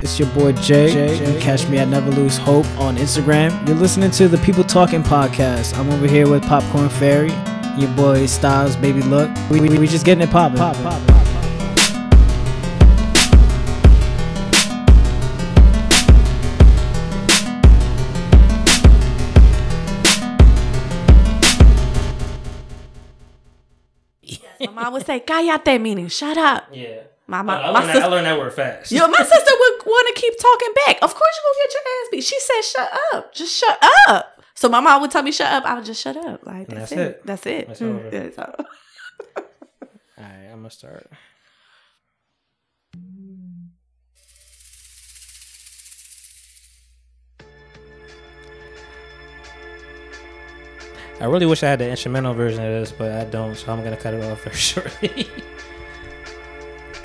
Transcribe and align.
It's 0.00 0.16
your 0.18 0.28
boy 0.28 0.52
Jay. 0.52 1.16
You 1.16 1.24
can 1.24 1.40
catch 1.40 1.68
me 1.68 1.78
at 1.78 1.88
Never 1.88 2.10
Lose 2.12 2.38
Hope 2.38 2.66
on 2.78 2.96
Instagram. 2.96 3.66
You're 3.66 3.76
listening 3.76 4.12
to 4.12 4.28
the 4.28 4.38
People 4.38 4.62
Talking 4.62 5.02
podcast. 5.02 5.76
I'm 5.76 5.90
over 5.90 6.06
here 6.06 6.28
with 6.28 6.44
Popcorn 6.44 6.88
Fairy, 6.88 7.32
your 7.76 7.90
boy 7.96 8.26
Styles, 8.26 8.76
Baby 8.76 9.02
Look. 9.02 9.28
We, 9.50 9.60
we, 9.60 9.76
we 9.76 9.88
just 9.88 10.04
getting 10.04 10.22
it 10.22 10.30
poppin'. 10.30 10.58
Pop, 10.58 10.76
pop, 10.76 11.04
pop. 11.08 11.24
My 24.60 24.84
mom 24.84 24.92
would 24.92 25.06
say, 25.06 25.20
"Cállate," 25.20 25.80
meaning 25.80 26.08
shut 26.08 26.36
up. 26.36 26.68
Yeah. 26.72 27.02
My, 27.30 27.40
I, 27.40 27.42
my, 27.42 27.56
learned 27.68 27.72
my 27.74 27.92
that, 27.92 28.02
I 28.02 28.06
learned 28.06 28.26
that 28.26 28.38
word 28.38 28.54
fast. 28.54 28.90
yo, 28.90 29.06
my 29.06 29.18
sister 29.18 29.52
would 29.60 29.86
want 29.86 30.16
to 30.16 30.20
keep 30.20 30.32
talking 30.40 30.72
back. 30.86 30.96
Of 31.02 31.14
course, 31.14 31.34
you 31.36 31.42
gonna 31.44 31.68
get 31.68 31.74
your 31.74 31.82
ass 31.82 32.08
beat. 32.10 32.24
She 32.24 32.40
said, 32.40 32.62
"Shut 32.62 32.90
up, 33.12 33.34
just 33.34 33.54
shut 33.54 33.78
up." 34.08 34.42
So 34.54 34.68
my 34.70 34.80
mom 34.80 35.02
would 35.02 35.10
tell 35.10 35.22
me, 35.22 35.30
"Shut 35.30 35.52
up." 35.52 35.64
I 35.66 35.74
would 35.74 35.84
just 35.84 36.00
shut 36.02 36.16
up. 36.16 36.46
Like 36.46 36.68
that's, 36.68 36.90
that's 36.90 36.92
it. 36.92 36.98
it. 36.98 37.26
That's 37.26 37.46
it. 37.46 37.66
That's 37.68 37.80
Mm, 37.80 37.96
over. 37.98 38.10
that's 38.10 38.38
all. 38.38 38.54
All 40.18 40.24
right, 40.24 40.48
I'm 40.50 40.56
gonna 40.60 40.70
start. 40.70 41.06
I 51.20 51.24
really 51.24 51.46
wish 51.46 51.62
I 51.64 51.68
had 51.70 51.80
the 51.80 51.88
instrumental 51.90 52.32
version 52.32 52.64
of 52.64 52.70
this, 52.70 52.92
but 52.92 53.10
I 53.10 53.24
don't, 53.24 53.56
so 53.56 53.72
I'm 53.72 53.82
gonna 53.82 53.96
cut 53.96 54.14
it 54.14 54.22
off 54.22 54.44
very 54.44 54.54
shortly. 54.70 55.26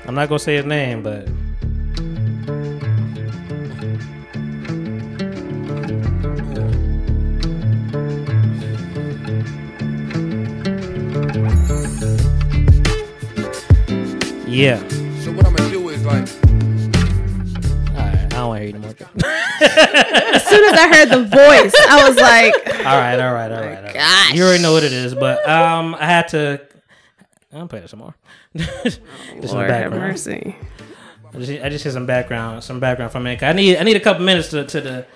I'm 0.06 0.14
not 0.14 0.28
gonna 0.28 0.38
say 0.38 0.56
his 0.56 0.66
name, 0.66 1.02
but 1.02 1.26
yeah. 14.46 14.78
So 15.20 15.32
what 15.32 15.46
I'm 15.46 15.54
gonna 15.54 15.70
do 15.70 15.88
is 15.88 16.04
like, 16.04 16.28
All 17.90 17.96
right, 17.96 18.14
I 18.14 18.28
don't 18.28 18.48
want 18.48 18.60
to 18.60 18.66
hear 18.66 18.66
you 18.66 18.72
no 18.74 18.80
more. 18.80 18.90
As 19.60 20.46
soon 20.46 20.64
as 20.64 20.78
I 20.78 20.94
heard 20.94 21.08
the 21.08 21.24
voice, 21.24 21.74
I 21.88 22.08
was 22.08 22.16
like, 22.16 22.54
all 22.84 22.98
right, 22.98 23.18
all 23.18 23.32
right, 23.32 23.50
all 23.50 23.60
right. 23.60 23.78
all 23.78 23.82
right. 23.84 23.94
gosh. 23.94 24.32
You 24.34 24.44
already 24.44 24.62
know 24.62 24.72
what 24.72 24.82
it 24.84 24.92
is, 24.92 25.14
but 25.14 25.48
um, 25.48 25.94
I 25.94 26.06
had 26.06 26.28
to. 26.28 26.60
I'm 27.54 27.68
playing 27.68 27.84
it 27.84 27.90
some 27.90 28.00
more. 28.00 28.14
just 28.56 29.00
in 29.32 29.40
the 29.40 29.52
Lord 29.52 29.70
have 29.70 29.92
mercy. 29.92 30.56
I 31.32 31.38
just, 31.38 31.50
I 31.64 31.68
just 31.68 31.84
hear 31.84 31.92
some 31.92 32.06
background, 32.06 32.62
some 32.64 32.80
background 32.80 33.12
from 33.12 33.26
it. 33.26 33.42
I 33.42 33.52
need, 33.52 33.76
I 33.76 33.82
need 33.82 33.96
a 33.96 34.00
couple 34.00 34.24
minutes 34.24 34.50
to, 34.50 34.64
to 34.64 34.80
the, 34.80 35.06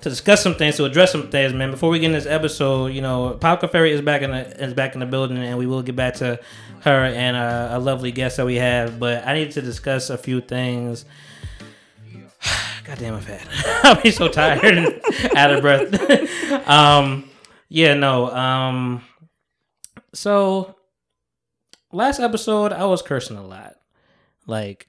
to 0.00 0.08
discuss 0.08 0.42
some 0.42 0.54
things, 0.54 0.76
to 0.76 0.84
address 0.84 1.12
some 1.12 1.30
things, 1.30 1.52
man. 1.52 1.70
Before 1.70 1.90
we 1.90 1.98
get 1.98 2.06
in 2.06 2.12
this 2.12 2.26
episode, 2.26 2.88
you 2.88 3.00
know, 3.00 3.36
Pop 3.40 3.68
Fairy 3.70 3.92
is 3.92 4.00
back 4.00 4.22
in 4.22 4.30
the, 4.30 4.64
is 4.64 4.74
back 4.74 4.94
in 4.94 5.00
the 5.00 5.06
building, 5.06 5.38
and 5.38 5.58
we 5.58 5.66
will 5.66 5.82
get 5.82 5.96
back 5.96 6.14
to 6.14 6.40
her 6.82 7.04
and 7.04 7.36
uh, 7.36 7.70
a 7.72 7.78
lovely 7.78 8.12
guest 8.12 8.36
that 8.36 8.46
we 8.46 8.56
have. 8.56 8.98
But 8.98 9.26
I 9.26 9.34
need 9.34 9.52
to 9.52 9.62
discuss 9.62 10.10
a 10.10 10.18
few 10.18 10.40
things. 10.40 11.04
God 12.84 12.98
damn, 12.98 13.14
I'm 13.14 13.20
fat. 13.20 13.46
I'll 13.84 14.00
be 14.00 14.12
so 14.12 14.28
tired 14.28 14.78
and 14.78 15.00
out 15.36 15.52
of 15.52 15.62
breath. 15.62 16.68
um, 16.68 17.28
yeah, 17.68 17.94
no. 17.94 18.30
Um, 18.30 19.02
so 20.12 20.76
last 21.92 22.20
episode, 22.20 22.72
I 22.72 22.84
was 22.84 23.02
cursing 23.02 23.36
a 23.36 23.46
lot, 23.46 23.76
like 24.46 24.88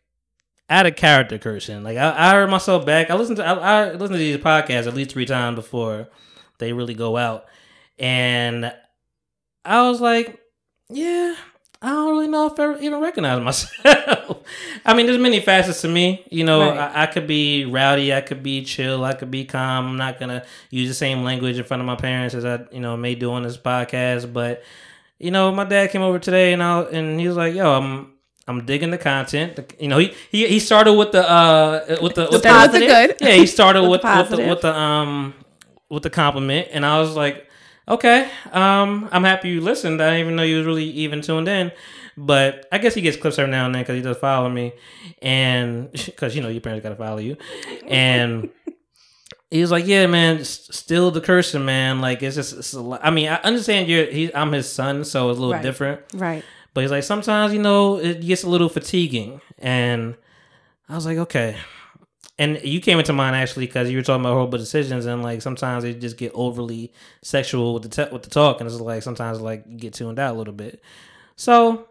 out 0.70 0.86
of 0.86 0.96
character 0.96 1.38
cursing. 1.38 1.84
Like 1.84 1.98
I, 1.98 2.14
I 2.16 2.32
heard 2.34 2.50
myself 2.50 2.86
back. 2.86 3.10
I 3.10 3.16
listened 3.16 3.38
to 3.38 3.46
I, 3.46 3.54
I 3.54 3.92
listen 3.92 4.14
to 4.14 4.18
these 4.18 4.38
podcasts 4.38 4.88
at 4.88 4.94
least 4.94 5.12
three 5.12 5.26
times 5.26 5.56
before 5.56 6.10
they 6.60 6.74
really 6.74 6.94
go 6.94 7.18
out, 7.18 7.46
and 7.98 8.74
I 9.66 9.88
was 9.90 10.02
like, 10.02 10.40
yeah. 10.90 11.36
I 11.82 11.92
don't 11.92 12.10
really 12.12 12.28
know 12.28 12.46
if 12.48 12.60
I 12.60 12.78
even 12.80 13.00
recognize 13.00 13.42
myself. 13.86 14.44
I 14.86 14.94
mean, 14.94 15.06
there's 15.06 15.18
many 15.18 15.40
facets 15.40 15.80
to 15.84 15.88
me. 15.88 16.26
You 16.30 16.44
know, 16.44 16.60
Right. 16.72 16.78
I, 16.78 17.04
I 17.04 17.06
could 17.06 17.26
be 17.26 17.64
rowdy, 17.64 18.14
I 18.14 18.20
could 18.20 18.44
be 18.44 18.66
chill, 18.66 19.06
I 19.06 19.14
could 19.14 19.32
be 19.32 19.46
calm. 19.46 19.88
I'm 19.88 19.96
not 19.96 20.20
gonna 20.20 20.44
use 20.72 20.90
the 20.90 20.94
same 20.94 21.24
language 21.24 21.58
in 21.58 21.64
front 21.64 21.80
of 21.80 21.88
my 21.88 21.96
parents 21.96 22.36
as 22.36 22.44
I, 22.44 22.66
you 22.74 22.82
know, 22.82 22.98
may 22.98 23.16
do 23.16 23.32
on 23.32 23.44
this 23.44 23.58
podcast. 23.58 24.34
But 24.34 24.62
you 25.20 25.32
know, 25.32 25.52
my 25.52 25.66
dad 25.66 25.92
came 25.92 26.02
over 26.02 26.18
today 26.18 26.54
and 26.54 26.64
I 26.64 26.82
and 26.84 27.20
he 27.20 27.28
was 27.28 27.38
like, 27.38 27.54
"Yo, 27.54 27.70
I'm 27.72 28.14
I'm 28.48 28.66
digging 28.66 28.90
the 28.92 28.98
content." 28.98 29.60
You 29.80 29.90
know, 29.90 29.98
he 29.98 30.14
he, 30.32 30.48
he 30.48 30.60
started 30.60 30.94
with 30.94 31.12
the 31.12 31.30
uh 31.30 31.98
with 32.02 32.16
the 32.16 32.30
with 32.32 32.42
the 32.42 32.50
good. 32.80 33.18
yeah, 33.22 33.36
he 33.36 33.46
started 33.46 33.84
with 33.90 34.04
With 34.04 34.30
the 34.30 34.38
with 34.38 34.40
the, 34.46 34.48
with 34.50 34.62
the 34.62 34.76
um 34.76 35.34
with 35.90 36.04
the 36.04 36.10
compliment, 36.10 36.70
and 36.72 36.86
I 36.86 37.00
was 37.00 37.16
like, 37.16 37.48
okay, 37.88 38.30
um, 38.52 39.10
I'm 39.12 39.24
happy 39.24 39.50
you 39.50 39.62
listened. 39.62 40.02
I 40.02 40.12
didn't 40.12 40.20
even 40.22 40.36
know 40.36 40.44
you 40.44 40.58
was 40.58 40.66
really 40.66 40.86
even 40.86 41.22
tuned 41.22 41.48
in, 41.48 41.72
but 42.16 42.68
I 42.72 42.78
guess 42.78 42.94
he 42.94 43.02
gets 43.02 43.18
clips 43.18 43.40
every 43.40 43.52
now 43.52 43.66
and 43.66 43.76
then 43.76 43.82
because 43.82 43.96
he 43.96 44.02
does 44.02 44.18
follow 44.18 44.50
me, 44.50 44.74
and 45.22 45.92
because 46.06 46.36
you 46.36 46.42
know 46.42 46.50
your 46.50 46.62
parents 46.62 46.84
gotta 46.84 46.96
follow 46.96 47.20
you, 47.20 47.36
and. 47.88 48.50
He 49.52 49.62
was 49.62 49.72
like, 49.72 49.88
"Yeah, 49.88 50.06
man, 50.06 50.44
still 50.46 51.10
the 51.10 51.22
cursing, 51.22 51.66
man. 51.66 52.02
Like 52.02 52.22
it's 52.22 52.36
just, 52.36 52.54
it's 52.54 52.74
a 52.74 52.82
lot. 52.82 53.02
I 53.04 53.10
mean, 53.10 53.30
I 53.30 53.36
understand 53.38 53.88
you're. 53.90 54.06
He, 54.06 54.34
I'm 54.36 54.52
his 54.52 54.72
son, 54.72 55.04
so 55.06 55.30
it's 55.30 55.38
a 55.38 55.42
little 55.42 55.54
Right. 55.54 55.64
different. 55.64 56.02
Right. 56.14 56.44
But 56.76 56.82
he's 56.82 56.92
like, 56.92 57.04
sometimes, 57.04 57.52
you 57.52 57.60
know, 57.60 57.98
it 57.98 58.22
gets 58.22 58.44
a 58.44 58.50
little 58.50 58.70
fatiguing. 58.70 59.42
And 59.58 60.16
I 60.88 60.94
was 60.96 61.06
like, 61.08 61.18
okay. 61.18 61.58
And 62.38 62.62
you 62.64 62.80
came 62.80 63.00
into 63.00 63.12
mind 63.12 63.36
actually 63.36 63.66
because 63.66 63.90
you 63.90 63.98
were 63.98 64.04
talking 64.04 64.22
about 64.22 64.34
horrible 64.34 64.60
decisions, 64.60 65.06
and 65.08 65.24
like 65.24 65.42
sometimes 65.42 65.84
they 65.84 65.94
just 65.96 66.16
get 66.16 66.32
overly 66.36 66.94
sexual 67.24 67.74
with 67.74 67.84
the 67.84 67.90
te- 67.90 68.14
with 68.14 68.22
the 68.24 68.30
talk, 68.30 68.62
and 68.62 68.70
it's 68.70 68.80
like 68.80 69.02
sometimes 69.04 69.42
like 69.42 69.66
you 69.68 69.78
get 69.78 69.94
tuned 69.96 70.20
out 70.20 70.36
a 70.36 70.38
little 70.38 70.54
bit. 70.54 70.82
So, 71.36 71.88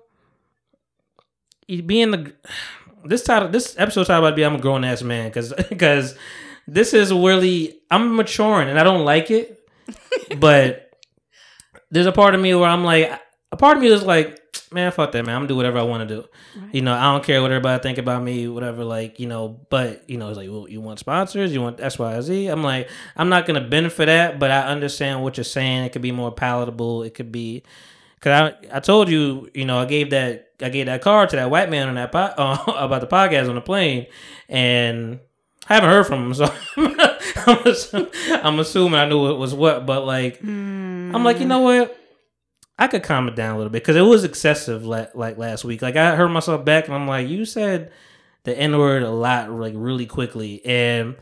being 1.66 2.10
the 2.12 2.32
this 3.04 3.22
title, 3.24 3.48
this 3.48 3.74
episode 3.78 4.04
title 4.06 4.24
about 4.24 4.30
to 4.30 4.36
be 4.36 4.44
I'm 4.44 4.54
a 4.54 4.58
grown 4.58 4.84
ass 4.84 5.02
man 5.02 5.28
because 5.28 5.52
because 5.68 6.14
this 6.68 6.92
is 6.92 7.12
really 7.12 7.80
I'm 7.90 8.14
maturing 8.14 8.68
and 8.68 8.78
I 8.78 8.84
don't 8.84 9.04
like 9.04 9.30
it, 9.30 9.68
but 10.38 10.90
there's 11.90 12.06
a 12.06 12.12
part 12.12 12.34
of 12.34 12.40
me 12.40 12.54
where 12.54 12.68
I'm 12.68 12.84
like, 12.84 13.10
a 13.50 13.56
part 13.56 13.78
of 13.78 13.82
me 13.82 13.88
is 13.88 14.02
like, 14.02 14.38
man, 14.70 14.92
fuck 14.92 15.12
that, 15.12 15.24
man. 15.24 15.34
I'm 15.34 15.40
gonna 15.40 15.48
do 15.48 15.56
whatever 15.56 15.78
I 15.78 15.82
want 15.82 16.06
to 16.06 16.14
do. 16.14 16.28
You 16.70 16.82
know, 16.82 16.92
I 16.92 17.12
don't 17.12 17.24
care 17.24 17.40
what 17.40 17.50
everybody 17.50 17.82
think 17.82 17.96
about 17.96 18.22
me, 18.22 18.46
whatever. 18.48 18.84
Like, 18.84 19.18
you 19.18 19.26
know, 19.26 19.60
but 19.70 20.08
you 20.10 20.18
know, 20.18 20.28
it's 20.28 20.36
like, 20.36 20.50
well, 20.50 20.68
you 20.68 20.82
want 20.82 20.98
sponsors, 20.98 21.54
you 21.54 21.62
want 21.62 21.80
X, 21.80 21.98
Y, 21.98 22.20
Z. 22.20 22.46
I'm 22.48 22.62
like, 22.62 22.90
I'm 23.16 23.30
not 23.30 23.46
gonna 23.46 23.66
benefit 23.66 24.06
that, 24.06 24.38
but 24.38 24.50
I 24.50 24.64
understand 24.64 25.22
what 25.22 25.38
you're 25.38 25.44
saying. 25.44 25.84
It 25.84 25.92
could 25.92 26.02
be 26.02 26.12
more 26.12 26.30
palatable. 26.30 27.02
It 27.02 27.14
could 27.14 27.32
be, 27.32 27.62
cause 28.20 28.52
I, 28.52 28.76
I 28.76 28.80
told 28.80 29.08
you, 29.08 29.48
you 29.54 29.64
know, 29.64 29.78
I 29.78 29.86
gave 29.86 30.10
that, 30.10 30.50
I 30.60 30.68
gave 30.68 30.84
that 30.84 31.00
card 31.00 31.30
to 31.30 31.36
that 31.36 31.50
white 31.50 31.70
man 31.70 31.88
on 31.88 31.94
that 31.94 32.12
po- 32.12 32.18
uh, 32.36 32.62
about 32.76 33.00
the 33.00 33.06
podcast 33.06 33.48
on 33.48 33.54
the 33.54 33.62
plane, 33.62 34.06
and 34.50 35.20
I 35.68 35.74
haven't 35.74 35.90
heard 35.90 36.06
from 36.06 36.26
him, 36.26 36.34
so 36.34 36.54
I'm, 37.46 37.66
assuming, 37.66 38.10
I'm 38.30 38.58
assuming 38.58 38.98
I 38.98 39.08
knew 39.08 39.30
it 39.30 39.36
was 39.36 39.54
what. 39.54 39.84
But 39.86 40.04
like, 40.06 40.42
I'm 40.42 41.24
like, 41.24 41.36
you 41.36 41.42
hmm. 41.42 41.48
know 41.48 41.60
what? 41.60 41.96
I 42.78 42.86
could 42.86 43.02
calm 43.02 43.28
it 43.28 43.34
down 43.34 43.54
a 43.54 43.56
little 43.58 43.70
bit 43.70 43.82
because 43.82 43.96
it 43.96 44.02
was 44.02 44.24
excessive. 44.24 44.86
Like, 44.86 45.14
like 45.14 45.36
last 45.36 45.64
week, 45.64 45.82
like 45.82 45.96
I 45.96 46.16
heard 46.16 46.28
myself 46.28 46.64
back, 46.64 46.86
and 46.86 46.94
I'm 46.94 47.08
like, 47.08 47.28
you 47.28 47.44
said 47.44 47.92
the 48.44 48.56
N 48.56 48.78
word 48.78 49.02
a 49.02 49.10
lot, 49.10 49.50
like 49.50 49.74
really 49.76 50.06
quickly, 50.06 50.64
and 50.64 51.16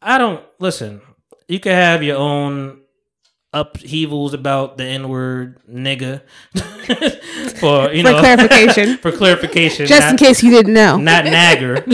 I 0.00 0.18
don't 0.18 0.44
listen. 0.58 1.02
You 1.48 1.58
can 1.58 1.72
have 1.72 2.02
your 2.02 2.16
own 2.16 2.80
upheavals 3.52 4.34
about 4.34 4.78
the 4.78 4.84
N 4.84 5.08
word, 5.08 5.60
nigga, 5.68 6.22
for 7.58 7.92
you 7.92 8.02
For 8.04 8.12
know 8.12 8.20
clarification. 8.20 8.96
for 9.02 9.12
clarification, 9.12 9.86
Just 9.86 10.02
not- 10.02 10.10
in 10.12 10.16
case 10.16 10.42
you 10.42 10.50
didn't 10.50 10.74
know. 10.74 10.96
not 10.96 11.24
nagger, 11.24 11.84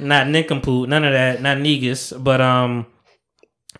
not 0.00 0.28
nincompoop, 0.28 0.88
none 0.88 1.04
of 1.04 1.12
that, 1.12 1.40
not 1.42 1.58
negus, 1.58 2.12
but 2.12 2.40
um, 2.40 2.86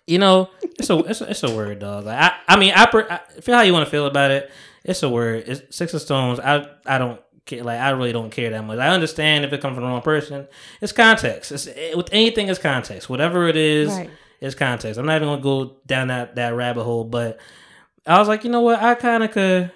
you 0.07 0.19
know, 0.19 0.49
it's 0.63 0.91
a 0.91 0.99
it's 1.01 1.21
a, 1.21 1.31
it's 1.31 1.43
a 1.43 1.55
word, 1.55 1.79
dog. 1.81 2.07
Like, 2.07 2.19
I 2.19 2.33
I 2.49 2.57
mean, 2.59 2.73
I, 2.75 2.87
per, 2.87 3.07
I 3.11 3.19
feel 3.41 3.55
how 3.57 3.63
you 3.63 3.73
want 3.73 3.85
to 3.85 3.91
feel 3.91 4.07
about 4.07 4.31
it. 4.31 4.51
It's 4.85 5.03
a 5.03 5.09
word. 5.09 5.45
It's 5.47 5.77
six 5.77 5.93
of 5.95 6.01
stones. 6.01 6.41
I 6.41 6.67
I 6.87 6.99
don't 6.99 7.21
care. 7.45 7.63
Like 7.63 7.81
I 7.81 7.91
really 7.91 8.13
don't 8.13 8.31
care 8.31 8.51
that 8.51 8.65
much. 8.65 8.79
I 8.79 8.89
understand 8.89 9.45
if 9.45 9.53
it 9.53 9.61
comes 9.61 9.75
from 9.75 9.85
the 9.85 9.91
wrong 9.91 10.03
person. 10.03 10.47
It's 10.81 10.93
context. 10.93 11.53
It's 11.53 11.67
with 11.95 12.09
anything. 12.13 12.49
It's 12.49 12.59
context. 12.59 13.11
Whatever 13.11 13.49
it 13.49 13.57
is, 13.57 13.91
Right. 13.91 14.11
it's 14.41 14.55
context. 14.55 14.99
I'm 14.99 15.07
not 15.07 15.17
even 15.17 15.29
gonna 15.29 15.43
go 15.43 15.77
down 15.87 16.09
that 16.09 16.37
that 16.37 16.55
rabbit 16.55 16.85
hole, 16.85 17.05
but 17.05 17.39
I 18.07 18.19
was 18.19 18.29
like, 18.29 18.45
you 18.45 18.51
know 18.51 18.61
what? 18.63 18.81
I 18.81 18.95
kind 18.95 19.23
of 19.23 19.31
could, 19.33 19.71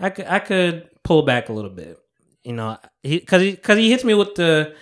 I 0.00 0.10
could, 0.10 0.26
I 0.26 0.40
could 0.40 0.88
pull 1.04 1.22
back 1.22 1.48
a 1.48 1.52
little 1.52 1.70
bit. 1.70 1.96
You 2.42 2.54
know, 2.54 2.78
he 3.04 3.18
because 3.20 3.42
he 3.42 3.50
because 3.52 3.78
he 3.78 3.90
hits 3.90 4.02
me 4.02 4.14
with 4.14 4.34
the, 4.34 4.74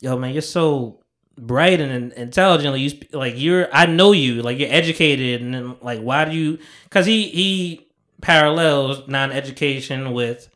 yo 0.00 0.16
man, 0.18 0.32
you're 0.32 0.42
so 0.42 1.00
bright 1.38 1.80
and 1.80 2.12
intelligent. 2.12 2.72
Like 2.72 2.80
you, 2.80 2.90
sp- 2.90 3.14
like 3.14 3.34
you're, 3.36 3.68
I 3.72 3.86
know 3.86 4.12
you, 4.12 4.42
like 4.42 4.58
you're 4.58 4.72
educated, 4.72 5.42
and 5.42 5.54
then 5.54 5.76
like 5.80 6.00
why 6.00 6.24
do 6.24 6.36
you? 6.36 6.58
Because 6.84 7.06
he 7.06 7.28
he 7.28 7.86
parallels 8.20 9.06
non-education 9.08 10.12
with, 10.12 10.48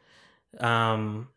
um, 0.59 1.29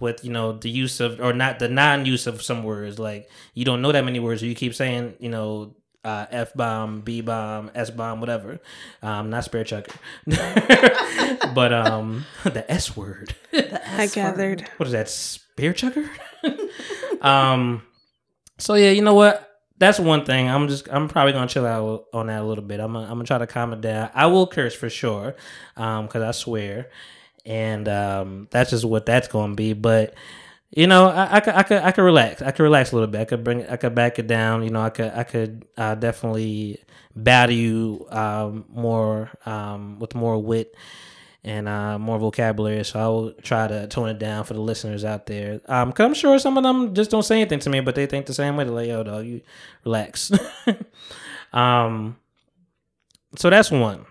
with 0.00 0.24
you 0.24 0.32
know 0.32 0.52
the 0.52 0.70
use 0.70 1.00
of 1.00 1.20
or 1.20 1.32
not 1.32 1.58
the 1.58 1.68
non-use 1.68 2.26
of 2.26 2.42
some 2.42 2.62
words. 2.62 2.98
Like 2.98 3.28
you 3.54 3.64
don't 3.64 3.82
know 3.82 3.92
that 3.92 4.04
many 4.04 4.20
words, 4.20 4.42
or 4.42 4.46
you 4.46 4.54
keep 4.54 4.74
saying 4.74 5.14
you 5.18 5.28
know 5.28 5.74
uh, 6.04 6.26
f 6.30 6.54
bomb, 6.54 7.00
b 7.00 7.20
bomb, 7.20 7.70
s 7.74 7.90
bomb, 7.90 8.20
whatever. 8.20 8.60
Um, 9.02 9.30
not 9.30 9.44
spare 9.44 9.64
chucker, 9.64 9.98
but 10.26 11.72
um, 11.72 12.24
the 12.44 12.64
s 12.68 12.96
word. 12.96 13.34
I 13.52 14.08
gathered. 14.12 14.68
What 14.76 14.86
is 14.86 14.92
that? 14.92 15.08
Spear 15.08 15.72
chucker? 15.72 16.08
um. 17.22 17.82
So 18.58 18.74
yeah, 18.74 18.90
you 18.90 19.02
know 19.02 19.14
what? 19.14 19.44
That's 19.78 20.00
one 20.00 20.24
thing. 20.24 20.48
I'm 20.48 20.68
just. 20.68 20.88
I'm 20.90 21.08
probably 21.08 21.32
gonna 21.32 21.48
chill 21.48 21.66
out 21.66 22.06
on 22.12 22.26
that 22.26 22.40
a 22.40 22.44
little 22.44 22.64
bit. 22.64 22.80
I'm. 22.80 22.92
Gonna, 22.92 23.06
I'm 23.06 23.14
gonna 23.14 23.24
try 23.24 23.38
to 23.38 23.46
calm 23.46 23.72
it 23.72 23.80
down. 23.80 24.10
I 24.14 24.26
will 24.26 24.46
curse 24.46 24.74
for 24.74 24.90
sure, 24.90 25.36
um, 25.76 26.06
because 26.06 26.22
I 26.22 26.32
swear, 26.32 26.90
and 27.46 27.88
um, 27.88 28.48
that's 28.50 28.70
just 28.70 28.84
what 28.84 29.06
that's 29.06 29.28
gonna 29.28 29.54
be. 29.54 29.72
But 29.72 30.14
you 30.70 30.86
know, 30.86 31.08
I, 31.08 31.36
I 31.36 31.40
could, 31.40 31.54
I 31.54 31.62
could, 31.62 31.82
I 31.82 31.92
could 31.92 32.02
relax. 32.02 32.42
I 32.42 32.50
could 32.50 32.62
relax 32.62 32.92
a 32.92 32.96
little 32.96 33.10
bit. 33.10 33.20
I 33.20 33.24
could 33.24 33.42
bring, 33.42 33.66
I 33.66 33.76
could 33.76 33.94
back 33.94 34.18
it 34.18 34.26
down. 34.26 34.62
You 34.62 34.70
know, 34.70 34.82
I 34.82 34.90
could, 34.90 35.12
I 35.14 35.22
could 35.22 35.66
uh, 35.76 35.94
definitely 35.94 36.82
battle 37.16 37.54
you 37.54 38.06
um, 38.10 38.66
more 38.68 39.30
um, 39.46 39.98
with 39.98 40.14
more 40.14 40.38
wit 40.38 40.74
and 41.44 41.68
uh, 41.68 41.98
more 41.98 42.18
vocabulary. 42.18 42.84
So 42.84 43.00
I 43.00 43.06
will 43.06 43.32
try 43.42 43.68
to 43.68 43.86
tone 43.86 44.08
it 44.08 44.18
down 44.18 44.44
for 44.44 44.54
the 44.54 44.60
listeners 44.60 45.04
out 45.04 45.26
there. 45.26 45.60
Um, 45.66 45.92
cause 45.92 46.04
I'm 46.04 46.14
sure 46.14 46.38
some 46.38 46.56
of 46.56 46.64
them 46.64 46.94
just 46.94 47.10
don't 47.10 47.22
say 47.22 47.40
anything 47.40 47.60
to 47.60 47.70
me, 47.70 47.80
but 47.80 47.94
they 47.94 48.06
think 48.06 48.26
the 48.26 48.34
same 48.34 48.56
way. 48.56 48.64
They're 48.64 48.72
like, 48.72 48.88
"Yo, 48.88 49.02
dog, 49.02 49.26
you 49.26 49.40
relax." 49.84 50.32
um, 51.52 52.16
so 53.36 53.50
that's 53.50 53.70
one. 53.70 54.06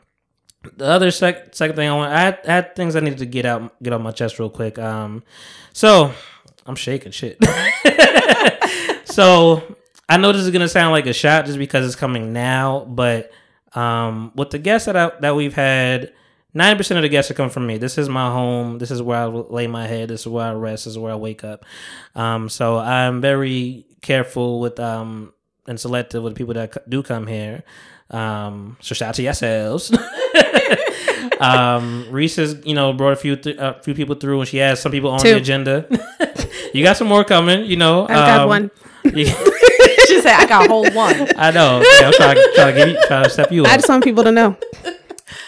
The 0.76 0.86
other 0.86 1.12
sec- 1.12 1.56
second 1.56 1.76
thing 1.76 1.90
I 1.90 1.96
want, 1.96 2.12
I 2.12 2.20
had, 2.20 2.40
I 2.46 2.52
had 2.52 2.76
things 2.76 2.96
I 2.96 3.00
needed 3.00 3.20
to 3.20 3.26
get 3.26 3.46
out, 3.46 3.82
get 3.82 3.94
off 3.94 4.02
my 4.02 4.12
chest 4.12 4.38
real 4.38 4.50
quick. 4.50 4.78
Um, 4.78 5.24
so 5.74 6.12
I'm 6.66 6.76
shaking 6.76 7.12
shit. 7.12 7.38
so 9.06 9.64
I 10.10 10.18
know 10.18 10.32
this 10.32 10.42
is 10.42 10.52
gonna 10.52 10.68
sound 10.68 10.92
like 10.92 11.06
a 11.08 11.14
shot 11.14 11.46
just 11.46 11.58
because 11.58 11.86
it's 11.86 11.96
coming 11.96 12.34
now, 12.34 12.86
but 12.86 13.32
um, 13.74 14.32
with 14.36 14.50
the 14.50 14.60
guests 14.60 14.86
that 14.88 14.98
I, 14.98 15.12
that 15.22 15.36
we've 15.36 15.54
had, 15.54 16.14
ninety 16.54 16.78
percent 16.78 16.98
of 16.98 17.04
the 17.04 17.10
guests 17.10 17.30
are 17.32 17.34
coming 17.34 17.52
from 17.52 17.68
me. 17.68 17.78
This 17.78 17.98
is 17.98 18.10
my 18.10 18.30
home. 18.32 18.78
This 18.80 18.92
is 18.92 19.02
where 19.02 19.18
I 19.20 19.26
lay 19.26 19.68
my 19.68 19.88
head. 19.88 20.10
This 20.10 20.22
is 20.22 20.28
where 20.28 20.46
I 20.48 20.54
rest. 20.54 20.86
This 20.86 20.94
is 20.94 21.00
where 21.00 21.12
I 21.14 21.16
wake 21.16 21.44
up. 21.44 21.66
Um, 22.16 22.50
so 22.50 22.78
I'm 22.78 23.22
very 23.22 23.86
careful 24.02 24.60
with 24.60 24.80
um 24.80 25.34
and 25.68 25.80
selective 25.80 26.24
with 26.24 26.34
the 26.34 26.38
people 26.38 26.54
that 26.54 26.90
do 26.90 27.04
come 27.04 27.28
here. 27.28 27.64
Um, 28.10 28.78
so 28.80 28.96
shout 28.96 29.10
out 29.10 29.16
to 29.16 29.24
yourselves. 29.24 29.92
um, 31.40 32.08
Reese 32.10 32.38
has, 32.38 32.66
you 32.66 32.74
know, 32.74 32.94
brought 32.94 33.14
a 33.14 33.18
few 33.18 33.36
th- 33.36 33.58
a 33.58 33.80
few 33.84 33.94
people 33.94 34.16
through, 34.16 34.40
and 34.40 34.48
she 34.48 34.58
has 34.58 34.80
some 34.80 34.92
people 34.92 35.12
on 35.12 35.20
Two. 35.20 35.32
the 35.32 35.38
agenda. 35.38 35.86
you 36.74 36.84
got 36.84 36.98
some 36.98 37.08
more 37.08 37.24
coming, 37.24 37.66
you 37.66 37.76
know. 37.76 38.04
I've 38.04 38.08
got 38.10 38.40
um, 38.42 38.48
one. 38.48 38.72
you- 39.04 39.26
she 40.08 40.22
said, 40.22 40.36
"I 40.38 40.46
got 40.48 40.66
a 40.66 40.70
whole 40.70 40.90
one." 40.92 41.28
I 41.38 41.52
know. 41.52 41.82
Yeah, 42.00 42.08
I'm 42.08 42.14
trying, 42.14 42.38
trying 42.56 42.74
to 42.76 42.80
give 42.80 42.90
you, 42.90 43.08
trying 43.08 43.24
to 43.26 43.30
step 43.30 43.52
you 43.52 43.64
up. 43.64 43.72
I 43.72 43.76
just 43.76 43.90
want 43.90 44.04
people 44.04 44.24
to 44.24 44.32
know. 44.32 44.56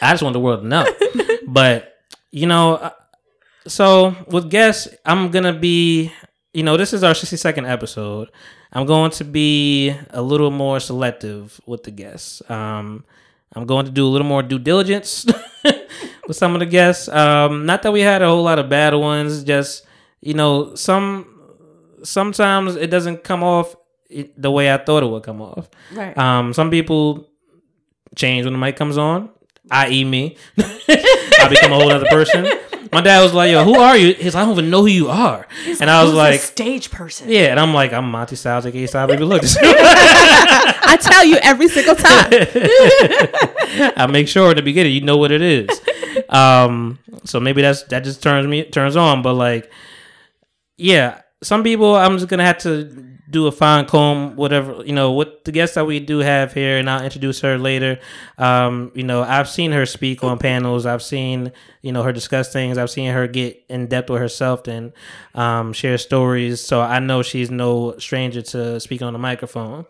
I 0.02 0.12
just 0.12 0.24
want 0.24 0.34
the 0.34 0.40
world 0.40 0.62
to 0.62 0.68
know. 0.68 0.86
but 1.48 1.98
you 2.32 2.48
know, 2.48 2.76
uh, 2.76 2.92
so 3.68 4.16
with 4.28 4.50
guests, 4.50 4.88
I'm 5.06 5.32
gonna 5.32 5.54
be. 5.54 6.12
You 6.52 6.64
know, 6.64 6.78
this 6.78 6.94
is 6.94 7.04
our 7.04 7.14
62nd 7.14 7.70
episode. 7.70 8.32
I'm 8.74 8.88
going 8.88 9.12
to 9.12 9.24
be 9.24 9.96
a 10.10 10.22
little 10.22 10.50
more 10.50 10.80
selective 10.80 11.62
with 11.68 11.84
the 11.84 11.92
guests. 11.92 12.42
Um, 12.50 13.06
I'm 13.54 13.68
going 13.68 13.86
to 13.86 13.92
do 13.92 14.06
a 14.06 14.10
little 14.10 14.28
more 14.28 14.42
due 14.42 14.58
diligence 14.58 15.28
with 16.28 16.36
some 16.36 16.56
of 16.56 16.60
the 16.60 16.66
guests. 16.66 17.08
Um, 17.08 17.68
not 17.68 17.84
that 17.84 17.92
we 17.92 18.02
had 18.02 18.24
a 18.24 18.28
whole 18.28 18.44
lot 18.44 18.58
of 18.58 18.68
bad 18.68 18.96
ones, 18.96 19.44
just 19.44 19.86
you 20.22 20.34
know, 20.34 20.76
some 20.76 21.40
sometimes 22.04 22.76
it 22.76 22.88
doesn't 22.88 23.24
come 23.24 23.44
off 23.44 23.76
the 24.10 24.52
way 24.52 24.72
I 24.74 24.78
thought 24.78 25.04
it 25.04 25.08
would 25.08 25.24
come 25.24 25.42
off. 25.42 25.70
Right. 25.94 26.18
Um, 26.18 26.54
some 26.54 26.70
people 26.70 27.28
change 28.16 28.46
when 28.46 28.54
the 28.54 28.60
mic 28.60 28.76
comes 28.76 28.98
on, 28.98 29.30
i.e., 29.72 30.04
me. 30.04 30.38
I 30.58 31.48
become 31.50 31.72
a 31.72 31.76
whole 31.76 31.92
other 31.92 32.08
person. 32.08 32.48
My 32.92 33.02
dad 33.02 33.22
was 33.22 33.34
like, 33.34 33.52
"Yo, 33.52 33.64
who 33.64 33.76
are 33.76 33.96
you?" 33.96 34.14
He's 34.16 34.34
like, 34.34 34.42
"I 34.42 34.46
don't 34.46 34.54
even 34.54 34.70
know 34.72 34.82
who 34.82 34.88
you 34.88 35.10
are," 35.10 35.48
and 35.80 35.90
I 35.90 36.04
was 36.04 36.14
like, 36.14 36.40
a 36.40 36.44
stage 36.44 36.90
person. 36.90 37.30
"Yeah," 37.30 37.52
and 37.52 37.60
I'm 37.60 37.74
like, 37.74 37.94
"I'm 37.94 38.10
Monty 38.10 38.36
Styles, 38.36 38.66
aka 38.66 38.88
Style 38.88 39.08
Baby 39.08 39.26
Look." 39.26 39.44
I 39.62 40.98
tell 41.00 41.24
you 41.24 41.38
every 41.38 41.68
single 41.68 41.96
time. 41.96 42.30
I 43.96 44.08
make 44.10 44.28
sure 44.28 44.50
in 44.50 44.56
the 44.56 44.64
beginning 44.64 44.94
you 44.94 45.02
know 45.02 45.18
what 45.18 45.32
it 45.32 45.42
is. 45.42 45.70
Um, 46.30 46.98
so 47.26 47.40
maybe 47.40 47.62
that's 47.62 47.84
that 47.84 48.04
just 48.04 48.24
turns 48.24 48.48
me 48.48 48.64
turns 48.64 48.96
on, 48.96 49.22
but 49.22 49.36
like, 49.36 49.72
yeah, 50.78 51.22
some 51.44 51.64
people 51.64 51.96
I'm 51.96 52.18
just 52.18 52.28
gonna 52.28 52.46
have 52.46 52.58
to 52.60 52.86
do 53.30 53.48
a 53.48 53.52
fine 53.52 53.86
comb, 53.86 54.36
whatever 54.36 54.84
you 54.84 54.94
know. 54.94 55.12
What 55.12 55.46
the 55.46 55.52
guest 55.52 55.76
that 55.76 55.86
we 55.86 56.00
do 56.00 56.20
have 56.20 56.54
here, 56.54 56.78
and 56.78 56.90
I'll 56.90 57.04
introduce 57.04 57.42
her 57.42 57.58
later. 57.58 58.00
Um, 58.38 58.92
you 58.96 59.04
know, 59.04 59.24
I've 59.24 59.50
seen 59.50 59.72
her 59.72 59.86
speak 59.86 60.24
on 60.24 60.40
panels. 60.40 60.86
I've 60.86 61.04
seen 61.04 61.52
you 61.82 61.92
know 61.92 62.04
her 62.04 62.12
discuss 62.12 62.52
things. 62.52 62.78
I've 62.78 62.90
seen 62.90 63.14
her 63.14 63.28
get 63.28 63.64
in 63.70 63.88
depth 63.88 64.10
with 64.10 64.22
herself 64.22 64.68
and 64.68 64.94
um, 65.40 65.72
share 65.72 65.98
stories. 65.98 66.60
So 66.60 66.82
I 66.82 67.00
know 67.00 67.24
she's 67.24 67.50
no 67.50 67.98
stranger 67.98 68.42
to 68.42 68.78
speaking 68.82 69.08
on 69.08 69.14
the 69.14 69.20
microphone. 69.20 69.86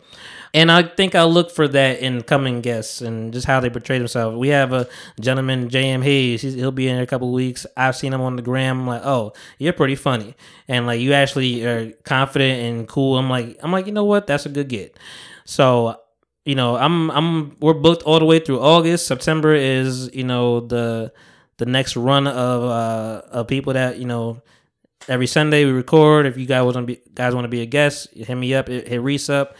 And 0.54 0.70
I 0.70 0.84
think 0.84 1.16
I'll 1.16 1.32
look 1.32 1.50
for 1.50 1.66
that 1.66 1.98
in 1.98 2.22
coming 2.22 2.60
guests 2.60 3.00
and 3.00 3.32
just 3.32 3.48
how 3.48 3.58
they 3.58 3.68
portray 3.68 3.98
themselves. 3.98 4.36
We 4.36 4.48
have 4.48 4.72
a 4.72 4.88
gentleman, 5.20 5.68
J.M. 5.68 6.02
Hayes. 6.02 6.42
He's, 6.42 6.54
he'll 6.54 6.70
be 6.70 6.86
in 6.86 7.00
a 7.00 7.06
couple 7.06 7.32
weeks. 7.32 7.66
I've 7.76 7.96
seen 7.96 8.12
him 8.12 8.20
on 8.20 8.36
the 8.36 8.42
gram. 8.42 8.80
I'm 8.80 8.86
like, 8.86 9.02
oh, 9.04 9.32
you're 9.58 9.72
pretty 9.72 9.96
funny, 9.96 10.34
and 10.68 10.86
like 10.86 11.00
you 11.00 11.12
actually 11.12 11.64
are 11.64 11.92
confident 12.04 12.62
and 12.62 12.88
cool. 12.88 13.16
I'm 13.16 13.30
like, 13.30 13.58
I'm 13.62 13.70
like, 13.70 13.86
you 13.86 13.92
know 13.92 14.04
what? 14.04 14.26
That's 14.26 14.46
a 14.46 14.48
good 14.48 14.68
get. 14.68 14.96
So, 15.44 16.00
you 16.44 16.56
know, 16.56 16.76
I'm 16.76 17.10
I'm 17.12 17.56
we're 17.60 17.74
booked 17.74 18.02
all 18.02 18.18
the 18.18 18.24
way 18.24 18.40
through 18.40 18.60
August. 18.60 19.06
September 19.06 19.54
is 19.54 20.12
you 20.14 20.24
know 20.24 20.60
the 20.60 21.12
the 21.58 21.66
next 21.66 21.96
run 21.96 22.26
of 22.26 22.64
uh 22.64 23.22
of 23.30 23.46
people 23.46 23.72
that 23.74 23.98
you 23.98 24.06
know 24.06 24.42
every 25.08 25.26
Sunday 25.26 25.64
we 25.64 25.72
record. 25.72 26.26
If 26.26 26.36
you 26.36 26.46
guys 26.46 26.64
want 26.64 26.76
to 26.76 26.82
be 26.82 27.00
guys 27.14 27.34
want 27.34 27.44
to 27.44 27.48
be 27.48 27.62
a 27.62 27.66
guest, 27.66 28.12
hit 28.14 28.34
me 28.34 28.54
up, 28.54 28.68
hit 28.68 29.00
Reese 29.00 29.28
up, 29.28 29.56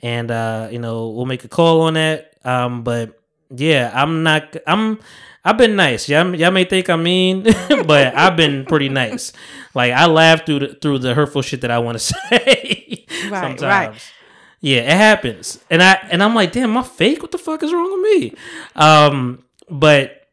and 0.00 0.30
uh, 0.30 0.68
you 0.70 0.78
know 0.78 1.08
we'll 1.08 1.26
make 1.26 1.44
a 1.44 1.48
call 1.48 1.82
on 1.82 1.94
that. 1.94 2.34
Um, 2.44 2.82
but 2.82 3.20
yeah, 3.50 3.90
I'm 3.94 4.22
not. 4.22 4.56
I'm. 4.66 5.00
I've 5.44 5.58
been 5.58 5.76
nice. 5.76 6.08
Y'all, 6.08 6.34
y'all 6.34 6.50
may 6.50 6.64
think 6.64 6.90
I'm 6.90 7.04
mean, 7.04 7.42
but 7.86 8.16
I've 8.16 8.36
been 8.36 8.64
pretty 8.64 8.88
nice. 8.88 9.32
Like 9.74 9.92
I 9.92 10.06
laugh 10.06 10.44
through 10.44 10.58
the 10.58 10.74
through 10.74 10.98
the 10.98 11.14
hurtful 11.14 11.42
shit 11.42 11.60
that 11.60 11.70
I 11.70 11.78
want 11.78 11.98
to 11.98 12.00
say. 12.30 13.06
Right, 13.30 13.30
sometimes. 13.30 13.62
right. 13.62 14.12
Yeah, 14.60 14.78
it 14.78 14.96
happens, 14.96 15.60
and 15.70 15.82
I 15.82 15.94
and 16.10 16.22
I'm 16.22 16.34
like, 16.34 16.52
damn, 16.52 16.70
my 16.70 16.82
fake. 16.82 17.22
What 17.22 17.30
the 17.30 17.38
fuck 17.38 17.62
is 17.62 17.72
wrong 17.72 17.92
with 17.92 18.00
me? 18.00 18.34
Um, 18.74 19.44
but 19.70 20.26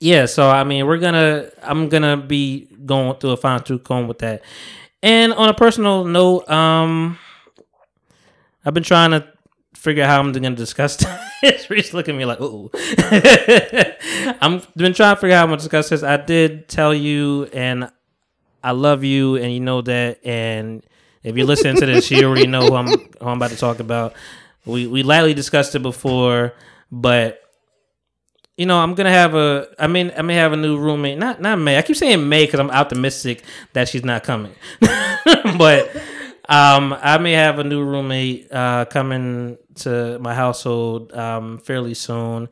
yeah, 0.00 0.26
so 0.26 0.48
I 0.48 0.64
mean, 0.64 0.86
we're 0.86 0.98
gonna, 0.98 1.50
I'm 1.62 1.88
gonna 1.88 2.16
be 2.16 2.68
going 2.86 3.18
through 3.18 3.30
a 3.30 3.36
fine 3.36 3.62
tooth 3.62 3.84
comb 3.84 4.08
with 4.08 4.20
that. 4.20 4.42
And 5.02 5.32
on 5.32 5.48
a 5.48 5.54
personal 5.54 6.04
note, 6.04 6.48
um, 6.48 7.18
I've 8.64 8.74
been 8.74 8.82
trying 8.82 9.10
to 9.10 9.26
figure 9.74 10.02
out 10.02 10.08
how 10.08 10.20
I'm 10.20 10.32
gonna 10.32 10.56
discuss 10.56 10.96
this. 11.42 11.70
Reese 11.70 11.94
looking 11.94 12.16
at 12.16 12.18
me 12.18 12.24
like, 12.24 12.40
ooh. 12.40 12.70
I'm 14.40 14.62
been 14.74 14.94
trying 14.94 15.14
to 15.14 15.20
figure 15.20 15.36
out 15.36 15.38
how 15.38 15.42
I'm 15.44 15.50
gonna 15.50 15.58
discuss 15.58 15.90
this. 15.90 16.02
I 16.02 16.16
did 16.16 16.68
tell 16.68 16.92
you, 16.92 17.48
and 17.52 17.90
I 18.64 18.72
love 18.72 19.04
you, 19.04 19.36
and 19.36 19.52
you 19.52 19.60
know 19.60 19.82
that. 19.82 20.26
And 20.26 20.84
if 21.22 21.36
you're 21.36 21.46
listening 21.46 21.76
to 21.76 21.86
this, 21.86 22.10
you 22.10 22.26
already 22.26 22.48
know 22.48 22.66
who 22.66 22.74
I'm, 22.74 22.86
who 22.86 23.06
I'm 23.20 23.36
about 23.36 23.50
to 23.50 23.56
talk 23.56 23.78
about. 23.78 24.14
We 24.64 24.88
we 24.88 25.04
lightly 25.04 25.34
discussed 25.34 25.76
it 25.76 25.82
before, 25.82 26.54
but 26.90 27.40
you 28.56 28.66
know, 28.66 28.78
I'm 28.78 28.94
gonna 28.94 29.10
have 29.10 29.34
a. 29.34 29.68
I 29.78 29.86
mean, 29.86 30.12
I 30.16 30.22
may 30.22 30.34
have 30.36 30.52
a 30.52 30.56
new 30.56 30.78
roommate. 30.78 31.18
Not 31.18 31.40
not 31.40 31.58
May. 31.58 31.78
I 31.78 31.82
keep 31.82 31.96
saying 31.96 32.28
May 32.28 32.46
because 32.46 32.60
I'm 32.60 32.70
optimistic 32.70 33.42
that 33.74 33.88
she's 33.88 34.04
not 34.04 34.24
coming. 34.24 34.52
but 35.58 35.94
um, 36.48 36.96
I 37.00 37.18
may 37.18 37.32
have 37.32 37.58
a 37.58 37.64
new 37.64 37.82
roommate 37.84 38.50
uh, 38.52 38.86
coming 38.86 39.58
to 39.76 40.18
my 40.20 40.34
household 40.34 41.12
um, 41.12 41.58
fairly 41.58 41.94
soon, 41.94 42.48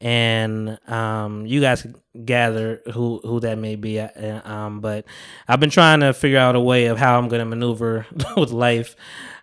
and 0.00 0.78
um, 0.88 1.46
you 1.46 1.60
guys 1.60 1.86
gather 2.24 2.82
who 2.92 3.20
who 3.24 3.40
that 3.40 3.58
may 3.58 3.76
be. 3.76 4.00
Uh, 4.00 4.40
Um, 4.44 4.80
but 4.80 5.06
I've 5.48 5.60
been 5.60 5.70
trying 5.70 6.00
to 6.00 6.12
figure 6.12 6.38
out 6.38 6.54
a 6.56 6.60
way 6.60 6.86
of 6.86 6.98
how 6.98 7.18
I'm 7.18 7.28
gonna 7.28 7.46
maneuver 7.46 8.06
with 8.36 8.50
life. 8.50 8.94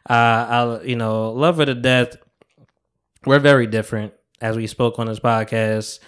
Uh, 0.09 0.13
I 0.13 0.83
you 0.83 0.95
know 0.95 1.31
love 1.31 1.57
her 1.57 1.65
to 1.65 1.75
death. 1.75 2.17
We're 3.25 3.39
very 3.39 3.67
different, 3.67 4.13
as 4.41 4.55
we 4.55 4.67
spoke 4.67 4.99
on 4.99 5.07
this 5.07 5.19
podcast. 5.19 5.99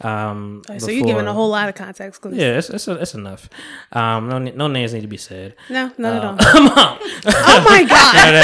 Um, 0.00 0.62
so 0.78 0.90
you're 0.90 1.06
giving 1.06 1.28
a 1.28 1.32
whole 1.32 1.48
lot 1.50 1.68
of 1.68 1.76
context 1.76 2.22
clues. 2.22 2.36
Yeah, 2.36 2.58
it's 2.58 2.70
it's, 2.70 2.88
it's 2.88 3.14
enough. 3.14 3.48
Um, 3.92 4.28
no 4.28 4.38
no 4.38 4.66
names 4.66 4.92
need 4.92 5.02
to 5.02 5.06
be 5.06 5.16
said. 5.16 5.54
No, 5.70 5.92
not 5.96 6.14
at 6.16 6.24
all. 6.24 6.36
Come 6.40 6.66
on. 6.68 6.98
oh 7.00 7.64
my 7.68 7.84
god. 7.88 8.14
None 8.14 8.34
of 8.34 8.42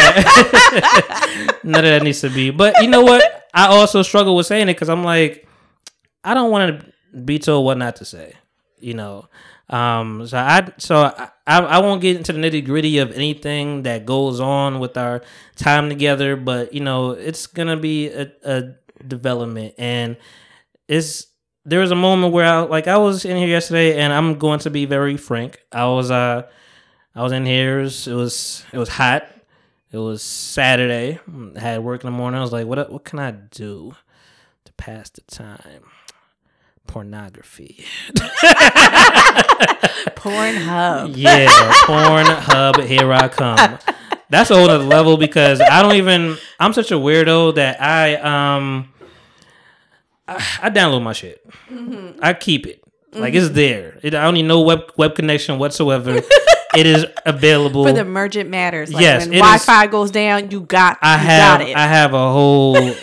that, 0.82 1.58
none 1.64 1.84
of 1.84 1.90
that 1.90 2.02
needs 2.04 2.20
to 2.20 2.30
be. 2.30 2.50
But 2.50 2.80
you 2.80 2.88
know 2.88 3.02
what? 3.02 3.48
I 3.52 3.66
also 3.66 4.02
struggle 4.02 4.36
with 4.36 4.46
saying 4.46 4.68
it 4.68 4.74
because 4.74 4.88
I'm 4.88 5.02
like, 5.02 5.48
I 6.22 6.34
don't 6.34 6.52
want 6.52 6.80
to 6.80 7.18
be 7.20 7.40
told 7.40 7.64
what 7.64 7.76
not 7.78 7.96
to 7.96 8.04
say. 8.04 8.34
You 8.78 8.94
know, 8.94 9.28
Um, 9.68 10.28
so 10.28 10.38
I 10.38 10.72
so 10.78 10.96
I, 11.06 11.30
I 11.44 11.58
I 11.58 11.78
won't 11.80 12.00
get 12.00 12.16
into 12.16 12.32
the 12.32 12.38
nitty 12.38 12.64
gritty 12.64 12.98
of 12.98 13.10
anything 13.10 13.82
that 13.82 14.06
goes 14.06 14.38
on 14.38 14.78
with 14.78 14.96
our 14.96 15.22
time 15.56 15.88
together, 15.88 16.36
but 16.36 16.72
you 16.72 16.80
know 16.80 17.10
it's 17.10 17.48
gonna 17.48 17.76
be 17.76 18.06
a, 18.08 18.30
a 18.44 18.62
development, 19.06 19.74
and 19.78 20.16
it's 20.88 21.26
there 21.64 21.80
was 21.80 21.90
a 21.90 21.96
moment 21.96 22.32
where 22.32 22.46
I 22.46 22.60
like 22.60 22.86
I 22.86 22.96
was 22.96 23.24
in 23.24 23.36
here 23.36 23.48
yesterday, 23.48 23.98
and 24.00 24.12
I'm 24.12 24.38
going 24.38 24.60
to 24.60 24.70
be 24.70 24.86
very 24.86 25.16
frank. 25.16 25.62
I 25.72 25.86
was 25.86 26.10
uh 26.10 26.46
I 27.14 27.22
was 27.22 27.32
in 27.32 27.44
here. 27.46 27.80
It 27.80 27.84
was 27.84 28.08
it 28.08 28.14
was, 28.14 28.64
it 28.72 28.78
was 28.78 28.88
hot. 28.88 29.28
It 29.90 29.98
was 29.98 30.22
Saturday. 30.22 31.18
I 31.56 31.60
had 31.60 31.82
work 31.82 32.04
in 32.04 32.10
the 32.10 32.16
morning. 32.16 32.38
I 32.38 32.42
was 32.42 32.52
like, 32.52 32.66
what 32.66 32.90
what 32.90 33.04
can 33.04 33.18
I 33.18 33.32
do 33.32 33.94
to 34.64 34.72
pass 34.74 35.10
the 35.10 35.22
time? 35.22 35.84
Pornography. 36.86 37.84
Pornhub. 40.16 41.12
Yeah, 41.16 41.48
Pornhub, 41.84 42.86
here 42.86 43.12
I 43.12 43.28
come. 43.28 43.78
That's 44.30 44.50
a 44.50 44.54
whole 44.54 44.68
other 44.68 44.84
level 44.84 45.16
because 45.16 45.60
I 45.60 45.82
don't 45.82 45.96
even. 45.96 46.36
I'm 46.60 46.72
such 46.72 46.90
a 46.90 46.94
weirdo 46.94 47.54
that 47.56 47.80
I 47.80 48.16
um. 48.16 48.92
I, 50.26 50.34
I 50.62 50.70
download 50.70 51.02
my 51.02 51.14
shit. 51.14 51.44
I 52.20 52.34
keep 52.34 52.66
it 52.66 52.82
like 53.12 53.34
it's 53.34 53.50
there. 53.50 53.98
It, 54.02 54.14
I 54.14 54.24
don't 54.24 54.34
need 54.34 54.42
no 54.42 54.60
web 54.60 54.92
web 54.96 55.14
connection 55.14 55.58
whatsoever. 55.58 56.16
it 56.76 56.86
is 56.86 57.06
available. 57.26 57.84
For 57.84 57.92
the 57.92 58.00
emergent 58.00 58.50
matters. 58.50 58.92
Like 58.92 59.02
Yes, 59.02 59.26
when 59.26 59.38
Wi 59.38 59.58
Fi 59.58 59.86
goes 59.86 60.10
down, 60.10 60.50
you 60.50 60.60
got 60.60 60.98
I 61.02 61.14
you 61.14 61.26
have 61.26 61.60
got 61.60 61.68
it. 61.68 61.76
I 61.76 61.86
have 61.86 62.14
a 62.14 62.32
whole 62.32 62.94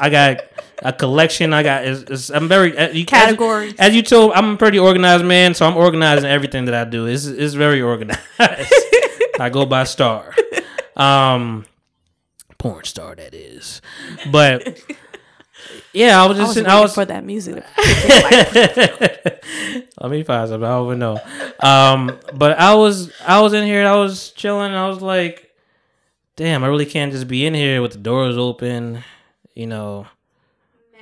I 0.00 0.10
got 0.10 0.40
a 0.80 0.92
collection. 0.92 1.52
I 1.52 1.62
got 1.62 1.84
it's, 1.84 2.02
it's, 2.10 2.30
I'm 2.30 2.48
very 2.48 2.76
uh, 2.76 2.90
you, 2.90 3.06
Categories. 3.06 3.74
As, 3.74 3.90
as 3.90 3.94
you 3.94 4.02
told, 4.02 4.32
I'm 4.32 4.54
a 4.54 4.56
pretty 4.56 4.78
organized 4.78 5.24
man, 5.24 5.54
so 5.54 5.66
I'm 5.66 5.76
organizing 5.76 6.28
everything 6.28 6.64
that 6.66 6.74
I 6.74 6.84
do. 6.84 7.06
It's 7.06 7.26
it's 7.26 7.54
very 7.54 7.80
organized. 7.80 8.20
I 9.40 9.48
go 9.50 9.64
by 9.64 9.84
star, 9.84 10.34
um, 10.96 11.66
porn 12.58 12.84
star 12.84 13.14
that 13.14 13.34
is. 13.34 13.80
But 14.30 14.80
yeah, 15.92 16.22
I 16.22 16.26
was 16.26 16.38
I 16.38 16.42
just 16.42 16.56
was, 16.56 16.66
I 16.66 16.80
was 16.80 16.94
for 16.94 17.04
that 17.04 17.24
music. 17.24 17.64
Let 20.00 20.10
me 20.10 20.22
find 20.22 20.48
something. 20.48 20.64
I 20.64 20.70
don't 20.70 20.86
even 20.86 20.98
know. 20.98 21.20
Um, 21.60 22.18
but 22.34 22.58
I 22.58 22.74
was 22.74 23.12
I 23.26 23.40
was 23.40 23.52
in 23.52 23.64
here. 23.64 23.86
I 23.86 23.96
was 23.96 24.30
chilling. 24.30 24.72
I 24.72 24.88
was 24.88 25.00
like, 25.02 25.50
damn, 26.36 26.64
I 26.64 26.68
really 26.68 26.86
can't 26.86 27.12
just 27.12 27.28
be 27.28 27.46
in 27.46 27.54
here 27.54 27.82
with 27.82 27.92
the 27.92 27.98
doors 27.98 28.36
open. 28.36 29.04
You 29.54 29.66
know, 29.66 30.06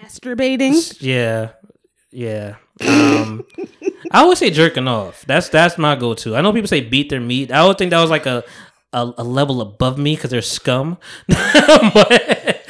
Masturbating. 0.03 0.97
yeah, 1.01 1.51
yeah. 2.11 2.57
Um, 2.81 3.45
I 4.11 4.23
always 4.23 4.39
say 4.39 4.51
jerking 4.51 4.89
off. 4.89 5.25
That's 5.27 5.49
that's 5.49 5.79
my 5.79 5.95
go-to. 5.95 6.35
I 6.35 6.41
know 6.41 6.53
people 6.53 6.69
say 6.69 6.81
beat 6.81 7.11
their 7.11 7.21
meat. 7.21 7.53
I 7.53 7.67
would 7.67 7.79
think 7.79 7.91
that 7.91 8.01
was 8.01 8.11
like 8.11 8.27
a 8.27 8.45
a, 8.93 9.13
a 9.19 9.25
level 9.25 9.61
above 9.61 9.99
me 9.99 10.17
because 10.17 10.31
they're 10.31 10.43
scum. 10.43 10.99
but 11.29 12.65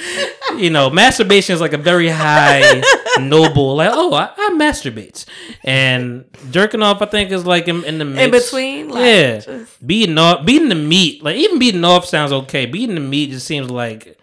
you 0.57 0.71
know, 0.71 0.91
masturbation 0.91 1.55
is 1.55 1.61
like 1.61 1.73
a 1.73 1.79
very 1.79 2.09
high 2.09 2.83
noble. 3.21 3.77
Like, 3.77 3.91
oh, 3.93 4.13
I, 4.13 4.31
I 4.37 4.51
masturbate, 4.55 5.25
and 5.65 6.25
jerking 6.51 6.83
off. 6.83 7.03
I 7.03 7.07
think 7.07 7.31
is 7.31 7.47
like 7.47 7.69
in, 7.69 7.85
in 7.85 7.99
the 7.99 8.05
mix. 8.05 8.25
In 8.25 8.31
between, 8.31 8.89
like, 8.89 9.05
yeah, 9.05 9.39
just- 9.39 9.87
beating 9.87 10.19
off, 10.19 10.45
beating 10.45 10.69
the 10.69 10.75
meat. 10.75 11.23
Like 11.23 11.37
even 11.37 11.59
beating 11.59 11.85
off 11.85 12.05
sounds 12.07 12.33
okay. 12.33 12.67
Beating 12.67 12.95
the 12.95 13.01
meat 13.01 13.31
just 13.31 13.47
seems 13.47 13.71
like, 13.71 14.19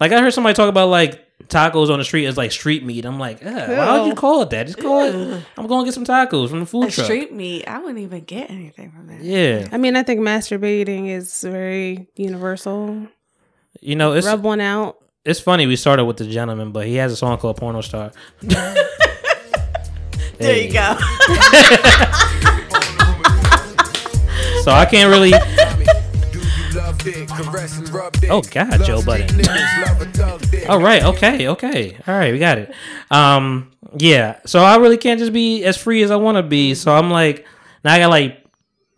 like 0.00 0.12
I 0.12 0.20
heard 0.20 0.34
somebody 0.34 0.54
talk 0.54 0.68
about 0.68 0.88
like 0.88 1.26
tacos 1.48 1.90
on 1.90 1.98
the 1.98 2.04
street 2.04 2.26
as 2.26 2.36
like 2.36 2.52
street 2.52 2.84
meat. 2.84 3.04
I'm 3.04 3.18
like, 3.18 3.44
"Ugh, 3.44 3.68
why 3.68 3.98
would 3.98 4.06
you 4.08 4.14
call 4.14 4.42
it 4.42 4.50
that? 4.50 4.66
Just 4.66 4.78
call 4.78 5.02
it. 5.02 5.42
I'm 5.56 5.66
going 5.66 5.84
to 5.84 5.84
get 5.86 5.94
some 5.94 6.04
tacos 6.04 6.48
from 6.50 6.60
the 6.60 6.66
food 6.66 6.88
A 6.88 6.90
truck. 6.90 7.04
street 7.06 7.32
meat, 7.32 7.64
I 7.66 7.78
wouldn't 7.78 7.98
even 7.98 8.20
get 8.24 8.50
anything 8.50 8.90
from 8.90 9.06
that. 9.08 9.20
Yeah, 9.22 9.68
I 9.72 9.76
mean, 9.78 9.96
I 9.96 10.02
think 10.02 10.20
masturbating 10.20 11.08
is 11.08 11.42
very 11.42 12.06
universal. 12.16 13.06
you 13.80 13.96
know 13.96 14.12
it's 14.12 14.26
Rub 14.26 14.42
one 14.42 14.60
out. 14.60 14.98
it's 15.24 15.40
funny. 15.40 15.66
We 15.66 15.76
started 15.76 16.04
with 16.04 16.16
the 16.16 16.26
gentleman, 16.26 16.72
but 16.72 16.86
he 16.86 16.94
has 16.96 17.12
a 17.12 17.16
song 17.16 17.36
called 17.38 17.56
Porno 17.58 17.80
Star. 17.80 18.12
There 20.38 20.56
you 20.56 20.72
go. 20.72 20.96
So 24.64 24.70
I 24.70 24.84
can't 24.86 25.10
really. 25.10 25.32
Oh, 28.30 28.42
God, 28.50 28.70
Love 28.78 28.86
Joe 28.86 29.02
Budden. 29.02 29.26
niggas, 29.28 29.86
love 29.86 30.00
a 30.02 30.04
thug 30.06 30.50
dick. 30.50 30.68
All 30.68 30.80
right. 30.80 31.02
Okay. 31.02 31.48
Okay. 31.48 31.96
All 32.06 32.14
right. 32.14 32.32
We 32.32 32.38
got 32.38 32.58
it. 32.58 32.72
Um. 33.10 33.72
Yeah. 33.98 34.38
So 34.46 34.60
I 34.62 34.76
really 34.76 34.96
can't 34.96 35.18
just 35.18 35.32
be 35.32 35.64
as 35.64 35.76
free 35.76 36.02
as 36.02 36.10
I 36.10 36.16
want 36.16 36.36
to 36.36 36.42
be. 36.42 36.74
So 36.74 36.94
I'm 36.94 37.10
like, 37.10 37.44
now 37.84 37.92
I 37.94 37.98
got 37.98 38.10
like 38.10 38.38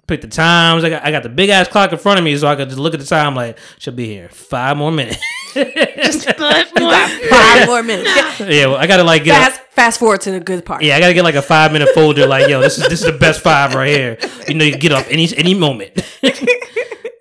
pick 0.06 0.20
the 0.20 0.28
times. 0.28 0.84
I 0.84 0.90
got 0.90 1.04
I 1.04 1.10
got 1.10 1.22
the 1.22 1.28
big 1.30 1.48
ass 1.48 1.66
clock 1.68 1.92
in 1.92 1.98
front 1.98 2.18
of 2.18 2.24
me, 2.24 2.36
so 2.36 2.46
I 2.46 2.56
could 2.56 2.68
just 2.68 2.78
look 2.78 2.92
at 2.94 3.00
the 3.00 3.06
time. 3.06 3.34
Like, 3.34 3.58
should 3.78 3.96
be 3.96 4.06
here 4.06 4.28
five 4.28 4.76
more 4.76 4.92
minutes. 4.92 5.18
just 5.54 6.28
Five 6.38 7.66
more 7.66 7.82
minutes. 7.82 8.40
yeah. 8.40 8.66
Well, 8.66 8.76
I 8.76 8.86
gotta 8.86 9.04
like 9.04 9.24
get. 9.24 9.40
Fast, 9.40 9.60
fast 9.70 9.98
forward 10.00 10.20
to 10.22 10.30
the 10.32 10.40
good 10.40 10.64
part. 10.64 10.82
Yeah, 10.82 10.96
I 10.96 11.00
gotta 11.00 11.14
get 11.14 11.24
like 11.24 11.36
a 11.36 11.42
five 11.42 11.72
minute 11.72 11.88
folder. 11.94 12.26
Like, 12.26 12.48
yo, 12.48 12.60
this 12.60 12.76
is 12.78 12.88
this 12.88 13.00
is 13.00 13.06
the 13.06 13.18
best 13.18 13.40
five 13.40 13.74
right 13.74 13.88
here. 13.88 14.18
You 14.48 14.54
know, 14.54 14.64
you 14.64 14.76
get 14.76 14.92
up 14.92 15.06
any 15.08 15.28
any 15.36 15.54
moment. 15.54 15.92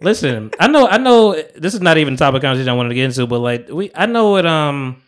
Listen, 0.04 0.52
I 0.60 0.68
know, 0.68 0.88
I 0.88 0.98
know. 0.98 1.34
This 1.56 1.74
is 1.74 1.82
not 1.82 1.98
even 1.98 2.16
the 2.16 2.18
topic 2.20 2.42
conversation 2.42 2.70
I 2.70 2.74
wanted 2.74 2.90
to 2.90 2.96
get 2.96 3.06
into, 3.06 3.26
but 3.26 3.40
like, 3.40 3.70
we, 3.70 3.90
I 3.96 4.06
know 4.06 4.32
what, 4.32 4.46
um, 4.46 5.02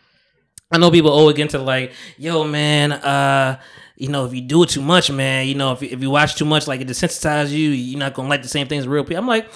I 0.72 0.78
know 0.78 0.90
people 0.90 1.10
always 1.10 1.36
get 1.36 1.42
into 1.42 1.58
like, 1.58 1.92
yo, 2.16 2.44
man, 2.44 2.92
uh, 2.92 3.60
you 3.96 4.08
know, 4.08 4.24
if 4.24 4.34
you 4.34 4.40
do 4.40 4.62
it 4.62 4.70
too 4.70 4.80
much, 4.82 5.10
man, 5.10 5.46
you 5.46 5.54
know, 5.54 5.72
if 5.72 5.82
you, 5.82 5.88
if 5.90 6.00
you 6.00 6.10
watch 6.10 6.34
too 6.36 6.44
much, 6.44 6.66
like 6.66 6.80
it 6.80 6.88
desensitizes 6.88 7.50
you, 7.50 7.70
you're 7.70 7.98
not 7.98 8.14
gonna 8.14 8.28
like 8.28 8.42
the 8.42 8.48
same 8.48 8.66
things 8.68 8.84
as 8.84 8.88
real 8.88 9.04
people. 9.04 9.18
I'm 9.18 9.26
like, 9.28 9.48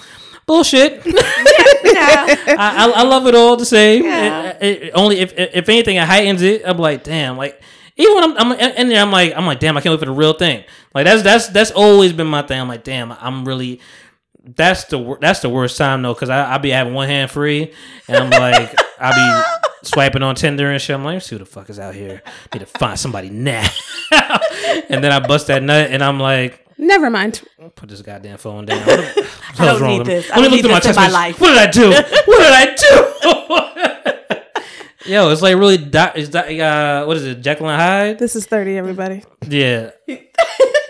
bullshit. 0.45 1.01
Yeah. 1.83 2.25
I, 2.47 2.55
I, 2.57 2.91
I 2.95 3.03
love 3.03 3.27
it 3.27 3.35
all 3.35 3.57
the 3.57 3.65
same. 3.65 4.05
Yeah. 4.05 4.57
It- 4.61 4.83
it- 4.83 4.91
only 4.95 5.19
if 5.19 5.33
if 5.37 5.67
anything, 5.67 5.97
it 5.97 6.03
heightens 6.07 6.41
it. 6.41 6.61
I'm 6.65 6.77
like, 6.77 7.03
damn, 7.03 7.35
like 7.37 7.61
even 7.97 8.15
when 8.15 8.23
I'm, 8.23 8.37
I'm 8.37 8.51
in 8.77 8.87
there, 8.87 9.01
I'm 9.01 9.11
like, 9.11 9.33
I'm 9.35 9.45
like, 9.45 9.59
damn, 9.59 9.75
I 9.77 9.81
can't 9.81 9.91
wait 9.91 9.99
for 9.99 10.05
the 10.05 10.11
real 10.13 10.33
thing. 10.33 10.63
Like 10.95 11.05
that's 11.05 11.21
that's 11.21 11.47
that's 11.49 11.71
always 11.71 12.13
been 12.13 12.27
my 12.27 12.43
thing. 12.43 12.59
I'm 12.61 12.67
like, 12.69 12.83
damn, 12.83 13.11
I'm 13.11 13.45
really. 13.45 13.81
That's 14.43 14.85
the 14.85 15.17
that's 15.21 15.39
the 15.41 15.49
worst 15.49 15.77
time 15.77 16.01
though, 16.01 16.13
because 16.13 16.29
I 16.29 16.55
I 16.55 16.57
be 16.57 16.69
having 16.71 16.93
one 16.93 17.07
hand 17.07 17.29
free, 17.29 17.73
and 18.07 18.17
I'm 18.17 18.29
like, 18.31 18.73
I 18.99 19.11
be 19.83 19.87
swiping 19.87 20.23
on 20.23 20.33
Tinder 20.35 20.71
and 20.71 20.81
shit. 20.81 20.95
I'm 20.95 21.03
like, 21.05 21.21
see 21.21 21.35
who 21.35 21.39
the 21.39 21.45
fuck 21.45 21.69
is 21.69 21.77
out 21.79 21.93
here. 21.93 22.23
Need 22.53 22.59
to 22.61 22.65
find 22.65 22.99
somebody 22.99 23.29
now. 23.29 23.67
and 24.89 25.03
then 25.03 25.11
I 25.11 25.19
bust 25.19 25.45
that 25.47 25.61
nut, 25.61 25.91
and 25.91 26.03
I'm 26.03 26.19
like, 26.19 26.65
Never 26.79 27.11
mind. 27.11 27.43
put 27.75 27.89
this 27.89 28.01
goddamn 28.01 28.39
phone 28.39 28.65
down. 28.65 28.79
What 28.87 28.99
what 29.15 29.29
I 29.59 29.65
don't 29.65 29.81
wrong 29.81 29.97
need 29.99 30.07
this. 30.07 30.29
Let 30.29 30.41
me 30.41 30.47
look 30.49 30.61
through 30.61 30.71
my 30.71 30.79
text 30.79 30.97
life. 30.99 31.39
What 31.39 31.49
did 31.49 31.57
I 31.59 31.69
do? 31.69 31.89
What 31.91 32.39
did 32.39 32.51
I 32.51 32.75
do? 35.05 35.11
Yo, 35.11 35.29
it's 35.31 35.41
like 35.41 35.55
really. 35.55 35.77
Di- 35.77 36.13
is 36.15 36.29
that 36.31 36.47
uh, 36.59 37.05
what 37.05 37.17
is 37.17 37.25
it? 37.25 37.41
Jekyll 37.41 37.69
and 37.69 37.79
Hyde? 37.81 38.19
This 38.19 38.35
is 38.35 38.45
30, 38.45 38.77
everybody. 38.77 39.23
Yeah, 39.47 39.91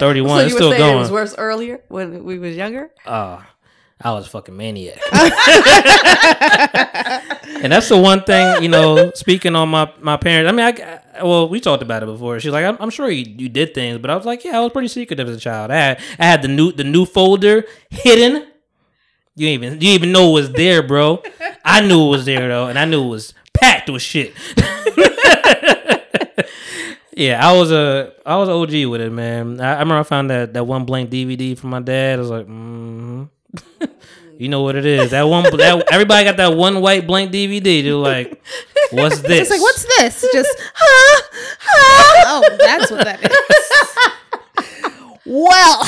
So 0.02 0.08
thirty-one. 0.08 0.42
it's 0.46 0.50
you 0.52 0.58
still 0.58 0.70
were 0.70 0.76
saying 0.78 0.84
going. 0.88 0.98
it 0.98 1.00
was 1.00 1.12
worse 1.12 1.36
earlier 1.38 1.80
when 1.88 2.24
we 2.24 2.40
was 2.40 2.56
younger? 2.56 2.90
Oh, 3.06 3.46
I 4.02 4.12
was 4.14 4.26
a 4.26 4.30
fucking 4.32 4.58
maniac. 4.58 5.00
and 7.62 7.72
that's 7.72 7.88
the 7.88 8.00
one 8.02 8.24
thing, 8.24 8.64
you 8.64 8.70
know, 8.70 9.12
speaking 9.14 9.56
on 9.56 9.70
my, 9.70 9.94
my 10.00 10.18
parents. 10.18 10.52
I 10.52 10.56
mean, 10.56 10.66
I, 10.66 11.02
I- 11.20 11.24
well, 11.24 11.48
we 11.48 11.60
talked 11.60 11.84
about 11.84 12.02
it 12.02 12.08
before. 12.08 12.40
She's 12.40 12.52
like, 12.52 12.66
I'm, 12.66 12.78
I'm 12.80 12.90
sure 12.90 13.12
you, 13.12 13.26
you 13.38 13.48
did 13.48 13.76
things, 13.76 14.00
but 14.00 14.10
I 14.10 14.16
was 14.16 14.26
like, 14.26 14.44
yeah, 14.44 14.58
I 14.58 14.62
was 14.62 14.72
pretty 14.72 14.88
secretive 14.88 15.30
as 15.30 15.38
a 15.38 15.40
child. 15.40 15.70
I 15.70 15.76
had, 15.76 16.00
I 16.18 16.26
had 16.26 16.42
the 16.42 16.48
new 16.48 16.72
the 16.72 16.84
new 16.84 17.06
folder 17.06 17.66
hidden. 17.92 18.48
You 19.36 19.50
didn't 19.50 19.64
even 19.64 19.74
you 19.74 19.80
didn't 19.80 19.94
even 20.04 20.12
know 20.12 20.32
it 20.32 20.34
was 20.34 20.52
there, 20.54 20.82
bro. 20.82 21.22
I 21.64 21.82
knew 21.82 22.08
it 22.08 22.10
was 22.10 22.26
there 22.26 22.48
though, 22.48 22.70
and 22.70 22.80
I 22.80 22.86
knew 22.86 23.04
it 23.06 23.10
was 23.10 23.36
packed 23.54 23.88
with 23.92 24.02
shit. 24.02 24.34
Yeah, 27.14 27.46
I 27.46 27.52
was 27.58 27.72
a 27.72 28.14
I 28.26 28.38
was 28.38 28.48
OG 28.48 28.86
with 28.90 29.02
it, 29.02 29.12
man. 29.12 29.60
I, 29.60 29.76
I 29.76 29.80
remember 29.80 30.00
I 30.00 30.04
found 30.04 30.30
that, 30.30 30.54
that 30.54 30.64
one 30.64 30.86
blank 30.86 31.10
DVD 31.10 31.58
from 31.58 31.72
my 31.72 31.82
dad. 31.82 32.20
I 32.20 32.22
was 32.22 32.30
like, 32.30 32.48
mm 32.48 33.30
you 34.38 34.48
know 34.48 34.62
what 34.62 34.76
it 34.76 34.86
is? 34.86 35.12
That 35.12 35.24
one, 35.24 35.44
that 35.44 35.92
everybody 35.92 36.24
got 36.24 36.38
that 36.38 36.56
one 36.56 36.82
white 36.82 37.06
blank 37.06 37.32
DVD. 37.32 37.84
They're 37.84 37.94
like, 37.96 38.42
what's 38.92 39.20
this? 39.22 39.42
It's 39.42 39.52
like, 39.52 39.62
what's 39.62 39.84
this? 39.98 40.26
Just, 40.34 40.50
huh? 40.74 41.22
Huh? 41.60 42.24
Oh, 42.28 42.58
that's 42.60 42.90
what 42.90 43.04
that 43.04 43.22
is. 43.24 45.22
well, 45.26 45.84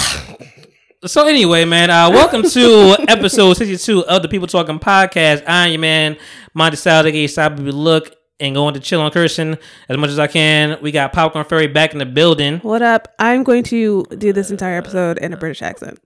So 1.06 1.27
anyway, 1.27 1.65
man, 1.65 1.89
uh, 1.89 2.10
welcome 2.10 2.44
to 2.44 2.96
episode 3.08 3.53
sixty-two 3.56 4.06
of 4.06 4.22
the 4.22 4.27
People 4.27 4.48
Talking 4.48 4.80
Podcast. 4.80 5.44
I'm 5.48 5.72
your 5.72 5.80
man, 5.80 6.18
Monty 6.53 6.77
Style, 6.77 7.06
aka 7.08 7.27
Stop 7.27 7.56
Baby 7.56 7.72
Look, 7.72 8.15
and 8.40 8.56
going 8.56 8.74
to 8.74 8.80
chill 8.80 9.02
on 9.02 9.12
cursing 9.12 9.58
as 9.90 9.98
much 9.98 10.10
as 10.10 10.20
I 10.20 10.28
can. 10.28 10.78
We 10.82 10.92
got 10.92 11.13
Popcorn 11.13 11.46
Fairy 11.46 11.68
back 11.68 11.94
in 11.94 12.00
the 12.00 12.06
building. 12.06 12.60
what 12.60 12.82
up? 12.82 13.13
I'm 13.20 13.44
going 13.44 13.63
to 13.66 14.06
do 14.18 14.34
this 14.34 14.52
entire 14.52 14.78
episode 14.78 15.18
in 15.20 15.34
a 15.34 15.38
British 15.38 15.62
accent. 15.62 16.00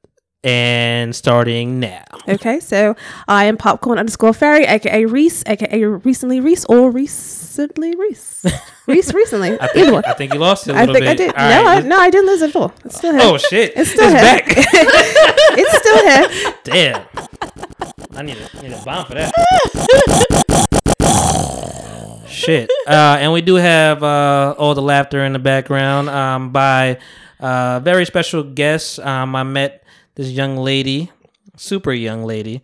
And 0.44 1.16
starting 1.16 1.80
now. 1.80 2.04
Okay, 2.28 2.60
so 2.60 2.96
I 3.28 3.46
am 3.46 3.58
popcorn 3.58 3.98
underscore 3.98 4.34
fairy, 4.34 4.66
aka 4.66 5.04
Reese, 5.06 5.44
aka 5.48 5.84
recently 5.84 6.40
Reese, 6.40 6.64
or 6.66 6.92
recently 6.92 7.96
Reese, 7.96 8.46
Reese 8.88 9.14
recently. 9.14 9.60
I 9.60 9.68
think. 9.68 10.06
I 10.08 10.14
think 10.14 10.34
you 10.34 10.40
lost 10.40 10.68
it 10.68 10.76
a 10.76 10.78
I 10.78 10.82
little 10.82 10.94
think 10.94 11.06
bit. 11.06 11.10
I 11.10 11.16
did. 11.16 11.36
All 11.36 11.50
no, 11.50 11.66
right, 11.66 11.84
I, 11.84 11.88
no, 11.88 11.98
I 11.98 12.10
didn't 12.12 12.28
lose 12.28 12.42
it 12.44 12.52
at 12.52 12.56
all. 12.56 12.72
It's 12.86 12.98
still 12.98 13.14
here. 13.14 13.22
Oh 13.24 13.38
shit! 13.40 13.74
It's 13.76 13.90
still 13.90 14.10
here. 14.10 14.22
back. 14.22 14.44
it's 14.48 15.78
still 15.80 16.02
here. 16.06 16.54
Damn. 16.64 17.08
I 18.16 18.22
need 18.22 18.38
a, 18.38 18.62
need 18.62 18.74
a 18.74 18.82
bomb 18.86 19.06
for 19.08 19.16
that. 19.16 19.34
Shit. 22.38 22.70
Uh, 22.88 23.18
and 23.20 23.34
we 23.34 23.42
do 23.42 23.56
have 23.56 24.04
uh, 24.04 24.56
all 24.58 24.76
the 24.76 24.82
laughter 24.82 25.24
in 25.26 25.34
the 25.34 25.40
background 25.40 26.08
um, 26.10 26.52
by 26.52 27.00
uh, 27.40 27.80
very 27.82 28.06
special 28.06 28.44
guests. 28.44 29.00
Um, 29.00 29.36
I 29.36 29.44
met 29.44 29.84
this 30.16 30.30
young 30.30 30.58
lady, 30.58 31.12
super 31.58 31.92
young 31.92 32.24
lady, 32.24 32.62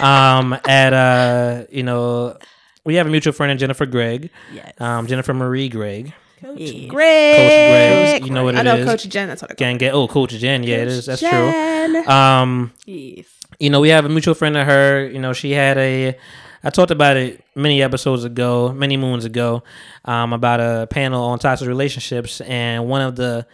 um, 0.00 0.56
at, 0.68 0.92
uh, 0.92 1.64
you 1.70 1.82
know, 1.82 2.36
we 2.84 2.94
have 2.96 3.06
a 3.06 3.10
mutual 3.10 3.32
friend, 3.32 3.58
Jennifer 3.58 3.86
Gregg, 3.86 4.30
Yes. 4.54 4.72
um, 4.80 5.06
Jennifer 5.06 5.34
Marie 5.34 5.68
Gregg. 5.68 6.12
Coach 6.40 6.60
yeah. 6.60 6.88
Greg. 6.88 7.36
Coach 7.36 8.20
Greg, 8.20 8.26
you 8.26 8.30
know 8.32 8.44
what 8.44 8.54
it 8.54 8.58
is. 8.58 8.60
I 8.60 8.62
know 8.64 8.76
is. 8.76 8.86
Coach 8.86 9.08
Jen. 9.08 9.28
That's 9.28 9.40
what 9.42 9.50
I 9.50 9.54
call 9.54 9.58
Gang, 9.58 9.78
gang. 9.78 9.90
Oh, 9.92 10.06
Coach 10.06 10.32
Jen. 10.32 10.62
Yeah, 10.62 10.76
it 10.76 10.88
is. 10.88 11.06
That's 11.06 11.20
true. 11.20 12.06
Um, 12.12 12.72
Yes. 12.84 13.24
you 13.58 13.70
know, 13.70 13.80
we 13.80 13.88
have 13.88 14.04
a 14.04 14.08
mutual 14.10 14.34
friend 14.34 14.54
of 14.56 14.66
her. 14.66 15.08
You 15.08 15.18
know, 15.18 15.32
she 15.32 15.52
had 15.52 15.78
a. 15.78 16.16
I 16.64 16.70
talked 16.70 16.90
about 16.90 17.16
it 17.16 17.44
many 17.54 17.82
episodes 17.82 18.24
ago, 18.24 18.72
many 18.72 18.96
moons 18.96 19.24
ago, 19.24 19.62
um, 20.04 20.32
about 20.32 20.60
a 20.60 20.86
panel 20.88 21.24
on 21.24 21.38
toxic 21.38 21.68
relationships, 21.68 22.40
and 22.42 22.88
one 22.88 23.02
of 23.02 23.16
the 23.16 23.46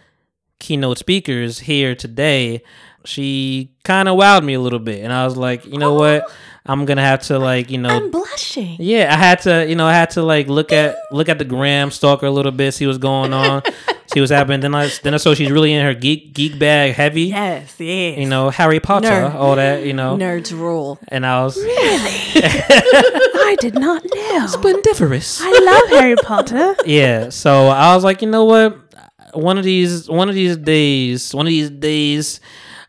keynote 0.59 0.97
speakers 0.97 1.59
here 1.59 1.95
today, 1.95 2.63
she 3.05 3.71
kind 3.83 4.07
of 4.07 4.17
wowed 4.17 4.43
me 4.43 4.53
a 4.53 4.59
little 4.59 4.79
bit, 4.79 5.03
and 5.03 5.11
I 5.11 5.25
was 5.25 5.37
like, 5.37 5.65
you 5.65 5.77
know 5.77 5.97
oh. 5.97 5.99
what, 5.99 6.31
I'm 6.65 6.85
gonna 6.85 7.01
have 7.01 7.23
to 7.23 7.39
like, 7.39 7.69
you 7.69 7.77
know, 7.77 7.89
I'm 7.89 8.09
blushing. 8.09 8.77
yeah, 8.79 9.13
I 9.13 9.17
had 9.17 9.41
to, 9.41 9.67
you 9.67 9.75
know, 9.75 9.85
I 9.85 9.93
had 9.93 10.11
to 10.11 10.23
like 10.23 10.47
look 10.47 10.71
at 10.71 10.95
look 11.11 11.27
at 11.27 11.37
the 11.37 11.45
gram, 11.45 11.91
stalker 11.91 12.25
a 12.25 12.31
little 12.31 12.53
bit, 12.53 12.73
see 12.73 12.87
what's 12.87 12.97
going 12.97 13.33
on, 13.33 13.63
see 14.13 14.21
what's 14.21 14.31
happening. 14.31 14.61
Then 14.61 14.73
I 14.73 14.89
then 15.03 15.13
I 15.13 15.17
saw 15.17 15.33
she's 15.33 15.51
really 15.51 15.73
in 15.73 15.83
her 15.85 15.93
geek 15.93 16.33
geek 16.33 16.57
bag 16.57 16.93
heavy. 16.93 17.23
Yes, 17.23 17.75
yes. 17.79 18.17
You 18.17 18.29
know, 18.29 18.49
Harry 18.49 18.79
Potter, 18.79 19.09
Nerd. 19.09 19.35
all 19.35 19.57
that, 19.57 19.85
you 19.85 19.91
know. 19.91 20.15
nerds 20.15 20.53
rule. 20.53 20.99
And 21.09 21.25
I 21.25 21.43
was 21.43 21.57
really. 21.57 21.71
I 23.45 23.57
did 23.59 23.73
not 23.75 24.01
know. 24.05 24.47
splendiferous. 24.47 25.41
I 25.41 25.51
love 25.51 25.99
Harry 25.99 26.15
Potter. 26.15 26.75
Yeah. 26.85 27.29
So 27.29 27.67
I 27.67 27.95
was 27.95 28.03
like, 28.03 28.21
you 28.21 28.29
know 28.29 28.45
what? 28.45 28.77
One 29.33 29.57
of 29.57 29.63
these 29.63 30.09
one 30.09 30.29
of 30.29 30.35
these 30.35 30.57
days, 30.57 31.33
one 31.33 31.45
of 31.45 31.49
these 31.49 31.69
days, 31.69 32.39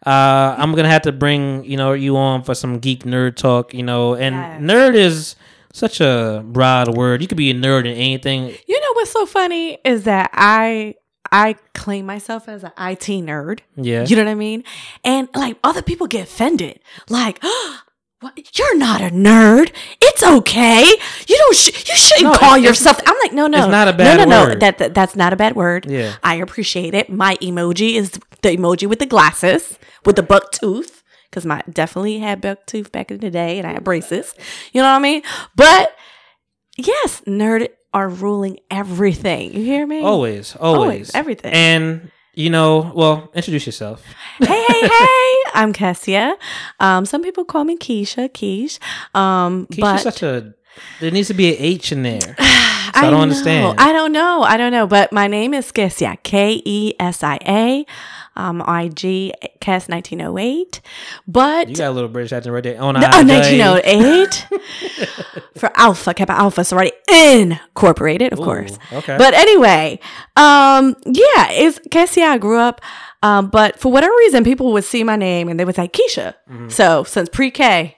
uh, 0.07 0.55
I'm 0.59 0.75
gonna 0.75 0.89
have 0.89 1.03
to 1.03 1.13
bring, 1.13 1.65
you 1.65 1.77
know, 1.77 1.93
you 1.93 2.17
on 2.17 2.43
for 2.43 2.55
some 2.55 2.79
geek 2.79 3.05
nerd 3.05 3.37
talk, 3.37 3.73
you 3.75 3.83
know, 3.83 4.15
and 4.15 4.35
Yes. 4.35 4.61
nerd 4.61 4.95
is 4.95 5.37
such 5.73 6.01
a 6.01 6.43
broad 6.47 6.97
word. 6.97 7.21
You 7.23 7.29
could 7.29 7.37
be 7.39 7.51
a 7.51 7.55
nerd 7.55 7.81
in 7.81 7.97
anything. 7.97 8.55
You 8.67 8.81
know 8.81 8.93
what's 8.95 9.11
so 9.11 9.27
funny 9.27 9.79
is 9.85 10.05
that 10.05 10.31
I 10.33 10.95
I 11.33 11.57
claim 11.75 12.07
myself 12.07 12.49
as 12.49 12.63
an 12.65 12.71
IT 12.79 13.07
nerd. 13.25 13.61
Yeah. 13.77 14.05
You 14.07 14.15
know 14.17 14.25
what 14.25 14.31
I 14.31 14.35
mean? 14.35 14.63
And 15.03 15.29
like 15.35 15.57
other 15.65 15.83
people 15.83 16.07
get 16.07 16.25
offended. 16.29 16.79
Like, 17.09 17.43
what? 18.21 18.39
You're 18.59 18.77
not 18.77 19.01
a 19.01 19.07
nerd. 19.11 19.73
It's 20.01 20.23
okay. 20.23 20.85
You 21.27 21.37
don't. 21.37 21.57
Sh- 21.57 21.89
you 21.89 21.97
shouldn't 21.97 22.33
No, 22.35 22.39
call 22.39 22.57
yourself. 22.59 23.01
I'm 23.07 23.17
like, 23.23 23.33
no, 23.33 23.47
no, 23.49 23.59
it's 23.65 23.69
not 23.71 23.89
a 23.89 23.93
bad 23.93 24.19
no, 24.19 24.25
no, 24.25 24.31
no. 24.31 24.49
word. 24.51 24.61
That, 24.61 24.79
that 24.79 24.95
that's 24.95 25.17
not 25.17 25.33
a 25.33 25.37
bad 25.37 25.57
word. 25.57 25.87
Yeah. 25.87 26.15
I 26.23 26.37
appreciate 26.37 26.95
it. 26.95 27.11
My 27.11 27.37
emoji 27.37 27.95
is 27.95 28.19
the 28.45 28.57
emoji 28.57 28.87
with 28.87 29.01
the 29.01 29.07
glasses 29.07 29.79
with 30.05 30.17
the 30.17 30.23
buck 30.23 30.53
tooth 30.53 31.03
because 31.35 31.45
my 31.45 31.63
definitely 31.69 32.19
had 32.21 32.41
buck 32.41 32.65
tooth 32.67 32.93
back 32.93 33.11
in 33.11 33.19
the 33.19 33.31
day, 33.31 33.59
and 33.59 33.67
I 33.67 33.73
had 33.73 33.83
braces. 33.83 34.35
You 34.73 34.81
know 34.83 34.89
what 34.89 34.99
I 34.99 35.03
mean? 35.03 35.23
But 35.57 35.97
yes, 36.77 37.23
nerd 37.27 37.69
are 37.93 38.09
ruling 38.09 38.61
everything. 38.71 39.53
You 39.53 39.65
hear 39.65 39.85
me? 39.87 40.01
Always, 40.03 40.55
always, 40.55 40.79
Always, 40.79 41.15
everything. 41.15 41.53
And 41.53 42.13
you 42.35 42.51
know, 42.51 42.93
well, 42.95 43.31
introduce 43.35 43.67
yourself. 43.67 44.05
hey, 44.39 44.47
hey, 44.69 44.89
hey! 44.89 45.37
I'm 45.55 45.73
Kesia. 45.73 46.35
Um, 46.79 47.05
some 47.05 47.23
people 47.23 47.45
call 47.45 47.65
me 47.65 47.77
Keisha, 47.77 48.29
Keish. 48.29 48.79
Um, 49.19 49.67
Keisha's 49.67 49.81
but 49.81 49.99
such 49.99 50.23
a. 50.23 50.55
There 51.01 51.11
needs 51.11 51.29
to 51.29 51.35
be 51.35 51.51
an 51.51 51.57
H 51.59 51.93
in 51.93 52.03
there. 52.03 52.37
I, 52.39 53.03
don't 53.03 53.13
know. 53.13 53.21
understand. 53.21 53.81
I 53.81 53.93
don't 53.93 54.13
know. 54.13 54.43
I 54.43 54.57
don't 54.57 54.73
know. 54.73 54.87
But 54.87 55.13
my 55.13 55.27
name 55.27 55.55
is 55.55 55.73
Kesia. 55.73 56.21
K 56.23 56.63
E 56.65 56.95
S 57.01 57.23
I 57.23 57.39
A. 57.47 57.87
Um, 58.37 58.61
IG 58.63 59.33
Kes 59.61 59.89
1908. 59.89 60.81
But 61.29 61.69
You 61.69 61.77
got 61.77 61.91
a 61.91 61.93
little 61.93 62.09
British 62.09 62.33
accent 62.33 62.53
right 62.53 62.65
there. 62.65 62.81
On 62.83 62.95
No, 62.95 63.01
IG. 63.01 63.29
1908 63.29 64.47
for 65.57 65.71
Alpha 65.77 66.13
Kappa 66.15 66.33
Alpha 66.33 66.65
Sorority 66.65 66.93
Incorporated, 67.13 68.33
of 68.33 68.41
Ooh, 68.41 68.45
course. 68.45 68.79
okay. 68.93 69.17
But 69.17 69.35
anyway, 69.35 70.01
um, 70.37 70.97
yeah, 71.07 71.51
it's 71.51 71.79
Kesia. 71.91 72.25
I 72.29 72.39
grew 72.39 72.59
up, 72.59 72.81
um, 73.23 73.49
but 73.51 73.79
for 73.79 73.93
whatever 73.93 74.13
reason, 74.19 74.45
people 74.45 74.73
would 74.73 74.85
see 74.85 75.05
my 75.05 75.17
name 75.17 75.49
and 75.49 75.59
they 75.59 75.65
would 75.65 75.77
say 75.77 75.89
Keisha. 75.89 76.35
So 76.71 77.05
since 77.05 77.29
pre-K, 77.29 77.97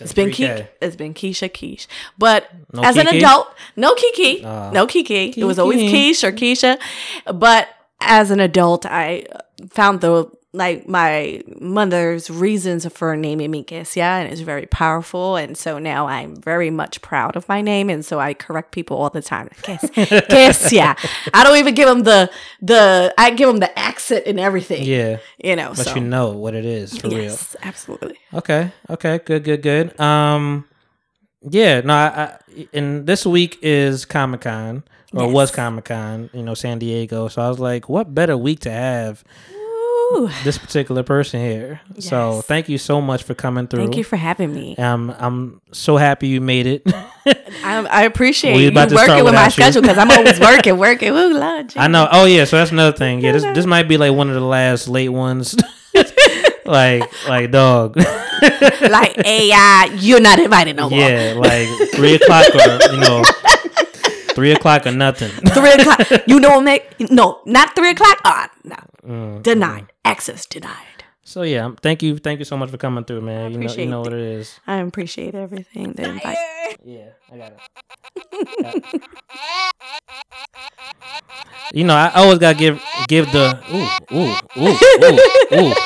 it's 0.00 0.12
been 0.12 0.30
Ke- 0.30 0.36
pre-K. 0.36 0.68
it's 0.80 0.96
been 0.96 1.14
Keisha 1.14 1.48
Keish. 1.50 1.86
But 2.18 2.48
No 2.72 2.82
as 2.82 2.96
an 2.96 3.08
adult, 3.08 3.48
no 3.74 3.94
Kiki, 3.94 4.42
no 4.42 4.86
Kiki. 4.86 5.32
It 5.36 5.44
was 5.44 5.58
always 5.58 5.78
Kiki. 5.80 6.12
Keish 6.12 6.24
or 6.24 6.32
Keisha. 6.32 6.78
But 7.34 7.68
as 8.00 8.30
an 8.30 8.38
adult, 8.40 8.86
I 8.86 9.24
found 9.70 10.00
the 10.00 10.30
like 10.52 10.88
my 10.88 11.42
mother's 11.60 12.30
reasons 12.30 12.86
for 12.92 13.14
naming 13.16 13.50
me 13.50 13.64
Kesia, 13.64 14.00
and 14.22 14.32
it's 14.32 14.40
very 14.40 14.66
powerful. 14.66 15.36
And 15.36 15.56
so 15.56 15.78
now 15.78 16.06
I'm 16.08 16.36
very 16.36 16.70
much 16.70 17.02
proud 17.02 17.36
of 17.36 17.48
my 17.48 17.60
name, 17.60 17.90
and 17.90 18.04
so 18.04 18.18
I 18.18 18.34
correct 18.34 18.72
people 18.72 18.96
all 18.96 19.10
the 19.10 19.22
time. 19.22 19.50
Kes- 19.62 19.90
Kesia. 20.28 20.96
I 21.34 21.44
don't 21.44 21.58
even 21.58 21.74
give 21.74 21.88
them 21.88 22.02
the 22.02 22.30
the. 22.62 23.14
I 23.18 23.30
give 23.30 23.48
them 23.48 23.58
the 23.58 23.78
accent 23.78 24.24
and 24.26 24.40
everything. 24.40 24.84
Yeah, 24.84 25.18
you 25.42 25.54
know. 25.56 25.68
but 25.68 25.86
so 25.86 25.94
you 25.94 26.00
know 26.00 26.30
what 26.30 26.54
it 26.54 26.64
is 26.64 26.96
for 26.98 27.08
real. 27.08 27.22
yes, 27.22 27.56
absolutely. 27.62 28.18
Okay. 28.32 28.72
Okay. 28.88 29.18
Good. 29.24 29.44
Good. 29.44 29.62
Good. 29.62 30.00
Um. 30.00 30.64
Yeah. 31.42 31.80
No. 31.82 31.94
I, 31.94 32.06
I 32.06 32.68
and 32.72 33.06
this 33.06 33.26
week 33.26 33.58
is 33.62 34.04
Comic 34.04 34.40
Con 34.42 34.82
or 35.14 35.24
Yes. 35.24 35.32
was 35.32 35.50
Comic 35.50 35.86
Con. 35.86 36.30
You 36.32 36.42
know, 36.42 36.54
San 36.54 36.78
Diego. 36.78 37.28
So 37.28 37.42
I 37.42 37.48
was 37.48 37.58
like, 37.58 37.88
what 37.88 38.14
better 38.14 38.36
week 38.36 38.60
to 38.60 38.70
have 38.70 39.24
Ooh, 40.12 40.30
this 40.44 40.56
particular 40.58 41.02
person 41.02 41.40
here? 41.40 41.80
So 41.98 42.40
thank 42.42 42.68
you 42.68 42.78
so 42.78 43.00
much 43.00 43.22
for 43.22 43.34
coming 43.34 43.66
through. 43.66 43.80
thank 43.84 43.96
you 43.96 44.04
for 44.04 44.16
having 44.16 44.54
me. 44.54 44.76
Um, 44.76 45.14
I'm 45.18 45.60
so 45.72 45.96
happy 45.98 46.28
you 46.28 46.40
made 46.40 46.66
it. 46.66 46.82
I, 47.62 47.84
I 47.90 48.02
appreciate 48.04 48.56
you 48.58 48.68
about 48.68 48.88
to 48.88 48.94
start 48.96 49.08
working 49.10 49.24
with 49.24 49.34
my 49.34 49.44
you. 49.46 49.50
schedule 49.50 49.82
because 49.82 49.98
I'm 49.98 50.10
always 50.10 50.40
working, 50.48 50.78
working. 50.78 51.10
Ooh, 51.10 51.34
Lord, 51.38 51.72
I 51.76 51.88
know. 51.88 52.08
Oh 52.10 52.24
yeah. 52.24 52.44
So 52.44 52.56
that's 52.56 52.70
another 52.72 52.96
thing. 52.96 53.20
Yeah. 53.20 53.32
This 53.32 53.42
this 53.54 53.66
might 53.66 53.88
be 53.88 53.96
like 53.98 54.12
one 54.14 54.28
of 54.28 54.34
the 54.34 54.40
last 54.40 54.88
late 54.88 55.10
ones. 55.10 55.54
like 56.64 57.02
like 57.28 57.50
dog. 57.50 57.96
like 57.98 59.18
AI, 59.24 59.90
you're 59.98 60.20
not 60.20 60.38
invited 60.38 60.76
no 60.76 60.88
more. 60.90 60.98
yeah. 60.98 61.34
Like 61.36 61.68
three 61.94 62.14
o'clock 62.14 62.46
or 62.54 62.92
you 62.94 63.00
know. 63.00 63.22
Three 64.38 64.52
o'clock 64.52 64.86
or 64.86 64.92
nothing. 64.92 65.30
Three 65.52 65.72
o'clock. 65.72 66.00
You 66.28 66.38
know, 66.38 66.60
make 66.60 66.94
no, 67.10 67.40
not 67.44 67.74
three 67.74 67.90
o'clock. 67.90 68.20
Ah, 68.24 68.48
no, 68.62 68.76
Mm, 69.04 69.42
denied. 69.42 69.86
Access 70.04 70.46
denied. 70.46 71.02
So 71.24 71.42
yeah, 71.42 71.72
thank 71.82 72.04
you, 72.04 72.18
thank 72.18 72.38
you 72.38 72.44
so 72.44 72.56
much 72.56 72.70
for 72.70 72.76
coming 72.78 73.02
through, 73.04 73.22
man. 73.22 73.50
You 73.52 73.58
know, 73.66 73.72
you 73.74 73.86
know 73.86 74.00
what 74.00 74.12
it 74.12 74.20
is. 74.20 74.60
I 74.64 74.76
appreciate 74.76 75.34
everything. 75.34 75.92
The 75.92 76.04
invite. 76.04 76.36
Yeah, 76.84 77.08
I 77.32 77.36
got 77.36 77.52
it. 78.32 78.84
you 81.74 81.82
know, 81.82 81.94
I 81.96 82.12
always 82.14 82.38
gotta 82.38 82.56
give 82.56 82.80
give 83.08 83.30
the 83.32 83.58
ooh 83.74 83.88
ooh 84.16 84.36
ooh 84.56 84.78
ooh 85.02 85.18
ooh. 85.66 85.74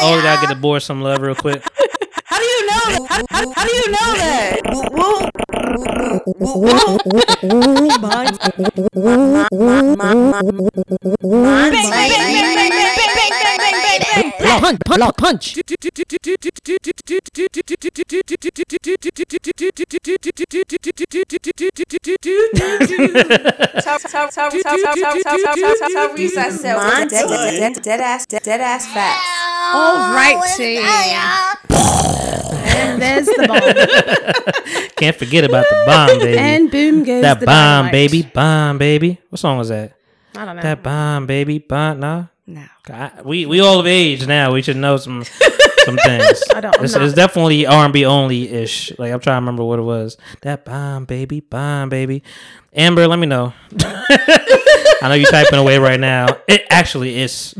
Always 0.00 0.22
gotta 0.22 0.40
get 0.46 0.48
the 0.54 0.60
board 0.60 0.82
some 0.82 1.00
love 1.02 1.20
real 1.22 1.34
quick. 1.34 1.62
How 2.92 2.94
do 2.94 3.00
you 3.00 3.04
know 3.04 3.04
that? 3.04 3.08
How, 3.08 3.22
how, 3.30 3.52
how 3.52 3.64
do 3.64 3.72
you 3.74 3.86
know 3.92 4.10
that? 4.16 5.68
Punch, 14.60 14.78
punch, 14.84 15.16
punch. 15.16 15.54
Dead 27.82 28.00
ass, 28.00 28.26
dead 28.26 28.60
ass 28.60 28.86
facts. 28.86 29.26
All 29.74 30.14
righty. 30.14 30.78
And 32.78 33.02
there's 33.02 33.26
the 33.26 33.46
bomb. 33.48 34.88
Can't 34.96 35.16
forget 35.16 35.44
about 35.44 35.64
the 35.68 35.82
bomb, 35.86 36.18
baby. 36.18 36.38
and 36.38 36.70
boom 36.70 37.04
goes 37.04 37.22
that 37.22 37.40
the 37.40 37.46
bomb, 37.46 37.86
dynamite. 37.86 37.92
baby, 37.92 38.22
bomb, 38.22 38.78
baby. 38.78 39.18
What 39.28 39.38
song 39.38 39.58
was 39.58 39.68
that? 39.68 39.92
I 40.36 40.44
don't 40.44 40.56
know. 40.56 40.62
That 40.62 40.82
bomb, 40.82 41.26
baby, 41.26 41.58
bomb. 41.58 42.00
Nah, 42.00 42.24
No. 42.46 42.64
I, 42.90 43.10
we 43.24 43.46
we 43.46 43.60
all 43.60 43.80
of 43.80 43.86
age 43.86 44.26
now. 44.26 44.52
We 44.52 44.62
should 44.62 44.76
know 44.76 44.96
some 44.96 45.24
some 45.84 45.96
things. 45.98 46.42
I 46.54 46.60
don't- 46.60 46.76
It's, 46.82 46.94
it's 46.94 47.14
definitely 47.14 47.66
R 47.66 47.84
and 47.84 47.92
B 47.92 48.04
only 48.04 48.48
ish. 48.48 48.92
Like 48.98 49.12
I'm 49.12 49.20
trying 49.20 49.36
to 49.36 49.40
remember 49.42 49.64
what 49.64 49.78
it 49.78 49.82
was. 49.82 50.16
That 50.42 50.64
bomb 50.64 51.04
baby, 51.04 51.40
bomb 51.40 51.88
baby. 51.88 52.22
Amber, 52.74 53.06
let 53.06 53.18
me 53.18 53.26
know. 53.26 53.52
I 53.80 55.08
know 55.08 55.14
you're 55.14 55.30
typing 55.30 55.58
away 55.58 55.78
right 55.78 55.98
now. 56.00 56.26
It 56.48 56.64
actually 56.70 57.18
is. 57.20 57.54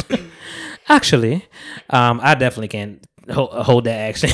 actually, 0.88 1.46
um, 1.90 2.20
I 2.22 2.34
definitely 2.34 2.68
can't 2.68 3.02
hold, 3.30 3.50
hold 3.52 3.84
that 3.84 3.98
accent. 3.98 4.32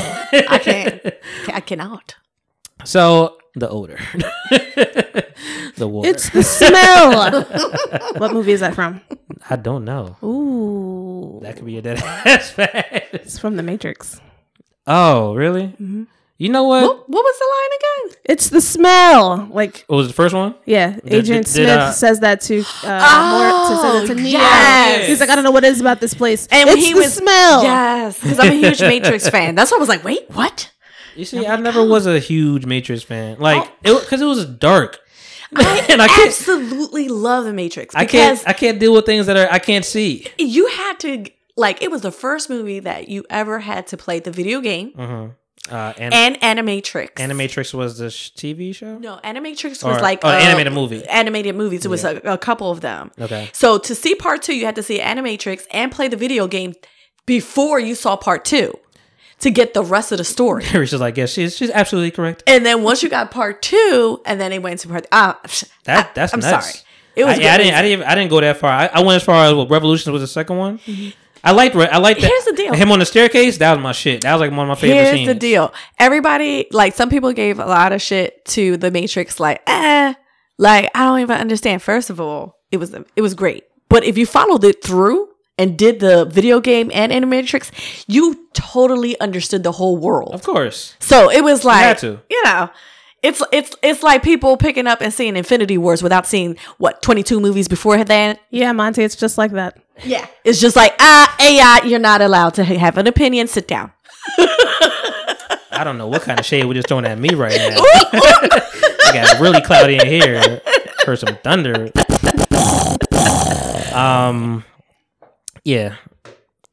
I 0.50 0.58
can't. 0.58 1.00
I 1.52 1.60
cannot. 1.60 2.16
so 2.84 3.36
the 3.54 3.68
odor, 3.68 3.98
the 5.76 5.86
water. 5.88 6.08
It's 6.08 6.28
the 6.30 6.42
smell. 6.42 7.42
what 8.18 8.32
movie 8.32 8.52
is 8.52 8.60
that 8.60 8.74
from? 8.74 9.00
I 9.48 9.56
don't 9.56 9.84
know. 9.84 10.16
Ooh, 10.24 11.40
That 11.42 11.56
could 11.56 11.66
be 11.66 11.78
a 11.78 11.82
dead 11.82 11.98
ass 12.02 12.50
fact. 12.50 13.14
it's 13.14 13.38
from 13.38 13.56
The 13.56 13.62
Matrix. 13.62 14.20
Oh, 14.86 15.34
really? 15.34 15.68
Mm-hmm. 15.68 16.04
You 16.36 16.48
know 16.48 16.64
what? 16.64 16.82
What, 16.82 17.08
what 17.08 17.22
was 17.22 17.38
the 17.38 17.46
line 17.54 18.10
again? 18.10 18.18
It's 18.24 18.48
the 18.48 18.60
smell. 18.60 19.48
Like, 19.52 19.84
What 19.86 19.96
was 19.98 20.08
the 20.08 20.12
first 20.14 20.34
one? 20.34 20.56
yeah, 20.66 20.98
Agent 21.04 21.46
did, 21.46 21.48
Smith 21.48 21.68
uh, 21.68 21.92
says 21.92 22.20
that 22.20 22.40
to 22.42 22.64
uh, 22.82 23.30
Mort, 23.30 23.68
to, 23.70 23.82
say 23.82 24.00
that 24.00 24.06
to 24.08 24.14
Neo. 24.16 24.32
yes. 24.40 25.06
He's 25.08 25.20
like, 25.20 25.30
I 25.30 25.36
don't 25.36 25.44
know 25.44 25.52
what 25.52 25.62
it 25.64 25.68
is 25.68 25.80
about 25.80 26.00
this 26.00 26.12
place. 26.12 26.48
And 26.50 26.68
when 26.68 26.78
it's 26.78 26.86
he 26.86 26.92
the 26.92 26.98
was 27.00 27.14
smell. 27.14 27.62
Yes, 27.62 28.18
because 28.20 28.40
I'm 28.40 28.50
a 28.50 28.54
huge 28.54 28.80
Matrix 28.92 29.28
fan. 29.28 29.54
That's 29.54 29.70
why 29.70 29.76
I 29.76 29.80
was 29.80 29.88
like, 29.88 30.02
wait, 30.02 30.28
what? 30.32 30.72
You 31.14 31.24
see, 31.24 31.46
I 31.46 31.54
never 31.56 31.86
was 31.86 32.06
a 32.06 32.18
huge 32.18 32.66
Matrix 32.66 33.04
fan. 33.04 33.38
Like, 33.38 33.70
it 33.84 34.00
because 34.00 34.20
it 34.20 34.24
was 34.26 34.44
dark. 34.44 34.98
I, 35.54 35.86
And 35.88 36.02
I 36.02 36.08
can't- 36.08 36.26
absolutely 36.26 37.06
love 37.08 37.44
the 37.44 37.52
Matrix 37.52 37.94
I 37.94 38.06
can't. 38.06 38.42
I 38.44 38.52
can't 38.54 38.80
deal 38.80 38.92
with 38.92 39.06
things 39.06 39.26
that 39.26 39.36
are 39.36 39.46
I 39.52 39.60
can't 39.60 39.84
see. 39.84 40.26
you 40.36 40.66
had 40.66 40.98
to 41.00 41.26
like 41.56 41.80
it 41.80 41.92
was 41.92 42.02
the 42.02 42.10
first 42.10 42.50
movie 42.50 42.80
that 42.80 43.08
you 43.08 43.24
ever 43.30 43.60
had 43.60 43.86
to 43.88 43.96
play 43.96 44.18
the 44.18 44.32
video 44.32 44.60
game 44.60 45.32
Uh, 45.70 45.94
and 45.96 46.12
and 46.12 46.40
Animatrix. 46.40 47.14
Animatrix 47.14 47.72
was 47.72 47.96
the 47.98 48.10
sh- 48.10 48.30
TV 48.36 48.74
show. 48.74 48.98
No, 48.98 49.18
Animatrix 49.24 49.82
Or- 49.84 49.92
was 49.92 50.02
like 50.02 50.20
oh, 50.22 50.28
animated 50.28 50.72
movie. 50.74 51.06
Animated 51.08 51.56
movies. 51.56 51.84
It 51.86 51.88
was 51.88 52.04
a, 52.04 52.16
a 52.24 52.36
couple 52.36 52.70
of 52.70 52.82
them. 52.82 53.10
Okay. 53.18 53.48
So 53.54 53.78
to 53.78 53.94
see 53.94 54.14
part 54.14 54.42
two, 54.42 54.54
you 54.54 54.66
had 54.66 54.74
to 54.76 54.82
see 54.82 54.98
Animatrix 54.98 55.64
and 55.70 55.90
play 55.90 56.08
the 56.08 56.16
video 56.18 56.46
game 56.46 56.74
before 57.24 57.78
you 57.80 57.94
saw 57.94 58.14
part 58.16 58.44
two 58.44 58.78
to 59.40 59.50
get 59.50 59.72
the 59.74 59.82
rest 59.82 60.12
of 60.12 60.18
the 60.18 60.24
story. 60.24 60.64
Is 60.74 60.92
like, 60.92 61.16
yeah, 61.16 61.24
she's 61.26 61.56
she's 61.56 61.70
absolutely 61.70 62.10
correct. 62.10 62.42
And 62.46 62.66
then 62.66 62.82
once 62.82 63.02
you 63.02 63.08
got 63.08 63.30
part 63.30 63.62
two, 63.62 64.20
and 64.26 64.38
then 64.38 64.52
it 64.52 64.62
went 64.62 64.80
to 64.80 64.88
part. 64.88 65.06
Ah, 65.12 65.40
That 65.84 66.14
that's 66.14 66.34
I'm 66.34 66.40
nuts. 66.40 66.66
sorry. 66.72 66.84
It 67.16 67.24
was 67.24 67.38
I, 67.38 67.42
yeah, 67.42 67.54
I 67.54 67.56
didn't. 67.58 67.74
I 67.74 67.82
didn't. 67.82 68.02
I 68.06 68.14
didn't 68.16 68.30
go 68.30 68.40
that 68.40 68.58
far. 68.58 68.70
I, 68.70 68.86
I 68.92 69.00
went 69.02 69.16
as 69.16 69.22
far 69.24 69.46
as 69.46 69.54
well, 69.54 69.66
Revolution 69.66 70.12
was 70.12 70.20
the 70.20 70.26
second 70.28 70.58
one. 70.58 70.80
I 71.44 71.52
liked. 71.52 71.76
I 71.76 71.98
liked 71.98 72.20
that. 72.22 72.28
Here's 72.28 72.44
the 72.46 72.52
deal. 72.54 72.72
Him 72.74 72.90
on 72.90 72.98
the 72.98 73.04
staircase. 73.06 73.58
That 73.58 73.74
was 73.74 73.82
my 73.82 73.92
shit. 73.92 74.22
That 74.22 74.32
was 74.32 74.40
like 74.40 74.50
one 74.50 74.60
of 74.60 74.68
my 74.68 74.74
favorite 74.74 74.96
scenes. 74.96 75.08
Here's 75.08 75.18
scenes. 75.18 75.28
the 75.28 75.34
deal. 75.34 75.74
Everybody, 75.98 76.66
like 76.70 76.94
some 76.94 77.10
people 77.10 77.32
gave 77.32 77.58
a 77.58 77.66
lot 77.66 77.92
of 77.92 78.00
shit 78.00 78.44
to 78.46 78.76
the 78.78 78.90
Matrix, 78.90 79.38
like, 79.38 79.62
eh, 79.66 80.14
like 80.58 80.90
I 80.94 81.04
don't 81.04 81.20
even 81.20 81.36
understand. 81.36 81.82
First 81.82 82.08
of 82.10 82.20
all, 82.20 82.56
it 82.72 82.78
was 82.78 82.94
it 83.14 83.20
was 83.22 83.34
great. 83.34 83.64
But 83.88 84.04
if 84.04 84.16
you 84.16 84.26
followed 84.26 84.64
it 84.64 84.82
through 84.82 85.28
and 85.58 85.76
did 85.78 86.00
the 86.00 86.24
video 86.24 86.60
game 86.60 86.90
and 86.92 87.12
Animatrix, 87.12 88.04
you 88.08 88.48
totally 88.54 89.18
understood 89.20 89.62
the 89.62 89.72
whole 89.72 89.96
world. 89.96 90.34
Of 90.34 90.42
course. 90.42 90.94
So 90.98 91.30
it 91.30 91.44
was 91.44 91.64
like 91.64 91.84
had 91.84 91.98
to. 91.98 92.20
you 92.28 92.42
know, 92.44 92.70
it's 93.24 93.42
it's 93.52 93.74
it's 93.82 94.02
like 94.02 94.22
people 94.22 94.58
picking 94.58 94.86
up 94.86 95.00
and 95.00 95.12
seeing 95.12 95.34
Infinity 95.34 95.78
Wars 95.78 96.02
without 96.02 96.26
seeing 96.26 96.58
what 96.76 97.00
22 97.00 97.40
movies 97.40 97.68
before 97.68 98.04
that. 98.04 98.38
Yeah, 98.50 98.70
Monty, 98.72 99.02
it's 99.02 99.16
just 99.16 99.38
like 99.38 99.52
that. 99.52 99.78
Yeah. 100.04 100.26
It's 100.44 100.60
just 100.60 100.76
like, 100.76 100.94
ah, 101.00 101.34
AI, 101.40 101.86
you're 101.86 101.98
not 101.98 102.20
allowed 102.20 102.54
to 102.54 102.64
have 102.64 102.98
an 102.98 103.06
opinion. 103.06 103.46
Sit 103.46 103.66
down. 103.66 103.92
I 104.38 105.82
don't 105.84 105.96
know 105.96 106.06
what 106.06 106.22
kind 106.22 106.38
of 106.38 106.44
shade 106.44 106.66
we're 106.66 106.74
just 106.74 106.88
throwing 106.88 107.06
at 107.06 107.18
me 107.18 107.34
right 107.34 107.56
now. 107.56 107.70
I 107.78 109.10
got 109.14 109.40
really 109.40 109.62
cloudy 109.62 109.96
in 109.96 110.06
here. 110.06 110.60
Heard 111.06 111.18
some 111.18 111.36
thunder. 111.42 111.90
Um, 113.94 114.64
yeah, 115.64 115.96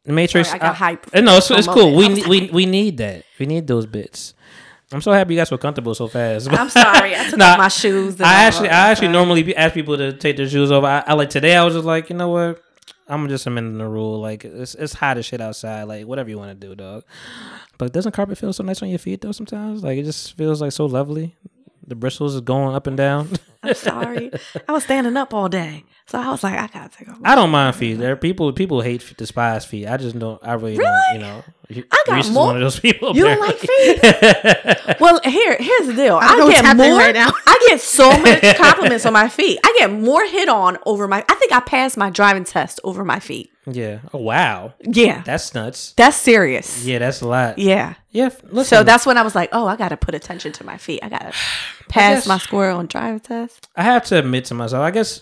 the 0.04 0.12
Matrix. 0.12 0.50
Sorry, 0.50 0.60
I 0.60 0.64
got 0.64 0.76
hype 0.76 1.08
uh, 1.14 1.22
No, 1.22 1.38
it's, 1.38 1.50
it's 1.50 1.68
cool. 1.68 1.96
We 1.96 2.10
need, 2.10 2.28
we 2.28 2.50
we 2.50 2.66
need 2.66 2.98
that. 2.98 3.24
We 3.40 3.46
need 3.46 3.68
those 3.68 3.86
bits. 3.86 4.34
I'm 4.94 5.02
so 5.02 5.12
happy 5.12 5.34
you 5.36 5.40
guys 5.40 5.50
feel 5.50 5.58
comfortable 5.58 5.96
so 5.96 6.08
fast. 6.08 6.50
I'm 6.52 6.70
sorry. 6.70 7.16
I 7.16 7.30
took 7.30 7.38
Nah, 7.40 7.54
off 7.54 7.58
my 7.58 7.68
shoes. 7.70 8.20
I 8.20 8.44
actually. 8.44 8.70
I 8.70 8.90
actually 8.92 9.08
normally 9.10 9.44
be, 9.44 9.56
ask 9.56 9.74
people 9.74 9.98
to 9.98 10.14
take 10.14 10.38
their 10.38 10.50
shoes 10.50 10.72
off. 10.72 10.84
I, 10.84 11.04
I 11.08 11.14
like 11.14 11.30
today. 11.30 11.56
I 11.56 11.64
was 11.64 11.74
just 11.76 11.86
like, 11.86 12.10
you 12.10 12.16
know 12.16 12.30
what? 12.30 12.62
I'm 13.08 13.28
just 13.28 13.46
amending 13.46 13.78
the 13.78 13.88
rule. 13.88 14.20
Like 14.20 14.46
it's 14.46 14.76
it's 14.76 14.94
hot 14.94 15.18
as 15.18 15.26
shit 15.26 15.42
outside. 15.42 15.84
Like 15.84 16.06
whatever 16.08 16.30
you 16.30 16.38
want 16.38 16.60
to 16.60 16.68
do, 16.68 16.76
dog. 16.76 17.04
But 17.78 17.94
doesn't 17.94 18.12
carpet 18.14 18.38
feel 18.38 18.54
so 18.54 18.64
nice 18.64 18.82
on 18.82 18.90
your 18.90 19.00
feet 19.00 19.22
though? 19.22 19.32
Sometimes, 19.32 19.84
like 19.84 19.98
it 19.98 20.04
just 20.04 20.38
feels 20.38 20.62
like 20.62 20.72
so 20.72 20.86
lovely. 20.86 21.36
The 21.88 21.96
bristles 21.96 22.36
is 22.36 22.42
going 22.42 22.74
up 22.76 22.88
and 22.88 22.96
down. 22.96 23.28
I'm 23.64 23.74
sorry. 23.74 24.32
I 24.68 24.72
was 24.72 24.84
standing 24.84 25.18
up 25.18 25.34
all 25.34 25.50
day, 25.50 25.84
so 26.06 26.20
I 26.20 26.30
was 26.30 26.44
like, 26.44 26.58
I 26.58 26.68
gotta 26.68 26.90
take 26.96 27.10
off. 27.10 27.18
I 27.24 27.36
don't 27.36 27.50
mind 27.50 27.76
feet. 27.76 27.96
There 27.96 28.14
are 28.14 28.16
people 28.16 28.54
people 28.54 28.82
hate 28.82 29.14
despise 29.18 29.66
feet. 29.66 29.88
I 29.88 29.98
just 29.98 30.18
don't. 30.18 30.40
I 30.46 30.54
really, 30.54 30.78
don't. 30.78 30.86
Really? 30.86 31.14
You 31.16 31.20
know, 31.20 31.44
I 31.92 32.04
got 32.06 32.16
Reese 32.16 32.26
is 32.28 32.32
more- 32.34 32.48
one 32.48 32.56
of 32.58 32.62
those 32.62 32.80
people. 32.80 33.16
You 33.16 33.24
don't 33.24 33.40
like 33.40 33.58
feet? 33.58 34.00
Well, 35.00 35.20
here, 35.24 35.56
here's 35.60 35.88
the 35.88 35.94
deal. 35.96 36.20
don't 36.20 36.38
know 36.38 36.44
I 36.46 36.48
what's 36.48 36.62
get 36.62 36.78
more. 36.78 36.98
right 37.00 37.14
now. 37.16 37.32
I 37.48 37.66
get 37.70 37.82
so 37.82 38.10
much 38.20 38.42
compliments 38.58 39.06
on 39.06 39.14
my 39.14 39.30
feet. 39.30 39.60
I 39.64 39.76
get 39.80 39.92
more 39.92 40.26
hit 40.28 40.48
on 40.48 40.78
over 40.86 41.08
my. 41.08 41.26
I 41.28 41.36
think 41.36 41.52
I 41.52 41.60
passed 41.60 41.98
my 41.98 42.10
driving 42.12 42.44
test 42.44 42.80
over 42.84 43.04
my 43.04 43.20
feet. 43.20 43.50
yeah. 43.66 44.00
Oh 44.14 44.20
wow, 44.20 44.74
Yeah, 44.82 45.22
that's 45.24 45.54
nuts. 45.56 45.94
that's 45.94 46.18
serious. 46.18 46.86
Yeah, 46.86 47.00
that's 47.00 47.22
a 47.22 47.28
lot. 47.28 47.58
Yeah. 47.58 47.96
Yeah. 48.12 48.30
Listen, 48.44 48.66
So 48.78 48.84
that's 48.84 49.06
when 49.06 49.18
I 49.18 49.22
was 49.24 49.34
like, 49.36 49.50
oh, 49.54 49.66
I 49.66 49.76
gotta 49.76 49.98
put 49.98 50.14
attention 50.14 50.52
to 50.54 50.64
my 50.66 50.78
feet. 50.78 51.00
I 51.02 51.10
gotta 51.10 51.32
pass 51.90 52.18
guess- 52.18 52.28
my 52.28 52.38
score 52.38 52.70
on 52.70 52.86
driving 52.88 53.20
test. 53.22 53.68
I 53.76 53.84
have 53.84 54.06
to 54.06 54.20
admit 54.20 54.46
to 54.46 54.54
myself, 54.54 54.82
I 54.84 54.92
guess 54.92 55.22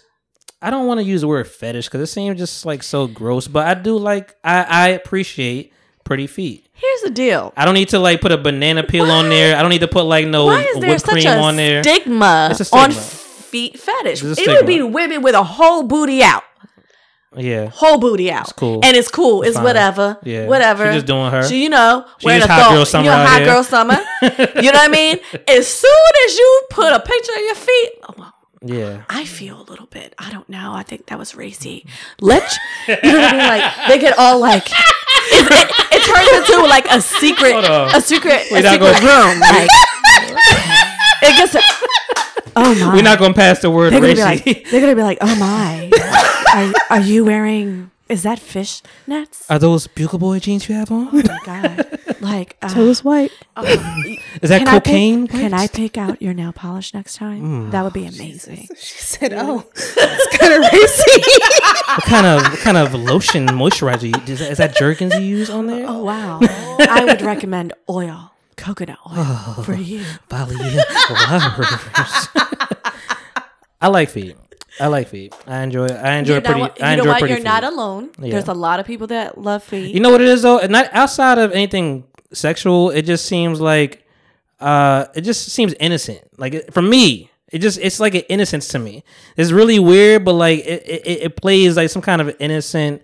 I 0.61 0.69
don't 0.71 0.87
want 0.87 0.99
to 0.99 1.05
use 1.05 1.21
the 1.21 1.27
word 1.29 1.47
fetish 1.47 1.87
because 1.87 2.01
it 2.01 2.07
seems 2.11 2.37
just 2.37 2.65
like 2.65 2.83
so 2.83 3.07
gross, 3.07 3.47
but 3.47 3.65
I 3.65 3.75
do 3.79 3.97
like 3.97 4.35
I, 4.43 4.63
I 4.63 4.87
appreciate 4.89 5.71
pretty 6.09 6.25
feet. 6.25 6.67
Here's 6.73 7.01
the 7.01 7.11
deal. 7.11 7.53
I 7.55 7.65
don't 7.65 7.75
need 7.75 7.89
to 7.89 7.99
like 7.99 8.19
put 8.19 8.31
a 8.31 8.37
banana 8.37 8.81
peel 8.83 9.05
on 9.11 9.29
there. 9.29 9.55
I 9.55 9.61
don't 9.61 9.69
need 9.69 9.81
to 9.81 9.87
put 9.87 10.05
like 10.05 10.25
no 10.25 10.45
Why 10.47 10.63
is 10.63 10.79
there 10.79 10.89
whipped 10.89 11.01
such 11.05 11.11
cream 11.11 11.27
a 11.27 11.37
on 11.37 11.55
there. 11.55 11.83
stigma, 11.83 12.47
It's 12.49 12.61
a 12.61 12.65
stigma. 12.65 12.83
on 12.85 12.91
feet 12.91 13.79
fetish? 13.79 14.23
It 14.23 14.47
would 14.47 14.65
be 14.65 14.81
women 14.81 15.21
with 15.21 15.35
a 15.35 15.43
whole 15.43 15.83
booty 15.83 16.23
out. 16.23 16.41
Yeah. 17.37 17.69
whole 17.69 17.99
booty 17.99 18.31
out. 18.31 18.45
It's 18.45 18.53
cool. 18.53 18.79
And 18.83 18.97
it's 18.97 19.07
cool. 19.07 19.43
It's 19.43 19.55
fine. 19.55 19.63
whatever. 19.63 20.17
Yeah. 20.23 20.47
Whatever. 20.47 20.91
She 20.91 20.97
just 20.97 21.05
doing 21.05 21.29
her. 21.29 21.43
She, 21.47 21.61
you 21.61 21.69
know, 21.69 22.07
She 22.17 22.25
wearing 22.25 22.41
a 22.41 22.47
hot 22.47 22.71
girl 22.73 22.85
summer 22.87 23.03
you 23.05 23.11
know, 23.11 23.25
hot 23.27 23.41
here. 23.41 23.45
girl 23.53 23.63
summer. 23.63 23.99
you 24.23 24.71
know 24.71 24.79
what 24.79 24.89
I 24.89 24.91
mean? 24.91 25.19
As 25.47 25.67
soon 25.67 26.11
as 26.25 26.37
you 26.39 26.61
put 26.71 26.91
a 26.91 26.99
picture 26.99 27.33
of 27.37 27.45
your 27.45 27.55
feet, 27.55 27.91
oh, 28.09 28.31
Yeah. 28.61 29.03
I 29.09 29.23
feel 29.25 29.61
a 29.61 29.63
little 29.63 29.85
bit. 29.85 30.13
I 30.17 30.31
don't 30.31 30.49
know. 30.49 30.73
I 30.73 30.83
think 30.83 31.05
that 31.07 31.17
was 31.17 31.35
racy. 31.35 31.85
Let 32.19 32.43
you, 32.87 32.95
you 33.03 33.11
know 33.13 33.19
what 33.19 33.33
I 33.33 33.37
mean? 33.37 33.47
Like 33.47 33.87
they 33.87 33.99
get 33.99 34.17
all 34.17 34.39
like 34.39 34.67
it, 34.67 35.47
it, 35.51 35.71
it 35.91 36.01
turns 36.03 36.49
into 36.49 36.67
like 36.67 36.85
a 36.91 37.01
secret, 37.01 37.55
a 37.55 38.01
secret, 38.01 38.51
a 38.51 38.61
secret 38.61 39.01
room. 39.01 39.39
Like 39.39 39.69
it 41.21 41.37
gets. 41.37 41.55
Oh 42.55 42.75
my! 42.75 42.93
We're 42.93 43.03
not 43.03 43.19
gonna 43.19 43.33
pass 43.33 43.59
the 43.59 43.71
word 43.71 43.93
They're 43.93 44.01
gonna 44.01 44.15
be 44.15 44.21
like, 44.21 44.43
they're 44.69 44.81
gonna 44.81 44.95
be 44.95 45.03
like, 45.03 45.19
oh 45.21 45.35
my, 45.35 45.89
are, 46.89 46.97
are 46.97 47.01
you 47.01 47.23
wearing? 47.23 47.91
Is 48.09 48.23
that 48.23 48.39
fish 48.39 48.81
nets? 49.05 49.45
Are 49.51 49.59
those 49.59 49.85
Bugle 49.87 50.17
Boy 50.17 50.39
jeans 50.39 50.67
you 50.67 50.73
have 50.75 50.91
on? 50.91 51.09
Oh 51.13 51.21
my 51.23 51.39
god! 51.45 51.85
Like, 52.21 52.57
uh, 52.61 52.67
Toes 52.69 53.03
white. 53.03 53.31
Is 54.41 54.49
that 54.49 54.59
can 54.59 54.67
I 54.67 54.79
cocaine? 54.79 55.27
pick, 55.27 55.39
can 55.41 55.53
I 55.53 55.67
pick 55.67 55.95
out 55.97 56.19
your 56.21 56.33
nail 56.33 56.51
polish 56.51 56.93
next 56.93 57.15
time? 57.17 57.41
Mm. 57.67 57.71
That 57.71 57.83
would 57.83 57.93
be 57.93 58.05
amazing. 58.07 58.67
She 58.77 58.97
said, 58.97 59.33
"Oh, 59.33 59.63
it's 59.75 60.37
kind 60.37 60.53
of 60.53 60.71
racy." 60.71 61.21
What 61.89 62.03
kind 62.05 62.25
of 62.27 62.41
what 62.51 62.59
kind 62.59 62.77
of 62.77 62.93
lotion 62.93 63.47
moisturizer? 63.47 64.03
You, 64.15 64.33
is, 64.33 64.39
that, 64.39 64.51
is 64.51 64.57
that 64.59 64.75
Jergens 64.75 65.13
you 65.15 65.21
use 65.21 65.49
on 65.49 65.67
there? 65.67 65.85
Oh 65.87 66.03
wow! 66.03 66.39
I 66.41 67.03
would 67.05 67.21
recommend 67.21 67.73
oil, 67.89 68.31
coconut 68.57 68.97
oil 69.07 69.13
Oh. 69.17 69.63
for 69.65 69.73
you. 69.75 70.03
Bali 70.29 70.55
lovers. 70.55 72.27
I 73.81 73.87
like 73.87 74.09
feet. 74.09 74.35
I 74.79 74.87
like 74.87 75.07
feet. 75.09 75.33
I 75.47 75.61
enjoy. 75.63 75.87
I 75.87 76.15
enjoy 76.15 76.35
You 76.35 76.41
know 76.41 76.51
pretty. 76.67 76.81
I 76.81 76.91
You 76.91 76.97
know 76.97 77.03
enjoy 77.03 77.19
what? 77.21 77.29
You're 77.29 77.39
not 77.39 77.63
alone. 77.63 78.09
Yeah. 78.19 78.31
There's 78.31 78.47
a 78.47 78.53
lot 78.53 78.79
of 78.79 78.85
people 78.85 79.07
that 79.07 79.37
love 79.37 79.63
feet. 79.63 79.93
You 79.93 79.99
know 80.01 80.09
what 80.11 80.21
it 80.21 80.27
is 80.27 80.41
though? 80.41 80.59
Not 80.67 80.87
outside 80.93 81.37
of 81.37 81.51
anything 81.51 82.05
sexual. 82.33 82.89
It 82.91 83.03
just 83.03 83.25
seems 83.25 83.59
like, 83.61 84.05
uh, 84.59 85.05
it 85.15 85.21
just 85.21 85.47
seems 85.49 85.73
innocent. 85.79 86.21
Like 86.37 86.53
it, 86.53 86.73
for 86.73 86.81
me, 86.81 87.29
it 87.51 87.59
just 87.59 87.79
it's 87.79 87.99
like 87.99 88.15
an 88.15 88.23
innocence 88.29 88.67
to 88.69 88.79
me. 88.79 89.03
It's 89.37 89.51
really 89.51 89.79
weird, 89.79 90.23
but 90.25 90.33
like 90.33 90.59
it 90.59 90.83
it, 90.87 91.07
it 91.23 91.35
plays 91.35 91.75
like 91.77 91.89
some 91.89 92.01
kind 92.01 92.21
of 92.21 92.35
innocent, 92.39 93.01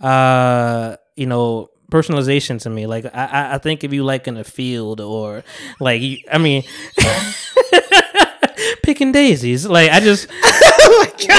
uh, 0.00 0.96
you 1.16 1.26
know. 1.26 1.68
Personalization 1.92 2.58
to 2.62 2.70
me, 2.70 2.86
like 2.86 3.04
I, 3.04 3.10
I- 3.26 3.54
I 3.56 3.58
think 3.58 3.84
if 3.84 3.92
you 3.92 4.02
like 4.02 4.26
in 4.26 4.38
a 4.38 4.44
field 4.44 4.98
or 5.02 5.44
like, 5.78 6.00
I 6.32 6.38
mean, 6.38 6.62
picking 8.82 9.12
daisies. 9.12 9.66
Like 9.66 9.90
I 9.90 10.00
just, 10.00 10.28
oh 10.44 11.06
Listen. 11.18 11.30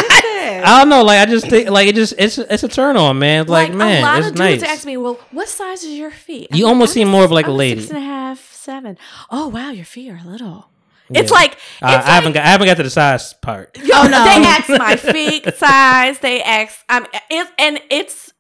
I 0.66 0.80
don't 0.80 0.90
know. 0.90 1.04
Like 1.04 1.20
I 1.28 1.30
just 1.30 1.48
think, 1.50 1.70
like 1.70 1.88
it 1.88 1.96
just, 1.96 2.14
it's, 2.18 2.38
it's 2.38 2.64
a 2.64 2.68
turn 2.68 2.96
on, 2.98 3.20
man. 3.20 3.48
Like, 3.48 3.70
Like, 3.70 3.78
man, 3.78 4.00
a 4.04 4.06
lot 4.06 4.20
it's 4.20 4.28
of 4.30 4.36
dudes 4.36 4.64
ask 4.64 4.86
me, 4.86 4.98
"Well, 4.98 5.20
what 5.32 5.48
size 5.50 5.84
is 5.84 5.98
your 5.98 6.12
feet?" 6.12 6.50
You 6.52 6.68
almost 6.68 6.92
I'm 6.92 6.94
seem 6.94 7.08
more 7.10 7.24
of 7.24 7.32
like 7.32 7.48
a 7.48 7.52
I'm 7.52 7.58
lady. 7.58 7.82
six 7.82 7.92
and 7.94 8.00
a 8.00 8.06
half, 8.06 8.52
seven. 8.54 8.98
Oh 9.30 9.48
wow, 9.50 9.72
your 9.72 9.86
feet 9.86 10.10
are 10.12 10.22
little. 10.26 10.70
It's 11.10 11.32
like 11.32 11.54
it's 11.54 11.82
I, 11.82 11.96
I 11.98 12.16
haven't 12.16 12.32
got, 12.34 12.44
I 12.46 12.48
haven't 12.48 12.68
got 12.68 12.78
to 12.78 12.84
the 12.84 12.90
size 12.90 13.34
part. 13.34 13.78
Oh 13.94 14.08
no! 14.08 14.24
They 14.24 14.46
ask 14.48 14.70
my 14.70 14.96
feet 14.96 15.46
size. 15.56 16.20
They 16.20 16.42
ask. 16.42 16.80
I'm. 16.90 17.06
It, 17.30 17.48
and 17.60 17.80
it's. 17.90 18.34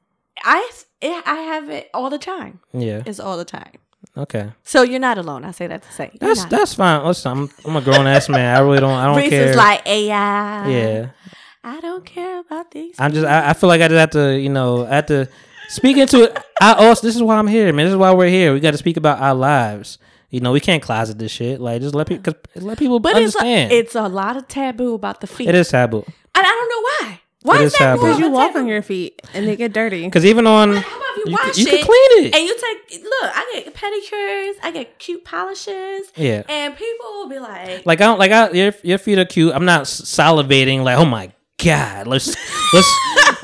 I. 0.43 0.69
It, 1.01 1.23
I 1.27 1.35
have 1.35 1.69
it 1.69 1.89
all 1.93 2.09
the 2.09 2.17
time. 2.17 2.61
Yeah. 2.73 3.03
It's 3.05 3.19
all 3.19 3.37
the 3.37 3.45
time. 3.45 3.73
Okay. 4.15 4.51
So 4.63 4.83
you're 4.83 4.99
not 4.99 5.17
alone. 5.17 5.43
I 5.43 5.51
say 5.51 5.67
that 5.67 5.81
to 5.83 5.91
say 5.91 6.11
you're 6.13 6.27
That's 6.35 6.45
that's 6.45 6.73
fine. 6.75 7.03
Listen, 7.05 7.31
I'm 7.31 7.49
I'm 7.65 7.75
a 7.75 7.81
grown 7.81 8.05
ass 8.05 8.29
man. 8.29 8.55
I 8.55 8.59
really 8.59 8.79
don't. 8.79 8.91
I 8.93 9.05
don't 9.05 9.17
Reese 9.17 9.29
care. 9.29 9.49
is 9.49 9.55
like 9.55 9.87
AI. 9.87 10.69
yeah. 10.69 11.09
I 11.63 11.79
don't 11.79 12.05
care 12.05 12.39
about 12.39 12.71
these. 12.71 12.95
I'm 12.99 13.11
just. 13.13 13.25
I, 13.25 13.49
I 13.49 13.53
feel 13.53 13.69
like 13.69 13.81
I 13.81 13.87
just 13.87 13.97
have 13.99 14.11
to. 14.11 14.37
You 14.39 14.49
know. 14.49 14.85
I 14.85 14.95
have 14.95 15.05
to 15.07 15.27
speak 15.69 15.97
into 15.97 16.23
it. 16.23 16.37
I 16.61 16.73
also. 16.73 17.07
This 17.07 17.15
is 17.15 17.23
why 17.23 17.37
I'm 17.37 17.47
here, 17.47 17.71
man. 17.73 17.85
This 17.85 17.91
is 17.93 17.97
why 17.97 18.13
we're 18.13 18.27
here. 18.29 18.53
We 18.53 18.59
got 18.59 18.71
to 18.71 18.77
speak 18.77 18.97
about 18.97 19.19
our 19.19 19.33
lives. 19.33 19.97
You 20.29 20.39
know, 20.41 20.51
we 20.51 20.59
can't 20.59 20.81
closet 20.83 21.17
this 21.19 21.31
shit. 21.31 21.61
Like, 21.61 21.81
just 21.81 21.93
let 21.95 22.07
people. 22.07 22.33
cause 22.33 22.63
Let 22.63 22.79
people 22.79 22.99
but 22.99 23.15
it's 23.15 23.35
a, 23.35 23.39
understand. 23.39 23.71
it's 23.71 23.93
a 23.95 24.07
lot 24.07 24.35
of 24.35 24.47
taboo 24.47 24.93
about 24.95 25.21
the 25.21 25.27
feet. 25.27 25.47
it 25.47 25.53
is 25.55 25.69
taboo. 25.69 26.03
and 26.07 26.13
I 26.35 26.41
don't 26.43 26.69
know 26.69 27.07
why. 27.07 27.21
Why 27.43 27.57
It 27.57 27.61
is 27.65 27.73
is 27.73 27.79
that 27.79 27.85
taboo. 27.95 28.01
Because 28.01 28.19
you 28.19 28.29
walk 28.31 28.55
on 28.55 28.67
your 28.67 28.81
feet 28.81 29.21
and 29.33 29.47
they 29.47 29.55
get 29.55 29.71
dirty. 29.73 30.03
Because 30.05 30.25
even 30.25 30.47
on, 30.47 30.73
How 30.77 30.79
about 30.79 31.17
if 31.17 31.17
you, 31.17 31.23
you, 31.27 31.31
wash 31.33 31.53
c- 31.55 31.61
you 31.61 31.67
it 31.67 31.71
can 31.71 31.83
clean 31.85 32.25
it. 32.25 32.35
and 32.35 32.43
you 32.47 32.55
take 32.55 33.03
look? 33.03 33.31
I 33.35 33.51
get 33.53 33.73
pedicures, 33.75 34.53
I 34.65 34.71
get 34.71 34.97
cute 34.99 35.23
polishes, 35.25 36.11
Yeah. 36.15 36.43
and 36.49 36.75
people 36.75 37.05
will 37.13 37.29
be 37.29 37.39
like, 37.39 37.85
Like 37.85 38.01
I 38.01 38.05
don't 38.05 38.17
like 38.19 38.31
I 38.31 38.49
your 38.51 38.73
your 38.83 38.97
feet 38.97 39.19
are 39.19 39.25
cute. 39.25 39.53
I'm 39.53 39.65
not 39.65 39.81
s- 39.81 40.01
salivating 40.01 40.83
like 40.83 40.97
oh 40.97 41.05
my 41.05 41.31
god. 41.63 42.07
Let's 42.07 42.27
let's 42.73 42.89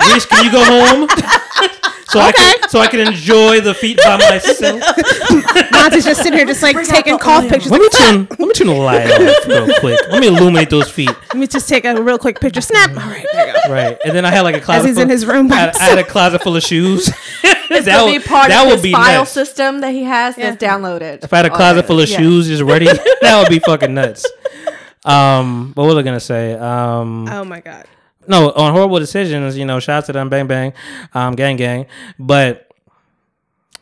Reese, 0.12 0.26
can 0.26 0.44
you 0.46 0.50
go 0.52 0.64
home? 0.64 1.08
so 2.10 2.20
I 2.20 2.32
can 2.32 2.68
so 2.68 2.80
I 2.80 2.88
can 2.88 3.00
enjoy 3.00 3.60
the 3.60 3.74
feet 3.74 3.98
by 4.04 4.16
myself. 4.18 4.80
Monty's 5.72 6.04
just 6.04 6.22
sitting 6.22 6.34
here, 6.38 6.46
just 6.46 6.62
like 6.62 6.76
taking 6.86 7.18
cough 7.18 7.48
pictures. 7.48 7.70
Let 7.70 7.80
me 7.80 7.88
turn 7.88 8.26
let 8.30 8.40
me 8.40 8.52
turn 8.52 8.66
the 8.68 8.74
light 8.74 9.06
off 9.10 9.46
real 9.46 9.66
quick. 9.80 9.98
Let 10.10 10.20
me 10.20 10.26
illuminate 10.28 10.70
those 10.70 10.90
feet. 10.90 11.08
Let 11.08 11.36
me 11.36 11.46
just 11.46 11.68
take 11.68 11.84
a 11.84 12.00
real 12.00 12.18
quick 12.18 12.40
picture. 12.40 12.60
Snap. 12.60 12.90
All 12.90 12.96
right, 12.96 13.26
there 13.32 13.46
you 13.48 13.52
go. 13.66 13.72
Right, 13.72 13.98
and 14.04 14.14
then 14.14 14.24
I 14.24 14.30
had 14.30 14.42
like 14.42 14.56
a 14.56 14.60
closet. 14.60 14.80
As 14.80 14.86
he's 14.86 14.94
full, 14.96 15.02
in 15.04 15.08
his 15.08 15.26
room 15.26 15.50
I 15.52 15.56
had, 15.56 15.76
I 15.76 15.84
had 15.84 15.98
a 15.98 16.04
closet 16.04 16.42
full 16.42 16.56
of 16.56 16.62
shoes. 16.62 17.06
this 17.68 17.84
that 17.86 18.04
would 18.04 18.12
be 18.12 18.18
part 18.26 18.48
that 18.48 18.62
of 18.62 18.66
would 18.66 18.74
his 18.74 18.82
be 18.82 18.92
file 18.92 19.20
nuts. 19.20 19.30
system 19.32 19.80
that 19.80 19.92
he 19.92 20.04
has 20.04 20.36
that's 20.36 20.62
downloaded. 20.62 21.24
If 21.24 21.32
I 21.32 21.36
had 21.38 21.46
a 21.46 21.50
closet 21.50 21.86
full 21.86 22.00
of 22.00 22.08
Yeah. 22.08 22.18
shoes 22.18 22.48
just 22.48 22.62
ready, 22.62 22.86
that 23.22 23.38
would 23.40 23.48
be 23.48 23.58
fucking 23.60 23.94
nuts. 23.94 24.26
Um, 25.04 25.72
what 25.74 25.86
was 25.86 25.96
I 25.96 26.02
gonna 26.02 26.20
say? 26.20 26.54
Um, 26.54 27.26
Oh 27.28 27.44
my 27.44 27.60
god. 27.60 27.86
No, 28.26 28.50
on 28.52 28.72
horrible 28.72 28.98
decisions, 28.98 29.56
you 29.56 29.64
know, 29.64 29.80
shout 29.80 29.98
out 29.98 30.06
to 30.06 30.12
them, 30.12 30.28
bang 30.28 30.46
bang, 30.46 30.72
um, 31.14 31.34
gang 31.34 31.56
gang. 31.56 31.86
But 32.18 32.70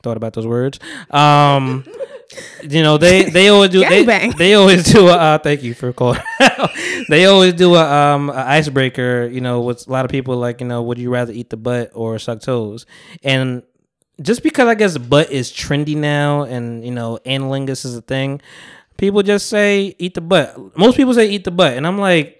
thought 0.02 0.16
about 0.16 0.32
those 0.32 0.46
words. 0.46 0.78
Um, 1.10 1.84
you 2.62 2.82
know, 2.82 2.98
they 2.98 3.24
they 3.24 3.48
always 3.48 3.70
do 3.70 3.80
they, 3.80 4.04
Gangbang. 4.04 4.36
they 4.36 4.54
always 4.54 4.84
do 4.84 5.08
a 5.08 5.12
uh, 5.12 5.38
thank 5.38 5.62
you 5.62 5.74
for 5.74 5.92
calling. 5.92 6.20
they 7.08 7.26
always 7.26 7.54
do 7.54 7.74
a 7.74 7.84
um 7.84 8.30
a 8.30 8.44
icebreaker. 8.46 9.28
You 9.32 9.40
know, 9.40 9.60
with 9.60 9.86
a 9.86 9.92
lot 9.92 10.04
of 10.04 10.10
people 10.10 10.36
like 10.36 10.60
you 10.60 10.66
know, 10.66 10.82
would 10.82 10.98
you 10.98 11.10
rather 11.10 11.32
eat 11.32 11.50
the 11.50 11.56
butt 11.56 11.90
or 11.94 12.18
suck 12.18 12.40
toes? 12.40 12.86
And 13.22 13.62
just 14.20 14.42
because 14.42 14.68
I 14.68 14.74
guess 14.74 14.98
butt 14.98 15.30
is 15.30 15.52
trendy 15.52 15.96
now, 15.96 16.42
and 16.42 16.84
you 16.84 16.90
know, 16.90 17.18
analingus 17.24 17.84
is 17.84 17.96
a 17.96 18.02
thing. 18.02 18.40
People 18.96 19.22
just 19.22 19.48
say 19.48 19.94
eat 19.98 20.14
the 20.14 20.20
butt. 20.20 20.76
Most 20.76 20.96
people 20.96 21.14
say 21.14 21.28
eat 21.28 21.44
the 21.44 21.52
butt, 21.52 21.74
and 21.74 21.86
I'm 21.86 21.98
like, 21.98 22.37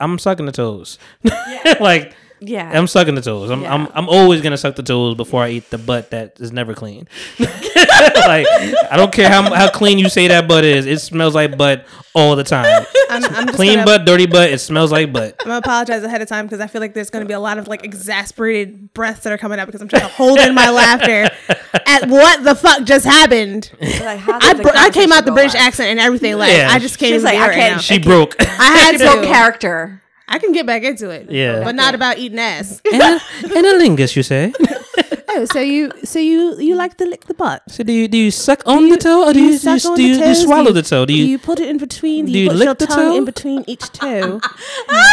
I'm 0.00 0.18
sucking 0.18 0.46
the 0.46 0.52
toes. 0.52 0.98
like 1.80 2.14
Yeah. 2.40 2.70
I'm 2.78 2.86
sucking 2.86 3.14
the 3.14 3.22
toes. 3.22 3.50
I'm, 3.50 3.64
I'm 3.64 3.88
I'm 3.94 4.08
always 4.08 4.42
gonna 4.42 4.58
suck 4.58 4.76
the 4.76 4.82
toes 4.82 5.14
before 5.14 5.42
I 5.42 5.50
eat 5.50 5.70
the 5.70 5.78
butt 5.78 6.10
that 6.10 6.38
is 6.40 6.52
never 6.52 6.74
clean. 6.74 7.08
like 7.38 8.46
I 8.90 8.94
don't 8.96 9.12
care 9.12 9.28
how 9.28 9.52
how 9.54 9.70
clean 9.70 9.98
you 9.98 10.08
say 10.08 10.28
that 10.28 10.46
butt 10.48 10.64
is. 10.64 10.86
It 10.86 11.00
smells 11.00 11.34
like 11.34 11.56
butt 11.56 11.86
all 12.14 12.36
the 12.36 12.44
time. 12.44 12.84
I'm, 13.10 13.24
I'm 13.24 13.46
Clean 13.48 13.74
gonna, 13.76 13.84
butt, 13.84 14.04
dirty 14.06 14.26
butt. 14.26 14.50
It 14.50 14.58
smells 14.58 14.90
like 14.92 15.12
butt. 15.12 15.36
I'm 15.40 15.46
gonna 15.46 15.58
apologize 15.58 16.02
ahead 16.02 16.20
of 16.22 16.28
time 16.28 16.46
because 16.46 16.60
I 16.60 16.66
feel 16.66 16.80
like 16.80 16.92
there's 16.94 17.10
gonna 17.10 17.24
be 17.24 17.32
a 17.34 17.40
lot 17.40 17.58
of 17.58 17.68
like 17.68 17.84
exasperated 17.84 18.92
breaths 18.94 19.22
that 19.24 19.32
are 19.32 19.38
coming 19.38 19.58
out 19.58 19.66
because 19.66 19.80
I'm 19.80 19.88
trying 19.88 20.02
to 20.02 20.08
hold 20.08 20.38
in 20.40 20.54
my 20.54 20.70
laughter 20.70 21.30
at 21.86 22.08
what 22.08 22.42
the 22.44 22.54
fuck 22.54 22.84
just 22.84 23.04
happened. 23.06 23.70
like, 23.80 24.20
I 24.26 24.52
did 24.54 24.62
br- 24.62 24.70
I 24.74 24.90
came 24.90 25.12
out 25.12 25.24
the 25.24 25.32
British 25.32 25.54
on? 25.54 25.60
accent 25.62 25.88
and 25.90 26.00
everything. 26.00 26.36
Like 26.36 26.52
Yeah. 26.52 26.68
I 26.70 26.78
just 26.78 26.98
can't 26.98 27.12
She's 27.14 27.22
like, 27.24 27.34
be 27.34 27.38
I 27.38 27.46
right 27.48 27.54
can't- 27.54 27.74
now. 27.76 27.80
She 27.80 27.98
broke. 27.98 28.34
I 28.40 28.44
had 28.76 28.92
She 28.92 28.98
broke 28.98 29.24
character. 29.24 30.02
I 30.28 30.38
can 30.38 30.52
get 30.52 30.66
back 30.66 30.82
into 30.82 31.10
it. 31.10 31.30
Yeah. 31.30 31.62
but 31.62 31.74
not 31.74 31.94
about 31.94 32.18
eating 32.18 32.38
ass. 32.38 32.80
Analingus, 32.84 34.16
you 34.16 34.22
say? 34.22 34.52
oh, 35.28 35.44
so 35.44 35.60
you 35.60 35.92
so 36.04 36.18
you 36.18 36.58
you 36.58 36.74
like 36.74 36.96
to 36.96 37.06
lick 37.06 37.26
the 37.26 37.34
butt? 37.34 37.62
So 37.68 37.84
do 37.84 37.92
you 37.92 38.08
do 38.08 38.18
you 38.18 38.30
suck 38.30 38.62
on 38.66 38.88
the 38.88 38.96
toe 38.96 39.28
or 39.28 39.32
do 39.32 39.40
you, 39.40 39.46
do 39.46 39.52
you, 39.52 39.78
suck 39.78 39.90
on 39.92 39.96
do 39.96 40.02
you, 40.02 40.16
the 40.16 40.22
do 40.22 40.28
you 40.28 40.34
swallow 40.34 40.66
Do 40.66 40.72
the 40.72 40.82
toe? 40.82 41.06
Do 41.06 41.12
you, 41.14 41.24
do 41.24 41.30
you 41.30 41.38
put 41.38 41.60
it 41.60 41.68
in 41.68 41.78
between? 41.78 42.26
Do 42.26 42.32
do 42.32 42.38
you, 42.38 42.44
you 42.44 42.50
put 42.50 42.58
lick 42.58 42.66
your 42.66 42.74
the 42.74 42.86
tongue 42.86 42.96
toe? 42.96 43.16
in 43.16 43.24
between 43.24 43.64
each 43.66 43.92
toe? 43.92 44.40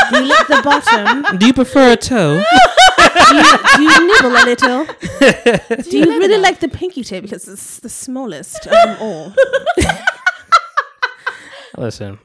do 0.09 0.17
you 0.17 0.27
lick 0.27 0.47
the 0.47 0.61
bottom? 0.63 1.37
do 1.37 1.45
you 1.45 1.53
prefer 1.53 1.91
a 1.93 1.97
toe? 1.97 2.41
Do 3.29 3.35
you, 3.35 3.43
do 3.75 3.81
you 3.83 4.07
nibble 4.07 4.35
a 4.35 4.43
little? 4.45 4.85
Do 5.83 5.97
you 5.97 6.05
really 6.19 6.39
like 6.39 6.59
the 6.59 6.69
pinky 6.69 7.03
toe 7.03 7.21
because 7.21 7.47
it's 7.47 7.79
the 7.79 7.89
smallest 7.89 8.65
of 8.65 8.71
them 8.71 8.97
all? 8.99 9.33
Listen, 11.77 12.19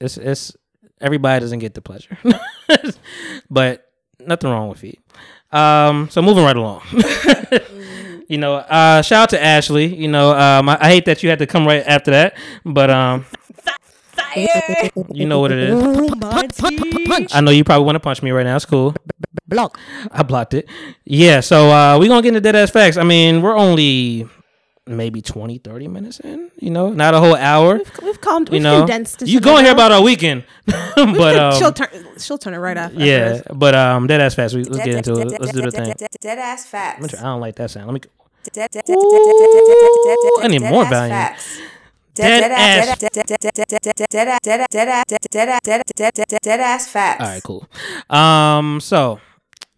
it's 0.00 0.16
it's 0.16 0.56
everybody 1.00 1.40
doesn't 1.40 1.58
get 1.58 1.74
the 1.74 1.80
pleasure, 1.80 2.16
but 3.50 3.90
nothing 4.18 4.50
wrong 4.50 4.68
with 4.68 4.78
feet. 4.78 5.00
Um, 5.52 6.08
so 6.10 6.22
moving 6.22 6.44
right 6.44 6.56
along. 6.56 6.82
you 8.28 8.38
know, 8.38 8.54
uh, 8.56 9.02
shout 9.02 9.22
out 9.22 9.30
to 9.30 9.42
Ashley. 9.42 9.94
You 9.94 10.08
know, 10.08 10.30
um, 10.32 10.68
I, 10.68 10.78
I 10.80 10.88
hate 10.88 11.04
that 11.06 11.22
you 11.22 11.30
had 11.30 11.40
to 11.40 11.46
come 11.46 11.66
right 11.66 11.84
after 11.86 12.12
that, 12.12 12.36
but 12.64 12.90
um, 12.90 13.26
you 15.12 15.26
know 15.26 15.40
what 15.40 15.52
it 15.52 15.58
is. 15.58 17.32
I 17.32 17.40
know 17.40 17.50
you 17.50 17.64
probably 17.64 17.84
want 17.84 17.96
to 17.96 18.00
punch 18.00 18.22
me 18.22 18.30
right 18.30 18.44
now. 18.44 18.56
It's 18.56 18.64
cool. 18.64 18.94
Block. 19.48 19.78
I 20.12 20.22
blocked 20.22 20.54
it. 20.54 20.68
Yeah, 21.04 21.40
so 21.40 21.70
uh, 21.70 21.98
we're 21.98 22.08
gonna 22.08 22.22
get 22.22 22.28
into 22.28 22.40
dead 22.40 22.54
ass 22.54 22.70
facts. 22.70 22.96
I 22.96 23.02
mean, 23.02 23.42
we're 23.42 23.56
only 23.56 24.28
maybe 24.96 25.22
20, 25.22 25.58
30 25.58 25.88
minutes 25.88 26.20
in. 26.20 26.50
You 26.58 26.70
know, 26.70 26.90
not 26.90 27.14
a 27.14 27.20
whole 27.20 27.36
hour. 27.36 27.80
We've 28.02 28.20
calmed. 28.20 28.48
You 28.48 28.54
We've 28.54 28.62
know, 28.62 28.80
condensed. 28.80 29.22
you 29.22 29.26
shit 29.26 29.42
going 29.42 29.64
here 29.64 29.72
about 29.72 29.92
our 29.92 30.02
weekend, 30.02 30.44
but 30.66 31.56
she'll 31.58 31.68
um, 31.68 31.74
turn. 31.74 31.88
She'll 32.18 32.38
turn 32.38 32.54
it 32.54 32.58
right 32.58 32.76
off. 32.76 32.92
yeah, 32.92 33.16
afterwards. 33.16 33.58
but 33.58 33.74
um, 33.74 34.06
dead 34.06 34.20
ass 34.20 34.34
facts. 34.34 34.54
We, 34.54 34.64
let's 34.64 34.84
get 34.84 34.94
into 34.96 35.20
it. 35.20 35.40
Let's 35.40 35.52
do 35.52 35.62
the 35.62 35.70
thing. 35.70 35.94
Dead 36.20 36.38
ass 36.38 36.66
facts. 36.66 37.02
Let 37.02 37.12
me 37.12 37.18
I 37.18 37.22
don't 37.22 37.40
like 37.40 37.56
that 37.56 37.70
sound. 37.70 37.86
Let 37.86 37.94
me. 37.94 38.00
Dead 38.52 38.70
I 40.42 40.48
need 40.48 40.62
more 40.62 40.84
volume. 40.84 41.10
Dead 42.14 42.40
Dead 42.40 42.50
ass. 42.50 43.02
ass. 43.02 43.10
Dead 46.42 46.60
ass 46.60 46.88
facts. 46.88 47.22
All 47.22 47.28
right, 47.28 47.42
cool. 47.42 47.66
Um, 48.08 48.80
so 48.80 49.20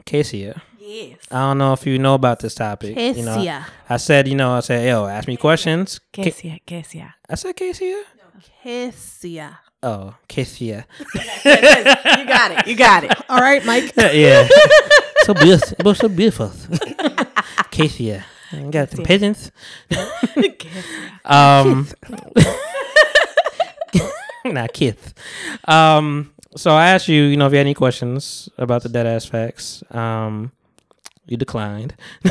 Casey, 0.04 0.52
Yes. 0.84 1.18
I 1.30 1.38
don't 1.38 1.58
know 1.58 1.72
if 1.74 1.86
you 1.86 1.96
know 1.96 2.14
about 2.14 2.40
this 2.40 2.56
topic. 2.56 2.98
You 2.98 3.22
know, 3.22 3.62
I 3.88 3.96
said, 3.98 4.26
you 4.26 4.34
know, 4.34 4.54
I 4.54 4.60
said, 4.60 4.88
yo, 4.88 5.06
ask 5.06 5.28
me 5.28 5.36
questions. 5.36 6.00
Casey, 6.10 6.60
Casey. 6.66 7.04
I 7.30 7.34
said 7.36 7.54
Casey. 7.54 7.94
Casey. 8.64 9.40
Oh, 9.80 10.14
Casey. 10.26 10.66
You 11.44 12.26
got 12.26 12.50
it. 12.50 12.66
You 12.66 12.76
got 12.76 13.04
it. 13.04 13.12
All 13.28 13.38
right, 13.40 13.64
Mike. 13.64 13.92
yeah. 13.96 14.48
so 15.22 15.34
beautiful. 15.34 15.94
So 15.94 16.08
beautiful. 16.08 16.52
Casey. 17.70 18.14
I 18.14 18.62
got 18.70 18.90
some 18.90 19.04
pigeons. 19.04 19.52
um, 21.24 21.86
not 24.44 24.72
Keith. 24.72 25.14
Um, 25.64 26.32
so 26.56 26.72
I 26.72 26.88
asked 26.88 27.06
you, 27.06 27.22
you 27.22 27.36
know, 27.36 27.46
if 27.46 27.52
you 27.52 27.58
had 27.58 27.66
any 27.66 27.74
questions 27.74 28.48
about 28.58 28.82
the 28.82 28.88
dead 28.88 29.06
ass 29.06 29.24
facts. 29.26 29.84
Um, 29.92 30.50
you 31.26 31.36
declined. 31.36 31.94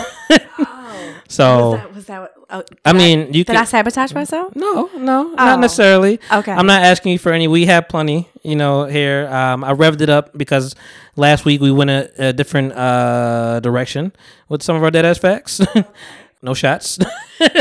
so 1.28 1.72
Was 1.72 1.80
that, 1.80 1.96
was 1.96 2.06
that 2.08 2.32
oh, 2.50 2.64
I 2.86 2.94
mean, 2.94 3.28
you 3.28 3.44
did 3.44 3.48
could. 3.48 3.56
I 3.56 3.64
sabotage 3.64 4.14
myself? 4.14 4.56
no, 4.56 4.90
no, 4.98 5.32
Oh. 5.32 5.36
not 5.36 5.60
necessarily. 5.60 6.20
Okay. 6.32 6.52
I'm 6.52 6.66
not 6.68 6.84
asking 6.84 7.14
you 7.14 7.20
for 7.20 7.32
any. 7.32 7.48
We 7.48 7.66
have 7.68 7.88
plenty, 7.88 8.30
you 8.44 8.56
know, 8.56 8.86
here. 8.86 9.28
Um, 9.28 9.64
I 9.64 9.74
revved 9.74 10.02
it 10.02 10.10
up 10.10 10.38
because 10.38 10.76
last 11.16 11.46
week 11.46 11.62
we 11.62 11.72
went 11.72 11.90
a, 11.90 12.30
a 12.30 12.34
different 12.34 12.74
uh, 12.74 13.60
direction 13.62 14.12
with 14.50 14.62
some 14.64 14.76
of 14.76 14.84
our 14.84 14.92
dead 14.92 15.06
ass 15.06 15.18
facts. 15.18 15.62
no 16.42 16.54
shots, 16.54 17.00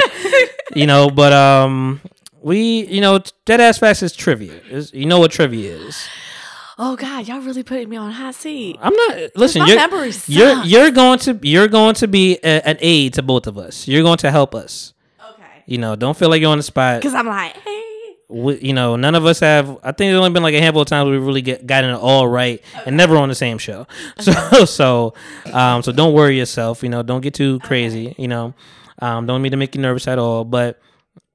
you 0.75 0.87
know, 0.87 1.11
but 1.11 1.33
um, 1.33 2.01
we, 2.43 2.87
you 2.87 3.01
know, 3.01 3.21
dead 3.45 3.61
ass 3.61 3.79
facts 3.79 4.03
is 4.03 4.13
trivia. 4.13 4.55
Is 4.71 4.93
you 4.93 5.07
know 5.07 5.19
what 5.21 5.31
trivia 5.31 5.77
is? 5.77 6.09
Oh 6.83 6.97
God, 6.97 7.29
y'all 7.29 7.43
really 7.43 7.63
putting 7.63 7.91
me 7.91 7.99
on 7.99 8.09
a 8.09 8.13
hot 8.13 8.35
seat. 8.35 8.79
I'm 8.81 8.95
not. 8.95 9.37
Listen, 9.37 9.67
you're 9.67 9.79
you're 10.27 10.65
you're 10.65 10.91
going 10.91 11.19
to 11.19 11.39
you're 11.43 11.69
going 11.69 11.95
to 11.97 12.09
be 12.09 12.39
a, 12.43 12.67
an 12.67 12.79
aid 12.81 13.13
to 13.15 13.23
both 13.23 13.47
of 13.47 13.59
us. 13.59 13.87
You're 13.87 14.03
going 14.03 14.17
to 14.17 14.31
help 14.31 14.55
us. 14.55 14.95
Okay. 15.35 15.63
You 15.67 15.77
know, 15.77 15.95
don't 15.95 16.17
feel 16.17 16.31
like 16.31 16.41
you're 16.41 16.51
on 16.51 16.57
the 16.57 16.63
spot. 16.63 17.01
Because 17.01 17.13
I'm 17.13 17.27
like, 17.27 17.55
hey. 17.55 18.17
we, 18.31 18.61
you 18.61 18.73
know, 18.73 18.97
none 18.97 19.15
of 19.15 19.27
us 19.27 19.41
have. 19.41 19.69
I 19.83 19.93
think 19.93 20.09
there's 20.09 20.17
only 20.17 20.31
been 20.31 20.43
like 20.43 20.55
a 20.55 20.61
handful 20.63 20.81
of 20.81 20.89
times 20.89 21.11
we 21.11 21.19
really 21.19 21.43
get 21.43 21.67
gotten 21.67 21.91
it 21.91 21.99
all 21.99 22.27
right, 22.27 22.65
and 22.87 22.97
never 22.97 23.19
on 23.19 23.29
the 23.29 23.35
same 23.35 23.59
show. 23.59 23.87
So, 24.19 24.65
so, 24.65 25.15
um, 25.53 25.83
so 25.83 25.93
don't 25.93 26.15
worry 26.15 26.39
yourself. 26.39 26.83
You 26.83 26.89
know, 26.89 27.03
don't 27.03 27.21
get 27.21 27.35
too 27.35 27.59
crazy. 27.59 28.15
You 28.17 28.29
know, 28.29 28.55
um, 29.01 29.27
don't 29.27 29.43
mean 29.43 29.51
to 29.51 29.59
make 29.59 29.75
you 29.75 29.83
nervous 29.83 30.09
at 30.09 30.19
all. 30.19 30.47
But 30.47 30.81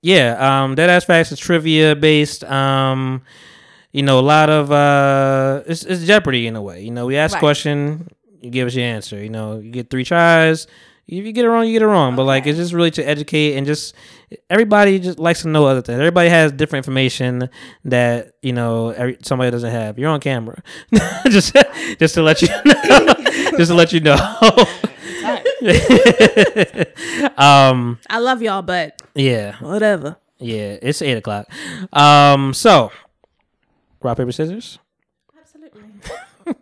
yeah, 0.02 0.64
um, 0.64 0.74
that 0.74 0.90
ass 0.90 1.06
facts 1.06 1.32
is 1.32 1.38
trivia 1.38 1.96
based. 1.96 2.44
Um, 2.46 3.22
you 3.96 4.04
know, 4.04 4.20
a 4.20 4.28
lot 4.36 4.50
of 4.50 4.72
uh, 4.74 5.64
it's, 5.68 5.84
it's 5.84 6.04
Jeopardy 6.06 6.48
in 6.48 6.56
a 6.58 6.62
way. 6.62 6.84
You 6.84 6.92
know, 6.92 7.06
we 7.06 7.16
ask 7.16 7.36
Right. 7.36 7.40
question, 7.40 8.10
you 8.42 8.50
give 8.50 8.68
us 8.68 8.76
your 8.76 8.84
answer. 8.86 9.22
You 9.24 9.30
know, 9.30 9.60
you 9.60 9.72
get 9.72 9.90
three 9.90 10.04
tries. 10.04 10.68
If 11.08 11.24
you 11.24 11.32
get 11.32 11.46
it 11.46 11.50
wrong, 11.50 11.66
you 11.68 11.74
get 11.74 11.82
it 11.84 11.88
wrong. 11.88 12.16
But 12.16 12.26
like, 12.26 12.46
it's 12.46 12.58
just 12.58 12.74
really 12.74 12.92
to 12.92 13.04
educate 13.08 13.56
and 13.56 13.66
just 13.66 13.96
everybody 14.50 15.00
just 15.00 15.18
likes 15.20 15.44
to 15.44 15.48
know 15.48 15.66
other 15.66 15.82
things. 15.82 16.00
Everybody 16.00 16.30
has 16.30 16.52
different 16.52 16.86
information 16.86 17.48
that 17.86 18.34
you 18.42 18.52
know 18.54 18.90
every, 18.90 19.18
somebody 19.22 19.52
doesn't 19.52 19.72
have. 19.72 19.98
You're 20.00 20.10
on 20.10 20.20
camera, 20.20 20.62
just 21.30 21.56
just 22.00 22.16
to 22.16 22.22
let 22.24 22.42
you 22.42 22.48
know, 22.66 23.14
just 23.58 23.70
to 23.72 23.76
let 23.76 23.94
you 23.94 24.00
know. 24.02 24.16
um. 27.38 28.00
I 28.10 28.20
love 28.20 28.42
y'all, 28.42 28.62
but 28.62 29.02
Yeah. 29.14 29.56
whatever. 29.60 30.18
Yeah. 30.40 30.78
It's 30.82 31.02
eight 31.02 31.18
o'clock. 31.18 31.48
Um. 31.94 32.54
So, 32.54 32.92
rock 34.06 34.18
paper 34.18 34.32
scissors. 34.32 34.80
Absolutely. 35.38 35.82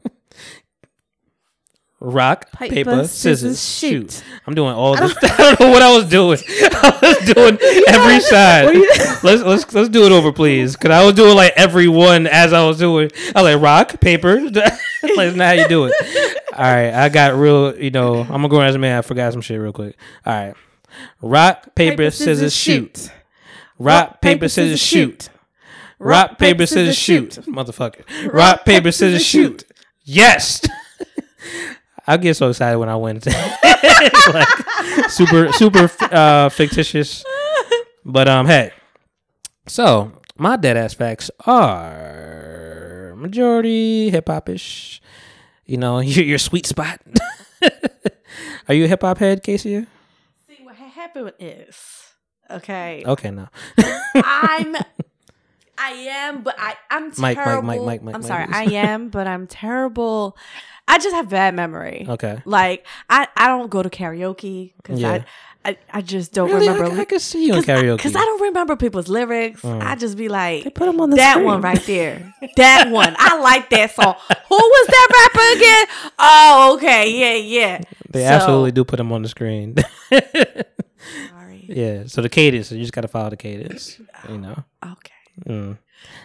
Rock 2.06 2.52
Paper, 2.52 2.74
paper, 2.74 3.08
scissors, 3.08 3.62
scissors, 3.62 3.80
shoot. 3.80 4.12
shoot. 4.12 4.24
I'm 4.46 4.54
doing 4.56 4.74
all 4.74 4.98
this. 4.98 5.16
I 5.24 5.38
don't 5.38 5.60
know 5.62 5.70
what 5.70 5.82
I 5.82 5.96
was 5.96 6.04
doing. 6.10 6.38
I 6.50 7.00
was 7.02 7.34
doing 7.34 7.58
every 7.88 8.20
side. 8.20 8.76
let's 9.24 9.42
let's 9.42 9.74
let's 9.74 9.88
do 9.88 10.06
it 10.06 10.12
over, 10.12 10.34
please. 10.34 10.76
Cause 10.76 10.92
I 10.92 11.06
was 11.06 11.14
doing 11.14 11.34
like 11.34 11.54
every 11.56 11.88
one 11.88 12.28
as 12.28 12.52
I 12.52 12.66
was 12.68 12.78
doing. 12.78 13.10
I 13.34 13.42
was 13.42 13.54
like 13.54 13.64
rock 13.64 14.02
paper. 14.02 14.42
like 14.42 14.54
that's 14.54 15.36
not 15.38 15.46
how 15.46 15.52
you 15.54 15.68
do 15.70 15.86
it. 15.86 15.94
All 16.52 16.60
right, 16.66 16.94
I 16.94 17.08
got 17.08 17.36
real. 17.36 17.74
You 17.78 17.92
know, 17.92 18.20
I'm 18.20 18.28
gonna 18.28 18.50
go 18.50 18.60
as 18.60 18.76
a 18.76 18.80
man. 18.80 18.98
I 18.98 19.02
forgot 19.02 19.32
some 19.32 19.42
shit 19.42 19.62
real 19.62 19.72
quick. 19.72 19.98
All 20.26 20.34
right, 20.34 20.56
rock 21.22 21.74
paper, 21.74 22.12
scissors, 22.12 22.54
shoot. 22.54 23.12
Rock 23.80 24.20
paper 24.20 24.50
scissors 24.50 24.82
shoot. 24.82 25.30
Rock 26.04 26.38
paper 26.38 26.66
scissors 26.66 26.98
shoot. 26.98 27.32
Motherfucker. 27.48 28.04
Rock 28.34 28.66
paper 28.66 28.92
scissors 28.92 29.26
shoot. 29.26 29.64
Yes. 30.04 30.62
I 32.08 32.18
get 32.18 32.36
so 32.36 32.50
excited 32.50 32.78
when 32.78 32.90
I 32.90 32.96
win. 32.98 33.22
like 34.34 34.48
super 35.10 35.52
super 35.54 35.90
uh, 36.12 36.50
fictitious. 36.50 37.24
But 38.04 38.28
um, 38.28 38.46
hey. 38.48 38.72
So 39.68 40.12
my 40.38 40.58
dead 40.58 40.76
ass 40.76 40.94
facts 40.94 41.32
are 41.46 43.14
majority 43.16 44.10
hip 44.10 44.28
hop 44.28 44.50
ish. 44.50 45.02
You 45.66 45.78
know, 45.78 46.00
your 46.00 46.26
your 46.26 46.38
sweet 46.38 46.66
spot. 46.66 47.00
are 48.68 48.74
you 48.74 48.84
a 48.86 48.88
hip 48.88 49.02
hop 49.02 49.20
head, 49.20 49.42
Casey? 49.44 49.86
See 50.48 50.58
what 50.64 50.76
ha- 50.76 50.90
happened 50.90 51.32
is 51.40 51.78
okay. 52.52 53.04
Okay, 53.06 53.32
no. 53.32 53.48
I'm. 54.16 54.76
I 55.78 55.92
am, 55.92 56.44
but 56.44 56.56
I 56.58 56.76
I'm 56.92 57.08
Mike, 57.10 57.18
Mike, 57.18 57.38
Mike, 57.38 57.46
terrible. 57.46 57.68
Mike, 57.68 57.82
Mike, 58.04 58.16
I'm 58.16 58.22
Mike. 58.22 58.28
sorry, 58.28 58.46
I 58.52 58.64
am, 58.76 59.10
but 59.16 59.28
I'm 59.28 59.48
terrible. 59.48 60.38
I 60.88 60.98
just 61.00 61.16
have 61.16 61.30
bad 61.30 61.56
memory. 61.56 62.06
Okay. 62.10 62.42
Like 62.46 62.86
I, 63.10 63.28
I 63.38 63.48
don't 63.48 63.70
go 63.70 63.82
to 63.84 63.90
karaoke 63.90 64.74
because 64.78 65.00
Yeah. 65.00 65.12
I, 65.14 65.26
I, 65.66 65.78
I 65.94 66.02
just 66.02 66.34
don't 66.34 66.50
Really, 66.50 66.68
I, 66.68 66.74
remember. 66.74 66.96
c- 66.98 67.02
I 67.02 67.06
can 67.06 67.20
see 67.22 67.48
you 67.48 67.54
in 67.56 67.64
karaoke. 67.64 67.96
Because 67.96 68.18
I 68.18 68.20
don't 68.20 68.42
remember 68.42 68.76
people's 68.76 69.08
lyrics. 69.08 69.62
Mm. 69.62 69.82
I 69.82 69.96
just 69.96 70.18
be 70.18 70.28
like, 70.28 70.64
put 70.76 70.86
them 70.88 71.00
on 71.00 71.10
the 71.10 71.16
that 71.16 71.34
screen. 71.36 71.46
one 71.46 71.62
right 71.62 71.82
there. 71.88 72.34
that 72.58 72.90
one. 72.92 73.16
I 73.18 73.40
like 73.40 73.70
that 73.70 73.92
song. 73.96 74.16
Who 74.50 74.56
was 74.58 74.88
that 74.88 75.08
rapper 75.34 75.58
again? 75.58 76.12
Oh, 76.20 76.74
okay. 76.76 77.18
Yeah, 77.18 77.36
yeah. 77.78 77.82
They 78.10 78.24
So- 78.24 78.28
absolutely 78.28 78.74
do 78.74 78.84
put 78.84 78.98
them 78.98 79.12
on 79.14 79.22
the 79.22 79.30
screen. 79.30 79.76
Sorry. 81.30 81.66
yeah. 81.68 82.04
So 82.08 82.22
the 82.22 82.30
cadence, 82.30 82.72
you 82.72 82.80
just 82.82 82.94
gotta 82.94 83.08
follow 83.08 83.30
the 83.30 83.38
cadence. 83.38 84.00
You 84.30 84.38
know. 84.40 84.64
Okay. 84.86 85.12
Mm. 85.46 85.78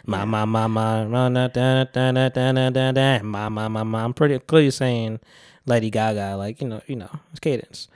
Ma 0.07 0.25
ma 0.25 0.45
ma 0.45 0.67
ma 0.69 1.05
ma 1.05 1.29
na 1.29 1.49
da 1.49 1.85
da 1.85 2.13
da 2.13 2.29
da 2.29 2.53
da 2.53 2.71
da 2.71 2.93
da 2.93 3.23
ma 3.23 3.49
ma 3.49 3.69
ma 3.69 3.85
ma. 3.85 4.05
I'm 4.05 4.15
pretty 4.15 4.39
clearly 4.39 4.71
saying 4.71 5.21
Lady 5.67 5.91
Gaga, 5.91 6.37
like 6.37 6.61
you 6.61 6.69
know, 6.69 6.81
you 6.87 6.97
know, 6.97 7.11
it's 7.31 7.41
cadence. 7.41 7.89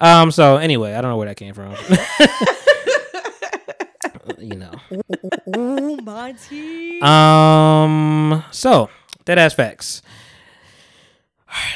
Um. 0.00 0.30
So 0.30 0.56
anyway, 0.56 0.94
I 0.94 1.00
don't 1.00 1.10
know 1.10 1.16
where 1.16 1.28
that 1.28 1.36
came 1.36 1.54
from. 1.54 1.74
you 4.38 4.56
know. 4.56 4.72
My. 6.02 6.34
Um. 7.02 8.44
So 8.50 8.90
that 9.24 9.38
ass 9.38 9.54
facts. 9.54 10.02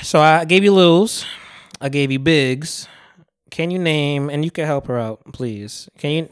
So 0.03 0.21
I 0.21 0.45
gave 0.45 0.65
you 0.65 0.73
Lils. 0.73 1.25
I 1.81 1.89
gave 1.89 2.11
you 2.11 2.19
Biggs. 2.19 2.89
Can 3.51 3.71
you 3.71 3.79
name 3.79 4.29
and 4.29 4.45
you 4.45 4.51
can 4.51 4.67
help 4.67 4.87
her 4.87 4.99
out, 4.99 5.21
please? 5.33 5.89
Can 5.99 6.11
you? 6.11 6.29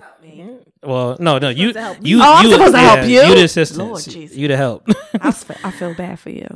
Well, 0.87 1.17
no, 1.19 1.39
no. 1.39 1.49
You, 1.49 1.73
to 1.73 1.81
help 1.81 1.99
you, 2.03 2.19
Oh, 2.23 2.35
I'm 2.37 2.45
you, 2.47 2.53
supposed 2.53 2.75
to 2.75 2.79
help 2.79 3.09
you? 3.09 3.21
You 3.23 3.35
the 3.35 3.45
assistant. 3.45 3.89
Lord 3.89 4.03
Jesus. 4.05 4.37
You 4.37 4.49
to 4.49 4.57
help. 4.57 4.89
I 5.21 5.31
feel 5.33 5.95
bad 5.95 6.19
for 6.21 6.31
you. 6.31 6.47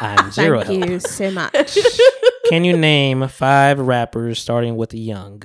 I'm 0.00 0.30
zero 0.32 0.62
Thank 0.64 0.80
help. 0.82 0.90
you 0.90 1.00
so 1.00 1.30
much. 1.30 1.78
Can 2.48 2.64
you 2.64 2.76
name 2.76 3.26
five 3.28 3.78
rappers 3.78 4.38
starting 4.40 4.76
with 4.76 4.92
Young? 4.94 5.42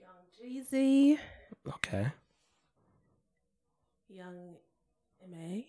Young 0.00 0.62
Jeezy, 0.72 1.18
Okay. 1.76 2.06
Young 4.08 4.54
Ma, 5.28 5.62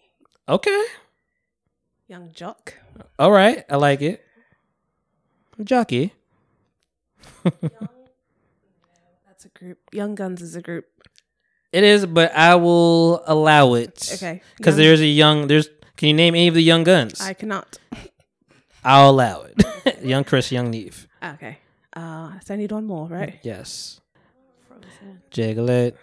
Okay. 0.55 0.83
Yung 2.07 2.29
Joc, 2.29 2.73
All 3.19 3.31
right. 3.31 3.65
I 3.69 3.75
like 3.75 4.01
it. 4.01 4.23
Jockey. 5.63 6.13
that's 7.43 7.63
a 7.63 7.89
group. 9.57 9.79
Young 9.91 10.15
Guns 10.15 10.41
is 10.41 10.55
a 10.55 10.61
group. 10.61 10.85
It 11.73 11.83
is, 11.83 12.05
but 12.05 12.33
I 12.33 12.55
will 12.55 13.23
allow 13.25 13.73
it. 13.73 14.09
Okay. 14.15 14.41
Because 14.57 14.77
Young- 14.77 14.83
there's 14.85 15.01
a 15.01 15.05
young. 15.07 15.47
There's. 15.47 15.69
Can 15.97 16.09
you 16.09 16.13
name 16.13 16.35
any 16.35 16.47
of 16.47 16.53
the 16.53 16.61
young 16.61 16.83
guns? 16.83 17.19
I 17.19 17.33
cannot. 17.33 17.77
I'll 18.83 19.09
allow 19.09 19.41
it. 19.43 20.01
young 20.03 20.23
Chris, 20.23 20.51
young 20.51 20.69
Neve. 20.69 21.07
Okay. 21.23 21.57
Uh, 21.93 22.39
so 22.45 22.53
I 22.53 22.57
need 22.57 22.71
one 22.71 22.85
more, 22.85 23.07
right? 23.07 23.39
Yes. 23.41 23.99
Jiggle 25.31 25.69
it, 25.69 25.97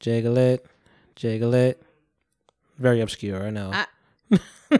jiggle 0.00 0.36
it, 0.36 0.66
jiggle 1.14 1.54
it. 1.54 1.80
Very 2.78 3.00
obscure, 3.00 3.46
I 3.46 3.50
know. 3.50 3.70
I- 3.72 3.86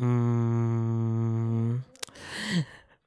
mm. 0.00 1.23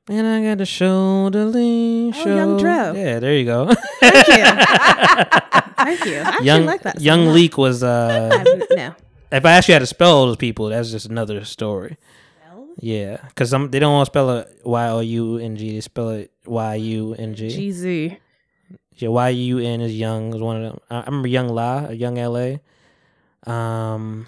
And 0.10 0.26
I 0.26 0.42
got 0.42 0.60
the 0.60 0.66
shoulder 0.66 1.46
lean. 1.46 2.14
Oh, 2.16 2.36
Young 2.36 2.58
Dro. 2.58 2.94
Yeah, 2.94 3.20
there 3.20 3.34
you 3.34 3.44
go. 3.46 3.74
Thank 4.00 4.28
you. 4.28 4.44
Thank 5.78 6.06
you. 6.06 6.18
I 6.18 6.22
actually 6.22 6.46
young 6.46 6.66
like 6.66 6.82
that. 6.84 7.02
Young 7.02 7.26
song. 7.26 7.34
Leak 7.34 7.58
was. 7.58 7.84
uh 7.84 8.44
no. 8.72 8.96
If 9.32 9.46
I 9.46 9.52
actually 9.52 9.74
had 9.74 9.80
to 9.80 9.88
spell 9.88 10.26
those 10.26 10.38
people, 10.38 10.70
that's 10.70 10.92
just 10.92 11.08
another 11.08 11.44
story. 11.44 11.98
Spell? 12.46 12.68
Yeah, 12.80 13.18
because 13.28 13.52
they 13.52 13.80
don't 13.80 13.92
want 13.94 14.06
to 14.06 14.12
spell 14.12 14.30
it 14.38 14.62
Y 14.64 14.88
O 14.88 15.00
U 15.02 15.38
N 15.38 15.56
G. 15.58 15.74
They 15.76 15.82
spell 15.82 16.10
it 16.12 16.32
Y 16.46 16.76
U 16.76 17.14
N 17.14 17.36
G. 17.36 17.48
Jeezy. 17.48 18.18
Yeah, 18.94 19.10
Y 19.10 19.30
U 19.30 19.60
N 19.60 19.82
is 19.82 19.94
young. 19.98 20.32
Was 20.32 20.42
one 20.42 20.58
of 20.58 20.64
them. 20.64 20.80
I 20.90 21.04
remember 21.04 21.28
Young 21.28 21.50
La, 21.50 21.90
Young 21.90 22.18
L.A. 22.18 22.62
Um, 23.46 24.28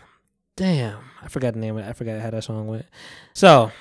damn, 0.56 1.00
I 1.24 1.30
forgot 1.30 1.54
the 1.54 1.60
name 1.60 1.78
of 1.78 1.86
it. 1.86 1.90
I 1.90 1.94
forgot 1.94 2.20
how 2.22 2.30
that 2.30 2.44
song 2.44 2.68
went. 2.68 2.86
So 3.34 3.72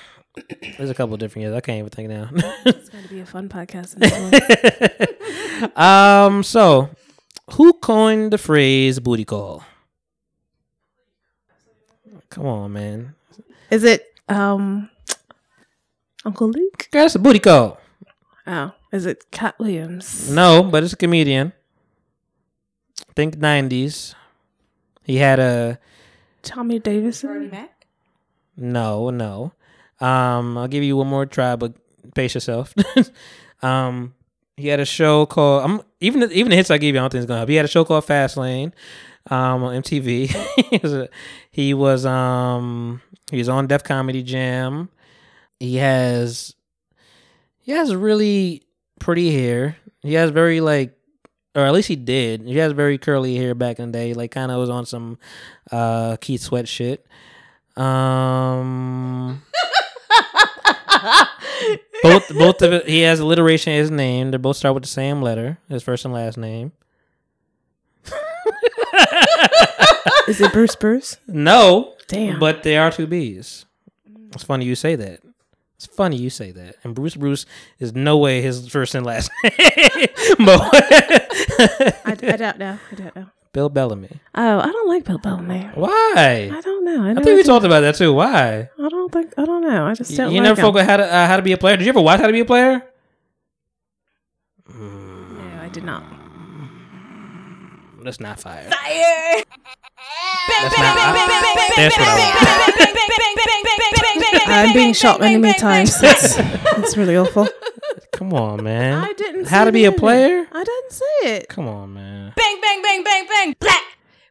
there's 0.76 0.90
a 0.90 0.94
couple 0.94 1.14
of 1.14 1.20
different 1.20 1.44
years. 1.44 1.54
I 1.54 1.60
can't 1.60 1.78
even 1.78 1.90
think 1.90 2.08
now. 2.08 2.30
It's 2.64 2.88
going 2.88 3.04
to 3.04 3.10
be 3.10 3.20
a 3.20 3.26
fun 3.26 3.48
podcast. 3.48 3.96
um, 5.76 6.42
so 6.42 6.90
who 7.52 7.72
coined 7.74 8.32
the 8.32 8.38
phrase 8.38 9.00
"booty 9.00 9.24
call"? 9.24 9.64
Come 12.30 12.46
on, 12.46 12.72
man. 12.72 13.14
Is 13.70 13.84
it 13.84 14.06
um 14.28 14.90
Uncle 16.24 16.50
Luke? 16.50 16.88
That's 16.92 17.14
a 17.14 17.18
booty 17.18 17.38
call. 17.38 17.78
Oh, 18.46 18.72
is 18.92 19.06
it 19.06 19.30
Katt 19.30 19.58
Williams? 19.58 20.30
No, 20.30 20.62
but 20.62 20.82
it's 20.84 20.92
a 20.92 20.96
comedian. 20.96 21.52
I 23.08 23.12
Think 23.14 23.36
'90s. 23.36 24.14
He 25.04 25.16
had 25.16 25.38
a 25.38 25.78
Tommy 26.42 26.78
Davidson? 26.78 27.50
Mac? 27.50 27.86
No, 28.56 29.10
no. 29.10 29.52
Um, 30.00 30.56
I'll 30.58 30.68
give 30.68 30.84
you 30.84 30.96
one 30.96 31.06
more 31.08 31.26
try, 31.26 31.56
but 31.56 31.74
pace 32.14 32.34
yourself. 32.34 32.74
um, 33.62 34.14
he 34.56 34.68
had 34.68 34.80
a 34.80 34.84
show 34.84 35.26
called. 35.26 35.64
I'm 35.64 35.80
even 36.00 36.20
the- 36.20 36.30
even 36.32 36.50
the 36.50 36.56
hits 36.56 36.70
I 36.70 36.78
gave 36.78 36.94
you. 36.94 37.00
I 37.00 37.02
don't 37.02 37.10
think 37.10 37.22
it's 37.22 37.28
gonna 37.28 37.38
help. 37.40 37.48
He 37.48 37.56
had 37.56 37.64
a 37.64 37.68
show 37.68 37.84
called 37.84 38.04
Fast 38.04 38.36
Lane, 38.36 38.72
um, 39.30 39.62
on 39.64 39.82
MTV. 39.82 40.28
he 40.70 40.78
was 40.82 40.92
a- 40.94 41.08
he 41.50 41.74
was 41.74 42.06
um 42.06 43.00
he 43.30 43.38
was 43.38 43.48
on 43.48 43.66
Def 43.66 43.82
Comedy 43.84 44.22
Jam. 44.22 44.88
He 45.60 45.76
has 45.76 46.54
he 47.60 47.72
has 47.72 47.94
really 47.94 48.62
pretty 49.00 49.32
hair. 49.32 49.76
He 50.02 50.14
has 50.14 50.30
very 50.30 50.60
like 50.60 50.94
or 51.56 51.62
at 51.62 51.72
least 51.72 51.88
he 51.88 51.96
did. 51.96 52.42
He 52.42 52.56
has 52.58 52.72
very 52.72 52.98
curly 52.98 53.36
hair 53.36 53.54
back 53.54 53.78
in 53.80 53.90
the 53.90 53.98
day. 53.98 54.14
Like 54.14 54.30
kind 54.30 54.52
of 54.52 54.58
was 54.58 54.70
on 54.70 54.86
some 54.86 55.18
uh 55.72 56.16
Keith 56.20 56.40
Sweat 56.40 56.68
shit. 56.68 57.04
Um. 57.76 59.42
both 62.02 62.28
both 62.36 62.62
of 62.62 62.72
it. 62.72 62.88
He 62.88 63.00
has 63.02 63.20
alliteration 63.20 63.72
in 63.72 63.78
his 63.80 63.90
name. 63.90 64.30
They 64.30 64.36
both 64.36 64.56
start 64.56 64.74
with 64.74 64.82
the 64.84 64.88
same 64.88 65.20
letter, 65.22 65.58
his 65.68 65.82
first 65.82 66.04
and 66.04 66.14
last 66.14 66.36
name. 66.38 66.72
Is 70.28 70.40
it 70.40 70.52
Bruce 70.52 70.76
Bruce? 70.76 71.16
No, 71.26 71.94
Damn. 72.06 72.38
but 72.38 72.62
they 72.62 72.76
are 72.76 72.90
two 72.90 73.06
B's. 73.06 73.64
It's 74.34 74.44
funny 74.44 74.64
you 74.66 74.74
say 74.74 74.94
that. 74.96 75.20
It's 75.76 75.86
funny 75.86 76.16
you 76.16 76.28
say 76.28 76.50
that. 76.52 76.76
And 76.84 76.94
Bruce 76.94 77.14
Bruce 77.16 77.46
is 77.78 77.94
no 77.94 78.18
way 78.18 78.42
his 78.42 78.68
first 78.68 78.94
and 78.94 79.06
last 79.06 79.30
name. 79.44 79.52
But- 80.38 80.68
I, 82.04 82.16
I 82.22 82.36
don't 82.36 82.58
know. 82.58 82.78
I 82.90 82.94
don't 82.94 83.16
know. 83.16 83.26
Bill 83.58 83.68
Bellamy. 83.68 84.20
Oh, 84.36 84.60
I 84.60 84.70
don't 84.70 84.88
like 84.88 85.04
Bill 85.04 85.18
Bellamy. 85.18 85.68
Why? 85.74 86.48
I 86.54 86.60
don't 86.60 86.84
know. 86.84 87.02
I, 87.02 87.10
I 87.10 87.14
think 87.14 87.38
we 87.38 87.42
talked 87.42 87.66
about 87.66 87.80
that 87.80 87.96
too. 87.96 88.12
Why? 88.12 88.70
I 88.78 88.88
don't 88.88 89.12
think. 89.12 89.34
I 89.36 89.44
don't 89.44 89.62
know. 89.62 89.84
I 89.84 89.94
just 89.94 90.16
don't. 90.16 90.30
you 90.30 90.38
like 90.38 90.44
never 90.44 90.60
forgot 90.60 90.86
how 90.86 90.96
to 90.98 91.04
uh, 91.04 91.26
how 91.26 91.36
to 91.36 91.42
be 91.42 91.50
a 91.50 91.58
player. 91.58 91.76
Did 91.76 91.82
you 91.86 91.88
ever 91.88 92.00
watch 92.00 92.20
How 92.20 92.28
to 92.28 92.32
Be 92.32 92.38
a 92.38 92.44
Player? 92.44 92.86
No, 94.72 95.58
I 95.60 95.68
did 95.72 95.82
not. 95.82 96.04
That's 98.04 98.20
not 98.20 98.38
fire. 98.38 98.70
Fire. 98.70 99.42
That's 100.48 100.78
not. 100.78 100.96
I- 100.96 101.74
That's 101.76 101.98
what 101.98 102.08
I 102.08 102.14
want. 102.18 103.08
I'm 104.50 104.72
being 104.74 104.92
shot 104.92 105.20
many, 105.20 105.36
many 105.38 105.58
times. 105.58 106.00
That's, 106.00 106.36
that's 106.36 106.96
really 106.96 107.16
awful. 107.16 107.48
Come 108.12 108.32
on, 108.32 108.64
man. 108.64 109.04
I 109.04 109.12
didn't. 109.12 109.46
How 109.46 109.60
say 109.60 109.64
to 109.66 109.72
be 109.72 109.84
a 109.84 109.90
the 109.90 109.94
ending. 109.94 110.00
player? 110.00 110.46
I 110.52 110.64
didn't 110.64 110.92
say 110.92 111.36
it. 111.36 111.48
Come 111.48 111.68
on, 111.68 111.92
man. 111.94 112.32
bang 112.36 112.58
bang 112.60 112.82
bang 112.82 113.04
bang 113.04 113.26
bang 113.28 113.54
black. 113.60 113.82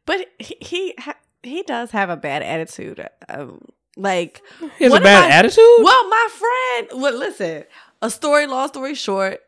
But 0.06 0.28
he 0.40 0.58
he, 0.60 0.94
ha- 1.00 1.16
he 1.44 1.64
does 1.64 1.92
have 1.92 2.10
a 2.10 2.18
bad 2.18 2.42
attitude. 2.44 3.08
Um, 3.30 3.62
like 3.96 4.42
He 4.78 4.84
has 4.86 4.92
a 4.92 4.94
one 4.94 5.02
of 5.02 5.04
bad 5.04 5.30
my- 5.30 5.36
attitude. 5.36 5.64
Well, 5.82 6.10
my 6.10 6.28
friend. 6.32 7.02
Well, 7.02 7.18
listen. 7.18 7.64
A 8.02 8.10
story. 8.10 8.48
Long 8.48 8.68
story 8.68 8.96
short. 8.96 9.40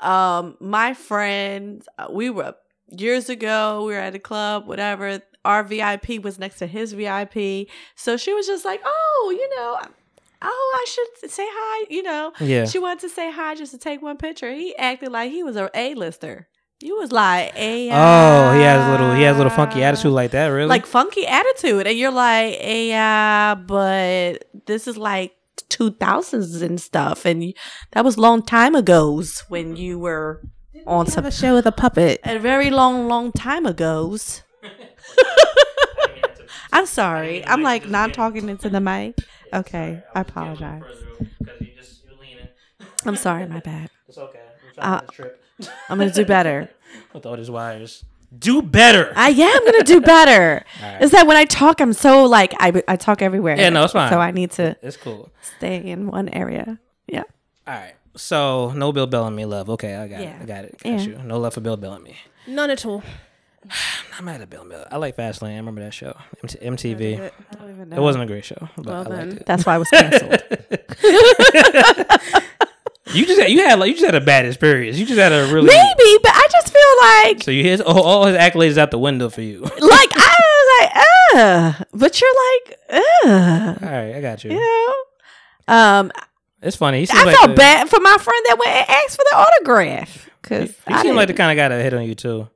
Um, 0.00 0.56
my 0.60 0.94
friend. 0.94 1.82
uh, 1.98 2.08
We 2.10 2.30
were 2.30 2.54
years 2.96 3.28
ago. 3.28 3.84
We 3.86 3.92
were 3.94 3.98
at 4.00 4.14
a 4.14 4.18
club. 4.20 4.66
Whatever. 4.68 5.20
Our 5.44 5.62
VIP 5.62 6.22
was 6.22 6.38
next 6.38 6.58
to 6.58 6.66
his 6.66 6.92
VIP. 6.92 7.68
So 7.96 8.16
she 8.16 8.32
was 8.34 8.46
just 8.46 8.64
like, 8.64 8.80
"Oh, 8.84 9.34
you 9.36 9.56
know." 9.56 9.78
Oh, 10.42 10.78
I 10.82 10.86
should 10.88 11.30
say 11.30 11.46
hi. 11.48 11.86
You 11.90 12.02
know, 12.02 12.32
Yeah. 12.40 12.64
she 12.64 12.78
wanted 12.78 13.00
to 13.00 13.08
say 13.10 13.30
hi 13.30 13.54
just 13.54 13.72
to 13.72 13.78
take 13.78 14.00
one 14.00 14.16
picture. 14.16 14.50
He 14.52 14.74
acted 14.76 15.12
like 15.12 15.30
he 15.30 15.42
was 15.42 15.54
a 15.56 15.70
A-lister. 15.74 16.48
You 16.82 16.96
was 16.96 17.12
like 17.12 17.52
a 17.56 17.90
Oh, 17.92 18.52
he 18.54 18.62
has 18.62 18.86
a 18.86 18.90
little. 18.90 19.14
He 19.14 19.22
has 19.24 19.36
a 19.36 19.38
little 19.38 19.54
funky 19.54 19.82
attitude 19.82 20.12
like 20.12 20.30
that. 20.30 20.46
Really? 20.46 20.66
like 20.68 20.86
funky 20.86 21.26
attitude, 21.26 21.86
and 21.86 21.98
you're 21.98 22.10
like, 22.10 22.58
yeah, 22.62 23.54
but 23.54 24.44
this 24.66 24.88
is 24.88 24.96
like 24.96 25.32
two 25.68 25.90
thousands 25.90 26.62
and 26.62 26.80
stuff, 26.80 27.26
and 27.26 27.52
that 27.92 28.02
was 28.02 28.16
long 28.16 28.42
time 28.42 28.74
ago's 28.74 29.40
when 29.50 29.76
you 29.76 29.98
were 29.98 30.40
on 30.86 31.06
some 31.06 31.26
a 31.26 31.30
show 31.30 31.54
with 31.54 31.66
a 31.66 31.72
puppet. 31.72 32.18
a 32.24 32.38
very 32.38 32.70
long, 32.70 33.08
long 33.08 33.30
time 33.32 33.66
ago's. 33.66 34.42
I'm 36.72 36.86
sorry. 36.86 37.44
I'm 37.46 37.62
like 37.62 37.88
not 37.88 38.14
talking 38.14 38.48
into 38.48 38.68
the 38.68 38.80
mic. 38.80 39.16
Okay, 39.52 40.02
I 40.14 40.20
apologize. 40.20 40.82
I'm 43.04 43.16
sorry, 43.16 43.46
my 43.46 43.60
bad. 43.60 43.90
It's 44.08 44.18
okay. 44.18 44.40
Uh, 44.76 45.00
I'm 45.88 45.98
gonna 45.98 46.10
do 46.10 46.24
better. 46.24 46.68
with 47.14 47.24
all 47.24 47.36
these 47.36 47.48
wires. 47.50 48.04
Do 48.36 48.60
better. 48.60 49.12
I 49.14 49.30
am 49.30 49.64
gonna 49.64 49.84
do 49.84 50.00
better. 50.00 50.64
Is 51.00 51.12
that 51.12 51.28
when 51.28 51.36
I 51.36 51.44
talk, 51.44 51.80
I'm 51.80 51.92
so 51.92 52.24
like 52.24 52.54
I 52.58 52.82
I 52.88 52.96
talk 52.96 53.22
everywhere. 53.22 53.56
Yeah, 53.56 53.68
no, 53.70 53.84
it's 53.84 53.92
fine. 53.92 54.10
So 54.10 54.18
I 54.18 54.32
need 54.32 54.50
to 54.52 54.76
It's 54.82 54.96
cool. 54.96 55.30
stay 55.58 55.76
in 55.76 56.08
one 56.08 56.28
area. 56.30 56.80
Yeah. 57.06 57.22
All 57.68 57.74
right. 57.74 57.94
So 58.16 58.72
no 58.72 58.90
Bill 58.90 59.06
Bellamy 59.06 59.44
love. 59.44 59.70
Okay, 59.70 59.94
I 59.94 60.08
got 60.08 60.20
Yeah. 60.22 60.36
it. 60.36 60.42
I 60.42 60.44
got 60.44 60.64
it. 60.64 60.78
Got 60.82 60.90
Yeah. 60.92 60.98
you. 61.02 61.18
No 61.24 61.38
love 61.38 61.54
for 61.54 61.60
Bill 61.60 61.76
Bellamy. 61.76 62.16
None 62.48 62.70
at 62.70 62.84
all. 62.84 63.02
I'm 64.18 64.24
mad 64.24 64.40
at 64.40 64.50
Bill 64.50 64.64
Miller. 64.64 64.86
I 64.90 64.96
like 64.96 65.16
Fastlane. 65.16 65.54
I 65.54 65.56
remember 65.56 65.82
that 65.82 65.94
show. 65.94 66.16
MT- 66.42 66.58
MTV. 66.94 67.00
It. 67.18 67.34
It 67.92 68.00
wasn't 68.00 68.24
a 68.24 68.26
great 68.26 68.44
show, 68.44 68.68
but 68.76 68.86
Well 68.86 68.94
I 68.94 68.98
liked 69.02 69.10
then. 69.10 69.28
it. 69.38 69.46
That's 69.46 69.66
why 69.66 69.74
I 69.74 69.78
was 69.78 69.88
canceled. 69.90 70.42
You 73.12 73.26
just 73.26 73.40
had, 73.40 73.50
you 73.50 73.66
had 73.66 73.80
like 73.80 73.88
you 73.88 73.94
just 73.94 74.04
had 74.06 74.14
a 74.14 74.20
bad 74.20 74.46
experience. 74.46 74.96
You 74.96 75.04
just 75.04 75.18
had 75.18 75.32
a 75.32 75.52
really 75.52 75.66
Maybe, 75.66 76.18
but 76.22 76.30
I 76.32 76.46
just 76.52 76.72
feel 76.72 76.80
like 77.02 77.42
So 77.42 77.50
you 77.50 77.64
his 77.64 77.80
all, 77.80 78.00
all 78.04 78.24
his 78.26 78.36
accolades 78.36 78.78
out 78.78 78.92
the 78.92 79.00
window 79.00 79.28
for 79.28 79.40
you. 79.42 79.60
like 79.62 79.72
I 79.80 80.36
was 80.38 80.80
like, 80.80 80.92
uh 81.42 81.84
but 81.92 82.20
you're 82.20 82.30
like, 82.52 82.78
uh 82.92 83.74
right, 83.84 84.14
I 84.14 84.20
got 84.20 84.44
you. 84.44 84.52
you 84.52 84.60
know? 85.66 85.74
Um 85.74 86.12
It's 86.62 86.76
funny. 86.76 87.00
He 87.00 87.06
seems 87.06 87.18
I 87.20 87.24
like 87.24 87.36
felt 87.36 87.48
the, 87.50 87.56
bad 87.56 87.88
for 87.88 87.98
my 87.98 88.16
friend 88.16 88.44
that 88.48 88.56
went 88.64 88.70
and 88.70 88.88
asked 88.88 89.16
for 89.16 89.24
the 89.28 89.36
autograph. 89.38 90.30
Cause 90.42 90.68
He 90.86 90.94
I, 90.94 91.02
seemed 91.02 91.16
like 91.16 91.26
the 91.26 91.34
kind 91.34 91.50
of 91.50 91.56
guy 91.60 91.66
that 91.68 91.82
hit 91.82 91.92
on 91.94 92.04
you 92.04 92.14
too. 92.14 92.48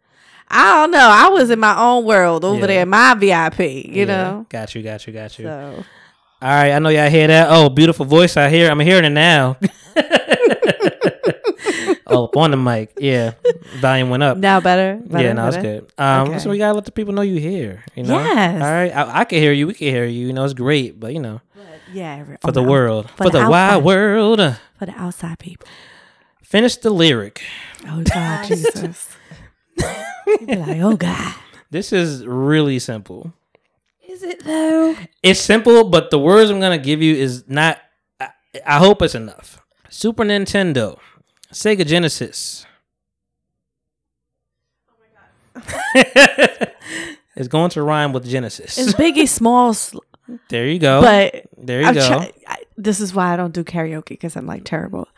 I 0.57 0.73
don't 0.81 0.91
know. 0.93 0.99
I 1.11 1.29
was 1.31 1.51
in 1.51 1.59
my 1.59 1.77
own 1.79 2.05
world 2.05 2.45
over 2.45 2.61
Yeah. 2.61 2.67
there, 2.67 2.87
my 2.87 3.15
VIP, 3.15 3.61
you 3.61 3.91
Yeah. 4.01 4.05
know. 4.07 4.47
Got 4.49 4.75
you. 4.75 4.83
Got 4.83 5.07
you. 5.07 5.13
Got 5.13 5.39
you. 5.39 5.45
So 5.47 5.85
All 6.43 6.49
right, 6.49 6.73
I 6.73 6.79
know 6.79 6.91
y'all 6.91 7.11
hear 7.11 7.27
that. 7.27 7.49
Oh, 7.51 7.69
beautiful 7.71 8.05
voice. 8.07 8.37
I 8.37 8.49
hear. 8.51 8.71
I'm 8.71 8.79
hearing 8.81 9.05
it 9.05 9.11
now. 9.11 9.57
oh, 12.07 12.29
on 12.37 12.51
the 12.51 12.57
mic. 12.57 12.93
Yeah, 12.99 13.33
volume 13.81 14.11
went 14.11 14.23
up. 14.23 14.37
now 14.39 14.61
better. 14.61 15.01
yeah, 15.05 15.09
better, 15.13 15.35
no, 15.35 15.49
it's 15.49 15.57
good. 15.57 15.91
Um, 15.99 16.29
Okay. 16.31 16.39
so 16.39 16.51
we 16.51 16.59
gotta 16.59 16.75
let 16.75 16.85
the 16.85 16.93
people 16.93 17.15
know 17.15 17.23
you 17.23 17.39
here. 17.41 17.83
You 17.95 18.05
know. 18.05 18.19
Yes. 18.19 18.55
All 18.63 18.71
right, 18.71 18.91
I, 18.95 19.21
I 19.21 19.25
can 19.25 19.39
hear 19.39 19.53
you. 19.53 19.67
We 19.67 19.75
can 19.75 19.89
hear 19.89 20.05
you. 20.05 20.27
You 20.29 20.33
know, 20.33 20.45
it's 20.45 20.55
great. 20.55 20.99
But 21.01 21.13
you 21.15 21.21
know, 21.21 21.41
Yeah, 21.93 22.17
every- 22.21 22.37
for 22.41 22.53
the 22.53 22.61
out- 22.63 22.69
world, 22.69 23.11
for, 23.11 23.25
for 23.25 23.31
the, 23.31 23.41
the 23.43 23.49
wide 23.51 23.79
world. 23.85 24.39
for 24.79 24.87
the 24.87 24.95
outside 24.97 25.39
people. 25.39 25.67
Finish 26.43 26.77
the 26.77 26.91
lyric. 26.91 27.43
Oh 27.89 28.03
God, 28.03 28.45
Jesus. 28.49 29.09
You 30.27 30.47
be 30.47 30.57
like, 30.57 30.81
oh 30.81 30.97
God. 30.97 31.35
This 31.71 31.93
is 31.93 32.25
really 32.27 32.79
simple. 32.79 33.33
Is 34.09 34.23
it 34.23 34.45
though? 34.45 34.97
It's 35.23 35.41
simple, 35.41 35.85
but 35.89 36.11
the 36.11 36.19
words 36.19 36.51
I'm 36.51 36.61
gonna 36.61 36.79
give 36.79 37.03
you 37.03 37.15
is 37.15 37.45
not. 37.49 37.79
I, 38.21 38.31
I 38.65 38.79
hope 38.79 39.03
it's 39.03 39.15
enough. 39.15 39.61
Super 39.91 40.25
Nintendo, 40.25 40.99
Sega 41.53 41.85
Genesis. 41.87 42.65
Oh 44.89 44.95
my 45.55 46.05
god. 46.05 46.73
it's 47.37 47.49
going 47.49 47.71
to 47.71 47.83
rhyme 47.83 48.13
with 48.13 48.29
Genesis. 48.29 48.79
It's 48.79 48.93
Biggie 48.95 49.29
Smalls, 49.29 49.95
there 50.49 50.67
you 50.69 50.79
go. 50.79 51.01
but 51.01 51.45
there 51.57 51.81
you 51.83 51.87
I'm 51.89 51.95
go. 51.95 52.07
try- 52.07 52.33
I, 52.47 52.57
this 52.77 53.01
is 53.01 53.15
why 53.15 53.33
I 53.33 53.37
don't 53.37 53.53
do 53.55 53.65
karaoke 53.65 54.09
because 54.11 54.37
I'm 54.37 54.47
like 54.47 54.65
terrible. 54.65 55.09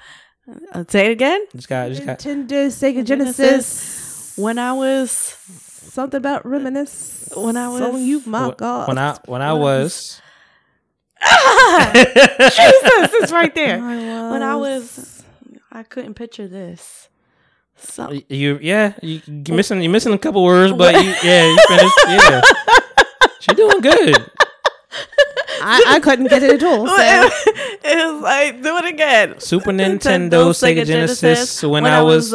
Uh, 0.73 0.85
say 0.89 1.07
it 1.07 1.13
again. 1.13 1.45
just 1.55 1.69
got, 1.69 1.89
just 1.91 2.07
got. 2.07 2.19
Nintendo, 2.21 2.67
Sega 2.69 3.05
Genesis. 3.05 4.06
When 4.37 4.59
I 4.59 4.73
was 4.73 5.37
Something 5.97 6.19
about 6.19 6.45
reminisce. 6.45 7.31
When 7.35 7.57
I 7.57 7.69
was- 7.69 7.81
So 7.81 7.97
you, 7.97 8.23
my 8.27 8.51
Wh- 8.51 8.57
God. 8.57 8.89
When 8.89 8.99
I 8.99 9.17
when 9.25 9.41
I 9.41 9.55
was 9.55 10.21
Jesus, 11.95 13.11
it's 13.15 13.33
right 13.33 13.55
there. 13.55 13.83
I 13.83 14.31
When 14.31 14.43
I 14.43 14.57
was, 14.57 15.25
I 15.73 15.83
couldn't 15.83 16.15
picture 16.15 16.47
this. 16.47 17.09
So 17.77 18.13
you 18.29 18.59
yeah 18.61 18.93
you 19.01 19.23
you 19.27 19.55
missing 19.55 19.83
you 19.83 19.89
missing 19.89 20.13
a 20.13 20.19
couple 20.19 20.45
words, 20.45 20.73
but 20.75 20.95
you, 20.95 21.15
yeah 21.23 21.47
you 21.47 21.59
finished 21.69 21.99
yeah. 22.09 22.41
She 23.41 23.55
doing 23.55 23.81
good. 23.81 24.31
I, 25.63 25.85
I 25.97 26.01
couldn't 26.01 26.29
get 26.29 26.43
it 26.43 26.63
at 26.63 26.63
all. 26.63 26.87
So. 26.87 26.97
it 26.99 28.13
was 28.13 28.23
like 28.23 28.63
do 28.63 28.77
it 28.79 28.85
again. 28.87 29.41
Super 29.41 29.71
Nintendo, 29.81 30.51
Sega, 30.53 30.85
Genesis. 30.85 31.63
When, 31.63 31.87
I 31.87 32.03
was, 32.03 32.35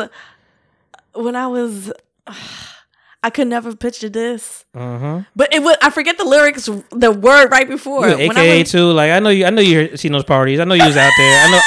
when 1.14 1.36
I 1.36 1.48
was, 1.48 1.92
I 3.24 3.30
could 3.30 3.48
never 3.48 3.76
picture 3.76 4.10
this. 4.10 4.66
uh-huh. 4.74 5.22
But 5.36 5.54
it 5.54 5.62
was 5.62 5.78
I 5.82 5.90
forget 5.92 6.18
the 6.18 6.24
lyrics, 6.26 6.66
the 6.92 7.12
word 7.12 7.52
right 7.52 7.68
before. 7.68 8.06
I 8.06 8.14
AKA 8.14 8.60
was- 8.60 8.72
too. 8.72 8.92
Like 8.92 9.12
I 9.12 9.20
know 9.20 9.30
you. 9.30 9.46
I 9.46 9.50
know 9.52 9.62
you 9.62 9.96
seen 9.98 10.12
those 10.12 10.24
parties. 10.24 10.60
I 10.60 10.64
know 10.64 10.74
you 10.74 10.86
was 10.86 10.98
out 10.98 11.12
there. 11.18 11.46
I 11.46 11.52
know. 11.52 11.60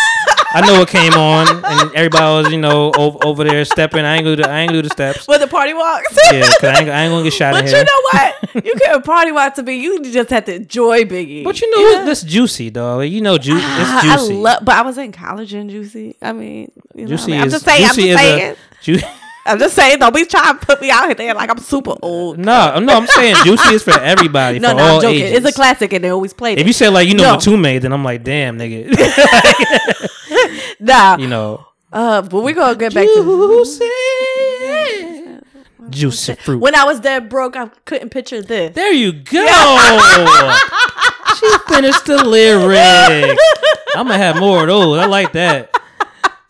I 0.56 0.60
know 0.64 0.78
what 0.78 0.88
came 0.88 1.12
on, 1.14 1.48
and 1.64 1.94
everybody 1.96 2.44
was 2.44 2.52
you 2.52 2.58
know 2.60 2.92
over, 2.96 3.18
over 3.26 3.42
there 3.44 3.64
stepping. 3.64 4.04
I 4.04 4.14
ain't 4.16 4.24
gonna 4.24 4.36
do. 4.36 4.42
I 4.44 4.60
ain't 4.60 4.72
do 4.72 4.82
the 4.82 4.88
steps. 4.88 5.26
with 5.26 5.40
the 5.40 5.48
party 5.48 5.74
walks. 5.74 6.16
Yeah, 6.32 6.42
cause 6.42 6.54
I 6.62 6.78
ain't, 6.80 6.88
I 6.90 7.02
ain't 7.04 7.10
gonna 7.12 7.24
get 7.24 7.32
shot 7.32 7.54
in 7.56 7.64
But 7.64 7.70
you 7.72 7.84
know 7.84 8.00
what? 8.12 8.34
You 8.64 8.72
can't 8.80 9.04
party 9.04 9.32
walk 9.32 9.54
to 9.56 9.64
be. 9.64 9.74
You 9.74 10.00
just 10.04 10.30
have 10.30 10.44
to 10.44 10.54
enjoy 10.54 11.02
Biggie. 11.06 11.42
but 11.42 11.60
you 11.60 11.68
know 11.72 12.04
this 12.04 12.22
juicy 12.22 12.70
dog. 12.70 13.04
You 13.04 13.20
know, 13.20 13.36
ju- 13.36 13.50
Ah, 13.56 13.96
it's 13.98 14.04
juicy. 14.28 14.34
I 14.34 14.40
love, 14.40 14.64
but 14.64 14.76
I 14.76 14.82
was 14.82 14.96
in 14.96 15.10
college 15.10 15.52
in 15.54 15.68
Juicy. 15.68 16.14
I 16.22 16.32
mean, 16.32 16.70
you 16.94 17.02
know, 17.02 17.08
juicy 17.08 17.32
I 17.32 17.34
mean, 17.34 17.40
I'm 17.40 17.46
is 17.48 17.52
just 17.54 17.64
saying. 17.64 17.82
I'm 17.88 17.94
just 17.96 18.18
saying. 18.22 18.52
a 18.52 18.56
ju- 18.80 18.98
I'm 19.46 19.58
just 19.58 19.74
saying. 19.74 19.98
Don't 19.98 20.14
be 20.14 20.24
trying 20.24 20.58
to 20.58 20.64
put 20.66 20.80
me 20.80 20.90
out 20.90 21.18
here 21.20 21.34
like 21.34 21.50
I'm 21.50 21.58
super 21.58 21.94
old. 22.02 22.38
No, 22.38 22.78
no, 22.78 22.94
I'm 22.94 23.06
saying 23.06 23.36
juicy 23.44 23.74
is 23.74 23.82
for 23.82 23.98
everybody, 24.00 24.58
No, 24.58 24.70
for 24.70 24.74
no, 24.76 24.82
all 24.84 24.96
I'm 24.96 25.02
joking. 25.02 25.20
ages. 25.22 25.38
It's 25.38 25.46
a 25.46 25.52
classic, 25.52 25.92
and 25.92 26.02
they 26.04 26.08
always 26.08 26.32
play 26.32 26.54
it. 26.54 26.58
If 26.58 26.66
you 26.66 26.72
say 26.72 26.88
like 26.88 27.06
you 27.08 27.14
know 27.14 27.24
No. 27.32 27.36
Mtume, 27.36 27.80
then 27.80 27.92
I'm 27.92 28.02
like, 28.04 28.24
damn, 28.24 28.58
nigga. 28.58 28.90
Nah, 30.80 31.16
you 31.16 31.28
know. 31.28 31.66
uh, 31.92 32.20
but 32.22 32.42
we're 32.42 32.54
gonna 32.54 32.76
get 32.76 32.92
back 32.94 33.06
to. 33.06 33.20
Juicy 35.90 36.34
fruit. 36.36 36.58
When 36.60 36.74
I 36.74 36.84
was 36.84 36.98
dead 37.00 37.28
broke, 37.28 37.56
I 37.56 37.66
couldn't 37.84 38.08
picture 38.10 38.40
this. 38.42 38.74
There 38.74 38.92
you 38.92 39.12
go. 39.12 39.46
she 41.38 41.58
finished 41.68 42.06
the 42.06 42.22
lyric. 42.24 43.38
I'm 43.94 44.06
gonna 44.06 44.18
have 44.18 44.36
more 44.38 44.62
of 44.62 44.68
those. 44.68 44.98
I 44.98 45.06
like 45.06 45.32
that. 45.32 45.70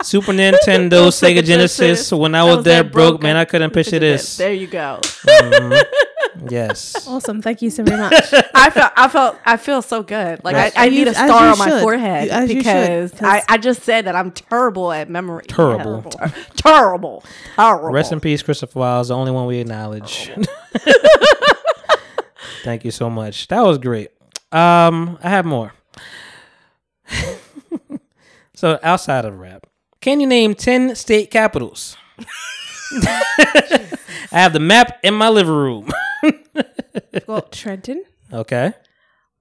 Super 0.04 0.32
Nintendo, 0.32 1.08
Sega 1.10 1.42
Genesis. 1.44 2.12
When 2.12 2.34
I 2.34 2.44
was, 2.44 2.64
there 2.64 2.84
broke, 2.84 3.22
man, 3.22 3.36
I 3.36 3.44
couldn't 3.44 3.70
picture 3.72 3.98
this. 3.98 4.36
There 4.36 4.52
you 4.52 4.66
go. 4.66 5.00
Yes. 6.50 7.06
Awesome. 7.14 7.40
Thank 7.42 7.62
you 7.62 7.70
so 7.70 7.84
very 7.84 8.00
much. 8.00 8.12
I 8.54 8.70
felt, 8.70 8.92
I 8.96 9.08
felt, 9.08 9.38
I 9.44 9.56
feel 9.56 9.82
so 9.82 10.02
good. 10.02 10.42
Like 10.42 10.56
Right. 10.56 10.72
I, 10.76 10.86
I 10.86 10.88
need 10.88 11.06
a 11.06 11.14
star 11.14 11.52
on 11.52 11.58
my 11.58 11.68
should. 11.68 11.82
forehead 11.82 12.28
As 12.28 12.50
you 12.50 12.60
should, 12.62 13.12
I, 13.22 13.42
I 13.48 13.56
just 13.56 13.82
said 13.82 14.06
that 14.06 14.16
I'm 14.16 14.32
terrible 14.32 14.90
at 14.90 15.08
memory. 15.08 15.44
Terrible. 15.46 16.02
terrible, 16.02 16.32
terrible. 16.56 17.24
terrible. 17.54 17.90
Rest 17.92 18.10
in 18.10 18.18
peace, 18.20 18.42
Christopher 18.42 18.78
Wallace, 18.80 19.08
the 19.08 19.14
only 19.14 19.30
one 19.30 19.46
we 19.46 19.58
acknowledge. 19.58 20.32
Thank 22.64 22.84
you 22.84 22.90
so 22.90 23.08
much. 23.08 23.46
That 23.48 23.60
was 23.62 23.78
great. 23.78 24.08
Um, 24.50 25.18
I 25.22 25.30
have 25.30 25.44
more. 25.44 25.72
so 28.54 28.78
outside 28.82 29.24
of 29.24 29.38
rap, 29.38 29.66
can 30.04 30.20
you 30.20 30.26
name 30.28 30.54
ten 30.54 30.94
state 30.94 31.30
capitals? 31.32 31.96
I 33.02 34.38
have 34.44 34.52
the 34.52 34.60
map 34.60 35.00
in 35.02 35.14
my 35.14 35.28
living 35.30 35.54
room. 35.54 35.90
We've 36.22 37.26
got 37.26 37.50
Trenton, 37.52 38.04
okay. 38.32 38.72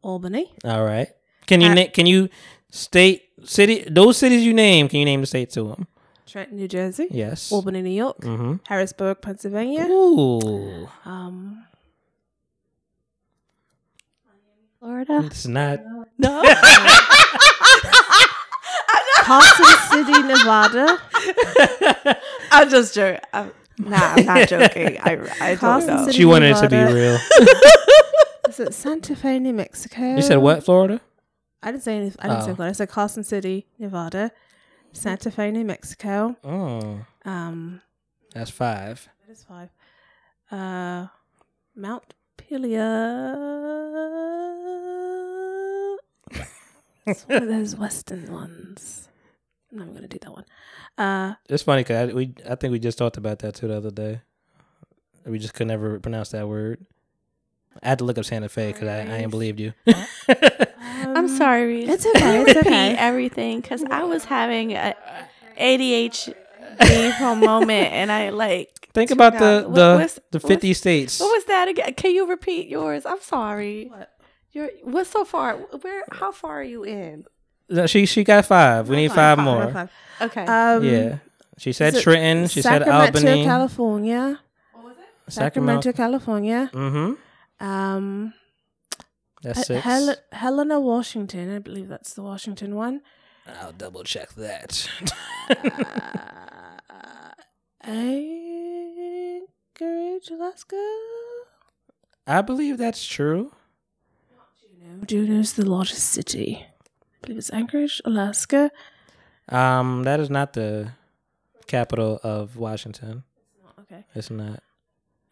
Albany, 0.01 0.51
All 0.63 0.83
right. 0.83 1.07
Can 1.45 1.61
you 1.61 1.69
Uh, 1.69 1.73
na- 1.75 1.91
can 1.93 2.05
you 2.07 2.29
state 2.71 3.23
city 3.43 3.83
those 3.89 4.17
cities 4.17 4.43
you 4.45 4.53
name? 4.53 4.87
Can 4.89 4.99
you 4.99 5.05
name 5.05 5.21
the 5.21 5.27
state 5.27 5.49
to 5.51 5.63
them? 5.67 5.87
Trenton, 6.25 6.57
New 6.57 6.67
Jersey, 6.67 7.07
Yes. 7.11 7.51
Albany, 7.51 7.81
New 7.81 7.91
York, 7.95 8.19
Mm-hmm. 8.21 8.55
Harrisburg, 8.67 9.21
Pennsylvania, 9.21 9.85
Ooh, 9.87 10.87
um, 11.05 11.65
Florida. 14.79 15.21
it's 15.25 15.45
not. 15.47 15.79
No. 16.17 16.43
Carson 19.23 20.05
City, 20.05 20.21
Nevada, 20.23 20.99
I'm 22.51 22.69
just 22.69 22.93
joking. 22.93 23.21
I'm, 23.33 23.51
nah, 23.79 24.13
I'm 24.17 24.25
not 24.25 24.47
joking. 24.49 24.97
I, 25.01 25.11
I 25.41 25.47
don't 25.49 25.57
Carson 25.57 25.95
know. 25.95 26.05
City. 26.05 26.17
She 26.17 26.25
wanted 26.25 26.55
it 26.55 26.59
to 26.61 26.69
be 26.69 26.75
Nevada. 26.75 26.95
real. 26.95 27.19
Is 28.49 28.59
it 28.59 28.73
Santa 28.73 29.15
Fe, 29.15 29.39
New 29.39 29.53
Mexico? 29.53 30.15
You 30.15 30.21
said 30.21 30.37
what? 30.37 30.63
Florida? 30.63 31.01
I 31.63 31.71
didn't 31.71 31.83
say 31.83 31.95
anything. 31.97 32.17
I 32.19 32.27
didn't 32.27 32.43
say 32.43 32.51
Oh. 32.51 32.55
Florida. 32.55 32.69
I 32.69 32.73
said 32.73 32.89
Carson 32.89 33.23
City, 33.23 33.65
Nevada, 33.79 34.31
Santa 34.91 35.31
Fe, 35.31 35.49
New 35.51 35.65
Mexico. 35.65 36.35
Oh, 36.43 37.05
Um, 37.25 37.81
that's 38.33 38.51
five. 38.51 39.07
that 39.25 39.31
is 39.31 39.43
five. 39.43 39.69
Uh, 40.51 41.07
Mount 41.75 42.13
Pilea. 42.37 43.33
it's 47.07 47.23
one 47.27 47.43
of 47.43 47.49
those 47.49 47.75
western 47.75 48.31
ones. 48.31 49.09
I'm 49.73 49.79
not 49.79 49.93
gonna 49.95 50.07
do 50.07 50.19
that 50.21 50.31
one. 50.31 50.45
Uh, 50.97 51.33
It's 51.49 51.63
funny 51.63 51.81
because 51.81 52.13
we 52.13 52.33
I 52.49 52.55
think 52.55 52.71
we 52.71 52.79
just 52.79 52.97
talked 52.97 53.17
about 53.17 53.39
that 53.39 53.55
too 53.55 53.67
the 53.67 53.77
other 53.77 53.91
day. 53.91 54.21
We 55.25 55.39
just 55.39 55.53
could 55.53 55.67
never 55.67 55.99
pronounce 55.99 56.29
that 56.29 56.47
word. 56.47 56.85
I 57.81 57.87
had 57.89 57.97
to 57.99 58.03
look 58.05 58.17
up 58.19 58.25
Santa 58.25 58.49
Fe 58.49 58.71
because 58.71 58.87
I, 58.87 58.99
I 58.99 59.17
ain't 59.19 59.31
believed 59.31 59.59
you. 59.59 59.73
I'm 59.87 61.17
um, 61.17 61.27
sorry. 61.27 61.85
Risse. 61.85 61.89
It's 61.89 62.05
okay. 62.05 62.41
It's 62.41 62.47
repeat 62.55 62.67
okay. 62.67 62.95
everything 62.97 63.61
because 63.61 63.83
I 63.89 64.03
was 64.03 64.25
having 64.25 64.73
a 64.73 64.95
ADHD 65.59 67.17
for 67.17 67.35
moment, 67.35 67.93
and 67.93 68.11
I 68.11 68.29
like 68.29 68.69
Think 68.93 69.09
about 69.09 69.33
the 69.39 69.63
What- 69.67 69.75
the 69.75 69.95
what's- 69.99 70.19
the 70.31 70.37
what's- 70.37 70.47
fifty 70.47 70.73
states. 70.75 71.19
What 71.19 71.31
was 71.35 71.45
that 71.45 71.67
again? 71.67 71.93
Can 71.95 72.11
you 72.13 72.27
repeat 72.29 72.67
yours? 72.67 73.05
I'm 73.07 73.21
sorry. 73.21 73.85
What? 73.85 74.09
You're 74.51 74.69
what's 74.83 75.09
so 75.09 75.25
far? 75.25 75.55
Where? 75.81 76.03
How 76.11 76.31
far 76.31 76.59
are 76.59 76.63
you 76.63 76.83
in? 76.83 77.25
No, 77.73 77.87
She 77.87 78.05
she 78.05 78.23
got 78.23 78.45
five. 78.45 78.87
We 78.89 78.95
need 78.95 79.09
five, 79.09 79.37
Five, 79.37 79.45
more. 79.45 79.63
five, 79.63 79.73
five. 79.73 79.91
Okay. 80.31 80.45
Um, 80.45 80.83
yeah, 80.83 81.17
she 81.57 81.73
said 81.73 81.95
is 81.95 82.03
Trenton. 82.03 82.47
She 82.47 82.61
said 82.61 82.83
Sacramento, 82.83 83.17
Albany. 83.19 83.43
California. 83.45 84.39
What 84.73 84.83
was 84.85 84.97
it? 84.97 85.31
Sacramento, 85.33 85.91
California. 85.93 86.69
Mm-hmm. 86.73 87.65
Um, 87.65 88.33
That's 89.41 89.59
He- 89.59 89.65
six. 89.65 89.83
Hel- 89.83 90.15
Helena, 90.31 90.79
Washington. 90.79 91.53
I 91.55 91.59
believe 91.59 91.87
that's 91.89 92.13
the 92.13 92.21
Washington 92.23 92.75
one. 92.75 93.01
I'll 93.61 93.73
double 93.73 94.03
check 94.03 94.29
that. 94.35 94.87
Anchorage, 99.81 100.29
Alaska. 100.31 100.75
I 102.27 102.41
believe 102.41 102.77
that's 102.77 103.05
true. 103.05 103.51
Juneau's 105.05 105.53
the 105.53 105.65
largest 105.69 106.03
city. 106.11 106.65
I 107.23 107.25
believe 107.25 107.37
it's 107.37 107.53
Anchorage, 107.53 108.01
Alaska. 108.03 108.69
Um, 109.47 110.03
that 110.03 110.19
is 110.19 110.29
not 110.29 110.51
the 110.51 110.91
capital 111.67 112.19
of 112.21 112.57
Washington. 112.57 113.23
Okay. 113.79 114.03
It's 114.13 114.29
not 114.29 114.61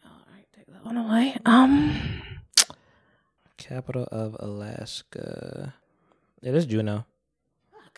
All 0.06 0.12
right, 0.34 0.46
take 0.56 0.68
that 0.68 0.86
one 0.86 0.96
away. 0.96 1.36
Um, 1.46 2.00
capital 3.58 4.08
of 4.10 4.38
Alaska. 4.39 5.74
It 6.42 6.56
is 6.56 6.66
Juneau. 6.66 7.04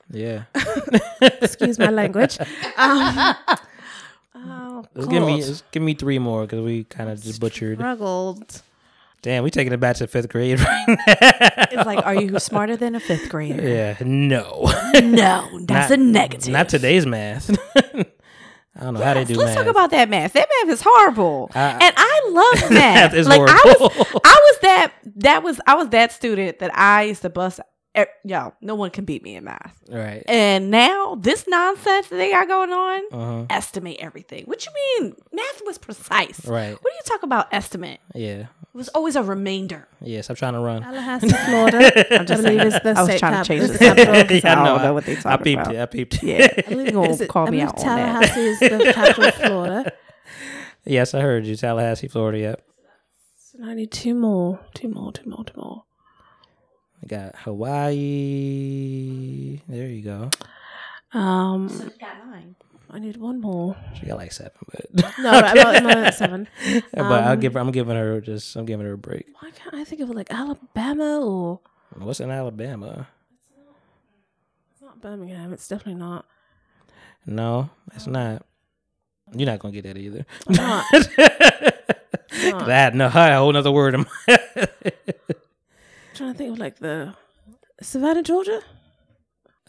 Yeah. 0.10 0.46
excuse 1.22 1.78
my 1.78 1.92
language. 1.92 2.40
Um, 2.76 3.36
oh, 4.34 4.86
give 5.08 5.24
me 5.24 5.44
give 5.72 5.84
me 5.84 5.94
three 5.94 6.18
more 6.18 6.48
because 6.48 6.62
we 6.62 6.86
kind 6.86 7.12
of 7.12 7.22
just 7.22 7.40
butchered. 7.40 7.78
struggled. 7.78 8.64
Damn, 9.24 9.44
we 9.44 9.50
taking 9.50 9.74
it 9.74 9.80
back 9.80 9.96
to 9.98 10.08
fifth 10.08 10.30
grade 10.30 10.60
right 10.60 10.86
now. 10.88 10.96
it's 11.08 11.86
like, 11.86 12.06
are 12.06 12.14
you 12.16 12.38
smarter 12.40 12.76
than 12.78 12.94
a 12.94 13.00
fifth 13.00 13.30
grader? 13.30 13.68
yeah, 13.68 13.96
no, 14.02 14.70
No, 15.02 15.50
that's 15.66 15.90
Not- 15.90 15.92
a 15.92 15.98
negative. 15.98 16.54
not 16.54 16.70
today's 16.70 17.06
math. 17.08 17.50
I 18.76 18.86
don't 18.86 18.96
know 18.96 19.02
how 19.04 19.14
they 19.14 19.24
do 19.24 19.36
math. 19.36 19.38
Let's 19.46 19.56
math. 19.56 19.66
talk 19.66 19.68
about 19.68 19.92
that 19.92 20.10
math. 20.10 20.34
That 20.34 20.48
math 20.62 20.74
is 20.74 20.82
horrible, 20.86 21.50
I- 21.56 21.72
and 21.82 21.94
I 21.98 22.30
love 22.32 22.72
math. 22.72 22.72
Math 22.72 23.14
is 23.14 23.28
like 23.28 23.40
I 23.42 23.44
was, 23.80 23.92
I 24.26 24.52
was 24.52 24.58
that. 24.64 24.94
That 25.18 25.44
was 25.44 25.60
I 25.68 25.76
was 25.76 25.90
that 25.90 26.12
student 26.12 26.60
that 26.60 26.76
I 26.78 27.04
used 27.04 27.22
to 27.22 27.30
bust. 27.30 27.60
e- 27.98 28.04
Yo, 28.26 28.54
no 28.62 28.76
one 28.76 28.90
can 28.90 29.06
beat 29.06 29.24
me 29.24 29.36
in 29.36 29.44
math. 29.46 29.74
right. 29.90 30.24
And 30.28 30.70
now 30.72 31.16
this 31.22 31.46
nonsense 31.48 32.08
that 32.08 32.16
they 32.18 32.32
got 32.32 32.48
going 32.48 32.72
on, 32.72 33.02
Uh-huh. 33.12 33.46
estimate 33.52 33.98
everything. 34.00 34.46
What 34.46 34.66
you 34.66 34.72
mean? 35.00 35.16
Math 35.32 35.62
was 35.66 35.78
precise. 35.78 36.46
Right. 36.46 36.72
What 36.74 36.82
do 36.82 36.96
you 36.96 37.02
talk 37.06 37.24
about? 37.24 37.54
Estimate. 37.54 38.00
Yeah. 38.16 38.48
It 38.74 38.78
was 38.78 38.90
always 38.90 39.16
a 39.16 39.22
remainder. 39.22 39.88
Yes, 40.02 40.30
I'm 40.32 40.36
trying 40.36 40.54
to 40.54 40.60
run. 40.60 40.82
Tallahassee, 40.82 41.30
Florida. 41.30 41.78
I 42.22 42.24
believe 42.24 42.62
is 42.62 42.74
the 42.82 42.94
I 42.98 43.02
was 43.02 43.06
state 43.10 43.20
trying 43.20 43.44
to 43.44 43.48
change 43.48 43.62
the 43.68 43.74
the 43.74 43.78
capital. 43.78 44.06
subject. 44.16 44.30
'cause 44.44 44.46
I 44.46 44.56
know, 44.56 44.66
don't 44.66 44.82
know 44.84 44.94
what 44.96 45.06
they 45.06 45.18
I 45.26 45.38
peeped 45.38 45.62
about. 45.62 45.76
it. 45.76 45.82
I 45.82 45.86
peeped 45.86 46.24
it. 46.24 46.24
Yeah, 46.24 46.48
you 46.76 46.92
gonna 46.92 47.10
Is 47.10 47.22
it- 47.22 47.30
call 47.30 47.48
I 47.48 47.52
me 47.52 47.62
out 47.62 47.78
on 47.80 47.86
that. 47.86 48.32
Tallahassee 48.34 48.42
is 48.42 48.60
the 48.60 48.92
capital 48.94 49.26
of 49.26 49.34
Florida. 49.36 49.92
yes, 50.86 51.14
I 51.14 51.22
heard 51.22 51.46
you. 51.46 51.56
Tallahassee, 51.56 52.08
Florida. 52.08 52.40
Yep. 52.40 52.66
So 53.38 53.60
I 53.64 53.76
need 53.76 53.92
two 53.92 54.16
more, 54.16 54.60
two 54.74 54.88
more, 54.90 55.12
two 55.12 55.30
more, 55.30 55.44
two 55.46 55.54
more. 55.56 55.84
We 57.04 57.08
got 57.10 57.36
Hawaii. 58.34 59.60
There 59.68 59.88
you 59.88 60.02
go. 60.02 60.30
Um, 61.14 61.70
I 62.94 63.00
need 63.00 63.18
one 63.18 63.42
more. 63.42 63.76
She 64.00 64.06
got 64.06 64.18
like 64.20 64.32
seven, 64.32 64.52
but 64.72 64.94
No, 65.18 65.32
I'm 65.32 65.56
not, 65.56 65.76
I'm 65.76 65.84
not 65.84 65.98
at 65.98 66.14
seven. 66.14 66.48
but 66.94 67.02
I'll 67.02 67.34
Um, 67.34 67.40
give 67.40 67.54
her. 67.56 67.60
I'm 67.60 67.72
giving 67.72 67.96
her 67.96 68.22
just. 68.22 68.56
I'm 68.56 68.66
giving 68.66 68.86
her 68.86 68.94
a 68.94 68.98
break. 68.98 69.26
Why 69.40 69.50
can't 69.52 69.74
I 69.74 69.84
think 69.84 70.02
of 70.02 70.10
like 70.12 70.32
Alabama 70.32 71.20
or 71.26 71.60
What's 71.98 72.20
in 72.20 72.30
Alabama? 72.30 73.08
it's 74.72 74.82
not 74.82 75.02
Birmingham? 75.02 75.54
It's 75.54 75.68
definitely 75.68 76.00
not. 76.00 76.26
No, 77.26 77.70
it's 77.96 78.06
not. 78.06 78.46
You're 79.36 79.48
not 79.48 79.58
gonna 79.60 79.74
get 79.74 79.86
that 79.86 79.98
either. 79.98 80.26
I'm 80.48 80.56
not. 80.56 80.86
had 82.68 82.94
no 82.96 83.06
a 83.08 83.10
whole 83.10 83.56
other 83.58 83.72
word 83.72 83.96
in 83.96 84.02
my 84.02 84.36
trying 86.14 86.32
to 86.34 86.38
think 86.38 86.52
of 86.54 86.60
like 86.60 86.78
the 86.80 87.16
Savannah, 87.82 88.22
Georgia. 88.22 88.62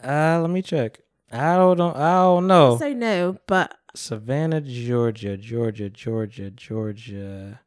Uh, 0.03 0.39
let 0.41 0.49
me 0.51 0.61
check. 0.61 0.99
I 1.35 1.55
don't 1.57 1.77
know. 1.77 1.93
I 1.93 2.13
don't 2.23 2.47
know. 2.47 2.77
Say 2.77 2.93
no, 2.93 3.37
but 3.47 3.75
Savannah, 3.95 4.61
Georgia, 4.61 5.37
Georgia, 5.37 5.89
Georgia, 5.89 6.51
Georgia. 6.51 7.61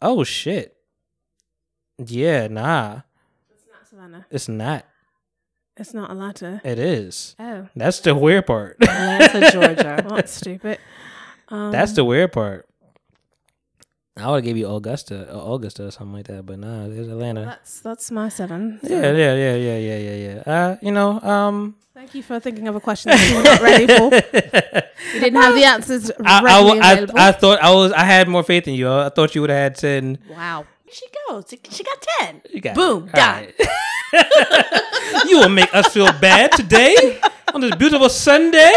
Oh 0.00 0.24
shit. 0.24 0.76
Yeah, 1.98 2.48
nah. 2.48 3.00
it's 3.50 3.64
not 3.70 3.88
Savannah. 3.88 4.26
It's 4.30 4.48
not. 4.48 4.84
It's 5.76 5.94
not 5.94 6.10
Atlanta. 6.10 6.60
It 6.64 6.78
is. 6.78 7.34
Oh, 7.38 7.68
That's 7.74 8.00
the 8.00 8.14
weird 8.14 8.46
part. 8.46 8.76
Atlanta, 8.80 9.50
Georgia. 9.50 10.02
well, 10.06 10.16
that's 10.16 10.32
stupid. 10.32 10.78
Um, 11.48 11.72
That's 11.72 11.92
the 11.92 12.04
weird 12.04 12.32
part. 12.32 12.66
I 14.16 14.30
would 14.30 14.36
have 14.36 14.44
gave 14.44 14.56
you 14.56 14.68
Augusta, 14.68 15.26
uh, 15.34 15.54
Augusta 15.54 15.86
or 15.86 15.90
something 15.90 16.14
like 16.14 16.26
that, 16.28 16.46
but 16.46 16.58
nah, 16.60 16.86
it's 16.86 17.08
Atlanta. 17.08 17.44
That's 17.44 17.80
that's 17.80 18.10
my 18.12 18.28
seven. 18.28 18.78
So 18.82 18.88
Yeah, 18.88 19.10
yeah, 19.12 19.34
yeah, 19.34 19.54
yeah, 19.56 19.76
yeah, 19.76 19.98
yeah, 19.98 20.42
yeah. 20.46 20.52
Uh, 20.52 20.76
you 20.80 20.92
know, 20.92 21.20
um, 21.20 21.74
Thank 21.94 22.14
you 22.16 22.22
for 22.22 22.38
thinking 22.40 22.66
of 22.68 22.74
a 22.76 22.80
question 22.80 23.10
that 23.10 23.28
you 23.28 23.36
were 23.36 23.42
not 23.42 23.60
ready 23.60 23.86
for. 23.86 24.12
You 25.14 25.20
didn't 25.20 25.40
have 25.40 25.54
the 25.54 25.64
answers 25.74 26.10
I, 26.24 26.40
I, 26.44 26.88
I. 26.92 27.28
I 27.28 27.32
thought 27.32 27.60
I 27.60 27.70
was, 27.72 27.92
I 27.92 28.04
had 28.04 28.28
more 28.28 28.42
faith 28.42 28.66
in 28.68 28.74
you. 28.74 28.90
I 28.90 29.08
thought 29.10 29.34
you 29.34 29.40
would 29.40 29.50
have 29.50 29.58
had 29.58 29.76
ten. 29.76 30.18
wow. 30.28 30.66
She 30.90 31.06
goes. 31.28 31.52
She 31.70 31.82
got 31.82 32.06
ten. 32.18 32.42
You 32.50 32.60
got 32.60 32.74
Boom. 32.74 33.06
Done. 33.12 33.46
right. 33.46 33.54
you 35.28 35.38
will 35.38 35.48
make 35.48 35.72
us 35.74 35.92
feel 35.92 36.12
bad 36.20 36.52
today 36.52 37.20
on 37.52 37.60
this 37.60 37.74
beautiful 37.76 38.08
Sunday. 38.08 38.72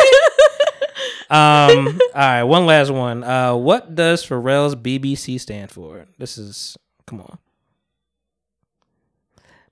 Um. 1.30 2.00
All 2.14 2.22
right. 2.22 2.43
One 2.43 2.66
last 2.66 2.91
one. 2.91 3.24
Uh, 3.24 3.56
what 3.56 3.95
does 3.95 4.26
Pharrell's 4.26 4.76
BBC 4.76 5.39
stand 5.39 5.72
for? 5.72 6.06
This 6.18 6.38
is 6.38 6.78
come 7.06 7.22
on. 7.22 7.38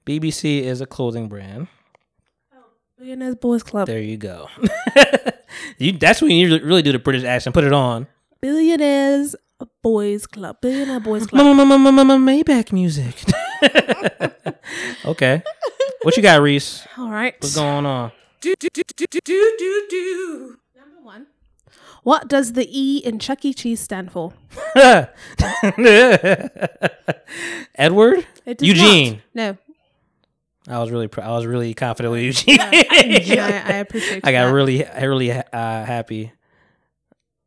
BBC 0.06 0.62
is 0.62 0.82
a 0.82 0.86
clothing 0.86 1.28
brand. 1.28 1.68
Billionaires 2.98 3.36
Boys 3.36 3.64
Club. 3.64 3.88
There 3.88 4.02
you 4.02 4.18
go. 4.18 4.48
you. 5.78 5.92
That's 5.94 6.22
when 6.22 6.32
you 6.32 6.60
really 6.60 6.82
do 6.82 6.92
the 6.92 7.00
British 7.00 7.24
accent. 7.24 7.54
Put 7.54 7.64
it 7.64 7.74
on. 7.74 8.08
Billionaires 8.42 9.36
Boys 9.82 10.28
Club. 10.28 10.62
Billionaire 10.62 11.00
Boys 11.00 11.28
Club. 11.28 11.46
Maybach 11.46 12.72
music. 12.72 13.16
okay. 15.06 15.42
What 16.04 16.16
you 16.16 16.24
got, 16.24 16.40
Risse? 16.42 16.86
All 16.98 17.10
right. 17.10 17.36
What's 17.40 17.56
going 17.56 17.86
on? 17.86 18.12
Number 18.44 18.56
one. 19.32 20.58
What 22.06 22.28
does 22.28 22.54
the 22.54 22.68
E 22.70 23.00
in 23.00 23.18
Chuck 23.18 23.44
E. 23.46 23.52
Cheese 23.52 23.80
stand 23.80 24.12
for? 24.12 24.32
Edward? 27.76 28.28
Eugene. 28.60 29.24
not. 29.34 29.58
No. 29.58 29.58
I 30.68 30.78
was 30.80 30.92
really, 30.92 31.08
pr- 31.08 31.22
I 31.22 31.32
was 31.32 31.48
really 31.48 31.74
confident 31.74 32.12
with 32.12 32.22
Eugene. 32.22 32.58
Yeah, 33.26 33.64
I, 33.66 33.74
I 33.74 33.78
appreciate 33.78 34.24
I 34.24 34.32
got 34.32 34.46
that. 34.46 34.54
really, 34.54 34.86
really 35.02 35.32
uh, 35.32 35.44
happy. 35.52 36.32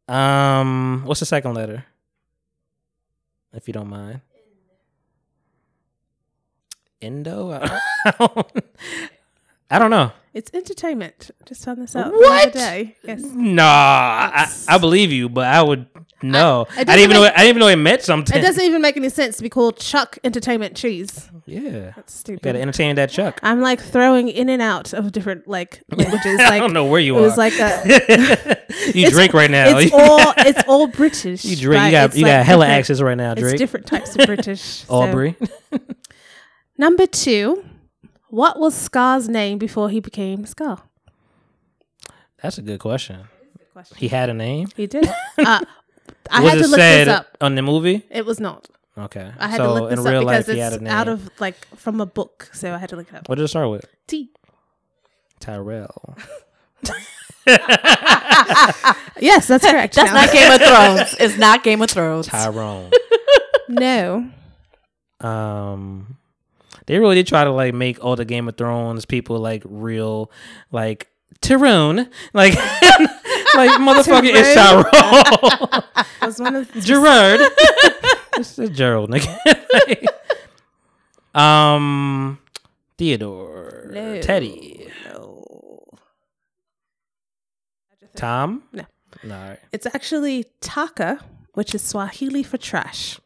Um, 0.09 1.03
what's 1.05 1.21
the 1.21 1.27
second 1.27 1.55
letter? 1.55 1.85
If 3.53 3.69
you 3.69 3.75
don't 3.75 3.89
mind. 3.89 4.23
Indo. 7.01 7.53
I 9.71 9.79
don't 9.79 9.91
know. 9.93 10.11
It's 10.39 10.51
entertainment. 10.55 11.31
Just 11.47 11.65
found 11.65 11.83
this 11.83 11.97
out 11.97 12.13
What? 12.13 12.21
the 12.53 12.61
other 12.61 12.71
day. 12.71 12.97
Yes. 13.03 13.21
Nah, 13.23 13.63
I, 13.65 14.49
I 14.69 14.79
believe 14.79 15.11
you, 15.11 15.29
but 15.29 15.47
I 15.49 15.61
would 15.63 15.87
no. 16.23 16.67
I, 16.77 16.83
it 16.83 16.85
didn't 16.87 16.99
even 17.01 17.11
doesn't 17.11 17.15
know. 17.15 17.21
make- 17.23 17.33
I 17.33 17.37
didn't 17.39 17.49
even 17.49 17.61
know 17.61 17.67
it 17.69 17.77
meant 17.77 18.03
something. 18.03 18.39
It 18.39 18.43
doesn't 18.43 18.65
even 18.65 18.81
make 18.83 18.97
any 18.97 19.09
sense 19.09 19.37
to 19.39 19.43
be 19.43 19.49
called 19.49 19.79
Chuck 19.79 20.17
Entertainment 20.23 20.77
Cheese. 20.77 21.29
Yeah, 21.47 21.93
That's 21.97 22.23
gotta 22.23 22.61
entertain 22.61 22.95
that 22.97 23.11
Chuck. 23.11 23.41
I'm 23.43 23.61
like 23.61 23.81
throwing 23.81 24.29
in 24.29 24.49
and 24.49 24.61
out 24.63 24.93
of 24.93 25.11
different 25.13 25.49
like 25.49 25.83
languages. 25.91 26.39
Like 26.39 26.53
I 26.53 26.59
don't 26.61 26.73
know 26.73 26.85
where 26.85 27.01
you 27.01 27.17
it 27.17 27.21
are. 27.21 27.23
was 27.23 27.37
like 27.37 27.55
a 27.59 28.59
you 28.95 29.11
drink 29.17 29.33
right 29.35 29.51
now. 29.51 29.77
It's 29.79 29.93
all 29.93 30.35
it's 30.39 30.63
all 30.69 30.87
British. 30.87 31.45
you 31.45 31.57
drink. 31.57 31.81
but 31.81 31.87
You 31.87 31.91
got 31.91 32.05
it's, 32.11 32.17
you 32.17 32.23
like, 32.25 32.31
got 32.33 32.47
hella 32.47 32.65
different- 32.67 32.79
accents 32.79 33.01
right 33.03 33.17
now, 33.17 33.33
It's 33.37 33.53
different 33.55 33.87
types 33.87 34.15
of 34.17 34.27
British. 34.27 34.61
So- 34.61 34.95
Aubrey. 34.95 35.35
Number 36.77 37.07
two, 37.07 37.65
what 38.29 38.59
was 38.59 38.75
Scar's 38.75 39.29
name 39.29 39.59
before 39.59 39.91
he 39.91 40.01
became 40.01 40.47
Scar? 40.47 40.83
That's 42.43 42.59
a 42.59 42.63
good 42.63 42.81
question. 42.81 43.29
He 43.97 44.09
had 44.09 44.29
a 44.29 44.35
name. 44.35 44.69
He 44.77 44.87
did. 44.87 45.07
Uh, 45.39 45.61
I 46.31 46.41
was 46.41 46.51
had 46.51 46.59
it 46.59 46.63
to 46.63 46.69
look 46.69 46.79
said 46.79 47.07
this 47.07 47.15
up. 47.15 47.37
on 47.41 47.55
the 47.55 47.63
movie? 47.63 48.05
It 48.11 48.27
was 48.27 48.41
not. 48.41 48.69
Okay. 48.97 49.31
I 49.39 49.49
had 49.49 49.57
so 49.59 49.67
to 49.67 49.73
look 49.73 49.91
this 49.91 50.01
in 50.01 50.07
up 50.07 50.11
real 50.13 50.21
because 50.23 50.49
life, 50.49 50.55
he 50.55 50.61
had 50.61 50.73
a 50.73 50.77
it's 50.77 50.83
name. 50.83 50.93
out 50.93 51.09
of 51.09 51.31
like 51.39 51.55
from 51.77 52.01
a 52.01 52.07
book, 52.07 52.51
so 52.53 52.75
I 52.75 52.79
had 52.79 52.89
to 52.91 52.97
look 52.97 53.09
it 53.09 53.15
up. 53.15 53.29
what 53.29 53.37
did 53.37 53.45
it 53.45 53.49
start 53.49 53.71
with? 53.71 53.85
T. 54.07 54.31
Tyrell. 55.41 56.17
Yes, 59.21 59.49
that's 59.49 59.65
correct. 59.69 59.95
That's 59.95 60.13
now. 60.13 60.21
not 60.23 60.33
Game 60.33 60.53
of 60.53 60.61
Thrones. 60.61 61.17
It's 61.19 61.39
not 61.39 61.65
Game 61.65 61.83
of 61.83 61.91
Thrones. 61.91 62.27
Tyrone. 62.27 62.91
no. 63.69 64.31
um, 65.21 66.18
they 66.89 66.99
really 66.99 67.17
did 67.17 67.27
try 67.27 67.45
to 67.45 67.51
like 67.51 67.75
make 67.75 68.03
all 68.03 68.17
the 68.17 68.25
Game 68.25 68.49
of 68.49 68.57
Thrones 68.57 69.05
people 69.05 69.39
like 69.39 69.63
real, 69.67 70.31
like 70.73 71.09
Tyrone, 71.43 72.09
like 72.33 72.55
like 73.55 73.71
motherfucker 73.79 74.33
is 74.35 74.55
Tyrone. 74.55 75.83
Was 76.23 76.41
one 76.41 76.57
of 76.57 76.73
Gerard. 76.81 77.41
it's 78.39 78.59
it's 78.59 78.75
Gerald, 78.75 79.11
nigga. 79.11 80.07
um, 81.39 82.39
Theodore. 82.97 83.91
No. 83.93 84.21
Teddy. 84.23 84.91
Tom. 88.17 88.63
No. 88.73 88.85
No. 89.23 89.37
right. 89.37 89.59
It's 89.73 89.85
actually 89.87 90.47
Taka, 90.63 91.21
which 91.53 91.75
is 91.75 91.83
Swahili 91.83 92.43
for 92.43 92.57
trash. 92.57 93.21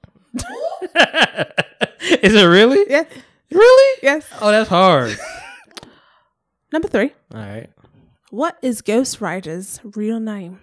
Is 2.21 2.35
it 2.35 2.45
really? 2.45 2.85
Yeah. 2.91 3.05
Really? 3.55 3.99
Yes. 4.03 4.27
Oh, 4.41 4.51
that's 4.51 4.69
hard. 4.69 5.17
Number 6.73 6.89
three. 6.89 7.13
All 7.35 7.41
right. 7.41 7.71
What 8.31 8.57
is 8.63 8.81
Ghost 8.83 9.21
Rider's 9.21 9.81
real 9.85 10.21
name? 10.21 10.61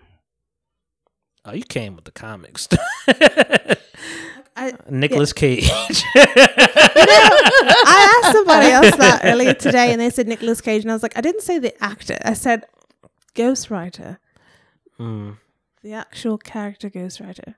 Oh, 1.45 1.53
you 1.53 1.63
came 1.63 1.95
with 1.95 2.05
the 2.05 2.11
comics. 2.11 2.67
I, 4.55 4.73
Nicolas 4.89 5.33
Cage. 5.33 5.69
I 6.15 8.21
asked 8.23 8.33
somebody 8.35 8.67
else 8.67 8.95
that 8.97 9.21
earlier 9.23 9.53
today, 9.53 9.91
and 9.91 10.01
they 10.01 10.09
said 10.09 10.27
Nicolas 10.27 10.61
Cage, 10.61 10.83
and 10.83 10.91
I 10.91 10.95
was 10.95 11.03
like, 11.03 11.17
I 11.17 11.21
didn't 11.21 11.41
say 11.43 11.59
the 11.59 11.81
actor. 11.83 12.17
I 12.25 12.33
said 12.33 12.65
Ghost 13.35 13.69
Rider, 13.71 14.19
Mm. 14.99 15.37
the 15.81 15.93
actual 15.93 16.37
character 16.37 16.89
Ghost 16.89 17.21
Rider. 17.21 17.55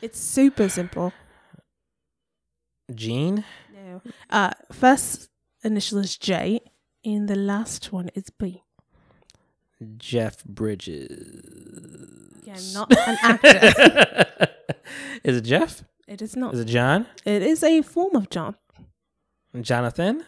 It's 0.00 0.18
super 0.18 0.70
simple. 0.70 1.12
Gene. 2.94 3.44
No. 3.84 4.00
Uh, 4.30 4.50
first 4.72 5.28
initial 5.62 5.98
is 5.98 6.16
J, 6.16 6.60
and 7.04 7.28
the 7.28 7.36
last 7.36 7.92
one 7.92 8.08
is 8.14 8.30
B. 8.30 8.62
Jeff 9.98 10.42
Bridges. 10.44 11.10
Again, 12.42 12.62
not 12.72 12.90
an 12.96 13.18
actor. 13.22 14.46
Is 15.24 15.36
it 15.38 15.42
Jeff? 15.42 15.82
it 16.08 16.20
is 16.22 16.36
not. 16.36 16.54
Is 16.54 16.60
it 16.60 16.66
John? 16.66 17.06
It 17.24 17.42
is 17.42 17.62
a 17.62 17.80
form 17.82 18.14
of 18.16 18.28
John. 18.30 18.54
Jonathan? 19.60 20.18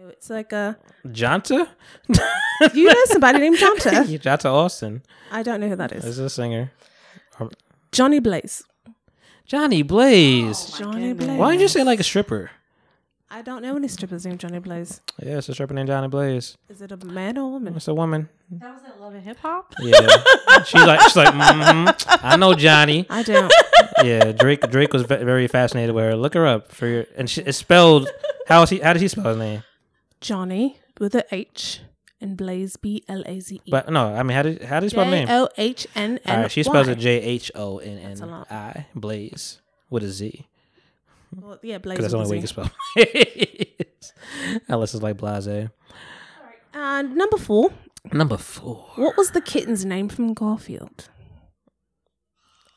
No, 0.00 0.08
It's 0.08 0.28
like 0.30 0.52
a. 0.52 0.76
Jonta? 1.06 1.68
You 2.74 2.84
know 2.88 2.94
somebody 3.06 3.38
named 3.38 3.56
Jonta? 3.58 3.90
Johnta 4.24 4.46
Austin. 4.52 5.02
I 5.30 5.42
don't 5.42 5.60
know 5.60 5.68
who 5.68 5.76
that 5.76 5.92
Is 5.92 6.04
is. 6.04 6.18
a 6.18 6.28
singer. 6.30 6.72
Johnny 7.92 8.18
Blaze. 8.20 8.62
Johnny 9.44 9.82
Blaze. 9.82 10.76
Johnny 10.78 11.12
Blaze. 11.12 11.38
Why 11.38 11.52
did 11.52 11.60
you 11.60 11.68
say 11.68 11.84
like 11.84 12.00
a 12.00 12.04
stripper? 12.04 12.50
I 13.28 13.42
don't 13.42 13.62
know 13.62 13.74
any 13.76 13.88
strippers 13.88 14.24
named 14.24 14.38
Johnny 14.38 14.60
Blaze. 14.60 15.00
Yeah, 15.20 15.38
it's 15.38 15.48
a 15.48 15.54
stripper 15.54 15.74
named 15.74 15.88
Johnny 15.88 16.06
Blaze. 16.06 16.56
Is 16.68 16.80
it 16.80 16.92
a 16.92 16.96
man 16.96 17.36
or 17.36 17.42
a 17.42 17.48
woman? 17.48 17.74
It's 17.74 17.88
a 17.88 17.94
woman. 17.94 18.28
That 18.50 18.72
was 18.74 18.82
at 18.84 19.00
Love 19.00 19.14
and 19.14 19.24
Hip 19.24 19.38
Hop. 19.38 19.74
Yeah. 19.80 20.06
she's 20.64 20.84
like, 20.84 21.00
she's 21.00 21.16
like, 21.16 21.34
mm-hmm. 21.34 22.24
I 22.24 22.36
know 22.36 22.54
Johnny. 22.54 23.04
I 23.10 23.22
don't. 23.24 23.52
Yeah, 24.04 24.30
Drake. 24.32 24.70
Drake 24.70 24.92
was 24.92 25.02
very 25.02 25.48
fascinated 25.48 25.94
with 25.94 26.04
her. 26.04 26.16
Look 26.16 26.34
her 26.34 26.46
up 26.46 26.70
for 26.70 26.86
your. 26.86 27.06
And 27.16 27.28
she, 27.28 27.42
it's 27.42 27.58
spelled. 27.58 28.08
How 28.46 28.62
is 28.62 28.70
he? 28.70 28.78
How 28.78 28.92
does 28.92 29.02
he 29.02 29.08
spell 29.08 29.24
his 29.24 29.38
name? 29.38 29.64
Johnny 30.20 30.78
with 31.00 31.14
a 31.14 31.24
H 31.32 31.80
and 32.20 32.36
Blaze 32.36 32.76
B 32.76 33.02
L 33.08 33.22
A 33.26 33.40
Z 33.40 33.60
E. 33.64 33.70
But 33.70 33.90
no, 33.90 34.14
I 34.14 34.22
mean, 34.22 34.36
how 34.36 34.42
did 34.42 34.62
how 34.62 34.80
do 34.80 34.86
you 34.86 34.90
spell 34.90 35.04
the 35.04 35.10
name? 35.10 35.28
O 35.28 35.48
H 35.56 35.86
N 35.94 36.20
All 36.26 36.32
N. 36.32 36.40
right, 36.42 36.50
she 36.50 36.62
spells 36.62 36.88
it 36.88 36.98
J 36.98 37.20
H 37.20 37.50
O 37.54 37.78
N 37.78 38.00
That's 38.02 38.20
a 38.20 38.24
N 38.24 38.30
lot. 38.30 38.52
I 38.52 38.86
Blaze 38.94 39.60
with 39.90 40.04
a 40.04 40.10
Z 40.10 40.46
Well, 41.34 41.58
yeah, 41.62 41.78
Blaze. 41.78 41.98
because 41.98 42.12
that's 42.12 42.12
the 42.12 42.18
only 42.18 42.30
way 42.30 42.36
you 42.36 42.42
with 42.42 42.54
can 42.54 42.62
a 42.64 42.66
spell. 42.68 42.76
it. 42.96 44.12
Unless 44.68 44.94
it's 44.94 45.02
like 45.02 45.16
Blase. 45.16 45.44
Z. 45.44 45.68
And 46.74 47.16
number 47.16 47.36
four. 47.36 47.70
Number 48.12 48.36
four. 48.36 48.86
What 48.96 49.16
was 49.16 49.30
the 49.32 49.40
kitten's 49.40 49.84
name 49.84 50.08
from 50.08 50.32
Garfield? 50.34 51.08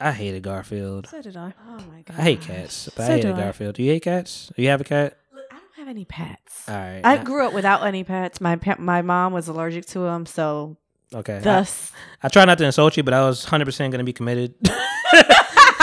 I 0.01 0.11
hated 0.13 0.43
Garfield. 0.43 1.07
So 1.07 1.21
did 1.21 1.35
I. 1.35 1.53
Oh 1.67 1.77
my 1.91 2.01
god. 2.03 2.17
I 2.17 2.21
hate 2.21 2.41
cats, 2.41 2.89
but 2.95 3.05
So 3.07 3.13
I 3.13 3.19
do 3.21 3.27
hated 3.27 3.35
I. 3.35 3.43
Garfield. 3.43 3.75
Do 3.75 3.83
you 3.83 3.91
hate 3.91 4.03
cats? 4.03 4.51
Do 4.55 4.61
you 4.61 4.69
have 4.69 4.79
a 4.81 4.85
cat? 4.85 5.17
I 5.51 5.55
don't 5.55 5.75
have 5.77 5.87
any 5.89 6.05
pets. 6.05 6.67
All 6.69 6.75
right. 6.75 7.01
I 7.03 7.17
grew 7.23 7.45
up 7.45 7.53
without 7.53 7.85
any 7.85 8.03
pets. 8.05 8.39
My 8.39 8.55
pa- 8.55 8.77
my 8.79 9.01
mom 9.01 9.33
was 9.33 9.47
allergic 9.49 9.85
to 9.87 9.99
them, 9.99 10.25
so 10.25 10.77
okay. 11.13 11.37
I, 11.37 11.39
thus 11.39 11.91
I 12.23 12.29
try 12.29 12.45
not 12.45 12.57
to 12.59 12.65
insult 12.65 12.95
you, 12.95 13.03
but 13.03 13.13
I 13.13 13.25
was 13.27 13.43
hundred 13.43 13.65
percent 13.65 13.91
gonna 13.91 14.05
be 14.05 14.13
committed. 14.13 14.55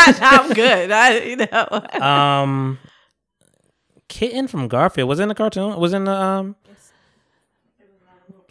I'm 0.20 0.52
good. 0.52 0.90
I 0.90 1.18
you 1.20 1.36
know. 1.36 2.00
um, 2.04 2.78
kitten 4.08 4.46
from 4.48 4.68
Garfield 4.68 5.08
was 5.08 5.20
in 5.20 5.28
the 5.28 5.34
cartoon. 5.34 5.78
Was 5.78 5.92
in 5.92 6.04
the 6.04 6.12
um 6.12 6.56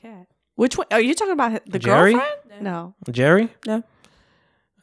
Cat. 0.02 0.28
Which 0.56 0.78
one? 0.78 0.88
Are 0.92 1.02
you 1.02 1.14
talking 1.16 1.34
about 1.34 1.62
the 1.66 1.80
Jerry? 1.80 2.14
girlfriend? 2.14 2.64
No. 2.64 2.94
Jerry. 3.12 3.50
No. 3.66 3.84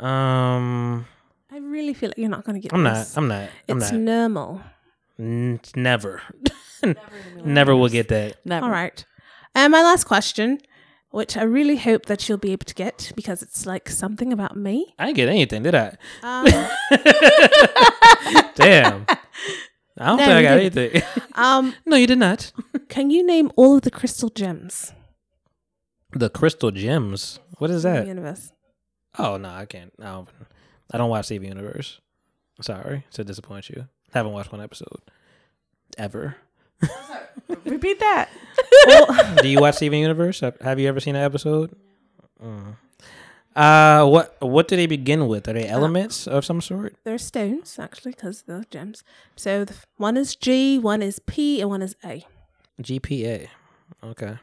Um, 0.05 1.07
I 1.51 1.59
really 1.59 1.95
feel 1.95 2.09
like 2.11 2.19
you're 2.19 2.29
not 2.29 2.45
going 2.45 2.55
to 2.55 2.61
get 2.61 2.73
I'm 2.75 2.83
not. 2.83 3.07
I'm 3.17 3.29
not. 3.29 3.49
I'm 3.69 3.79
It's 3.79 3.93
not. 3.93 4.01
normal. 4.01 4.61
N- 5.19 5.61
never. 5.77 6.23
never 7.45 7.77
will 7.77 7.89
get 7.89 8.09
that. 8.09 8.37
Never. 8.45 8.67
All 8.67 8.73
right. 8.73 9.05
And 9.55 9.71
my 9.71 9.83
last 9.83 10.05
question, 10.05 10.59
which 11.13 11.37
I 11.37 11.43
really 11.45 11.77
hope 11.77 12.07
that 12.07 12.29
you'll 12.29 12.39
be 12.39 12.53
able 12.53 12.65
to 12.67 12.75
get 12.75 13.13
because 13.15 13.43
it's 13.43 13.67
like 13.67 13.89
something 13.89 14.33
about 14.33 14.57
me. 14.57 14.95
I 14.99 15.07
didn't 15.07 15.17
get 15.17 15.29
anything, 15.29 15.63
did 15.63 15.75
I? 15.75 15.97
Um, 16.23 16.47
Damn. 18.55 19.07
I 19.99 20.07
don't 20.07 20.17
No, 20.19 20.25
think 20.25 20.31
I 20.31 20.43
got 20.43 20.57
didn't. 20.57 20.79
anything. 20.79 21.03
um, 21.35 21.75
no, 21.87 21.97
you 21.97 22.07
did 22.07 22.19
not. 22.19 22.53
can 22.89 23.11
you 23.11 23.25
name 23.27 23.51
all 23.57 23.77
of 23.77 23.83
the 23.83 23.91
crystal 23.91 24.29
gems 24.31 24.93
The 26.13 26.31
crystal 26.31 26.71
gems. 26.71 27.39
What 27.59 27.71
is 27.71 27.83
that? 27.85 28.07
universe? 28.07 28.53
Oh 29.19 29.37
no, 29.37 29.51
I 29.51 29.67
can't. 29.67 29.93
I 30.01 30.05
don't. 30.05 30.29
I 30.91 30.99
don't 30.99 31.11
watch 31.11 31.29
TV 31.29 31.47
Universe. 31.49 32.01
Sorry 32.61 33.05
to 33.13 33.25
disappoint 33.25 33.71
you. 33.71 33.89
Haven't 34.13 34.33
watched 34.33 34.53
one 34.53 34.61
episode 34.61 35.01
ever. 35.99 36.37
Repeat 37.65 38.01
that. 38.01 38.29
Well, 38.87 39.37
Do 39.43 39.49
you 39.49 39.61
watch 39.61 39.77
Steven 39.77 39.99
Universe? 39.99 40.41
Have- 40.41 40.61
Have 40.61 40.79
you 40.81 40.89
ever 40.89 41.01
seen 41.01 41.17
an 41.17 41.23
episode? 41.23 41.75
Mm. 42.43 42.77
Uh, 43.55 44.07
what 44.07 44.35
what 44.41 44.67
do 44.67 44.77
they 44.77 44.87
begin 44.87 45.27
with? 45.29 45.47
Are 45.47 45.53
they 45.53 45.69
elements 45.69 46.27
of 46.27 46.43
some 46.45 46.61
sort? 46.63 46.97
They're 47.05 47.19
stones, 47.19 47.79
actually, 47.79 48.13
because 48.13 48.43
they're 48.43 48.65
gems. 48.71 49.05
So 49.37 49.65
the, 49.67 49.75
one 49.99 50.17
is 50.17 50.35
G, 50.35 50.79
one 50.79 51.03
is 51.03 51.19
P, 51.19 51.61
and 51.61 51.69
one 51.69 51.83
is 51.83 51.95
A. 52.03 52.25
GPA. 52.81 53.49
Okay, 54.03 54.37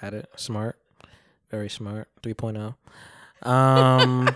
got 0.00 0.14
it. 0.14 0.30
Smart, 0.36 0.78
very 1.50 1.68
smart. 1.68 2.08
3.0. 2.22 2.74
Um, 3.46 4.28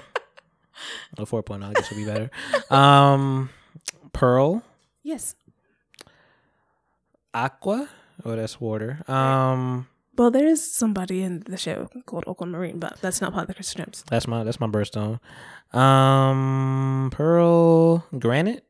oh, 1.19 1.25
4.0. 1.25 1.65
I 1.65 1.73
guess 1.73 1.91
would 1.91 1.97
be 1.97 2.05
better. 2.05 2.31
Um, 2.71 3.49
Pearl, 4.13 4.63
Yes. 5.03 5.35
Aqua. 7.35 7.89
Oh, 8.25 8.37
that's 8.37 8.61
water. 8.61 9.01
Um, 9.09 9.89
Well, 10.17 10.31
there 10.31 10.47
is 10.47 10.61
somebody 10.75 11.23
in 11.23 11.41
the 11.47 11.57
show 11.57 11.89
called 12.07 12.25
Aquamarine, 12.27 12.79
but 12.79 13.01
that's 13.01 13.21
not 13.21 13.33
part 13.33 13.43
of 13.45 13.49
the 13.49 13.55
crystal 13.55 13.85
gems. 13.85 14.05
that's 14.09 14.27
my 14.29 14.45
that's 14.45 14.61
my 14.61 14.67
birthstone. 14.69 15.19
Um, 15.77 17.09
Pearl, 17.13 18.05
Granite, 18.19 18.65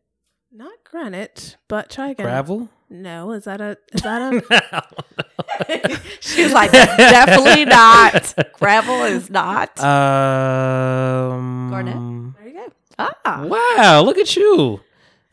Not 0.53 0.73
granite, 0.85 1.57
but 1.69 1.91
try 1.91 2.11
again. 2.11 2.27
Gravel. 2.27 2.69
No, 2.89 3.33
is 3.33 3.45
that 3.45 3.61
a 3.61 3.77
is 3.93 4.03
that 4.03 4.21
a 4.23 5.99
She's 6.21 6.53
like, 6.53 6.71
definitely 6.73 7.65
not. 7.65 8.35
Gravel 8.59 9.03
is 9.05 9.29
not. 9.31 9.79
Um, 9.81 11.71
Garnet? 11.71 11.97
There 12.39 12.49
you 12.49 12.55
go. 12.55 12.73
ah. 12.99 13.45
Wow, 13.47 14.03
look 14.03 14.19
at 14.19 14.37
you. 14.37 14.81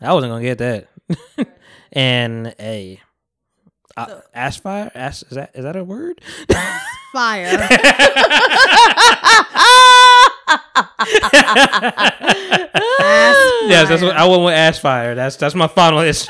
I 0.01 0.13
wasn't 0.13 0.31
gonna 0.31 0.41
get 0.43 0.57
that. 0.59 0.87
and 1.91 2.55
a 2.59 2.99
uh, 4.07 4.21
aspire. 4.33 4.91
As, 4.93 5.23
is 5.23 5.29
that 5.31 5.51
is 5.53 5.63
that 5.63 5.75
a 5.75 5.83
word? 5.83 6.21
Fire. 7.11 7.67
yes, 13.67 13.89
that's 13.89 14.01
what 14.01 14.15
I 14.15 14.27
went 14.27 14.43
with 14.43 14.53
aspire. 14.53 15.15
That's 15.15 15.35
that's 15.35 15.55
my 15.55 15.67
final 15.67 15.99
answer. 16.01 16.29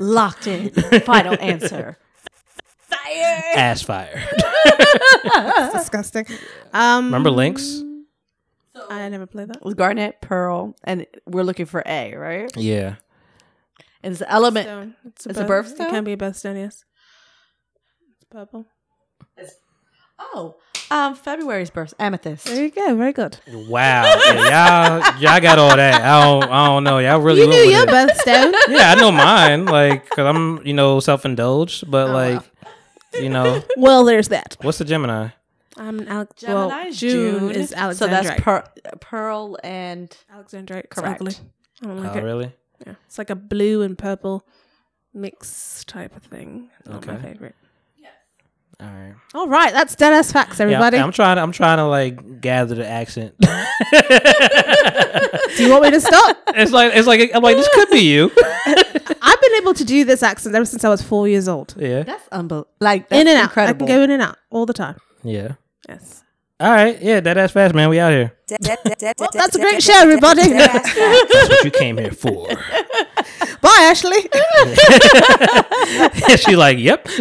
Locked 0.00 0.46
in. 0.46 0.70
Final 1.02 1.36
answer. 1.40 1.98
Fire. 2.88 3.42
Aspire. 3.56 4.28
That's 5.24 5.72
disgusting. 5.82 6.26
Um, 6.72 7.06
Remember 7.06 7.30
links? 7.30 7.82
I 8.90 9.08
never 9.08 9.26
played 9.26 9.48
that. 9.48 9.56
It 9.56 9.64
was 9.64 9.74
Garnet, 9.74 10.20
Pearl, 10.20 10.76
and 10.84 11.06
we're 11.26 11.42
looking 11.42 11.66
for 11.66 11.82
A, 11.84 12.14
right? 12.14 12.50
Yeah. 12.56 12.96
And 14.08 14.12
it's 14.14 14.20
the 14.20 14.32
element. 14.32 14.66
Stone. 14.66 14.94
It's 15.04 15.26
It's 15.26 15.38
a 15.38 15.44
birthstone? 15.44 15.80
It 15.80 15.90
can 15.90 16.04
be 16.04 16.12
a 16.14 16.16
birthstone. 16.16 16.56
Yes. 16.56 16.82
It's 18.16 18.24
purple. 18.30 18.64
Oh, 20.18 20.56
um, 20.90 21.14
February's 21.14 21.68
birth. 21.68 21.92
Amethyst. 21.98 22.46
There 22.46 22.64
you 22.64 22.70
go. 22.70 22.94
Very 22.96 23.12
good. 23.12 23.38
Wow. 23.46 24.04
Yeah, 24.04 24.98
y'all 25.10 25.20
y'all 25.20 25.40
got 25.40 25.58
all 25.58 25.76
that. 25.76 26.00
I 26.00 26.24
don't 26.24 26.44
I 26.50 26.66
don't 26.68 26.84
know. 26.84 26.98
Y'all 26.98 27.20
really 27.20 27.42
You 27.42 27.48
went 27.48 27.64
knew 27.66 27.70
your 27.70 27.82
it. 27.82 27.88
birthstone. 27.90 28.54
Yeah, 28.68 28.92
I 28.92 28.94
know 28.94 29.12
mine. 29.12 29.66
Like, 29.66 30.08
cause 30.08 30.26
I'm 30.26 30.66
you 30.66 30.72
know 30.72 31.00
self 31.00 31.24
indulged, 31.26 31.90
but 31.90 32.08
like, 32.08 32.42
you 33.14 33.28
know, 33.28 33.62
well, 33.76 34.04
there's 34.04 34.28
that. 34.28 34.56
what's 34.62 34.78
the 34.78 34.84
Gemini? 34.86 35.28
I'm 35.76 36.00
an 36.00 36.08
Alex. 36.08 36.34
Gemini 36.40 36.86
is 36.86 36.98
June, 36.98 37.38
June. 37.40 37.50
is 37.50 37.72
Alexandrite. 37.72 37.94
So 37.96 38.06
that's 38.08 38.40
per- 38.40 38.64
Pearl 39.00 39.58
and 39.62 40.10
Alexandrite. 40.34 40.88
Correct. 40.88 41.20
ugly. 41.20 41.34
I 41.82 41.86
don't 41.86 42.02
like 42.02 42.16
Oh, 42.16 42.18
it. 42.18 42.22
really? 42.24 42.52
Yeah. 42.86 42.94
It's 43.06 43.18
like 43.18 43.30
a 43.30 43.36
blue 43.36 43.82
and 43.82 43.96
purple 43.98 44.44
mix 45.14 45.84
type 45.84 46.14
of 46.16 46.22
thing. 46.22 46.70
It's 46.80 46.88
Not 46.88 47.06
my 47.06 47.14
Okay. 47.14 47.22
favorite. 47.32 47.54
All 48.80 48.86
right. 48.86 49.14
All 49.34 49.48
right, 49.48 49.72
that's 49.72 49.96
dead 49.96 50.12
ass 50.12 50.30
facts, 50.30 50.60
everybody. 50.60 50.98
Yeah, 50.98 51.04
I'm 51.04 51.10
trying. 51.10 51.34
To, 51.34 51.42
I'm 51.42 51.50
trying 51.50 51.78
to 51.78 51.84
like 51.86 52.40
gather 52.40 52.76
the 52.76 52.88
accent. 52.88 53.34
Do 55.56 55.64
you 55.64 55.70
want 55.72 55.82
me 55.82 55.90
to 55.90 56.00
stop? 56.00 56.36
it's 56.54 56.70
like 56.70 56.92
it's 56.94 57.08
like 57.08 57.28
I'm 57.34 57.42
like 57.42 57.56
this 57.56 57.68
could 57.74 57.90
be 57.90 58.02
you. 58.02 58.30
I've 58.66 59.40
been 59.40 59.54
able 59.56 59.74
to 59.74 59.84
do 59.84 60.04
this 60.04 60.22
accent 60.22 60.54
ever 60.54 60.64
since 60.64 60.84
I 60.84 60.88
was 60.90 61.02
four 61.02 61.26
years 61.26 61.48
old. 61.48 61.74
yeah. 61.76 62.04
that's 62.04 62.28
unbelievable. 62.28 62.70
Like 62.80 63.08
that's 63.08 63.20
in 63.20 63.26
and 63.26 63.38
out. 63.38 63.44
incredible. 63.46 63.84
I 63.84 63.88
can 63.88 63.96
go 63.96 64.02
in 64.04 64.10
and 64.12 64.22
out 64.22 64.36
all 64.50 64.64
the 64.64 64.72
time. 64.72 64.96
Yeah. 65.24 65.54
Yes. 65.88 66.22
All 66.60 66.70
right. 66.70 67.00
Yeah. 67.00 67.20
That 67.20 67.38
ass 67.38 67.52
fast, 67.52 67.74
man. 67.74 67.88
We 67.88 68.00
out 68.00 68.12
here. 68.12 68.32
Well, 69.18 69.28
that's 69.32 69.54
a 69.54 69.60
great 69.60 69.82
show, 69.82 69.92
everybody. 69.96 70.48
That's 70.48 70.96
what 70.96 71.64
you 71.64 71.70
came 71.70 71.98
here 71.98 72.10
for. 72.10 72.48
Bye, 73.60 73.90
Ashley. 73.90 74.22
She's 76.36 76.56
like, 76.56 76.78
yep. 76.78 77.06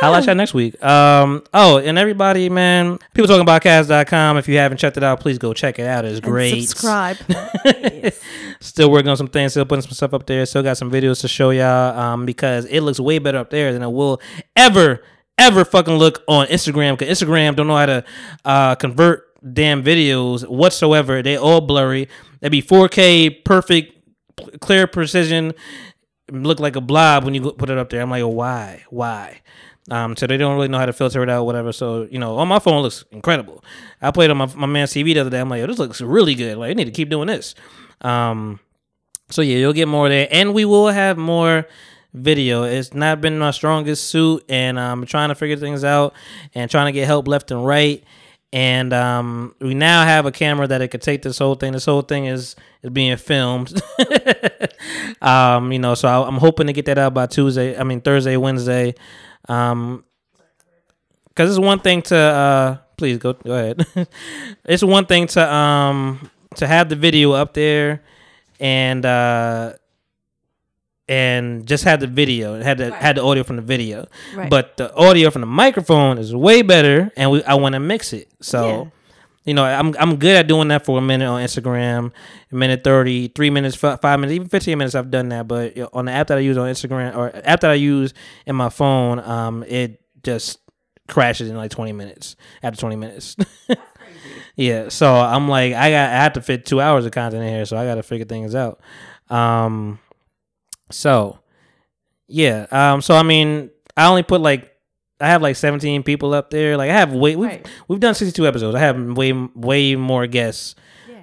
Holla 0.00 0.18
at 0.18 0.26
y'all 0.26 0.34
next 0.34 0.54
week. 0.54 0.82
Um, 0.84 1.42
oh, 1.54 1.78
and 1.78 1.98
everybody, 1.98 2.48
man, 2.50 2.98
people 3.14 3.26
talking 3.26 3.40
about 3.40 3.62
cast.com. 3.62 4.36
If 4.36 4.48
you 4.48 4.58
haven't 4.58 4.78
checked 4.78 4.96
it 4.96 5.02
out, 5.02 5.20
please 5.20 5.38
go 5.38 5.54
check 5.54 5.78
it 5.78 5.86
out. 5.86 6.04
It's 6.04 6.20
great. 6.20 6.68
Subscribe. 6.68 7.16
Still 8.60 8.90
working 8.90 9.08
on 9.08 9.16
some 9.16 9.28
things, 9.28 9.52
still 9.52 9.64
putting 9.64 9.82
some 9.82 9.92
stuff 9.92 10.12
up 10.14 10.26
there. 10.26 10.44
Still 10.46 10.62
got 10.62 10.76
some 10.76 10.90
videos 10.90 11.20
to 11.22 11.28
show 11.28 11.50
y'all 11.50 11.98
um, 11.98 12.26
because 12.26 12.66
it 12.66 12.80
looks 12.80 13.00
way 13.00 13.18
better 13.18 13.38
up 13.38 13.50
there 13.50 13.72
than 13.72 13.82
it 13.82 13.90
will 13.90 14.20
ever, 14.54 15.02
ever 15.38 15.64
fucking 15.64 15.94
look 15.94 16.22
on 16.28 16.46
Instagram. 16.46 16.98
Because 16.98 17.20
Instagram 17.20 17.56
don't 17.56 17.66
know 17.66 17.76
how 17.76 17.86
to 17.86 18.04
uh, 18.44 18.74
convert 18.76 19.24
damn 19.52 19.82
videos 19.82 20.48
whatsoever. 20.48 21.22
They 21.22 21.36
all 21.36 21.60
blurry. 21.60 22.08
They 22.40 22.48
be 22.48 22.62
4K, 22.62 23.44
perfect, 23.44 23.92
clear 24.60 24.86
precision. 24.86 25.52
Look 26.30 26.60
like 26.60 26.76
a 26.76 26.80
blob 26.80 27.24
when 27.24 27.34
you 27.34 27.52
put 27.52 27.70
it 27.70 27.78
up 27.78 27.90
there. 27.90 28.00
I'm 28.00 28.10
like, 28.10 28.24
why? 28.24 28.84
Why? 28.90 29.40
Um, 29.90 30.16
so 30.16 30.26
they 30.26 30.38
don't 30.38 30.54
really 30.54 30.68
know 30.68 30.78
how 30.78 30.86
to 30.86 30.94
filter 30.94 31.22
it 31.22 31.28
out, 31.28 31.44
whatever. 31.44 31.70
So 31.70 32.08
you 32.10 32.18
know, 32.18 32.38
on 32.38 32.48
my 32.48 32.58
phone 32.58 32.82
looks 32.82 33.04
incredible. 33.10 33.62
I 34.00 34.10
played 34.10 34.30
on 34.30 34.38
my 34.38 34.46
my 34.54 34.66
man's 34.66 34.92
TV 34.92 35.12
the 35.12 35.20
other 35.20 35.30
day. 35.30 35.40
I'm 35.40 35.50
like, 35.50 35.60
Yo, 35.60 35.66
this 35.66 35.78
looks 35.78 36.00
really 36.00 36.34
good. 36.34 36.56
Like, 36.56 36.70
I 36.70 36.72
need 36.72 36.86
to 36.86 36.90
keep 36.90 37.10
doing 37.10 37.26
this. 37.26 37.54
Um, 38.00 38.60
so 39.30 39.42
yeah, 39.42 39.56
you'll 39.56 39.74
get 39.74 39.88
more 39.88 40.08
there, 40.08 40.28
and 40.30 40.54
we 40.54 40.64
will 40.64 40.88
have 40.88 41.18
more 41.18 41.66
video. 42.14 42.62
It's 42.62 42.94
not 42.94 43.20
been 43.20 43.38
my 43.38 43.50
strongest 43.50 44.08
suit, 44.08 44.44
and 44.48 44.78
I'm 44.80 45.04
trying 45.04 45.28
to 45.28 45.34
figure 45.34 45.56
things 45.56 45.84
out 45.84 46.14
and 46.54 46.70
trying 46.70 46.86
to 46.86 46.92
get 46.92 47.06
help 47.06 47.28
left 47.28 47.50
and 47.50 47.66
right. 47.66 48.02
And 48.52 48.92
um, 48.92 49.54
we 49.60 49.74
now 49.74 50.04
have 50.04 50.26
a 50.26 50.32
camera 50.32 50.68
that 50.68 50.80
it 50.80 50.88
could 50.88 51.02
take 51.02 51.22
this 51.22 51.38
whole 51.38 51.56
thing. 51.56 51.72
This 51.72 51.84
whole 51.84 52.02
thing 52.02 52.26
is 52.26 52.54
is 52.82 52.90
being 52.90 53.16
filmed. 53.16 53.82
um, 55.22 55.72
you 55.72 55.80
know, 55.80 55.94
so 55.94 56.06
I, 56.06 56.26
I'm 56.26 56.38
hoping 56.38 56.68
to 56.68 56.72
get 56.72 56.86
that 56.86 56.96
out 56.96 57.12
by 57.12 57.26
Tuesday. 57.26 57.76
I 57.76 57.82
mean 57.82 58.00
Thursday, 58.00 58.36
Wednesday. 58.36 58.94
Um, 59.48 60.04
because 61.28 61.50
it's 61.50 61.58
one 61.58 61.80
thing 61.80 62.00
to 62.02 62.16
uh, 62.16 62.76
please 62.96 63.18
go 63.18 63.32
go 63.32 63.54
ahead. 63.54 63.86
it's 64.64 64.84
one 64.84 65.06
thing 65.06 65.26
to 65.28 65.52
um 65.52 66.30
to 66.54 66.66
have 66.66 66.88
the 66.88 66.96
video 66.96 67.32
up 67.32 67.54
there 67.54 68.02
and 68.60 69.04
uh 69.04 69.72
and 71.08 71.66
just 71.66 71.84
had 71.84 72.00
the 72.00 72.06
video 72.06 72.62
had 72.62 72.78
the 72.78 72.90
had 72.92 73.16
the 73.16 73.22
audio 73.22 73.42
from 73.42 73.56
the 73.56 73.62
video. 73.62 74.06
Right. 74.34 74.48
but 74.48 74.76
the 74.78 74.94
audio 74.94 75.30
from 75.30 75.40
the 75.42 75.46
microphone 75.46 76.18
is 76.18 76.34
way 76.34 76.62
better 76.62 77.10
and 77.16 77.30
we 77.30 77.42
i 77.44 77.54
want 77.54 77.74
to 77.74 77.80
mix 77.80 78.12
it. 78.12 78.28
So 78.40 78.66
Yeah. 78.68 78.90
you 79.44 79.54
know 79.54 79.64
i'm 79.64 79.94
i'm 79.98 80.16
good 80.16 80.34
at 80.36 80.46
doing 80.46 80.68
that 80.68 80.84
for 80.86 80.96
a 80.98 81.02
minute 81.02 81.26
on 81.26 81.42
instagram 81.44 82.10
a 82.50 82.54
minute 82.54 82.82
30 82.84 83.28
3 83.28 83.50
minutes 83.50 83.76
fi- 83.76 83.96
5 83.96 84.20
minutes 84.20 84.34
even 84.34 84.48
15 84.48 84.78
minutes 84.78 84.94
i've 84.94 85.10
done 85.10 85.28
that. 85.28 85.46
But 85.46 85.76
on 85.92 86.06
the 86.06 86.12
app 86.12 86.28
that 86.28 86.38
i 86.38 86.40
use 86.40 86.56
on 86.56 86.68
instagram 86.72 87.14
or 87.16 87.30
app 87.44 87.60
that 87.60 87.70
i 87.70 87.74
use 87.74 88.14
in 88.46 88.56
my 88.56 88.70
phone 88.70 89.18
um 89.20 89.62
it 89.64 90.00
just 90.22 90.58
crashes 91.06 91.50
in 91.50 91.56
like 91.56 91.70
20 91.70 91.92
minutes 91.92 92.34
after 92.62 92.80
20 92.80 92.96
minutes. 92.96 93.36
Yeah 94.56 94.88
so 94.88 95.12
i'm 95.14 95.48
like 95.48 95.72
i 95.74 95.90
got 95.90 96.10
i 96.10 96.22
have 96.22 96.34
to 96.34 96.40
fit 96.40 96.64
two 96.64 96.80
hours 96.80 97.04
of 97.04 97.12
content 97.12 97.42
in 97.42 97.48
here 97.48 97.64
so 97.66 97.76
i 97.76 97.84
gotta 97.84 98.02
figure 98.04 98.24
things 98.24 98.54
out. 98.54 98.80
Um 99.28 99.98
so 100.94 101.38
yeah 102.28 102.66
um 102.70 103.00
so 103.02 103.14
i 103.14 103.22
mean 103.22 103.70
i 103.96 104.06
only 104.06 104.22
put 104.22 104.40
like 104.40 104.72
i 105.20 105.26
have 105.26 105.42
like 105.42 105.56
17 105.56 106.02
people 106.02 106.32
up 106.34 106.50
there 106.50 106.76
like 106.76 106.90
i 106.90 106.94
have 106.94 107.12
way 107.12 107.36
we've, 107.36 107.48
Right. 107.50 107.68
we've 107.88 108.00
done 108.00 108.14
62 108.14 108.46
episodes 108.46 108.74
i 108.74 108.78
have 108.80 108.96
way 109.16 109.32
way 109.32 109.96
more 109.96 110.26
guests 110.26 110.74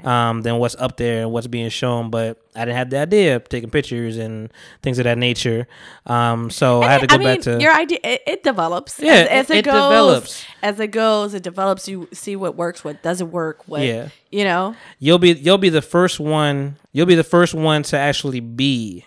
um, 0.04 0.42
than 0.42 0.58
what's 0.58 0.74
up 0.80 0.98
there 0.98 1.22
and 1.22 1.32
what's 1.32 1.46
being 1.46 1.70
shown. 1.70 2.10
But 2.10 2.42
I 2.56 2.66
didn't 2.66 2.78
have 2.78 2.90
the 2.90 2.98
idea 2.98 3.36
of 3.36 3.48
taking 3.48 3.70
pictures 3.70 4.18
and 4.18 4.52
things 4.82 4.98
of 4.98 5.04
that 5.04 5.20
nature. 5.20 5.68
Um, 6.08 6.50
so 6.50 6.82
I 6.82 6.88
had 6.92 7.02
to 7.02 7.06
go 7.08 7.14
I 7.14 7.18
mean, 7.20 7.28
back 7.28 7.42
to 7.42 7.62
your 7.62 7.72
idea. 7.72 8.00
It, 8.04 8.22
it 8.26 8.44
develops. 8.44 9.00
Yeah, 9.00 9.12
as, 9.14 9.28
as 9.30 9.50
it, 9.52 9.58
it 9.58 9.66
goes. 9.66 9.74
develops. 9.92 10.46
As 10.64 10.80
it 10.80 10.88
goes, 10.88 11.36
it 11.36 11.44
develops. 11.44 11.88
You 11.88 12.10
see 12.14 12.36
what 12.36 12.56
works, 12.56 12.84
what 12.84 13.04
doesn't 13.04 13.30
work. 13.32 13.68
What 13.68 13.82
Yeah. 13.82 14.10
you 14.32 14.44
know. 14.44 14.76
you'll 14.98 15.20
be 15.20 15.34
you'll 15.34 15.60
be 15.60 15.70
the 15.70 15.84
first 15.84 16.20
one 16.20 16.78
you'll 16.94 17.06
be 17.06 17.14
the 17.14 17.24
first 17.24 17.54
one 17.54 17.84
to 17.84 17.96
actually 18.00 18.40
be 18.40 19.06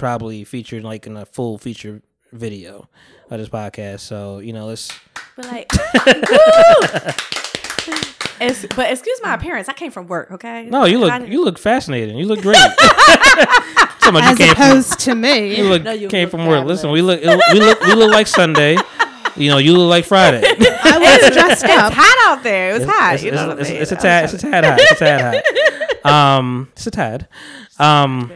probably 0.00 0.42
featured 0.44 0.82
like 0.82 1.06
in 1.06 1.16
a 1.16 1.24
full 1.24 1.58
feature 1.58 2.02
video 2.32 2.88
of 3.30 3.38
this 3.38 3.48
podcast. 3.48 4.00
So 4.00 4.38
you 4.40 4.52
know, 4.52 4.66
let's 4.66 4.90
But 5.36 5.44
like, 5.46 5.70
woo! 6.06 7.12
It's, 8.42 8.64
but 8.74 8.90
excuse 8.90 9.20
my 9.22 9.34
appearance. 9.34 9.68
I 9.68 9.74
came 9.74 9.90
from 9.92 10.06
work. 10.06 10.30
Okay. 10.32 10.64
no, 10.70 10.86
you 10.86 10.98
look 10.98 11.28
you 11.28 11.44
look 11.44 11.58
fascinating. 11.58 12.16
You 12.16 12.24
look 12.26 12.40
great. 12.40 12.56
Talking 14.00 14.14
you 14.14 14.20
As 14.30 14.38
came 14.38 14.54
from, 14.54 14.66
opposed 14.70 14.98
to 15.00 15.14
me. 15.14 15.56
you 15.58 15.64
look 15.64 15.82
No, 15.82 15.92
you 15.92 16.08
came 16.08 16.22
look 16.22 16.30
from 16.30 16.46
work. 16.46 16.64
Listen, 16.64 16.90
we 16.90 17.02
look 17.02 17.20
we 17.20 17.60
look 17.60 17.80
we 17.82 17.92
look 17.94 18.10
like 18.10 18.26
Sunday. 18.26 18.76
You 19.36 19.50
know, 19.50 19.58
you 19.58 19.76
look 19.76 19.90
like 19.90 20.04
Friday. 20.06 20.42
I 20.42 20.98
was 21.22 21.32
dressed 21.34 21.64
It's 21.64 21.72
up. 21.72 21.92
hot 21.94 22.18
out 22.38 22.42
there. 22.42 22.70
It 22.70 22.78
was 22.80 22.88
hot. 22.88 23.14
It's, 23.14 23.22
you 23.22 23.30
know 23.30 23.50
it's- 23.52 23.58
what 23.58 23.66
I'm 23.66 23.74
it's- 23.74 23.82
it's 23.82 23.92
a 23.92 23.96
tad 23.96 24.24
it's 24.24 24.32
a 24.34 24.38
tad 24.38 24.64
hot. 24.64 24.78
It's 24.80 24.92
a 24.92 24.94
tad 24.96 25.34
hot. 25.34 25.44
Um, 26.02 26.70
it's 26.72 26.86
a 26.86 26.90
tad. 26.90 27.28
Um, 27.78 28.32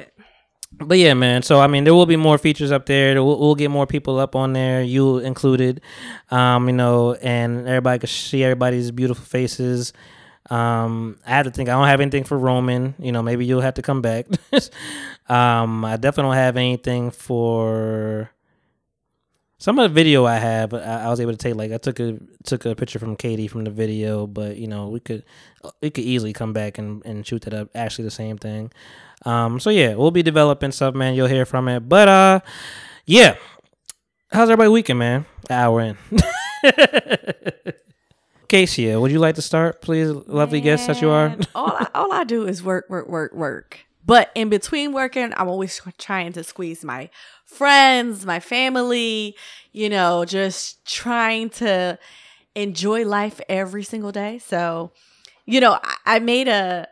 but 0.85 0.99
yeah, 0.99 1.15
man. 1.15 1.43
So 1.43 1.61
I 1.61 1.67
mean, 1.67 1.85
there 1.85 1.95
will 1.95 2.07
be 2.07 2.17
more 2.17 2.39
features 2.39 2.73
up 2.73 2.87
there. 2.87 3.23
We'll, 3.23 3.39
we'll 3.39 3.55
get 3.55 3.71
more 3.71 3.87
people 3.87 4.19
up 4.19 4.37
on 4.37 4.53
there, 4.53 4.83
you 4.83 5.19
included. 5.19 5.81
Um, 6.31 6.69
you 6.69 6.75
know, 6.75 7.15
and 7.15 7.67
everybody 7.67 7.99
can 8.01 8.09
see 8.09 8.43
everybody's 8.45 8.91
beautiful 8.91 9.25
faces. 9.25 9.93
Um, 10.51 11.19
I 11.27 11.31
have 11.31 11.47
to 11.47 11.51
think. 11.51 11.69
I 11.69 11.73
don't 11.73 11.87
have 11.87 12.01
anything 12.01 12.25
for 12.25 12.39
Roman. 12.39 12.95
You 12.99 13.13
know, 13.13 13.23
maybe 13.23 13.47
you'll 13.47 13.63
have 13.63 13.75
to 13.75 13.83
come 13.83 14.03
back. 14.03 14.27
um, 15.29 15.85
I 15.85 15.97
definitely 15.97 16.31
don't 16.31 16.35
have 16.35 16.57
anything 16.57 17.11
for. 17.11 18.31
Some 19.57 19.79
of 19.79 19.89
the 19.89 19.95
video 19.95 20.27
I 20.27 20.37
have, 20.37 20.75
I, 20.75 21.05
I 21.05 21.09
was 21.09 21.21
able 21.21 21.33
to 21.33 21.39
take. 21.39 21.55
Like, 21.55 21.73
I 21.73 21.79
took 21.79 21.99
a 21.99 22.19
took 22.45 22.67
a 22.67 22.75
picture 22.75 22.99
from 22.99 23.17
Katie 23.17 23.49
from 23.49 23.65
the 23.65 23.71
video, 23.71 24.27
but 24.27 24.59
you 24.59 24.67
know, 24.67 24.89
we 24.89 25.01
could 25.01 25.25
we 25.81 25.91
could 25.91 26.05
easily 26.05 26.35
come 26.35 26.53
back 26.53 26.77
and, 26.77 27.05
and 27.07 27.27
shoot 27.27 27.43
that 27.43 27.55
up. 27.55 27.71
Actually, 27.75 28.05
the 28.05 28.11
same 28.11 28.37
thing. 28.37 28.71
Um, 29.25 29.59
so 29.61 29.71
yeah, 29.71 29.95
we'll 29.95 30.11
be 30.11 30.23
developing 30.23 30.73
stuff, 30.73 30.95
man. 30.95 31.15
You'll 31.15 31.29
hear 31.29 31.47
from 31.47 31.69
it. 31.69 31.89
But 31.89 32.09
uh, 32.09 32.41
yeah, 33.07 33.37
how's 34.31 34.51
everybody 34.51 34.71
weekend, 34.71 34.99
man? 34.99 35.27
An 35.49 35.57
hour 35.57 35.81
in. 35.81 35.97
Casey, 38.49 38.95
would 38.95 39.11
you 39.11 39.19
like 39.19 39.35
to 39.37 39.43
start, 39.43 39.81
please, 39.83 40.09
lovely 40.11 40.61
guest 40.61 40.87
that 40.87 41.01
you 41.01 41.11
are? 41.11 41.37
All 41.55 41.73
I, 41.73 41.89
all 41.95 42.13
I 42.13 42.25
do 42.25 42.47
is 42.47 42.63
work, 42.63 42.87
work, 42.89 43.09
work, 43.09 43.33
work. 43.33 43.81
But 44.07 44.31
in 44.35 44.51
between 44.51 44.93
working, 44.93 45.33
I'm 45.37 45.49
always 45.49 45.81
trying 45.99 46.33
to 46.35 46.45
squeeze 46.45 46.85
my 46.85 47.09
friends, 47.47 48.27
my 48.27 48.41
family, 48.41 49.35
you 49.73 49.89
know, 49.89 50.25
just 50.25 50.85
trying 50.87 51.51
to 51.51 51.99
enjoy 52.55 53.05
life 53.07 53.41
every 53.49 53.83
single 53.83 54.13
day. 54.13 54.39
So, 54.39 54.93
you 55.47 55.61
know, 55.61 55.79
I, 55.83 55.97
I 56.07 56.19
made 56.19 56.49
a 56.49 56.87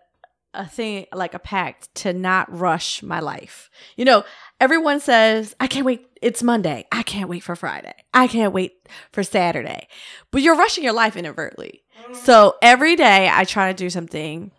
a 0.54 0.66
thing 0.66 1.06
like 1.12 1.34
a 1.34 1.38
pact 1.38 1.94
to 1.96 2.12
not 2.12 2.52
rush 2.56 3.02
my 3.02 3.20
life. 3.20 3.70
You 3.96 4.04
know, 4.04 4.24
everyone 4.60 5.00
says, 5.00 5.54
I 5.58 5.66
can't 5.66 5.86
wait. 5.86 6.06
It's 6.20 6.42
Monday. 6.42 6.86
I 6.92 7.02
can't 7.02 7.28
wait 7.28 7.42
for 7.42 7.56
Friday. 7.56 7.94
I 8.12 8.28
can't 8.28 8.52
wait 8.52 8.88
for 9.12 9.22
Saturday. 9.22 9.88
But 10.30 10.42
you're 10.42 10.56
rushing 10.56 10.84
your 10.84 10.92
life 10.92 11.16
inadvertently. 11.16 11.82
Mm-hmm. 12.02 12.14
So 12.14 12.56
every 12.62 12.96
day 12.96 13.30
I 13.32 13.44
try 13.44 13.72
to 13.72 13.76
do 13.76 13.90
something 13.90 14.52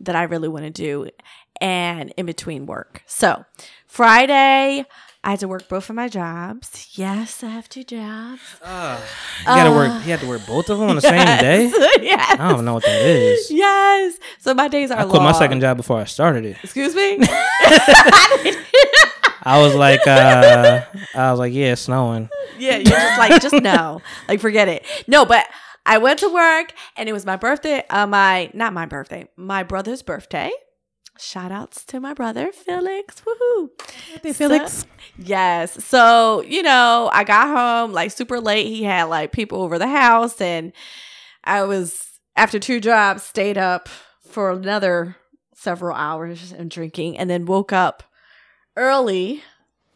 that 0.00 0.14
I 0.14 0.24
really 0.24 0.48
want 0.48 0.64
to 0.64 0.70
do 0.70 1.08
and 1.60 2.12
in 2.16 2.26
between 2.26 2.66
work. 2.66 3.02
So 3.06 3.44
Friday, 3.86 4.84
I 5.24 5.30
had 5.30 5.40
to 5.40 5.48
work 5.48 5.68
both 5.68 5.90
of 5.90 5.96
my 5.96 6.08
jobs. 6.08 6.88
Yes, 6.92 7.42
I 7.42 7.48
have 7.48 7.68
two 7.68 7.82
jobs. 7.82 8.40
You 8.62 9.44
gotta 9.44 9.70
work. 9.70 9.92
You 10.04 10.10
had 10.12 10.20
to 10.20 10.28
work 10.28 10.46
both 10.46 10.70
of 10.70 10.78
them 10.78 10.88
on 10.90 10.94
the 10.94 11.02
same 11.02 11.26
day. 11.40 11.64
yes. 12.00 12.36
I 12.38 12.48
don't 12.50 12.64
know 12.64 12.74
what 12.74 12.84
that 12.84 13.02
is. 13.02 13.50
Yes. 13.50 14.16
So 14.38 14.54
my 14.54 14.68
days 14.68 14.90
are 14.92 15.00
I 15.00 15.04
quit 15.04 15.20
my 15.20 15.32
second 15.32 15.60
job 15.60 15.76
before 15.76 16.00
I 16.00 16.04
started 16.04 16.44
it. 16.44 16.56
Excuse 16.62 16.94
me? 16.94 17.18
I 19.42 19.60
was 19.60 19.74
like, 19.74 20.06
uh, 20.06 20.84
I 21.14 21.30
was 21.30 21.38
like, 21.38 21.52
yeah, 21.52 21.72
it's 21.72 21.82
snowing. 21.82 22.28
Yeah, 22.58 22.76
you're 22.76 22.84
just 22.84 23.18
like, 23.18 23.42
just 23.42 23.62
no, 23.62 24.02
like 24.28 24.40
forget 24.40 24.68
it. 24.68 24.84
No, 25.06 25.24
but 25.24 25.46
I 25.84 25.98
went 25.98 26.20
to 26.20 26.32
work 26.32 26.72
and 26.96 27.08
it 27.08 27.12
was 27.12 27.24
my 27.26 27.36
birthday. 27.36 27.82
Uh, 27.90 28.06
my 28.06 28.50
not 28.54 28.72
my 28.72 28.86
birthday, 28.86 29.28
my 29.36 29.62
brother's 29.62 30.02
birthday. 30.02 30.50
Shout 31.18 31.50
outs 31.52 31.84
to 31.86 32.00
my 32.00 32.14
brother 32.14 32.52
Felix. 32.52 33.20
Woohoo! 33.22 33.70
Felix. 34.34 34.72
So- 34.72 34.86
yes. 35.18 35.84
So 35.84 36.42
you 36.42 36.62
know, 36.62 37.10
I 37.12 37.24
got 37.24 37.48
home 37.48 37.92
like 37.92 38.10
super 38.12 38.40
late. 38.40 38.66
He 38.66 38.84
had 38.84 39.04
like 39.04 39.32
people 39.32 39.62
over 39.62 39.78
the 39.78 39.88
house, 39.88 40.40
and 40.40 40.72
I 41.44 41.62
was 41.64 42.06
after 42.36 42.58
two 42.58 42.80
jobs 42.80 43.22
stayed 43.24 43.58
up 43.58 43.88
for 44.28 44.50
another 44.52 45.16
several 45.54 45.96
hours 45.96 46.52
and 46.52 46.70
drinking, 46.70 47.18
and 47.18 47.28
then 47.28 47.46
woke 47.46 47.72
up 47.72 48.04
early 48.76 49.42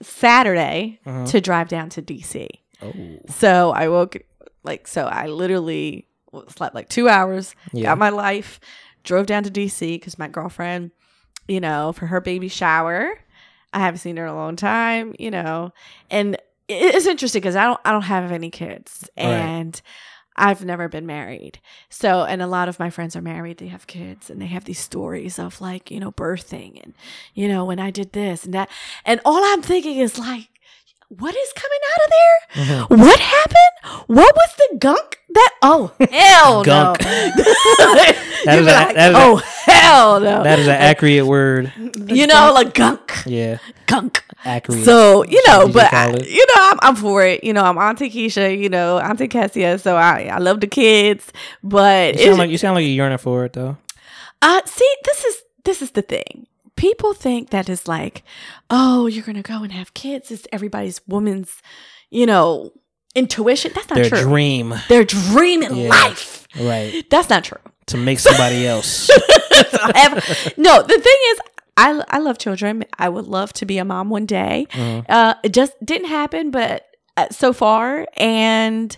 Saturday 0.00 0.98
Mhm. 1.06 1.28
to 1.30 1.40
drive 1.40 1.68
down 1.68 1.88
to 1.90 2.02
DC. 2.02 2.48
Oh, 2.82 2.92
So 3.28 3.70
I 3.70 3.88
woke 3.88 4.16
like 4.64 4.88
so 4.88 5.06
I 5.06 5.26
literally 5.28 6.08
slept 6.48 6.74
like 6.74 6.88
two 6.88 7.08
hours, 7.08 7.54
Yeah. 7.72 7.84
got 7.84 7.98
my 7.98 8.08
life, 8.10 8.58
drove 9.04 9.26
down 9.26 9.44
to 9.44 9.50
DC 9.50 9.96
because 9.98 10.18
my 10.18 10.26
girlfriend, 10.28 10.90
you 11.48 11.60
know, 11.60 11.92
for 11.92 12.06
her 12.06 12.20
baby 12.20 12.48
shower. 12.48 13.18
I 13.74 13.78
haven't 13.80 13.98
seen 14.00 14.16
her 14.18 14.24
in 14.26 14.30
a 14.30 14.34
long 14.36 14.56
time, 14.56 15.14
you 15.18 15.30
know, 15.30 15.72
and 16.10 16.36
it's 16.68 17.06
interesting 17.06 17.40
because 17.40 17.56
I 17.56 17.64
don't 17.64 17.80
I 17.84 17.90
don't 17.92 18.02
have 18.02 18.30
any 18.32 18.50
kids 18.50 19.08
Right. 19.16 19.24
and 19.26 19.80
I've 20.36 20.64
never 20.64 20.88
been 20.88 21.06
married. 21.06 21.58
So 21.88 22.24
and 22.24 22.40
a 22.42 22.46
lot 22.46 22.68
of 22.68 22.78
my 22.78 22.90
friends 22.90 23.16
are 23.16 23.22
married, 23.22 23.58
they 23.58 23.68
have 23.68 23.86
kids 23.86 24.28
and 24.30 24.40
they 24.42 24.46
have 24.46 24.64
these 24.64 24.78
stories 24.78 25.38
of 25.38 25.60
like, 25.60 25.90
you 25.90 26.00
know, 26.00 26.12
birthing 26.12 26.82
and 26.82 26.92
you 27.34 27.48
know, 27.48 27.64
when 27.64 27.78
I 27.80 27.90
did 27.90 28.12
this 28.12 28.44
and 28.44 28.52
that. 28.54 28.68
And 29.06 29.20
all 29.24 29.42
I'm 29.42 29.62
thinking 29.62 29.96
is 29.98 30.18
like 30.18 30.48
what 31.08 31.34
is 31.36 31.52
coming 31.52 31.78
out 31.92 32.04
of 32.04 32.10
there? 32.10 32.86
Mm-hmm. 32.88 33.02
What 33.02 33.20
happened? 33.20 34.04
What 34.06 34.34
was 34.34 34.54
the 34.56 34.78
gunk 34.78 35.18
that? 35.30 35.50
Oh 35.62 35.92
hell 36.10 36.64
Gunk. 36.64 37.00
no! 37.02 37.06
That 38.44 38.58
is 38.58 38.66
be 38.66 38.72
a- 38.72 38.74
like, 38.74 38.94
that 38.96 39.10
is 39.10 39.16
oh 39.18 39.42
hell 39.82 40.20
no! 40.20 40.42
that 40.42 40.58
is 40.58 40.66
an 40.66 40.74
accurate 40.74 41.26
word. 41.26 41.72
you 42.08 42.26
know, 42.26 42.52
like 42.54 42.74
gunk, 42.74 43.12
Yeah, 43.26 43.58
gunk. 43.86 44.22
accurate. 44.44 44.84
So 44.84 45.24
you 45.24 45.42
know, 45.48 45.60
Did 45.66 45.68
you 45.68 45.72
but 45.74 45.92
I- 45.92 46.16
you 46.16 46.46
know, 46.54 46.60
I'm, 46.70 46.78
I'm 46.82 46.96
for 46.96 47.24
it. 47.24 47.44
You 47.44 47.52
know, 47.52 47.62
I'm 47.64 47.78
Auntie 47.78 48.10
Kesia. 48.10 48.56
You 48.58 48.68
know, 48.68 48.98
Auntie 48.98 49.28
Cassia. 49.28 49.78
So 49.78 49.96
I 49.96 50.24
I 50.32 50.38
love 50.38 50.60
the 50.60 50.66
kids, 50.66 51.32
but 51.62 52.14
you 52.18 52.24
sound 52.26 52.38
like 52.38 52.50
you 52.50 52.58
sound 52.58 52.74
like 52.76 52.82
you're 52.82 52.94
yearning 52.94 53.18
for 53.18 53.44
it 53.44 53.52
though. 53.52 53.76
uh, 54.42 54.60
see, 54.66 54.94
this 55.04 55.24
is 55.24 55.42
this 55.64 55.82
is 55.82 55.90
the 55.92 56.02
thing. 56.02 56.46
People 56.76 57.12
think 57.14 57.50
that 57.50 57.68
it's 57.68 57.86
like, 57.86 58.22
oh, 58.70 59.06
you're 59.06 59.22
gonna 59.24 59.42
go 59.42 59.62
and 59.62 59.72
have 59.72 59.94
kids. 59.94 60.30
It's 60.30 60.46
everybody's 60.52 61.00
woman's, 61.06 61.60
you 62.10 62.24
know, 62.26 62.72
intuition. 63.14 63.72
That's 63.74 63.88
not 63.90 63.96
Their 63.96 64.08
true. 64.08 64.22
dream, 64.22 64.74
Their 64.88 65.04
dream 65.04 65.62
in 65.62 65.76
Yeah. 65.76 65.88
life. 65.90 66.48
right? 66.58 67.04
That's 67.10 67.28
not 67.30 67.44
true. 67.44 67.58
To 67.92 67.96
make 67.96 68.18
somebody 68.18 68.66
else. 68.74 69.08
Have- 69.94 70.52
no, 70.56 70.82
the 70.82 70.98
thing 70.98 71.18
is, 71.30 71.40
I 71.76 72.02
I 72.08 72.18
love 72.18 72.38
children. 72.38 72.84
I 72.98 73.08
would 73.08 73.26
love 73.26 73.52
to 73.54 73.64
be 73.66 73.78
a 73.78 73.84
mom 73.84 74.10
one 74.10 74.26
day. 74.26 74.66
Mhm. 74.72 75.06
Uh, 75.08 75.34
it 75.42 75.52
just 75.52 75.72
didn't 75.84 76.08
happen, 76.08 76.50
but 76.50 76.86
uh, 77.16 77.28
so 77.30 77.52
far, 77.52 78.06
and 78.16 78.96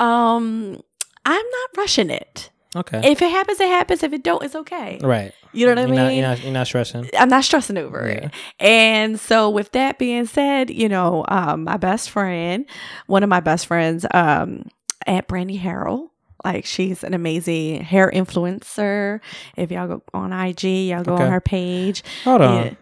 um, 0.00 0.80
I'm 1.24 1.44
not 1.46 1.70
rushing 1.76 2.10
it. 2.10 2.50
Okay. 2.74 3.00
If 3.12 3.20
it 3.20 3.30
happens, 3.30 3.60
it 3.60 3.68
happens. 3.68 4.02
If 4.02 4.12
it 4.14 4.22
don't, 4.24 4.42
it's 4.42 4.54
okay. 4.54 4.98
right. 5.02 5.32
You 5.54 5.66
know 5.66 5.72
what 5.72 5.78
I 5.78 5.82
You're 5.82 5.90
mean? 5.90 5.98
not, 5.98 6.12
you're 6.14 6.22
not. 6.28 6.42
You're 6.44 6.52
not 6.52 6.66
stressing. 6.66 7.10
I'm 7.18 7.28
not 7.28 7.44
stressing 7.44 7.76
over 7.76 8.06
Yeah. 8.08 8.26
it. 8.26 8.30
And 8.58 9.20
so 9.20 9.50
with 9.50 9.72
that 9.72 9.98
being 9.98 10.24
said, 10.24 10.70
you 10.70 10.88
know, 10.88 11.26
um, 11.28 11.64
my 11.64 11.76
best 11.76 12.08
friend, 12.08 12.64
one 13.06 13.22
of 13.22 13.28
my 13.28 13.40
best 13.40 13.66
friends, 13.66 14.06
um, 14.14 14.64
at 15.06 15.28
Brandy 15.28 15.58
Harrell, 15.58 16.08
like 16.44 16.64
she's 16.66 17.02
an 17.04 17.14
amazing 17.14 17.82
hair 17.82 18.10
influencer. 18.14 19.20
If 19.56 19.70
y'all 19.70 19.86
go 19.88 20.02
on 20.14 20.32
IG, 20.32 20.64
y'all 20.88 21.02
go 21.04 21.14
Okay. 21.14 21.24
on 21.24 21.30
her 21.30 21.40
page. 21.40 22.02
Hold 22.24 22.42
on. 22.42 22.64
Yeah. 22.66 22.74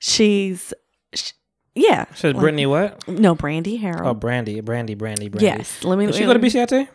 She's, 0.00 0.72
sh- 1.14 1.32
yeah. 1.74 2.04
Says 2.14 2.34
like- 2.34 2.40
Brittany 2.40 2.66
what? 2.66 3.06
No, 3.08 3.34
Brandy 3.34 3.76
Harold. 3.76 4.06
Oh, 4.06 4.14
Brandy, 4.14 4.60
Brandy, 4.60 4.94
Brandy, 4.94 5.28
Brandy. 5.28 5.46
yes. 5.46 5.82
Let 5.84 5.98
me. 5.98 6.06
Did 6.06 6.14
she 6.14 6.24
go 6.24 6.32
to 6.32 6.38
BCIT? 6.38 6.88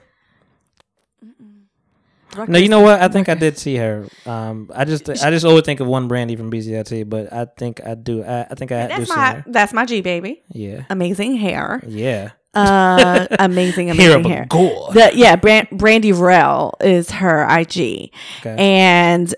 Rutgers. 2.36 2.49
No, 2.51 2.57
you 2.57 2.67
know 2.69 2.80
what? 2.82 2.99
I 2.99 3.09
think 3.09 3.30
I 3.30 3.36
did 3.36 3.59
see 3.59 3.76
her. 3.76 4.07
Um, 4.26 4.71
I 4.74 4.86
just, 4.86 5.07
I 5.07 5.30
just 5.30 5.45
always 5.45 5.65
think 5.65 5.80
of 5.82 5.88
one 5.88 6.07
Brandy 6.07 6.36
from 6.36 6.49
BCIT, 6.51 7.07
but 7.07 7.32
I 7.32 7.45
think 7.45 7.80
I 7.86 7.93
do. 7.93 8.24
I, 8.24 8.41
I 8.49 8.55
think 8.55 8.71
I 8.71 8.88
do 8.88 8.88
That's 8.88 9.09
see 9.11 9.15
my 9.15 9.34
her. 9.36 9.43
that's 9.45 9.71
my 9.74 9.86
G 9.86 10.01
baby. 10.01 10.41
Yeah, 10.49 10.86
Amazing 10.89 11.36
hair. 11.36 11.84
yeah. 11.88 12.32
Uh, 12.53 13.27
amazing, 13.39 13.89
amazing 13.91 14.23
hair. 14.25 14.45
gore. 14.49 14.91
The, 14.93 15.11
yeah, 15.15 15.35
Brand, 15.35 15.67
Brandy 15.71 16.11
Rell 16.11 16.75
is 16.81 17.09
her 17.11 17.43
IG, 17.49 18.11
Okay. 18.41 18.55
and 18.57 19.33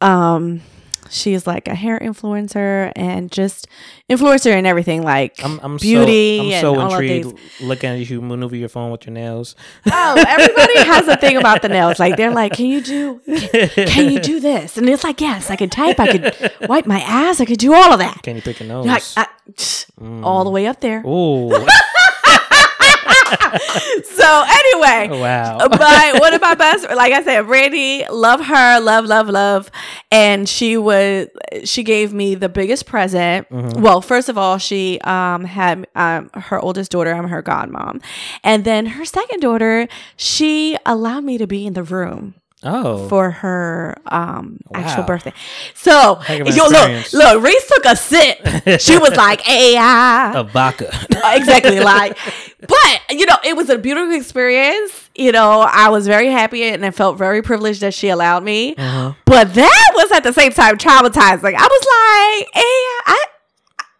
um, 0.00 0.60
she's 1.08 1.46
like 1.46 1.66
a 1.68 1.74
hair 1.74 1.98
influencer 1.98 2.92
and 2.94 3.30
just 3.32 3.66
influencer 4.08 4.52
and 4.52 4.66
everything 4.66 5.02
like 5.02 5.44
I'm, 5.44 5.58
I'm 5.62 5.76
beauty 5.76 6.52
So, 6.60 6.78
I'm 6.80 6.88
so 6.90 6.96
intrigued 6.96 7.38
looking 7.60 7.90
at 7.90 8.08
you 8.10 8.20
maneuver 8.22 8.54
your 8.56 8.68
phone 8.68 8.90
with 8.92 9.06
your 9.06 9.12
nails. 9.14 9.56
Oh, 9.86 10.24
everybody 10.28 10.78
has 10.84 11.06
a 11.08 11.16
thing 11.16 11.36
about 11.36 11.62
the 11.62 11.68
nails. 11.68 11.98
Like 11.98 12.16
they're 12.16 12.30
like, 12.30 12.52
can 12.52 12.66
you 12.66 12.80
do, 12.80 13.20
can 13.26 14.10
you 14.12 14.20
do 14.20 14.38
this? 14.40 14.76
And 14.78 14.88
it's 14.88 15.02
like, 15.04 15.20
yes, 15.20 15.50
I 15.50 15.56
can 15.56 15.68
type, 15.70 15.98
I 16.00 16.16
could 16.16 16.68
wipe 16.68 16.86
my 16.86 17.00
ass, 17.00 17.40
I 17.40 17.44
could 17.44 17.58
do 17.58 17.74
all 17.74 17.92
of 17.92 17.98
that. 17.98 18.22
Can 18.22 18.36
you 18.36 18.42
pick 18.42 18.60
your 18.60 18.68
nose? 18.68 18.86
Like, 18.86 19.02
I, 19.16 19.26
all 20.22 20.44
the 20.44 20.50
way 20.50 20.66
up 20.66 20.80
there. 20.80 21.02
Ooh, 21.06 21.50
So 24.04 24.44
anyway, 24.46 25.20
wow. 25.20 25.58
my 25.70 26.14
one 26.20 26.34
of 26.34 26.40
my 26.40 26.54
best 26.54 26.88
like 26.90 27.12
i 27.12 27.22
said 27.22 27.46
brandy 27.46 28.04
love 28.10 28.40
her 28.40 28.80
love 28.80 29.04
love 29.06 29.28
love 29.28 29.70
and 30.10 30.48
she 30.48 30.76
was 30.76 31.28
she 31.64 31.82
gave 31.82 32.12
me 32.12 32.34
the 32.34 32.48
biggest 32.48 32.86
present 32.86 33.46
well 33.50 34.00
first 34.00 34.28
of 34.28 34.36
all 34.38 34.58
she 34.58 34.98
um 35.00 35.44
had 35.44 35.86
um 35.94 36.30
her 36.34 36.58
oldest 36.60 36.90
daughter 36.90 37.12
i'm 37.12 37.28
her 37.28 37.42
godmom 37.42 38.02
and 38.44 38.64
then 38.64 38.86
her 38.86 39.04
second 39.04 39.40
daughter 39.40 39.88
she 40.16 40.76
allowed 40.86 41.24
me 41.24 41.38
to 41.38 41.46
be 41.46 41.66
in 41.66 41.72
the 41.74 41.82
room 41.82 42.34
Oh, 42.62 43.08
for 43.08 43.30
her 43.30 43.96
um 44.04 44.60
actual 44.74 45.04
birthday. 45.04 45.32
So 45.72 46.20
yo, 46.28 46.68
look, 46.68 47.12
look, 47.14 47.42
Risse 47.42 47.66
took 47.68 47.84
a 47.86 47.96
sip. 47.96 48.80
She 48.82 48.98
was 48.98 49.16
like, 49.16 49.40
"Hey, 49.50 49.76
ah." 49.78 50.32
a 50.40 50.44
vodka. 50.44 50.90
exactly 51.34 51.80
like 51.80 52.18
but 52.66 53.00
you 53.10 53.26
know 53.26 53.36
it 53.44 53.56
was 53.56 53.70
a 53.70 53.78
beautiful 53.78 54.14
experience. 54.14 55.08
You 55.14 55.32
know 55.32 55.60
i 55.60 55.88
was 55.88 56.06
very 56.06 56.30
happy 56.30 56.62
and 56.64 56.84
i 56.84 56.90
felt 56.90 57.18
very 57.18 57.42
privileged 57.42 57.80
that 57.80 57.94
she 57.94 58.08
allowed 58.08 58.44
me. 58.44 58.74
Uh-huh. 58.76 59.14
But 59.24 59.54
that 59.54 59.92
was 59.94 60.10
at 60.12 60.22
the 60.22 60.32
same 60.32 60.52
time 60.52 60.76
traumatizing. 60.76 61.54
I 61.54 61.68
was 61.68 62.42
like 62.42 62.48
hey 62.54 63.12
i 63.12 63.24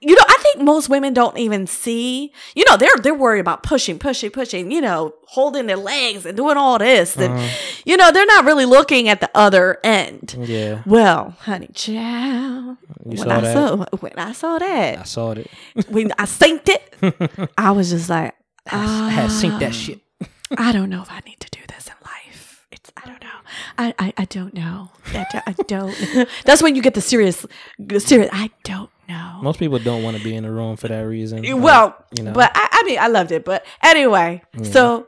you 0.03 0.15
know 0.15 0.25
i 0.29 0.37
think 0.41 0.63
most 0.65 0.89
women 0.89 1.13
don't 1.13 1.37
even 1.37 1.67
see 1.67 2.33
you 2.55 2.65
know 2.69 2.77
they're 2.77 2.97
they're 3.03 3.15
worried 3.15 3.41
about 3.41 3.63
pushing 3.63 3.99
pushing 3.99 4.31
pushing 4.31 4.71
you 4.71 4.81
know 4.81 5.15
holding 5.27 5.67
their 5.67 5.77
legs 5.77 6.25
and 6.25 6.37
doing 6.37 6.57
all 6.57 6.79
this 6.79 7.17
and 7.17 7.35
uh-huh. 7.35 7.49
you 7.85 7.97
know 7.97 8.11
they're 8.11 8.25
not 8.27 8.45
really 8.47 8.65
looking 8.65 9.09
at 9.09 9.21
the 9.21 9.31
other 9.35 9.79
end. 9.85 10.35
Yeah, 10.39 10.83
well 10.87 11.37
honey 11.41 11.69
child 11.75 12.79
when 13.03 13.17
saw 13.19 13.29
i 13.29 13.41
that? 13.41 13.53
saw 13.53 13.85
when 14.01 14.13
i 14.17 14.33
saw 14.33 14.59
that 14.59 14.99
I 14.99 15.03
saw 15.03 15.33
it. 15.33 15.51
when 15.89 16.13
I 16.13 16.25
synced 16.25 16.69
it, 16.69 17.51
I 17.59 17.71
was 17.73 17.91
just 17.91 18.09
like, 18.09 18.35
I 18.73 19.11
had 19.11 19.31
synced 19.31 19.55
"Ah, 19.55 19.59
that 19.59 19.75
shit. 19.75 20.01
I 20.57 20.73
don't 20.73 20.91
know 20.91 21.03
if 21.03 21.11
I 21.11 21.21
need 21.27 21.41
to 21.41 21.51
do 21.51 21.61
this 21.69 21.87
in 21.87 21.95
life. 22.05 22.67
It's 22.73 22.91
I 22.97 23.07
don't 23.07 23.23
know. 23.23 23.29
I 23.79 23.95
I, 23.99 24.13
I 24.19 24.25
don't 24.27 24.55
know. 24.55 24.91
That 25.13 25.43
I 25.47 25.53
don't. 25.53 25.95
That's 26.45 26.63
when 26.63 26.75
you 26.77 26.83
get 26.83 26.95
the 26.95 27.01
serious, 27.01 27.47
the 27.79 28.01
serious. 28.01 28.31
I 28.33 28.51
don't 28.65 28.91
know. 29.09 29.39
Most 29.43 29.59
people 29.59 29.79
don't 29.79 30.03
want 30.03 30.17
to 30.17 30.25
be 30.25 30.35
in 30.35 30.45
the 30.45 30.51
room 30.51 30.77
for 30.77 30.89
that 30.89 31.01
reason. 31.01 31.43
Like, 31.43 31.57
well, 31.63 31.97
you 32.17 32.25
know. 32.25 32.33
but 32.33 32.51
I, 32.55 32.69
I 32.73 32.83
mean, 32.85 32.99
I 32.99 33.09
loved 33.09 33.33
it. 33.33 33.45
But 33.45 33.65
anyway, 33.83 34.43
so 34.63 35.07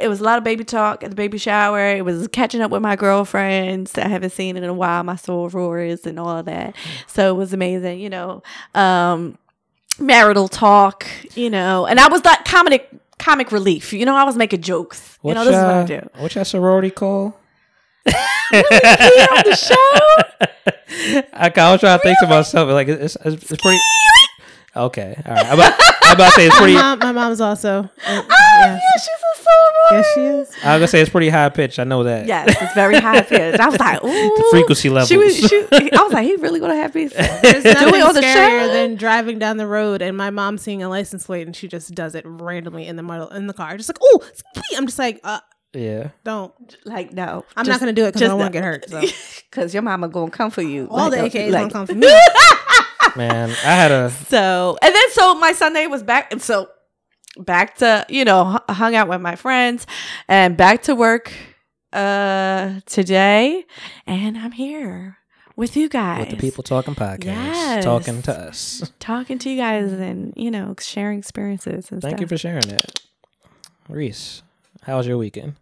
it 0.00 0.08
was 0.08 0.20
a 0.20 0.24
lot 0.24 0.38
of 0.38 0.44
baby 0.44 0.64
talk 0.64 1.02
at 1.02 1.10
the 1.10 1.16
baby 1.16 1.38
shower. 1.38 1.80
It 1.80 2.04
was 2.04 2.28
catching 2.28 2.60
up 2.60 2.70
with 2.70 2.82
my 2.82 2.96
girlfriends 2.96 3.92
that 3.92 4.06
I 4.06 4.08
haven't 4.08 4.30
seen 4.30 4.56
in 4.56 4.64
a 4.64 4.74
while, 4.74 5.02
my 5.04 5.14
sorors 5.14 6.06
and 6.06 6.18
all 6.18 6.38
of 6.38 6.46
that. 6.46 6.74
So 7.06 7.30
it 7.34 7.36
was 7.36 7.52
amazing, 7.52 8.00
you 8.00 8.10
know. 8.10 8.42
Um, 8.74 9.38
marital 9.98 10.48
talk, 10.48 11.06
you 11.34 11.50
know, 11.50 11.86
and 11.86 11.98
I 12.00 12.08
was 12.08 12.22
that 12.22 12.44
comic 12.44 12.90
comic 13.18 13.52
relief. 13.52 13.92
You 13.92 14.04
know, 14.04 14.16
I 14.16 14.24
was 14.24 14.36
making 14.36 14.62
jokes. 14.62 15.18
You 15.22 15.34
know, 15.34 15.44
this 15.44 15.56
is 15.56 15.62
what 15.62 15.74
I 15.74 15.84
do. 15.84 16.08
What's 16.18 16.34
your 16.34 16.44
sorority 16.44 16.90
call? 16.90 17.38
Here 18.06 18.62
on 18.62 19.42
the 19.44 19.56
show. 19.56 21.26
I, 21.32 21.50
I 21.54 21.72
was 21.72 21.80
trying 21.80 21.98
to 21.98 22.02
think 22.02 22.18
to 22.20 22.26
myself, 22.28 22.70
like 22.70 22.88
it's, 22.88 23.16
it's, 23.24 23.50
it's 23.50 23.62
pretty. 23.62 23.78
Okay, 24.76 25.20
all 25.26 25.32
right. 25.34 25.46
I'm 25.46 25.54
about, 25.54 25.72
I'm 26.02 26.14
about 26.16 26.26
to 26.26 26.32
say 26.32 26.46
it's 26.46 26.54
My 26.56 26.60
pretty. 26.60 26.74
mom, 26.74 26.98
my 27.00 27.12
mom's 27.12 27.40
also. 27.40 27.88
uh, 28.06 28.22
Oh, 28.28 28.58
yes. 28.60 28.80
yeah, 28.82 29.00
she's 29.00 29.08
a 29.08 29.42
sorority. 29.42 29.76
Yes, 29.90 30.06
she 30.14 30.20
is. 30.20 30.64
I 30.64 30.72
was 30.74 30.80
gonna 30.80 30.88
say 30.88 31.00
it's 31.00 31.10
pretty 31.10 31.28
high 31.28 31.48
pitched. 31.50 31.78
I 31.78 31.84
know 31.84 32.02
that. 32.04 32.26
Yes, 32.26 32.56
it's 32.60 32.74
very 32.74 32.96
high 32.98 33.22
pitched. 33.22 33.60
I 33.60 33.68
was 33.68 33.78
like, 33.78 34.02
ooh. 34.04 34.50
frequency 34.50 34.88
level. 34.90 35.06
She 35.06 35.16
was, 35.16 35.36
she, 35.36 35.64
I 35.72 36.02
was 36.02 36.12
like, 36.12 36.24
he 36.26 36.36
really 36.36 36.58
gonna 36.60 36.74
have 36.76 36.94
me 36.94 37.06
There's 37.08 37.62
do 37.62 37.72
nothing 37.72 37.94
it 37.94 38.02
on 38.02 38.14
the 38.14 38.20
scarier 38.22 38.66
show? 38.66 38.72
than 38.72 38.96
driving 38.96 39.38
down 39.38 39.56
the 39.58 39.66
road 39.66 40.00
and 40.02 40.16
my 40.16 40.30
mom 40.30 40.58
seeing 40.58 40.82
a 40.82 40.88
license 40.88 41.26
plate 41.26 41.46
and 41.46 41.54
she 41.54 41.68
just 41.68 41.94
does 41.94 42.14
it 42.14 42.24
randomly 42.26 42.86
in 42.86 42.96
the 42.96 43.02
middle 43.02 43.28
in 43.28 43.46
the 43.46 43.54
car, 43.54 43.76
just 43.76 43.88
like, 43.88 43.98
oh, 44.02 44.22
I'm 44.76 44.86
just 44.86 44.98
like, 44.98 45.20
uh, 45.22 45.40
Yeah. 45.74 46.08
don't. 46.24 46.52
like, 46.84 47.12
no, 47.12 47.44
I'm 47.56 47.66
not 47.66 47.78
gonna 47.80 47.92
do 47.92 48.04
it 48.04 48.08
because 48.14 48.22
I 48.22 48.26
don't 48.28 48.38
want 48.38 48.52
to 48.52 48.58
get 48.58 48.64
hurt. 48.64 48.88
So. 48.88 49.02
Because 49.50 49.72
your 49.74 49.82
mama 49.82 50.08
gonna 50.08 50.30
come 50.30 50.50
for 50.50 50.62
you. 50.62 50.88
All 50.90 51.10
the 51.10 51.18
Like, 51.18 51.32
AKs 51.32 51.50
like- 51.52 51.60
don't 51.62 51.72
come 51.72 51.86
for 51.86 51.94
me. 51.94 52.08
Man, 53.16 53.50
I 53.50 53.52
had 53.74 53.90
a 53.90 54.10
So, 54.28 54.76
and 54.82 54.94
then 54.94 55.10
so 55.12 55.34
my 55.36 55.52
Sunday 55.52 55.86
was 55.86 56.02
back, 56.02 56.32
and 56.32 56.40
so 56.42 56.68
back 57.38 57.76
to 57.78 58.04
you 58.08 58.24
know 58.24 58.58
hung 58.68 58.94
out 58.94 59.08
with 59.08 59.20
my 59.20 59.36
friends, 59.36 59.86
and 60.28 60.56
back 60.56 60.82
to 60.84 60.94
work 60.94 61.32
uh 61.92 62.80
today, 62.86 63.64
and 64.06 64.36
I'm 64.36 64.52
here 64.52 65.18
with 65.56 65.76
you 65.76 65.88
guys, 65.88 66.20
with 66.20 66.30
the 66.30 66.36
people 66.36 66.62
talking 66.62 66.94
podcast, 66.94 67.24
Yes. 67.24 67.84
talking 67.84 68.20
to 68.22 68.32
us. 68.38 68.90
talking 69.00 69.38
to 69.38 69.50
you 69.50 69.56
guys, 69.56 69.92
and 69.92 70.32
you 70.36 70.50
know 70.50 70.74
sharing 70.80 71.18
experiences 71.18 71.90
and 71.90 72.02
Thank 72.02 72.12
stuff. 72.16 72.20
you 72.20 72.26
for 72.26 72.36
sharing 72.36 72.68
it, 72.68 73.00
Risse. 73.88 74.42
How 74.82 74.98
was 74.98 75.06
your 75.06 75.16
weekend? 75.18 75.54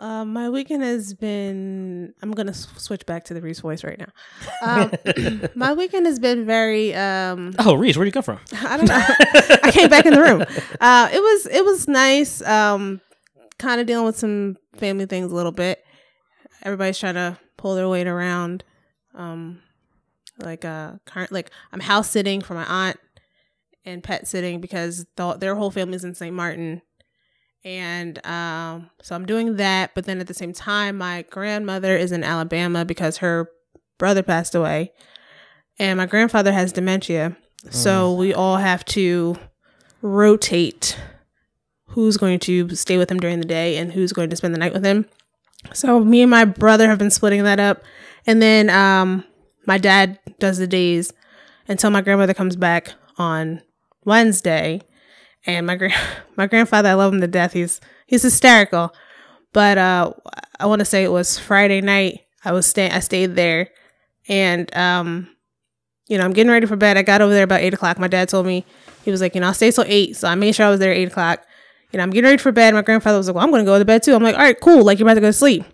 Um, 0.00 0.32
my 0.32 0.48
weekend 0.48 0.82
has 0.82 1.12
been. 1.12 2.14
I'm 2.22 2.32
gonna 2.32 2.52
s- 2.52 2.66
switch 2.78 3.04
back 3.04 3.24
to 3.26 3.34
the 3.34 3.40
Risse 3.42 3.60
voice 3.60 3.84
right 3.84 3.98
now. 3.98 4.08
Um, 4.62 4.92
my 5.54 5.74
weekend 5.74 6.06
has 6.06 6.18
been 6.18 6.46
very. 6.46 6.94
Um, 6.94 7.54
Oh, 7.58 7.74
Risse, 7.74 7.96
where'd 7.96 8.06
you 8.06 8.12
come 8.12 8.22
from? 8.22 8.40
I 8.64 8.76
don't 8.78 8.88
know. 8.88 8.98
I 9.62 9.70
came 9.70 9.90
back 9.90 10.06
in 10.06 10.14
the 10.14 10.20
room. 10.22 10.40
Uh, 10.80 11.08
it 11.12 11.20
was 11.20 11.46
it 11.46 11.64
was 11.64 11.86
nice. 11.86 12.40
Um, 12.42 13.00
kind 13.58 13.78
of 13.80 13.86
dealing 13.86 14.06
with 14.06 14.16
some 14.18 14.56
family 14.76 15.04
things 15.04 15.30
a 15.30 15.34
little 15.34 15.52
bit. 15.52 15.84
Everybody's 16.62 16.98
trying 16.98 17.14
to 17.14 17.38
pull 17.58 17.74
their 17.74 17.88
weight 17.88 18.06
around. 18.06 18.64
Um, 19.14 19.60
like 20.38 20.64
uh, 20.64 20.92
current 21.04 21.30
like 21.30 21.50
I'm 21.72 21.80
house 21.80 22.08
sitting 22.08 22.40
for 22.40 22.54
my 22.54 22.64
aunt 22.64 22.98
and 23.84 24.02
pet 24.02 24.26
sitting 24.26 24.62
because 24.62 25.04
the, 25.16 25.34
their 25.34 25.56
whole 25.56 25.70
family's 25.70 26.04
in 26.04 26.14
St. 26.14 26.34
Martin. 26.34 26.80
And 27.64 28.24
um, 28.26 28.90
so 29.02 29.14
I'm 29.14 29.26
doing 29.26 29.56
that, 29.56 29.94
but 29.94 30.06
then 30.06 30.18
at 30.20 30.26
the 30.26 30.34
same 30.34 30.52
time, 30.52 30.96
my 30.96 31.26
grandmother 31.30 31.96
is 31.96 32.10
in 32.10 32.24
Alabama 32.24 32.84
because 32.84 33.18
her 33.18 33.50
brother 33.98 34.22
passed 34.22 34.54
away, 34.54 34.92
and 35.78 35.98
my 35.98 36.06
grandfather 36.06 36.52
has 36.52 36.72
dementia. 36.72 37.36
So 37.68 38.14
we 38.14 38.32
all 38.32 38.56
have 38.56 38.84
to 38.86 39.36
rotate 40.00 40.98
who's 41.88 42.16
going 42.16 42.38
to 42.38 42.74
stay 42.74 42.96
with 42.96 43.10
him 43.10 43.20
during 43.20 43.38
the 43.38 43.44
day 43.44 43.76
and 43.76 43.92
who's 43.92 44.12
going 44.12 44.30
to 44.30 44.36
spend 44.36 44.54
the 44.54 44.58
night 44.58 44.72
with 44.72 44.84
him. 44.84 45.06
So 45.74 46.00
me 46.00 46.22
and 46.22 46.30
my 46.30 46.44
brother 46.46 46.88
have 46.88 46.98
been 46.98 47.10
splitting 47.10 47.44
that 47.44 47.60
up. 47.60 47.82
And 48.26 48.40
then 48.40 48.70
um 48.70 49.24
my 49.66 49.76
dad 49.76 50.18
does 50.38 50.58
the 50.58 50.66
days 50.66 51.12
until 51.68 51.90
my 51.90 52.00
grandmother 52.00 52.32
comes 52.34 52.56
back 52.56 52.94
on 53.18 53.60
Wednesday. 54.04 54.80
And 55.46 55.66
my 55.66 55.76
grand 55.76 55.94
my 56.36 56.46
grandfather, 56.46 56.88
I 56.88 56.94
love 56.94 57.12
him 57.12 57.20
to 57.20 57.26
death. 57.26 57.52
He's 57.52 57.80
he's 58.06 58.22
hysterical. 58.22 58.94
But 59.52 59.78
uh 59.78 60.12
I 60.58 60.66
want 60.66 60.80
to 60.80 60.84
say 60.84 61.04
it 61.04 61.12
was 61.12 61.38
Friday 61.38 61.80
night. 61.80 62.20
I 62.44 62.52
was 62.52 62.66
staying 62.66 62.92
I 62.92 63.00
stayed 63.00 63.36
there 63.36 63.70
and 64.28 64.74
um 64.76 65.28
you 66.08 66.18
know, 66.18 66.24
I'm 66.24 66.32
getting 66.32 66.50
ready 66.50 66.66
for 66.66 66.74
bed. 66.74 66.96
I 66.96 67.02
got 67.02 67.20
over 67.20 67.32
there 67.32 67.44
about 67.44 67.60
eight 67.60 67.72
o'clock. 67.72 67.96
My 67.98 68.08
dad 68.08 68.28
told 68.28 68.44
me 68.44 68.66
he 69.04 69.12
was 69.12 69.20
like, 69.20 69.36
you 69.36 69.40
know, 69.40 69.46
I'll 69.46 69.54
stay 69.54 69.70
till 69.70 69.84
eight. 69.86 70.16
So 70.16 70.26
I 70.26 70.34
made 70.34 70.56
sure 70.56 70.66
I 70.66 70.70
was 70.70 70.80
there 70.80 70.90
at 70.90 70.96
eight 70.96 71.08
o'clock. 71.08 71.44
You 71.92 71.98
know, 71.98 72.02
I'm 72.02 72.10
getting 72.10 72.28
ready 72.28 72.38
for 72.38 72.50
bed. 72.50 72.74
My 72.74 72.82
grandfather 72.82 73.16
was 73.16 73.28
like, 73.28 73.36
well, 73.36 73.44
I'm 73.44 73.52
to 73.52 73.64
go 73.64 73.78
to 73.78 73.84
bed 73.84 74.02
too. 74.02 74.14
I'm 74.14 74.22
like, 74.22 74.34
all 74.34 74.42
right, 74.42 74.58
cool. 74.60 74.84
Like 74.84 74.98
you're 74.98 75.06
about 75.06 75.14
to 75.14 75.20
go 75.20 75.28
to 75.28 75.32
sleep. 75.32 75.64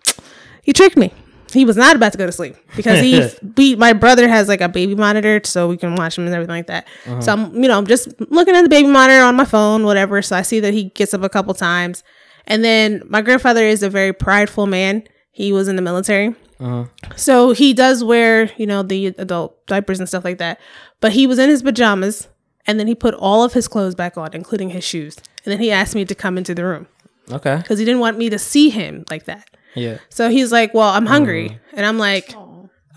He 0.62 0.74
tricked 0.74 0.96
me. 0.96 1.12
He 1.52 1.64
was 1.64 1.76
not 1.76 1.94
about 1.96 2.12
to 2.12 2.18
go 2.18 2.26
to 2.26 2.32
sleep 2.32 2.56
because 2.74 3.00
he, 3.00 3.28
we, 3.56 3.76
my 3.76 3.92
brother 3.92 4.28
has 4.28 4.48
like 4.48 4.60
a 4.60 4.68
baby 4.68 4.94
monitor 4.94 5.40
so 5.44 5.68
we 5.68 5.76
can 5.76 5.94
watch 5.94 6.18
him 6.18 6.26
and 6.26 6.34
everything 6.34 6.54
like 6.56 6.66
that. 6.66 6.86
Uh-huh. 7.06 7.20
So 7.20 7.32
I'm, 7.32 7.54
you 7.54 7.68
know, 7.68 7.78
I'm 7.78 7.86
just 7.86 8.08
looking 8.30 8.54
at 8.56 8.62
the 8.62 8.68
baby 8.68 8.88
monitor 8.88 9.22
on 9.22 9.36
my 9.36 9.44
phone, 9.44 9.84
whatever. 9.84 10.20
So 10.22 10.36
I 10.36 10.42
see 10.42 10.60
that 10.60 10.74
he 10.74 10.84
gets 10.90 11.14
up 11.14 11.22
a 11.22 11.28
couple 11.28 11.54
times. 11.54 12.02
And 12.46 12.64
then 12.64 13.02
my 13.08 13.22
grandfather 13.22 13.62
is 13.64 13.82
a 13.82 13.90
very 13.90 14.12
prideful 14.12 14.66
man. 14.66 15.04
He 15.30 15.52
was 15.52 15.68
in 15.68 15.76
the 15.76 15.82
military. 15.82 16.34
Uh-huh. 16.58 16.86
So 17.16 17.52
he 17.52 17.72
does 17.74 18.02
wear, 18.02 18.50
you 18.56 18.66
know, 18.66 18.82
the 18.82 19.06
adult 19.18 19.66
diapers 19.66 19.98
and 20.00 20.08
stuff 20.08 20.24
like 20.24 20.38
that. 20.38 20.58
But 21.00 21.12
he 21.12 21.26
was 21.26 21.38
in 21.38 21.48
his 21.48 21.62
pajamas 21.62 22.28
and 22.66 22.80
then 22.80 22.86
he 22.88 22.94
put 22.94 23.14
all 23.14 23.44
of 23.44 23.52
his 23.52 23.68
clothes 23.68 23.94
back 23.94 24.16
on, 24.16 24.30
including 24.32 24.70
his 24.70 24.82
shoes. 24.84 25.16
And 25.44 25.52
then 25.52 25.60
he 25.60 25.70
asked 25.70 25.94
me 25.94 26.04
to 26.04 26.14
come 26.14 26.36
into 26.38 26.54
the 26.54 26.64
room 26.64 26.88
Okay. 27.30 27.56
because 27.58 27.78
he 27.78 27.84
didn't 27.84 28.00
want 28.00 28.18
me 28.18 28.30
to 28.30 28.38
see 28.38 28.70
him 28.70 29.04
like 29.10 29.26
that. 29.26 29.48
Yeah. 29.76 29.98
So 30.08 30.28
he's 30.28 30.50
like, 30.50 30.74
Well, 30.74 30.88
I'm 30.88 31.06
hungry. 31.06 31.50
Mm. 31.50 31.58
And 31.74 31.86
I'm 31.86 31.98
like, 31.98 32.34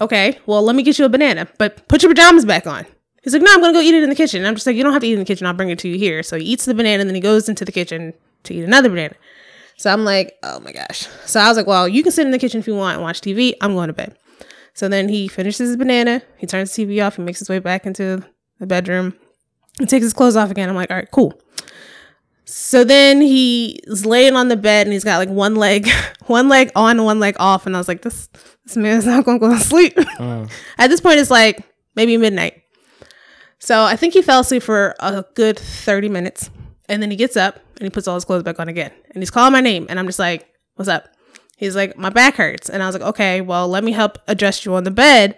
Okay, 0.02 0.40
well, 0.46 0.64
let 0.64 0.76
me 0.76 0.84
get 0.84 0.98
you 0.98 1.06
a 1.06 1.10
banana, 1.10 1.48
but 1.58 1.88
put 1.88 2.02
your 2.02 2.10
pajamas 2.10 2.46
back 2.46 2.66
on. 2.66 2.86
He's 3.22 3.34
like, 3.34 3.42
No, 3.42 3.54
I'm 3.54 3.60
going 3.60 3.74
to 3.74 3.78
go 3.78 3.82
eat 3.82 3.94
it 3.94 4.04
in 4.04 4.10
the 4.10 4.16
kitchen. 4.16 4.40
And 4.40 4.48
I'm 4.48 4.56
just 4.56 4.66
like, 4.66 4.76
You 4.76 4.84
don't 4.84 4.94
have 4.94 5.02
to 5.02 5.08
eat 5.08 5.14
in 5.14 5.20
the 5.20 5.26
kitchen. 5.26 5.46
I'll 5.46 5.54
bring 5.54 5.70
it 5.70 5.80
to 5.80 5.90
you 5.90 5.98
here. 5.98 6.24
So 6.24 6.38
he 6.38 6.46
eats 6.46 6.66
the 6.66 6.74
banana 6.74 7.02
and 7.02 7.10
then 7.10 7.16
he 7.16 7.22
goes 7.22 7.50
into 7.50 7.66
the 7.66 7.72
kitchen 7.72 8.14
to 8.44 8.54
eat 8.54 8.64
another 8.64 8.90
banana. 8.90 9.16
So 9.78 9.92
I'm 9.92 10.06
like, 10.06 10.38
Oh 10.44 10.60
my 10.62 10.72
gosh. 10.72 11.08
So 11.26 11.40
I 11.40 11.48
was 11.48 11.58
like, 11.58 11.68
Well, 11.68 11.88
you 11.88 12.02
can 12.02 12.12
sit 12.12 12.26
in 12.26 12.32
the 12.32 12.40
kitchen 12.40 12.60
if 12.60 12.68
you 12.68 12.76
want 12.76 12.96
and 12.96 13.04
watch 13.04 13.22
TV. 13.22 13.54
I'm 13.62 13.74
going 13.74 13.88
to 13.88 13.94
bed. 13.94 14.18
So 14.74 14.88
then 14.88 15.10
he 15.10 15.28
finishes 15.28 15.68
his 15.70 15.78
banana. 15.78 16.22
He 16.38 16.48
turns 16.48 16.74
the 16.74 16.86
TV 16.86 17.06
off. 17.06 17.18
He 17.18 17.22
makes 17.22 17.40
his 17.40 17.50
way 17.50 17.60
back 17.60 17.86
into 17.86 18.24
the 18.60 18.66
bedroom. 18.68 19.14
He 19.78 19.86
takes 19.86 20.04
his 20.04 20.14
clothes 20.14 20.38
off 20.38 20.52
again. 20.52 20.70
I'm 20.70 20.76
like, 20.76 20.90
all 20.90 20.98
right, 20.98 21.12
cool. 21.12 21.40
So 22.52 22.84
then 22.84 23.22
he's 23.22 24.08
laying 24.08 24.36
on 24.36 24.48
the 24.48 24.58
bed 24.58 24.88
and 24.88 24.94
he's 24.94 25.04
got 25.04 25.18
like 25.20 25.30
one 25.30 25.56
leg, 25.56 25.88
one 26.26 26.50
leg 26.50 26.72
on, 26.76 27.04
one 27.04 27.20
leg 27.20 27.36
off, 27.40 27.68
and 27.68 27.76
I 27.76 27.80
was 27.80 27.88
like, 27.88 28.02
this 28.02 28.28
this 28.66 28.76
man's 28.76 29.06
not 29.08 29.24
gonna 29.24 29.38
go 29.38 29.50
to 29.50 29.60
sleep. 29.60 29.96
Mm. 29.96 30.50
At 30.80 30.90
this 30.90 31.00
point, 31.00 31.20
it's 31.20 31.30
like 31.30 31.64
maybe 31.96 32.18
midnight. 32.18 32.64
So 33.60 33.84
I 33.84 33.96
think 33.96 34.14
he 34.14 34.24
fell 34.24 34.40
asleep 34.40 34.64
for 34.64 34.96
a 35.00 35.24
good 35.36 35.60
30 35.60 36.10
minutes. 36.10 36.50
And 36.88 37.04
then 37.04 37.12
he 37.12 37.18
gets 37.18 37.38
up 37.38 37.60
and 37.78 37.84
he 37.84 37.90
puts 37.92 38.08
all 38.08 38.16
his 38.16 38.26
clothes 38.26 38.44
back 38.44 38.60
on 38.60 38.68
again. 38.68 38.92
And 39.14 39.22
he's 39.22 39.30
calling 39.30 39.52
my 39.52 39.62
name. 39.62 39.86
And 39.88 40.00
I'm 40.00 40.08
just 40.08 40.18
like, 40.18 40.48
what's 40.76 40.90
up? 40.90 41.08
He's 41.56 41.76
like, 41.76 41.98
my 41.98 42.10
back 42.10 42.36
hurts. 42.36 42.70
And 42.70 42.82
I 42.82 42.88
was 42.88 42.96
like, 42.96 43.08
okay, 43.10 43.42
well, 43.42 43.68
let 43.68 43.84
me 43.84 43.92
help 43.92 44.18
adjust 44.28 44.66
you 44.66 44.74
on 44.74 44.86
the 44.86 44.92
bed. 44.92 45.38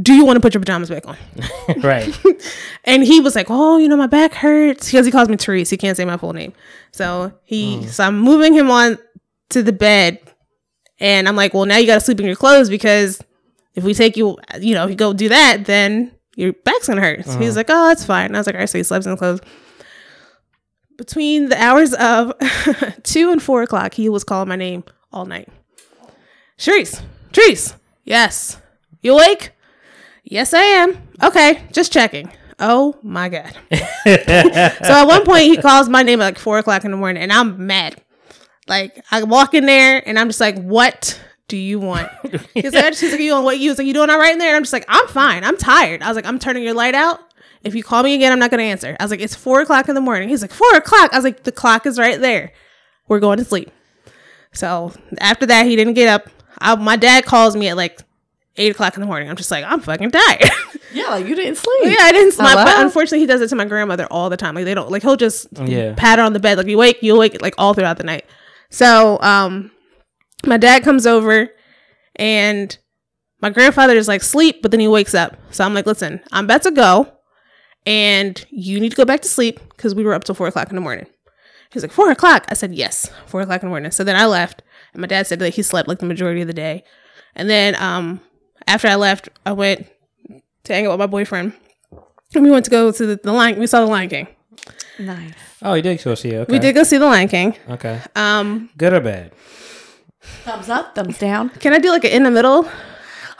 Do 0.00 0.12
you 0.12 0.24
want 0.24 0.36
to 0.36 0.40
put 0.40 0.54
your 0.54 0.60
pajamas 0.60 0.90
back 0.90 1.06
on? 1.06 1.16
right. 1.82 2.18
And 2.86 3.02
he 3.02 3.18
was 3.20 3.34
like, 3.34 3.46
"Oh, 3.48 3.78
you 3.78 3.88
know, 3.88 3.96
my 3.96 4.06
back 4.06 4.34
hurts." 4.34 4.90
Because 4.90 5.06
he 5.06 5.12
calls 5.12 5.30
me 5.30 5.38
Therese. 5.38 5.70
He 5.70 5.78
can't 5.78 5.96
say 5.96 6.04
my 6.04 6.18
full 6.18 6.34
name. 6.34 6.52
So 6.92 7.32
he, 7.44 7.78
mm. 7.78 7.88
so 7.88 8.04
I'm 8.04 8.18
moving 8.18 8.52
him 8.52 8.70
on 8.70 8.98
to 9.50 9.62
the 9.62 9.72
bed, 9.72 10.18
and 11.00 11.26
I'm 11.26 11.34
like, 11.34 11.54
"Well, 11.54 11.64
now 11.64 11.78
you 11.78 11.86
got 11.86 11.94
to 11.94 12.00
sleep 12.00 12.20
in 12.20 12.26
your 12.26 12.36
clothes 12.36 12.68
because 12.68 13.22
if 13.74 13.84
we 13.84 13.94
take 13.94 14.18
you, 14.18 14.36
you 14.60 14.74
know, 14.74 14.84
if 14.84 14.90
you 14.90 14.96
go 14.96 15.14
do 15.14 15.30
that, 15.30 15.64
then 15.64 16.12
your 16.36 16.52
back's 16.52 16.88
gonna 16.88 17.00
hurt." 17.00 17.24
So 17.24 17.38
he's 17.38 17.54
mm. 17.54 17.56
like, 17.56 17.70
"Oh, 17.70 17.88
that's 17.88 18.04
fine." 18.04 18.26
And 18.26 18.36
I 18.36 18.40
was 18.40 18.46
like, 18.46 18.54
"All 18.54 18.60
right." 18.60 18.68
So 18.68 18.76
he 18.76 18.84
slept 18.84 19.06
in 19.06 19.12
the 19.12 19.16
clothes. 19.16 19.40
Between 20.98 21.48
the 21.48 21.60
hours 21.60 21.94
of 21.94 22.34
two 23.02 23.30
and 23.30 23.42
four 23.42 23.62
o'clock, 23.62 23.94
he 23.94 24.10
was 24.10 24.24
calling 24.24 24.48
my 24.50 24.56
name 24.56 24.84
all 25.10 25.24
night. 25.24 25.48
Therese, 26.58 27.00
Therese, 27.32 27.74
yes, 28.04 28.58
you 29.00 29.14
awake? 29.14 29.52
Yes, 30.24 30.54
I 30.54 30.62
am. 30.62 30.96
Okay, 31.22 31.62
just 31.72 31.92
checking. 31.92 32.30
Oh 32.58 32.96
my 33.02 33.28
god. 33.28 33.52
so 33.72 33.78
at 34.06 35.04
one 35.06 35.24
point 35.24 35.42
he 35.44 35.56
calls 35.56 35.88
my 35.88 36.02
name 36.02 36.20
at 36.20 36.24
like 36.24 36.38
four 36.38 36.58
o'clock 36.58 36.84
in 36.84 36.90
the 36.90 36.96
morning 36.96 37.22
and 37.22 37.32
I'm 37.32 37.66
mad. 37.66 38.00
Like 38.68 39.04
I 39.10 39.22
walk 39.24 39.54
in 39.54 39.66
there 39.66 40.02
and 40.08 40.18
I'm 40.18 40.28
just 40.28 40.40
like, 40.40 40.56
what 40.58 41.20
do 41.48 41.56
you 41.56 41.78
want? 41.80 42.08
He's 42.54 42.72
like, 42.72 42.84
I 42.84 42.90
just- 42.90 43.00
he's 43.00 43.10
like, 43.12 43.20
you 43.20 43.34
on 43.34 43.44
what 43.44 43.58
you 43.58 43.70
was 43.70 43.78
like, 43.78 43.86
you 43.86 43.92
doing 43.92 44.08
all 44.08 44.18
right 44.18 44.32
in 44.32 44.38
there? 44.38 44.48
And 44.48 44.56
I'm 44.56 44.62
just 44.62 44.72
like, 44.72 44.86
I'm 44.88 45.06
fine. 45.08 45.44
I'm 45.44 45.56
tired. 45.56 46.00
I 46.02 46.08
was 46.08 46.16
like, 46.16 46.26
I'm 46.26 46.38
turning 46.38 46.62
your 46.62 46.74
light 46.74 46.94
out. 46.94 47.20
If 47.64 47.74
you 47.74 47.82
call 47.82 48.02
me 48.02 48.14
again, 48.14 48.30
I'm 48.32 48.38
not 48.38 48.50
gonna 48.50 48.62
answer. 48.62 48.96
I 48.98 49.04
was 49.04 49.10
like, 49.10 49.20
it's 49.20 49.34
four 49.34 49.60
o'clock 49.60 49.88
in 49.88 49.94
the 49.94 50.00
morning. 50.00 50.28
He's 50.28 50.42
like, 50.42 50.52
four 50.52 50.74
o'clock. 50.74 51.12
I 51.12 51.16
was 51.16 51.24
like, 51.24 51.42
the 51.42 51.52
clock 51.52 51.86
is 51.86 51.98
right 51.98 52.20
there. 52.20 52.52
We're 53.08 53.20
going 53.20 53.38
to 53.38 53.44
sleep. 53.44 53.70
So 54.52 54.92
after 55.18 55.44
that, 55.46 55.66
he 55.66 55.74
didn't 55.76 55.94
get 55.94 56.08
up. 56.08 56.30
I, 56.58 56.74
my 56.76 56.96
dad 56.96 57.24
calls 57.26 57.56
me 57.56 57.68
at 57.68 57.76
like 57.76 58.00
eight 58.56 58.70
o'clock 58.70 58.94
in 58.94 59.00
the 59.00 59.06
morning. 59.06 59.28
I'm 59.28 59.36
just 59.36 59.50
like, 59.50 59.64
I'm 59.64 59.80
fucking 59.80 60.10
tired. 60.10 60.50
Yeah, 60.92 61.08
like 61.08 61.26
you 61.26 61.34
didn't 61.34 61.56
sleep. 61.56 61.86
yeah, 61.86 61.96
I 62.04 62.12
didn't 62.12 62.34
sleep. 62.34 62.54
But 62.54 62.80
unfortunately, 62.80 63.18
he 63.18 63.26
does 63.26 63.40
it 63.40 63.48
to 63.48 63.56
my 63.56 63.64
grandmother 63.64 64.06
all 64.12 64.30
the 64.30 64.36
time. 64.36 64.54
Like 64.54 64.64
they 64.64 64.74
don't 64.74 64.92
like 64.92 65.02
he'll 65.02 65.16
just 65.16 65.48
Yeah. 65.64 65.92
pat 65.96 66.20
her 66.20 66.24
on 66.24 66.34
the 66.34 66.38
bed. 66.38 66.56
Like 66.56 66.68
you 66.68 66.78
wake, 66.78 67.02
you 67.02 67.18
wake 67.18 67.42
like 67.42 67.54
all 67.58 67.74
throughout 67.74 67.96
the 67.96 68.04
night. 68.04 68.24
So 68.70 69.18
um, 69.20 69.72
my 70.46 70.56
dad 70.56 70.84
comes 70.84 71.04
over 71.04 71.48
and 72.14 72.78
my 73.40 73.50
grandfather 73.50 73.96
is 73.96 74.06
like 74.06 74.22
sleep, 74.22 74.62
but 74.62 74.70
then 74.70 74.78
he 74.78 74.86
wakes 74.86 75.14
up. 75.14 75.36
So 75.50 75.64
I'm 75.64 75.74
like, 75.74 75.84
listen, 75.86 76.20
I'm 76.30 76.44
about 76.44 76.62
to 76.62 76.70
go, 76.70 77.12
and 77.86 78.44
you 78.50 78.78
need 78.78 78.90
to 78.90 78.96
go 78.96 79.04
back 79.04 79.20
to 79.22 79.28
sleep 79.28 79.58
because 79.70 79.96
we 79.96 80.04
were 80.04 80.14
up 80.14 80.22
till 80.22 80.36
four 80.36 80.46
o'clock 80.46 80.68
in 80.70 80.76
the 80.76 80.80
morning. 80.80 81.06
He's 81.72 81.82
like, 81.82 81.90
four 81.92 82.10
o'clock. 82.10 82.46
I 82.50 82.54
said, 82.54 82.72
yes, 82.72 83.10
four 83.26 83.40
o'clock 83.40 83.62
in 83.62 83.66
the 83.66 83.70
morning. 83.70 83.90
So 83.90 84.04
then 84.04 84.14
I 84.16 84.26
left, 84.26 84.62
and 84.92 85.00
my 85.00 85.08
dad 85.08 85.26
said 85.26 85.40
that 85.40 85.54
he 85.54 85.62
slept 85.62 85.88
like 85.88 85.98
the 85.98 86.06
majority 86.06 86.40
of 86.40 86.46
the 86.46 86.52
day. 86.54 86.84
And 87.34 87.50
then 87.50 87.74
um, 87.82 88.20
after 88.66 88.88
I 88.88 88.94
left, 88.96 89.28
I 89.46 89.52
went 89.52 89.86
to 90.64 90.72
hang 90.72 90.86
out 90.86 90.90
with 90.92 91.00
my 91.00 91.06
boyfriend. 91.06 91.52
And 92.34 92.42
we 92.42 92.50
went 92.50 92.64
to 92.64 92.70
go 92.70 92.90
to 92.90 93.06
the, 93.06 93.16
the 93.22 93.32
Lion. 93.32 93.58
We 93.58 93.66
saw 93.66 93.80
the 93.80 93.86
Lion 93.86 94.08
King. 94.08 94.28
Nice. 94.98 95.32
Oh, 95.62 95.74
you 95.74 95.82
did 95.82 96.02
go 96.02 96.14
see 96.14 96.30
it. 96.30 96.36
Okay. 96.38 96.52
We 96.52 96.58
did 96.58 96.74
go 96.74 96.82
see 96.82 96.98
the 96.98 97.06
Lion 97.06 97.28
King. 97.28 97.56
Okay. 97.68 98.00
Um, 98.16 98.70
Good 98.76 98.92
or 98.92 99.00
bad? 99.00 99.32
Thumbs 100.44 100.68
up, 100.68 100.94
thumbs 100.94 101.18
down. 101.18 101.50
can 101.50 101.72
I 101.74 101.78
do 101.78 101.90
like 101.90 102.04
an 102.04 102.10
in 102.10 102.22
the 102.22 102.30
middle? 102.30 102.68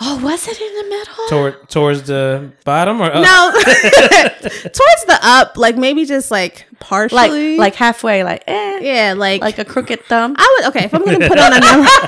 Oh, 0.00 0.20
was 0.22 0.48
it 0.48 0.60
in 0.60 0.74
the 0.74 0.88
middle? 0.96 1.28
Toward 1.28 1.68
towards 1.68 2.02
the 2.02 2.52
bottom 2.64 3.00
or 3.00 3.06
up? 3.06 3.22
No, 3.22 3.52
towards 4.42 5.04
the 5.06 5.18
up, 5.22 5.56
like 5.56 5.76
maybe 5.76 6.04
just 6.04 6.30
like 6.32 6.66
like 6.72 6.73
partially, 6.84 7.56
like 7.56 7.74
halfway, 7.74 8.22
like 8.24 8.44
eh, 8.46 8.78
yeah, 8.82 9.14
like 9.16 9.40
like 9.40 9.58
a 9.58 9.64
crooked 9.64 10.04
thumb. 10.04 10.34
I 10.38 10.56
would 10.60 10.68
okay 10.76 10.84
if 10.86 10.94
I'm 10.94 11.04
gonna 11.04 11.26
put 11.28 11.38
on 11.38 11.52
a 11.52 11.60
number. 11.60 11.88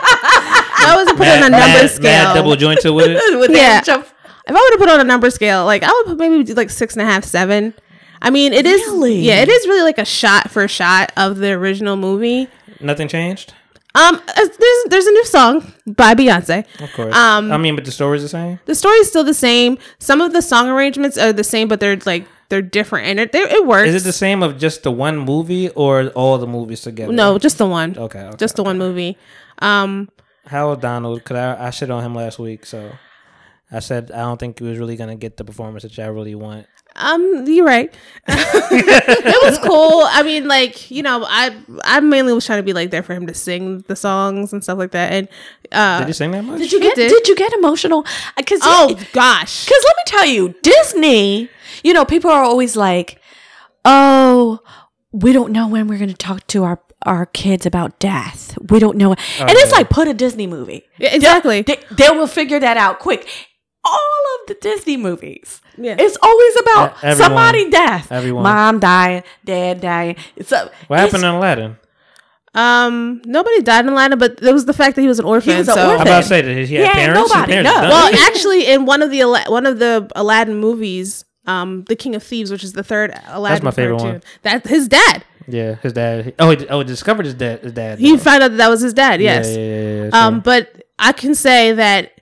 I 0.78 0.94
was 0.96 1.08
put 1.16 1.26
on 1.26 1.38
a 1.38 1.40
number 1.50 1.56
mad, 1.58 1.90
scale. 1.90 2.02
mad 2.28 2.34
double 2.34 2.56
jointed 2.56 2.90
with 2.90 3.08
it. 3.08 3.38
With 3.38 3.50
Yeah. 3.50 3.80
that 3.80 3.88
if 3.88 4.14
I 4.48 4.52
were 4.52 4.76
to 4.76 4.78
put 4.78 4.88
on 4.88 5.00
a 5.00 5.04
number 5.04 5.30
scale, 5.30 5.64
like 5.64 5.82
I 5.82 5.88
would 5.90 6.06
put 6.06 6.18
maybe 6.18 6.44
do 6.44 6.54
like 6.54 6.70
six 6.70 6.94
and 6.94 7.02
a 7.02 7.04
half, 7.06 7.24
seven. 7.24 7.74
I 8.22 8.30
mean, 8.30 8.52
it 8.52 8.64
is 8.66 8.80
Really? 8.86 9.16
yeah, 9.20 9.42
it 9.42 9.48
is 9.48 9.66
really 9.66 9.82
like 9.82 9.98
a 9.98 10.04
shot 10.04 10.50
for 10.50 10.66
shot 10.68 11.12
of 11.16 11.36
the 11.38 11.50
original 11.52 11.96
movie. 11.96 12.48
Nothing 12.80 13.08
changed. 13.08 13.52
Um, 13.94 14.16
uh, 14.16 14.32
there's 14.36 14.84
there's 14.90 15.06
a 15.06 15.10
new 15.10 15.24
song 15.24 15.72
by 15.86 16.14
Beyonce. 16.14 16.66
Of 16.82 16.92
course. 16.92 17.14
Um, 17.14 17.50
I 17.50 17.56
mean, 17.56 17.74
but 17.76 17.84
the 17.86 17.90
story's 17.90 18.22
the 18.22 18.28
same. 18.28 18.60
The 18.66 18.74
story's 18.74 19.08
still 19.08 19.24
the 19.24 19.32
same. 19.34 19.78
Some 19.98 20.20
of 20.20 20.32
the 20.34 20.42
song 20.42 20.68
arrangements 20.68 21.16
are 21.16 21.32
the 21.32 21.44
same, 21.44 21.66
but 21.66 21.80
they're 21.80 21.96
like 22.04 22.26
they're 22.48 22.62
different, 22.62 23.06
and 23.06 23.20
it 23.20 23.32
they, 23.32 23.40
it 23.40 23.66
works. 23.66 23.88
Is 23.88 24.02
it 24.02 24.04
the 24.06 24.12
same 24.12 24.42
of 24.42 24.58
just 24.58 24.82
the 24.82 24.92
one 24.92 25.18
movie 25.18 25.68
or 25.70 26.08
all 26.10 26.38
the 26.38 26.46
movies 26.46 26.82
together? 26.82 27.12
no, 27.12 27.38
just 27.38 27.58
the 27.58 27.66
one. 27.66 27.96
Okay. 27.96 28.20
okay. 28.20 28.36
just 28.36 28.56
the 28.56 28.62
one 28.62 28.78
movie. 28.78 29.16
Um, 29.58 30.08
How 30.46 30.70
was 30.70 30.78
Donald? 30.78 31.24
Cause 31.24 31.36
I 31.36 31.66
I 31.66 31.70
shit 31.70 31.90
on 31.90 32.02
him 32.04 32.14
last 32.14 32.38
week, 32.38 32.66
so 32.66 32.92
I 33.70 33.80
said 33.80 34.10
I 34.10 34.18
don't 34.18 34.38
think 34.38 34.58
he 34.58 34.64
was 34.64 34.78
really 34.78 34.96
gonna 34.96 35.16
get 35.16 35.36
the 35.36 35.44
performance 35.44 35.82
that 35.82 35.96
y'all 35.96 36.10
really 36.10 36.34
want. 36.34 36.66
um, 36.96 37.44
you're 37.46 37.66
right. 37.66 37.92
it 38.28 39.42
was 39.44 39.58
cool. 39.58 39.75
I 40.36 40.40
mean, 40.40 40.48
like 40.48 40.90
you 40.90 41.02
know, 41.02 41.24
I 41.26 41.56
I 41.84 42.00
mainly 42.00 42.32
was 42.32 42.44
trying 42.44 42.58
to 42.58 42.62
be 42.62 42.72
like 42.72 42.90
there 42.90 43.02
for 43.02 43.14
him 43.14 43.26
to 43.26 43.34
sing 43.34 43.80
the 43.88 43.96
songs 43.96 44.52
and 44.52 44.62
stuff 44.62 44.78
like 44.78 44.90
that. 44.90 45.12
And 45.12 45.28
uh, 45.72 46.00
Did 46.00 46.08
you 46.08 46.14
sing 46.14 46.30
that 46.32 46.44
much? 46.44 46.58
Did 46.58 46.72
you 46.72 46.80
get 46.80 46.94
did. 46.94 47.08
did. 47.08 47.28
you 47.28 47.36
get 47.36 47.52
emotional? 47.54 48.04
Because 48.36 48.60
oh 48.62 48.94
gosh, 49.12 49.64
Because 49.64 49.84
let 49.86 49.96
me 49.96 50.02
tell 50.06 50.26
you, 50.26 50.54
Disney, 50.62 51.48
you 51.82 51.92
know, 51.92 52.04
people 52.04 52.30
are 52.30 52.42
always 52.42 52.76
like, 52.76 53.20
oh, 53.84 54.60
we 55.12 55.32
don't 55.32 55.52
know 55.52 55.68
when 55.68 55.88
we're 55.88 55.98
going 55.98 56.10
to 56.10 56.14
talk 56.14 56.46
to 56.48 56.64
our, 56.64 56.80
our 57.06 57.26
kids 57.26 57.64
about 57.64 57.98
death. 57.98 58.58
We 58.70 58.78
don't 58.78 58.98
know. 58.98 59.12
and 59.12 59.20
it's 59.50 59.70
yeah. 59.70 59.78
like, 59.78 59.88
put 59.88 60.08
a 60.08 60.14
Disney 60.14 60.46
movie. 60.46 60.84
Yeah, 60.98 61.14
exactly. 61.14 61.62
They, 61.62 61.78
they 61.90 62.10
will 62.10 62.26
figure 62.26 62.60
that 62.60 62.76
out 62.76 62.98
quick. 62.98 63.26
All 63.86 64.22
of 64.40 64.48
the 64.48 64.54
Disney 64.60 64.96
movies. 64.96 65.60
Yeah. 65.78 65.96
It's 65.98 66.16
always 66.22 66.56
about 66.60 66.90
E- 66.90 66.94
everyone. 67.02 67.16
somebody 67.16 67.70
death. 67.70 68.10
Everyone. 68.10 68.42
Mom 68.42 68.80
dying, 68.80 69.22
dad 69.44 69.80
dying. 69.80 70.16
It's 70.36 70.50
a, 70.52 70.70
What 70.88 70.98
happened 71.00 71.22
in 71.22 71.28
Aladdin? 71.30 71.76
Um, 72.54 73.20
nobody 73.26 73.60
died 73.60 73.84
in 73.84 73.92
Aladdin, 73.92 74.18
but 74.18 74.42
it 74.42 74.52
was 74.52 74.64
the 74.64 74.72
fact 74.72 74.96
that 74.96 75.02
he 75.02 75.08
was 75.08 75.18
an 75.18 75.26
orphan. 75.26 75.52
He 75.52 75.58
was 75.58 75.68
an 75.68 75.74
so. 75.74 75.90
I'm 75.96 76.00
about 76.00 76.22
to 76.22 76.26
say 76.28 76.40
that 76.40 76.50
he 76.66 76.74
had 76.76 76.84
Yeah, 76.84 76.92
parents. 76.94 77.20
His 77.20 77.30
nobody, 77.30 77.52
parents 77.52 77.70
no. 77.70 77.80
Well, 77.82 78.14
actually, 78.28 78.66
in 78.66 78.86
one 78.86 79.02
of 79.02 79.10
the 79.10 79.20
Ala- 79.20 79.44
one 79.48 79.66
of 79.66 79.78
the 79.78 80.10
Aladdin 80.16 80.56
movies, 80.56 81.26
um, 81.46 81.84
The 81.84 81.94
King 81.96 82.14
of 82.14 82.22
Thieves, 82.22 82.50
which 82.50 82.64
is 82.64 82.72
the 82.72 82.82
third 82.82 83.10
Aladdin 83.28 83.56
That's 83.56 83.62
my 83.64 83.70
favorite 83.72 83.98
cartoon, 83.98 84.12
one. 84.14 84.22
That 84.42 84.66
his 84.66 84.88
dad. 84.88 85.22
yeah, 85.46 85.74
his 85.82 85.92
dad. 85.92 86.34
Oh, 86.38 86.50
he, 86.50 86.66
oh, 86.68 86.78
he 86.78 86.84
discovered 86.86 87.26
his 87.26 87.34
dad. 87.34 87.60
His 87.60 87.72
dad. 87.72 87.98
He 87.98 88.12
though. 88.12 88.16
found 88.22 88.42
out 88.42 88.48
that 88.52 88.56
that 88.56 88.68
was 88.70 88.80
his 88.80 88.94
dad. 88.94 89.20
Yes. 89.20 89.48
Yeah, 89.48 89.58
yeah, 89.62 89.80
yeah, 89.80 90.04
yeah, 90.10 90.26
Um, 90.26 90.40
but 90.40 90.82
I 90.98 91.12
can 91.12 91.34
say 91.34 91.72
that 91.74 92.15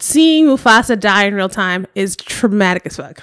seeing 0.00 0.46
Mufasa 0.46 0.98
die 0.98 1.24
in 1.24 1.34
real 1.34 1.48
time 1.48 1.86
is 1.94 2.16
traumatic 2.16 2.84
as 2.86 2.96
fuck. 2.96 3.22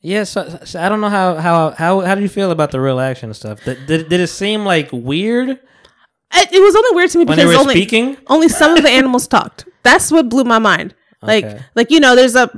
Yeah, 0.00 0.24
so, 0.24 0.58
so 0.64 0.82
I 0.82 0.88
don't 0.88 1.00
know 1.00 1.08
how 1.08 1.36
how 1.36 1.70
how 1.70 2.00
how 2.00 2.14
do 2.16 2.22
you 2.22 2.28
feel 2.28 2.50
about 2.50 2.72
the 2.72 2.80
real 2.80 2.98
action 2.98 3.32
stuff? 3.34 3.62
Did, 3.64 3.86
did, 3.86 4.08
did 4.08 4.20
it 4.20 4.26
seem 4.28 4.64
like 4.64 4.88
weird 4.92 5.50
It, 5.50 6.52
it 6.52 6.60
was 6.60 6.74
only 6.74 6.96
weird 6.96 7.10
to 7.12 7.18
me 7.18 7.24
when 7.24 7.36
because 7.38 7.54
only 7.56 7.74
speaking? 7.74 8.16
only 8.26 8.48
some 8.48 8.76
of 8.76 8.82
the 8.82 8.90
animals 8.90 9.28
talked. 9.28 9.66
That's 9.84 10.10
what 10.10 10.28
blew 10.28 10.44
my 10.44 10.58
mind. 10.58 10.94
Like, 11.24 11.44
Okay. 11.44 11.60
like 11.76 11.90
you 11.92 12.00
know, 12.00 12.16
there's 12.16 12.34
a, 12.34 12.50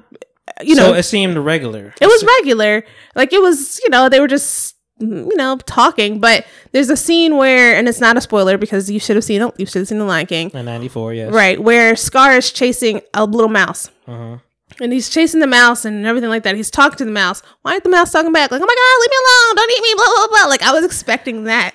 you 0.62 0.75
know, 0.75 0.93
so 0.93 0.95
it 0.95 1.03
seemed 1.03 1.37
regular. 1.37 1.93
it 2.01 2.07
was 2.07 2.25
regular. 2.39 2.83
Like 3.15 3.35
it 3.35 3.43
was, 3.43 3.79
you 3.85 3.91
know, 3.91 4.09
they 4.09 4.21
were 4.21 4.27
just, 4.27 4.74
you 5.11 5.37
know, 5.37 5.57
talking. 5.67 6.19
But 6.21 6.47
there's 6.73 6.91
a 6.91 6.97
scene 6.97 7.37
where, 7.37 7.77
and 7.77 7.89
it's 7.89 8.01
not 8.01 8.17
a 8.17 8.21
spoiler 8.21 8.59
because 8.59 8.91
you 8.91 8.99
should 9.01 9.17
have 9.17 9.25
seen 9.25 9.43
it. 9.43 9.55
You 9.59 9.67
should 9.67 9.81
have 9.81 9.89
seen 9.89 9.99
The 9.99 10.05
Lion 10.05 10.27
King, 10.27 10.51
in 10.51 10.65
'94. 10.65 11.15
Yes. 11.15 11.33
right? 11.33 11.61
Where 11.61 11.97
Scar 11.97 12.37
is 12.37 12.51
chasing 12.51 13.01
a 13.13 13.25
little 13.25 13.51
mouse. 13.51 13.91
Uh-huh. 14.07 14.39
And 14.81 14.93
he's 14.93 15.09
chasing 15.09 15.39
the 15.41 15.47
mouse 15.47 15.85
and 15.85 16.05
everything 16.05 16.31
like 16.31 16.43
that. 16.43 16.57
He's 16.57 16.71
talking 16.71 16.99
to 16.99 17.05
the 17.05 17.11
mouse. 17.13 17.43
Why 17.63 17.75
ain't 17.75 17.85
the 17.85 17.91
mouse 17.91 18.11
talking 18.11 18.33
back? 18.33 18.51
Like, 18.51 18.61
oh 18.61 18.67
my 18.67 18.75
God, 18.75 19.01
leave 19.01 19.11
me 19.11 19.17
alone. 19.23 19.57
Don't 19.57 19.71
eat 19.71 19.83
me, 19.83 19.95
blah, 19.95 20.07
blah, 20.17 20.27
blah. 20.27 20.49
Like, 20.49 20.63
I 20.63 20.73
was 20.73 20.85
expecting 20.85 21.45
that. 21.45 21.75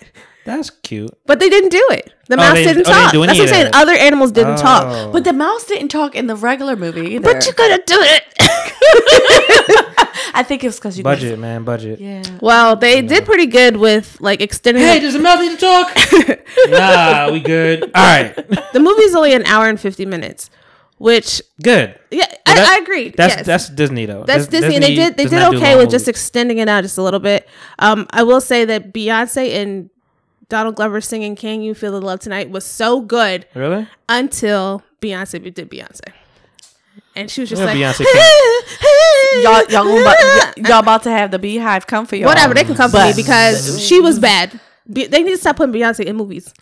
That's 0.49 0.69
cute. 0.71 1.11
But 1.27 1.39
they 1.39 1.47
didn't 1.49 1.69
do 1.69 1.85
it. 1.91 2.11
The 2.27 2.33
Oh, 2.35 2.37
mouse 2.37 2.53
they- 2.55 2.63
didn't 2.63 2.87
oh, 2.87 2.91
they 2.91 2.93
didn't 2.93 3.03
talk. 3.03 3.11
That's 3.13 3.17
what 3.17 3.29
I'm 3.29 3.47
saying. 3.47 3.71
Other 3.75 3.93
animals 3.93 4.31
didn't 4.31 4.57
talk. 4.57 4.83
Oh. 4.87 5.11
But 5.11 5.23
the 5.23 5.33
mouse 5.33 5.65
didn't 5.65 5.89
talk 5.89 6.15
in 6.15 6.25
the 6.27 6.35
regular 6.35 6.75
movie 6.75 7.15
either. 7.15 7.21
But 7.33 7.45
you 7.45 7.53
could 7.53 7.69
have 7.71 7.85
done 7.85 8.03
it. 8.03 8.23
I 10.33 10.43
think 10.43 10.63
it 10.63 10.67
was 10.67 10.77
because 10.77 10.97
you 10.97 11.03
budget, 11.03 11.37
man, 11.39 11.63
budget. 11.63 11.99
Yeah. 11.99 12.23
well, 12.41 12.75
they 12.75 13.01
did 13.01 13.25
pretty 13.25 13.45
good 13.47 13.77
with 13.77 14.17
like 14.21 14.41
extending 14.41 14.83
Hey, 14.83 14.95
the, 14.99 15.01
does 15.01 15.13
the 15.13 15.19
mouth 15.19 15.39
need 15.39 15.57
to 15.57 15.57
talk? 15.57 16.39
nah, 16.69 17.31
we 17.31 17.39
good. 17.39 17.83
All 17.83 17.89
right. 17.95 18.35
the 18.73 18.79
movie's 18.79 19.15
only 19.15 19.33
an 19.33 19.43
hour 19.45 19.67
and 19.67 19.79
50 19.79 20.05
minutes. 20.05 20.49
which 20.97 21.41
Good. 21.61 21.99
yeah, 22.11 22.25
But 22.45 22.55
that- 22.55 22.67
I, 22.69 22.75
I 22.75 22.81
agreed. 22.81 23.15
That's 23.17 23.35
yes. 23.37 23.45
that's 23.45 23.69
Disney 23.69 24.05
though. 24.05 24.23
That's 24.25 24.47
Dis- 24.47 24.61
Disney, 24.61 24.75
and 24.75 24.83
they 24.83 24.95
did 24.95 25.17
they 25.17 25.25
did 25.25 25.41
okay 25.55 25.71
long 25.75 25.77
with 25.79 25.89
just 25.91 26.07
extending 26.07 26.57
it 26.59 26.67
out 26.69 26.83
just 26.83 26.97
a 26.97 27.01
little 27.03 27.19
bit. 27.19 27.47
Um, 27.79 28.07
I 28.11 28.23
will 28.23 28.41
say 28.41 28.65
that 28.65 28.93
Beyonce 28.93 29.55
and 29.61 29.89
Donald 30.49 30.75
Glover 30.75 30.99
singing 31.01 31.35
"Can 31.35 31.61
You 31.61 31.73
Feel 31.73 31.91
the 31.93 32.01
Love 32.01 32.19
Tonight" 32.19 32.49
was 32.49 32.65
so 32.65 33.01
good 33.01 33.45
really. 33.55 33.87
until 34.07 34.83
Beyonce 35.01 35.41
did 35.53 35.69
Beyonce, 35.69 36.01
and 37.15 37.29
she 37.31 37.41
was 37.41 37.49
just 37.49 37.61
Yeah, 37.61 37.67
like, 37.67 37.77
Beyonce 37.77 38.05
y'all, 39.43 39.63
y'all, 39.69 39.83
gonna 39.85 40.01
about, 40.01 40.57
y'all 40.57 40.79
about 40.79 41.03
to 41.03 41.11
have 41.11 41.31
the 41.31 41.39
beehive 41.39 41.87
come 41.87 42.05
for 42.05 42.15
y'all. 42.15 42.27
whatever 42.27 42.53
they 42.53 42.63
can 42.63 42.75
come 42.75 42.89
for 42.91 42.97
me 42.97 43.13
because 43.15 43.81
she 43.85 43.99
was 43.99 44.19
bad. 44.19 44.59
Be- 44.91 45.05
they 45.07 45.21
need 45.23 45.31
to 45.31 45.37
stop 45.37 45.57
putting 45.57 45.73
Beyonce 45.73 46.05
in 46.05 46.15
movies. 46.15 46.53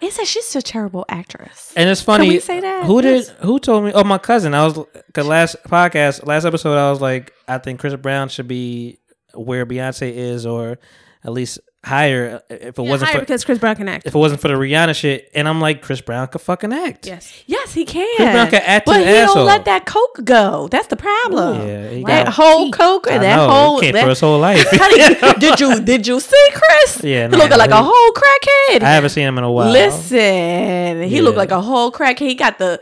It 0.00 0.12
says 0.12 0.28
she's 0.28 0.54
a 0.56 0.62
terrible 0.62 1.04
actress. 1.08 1.72
And 1.76 1.90
it's 1.90 2.00
funny. 2.00 2.28
we 2.28 2.40
say 2.40 2.60
that? 2.60 2.84
Who 2.86 3.02
did? 3.02 3.16
Yes. 3.26 3.34
Who 3.40 3.58
told 3.58 3.84
me? 3.84 3.92
Oh, 3.94 4.04
my 4.04 4.18
cousin. 4.18 4.54
I 4.54 4.64
was 4.64 4.78
cause 5.12 5.26
last 5.26 5.56
podcast, 5.64 6.24
last 6.24 6.44
episode. 6.44 6.76
I 6.76 6.88
was 6.90 7.00
like, 7.00 7.32
I 7.48 7.58
think 7.58 7.80
Chris 7.80 7.94
Brown 7.96 8.28
should 8.28 8.46
be 8.48 8.98
where 9.34 9.66
Beyonce 9.66 10.12
is, 10.12 10.46
or 10.46 10.78
at 11.24 11.32
least 11.32 11.58
higher. 11.88 12.42
Uh, 12.50 12.54
if 12.54 12.78
it 12.78 12.82
Yeah, 12.82 12.90
wasn't 12.90 13.10
for 13.10 13.20
because 13.20 13.44
Chris 13.44 13.58
Brown 13.58 13.76
can 13.76 13.88
act. 13.88 14.06
if 14.06 14.14
it 14.14 14.18
wasn't 14.18 14.40
for 14.40 14.48
the 14.48 14.54
Rihanna 14.54 14.94
shit. 14.94 15.30
And 15.34 15.48
I'm 15.48 15.60
like, 15.60 15.82
Chris 15.82 16.00
Brown 16.00 16.28
could 16.28 16.40
fucking 16.40 16.72
act. 16.72 17.06
Yes. 17.06 17.32
Yes, 17.46 17.72
he 17.74 17.84
can. 17.84 18.06
Chris 18.16 18.30
Brown 18.32 18.50
can 18.50 18.62
act 18.64 18.86
but 18.86 19.00
he 19.00 19.06
ass 19.08 19.34
don't 19.34 19.46
let 19.46 19.64
that 19.64 19.86
coke 19.86 20.20
go. 20.24 20.68
That's 20.70 20.86
the 20.86 20.96
problem. 20.96 21.66
Yeah, 21.66 21.88
he 21.90 22.04
that 22.04 22.26
got- 22.26 22.34
whole 22.34 22.70
coke 22.70 23.08
I 23.08 23.14
and 23.14 23.22
that 23.24 23.36
know, 23.36 23.50
whole 23.50 23.80
can't 23.80 23.94
that, 23.94 24.02
for 24.04 24.08
his 24.10 24.20
whole 24.20 24.38
life. 24.38 24.64
Did 25.40 25.58
you 25.60 25.80
did 25.80 26.06
you 26.06 26.20
see 26.20 26.48
Chris? 26.52 27.02
Yeah, 27.04 27.26
he 27.26 27.32
no, 27.32 27.38
looking 27.38 27.58
like 27.58 27.70
a 27.70 27.82
whole 27.82 28.12
crackhead. 28.12 28.82
I 28.82 28.90
haven't 28.92 29.10
seen 29.10 29.26
him 29.26 29.38
in 29.38 29.44
a 29.44 29.50
while. 29.50 29.70
Listen, 29.72 31.02
he 31.02 31.16
Yeah. 31.16 31.22
looked 31.22 31.36
like 31.38 31.50
a 31.50 31.60
whole 31.60 31.90
crackhead. 31.92 32.18
He 32.28 32.34
got 32.34 32.58
the 32.58 32.80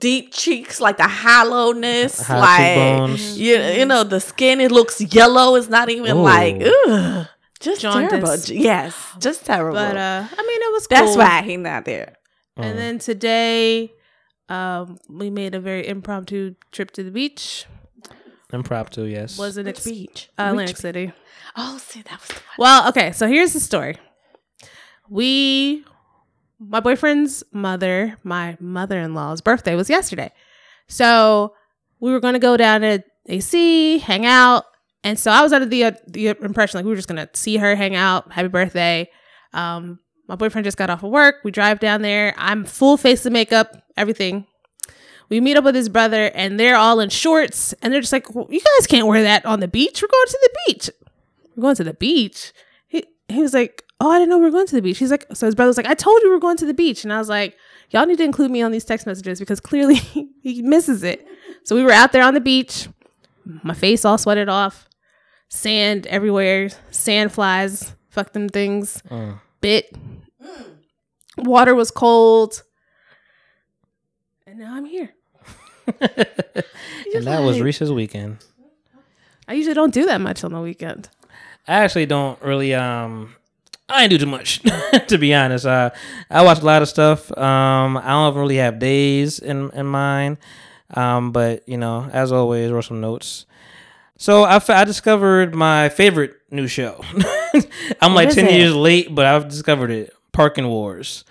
deep 0.00 0.32
cheeks, 0.32 0.80
like 0.80 0.96
the 0.96 1.08
hollowness, 1.08 2.20
High 2.20 3.06
like 3.08 3.18
you, 3.36 3.56
you 3.58 3.86
know 3.86 4.04
the 4.04 4.20
skin. 4.20 4.60
It 4.60 4.70
looks 4.70 5.00
yellow. 5.00 5.54
It's 5.56 5.68
not 5.68 5.88
even 5.88 6.16
Ooh. 6.18 6.22
like 6.22 6.62
ugh, 6.62 7.26
just 7.64 7.80
Jaundice. 7.80 8.10
terrible. 8.10 8.62
Yes, 8.62 8.94
just 9.18 9.44
terrible. 9.44 9.74
But 9.74 9.96
uh, 9.96 10.26
I 10.30 10.42
mean, 10.42 10.60
it 10.62 10.72
was 10.72 10.86
cool. 10.86 10.98
That's 10.98 11.10
cool. 11.10 11.18
why 11.18 11.42
he 11.42 11.56
not 11.56 11.84
there. 11.84 12.16
Mm. 12.58 12.64
And 12.64 12.78
then 12.78 12.98
today, 12.98 13.92
um, 14.48 14.98
we 15.08 15.30
made 15.30 15.54
a 15.54 15.60
very 15.60 15.86
impromptu 15.86 16.54
trip 16.70 16.90
to 16.92 17.02
the 17.02 17.10
beach. 17.10 17.66
Impromptu, 18.52 19.04
yes. 19.04 19.36
Was 19.38 19.56
an 19.56 19.66
Which 19.66 19.78
ex- 19.78 19.84
beach? 19.84 20.30
uh, 20.38 20.48
Atlantic 20.50 20.76
beach? 20.76 20.80
City. 20.80 21.12
Oh, 21.56 21.78
see, 21.78 22.02
that 22.02 22.20
was 22.20 22.28
the 22.28 22.34
one. 22.34 22.42
Well, 22.58 22.88
okay, 22.90 23.12
so 23.12 23.26
here's 23.26 23.52
the 23.52 23.60
story. 23.60 23.96
We, 25.08 25.84
my 26.58 26.80
boyfriend's 26.80 27.42
mother, 27.52 28.16
my 28.22 28.56
mother 28.60 28.98
in 29.00 29.14
law's 29.14 29.40
birthday 29.40 29.74
was 29.74 29.90
yesterday. 29.90 30.32
So 30.88 31.54
we 32.00 32.12
were 32.12 32.20
going 32.20 32.34
to 32.34 32.38
go 32.40 32.56
down 32.56 32.82
to 32.82 33.02
AC, 33.26 33.98
hang 33.98 34.26
out. 34.26 34.64
And 35.04 35.18
so 35.18 35.30
I 35.30 35.42
was 35.42 35.52
under 35.52 35.66
the, 35.66 35.84
uh, 35.84 35.92
the 36.06 36.28
impression 36.28 36.78
like 36.78 36.84
we 36.84 36.90
were 36.90 36.96
just 36.96 37.08
to 37.08 37.28
see 37.34 37.58
her, 37.58 37.76
hang 37.76 37.94
out, 37.94 38.32
happy 38.32 38.48
birthday. 38.48 39.10
Um, 39.52 40.00
my 40.28 40.34
boyfriend 40.34 40.64
just 40.64 40.78
got 40.78 40.90
off 40.90 41.02
of 41.02 41.10
work. 41.10 41.36
We 41.44 41.50
drive 41.50 41.78
down 41.78 42.02
there. 42.02 42.34
I'm 42.38 42.64
full 42.64 42.96
face 42.96 43.24
of 43.26 43.32
makeup, 43.32 43.84
everything. 43.96 44.46
We 45.28 45.40
meet 45.40 45.56
up 45.56 45.64
with 45.64 45.74
his 45.74 45.88
brother, 45.88 46.30
and 46.34 46.58
they're 46.58 46.76
all 46.76 47.00
in 47.00 47.10
shorts. 47.10 47.72
And 47.74 47.92
they're 47.92 48.00
just 48.00 48.12
like, 48.12 48.34
well, 48.34 48.46
"You 48.50 48.60
guys 48.60 48.86
can't 48.86 49.06
wear 49.06 49.22
that 49.22 49.44
on 49.44 49.60
the 49.60 49.68
beach. 49.68 50.02
We're 50.02 50.08
going 50.08 50.26
to 50.26 50.38
the 50.42 50.58
beach. 50.66 50.90
We're 51.56 51.62
going 51.62 51.76
to 51.76 51.84
the 51.84 51.94
beach." 51.94 52.52
He 52.88 53.04
he 53.28 53.42
was 53.42 53.54
like, 53.54 53.82
"Oh, 54.00 54.10
I 54.10 54.18
didn't 54.18 54.30
know 54.30 54.38
we 54.38 54.44
were 54.44 54.50
going 54.50 54.66
to 54.66 54.76
the 54.76 54.82
beach." 54.82 54.98
He's 54.98 55.10
like, 55.10 55.26
so 55.34 55.46
his 55.46 55.54
brother 55.54 55.68
was 55.68 55.76
like, 55.76 55.86
"I 55.86 55.94
told 55.94 56.22
you 56.22 56.30
we 56.30 56.36
are 56.36 56.40
going 56.40 56.56
to 56.58 56.66
the 56.66 56.74
beach," 56.74 57.04
and 57.04 57.12
I 57.12 57.18
was 57.18 57.28
like, 57.28 57.56
"Y'all 57.90 58.06
need 58.06 58.18
to 58.18 58.24
include 58.24 58.50
me 58.50 58.62
on 58.62 58.70
these 58.72 58.84
text 58.84 59.06
messages 59.06 59.38
because 59.38 59.60
clearly 59.60 59.94
he 60.42 60.62
misses 60.62 61.02
it." 61.02 61.26
So 61.64 61.74
we 61.74 61.82
were 61.82 61.92
out 61.92 62.12
there 62.12 62.22
on 62.22 62.34
the 62.34 62.40
beach, 62.40 62.88
my 63.62 63.74
face 63.74 64.04
all 64.04 64.18
sweated 64.18 64.48
off, 64.48 64.88
sand 65.54 66.06
everywhere, 66.08 66.68
sand 66.90 67.30
flies, 67.32 67.94
fuck 68.10 68.32
them 68.32 68.48
things, 68.48 69.00
Mm. 69.08 69.40
bit. 69.60 69.94
Water 71.38 71.74
was 71.74 71.90
cold, 71.90 72.62
and 74.46 74.58
now 74.58 74.74
I'm 74.74 74.84
here. 74.84 75.10
and 76.00 77.24
that 77.24 77.42
was 77.42 77.60
Risse's 77.60 77.92
weekend. 77.92 78.38
I 79.46 79.54
usually 79.54 79.74
don't 79.74 79.92
do 79.92 80.06
that 80.06 80.20
much 80.20 80.42
on 80.44 80.52
the 80.52 80.60
weekend. 80.60 81.08
I 81.68 81.74
actually 81.84 82.06
don't 82.06 82.40
really 82.42 82.74
um 82.74 83.34
I 83.88 84.02
ain't 84.02 84.10
do 84.10 84.18
too 84.18 84.26
much 84.26 84.60
to 85.08 85.18
be 85.18 85.34
honest. 85.34 85.66
Uh 85.66 85.90
I 86.30 86.42
watch 86.42 86.60
a 86.60 86.64
lot 86.64 86.82
of 86.82 86.88
stuff. 86.88 87.30
Um 87.36 87.96
I 87.98 88.08
don't 88.08 88.36
really 88.36 88.56
have 88.56 88.78
days 88.78 89.38
in 89.38 89.70
in 89.72 89.86
mind. 89.86 90.38
Um 90.94 91.32
but 91.32 91.68
you 91.68 91.76
know, 91.76 92.08
as 92.12 92.32
always, 92.32 92.70
wrote 92.70 92.84
some 92.86 93.00
notes. 93.00 93.44
So 94.16 94.44
I, 94.44 94.56
f- 94.56 94.70
I 94.70 94.84
discovered 94.84 95.54
my 95.54 95.88
favorite 95.88 96.34
new 96.50 96.68
show. 96.68 97.02
I'm 98.00 98.14
like 98.14 98.30
10 98.30 98.46
it? 98.46 98.52
years 98.52 98.74
late, 98.74 99.12
but 99.14 99.26
I've 99.26 99.48
discovered 99.48 99.90
it. 99.90 100.12
Parking 100.32 100.68
Wars. 100.68 101.24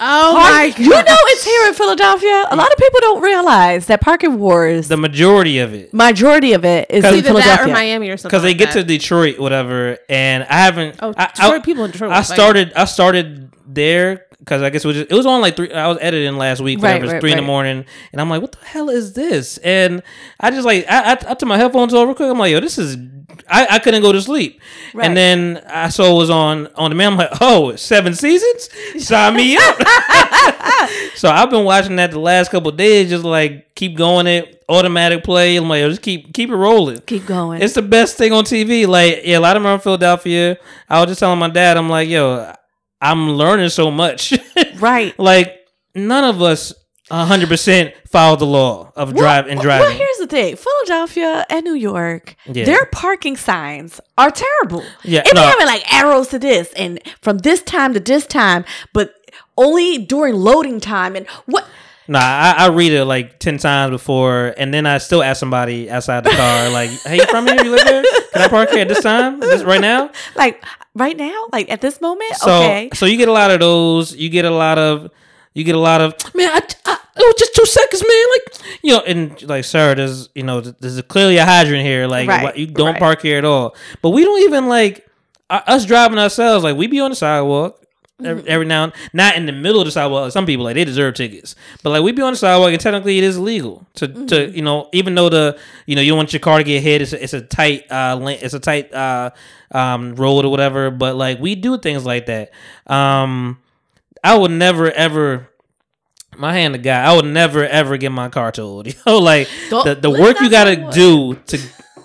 Oh 0.00 0.36
Park- 0.40 0.78
you 0.78 0.88
know 0.90 1.02
it's 1.04 1.44
here 1.44 1.66
in 1.66 1.74
Philadelphia. 1.74 2.46
A 2.50 2.54
lot 2.54 2.70
of 2.70 2.78
people 2.78 3.00
don't 3.00 3.20
realize 3.20 3.86
that 3.86 4.00
Parking 4.00 4.38
Wars, 4.38 4.86
The 4.86 4.96
majority 4.96 5.58
of 5.58 5.74
it. 5.74 5.92
majority 5.92 6.52
of 6.52 6.64
it 6.64 6.86
is 6.88 7.04
in 7.04 7.14
either 7.14 7.22
that 7.32 7.36
or 7.36 7.42
Philadelphia. 7.42 7.72
Miami 7.74 8.08
or 8.10 8.16
something. 8.16 8.28
Because 8.30 8.42
they 8.44 8.50
like 8.50 8.58
get 8.58 8.74
that. 8.74 8.80
to 8.82 8.84
Detroit, 8.84 9.40
whatever, 9.40 9.98
and 10.08 10.44
I 10.44 10.54
haven't. 10.54 10.96
Oh, 11.02 11.12
I, 11.16 11.26
Detroit 11.26 11.52
I, 11.52 11.58
people 11.60 11.84
in 11.84 11.90
Detroit. 11.90 12.12
I 12.12 12.18
was 12.20 12.30
like- 12.30 12.36
started. 12.36 12.72
I 12.74 12.84
started 12.84 13.52
there 13.66 14.26
because 14.38 14.62
I 14.62 14.70
guess 14.70 14.84
it 14.84 14.88
was 14.88 14.96
just, 14.96 15.10
it 15.10 15.14
was 15.14 15.26
on 15.26 15.40
like 15.40 15.56
three. 15.56 15.72
I 15.72 15.88
was 15.88 15.98
editing 16.00 16.36
last 16.36 16.60
week, 16.60 16.78
Right, 16.80 16.90
whatever, 16.94 17.04
it's 17.04 17.12
right, 17.14 17.20
three 17.20 17.32
in 17.32 17.38
the 17.38 17.42
morning, 17.42 17.84
and 18.12 18.20
I'm 18.20 18.30
like, 18.30 18.40
what 18.40 18.52
the 18.52 18.64
hell 18.64 18.88
is 18.90 19.12
this? 19.14 19.58
And 19.58 20.02
I 20.40 20.50
just 20.50 20.64
like 20.64 20.86
I, 20.88 21.12
I, 21.12 21.12
I 21.12 21.34
took 21.34 21.44
my 21.48 21.56
headphones 21.58 21.92
over 21.94 22.14
quick. 22.14 22.30
I'm 22.30 22.38
like, 22.38 22.52
yo, 22.52 22.60
this 22.60 22.78
is. 22.78 22.96
I, 23.48 23.66
I 23.72 23.78
couldn't 23.78 24.02
go 24.02 24.10
to 24.12 24.20
sleep, 24.22 24.60
Right. 24.94 25.06
and 25.06 25.16
then 25.16 25.62
I 25.68 25.90
saw 25.90 26.12
it 26.14 26.16
was 26.18 26.30
on 26.30 26.66
on 26.76 26.90
demand. 26.90 27.12
I'm 27.14 27.18
like, 27.18 27.38
oh, 27.40 27.76
seven 27.76 28.14
seasons, 28.14 28.68
sign 29.06 29.36
me 29.36 29.56
up. 29.56 29.76
so 31.14 31.28
I've 31.28 31.50
been 31.50 31.64
watching 31.64 31.96
that 31.96 32.10
the 32.10 32.18
last 32.20 32.50
couple 32.50 32.70
of 32.70 32.76
days, 32.76 33.10
just 33.10 33.24
like 33.24 33.74
keep 33.74 33.96
going 33.96 34.26
it 34.26 34.62
automatic 34.68 35.24
play. 35.24 35.56
I'm 35.56 35.68
like, 35.68 35.80
yo, 35.80 35.88
just 35.90 36.02
keep 36.02 36.32
keep 36.34 36.50
it 36.50 36.56
rolling. 36.56 37.00
Keep 37.02 37.26
going. 37.26 37.62
It's 37.62 37.74
the 37.74 37.82
best 37.82 38.16
thing 38.16 38.32
on 38.32 38.44
TV. 38.44 38.86
Like, 38.86 39.20
yeah, 39.24 39.38
a 39.38 39.40
lot 39.40 39.56
of 39.56 39.62
them 39.62 39.70
are 39.70 39.74
in 39.74 39.80
Philadelphia. 39.80 40.58
I 40.88 41.00
was 41.00 41.08
just 41.08 41.20
telling 41.20 41.38
my 41.38 41.48
dad, 41.50 41.76
I'm 41.76 41.88
like, 41.88 42.08
yo, 42.08 42.52
I'm 43.00 43.30
learning 43.32 43.68
so 43.70 43.90
much. 43.90 44.32
right. 44.78 45.18
like, 45.18 45.66
none 45.94 46.24
of 46.24 46.42
us 46.42 46.72
100% 47.10 47.92
follow 48.06 48.36
the 48.36 48.44
law 48.46 48.92
of 48.96 49.14
drive 49.14 49.46
and 49.46 49.56
Well, 49.58 49.62
driving. 49.64 49.88
Well, 49.88 49.96
here's 49.96 50.16
the 50.18 50.26
thing: 50.26 50.56
Philadelphia 50.56 51.46
and 51.48 51.64
New 51.64 51.74
York, 51.74 52.36
Yeah. 52.46 52.64
their 52.64 52.84
parking 52.86 53.36
signs 53.36 54.00
are 54.18 54.30
terrible. 54.30 54.84
Yeah, 55.04 55.20
and 55.24 55.34
no. 55.34 55.40
they 55.40 55.46
having 55.46 55.66
like 55.66 55.92
arrows 55.92 56.28
to 56.28 56.38
this 56.38 56.72
and 56.74 57.00
from 57.22 57.38
this 57.38 57.62
time 57.62 57.94
to 57.94 58.00
this 58.00 58.26
time, 58.26 58.64
but 58.92 59.14
only 59.56 59.98
during 59.98 60.34
loading 60.34 60.80
time. 60.80 61.16
And 61.16 61.26
what? 61.46 61.66
Nah, 62.08 62.18
I, 62.18 62.54
I 62.58 62.68
read 62.68 62.92
it 62.92 63.04
like 63.04 63.38
10 63.38 63.58
times 63.58 63.90
before, 63.90 64.54
and 64.56 64.72
then 64.72 64.86
I 64.86 64.98
still 64.98 65.22
ask 65.22 65.38
somebody 65.38 65.90
outside 65.90 66.24
the 66.24 66.30
car, 66.30 66.70
like, 66.70 66.90
hey, 67.02 67.16
you 67.16 67.26
from 67.26 67.46
here? 67.46 67.62
You 67.62 67.70
live 67.70 67.86
here? 67.86 68.02
Can 68.32 68.42
I 68.42 68.48
park 68.48 68.70
here 68.70 68.80
at 68.80 68.88
this 68.88 69.02
time? 69.02 69.40
This 69.40 69.62
right 69.62 69.80
now? 69.80 70.10
Like 70.34 70.64
right 70.94 71.16
now, 71.16 71.46
like 71.52 71.70
at 71.70 71.80
this 71.80 72.00
moment, 72.00 72.34
So, 72.36 72.58
okay. 72.62 72.90
so 72.94 73.06
you 73.06 73.16
get 73.16 73.28
a 73.28 73.32
lot 73.32 73.50
of 73.50 73.60
those. 73.60 74.14
You 74.16 74.28
get 74.30 74.44
a 74.44 74.50
lot 74.50 74.78
of, 74.78 75.10
you 75.54 75.64
get 75.64 75.74
a 75.74 75.78
lot 75.78 76.00
of, 76.00 76.14
man, 76.34 76.50
I, 76.50 76.60
I, 76.86 76.98
it 77.16 77.26
was 77.26 77.34
just 77.38 77.54
two 77.54 77.66
seconds, 77.66 78.02
man. 78.02 78.26
Like, 78.32 78.78
you 78.82 78.92
know, 78.92 79.02
and 79.06 79.42
like, 79.48 79.64
sir, 79.64 79.94
there's, 79.94 80.28
you 80.34 80.42
know, 80.44 80.60
there's 80.60 81.00
clearly 81.02 81.36
a 81.38 81.44
hydrant 81.44 81.84
here. 81.84 82.06
Like, 82.06 82.28
Right, 82.28 82.56
you 82.56 82.66
don't 82.66 82.92
right. 82.92 82.98
park 82.98 83.22
here 83.22 83.38
at 83.38 83.44
all. 83.44 83.74
But 84.02 84.10
we 84.10 84.24
don't 84.24 84.40
even 84.42 84.66
like 84.68 85.04
us 85.50 85.84
driving 85.84 86.18
ourselves. 86.18 86.62
Like, 86.64 86.76
we 86.76 86.86
be 86.86 87.00
on 87.00 87.10
the 87.10 87.16
sidewalk. 87.16 87.82
Every, 88.24 88.42
Mm-hmm. 88.42 88.50
every 88.50 88.66
now 88.66 88.82
and 88.84 88.92
not 89.12 89.36
in 89.36 89.46
the 89.46 89.52
middle 89.52 89.80
of 89.80 89.84
the 89.86 89.92
sidewalk. 89.92 90.32
Some 90.32 90.44
people 90.44 90.64
like 90.64 90.74
they 90.74 90.84
deserve 90.84 91.14
tickets, 91.14 91.54
but 91.84 91.90
like 91.90 92.02
we 92.02 92.10
be 92.10 92.20
on 92.22 92.32
the 92.32 92.36
sidewalk 92.36 92.72
and 92.72 92.80
technically 92.80 93.16
it 93.18 93.22
is 93.22 93.36
illegal 93.36 93.86
to 93.94 94.08
Mm-hmm. 94.08 94.26
to 94.26 94.50
you 94.50 94.62
know 94.62 94.88
even 94.92 95.14
though 95.14 95.28
the 95.28 95.56
you 95.86 95.94
know 95.94 96.02
you 96.02 96.10
don't 96.10 96.16
want 96.16 96.32
your 96.32 96.40
car 96.40 96.58
to 96.58 96.64
get 96.64 96.82
hit. 96.82 97.00
It's 97.00 97.12
a, 97.12 97.22
it's 97.22 97.32
a 97.32 97.40
tight 97.42 97.84
uh 97.92 98.18
it's 98.26 98.54
a 98.54 98.58
tight 98.60 98.92
uh 98.92 99.30
um 99.70 100.16
road 100.16 100.44
or 100.44 100.48
whatever. 100.50 100.90
But 100.90 101.14
like 101.14 101.38
we 101.38 101.54
do 101.54 101.78
things 101.78 102.04
like 102.04 102.26
that. 102.26 102.50
Um, 102.88 103.58
I 104.24 104.36
would 104.36 104.50
never 104.50 104.90
ever. 104.90 105.48
My 106.36 106.52
hand 106.52 106.74
to 106.74 106.78
God, 106.78 107.06
I 107.08 107.14
would 107.16 107.24
never 107.24 107.64
ever 107.66 107.96
get 107.98 108.10
my 108.12 108.28
car 108.28 108.50
towed. 108.52 108.86
You 108.88 108.94
know, 109.06 109.18
like 109.18 109.48
Don't- 109.70 109.84
the, 109.84 109.94
the 109.94 110.10
work 110.10 110.40
you 110.40 110.50
gotta 110.50 110.90
do 110.92 111.34
to, 111.34 111.58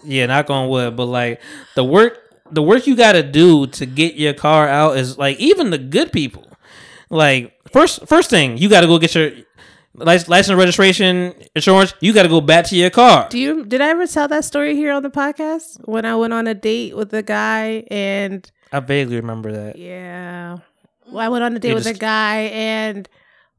yeah, 0.04 0.26
knock 0.28 0.50
on 0.50 0.70
wood, 0.70 0.96
but 0.96 1.06
like 1.06 1.42
the 1.76 1.84
work, 1.84 2.23
the 2.52 2.62
work 2.62 2.88
you 2.88 2.96
gotta 2.96 3.24
do 3.24 3.68
to 3.68 3.86
get 3.86 4.16
your 4.16 4.34
car 4.34 4.68
out 4.68 4.98
is 4.98 5.18
like 5.18 5.40
even 5.40 5.70
the 5.70 5.78
good 5.78 6.12
people. 6.12 6.48
Like 7.10 7.54
first, 7.72 8.08
first 8.08 8.30
thing 8.30 8.58
you 8.58 8.70
gotta 8.70 8.88
go 8.88 8.98
get 9.00 9.16
your 9.16 9.32
license, 9.96 10.30
license 10.30 10.58
registration, 10.58 11.34
insurance. 11.56 11.94
You 12.00 12.14
gotta 12.14 12.30
go 12.30 12.42
back 12.42 12.66
to 12.68 12.76
your 12.76 12.90
car. 12.90 13.28
Do 13.30 13.38
you 13.40 13.66
did 13.66 13.82
I 13.82 13.90
ever 13.90 14.08
tell 14.08 14.28
that 14.28 14.46
story 14.46 14.76
here 14.76 14.92
on 14.92 15.04
the 15.04 15.10
podcast 15.10 15.80
when 15.88 16.06
I 16.06 16.16
went 16.16 16.34
on 16.34 16.48
a 16.48 16.54
date 16.54 16.96
with 16.96 17.14
a 17.14 17.24
guy 17.24 17.86
and 17.90 18.50
I 18.72 18.80
vaguely 18.80 19.18
remember 19.18 19.52
that. 19.52 19.78
yeah, 19.78 20.58
well, 21.08 21.20
I 21.20 21.30
went 21.30 21.44
on 21.44 21.56
a 21.56 21.60
date 21.60 21.70
You 21.70 21.76
with 21.76 21.86
a 21.88 21.94
guy 21.94 22.38
and 22.52 23.08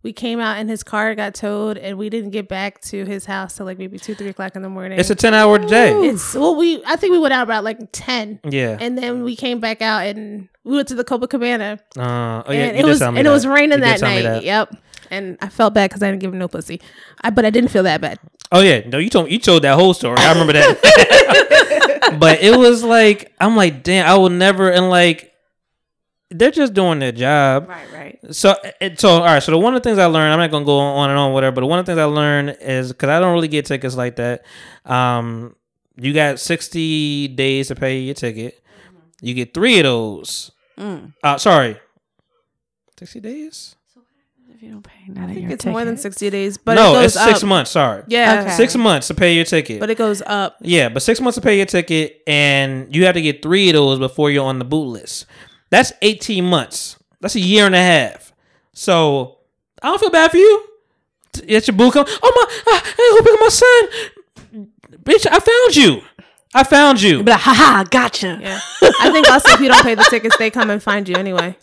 we 0.04 0.12
came 0.12 0.38
out 0.38 0.58
and 0.58 0.68
his 0.70 0.84
car 0.84 1.14
got 1.16 1.34
towed, 1.34 1.78
and 1.78 1.98
we 1.98 2.08
didn't 2.10 2.30
get 2.30 2.46
back 2.46 2.80
to 2.82 3.04
his 3.04 3.24
house 3.24 3.56
till 3.56 3.66
like 3.66 3.78
maybe 3.78 3.98
two, 3.98 4.14
three 4.14 4.28
o'clock 4.28 4.54
in 4.54 4.62
the 4.62 4.68
morning. 4.68 4.98
It's 5.00 5.10
a 5.10 5.14
ten 5.16 5.34
hour 5.34 5.58
day. 5.58 5.92
It's 6.06 6.34
well, 6.34 6.54
we 6.54 6.84
I 6.84 6.94
think 6.96 7.10
we 7.12 7.18
went 7.18 7.32
out 7.34 7.42
about 7.42 7.64
like 7.64 7.78
ten, 7.90 8.38
Yeah. 8.48 8.76
and 8.78 8.96
then 8.96 9.24
we 9.24 9.34
came 9.34 9.58
back 9.58 9.82
out 9.82 10.06
and 10.06 10.48
we 10.62 10.76
went 10.76 10.88
to 10.88 10.94
the 10.94 11.04
Copacabana, 11.04 11.80
Uh, 11.98 12.42
oh 12.46 12.52
yeah. 12.52 12.66
and 12.66 12.76
it 12.76 12.84
was 12.84 13.02
and 13.02 13.18
it 13.18 13.30
was 13.30 13.46
raining 13.46 13.78
You 13.78 13.84
that 13.84 14.00
night. 14.02 14.22
that. 14.22 14.44
Yep. 14.44 14.76
And 15.10 15.36
I 15.40 15.48
felt 15.48 15.74
bad 15.74 15.90
because 15.90 16.02
I 16.02 16.08
didn't 16.10 16.20
give 16.20 16.32
him 16.32 16.38
no 16.38 16.48
pussy, 16.48 16.80
I, 17.22 17.30
but 17.30 17.44
I 17.44 17.50
didn't 17.50 17.70
feel 17.70 17.82
that 17.84 18.00
bad. 18.00 18.18
Oh 18.52 18.60
yeah, 18.60 18.80
no, 18.86 18.98
you 18.98 19.10
told 19.10 19.30
you 19.30 19.38
told 19.38 19.62
that 19.62 19.74
whole 19.74 19.94
story. 19.94 20.16
I 20.18 20.30
remember 20.32 20.52
that. 20.54 22.16
but 22.18 22.40
it 22.42 22.56
was 22.56 22.82
like 22.84 23.32
I'm 23.40 23.56
like, 23.56 23.82
damn, 23.82 24.06
I 24.06 24.16
will 24.16 24.30
never 24.30 24.70
and 24.70 24.88
like 24.90 25.33
they're 26.30 26.50
just 26.50 26.74
doing 26.74 26.98
their 26.98 27.12
job. 27.12 27.68
Right, 27.68 27.92
right. 27.92 28.34
So 28.34 28.54
it, 28.80 28.98
so 29.00 29.10
all 29.10 29.20
right. 29.24 29.42
So 29.42 29.52
the 29.52 29.58
one 29.58 29.74
of 29.74 29.82
the 29.82 29.88
things 29.88 29.98
I 29.98 30.06
learned, 30.06 30.32
I'm 30.32 30.38
not 30.38 30.50
gonna 30.50 30.64
go 30.64 30.78
on 30.78 31.10
and 31.10 31.18
on 31.18 31.32
whatever, 31.32 31.60
but 31.60 31.66
one 31.66 31.78
of 31.78 31.86
the 31.86 31.92
things 31.92 32.00
I 32.00 32.04
learned 32.04 32.56
is 32.60 32.92
because 32.92 33.08
I 33.10 33.20
don't 33.20 33.32
really 33.34 33.48
get 33.48 33.66
tickets 33.66 33.96
like 33.96 34.16
that. 34.16 34.44
Um, 34.84 35.54
you 35.96 36.12
got 36.12 36.40
60 36.40 37.28
days 37.28 37.68
to 37.68 37.76
pay 37.76 38.00
your 38.00 38.14
ticket. 38.14 38.60
You 39.20 39.32
get 39.34 39.54
three 39.54 39.78
of 39.78 39.84
those. 39.84 40.50
Mm. 40.78 41.12
Uh, 41.22 41.38
sorry, 41.38 41.78
60 42.98 43.20
days. 43.20 43.76
So, 43.94 44.00
if 44.52 44.62
you 44.62 44.70
don't 44.72 44.82
pay, 44.82 44.92
not 45.08 45.30
I 45.30 45.34
think 45.34 45.50
it's 45.50 45.64
more 45.66 45.84
than 45.84 45.96
sixty 45.96 46.30
days, 46.30 46.58
but 46.58 46.74
no, 46.74 46.90
it 46.92 46.94
goes 46.94 47.04
it's 47.16 47.24
six 47.24 47.42
up. 47.42 47.48
months. 47.48 47.70
Sorry, 47.70 48.02
Yeah, 48.08 48.40
Okay. 48.42 48.50
six 48.50 48.74
months 48.76 49.06
to 49.08 49.14
pay 49.14 49.34
your 49.34 49.44
ticket. 49.44 49.80
but 49.80 49.90
it 49.90 49.98
goes 49.98 50.20
up. 50.26 50.56
Yeah, 50.60 50.88
but 50.88 51.02
six 51.02 51.20
months 51.20 51.36
to 51.36 51.40
pay 51.42 51.56
your 51.56 51.66
ticket, 51.66 52.20
and 52.26 52.92
you 52.94 53.04
have 53.06 53.14
to 53.14 53.22
get 53.22 53.42
three 53.42 53.68
of 53.68 53.74
those 53.74 53.98
before 53.98 54.30
you're 54.30 54.44
on 54.44 54.58
the 54.58 54.64
boot 54.64 54.86
list. 54.86 55.26
That's 55.70 55.92
18 56.02 56.44
months. 56.44 56.98
That's 57.20 57.34
a 57.34 57.40
year 57.40 57.66
and 57.66 57.74
a 57.74 57.78
half. 57.78 58.32
So 58.72 59.38
I 59.82 59.88
don't 59.88 59.98
feel 60.00 60.10
bad 60.10 60.30
for 60.30 60.36
you. 60.36 60.66
It's 61.44 61.66
your 61.66 61.76
boot 61.76 61.94
come. 61.94 62.06
Oh 62.08 62.32
my! 62.66 62.72
I, 62.72 62.80
I 62.98 63.20
hope 63.22 63.40
my 63.40 63.48
son. 63.48 64.68
Bitch, 65.02 65.26
I 65.30 65.40
found 65.40 65.76
you. 65.76 66.02
I 66.56 66.62
found 66.62 67.02
you. 67.02 67.24
Be 67.24 67.32
like, 67.32 67.40
haha, 67.40 67.82
gotcha. 67.82 68.38
Yeah, 68.40 68.60
I 69.00 69.10
think 69.10 69.28
also 69.28 69.54
if 69.54 69.60
you 69.60 69.66
don't 69.68 69.82
pay 69.82 69.96
the 69.96 70.06
tickets, 70.08 70.36
they 70.36 70.50
come 70.50 70.70
and 70.70 70.80
find 70.80 71.08
you 71.08 71.16
anyway. 71.16 71.56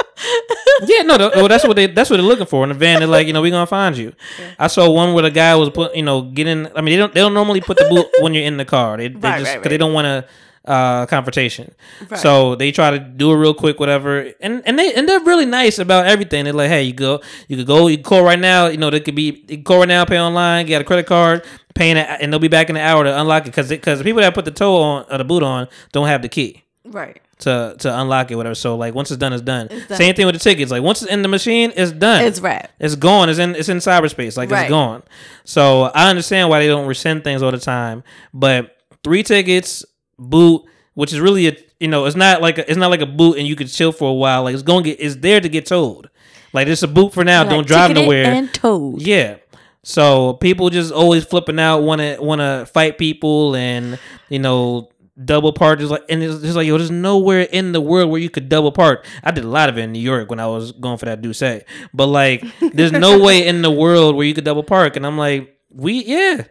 Yeah, 0.84 1.04
no, 1.04 1.18
the, 1.18 1.32
well, 1.36 1.48
that's 1.48 1.64
what 1.66 1.78
they 1.78 1.88
that's 1.88 2.10
what 2.10 2.18
they're 2.18 2.26
looking 2.26 2.46
for 2.46 2.64
in 2.64 2.70
the 2.70 2.76
van. 2.76 3.00
They're 3.00 3.08
like, 3.08 3.26
you 3.28 3.34
know, 3.34 3.42
we're 3.42 3.52
gonna 3.52 3.66
find 3.66 3.96
you. 3.98 4.14
I 4.60 4.68
saw 4.68 4.90
one 4.92 5.14
where 5.14 5.24
the 5.24 5.32
guy 5.32 5.56
was 5.56 5.70
put, 5.70 5.96
you 5.96 6.04
know, 6.04 6.24
getting. 6.24 6.68
I 6.76 6.82
mean, 6.82 6.92
they 6.94 6.98
don't 6.98 7.14
they 7.14 7.22
don't 7.22 7.34
normally 7.34 7.62
put 7.62 7.78
the 7.78 7.86
boot 7.90 8.08
when 8.22 8.34
you're 8.34 8.44
in 8.44 8.58
the 8.58 8.66
car. 8.66 8.98
They, 8.98 9.08
they 9.08 9.20
Right, 9.20 9.40
just 9.40 9.52
right, 9.52 9.58
because 9.60 9.70
they 9.70 9.78
don't 9.78 9.94
want 9.94 10.06
to 10.06 10.26
uh 10.66 11.06
confrontation. 11.08 11.74
Right. 12.08 12.20
So 12.20 12.56
they 12.56 12.72
try 12.72 12.92
to 12.92 13.00
do 13.00 13.32
it 13.32 13.36
real 13.36 13.54
quick, 13.54 13.80
whatever. 13.80 14.32
And 14.40 14.62
and 14.66 14.78
they 14.78 14.94
and 14.94 15.10
they're 15.10 15.20
really 15.22 15.46
nice 15.48 15.80
about 15.80 16.06
everything. 16.06 16.44
They're 16.44 16.54
like, 16.54 16.70
hey, 16.70 16.84
you 16.84 16.94
go, 16.94 17.22
you 17.48 17.58
could 17.58 17.66
go, 17.68 17.88
you 17.88 17.98
can 17.98 18.04
call 18.04 18.24
right 18.24 18.40
now. 18.40 18.68
You 18.68 18.78
know, 18.78 18.90
they 18.92 19.00
could 19.00 19.16
be 19.16 19.44
you 19.48 19.58
can 19.58 19.64
call 19.64 19.80
right 19.80 19.88
now, 19.88 20.06
pay 20.06 20.20
online, 20.20 20.68
get 20.68 20.80
a 20.82 20.84
credit 20.84 21.08
card, 21.08 21.46
paying 21.74 21.98
it, 21.98 22.08
and 22.22 22.32
they'll 22.32 22.40
be 22.40 22.48
back 22.48 22.70
in 22.70 22.76
an 22.76 22.84
hour 22.84 23.04
to 23.04 23.20
unlock 23.22 23.44
it 23.44 23.46
because 23.52 23.70
because 23.70 23.98
the 23.98 24.04
people 24.06 24.22
that 24.22 24.34
put 24.36 24.46
the 24.46 24.52
toe 24.52 24.78
on 24.78 25.06
or 25.12 25.18
the 25.18 25.24
boot 25.26 25.42
on 25.44 25.68
don't 25.94 26.08
have 26.08 26.22
the 26.22 26.30
key 26.30 26.64
Right. 26.86 27.20
to 27.40 27.76
to 27.80 28.00
unlock 28.00 28.30
it, 28.30 28.36
whatever. 28.36 28.54
So 28.54 28.76
like 28.78 28.94
once 28.94 29.10
it's 29.10 29.18
done, 29.18 29.34
it's 29.34 29.42
done. 29.42 29.68
done. 29.68 29.98
Same 29.98 30.14
thing 30.14 30.28
with 30.28 30.36
the 30.36 30.40
tickets. 30.40 30.70
Like 30.70 30.84
once 30.84 31.02
it's 31.02 31.12
in 31.12 31.24
the 31.24 31.28
machine, 31.28 31.72
it's 31.76 31.92
done. 31.92 32.24
It's 32.26 32.40
right. 32.40 32.70
It's 32.80 32.96
gone. 32.96 33.30
It's 33.30 33.40
in 33.40 33.56
it's 33.56 33.70
in 33.70 33.78
cyberspace. 33.78 34.38
Like 34.38 34.52
Right. 34.52 34.64
it's 34.64 34.70
gone. 34.70 35.02
So 35.44 35.84
I 35.96 36.10
understand 36.12 36.50
why 36.50 36.60
they 36.60 36.68
don't 36.68 36.86
rescind 36.88 37.24
things 37.24 37.42
all 37.42 37.50
the 37.52 37.58
time. 37.58 38.04
But 38.32 38.76
three 39.04 39.24
tickets, 39.24 39.84
boot, 40.22 40.64
which 40.94 41.14
is 41.14 41.20
really 41.20 41.48
a 41.48 41.58
you 41.80 41.88
know, 41.88 42.06
it's 42.06 42.16
not 42.16 42.42
like 42.42 42.60
a, 42.60 42.70
it's 42.70 42.78
not 42.78 42.92
like 42.92 43.02
a 43.02 43.08
boot 43.08 43.38
and 43.38 43.48
you 43.48 43.56
could 43.56 43.68
chill 43.68 43.92
for 43.92 44.10
a 44.10 44.14
while. 44.14 44.44
Like 44.44 44.54
it's 44.54 44.64
going 44.64 44.84
to 44.84 44.92
get 44.92 45.00
it's 45.00 45.16
there 45.16 45.42
to 45.42 45.50
get 45.50 45.66
towed. 45.66 46.10
Like 46.54 46.68
it's 46.68 46.84
a 46.84 46.88
boot 46.88 47.14
for 47.14 47.24
now. 47.24 47.44
don't 47.44 47.66
drive 47.66 47.94
nowhere. 47.94 48.26
And 48.26 48.54
told. 48.54 49.02
Yeah. 49.02 49.38
So 49.84 50.34
people 50.34 50.70
just 50.70 50.94
always 50.94 51.26
flipping 51.26 51.60
out, 51.60 51.80
want 51.80 52.02
to 52.02 52.18
want 52.20 52.40
to 52.40 52.68
fight 52.72 53.00
people, 53.00 53.56
and 53.56 53.98
you 54.30 54.38
know 54.38 54.90
double 55.24 55.54
park 55.54 55.80
is 55.80 55.90
like, 55.90 56.04
and 56.08 56.22
it's 56.22 56.42
just 56.42 56.56
like 56.56 56.68
yo, 56.68 56.78
there's 56.78 56.92
nowhere 56.92 57.42
in 57.42 57.72
the 57.72 57.82
world 57.82 58.12
where 58.12 58.20
you 58.20 58.30
could 58.30 58.48
double 58.48 58.72
park. 58.72 59.06
I 59.24 59.32
did 59.32 59.44
a 59.44 59.50
lot 59.50 59.70
of 59.70 59.78
it 59.78 59.82
in 59.82 59.92
New 59.92 60.00
York 60.00 60.30
when 60.30 60.40
I 60.40 60.46
was 60.48 60.72
going 60.72 60.98
for 60.98 61.06
that 61.06 61.22
Douce, 61.22 61.64
but 61.94 62.08
like, 62.08 62.44
there's 62.74 62.92
no 62.92 63.20
way 63.24 63.48
in 63.48 63.64
the 63.64 63.72
world 63.72 64.16
where 64.16 64.26
you 64.26 64.36
could 64.36 64.44
double 64.44 64.64
park, 64.64 64.96
and 64.96 65.06
I'm 65.06 65.18
like, 65.18 65.58
we 65.72 66.04
yeah. 66.06 66.44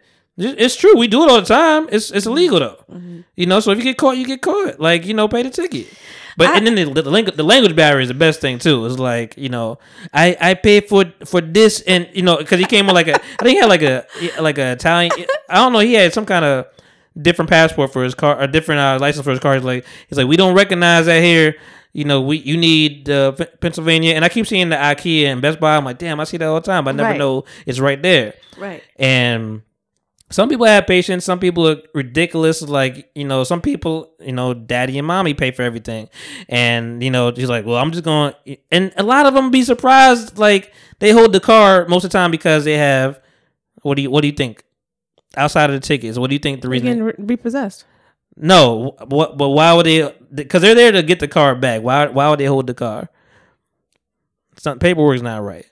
It's 0.42 0.76
true. 0.76 0.96
We 0.96 1.06
do 1.06 1.22
it 1.24 1.30
all 1.30 1.40
the 1.40 1.46
time. 1.46 1.88
It's 1.92 2.10
it's 2.10 2.26
illegal 2.26 2.58
though. 2.60 2.84
You 3.36 3.46
know, 3.46 3.60
so 3.60 3.70
if 3.72 3.78
you 3.78 3.84
get 3.84 3.98
caught, 3.98 4.16
you 4.16 4.26
get 4.26 4.40
caught. 4.42 4.80
Like 4.80 5.04
you 5.06 5.14
know, 5.14 5.28
pay 5.28 5.42
the 5.42 5.50
ticket. 5.50 5.86
But 6.36 6.56
and 6.56 6.66
then 6.66 6.74
the, 6.94 7.02
the 7.02 7.10
language 7.10 7.36
the 7.36 7.42
language 7.42 7.76
barrier 7.76 8.00
is 8.00 8.08
the 8.08 8.14
best 8.14 8.40
thing 8.40 8.58
too. 8.58 8.86
It's 8.86 8.98
like 8.98 9.36
you 9.36 9.48
know, 9.50 9.78
I 10.14 10.36
I 10.40 10.54
pay 10.54 10.80
for 10.80 11.04
for 11.26 11.40
this 11.40 11.82
and 11.82 12.08
you 12.14 12.22
know 12.22 12.38
because 12.38 12.58
he 12.58 12.64
came 12.66 12.86
with 12.86 12.94
like 12.94 13.08
a 13.08 13.16
I 13.16 13.42
think 13.42 13.50
he 13.50 13.56
had 13.56 13.68
like 13.68 13.82
a 13.82 14.06
like 14.40 14.56
a 14.58 14.72
Italian. 14.72 15.12
I 15.48 15.56
don't 15.56 15.72
know. 15.72 15.80
He 15.80 15.94
had 15.94 16.12
some 16.14 16.24
kind 16.24 16.44
of 16.44 16.66
different 17.20 17.50
passport 17.50 17.92
for 17.92 18.02
his 18.04 18.14
car, 18.14 18.40
a 18.40 18.46
different 18.46 18.80
uh, 18.80 18.98
license 19.00 19.24
for 19.24 19.30
his 19.32 19.40
car. 19.40 19.54
He's 19.54 19.64
like 19.64 19.84
he's 20.08 20.16
like 20.16 20.26
we 20.28 20.36
don't 20.36 20.54
recognize 20.54 21.06
that 21.06 21.22
here. 21.22 21.56
You 21.92 22.04
know, 22.04 22.22
we 22.22 22.38
you 22.38 22.56
need 22.56 23.10
uh, 23.10 23.32
P- 23.32 23.44
Pennsylvania, 23.60 24.14
and 24.14 24.24
I 24.24 24.28
keep 24.28 24.46
seeing 24.46 24.68
the 24.68 24.76
IKEA 24.76 25.24
and 25.26 25.42
Best 25.42 25.58
Buy. 25.58 25.76
I'm 25.76 25.84
like, 25.84 25.98
damn, 25.98 26.20
I 26.20 26.24
see 26.24 26.36
that 26.36 26.46
all 26.46 26.54
the 26.54 26.60
time, 26.60 26.84
but 26.84 26.90
I 26.94 26.96
never 26.96 27.08
Right. 27.10 27.18
know 27.18 27.44
it's 27.66 27.80
right 27.80 28.00
there. 28.00 28.34
Right. 28.56 28.82
And 28.96 29.62
some 30.30 30.48
people 30.48 30.66
have 30.66 30.86
patience. 30.86 31.24
Some 31.24 31.40
people 31.40 31.68
are 31.68 31.76
ridiculous. 31.94 32.62
Like 32.62 33.10
you 33.14 33.24
know, 33.24 33.44
some 33.44 33.60
people, 33.60 34.12
you 34.20 34.32
know, 34.32 34.54
daddy 34.54 34.96
and 34.98 35.06
mommy 35.06 35.34
pay 35.34 35.50
for 35.50 35.62
everything, 35.62 36.08
and 36.48 37.02
you 37.02 37.10
know, 37.10 37.34
she's 37.34 37.48
like, 37.48 37.66
well, 37.66 37.76
I'm 37.76 37.90
just 37.90 38.04
going. 38.04 38.34
And 38.70 38.92
a 38.96 39.02
lot 39.02 39.26
of 39.26 39.34
them 39.34 39.50
be 39.50 39.62
surprised. 39.62 40.38
Like 40.38 40.72
they 41.00 41.10
hold 41.10 41.32
the 41.32 41.40
car 41.40 41.86
most 41.88 42.04
of 42.04 42.10
the 42.10 42.18
time 42.18 42.30
because 42.30 42.64
they 42.64 42.76
have. 42.78 43.20
What 43.82 43.96
do 43.96 44.02
you 44.02 44.10
What 44.10 44.20
do 44.22 44.28
you 44.28 44.34
think? 44.34 44.62
Outside 45.36 45.70
of 45.70 45.74
the 45.80 45.86
tickets, 45.86 46.18
what 46.18 46.28
do 46.28 46.34
you 46.34 46.40
think 46.40 46.60
the 46.60 46.68
reason? 46.68 46.86
getting 46.86 47.02
re- 47.04 47.14
repossessed. 47.18 47.84
no, 48.36 48.96
what? 49.06 49.38
But 49.38 49.50
why 49.50 49.72
would 49.72 49.86
they? 49.86 50.12
Because 50.34 50.60
they're 50.60 50.74
there 50.74 50.90
to 50.92 51.02
get 51.04 51.20
the 51.20 51.28
car 51.28 51.54
back. 51.54 51.82
Why? 51.82 52.06
Why 52.08 52.28
would 52.30 52.40
they 52.40 52.46
hold 52.46 52.66
the 52.66 52.74
car? 52.74 53.08
Some 54.56 54.78
paperwork's 54.80 55.22
not 55.22 55.42
right. 55.42 55.66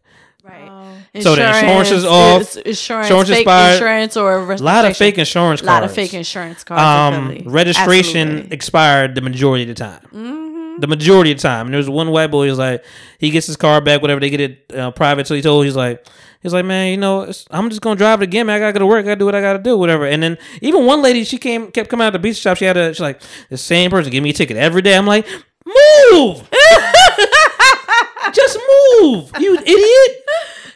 So 1.20 1.34
the 1.34 1.46
insurance 1.48 1.90
is 1.90 2.04
off. 2.04 2.40
is- 2.42 2.56
Insurance, 2.56 3.06
Insurance 3.08 3.28
fake 3.30 3.38
expired. 3.40 3.72
insurance, 3.74 4.16
or 4.16 4.52
A 4.52 4.56
lot 4.56 4.84
of 4.84 4.96
fake 4.96 5.18
insurance 5.18 5.60
cards. 5.60 5.62
A 5.62 5.74
lot 5.74 5.84
of 5.84 5.92
fake 5.94 6.14
insurance 6.14 6.64
cards. 6.64 7.16
um, 7.16 7.42
registration 7.52 8.28
Absolutely. 8.28 8.52
expired 8.54 9.14
the 9.14 9.20
majority 9.22 9.62
of 9.64 9.68
the 9.68 9.74
time. 9.74 10.00
Mhm. 10.14 10.80
The 10.80 10.86
majority 10.86 11.32
of 11.32 11.38
the 11.38 11.42
time. 11.42 11.66
And 11.66 11.74
there 11.74 11.78
was 11.78 11.90
one 11.90 12.10
white 12.12 12.28
boy. 12.30 12.48
He's 12.48 12.58
like, 12.58 12.84
he 13.18 13.30
gets 13.30 13.46
his 13.48 13.56
car 13.56 13.80
back, 13.80 14.00
whatever. 14.00 14.20
They 14.20 14.30
get 14.30 14.40
it 14.40 14.72
uh, 14.76 14.90
private. 14.92 15.26
So 15.26 15.34
he 15.34 15.42
told, 15.42 15.64
he's 15.64 15.74
like, 15.74 16.06
he's 16.40 16.52
like, 16.52 16.64
man, 16.64 16.90
you 16.92 16.96
know, 16.98 17.32
I'm 17.50 17.68
just 17.68 17.80
gonna 17.80 17.96
drive 17.96 18.20
it 18.20 18.24
again, 18.24 18.46
man. 18.46 18.56
I 18.56 18.58
gotta 18.60 18.72
go 18.74 18.78
to 18.80 18.86
work. 18.86 19.00
I 19.04 19.08
gotta 19.08 19.16
do 19.18 19.24
what 19.24 19.34
I 19.34 19.40
gotta 19.40 19.58
do, 19.58 19.76
whatever. 19.76 20.06
And 20.06 20.22
then 20.22 20.38
even 20.62 20.86
one 20.86 21.02
lady, 21.02 21.24
she 21.24 21.36
came, 21.38 21.72
kept 21.72 21.88
coming 21.90 22.06
out 22.06 22.12
the 22.12 22.20
beach 22.20 22.36
shop. 22.36 22.58
She 22.58 22.64
had 22.66 22.76
a, 22.76 22.92
she's 22.94 23.00
like, 23.00 23.20
the 23.50 23.56
same 23.58 23.90
person 23.90 24.12
give 24.12 24.22
me 24.22 24.30
a 24.30 24.32
ticket 24.34 24.56
every 24.56 24.82
day. 24.82 24.96
I'm 24.96 25.06
like, 25.06 25.26
move, 25.66 26.48
just 28.32 28.58
move, 29.00 29.30
you 29.40 29.54
idiot. 29.58 30.24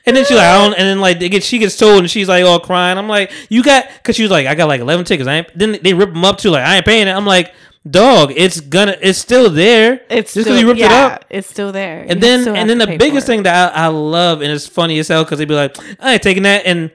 And 0.05 0.17
then 0.17 0.25
she's 0.25 0.37
like, 0.37 0.47
I 0.47 0.59
don't, 0.59 0.75
and 0.75 0.83
then 0.83 1.01
like 1.01 1.21
they 1.21 1.29
get, 1.29 1.45
she 1.45 1.59
gets 1.59 1.77
told, 1.77 2.01
and 2.01 2.11
she's 2.11 2.29
like 2.29 2.45
all 2.45 2.59
crying. 2.59 2.99
I'm 2.99 3.09
like, 3.09 3.33
you 3.49 3.63
got, 3.63 3.87
cause 4.03 4.17
she 4.17 4.23
was 4.23 4.31
like, 4.33 4.47
I 4.47 4.55
got 4.55 4.67
like 4.69 4.81
11 4.81 5.05
tickets. 5.05 5.29
I 5.29 5.35
ain't, 5.35 5.59
then 5.59 5.79
they 5.83 5.95
rip 5.95 6.13
them 6.13 6.25
up 6.25 6.39
too, 6.39 6.51
like 6.51 6.65
I 6.65 6.77
ain't 6.77 6.85
paying 6.85 7.07
it. 7.07 7.13
I'm 7.13 7.27
like, 7.27 7.55
dog, 7.89 8.33
it's 8.35 8.61
gonna, 8.61 8.97
it's 9.01 9.19
still 9.19 9.49
there. 9.49 10.01
It's 10.11 10.35
just 10.35 10.45
still, 10.45 10.45
because 10.45 10.61
you 10.61 10.69
ripped 10.69 10.81
it 10.81 10.91
up. 10.91 11.25
It's 11.31 11.49
still 11.49 11.71
there. 11.73 12.01
And 12.01 12.15
You 12.15 12.21
then, 12.21 12.57
and 12.57 12.69
then 12.69 12.79
the 12.79 12.97
biggest 12.99 13.27
thing 13.27 13.45
that 13.45 13.77
I, 13.77 13.85
I 13.85 13.87
love, 13.89 14.41
and 14.43 14.51
it's 14.51 14.67
funny 14.67 14.99
as 14.99 15.09
hell, 15.09 15.25
because 15.25 15.39
they'd 15.39 15.47
be 15.49 15.55
like, 15.55 15.77
I 16.01 16.15
ain't 16.15 16.23
taking 16.23 16.43
that. 16.45 16.67
And 16.67 16.91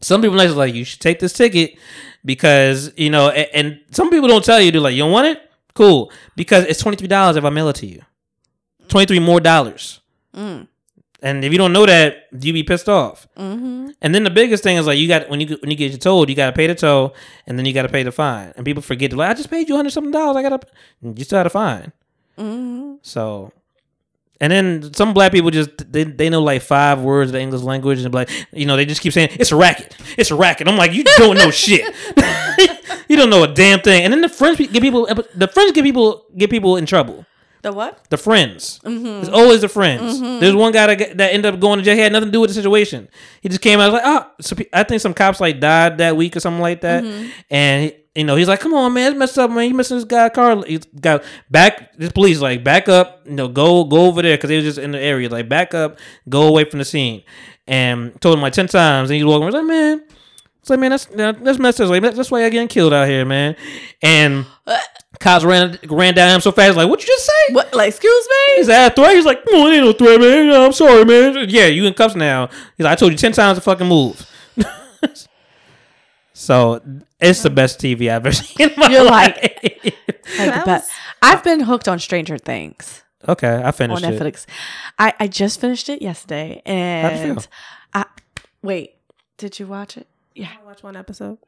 some 0.00 0.22
people 0.22 0.36
like, 0.36 0.50
like, 0.54 0.74
you 0.74 0.84
should 0.84 1.00
take 1.00 1.18
this 1.20 1.34
ticket 1.34 1.78
because 2.24 2.92
you 2.96 3.10
know, 3.10 3.28
and, 3.30 3.48
and 3.52 3.80
some 3.90 4.10
people 4.10 4.28
don't 4.28 4.44
tell 4.44 4.60
you, 4.60 4.70
they're 4.70 4.80
like, 4.80 4.94
you 4.94 5.02
don't 5.02 5.12
want 5.12 5.26
it, 5.26 5.50
cool, 5.74 6.10
because 6.36 6.64
it's 6.64 6.80
twenty 6.80 6.96
three 6.96 7.08
dollars 7.08 7.36
if 7.36 7.44
I 7.44 7.50
mail 7.50 7.68
it 7.68 7.76
to 7.76 7.86
you, 7.86 8.02
twenty 8.88 9.06
three 9.06 9.18
more 9.20 9.40
dollars. 9.40 10.00
Mm. 10.34 10.68
And 11.22 11.44
if 11.44 11.52
you 11.52 11.58
don't 11.58 11.72
know 11.72 11.86
that, 11.86 12.28
you 12.32 12.52
be 12.52 12.62
pissed 12.62 12.88
off. 12.88 13.28
Mm-hmm. 13.36 13.90
And 14.00 14.14
then 14.14 14.24
the 14.24 14.30
biggest 14.30 14.62
thing 14.62 14.76
is 14.76 14.86
like 14.86 14.98
you 14.98 15.06
got 15.06 15.28
when 15.28 15.40
you 15.40 15.58
when 15.60 15.70
you 15.70 15.76
get 15.76 15.90
your 15.90 15.98
towed, 15.98 16.28
you 16.28 16.34
got 16.34 16.46
to 16.46 16.52
pay 16.52 16.66
the 16.66 16.74
tow, 16.74 17.12
and 17.46 17.58
then 17.58 17.66
you 17.66 17.72
got 17.72 17.82
to 17.82 17.88
pay 17.88 18.02
the 18.02 18.12
fine. 18.12 18.52
And 18.56 18.64
people 18.64 18.82
forget 18.82 19.10
to 19.10 19.16
like, 19.16 19.30
I 19.30 19.34
just 19.34 19.50
paid 19.50 19.68
you 19.68 19.76
hundred 19.76 19.90
something 19.90 20.12
dollars. 20.12 20.36
I 20.36 20.42
got 20.42 20.60
to, 20.60 20.66
you 21.02 21.24
still 21.24 21.38
had 21.38 21.46
a 21.46 21.50
fine. 21.50 21.92
Mm-hmm. 22.38 22.94
So, 23.02 23.52
and 24.40 24.50
then 24.50 24.94
some 24.94 25.12
black 25.12 25.32
people 25.32 25.50
just 25.50 25.92
they, 25.92 26.04
they 26.04 26.30
know 26.30 26.42
like 26.42 26.62
five 26.62 27.00
words 27.00 27.30
of 27.30 27.32
the 27.34 27.40
English 27.40 27.62
language 27.62 28.00
and 28.00 28.14
like 28.14 28.30
you 28.52 28.64
know 28.64 28.76
they 28.76 28.86
just 28.86 29.02
keep 29.02 29.12
saying 29.12 29.28
it's 29.32 29.52
a 29.52 29.56
racket, 29.56 29.94
it's 30.16 30.30
a 30.30 30.34
racket. 30.34 30.68
I'm 30.68 30.76
like 30.76 30.92
you 30.92 31.04
don't 31.04 31.36
know 31.36 31.50
shit, 31.50 31.94
you 33.08 33.16
don't 33.16 33.28
know 33.28 33.42
a 33.42 33.48
damn 33.48 33.80
thing. 33.80 34.04
And 34.04 34.12
then 34.12 34.22
the 34.22 34.28
French 34.30 34.56
get 34.58 34.80
people 34.80 35.06
the 35.34 35.48
French 35.48 35.74
get 35.74 35.84
people 35.84 36.24
get 36.36 36.48
people 36.48 36.78
in 36.78 36.86
trouble. 36.86 37.26
The 37.62 37.72
what? 37.72 38.08
The 38.08 38.16
friends. 38.16 38.80
Mm-hmm. 38.84 39.20
It's 39.20 39.28
always 39.28 39.60
the 39.60 39.68
friends. 39.68 40.20
Mm-hmm. 40.20 40.40
There's 40.40 40.54
one 40.54 40.72
guy 40.72 40.94
that, 40.94 41.18
that 41.18 41.32
ended 41.34 41.54
up 41.54 41.60
going 41.60 41.78
to 41.78 41.84
jail. 41.84 41.94
He 41.94 42.00
had 42.00 42.12
nothing 42.12 42.28
to 42.28 42.32
do 42.32 42.40
with 42.40 42.50
the 42.50 42.54
situation. 42.54 43.08
He 43.42 43.48
just 43.48 43.60
came 43.60 43.80
out 43.80 43.92
like, 43.92 44.02
oh, 44.04 44.30
so 44.40 44.56
I 44.72 44.82
think 44.84 45.00
some 45.02 45.14
cops 45.14 45.40
like 45.40 45.60
died 45.60 45.98
that 45.98 46.16
week 46.16 46.36
or 46.36 46.40
something 46.40 46.62
like 46.62 46.80
that. 46.80 47.04
Mm-hmm. 47.04 47.30
And 47.50 47.94
you 48.14 48.24
know, 48.24 48.34
he's 48.34 48.48
like, 48.48 48.58
"Come 48.58 48.74
on, 48.74 48.92
man, 48.92 49.12
it's 49.12 49.18
messed 49.18 49.38
up, 49.38 49.50
man. 49.50 49.68
You 49.68 49.74
missing 49.74 49.96
this 49.96 50.04
guy, 50.04 50.28
Carl." 50.30 50.62
He's 50.62 50.84
got 51.00 51.22
back. 51.48 51.96
This 51.96 52.10
police 52.10 52.40
like 52.40 52.64
back 52.64 52.88
up. 52.88 53.20
You 53.24 53.34
know, 53.34 53.46
go 53.46 53.84
go 53.84 54.06
over 54.06 54.20
there 54.20 54.36
because 54.36 54.48
they 54.48 54.56
was 54.56 54.64
just 54.64 54.78
in 54.78 54.90
the 54.90 54.98
area. 54.98 55.28
Like 55.28 55.48
back 55.48 55.74
up, 55.74 55.98
go 56.28 56.48
away 56.48 56.64
from 56.64 56.80
the 56.80 56.84
scene. 56.84 57.22
And 57.68 58.20
told 58.20 58.36
him 58.36 58.42
like 58.42 58.52
ten 58.52 58.66
times, 58.66 59.10
and 59.10 59.16
he's 59.16 59.24
walking. 59.24 59.44
I 59.44 59.46
was 59.46 59.54
like, 59.54 59.64
"Man." 59.64 60.04
It's 60.60 60.68
like, 60.68 60.78
man, 60.78 60.90
that's 60.90 61.06
that's 61.06 61.58
messed 61.58 61.80
up. 61.80 61.88
Like, 61.88 62.02
that's 62.02 62.30
why 62.30 62.42
y'all 62.42 62.50
getting 62.50 62.68
killed 62.68 62.92
out 62.92 63.08
here, 63.08 63.24
man. 63.24 63.56
And 64.02 64.44
uh, 64.66 64.78
cops 65.20 65.44
ran 65.44 65.78
ran 65.88 66.14
down 66.14 66.34
him 66.34 66.40
so 66.40 66.50
fast. 66.50 66.76
Like, 66.76 66.88
what 66.88 67.00
you 67.00 67.06
just 67.06 67.24
say? 67.26 67.54
What? 67.54 67.72
Like, 67.74 67.88
excuse 67.90 68.26
me? 68.28 68.54
He's 68.56 68.68
like, 68.68 68.92
a 68.92 68.94
threat. 68.94 69.14
He's 69.14 69.24
like, 69.24 69.40
no, 69.50 69.66
it 69.68 69.74
ain't 69.76 69.84
no 69.84 69.92
threat, 69.92 70.20
man. 70.20 70.48
No, 70.48 70.66
I'm 70.66 70.72
sorry, 70.72 71.04
man. 71.04 71.48
Yeah, 71.48 71.66
you 71.66 71.84
in 71.86 71.94
cuffs 71.94 72.16
now. 72.16 72.48
He's 72.76 72.84
like, 72.84 72.92
I 72.92 72.94
told 72.96 73.12
you 73.12 73.18
ten 73.18 73.32
times 73.32 73.58
to 73.58 73.62
fucking 73.62 73.86
move. 73.86 74.26
so 76.32 76.80
it's 77.20 77.42
the 77.42 77.50
best 77.50 77.78
TV 77.80 78.02
I've 78.10 78.26
ever 78.26 78.32
seen. 78.32 78.70
In 78.70 78.74
my 78.76 78.88
You're 78.88 79.04
life. 79.04 79.36
like- 79.42 79.94
Like 80.38 80.54
the 80.54 80.62
best. 80.64 80.88
was- 80.88 80.90
I've 81.22 81.44
been 81.44 81.60
hooked 81.60 81.88
on 81.88 81.98
Stranger 81.98 82.38
Things 82.38 83.02
okay, 83.28 83.48
I 83.48 83.64
on 83.64 83.72
finished 83.72 84.02
it. 84.04 84.20
Netflix. 84.22 84.46
I, 84.98 85.12
I 85.20 85.26
just 85.26 85.60
finished 85.60 85.88
it 85.90 86.00
yesterday, 86.00 86.62
How'd 86.64 87.12
you 87.16 87.18
and 87.22 87.42
feel? 87.42 87.50
I 87.92 88.04
wait. 88.62 88.94
Did 89.36 89.58
you 89.58 89.66
watch 89.66 89.96
it? 89.96 90.06
Yeah. 90.34 90.48
I 90.60 90.64
watched 90.64 90.82
one 90.82 90.96
episode. 90.96 91.38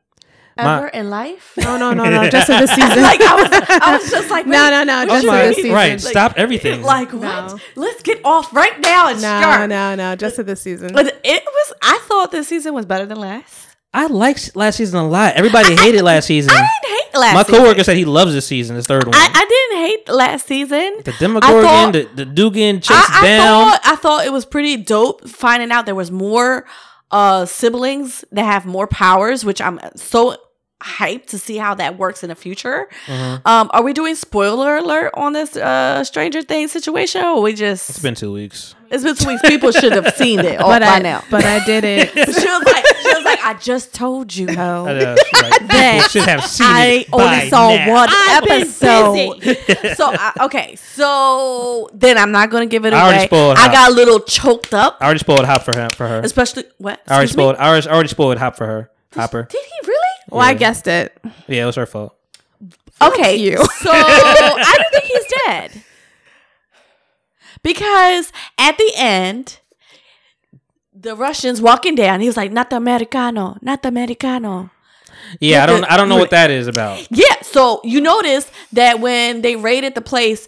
My- 0.57 0.77
Ever 0.79 0.89
in 0.89 1.09
life? 1.11 1.53
No, 1.57 1.77
no, 1.79 1.93
no, 1.93 2.05
no. 2.05 2.29
Just 2.31 2.47
for 2.47 2.53
this 2.59 2.71
season. 2.73 3.03
like 3.03 3.21
I 3.23 3.35
was, 3.43 3.49
I 3.83 3.97
was 3.97 4.11
just 4.11 4.31
like, 4.31 4.47
No, 4.47 4.69
no, 4.71 4.85
no, 4.85 5.07
just 5.07 5.23
you 5.25 5.31
for 5.31 5.37
mean? 5.37 5.47
this 5.47 5.57
season. 5.57 5.73
Right, 5.73 5.91
Like- 5.93 6.01
stop 6.01 6.35
everything. 6.37 6.83
Like 6.83 7.13
what? 7.13 7.23
No. 7.23 7.59
Let's 7.77 8.03
get 8.03 8.21
off 8.25 8.53
right 8.55 8.79
now 8.81 9.09
and 9.09 9.17
no, 9.23 9.41
start. 9.41 9.69
no, 9.71 9.95
no. 9.95 10.15
Just 10.17 10.37
for 10.37 10.43
this 10.43 10.61
season. 10.61 10.91
But 10.93 11.07
it 11.25 11.43
was. 11.45 11.73
I 11.83 11.99
thought 12.07 12.33
this 12.33 12.49
season 12.49 12.75
was 12.75 12.85
better 12.87 13.07
than 13.07 13.19
last. 13.19 13.69
I 13.95 14.07
liked 14.07 14.57
last 14.57 14.77
season 14.77 14.99
a 15.01 15.07
lot. 15.07 15.35
Everybody 15.35 15.75
hated 15.77 16.01
last 16.03 16.27
season. 16.27 16.51
I 16.55 16.57
didn't 16.83 16.99
hate 16.99 17.15
last. 17.21 17.35
My 17.35 17.43
season. 17.43 17.59
coworker 17.61 17.85
said 17.85 17.97
he 17.99 18.07
loves 18.07 18.33
this 18.33 18.47
season, 18.47 18.75
this 18.77 18.87
third 18.87 19.05
one. 19.05 19.15
I, 19.15 19.29
I 19.35 19.45
didn't 19.45 19.85
hate 19.87 20.09
last 20.09 20.47
season. 20.47 20.95
the 21.05 21.13
Demogorgon, 21.19 21.63
thought- 21.63 21.93
the, 21.93 22.09
the 22.15 22.25
Dugan 22.25 22.77
chased 22.81 22.91
I, 23.11 23.19
I 23.21 23.23
down. 23.23 23.71
thought 23.71 23.81
I 23.85 23.97
thought 23.97 24.27
it 24.27 24.33
was 24.33 24.47
pretty 24.47 24.77
dope 24.79 25.29
finding 25.29 25.71
out 25.71 25.85
there 25.87 25.95
was 25.95 26.11
more 26.11 26.65
uh 27.13 27.45
siblings 27.47 28.25
that 28.33 28.45
have 28.45 28.67
more 28.67 28.87
powers, 28.87 29.45
which 29.45 29.61
I'm 29.61 29.79
so 29.95 30.37
hyped 30.83 31.27
to 31.27 31.39
see 31.39 31.57
how 31.57 31.75
that 31.75 31.97
works 31.99 32.23
in 32.23 32.29
the 32.29 32.35
future. 32.35 32.89
Mhm. 33.07 33.47
Um, 33.47 33.71
are 33.73 33.83
we 33.83 33.93
doing 33.93 34.15
spoiler 34.15 34.77
alert 34.77 35.13
on 35.15 35.33
this 35.33 35.57
uh 35.57 36.03
Stranger 36.05 36.43
Things 36.43 36.73
situation, 36.73 37.23
or 37.25 37.41
we 37.43 37.55
just 37.55 37.89
It's 37.91 37.99
been 38.01 38.15
two 38.15 38.33
weeks. 38.33 38.75
it's 38.91 39.05
been 39.05 39.15
two 39.17 39.29
weeks? 39.29 39.43
People 39.43 39.73
should 39.73 39.93
have 39.93 40.15
seen 40.17 40.41
it 40.41 40.61
all 40.61 40.69
but 40.69 40.83
by 40.83 40.97
I, 40.97 40.99
now. 41.01 41.23
but 41.31 41.45
I 41.45 41.65
did 41.65 41.85
it. 41.85 42.15
But 42.15 42.27
she 42.41 42.47
was 42.49 42.65
like, 42.65 42.85
she 43.03 43.15
was 43.15 43.25
like, 43.25 43.39
I 43.45 43.55
just 43.55 43.95
told 43.95 44.35
you, 44.35 44.49
I 44.51 44.53
ho. 44.55 44.85
know, 44.87 45.17
like, 45.35 45.61
people 45.61 46.09
should 46.09 46.29
have 46.29 46.45
seen 46.45 46.67
I 46.67 46.87
it 46.87 47.09
only 47.13 47.49
saw 47.49 47.75
now. 47.75 47.93
one 47.93 48.09
I've 48.11 48.45
been 48.45 48.63
episode. 48.63 49.97
so 49.97 50.11
I, 50.13 50.33
okay, 50.47 50.77
so 50.77 51.89
then 51.95 52.19
I'm 52.19 52.33
not 52.33 52.51
gonna 52.51 52.67
give 52.67 52.85
it 52.85 52.93
I 52.93 53.01
already 53.03 53.19
away. 53.19 53.27
spoiled 53.27 53.59
I 53.59 53.63
how- 53.63 53.73
got 53.73 53.91
a 53.91 53.95
little 53.95 54.21
choked 54.21 54.75
up, 54.75 54.99
I 55.01 55.05
already 55.07 55.21
spoiled 55.21 55.45
Hop 55.47 55.63
for 55.63 55.77
him 55.79 55.91
for 55.91 56.07
her. 56.09 56.21
especially 56.25 56.65
what? 56.79 57.01
I 57.07 57.15
already 57.15 57.25
Excuse 57.25 57.37
me? 57.37 57.43
spoiled. 57.43 57.57
I 57.57 57.69
already, 57.69 57.89
I 57.89 57.93
already 57.93 58.09
spoiled 58.09 58.39
Hop 58.39 58.57
for 58.57 58.67
her. 58.67 58.91
Hopper. 59.15 59.43
Did 59.43 59.61
he 59.61 59.87
really? 59.89 60.02
Well, 60.33 60.41
I 60.49 60.55
guessed 60.55 60.87
it. 60.87 61.17
Yeah, 61.47 61.63
it 61.65 61.67
was 61.67 61.79
our 61.79 61.87
fault. 61.87 62.17
Okay, 63.01 63.37
you. 63.37 63.57
so 63.57 63.63
I 63.93 64.77
don't 64.79 64.91
think 65.01 65.05
he's 65.05 65.27
dead 65.47 65.83
because 67.63 68.33
at 68.59 68.77
the 68.79 68.93
end, 68.97 69.59
the 70.95 71.15
Russians 71.17 71.61
walking 71.61 71.95
down. 71.95 72.21
He 72.21 72.27
was 72.27 72.37
like, 72.37 72.53
"Not 72.53 72.71
the 72.71 72.77
Americano, 72.77 73.57
not 73.61 73.83
the 73.83 73.89
Americano." 73.89 74.71
Yeah, 75.41 75.63
I 75.63 75.67
don't. 75.67 75.85
I 75.85 75.97
don't 75.97 76.09
know 76.09 76.17
what 76.19 76.31
that 76.31 76.51
is 76.51 76.67
about. 76.67 77.07
Yeah, 77.11 77.41
so 77.43 77.81
you 77.85 78.01
notice 78.01 78.51
that 78.73 79.01
when 79.01 79.43
they 79.43 79.57
raided 79.57 79.95
the 79.95 80.01
place, 80.03 80.47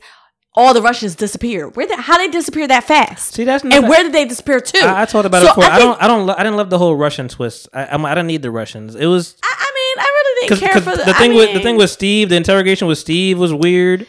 all 0.55 0.75
the 0.75 0.83
Russians 0.83 1.15
disappeared. 1.17 1.75
Where? 1.77 1.87
They, 1.87 1.97
how 1.97 2.19
they 2.19 2.29
disappear 2.29 2.69
that 2.69 2.85
fast? 2.85 3.35
See, 3.35 3.45
that's 3.45 3.63
and 3.63 3.71
nothing- 3.71 3.89
where 3.89 4.03
did 4.03 4.13
they 4.13 4.25
disappear 4.27 4.61
to? 4.61 4.79
I, 4.79 5.03
I 5.03 5.05
told 5.07 5.27
about 5.27 5.43
So 5.43 5.47
it 5.49 5.55
before. 5.57 5.65
I, 5.65 5.79
think- 5.79 5.81
don't. 5.81 6.03
I 6.03 6.07
don't. 6.07 6.27
lo- 6.27 6.35
I 6.37 6.43
didn't 6.43 6.57
love 6.57 6.71
the 6.71 6.79
whole 6.79 6.95
Russian 6.97 7.29
twist. 7.29 7.69
I, 7.73 7.87
I'm, 7.87 8.05
I 8.05 8.15
don't 8.15 8.27
need 8.27 8.43
the 8.43 8.51
Russians. 8.51 8.95
It 8.95 9.07
was 9.07 9.37
I, 9.43 9.55
I 9.59 9.64
mean, 9.97 10.01
I 10.01 10.11
really 10.15 10.41
didn't 10.49 10.59
because 10.61 10.61
care 10.73 10.83
for 10.83 10.97
the, 10.99 11.05
the 11.05 11.17
I 11.17 11.19
thing 11.19 11.35
with 11.35 11.53
the 11.55 11.61
thing 11.61 11.77
with 11.77 11.91
Steve. 11.91 12.29
The 12.29 12.37
interrogation 12.37 12.89
with 12.89 12.99
Steve 12.99 13.39
was 13.39 13.53
weird. 13.53 14.07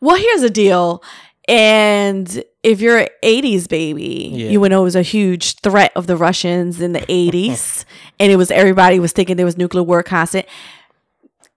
Well, 0.00 0.16
here's 0.16 0.40
the 0.42 0.50
deal. 0.50 1.02
And 1.48 2.42
if 2.64 2.80
you're 2.80 2.98
an 2.98 3.08
80s 3.22 3.68
baby, 3.68 4.30
Yeah. 4.34 4.48
you 4.50 4.60
would 4.60 4.70
know 4.72 4.80
it 4.80 4.84
was 4.84 4.96
a 4.96 5.02
huge 5.02 5.54
threat 5.60 5.92
of 5.94 6.06
the 6.08 6.16
Russians 6.16 6.80
in 6.80 6.92
the 6.92 7.00
80s. 7.08 7.84
and 8.18 8.32
it 8.32 8.36
was 8.36 8.50
everybody 8.50 8.98
was 8.98 9.12
thinking 9.12 9.36
there 9.36 9.46
was 9.46 9.56
nuclear 9.56 9.82
war 9.84 10.02
constant. 10.02 10.46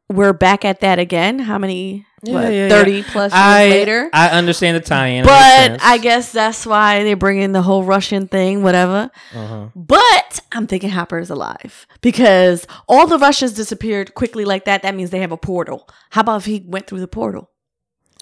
We're 0.07 0.33
back 0.33 0.63
at 0.65 0.79
that 0.81 0.99
again. 0.99 1.39
How 1.39 1.57
many? 1.57 2.05
What, 2.21 2.43
Yeah, 2.43 2.49
yeah, 2.49 2.67
yeah. 2.67 2.69
30 2.69 3.03
plus 3.03 3.31
years 3.31 3.33
I 3.33 3.69
later? 3.69 4.09
I 4.13 4.29
understand 4.29 4.77
the 4.77 4.81
tie-in. 4.81 5.25
But. 5.25 5.81
I 5.81 5.97
guess 5.97 6.31
that's 6.31 6.65
why 6.65 7.03
they 7.03 7.13
bring 7.13 7.39
in 7.39 7.51
the 7.51 7.61
whole 7.61 7.83
Russian 7.83 8.27
thing, 8.27 8.63
whatever. 8.63 9.09
Uh-huh. 9.33 9.67
But 9.75 10.39
I'm 10.51 10.67
thinking 10.67 10.89
Hopper 10.89 11.19
is 11.19 11.29
alive 11.29 11.87
because 12.01 12.67
all 12.87 13.07
the 13.07 13.17
Russians 13.17 13.53
disappeared 13.53 14.15
quickly 14.15 14.45
like 14.45 14.65
that. 14.65 14.81
That 14.83 14.95
means 14.95 15.09
they 15.09 15.19
have 15.19 15.31
a 15.31 15.37
portal. 15.37 15.87
How 16.11 16.21
about 16.21 16.37
if 16.37 16.45
he 16.45 16.63
went 16.65 16.87
through 16.87 16.99
the 16.99 17.07
portal? 17.07 17.49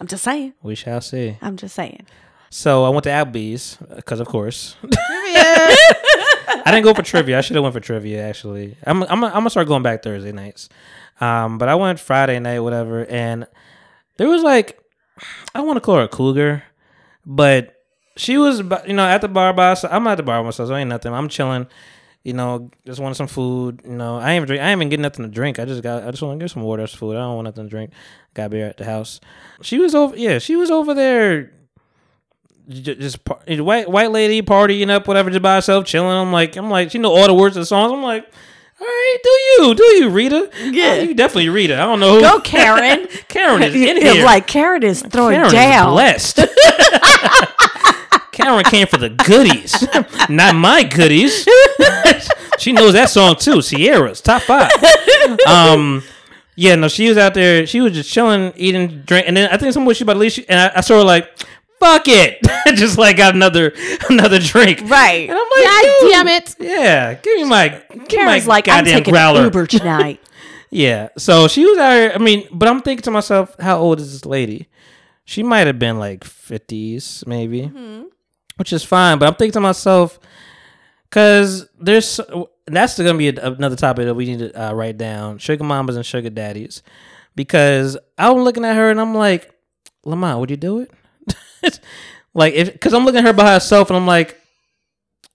I'm 0.00 0.06
just 0.06 0.22
saying. 0.24 0.54
we 0.62 0.74
shall 0.74 1.00
see. 1.00 1.36
I'm 1.42 1.56
just 1.56 1.74
saying. 1.74 2.06
So 2.50 2.84
I 2.84 2.88
went 2.88 3.04
to 3.04 3.10
Applebee's 3.10 3.76
because, 3.94 4.20
of 4.20 4.28
course, 4.28 4.76
I 4.84 6.62
didn't 6.66 6.84
go 6.84 6.94
for 6.94 7.02
trivia. 7.02 7.38
I 7.38 7.40
should 7.42 7.56
have 7.56 7.62
went 7.62 7.74
for 7.74 7.80
trivia. 7.80 8.26
Actually, 8.26 8.76
I'm 8.84 9.02
I'm 9.02 9.22
I'm 9.24 9.32
gonna 9.32 9.50
start 9.50 9.68
going 9.68 9.82
back 9.82 10.02
Thursday 10.02 10.32
nights. 10.32 10.68
Um, 11.20 11.58
but 11.58 11.68
I 11.68 11.74
went 11.74 12.00
Friday 12.00 12.38
night, 12.38 12.60
whatever, 12.60 13.04
and 13.04 13.46
there 14.18 14.28
was 14.28 14.42
like 14.42 14.78
I 15.54 15.62
want 15.62 15.76
to 15.76 15.80
call 15.80 15.96
her 15.96 16.02
a 16.02 16.08
cougar, 16.08 16.62
but 17.24 17.74
she 18.16 18.36
was 18.36 18.60
you 18.86 18.92
know 18.92 19.06
at 19.06 19.22
the 19.22 19.28
bar 19.28 19.52
by 19.52 19.70
herself. 19.70 19.92
I'm 19.92 20.04
not 20.04 20.12
at 20.12 20.16
the 20.16 20.22
bar 20.22 20.40
by 20.42 20.46
myself, 20.46 20.68
so 20.68 20.76
ain't 20.76 20.90
nothing. 20.90 21.12
I'm 21.12 21.28
chilling. 21.28 21.66
You 22.24 22.34
know, 22.34 22.70
just 22.84 23.00
wanted 23.00 23.14
some 23.14 23.28
food. 23.28 23.80
You 23.84 23.94
know, 23.94 24.16
I 24.16 24.32
ain't 24.32 24.46
drink. 24.46 24.60
I 24.60 24.70
ain't 24.70 24.78
even 24.78 24.90
getting 24.90 25.02
nothing 25.02 25.24
to 25.24 25.30
drink. 25.30 25.58
I 25.58 25.64
just 25.64 25.82
got. 25.82 26.04
I 26.04 26.10
just 26.10 26.22
want 26.22 26.38
to 26.38 26.44
get 26.44 26.50
some 26.50 26.62
water, 26.62 26.86
some 26.86 26.98
food. 26.98 27.16
I 27.16 27.20
don't 27.20 27.36
want 27.36 27.46
nothing 27.46 27.64
to 27.64 27.70
drink. 27.70 27.92
Got 28.34 28.50
beer 28.50 28.66
at 28.66 28.76
the 28.76 28.84
house. 28.84 29.20
She 29.62 29.78
was 29.78 29.94
over. 29.94 30.14
Yeah, 30.16 30.38
she 30.38 30.56
was 30.56 30.70
over 30.70 30.92
there 30.94 31.52
just 32.68 33.24
par- 33.24 33.40
white 33.48 33.88
white 33.88 34.10
lady 34.10 34.42
partying 34.42 34.90
up 34.90 35.08
whatever 35.08 35.30
just 35.30 35.42
by 35.42 35.54
herself 35.54 35.86
chilling. 35.86 36.10
I'm 36.10 36.32
like 36.32 36.56
I'm 36.56 36.70
like 36.70 36.90
she 36.90 36.98
know 36.98 37.14
all 37.14 37.26
the 37.26 37.34
words 37.34 37.56
of 37.56 37.62
the 37.62 37.66
songs. 37.66 37.92
I'm 37.92 38.02
like, 38.02 38.30
all 38.80 38.86
right, 38.86 39.16
do 39.22 39.30
you 39.30 39.74
do 39.74 39.84
you 39.96 40.08
Rita? 40.10 40.50
Yeah. 40.70 40.94
you 41.00 41.14
definitely 41.14 41.48
Rita. 41.48 41.74
I 41.74 41.78
don't 41.86 42.00
know 42.00 42.14
who 42.14 42.20
Go, 42.20 42.40
Karen. 42.40 43.06
Karen 43.28 43.62
is 43.62 43.74
in 43.74 43.96
here. 44.02 44.24
like 44.24 44.46
Karen 44.46 44.82
is 44.82 45.02
throwing 45.02 45.34
Karen 45.36 45.50
down. 45.52 45.88
is 45.88 45.92
blessed. 45.94 46.38
Karen 48.32 48.64
came 48.64 48.86
for 48.86 48.98
the 48.98 49.08
goodies, 49.10 49.84
not 50.28 50.54
my 50.54 50.84
goodies. 50.84 51.44
she 52.58 52.70
knows 52.72 52.92
that 52.92 53.10
song 53.10 53.34
too. 53.36 53.60
Sierra's 53.60 54.20
top 54.20 54.42
five. 54.42 54.70
Um, 55.46 56.04
yeah, 56.54 56.76
no, 56.76 56.86
she 56.86 57.08
was 57.08 57.18
out 57.18 57.34
there. 57.34 57.66
She 57.66 57.80
was 57.80 57.92
just 57.94 58.10
chilling, 58.12 58.52
eating, 58.56 59.02
drink, 59.02 59.26
and 59.26 59.36
then 59.36 59.50
I 59.50 59.56
think 59.56 59.72
someone 59.72 59.92
she 59.96 60.04
about 60.04 60.14
to 60.14 60.18
leave. 60.20 60.32
She, 60.32 60.48
and 60.48 60.58
I, 60.72 60.78
I 60.78 60.80
saw 60.82 60.98
her 60.98 61.04
like, 61.04 61.28
"Fuck 61.80 62.02
it," 62.08 62.38
just 62.76 62.98
like 62.98 63.16
got 63.16 63.34
another 63.34 63.72
another 64.08 64.38
drink. 64.38 64.80
Right. 64.84 65.28
And 65.28 65.38
I'm 65.38 65.46
like, 65.56 65.64
God 65.64 65.82
"Dude, 66.00 66.10
damn 66.12 66.28
it. 66.28 66.56
Yeah, 66.60 67.14
give 67.14 67.34
me 67.36 67.44
my 67.44 67.68
give 68.08 68.20
me 68.20 68.24
my 68.26 68.38
like, 68.40 68.68
I'm 68.68 68.78
goddamn 68.84 68.98
taking 68.98 69.12
growler. 69.14 69.44
Uber 69.44 69.66
tonight. 69.78 70.20
Yeah. 70.70 71.08
So 71.16 71.48
she 71.48 71.64
was 71.64 71.78
out 71.78 71.92
here. 71.92 72.12
I 72.14 72.18
mean, 72.18 72.46
but 72.52 72.68
I'm 72.68 72.82
thinking 72.82 73.02
to 73.04 73.10
myself, 73.10 73.54
how 73.58 73.78
old 73.78 74.00
is 74.00 74.12
this 74.12 74.26
lady? 74.26 74.68
She 75.24 75.42
might 75.42 75.66
have 75.66 75.78
been 75.78 75.98
like 75.98 76.24
50s, 76.24 77.26
maybe, 77.26 77.62
Mm-hmm. 77.62 78.04
which 78.56 78.72
is 78.72 78.82
fine. 78.84 79.18
But 79.18 79.28
I'm 79.28 79.34
thinking 79.34 79.52
to 79.52 79.60
myself, 79.60 80.18
because 81.08 81.68
there's 81.78 82.20
that's 82.66 82.96
going 82.98 83.12
to 83.12 83.18
be 83.18 83.28
a, 83.28 83.52
another 83.52 83.76
topic 83.76 84.04
that 84.06 84.14
we 84.14 84.24
need 84.26 84.38
to 84.40 84.68
uh, 84.70 84.72
write 84.72 84.98
down: 84.98 85.38
sugar 85.38 85.64
mamas 85.64 85.96
and 85.96 86.04
sugar 86.06 86.30
daddies. 86.30 86.82
Because 87.34 87.96
I'm 88.16 88.38
looking 88.38 88.64
at 88.64 88.74
her 88.74 88.90
and 88.90 89.00
I'm 89.00 89.14
like, 89.14 89.54
Lamont, 90.04 90.40
would 90.40 90.50
you 90.50 90.56
do 90.56 90.80
it? 90.80 90.90
like, 92.34 92.54
if 92.54 92.72
because 92.72 92.92
I'm 92.94 93.04
looking 93.04 93.18
at 93.20 93.24
her 93.24 93.32
by 93.32 93.52
herself 93.52 93.90
and 93.90 93.96
I'm 93.96 94.06
like, 94.06 94.40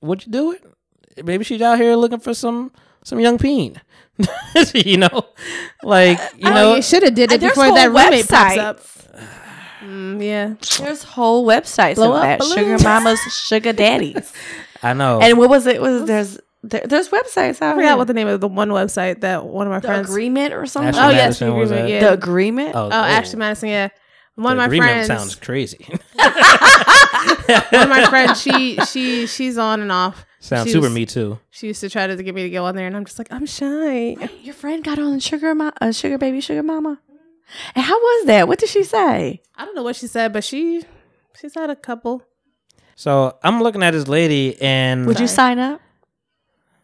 would 0.01 0.25
you 0.25 0.31
do 0.31 0.51
it? 0.53 0.63
Maybe 1.25 1.43
she's 1.43 1.61
out 1.61 1.77
here 1.79 1.95
looking 1.95 2.19
for 2.19 2.33
some 2.33 2.71
some 3.03 3.19
young 3.19 3.37
peen. 3.37 3.79
you 4.73 4.97
know, 4.97 5.25
like 5.83 6.19
you 6.37 6.49
Oh, 6.49 6.53
know, 6.53 6.75
you 6.75 6.81
should 6.81 7.03
have 7.03 7.15
did 7.15 7.31
it 7.31 7.41
before 7.41 7.73
that 7.73 7.87
roommate 7.91 8.27
pops 8.27 8.57
up. 8.57 8.79
Mm, 9.83 10.23
yeah. 10.23 10.53
There's 10.79 11.03
whole 11.03 11.45
websites 11.45 11.95
Blow 11.95 12.13
of 12.15 12.21
that. 12.21 12.39
balloons. 12.39 12.53
Sugar 12.55 12.77
mamas, 12.83 13.19
sugar 13.33 13.73
daddies. 13.73 14.31
I 14.83 14.93
know. 14.93 15.19
And 15.21 15.37
what 15.37 15.49
was 15.49 15.65
it? 15.67 15.81
Was 15.81 16.05
there's 16.05 16.39
there, 16.61 16.81
there's 16.85 17.09
websites 17.09 17.61
out 17.61 17.73
I 17.73 17.75
forgot 17.75 17.97
what 17.97 18.07
the 18.07 18.13
name 18.13 18.27
of 18.27 18.39
the 18.39 18.47
one 18.47 18.69
website 18.69 19.21
that 19.21 19.45
one 19.45 19.67
of 19.67 19.71
my 19.71 19.79
the 19.79 19.87
friends. 19.87 20.09
agreement 20.09 20.53
or 20.53 20.65
something. 20.65 20.89
Ashley 20.95 21.01
Oh 21.03 21.09
yes, 21.09 21.39
the 21.39 21.45
Madison 21.45 21.57
was 21.59 21.71
agreement. 21.71 21.89
Yeah. 21.91 21.99
The 22.01 22.13
agreement. 22.13 22.75
oh, 22.75 22.85
Oh, 22.87 22.91
Ashley 22.91 23.39
Madison. 23.39 23.69
Yeah. 23.69 23.89
One 24.35 24.45
the 24.45 24.51
of 24.51 24.57
my 24.57 24.65
agreement 24.65 24.91
friends. 25.05 25.07
sounds 25.07 25.35
crazy. 25.35 25.85
one 26.17 27.83
of 27.83 27.89
my 27.89 28.05
friends. 28.09 28.41
She 28.41 28.77
she 28.85 29.27
she's 29.27 29.57
on 29.57 29.81
and 29.81 29.91
off. 29.91 30.25
Sounds 30.39 30.67
She 30.67 30.73
super 30.73 30.85
was- 30.87 30.93
me 30.93 31.05
too. 31.05 31.39
She 31.51 31.67
used 31.67 31.81
to 31.81 31.89
try 31.89 32.07
to 32.07 32.21
get 32.21 32.33
me 32.35 32.43
to 32.43 32.49
go 32.49 32.65
on 32.65 32.75
there, 32.75 32.87
and 32.87 32.95
I'm 32.95 33.05
just 33.05 33.17
like, 33.19 33.31
I'm 33.31 33.45
shy. 33.45 34.17
Your 34.41 34.53
friend 34.53 34.83
got 34.83 34.99
on 34.99 35.19
sugar, 35.19 35.53
ma- 35.55 35.71
uh, 35.79 35.91
sugar 35.91 36.17
baby, 36.17 36.41
sugar 36.41 36.63
mama. 36.63 36.99
And 37.75 37.85
how 37.85 37.97
was 37.99 38.25
that? 38.25 38.47
What 38.47 38.59
did 38.59 38.69
she 38.69 38.83
say? 38.83 39.41
I 39.55 39.65
don't 39.65 39.75
know 39.75 39.83
what 39.83 39.95
she 39.95 40.07
said, 40.07 40.33
but 40.33 40.43
she 40.43 40.83
she's 41.39 41.53
had 41.53 41.69
a 41.69 41.75
couple. 41.75 42.23
So 42.95 43.37
I'm 43.43 43.61
looking 43.61 43.83
at 43.83 43.91
this 43.91 44.07
lady 44.07 44.59
and 44.61 45.05
Would 45.07 45.19
you 45.19 45.27
sign 45.27 45.59
up 45.59 45.81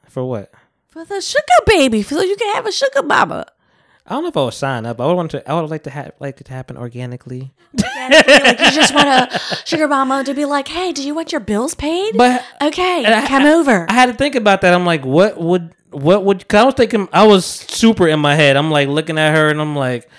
for 0.07 0.23
what? 0.26 0.51
for 0.89 1.05
the 1.05 1.21
sugar 1.21 1.43
baby 1.67 2.01
so 2.01 2.19
you 2.21 2.35
can 2.35 2.55
have 2.55 2.65
a 2.65 2.71
sugar 2.71 3.03
mama? 3.03 3.45
I 4.10 4.14
don't 4.14 4.23
know 4.23 4.30
if 4.30 4.38
I 4.38 4.44
would 4.44 4.53
sign 4.56 4.88
up. 4.88 4.99
I 4.99 5.06
would 5.06 5.14
want 5.14 5.31
to. 5.31 5.48
I 5.49 5.53
would 5.61 5.69
like 5.69 5.84
to 5.84 5.91
have 5.91 6.14
like 6.19 6.41
it 6.41 6.45
to 6.45 6.52
happen 6.53 6.77
organically. 6.77 7.53
like 7.77 8.60
you 8.60 8.72
just 8.72 8.94
want 8.94 9.07
a 9.07 9.40
sugar 9.65 9.88
mama 9.88 10.23
to 10.23 10.34
be 10.34 10.45
like, 10.45 10.68
hey, 10.68 10.91
do 10.91 11.03
you 11.06 11.14
want 11.14 11.31
your 11.31 11.41
bills 11.41 11.76
paid? 11.76 12.18
But 12.18 12.44
okay, 12.61 13.06
and 13.06 13.14
I- 13.14 13.27
come 13.27 13.44
over. 13.45 13.86
I 13.88 13.94
had 13.94 14.07
to 14.07 14.14
think 14.14 14.34
about 14.36 14.61
that. 14.61 14.73
I'm 14.73 14.86
like, 14.86 15.06
what 15.06 15.40
would 15.40 15.76
what 15.91 16.26
would? 16.26 16.48
Cause 16.48 16.60
I 16.61 16.64
was 16.65 16.73
thinking, 16.73 17.07
I 17.14 17.27
was 17.27 17.45
super 17.45 18.07
in 18.07 18.19
my 18.19 18.36
head. 18.36 18.57
I'm 18.57 18.72
like 18.72 18.88
looking 18.88 19.19
at 19.19 19.36
her 19.36 19.48
and 19.49 19.61
I'm 19.61 19.76
like 19.76 20.10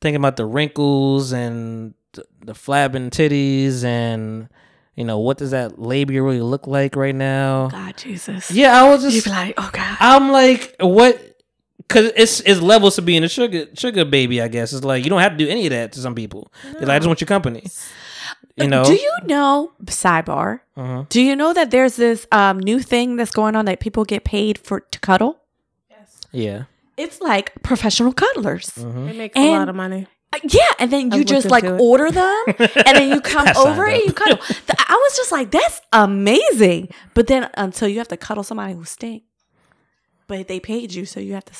thinking 0.00 0.16
about 0.16 0.36
the 0.36 0.44
wrinkles 0.44 1.32
and 1.32 1.94
the, 2.12 2.24
the 2.44 2.52
flabbing 2.52 3.10
titties 3.10 3.84
and 3.84 4.48
you 4.96 5.04
know 5.04 5.18
what 5.18 5.36
does 5.38 5.50
that 5.52 5.78
labia 5.80 6.22
really 6.22 6.40
look 6.40 6.66
like 6.66 6.96
right 6.96 7.14
now? 7.14 7.68
God, 7.68 7.96
Jesus. 7.96 8.50
Yeah, 8.50 8.80
I 8.82 8.88
was 8.88 9.04
You'd 9.04 9.10
just 9.12 9.26
be 9.26 9.30
like, 9.30 9.54
oh 9.56 9.70
God. 9.72 9.96
I'm 10.00 10.32
like, 10.32 10.74
what? 10.80 11.35
Because 11.88 12.12
it's 12.16 12.40
it's 12.40 12.60
levels 12.60 12.96
to 12.96 13.02
being 13.02 13.22
a 13.24 13.28
sugar 13.28 13.66
sugar 13.74 14.04
baby. 14.04 14.42
I 14.42 14.48
guess 14.48 14.72
it's 14.72 14.84
like 14.84 15.04
you 15.04 15.10
don't 15.10 15.20
have 15.20 15.32
to 15.32 15.38
do 15.38 15.48
any 15.48 15.66
of 15.66 15.70
that 15.70 15.92
to 15.92 16.00
some 16.00 16.14
people. 16.14 16.52
They're 16.64 16.80
like, 16.82 16.88
I 16.90 16.98
just 16.98 17.06
want 17.06 17.20
your 17.20 17.28
company. 17.28 17.64
You 18.56 18.68
know. 18.68 18.84
Do 18.84 18.94
you 18.94 19.12
know, 19.24 19.72
sidebar, 19.84 20.60
Uh-huh. 20.76 21.04
do 21.10 21.20
you 21.20 21.36
know 21.36 21.52
that 21.52 21.70
there's 21.70 21.96
this 21.96 22.26
um, 22.32 22.58
new 22.58 22.80
thing 22.80 23.16
that's 23.16 23.30
going 23.30 23.54
on 23.54 23.66
that 23.66 23.80
people 23.80 24.04
get 24.04 24.24
paid 24.24 24.56
for 24.58 24.80
to 24.80 24.98
cuddle? 24.98 25.38
Yes. 25.90 26.20
Yeah. 26.32 26.62
It's 26.96 27.20
like 27.20 27.52
professional 27.62 28.12
cuddlers. 28.14 28.70
Mm-hmm. 28.70 29.06
They 29.06 29.12
make 29.18 29.36
a 29.36 29.50
lot 29.50 29.68
of 29.68 29.76
money. 29.76 30.06
Uh, 30.32 30.38
Yeah, 30.42 30.62
and 30.80 30.90
then 30.90 31.12
you 31.12 31.20
I've 31.20 31.26
just 31.26 31.50
like 31.50 31.64
it. 31.64 31.78
order 31.78 32.10
them, 32.10 32.44
and 32.86 32.96
then 32.96 33.10
you 33.10 33.20
come 33.20 33.46
over 33.56 33.84
and 33.86 34.02
you 34.02 34.12
cuddle. 34.14 34.38
Th- 34.38 34.78
I 34.88 34.94
was 35.04 35.16
just 35.16 35.30
like, 35.30 35.50
that's 35.50 35.80
amazing. 35.92 36.88
But 37.14 37.26
then 37.28 37.50
until 37.54 37.88
you 37.88 37.98
have 37.98 38.08
to 38.08 38.16
cuddle 38.16 38.42
somebody 38.42 38.72
who 38.72 38.84
stinks, 38.84 39.26
but 40.26 40.48
they 40.48 40.58
paid 40.60 40.94
you, 40.94 41.04
so 41.04 41.20
you 41.20 41.34
have 41.34 41.44
to. 41.44 41.52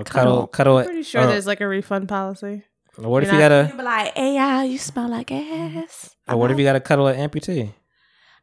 Or 0.00 0.04
Cuddle. 0.04 0.46
cuddle. 0.46 0.46
Cuddle. 0.48 0.84
Pretty 0.84 1.02
sure 1.02 1.22
or- 1.22 1.26
there's 1.26 1.46
like 1.46 1.60
a 1.60 1.68
refund 1.68 2.08
policy. 2.08 2.62
or 2.98 3.08
what 3.10 3.22
if 3.22 3.28
you're 3.30 3.36
you 3.36 3.40
gotta? 3.48 3.68
You 3.70 3.76
be 3.78 3.82
like, 3.84 4.16
AI, 4.16 4.64
you 4.64 4.78
smell 4.78 5.08
like 5.08 5.30
ass. 5.32 6.14
Or 6.28 6.36
what 6.36 6.50
if 6.50 6.54
uh-huh. 6.54 6.58
you 6.60 6.64
gotta 6.64 6.80
cuddle 6.80 7.06
an 7.08 7.16
amputee? 7.28 7.72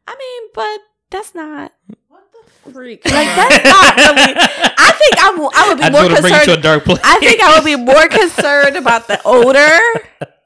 I 0.06 0.14
mean, 0.16 0.50
but 0.54 0.80
that's 1.10 1.34
not 1.34 1.72
What 2.08 2.22
the 2.64 2.72
Freak. 2.72 3.04
like 3.04 3.12
that's 3.36 3.64
not 3.64 3.96
really. 3.96 4.34
I 4.78 4.92
think 4.98 5.24
I 5.24 5.34
will. 5.36 5.50
I 5.54 5.68
would 5.68 5.78
be 5.78 5.84
I 5.84 5.88
just 5.90 5.92
more 5.92 6.02
want 6.02 6.16
to 6.16 6.22
bring 6.22 6.34
you 6.34 6.38
to 6.38 6.42
a 6.42 6.44
concerned. 6.44 6.62
dark 6.62 6.84
place. 6.84 7.00
I 7.04 7.18
think 7.20 7.40
I 7.40 7.54
would 7.56 7.64
be 7.64 7.76
more 7.76 8.06
concerned 8.08 8.76
about 8.76 9.06
the 9.08 9.20
odor 9.24 9.80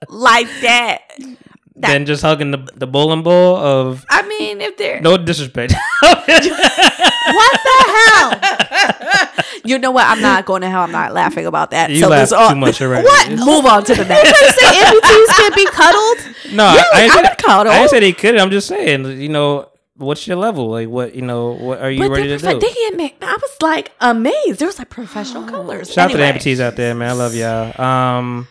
like 0.09 0.48
that. 0.62 1.01
than 1.76 2.06
just 2.06 2.22
hugging 2.22 2.51
the 2.51 2.59
the 2.74 2.86
bowling 2.86 3.22
ball 3.22 3.56
of 3.56 4.05
I 4.10 4.22
mean, 4.26 4.60
if 4.60 4.76
they're 4.76 5.01
no 5.01 5.16
disrespect. 5.16 5.74
what 7.27 7.61
the 7.62 7.78
hell? 7.97 9.45
you 9.65 9.78
know 9.78 9.90
what? 9.90 10.07
I'm 10.07 10.20
not 10.20 10.45
going 10.47 10.62
to 10.62 10.70
hell. 10.70 10.82
I'm 10.82 10.93
not 10.93 11.12
laughing 11.12 11.47
about 11.47 11.70
that. 11.73 11.90
you 11.90 12.01
so 12.01 12.09
laugh 12.09 12.32
all- 12.32 12.51
too 12.51 12.57
much 12.57 12.81
already. 12.81 13.05
What? 13.05 13.31
Move 13.31 13.66
on 13.66 13.85
to 13.85 13.95
the 13.95 14.05
next. 14.05 14.28
say 14.59 14.66
amputees 14.66 15.27
can't 15.36 15.55
be 15.55 15.66
cuddled. 15.66 16.19
No, 16.53 16.65
I, 16.65 16.85
I, 16.95 17.01
ain't 17.03 17.12
I 17.12 17.23
would 17.23 17.39
cuddle. 17.39 17.73
I 17.73 17.78
ain't 17.78 17.90
said 17.90 18.03
he 18.03 18.12
could. 18.12 18.36
I'm 18.36 18.51
just 18.51 18.69
saying, 18.69 19.20
you 19.20 19.28
know, 19.28 19.69
what's 19.97 20.27
your 20.27 20.36
level? 20.36 20.70
Like, 20.70 20.89
what 20.89 21.15
you 21.15 21.23
know, 21.23 21.51
what 21.53 21.81
are 21.81 21.90
you 21.90 22.01
But 22.01 22.11
ready 22.11 22.28
to 22.28 22.39
do? 22.39 22.59
they 22.59 22.73
get 22.73 22.95
me. 22.97 23.15
I 23.20 23.36
was 23.40 23.57
like 23.61 23.93
amazed. 24.01 24.59
There 24.61 24.69
was 24.69 24.78
like 24.78 24.90
professional 24.90 25.45
colors. 25.45 25.93
Shout 25.93 26.11
anyway. 26.11 26.28
out 26.28 26.40
to 26.40 26.45
the 26.45 26.51
amputees 26.51 26.61
out 26.61 26.77
there, 26.77 26.95
man. 26.95 27.11
I 27.11 27.12
love 27.12 27.35
y'all. 27.35 27.81
Um, 27.81 28.49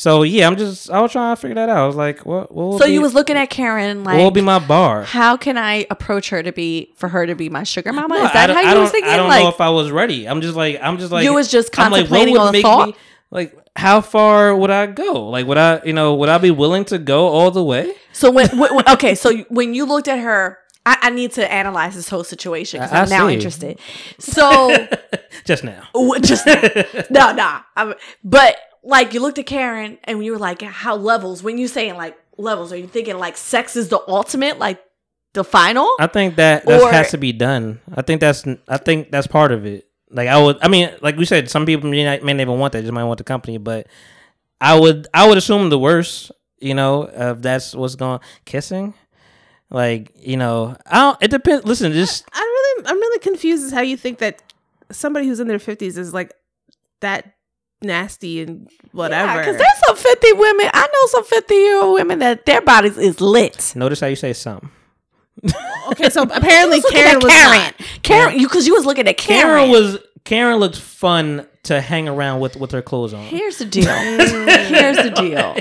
so 0.00 0.22
yeah, 0.22 0.46
I'm 0.46 0.56
just 0.56 0.90
I 0.90 1.00
was 1.02 1.12
trying 1.12 1.36
to 1.36 1.40
figure 1.40 1.56
that 1.56 1.68
out. 1.68 1.76
I 1.76 1.86
was 1.86 1.94
like, 1.96 2.24
what? 2.24 2.50
What 2.54 2.64
will 2.68 2.78
So 2.78 2.86
be, 2.86 2.92
you 2.94 3.02
was 3.02 3.12
looking 3.12 3.36
at 3.36 3.50
Karen 3.50 4.02
like, 4.02 4.16
what 4.16 4.24
will 4.24 4.30
be 4.30 4.40
my 4.40 4.58
bar? 4.58 5.02
how 5.02 5.36
can 5.36 5.58
I 5.58 5.86
approach 5.90 6.30
her 6.30 6.42
to 6.42 6.52
be 6.52 6.92
for 6.96 7.08
her 7.10 7.26
to 7.26 7.34
be 7.34 7.50
my 7.50 7.64
sugar 7.64 7.92
mama? 7.92 8.14
No, 8.14 8.24
Is 8.24 8.32
that 8.32 8.48
how 8.48 8.60
you 8.60 8.80
was 8.80 8.90
thinking? 8.90 9.12
I 9.12 9.16
don't 9.18 9.28
like, 9.28 9.42
know 9.42 9.50
if 9.50 9.60
I 9.60 9.68
was 9.68 9.90
ready. 9.90 10.26
I'm 10.26 10.40
just 10.40 10.56
like 10.56 10.78
I'm 10.82 10.96
just 10.98 11.12
like 11.12 11.24
You 11.24 11.34
was 11.34 11.48
just 11.50 11.78
I'm 11.78 11.92
like, 11.92 12.08
what 12.10 12.26
would 12.28 12.38
on 12.38 12.46
the 12.46 12.52
make 12.52 12.62
thought? 12.62 12.88
me- 12.88 12.94
like 13.30 13.54
how 13.76 14.00
far 14.00 14.56
would 14.56 14.70
I 14.70 14.86
go? 14.86 15.28
Like 15.28 15.46
would 15.46 15.58
I 15.58 15.82
you 15.84 15.92
know 15.92 16.14
would 16.14 16.30
I 16.30 16.38
be 16.38 16.50
willing 16.50 16.86
to 16.86 16.98
go 16.98 17.28
all 17.28 17.50
the 17.50 17.62
way? 17.62 17.92
So 18.12 18.30
when, 18.30 18.48
when 18.58 18.88
okay, 18.88 19.14
so 19.14 19.36
when 19.50 19.74
you 19.74 19.84
looked 19.84 20.08
at 20.08 20.18
her, 20.18 20.58
I, 20.86 20.96
I 21.02 21.10
need 21.10 21.32
to 21.32 21.52
analyze 21.52 21.94
this 21.94 22.08
whole 22.08 22.24
situation 22.24 22.80
because 22.80 22.92
I'm 23.02 23.08
now 23.10 23.28
see. 23.28 23.34
interested. 23.34 23.78
So 24.18 24.74
Just 25.44 25.62
now. 25.62 25.82
just 26.20 26.46
no, 27.10 27.32
no. 27.32 27.60
I'm, 27.76 27.94
but 28.24 28.56
like 28.82 29.12
you 29.14 29.20
looked 29.20 29.38
at 29.38 29.46
Karen 29.46 29.98
and 30.04 30.24
you 30.24 30.32
were 30.32 30.38
like, 30.38 30.62
how 30.62 30.96
levels? 30.96 31.42
When 31.42 31.58
you 31.58 31.68
saying 31.68 31.96
like 31.96 32.16
levels, 32.36 32.72
are 32.72 32.76
you 32.76 32.86
thinking 32.86 33.18
like 33.18 33.36
sex 33.36 33.76
is 33.76 33.88
the 33.88 34.00
ultimate, 34.08 34.58
like 34.58 34.82
the 35.34 35.44
final? 35.44 35.88
I 35.98 36.06
think 36.06 36.36
that 36.36 36.64
that 36.66 36.80
Or- 36.82 36.90
has 36.92 37.10
to 37.10 37.18
be 37.18 37.32
done. 37.32 37.80
I 37.94 38.02
think 38.02 38.20
that's 38.20 38.44
I 38.68 38.76
think 38.78 39.10
that's 39.10 39.26
part 39.26 39.52
of 39.52 39.66
it. 39.66 39.86
Like 40.10 40.28
I 40.28 40.42
would, 40.42 40.58
I 40.60 40.68
mean, 40.68 40.90
like 41.02 41.16
we 41.16 41.24
said, 41.24 41.48
some 41.50 41.66
people 41.66 41.88
may 41.90 42.04
not, 42.04 42.22
may 42.24 42.32
not 42.32 42.40
even 42.40 42.58
want 42.58 42.72
that, 42.72 42.80
just 42.82 42.92
might 42.92 43.04
want 43.04 43.18
the 43.18 43.24
company. 43.24 43.58
But 43.58 43.86
I 44.60 44.78
would, 44.78 45.06
I 45.14 45.28
would 45.28 45.38
assume 45.38 45.68
the 45.70 45.78
worst. 45.78 46.32
You 46.62 46.74
know, 46.74 47.04
if 47.04 47.40
that's 47.40 47.74
what's 47.74 47.94
going 47.94 48.20
kissing. 48.44 48.92
Like 49.70 50.12
you 50.16 50.36
know, 50.36 50.76
I 50.84 50.96
don't. 50.98 51.22
It 51.22 51.30
depends. 51.30 51.64
Listen, 51.64 51.92
just 51.92 52.24
I'm 52.32 52.42
really, 52.44 52.86
I'm 52.86 52.96
really 52.96 53.18
confused 53.20 53.64
as 53.64 53.70
how 53.72 53.80
you 53.82 53.96
think 53.96 54.18
that 54.18 54.42
somebody 54.90 55.26
who's 55.26 55.38
in 55.40 55.46
their 55.48 55.58
50s 55.60 55.96
is 55.96 56.12
like 56.12 56.32
that 57.00 57.34
nasty 57.82 58.40
and 58.42 58.68
whatever. 58.92 59.38
because 59.40 59.56
there's 59.56 59.78
some 59.86 59.96
50 59.96 60.32
women. 60.34 60.70
I 60.72 60.86
know 60.86 61.06
some 61.08 61.24
50 61.24 61.54
year 61.54 61.82
old 61.82 61.94
women 61.94 62.18
that 62.20 62.46
their 62.46 62.60
bodies 62.60 62.98
is 62.98 63.20
lit. 63.20 63.72
notice 63.76 64.00
how 64.00 64.06
you 64.08 64.16
say 64.16 64.32
something. 64.32 64.70
okay, 65.88 66.10
so 66.10 66.22
apparently 66.22 66.76
Looking 66.82 66.90
Karen 66.98 67.20
was 67.20 67.32
Karen. 67.32 67.58
not. 67.58 67.74
Karen, 68.02 68.38
you 68.38 68.46
because 68.46 68.66
you 68.66 68.74
was 68.74 68.84
looking 68.84 69.08
at 69.08 69.16
Karen. 69.16 69.46
Karen 69.48 69.70
was 69.70 69.98
Karen 70.24 70.56
looked 70.58 70.78
fun 70.78 71.46
to 71.62 71.80
hang 71.80 72.08
around 72.08 72.40
with 72.40 72.56
with 72.56 72.70
her 72.72 72.80
clothes 72.82 73.12
on. 73.12 73.22
Here's 73.24 73.58
the 73.58 73.64
deal. 73.66 73.84
Here's 73.94 74.96
the 74.96 75.10
deal. 75.14 75.56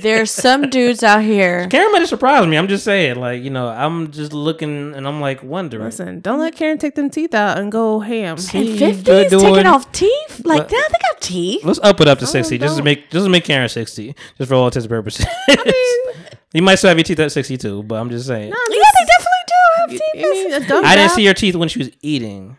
There's 0.00 0.30
some 0.30 0.70
dudes 0.70 1.02
out 1.02 1.22
here. 1.22 1.68
Karen 1.68 1.92
might 1.92 1.98
have 2.00 2.08
surprised 2.08 2.48
me. 2.48 2.56
I'm 2.56 2.68
just 2.68 2.84
saying, 2.84 3.16
like 3.16 3.42
you 3.42 3.50
know, 3.50 3.68
I'm 3.68 4.10
just 4.10 4.32
looking 4.32 4.94
and 4.94 5.06
I'm 5.06 5.20
like 5.20 5.42
wondering. 5.42 5.84
Listen, 5.84 6.20
don't 6.20 6.38
let 6.38 6.56
Karen 6.56 6.78
take 6.78 6.94
them 6.94 7.10
teeth 7.10 7.34
out 7.34 7.58
and 7.58 7.70
go 7.70 8.00
ham. 8.00 8.36
In 8.36 8.38
See, 8.38 8.78
fifties, 8.78 9.30
taking 9.30 9.66
off 9.66 9.90
teeth, 9.92 10.42
like 10.44 10.62
What? 10.62 10.72
now 10.72 10.82
they 10.88 10.98
got 10.98 11.20
teeth. 11.20 11.64
Let's 11.64 11.80
up 11.80 12.00
it 12.00 12.08
up 12.08 12.18
to 12.20 12.26
sixty, 12.26 12.56
just 12.58 12.78
to 12.78 12.82
make 12.82 13.10
just 13.10 13.26
to 13.26 13.30
make 13.30 13.44
Karen 13.44 13.68
sixty, 13.68 14.14
just 14.38 14.48
for 14.48 14.54
all 14.54 14.64
intents 14.66 14.86
and 14.86 14.90
purposes. 14.90 15.26
you 16.54 16.62
might 16.62 16.76
still 16.76 16.88
have 16.88 16.96
your 16.98 17.04
teeth 17.04 17.20
at 17.20 17.30
sixty 17.32 17.56
two, 17.58 17.82
but 17.82 17.96
I'm 17.96 18.08
just 18.10 18.26
saying. 18.26 18.50
No, 18.50 18.56
Yeah, 18.70 18.82
they 18.98 19.06
definitely 19.06 19.28
do 19.46 19.54
have 19.76 19.90
teeth. 19.90 20.70
I 20.72 20.76
mean, 20.76 20.84
I 20.86 20.96
didn't 20.96 21.10
see 21.12 21.22
your 21.24 21.34
teeth 21.34 21.56
when 21.56 21.68
she 21.68 21.78
was 21.78 21.90
eating, 22.00 22.56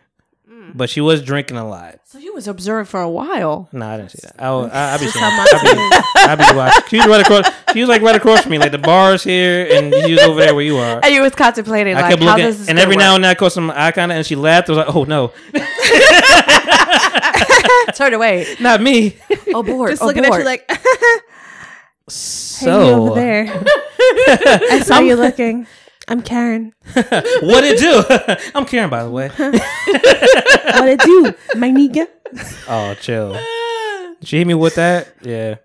but 0.74 0.90
she 0.90 1.00
was 1.00 1.22
drinking 1.22 1.56
a 1.56 1.66
lot. 1.66 2.00
So 2.04 2.18
you 2.18 2.34
was 2.34 2.46
observed 2.48 2.90
for 2.90 3.00
a 3.00 3.08
while. 3.08 3.68
No, 3.72 3.86
I 3.86 3.96
didn't 3.96 4.10
see 4.10 4.18
that. 4.22 4.34
I, 4.38 4.50
was- 4.50 4.70
I, 4.72 4.94
I 4.94 4.98
be 4.98 5.04
Just 5.04 5.14
seeing. 5.14 5.24
I 5.24 5.36
much 5.36 5.50
be, 5.62 5.68
I 6.20 6.34
be 6.34 6.44
watching. 6.56 6.82
She 6.88 6.96
was 6.98 7.06
right 7.06 7.20
across. 7.20 7.46
She 7.72 7.80
was 7.80 7.88
like 7.88 8.02
right 8.02 8.16
across 8.16 8.42
from 8.42 8.50
me, 8.50 8.58
like 8.58 8.72
the 8.72 8.78
bars 8.78 9.22
here, 9.22 9.66
and 9.70 9.94
she 9.94 10.12
was 10.12 10.20
over 10.22 10.40
there 10.40 10.54
where 10.54 10.64
you 10.64 10.76
are. 10.76 11.00
And 11.02 11.14
you 11.14 11.22
was 11.22 11.34
contemplating 11.34 11.96
I 11.96 12.02
like 12.02 12.10
kept 12.10 12.22
how 12.22 12.30
looking, 12.30 12.44
this 12.46 12.60
is 12.60 12.68
and 12.68 12.76
gonna 12.76 12.82
every 12.82 12.96
now 12.96 13.14
and 13.14 13.24
then 13.24 13.30
I 13.30 13.34
caught 13.34 13.52
some 13.52 13.70
eye 13.70 13.92
contact, 13.92 14.16
and 14.16 14.26
she 14.26 14.36
laughed. 14.36 14.68
I 14.68 14.72
was 14.72 14.78
like, 14.86 14.94
"Oh 14.96 15.04
no, 15.04 15.32
turn 17.94 18.14
away. 18.14 18.46
not 18.60 18.80
me." 18.80 19.16
Oh 19.54 19.62
board. 19.62 19.90
Just 19.90 20.02
oh, 20.02 20.06
looking 20.06 20.24
at 20.24 20.30
board. 20.30 20.40
you 20.40 20.46
like, 20.46 20.64
hey, 20.70 20.78
So 22.08 22.84
you 22.84 22.90
over 22.92 23.14
there. 23.14 23.46
I 24.70 24.80
saw 24.84 25.00
you 25.00 25.16
looking. 25.16 25.66
I'm 26.06 26.22
Karen. 26.22 26.74
what 26.92 27.64
it 27.64 27.78
do? 27.78 28.02
I'm 28.54 28.66
Karen, 28.66 28.90
by 28.90 29.04
the 29.04 29.10
way. 29.10 29.30
What 30.74 30.88
it 30.88 31.00
do, 31.00 31.34
my 31.58 31.70
nigga? 31.70 32.06
Oh, 32.68 32.94
chill. 33.00 33.38
She 34.22 34.38
hit 34.38 34.46
me 34.46 34.54
with 34.54 34.74
that. 34.74 35.14
Yeah. 35.22 35.56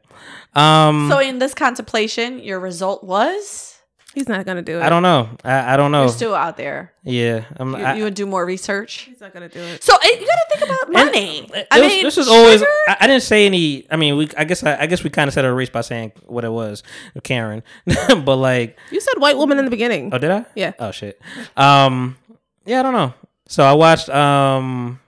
Um. 0.56 1.10
So 1.10 1.20
in 1.20 1.40
this 1.40 1.53
contemplation, 1.53 2.40
your 2.40 2.60
result 2.60 3.03
was 3.03 3.78
He's 4.20 4.28
not 4.28 4.46
gonna 4.46 4.62
do 4.62 4.80
it. 4.80 4.84
I 4.84 4.90
don't 4.90 5.02
know. 5.02 5.30
I, 5.46 5.76
I 5.76 5.78
don't 5.78 5.94
know. 5.94 6.02
you're 6.04 6.10
still 6.12 6.36
out 6.36 6.58
there. 6.58 6.91
yeah. 7.04 7.46
I'm, 7.56 7.72
You. 7.74 7.78
I, 7.78 7.94
you 7.96 8.04
would 8.04 8.16
do 8.16 8.26
more 8.26 8.46
research. 8.46 9.04
He's 9.08 9.22
not 9.22 9.34
gonna 9.34 9.48
do 9.48 9.62
it. 9.62 9.82
So 9.82 9.94
you 10.04 10.20
got 10.28 10.36
to 10.36 10.46
think 10.58 10.70
about 10.70 10.91
money. 10.91 11.50
It 11.54 11.68
I 11.72 11.80
was- 11.80 11.88
mean, 11.88 12.04
this 12.04 12.18
is 12.18 12.28
always. 12.28 12.62
I, 12.62 12.98
I 13.00 13.08
didn't 13.08 13.24
say 13.24 13.46
any. 13.46 13.88
I 13.90 13.96
mean, 13.96 14.18
we. 14.18 14.30
I 14.36 14.44
guess. 14.44 14.62
I, 14.62 14.82
I 14.82 14.88
guess 14.88 15.06
we 15.06 15.10
kind 15.10 15.30
of 15.30 15.34
set 15.34 15.46
a 15.46 15.54
race 15.54 15.70
by 15.70 15.80
saying 15.80 16.12
what 16.26 16.44
it 16.44 16.52
was, 16.52 16.84
Karen. 17.24 17.64
but 18.26 18.36
like, 18.36 18.78
You 18.91 19.00
said 19.00 19.14
white 19.20 19.38
woman 19.38 19.58
in 19.58 19.64
the 19.64 19.72
beginning. 19.72 20.10
oh, 20.14 20.18
did 20.18 20.32
I? 20.32 20.46
Yeah. 20.54 20.74
Oh 20.80 20.91
shit. 20.91 21.22
Um. 21.56 22.18
Yeah, 22.66 22.82
I 22.82 22.84
don't 22.84 22.94
know. 22.94 23.14
So 23.48 23.64
I 23.64 23.72
watched 23.74 24.10
um, 24.10 25.00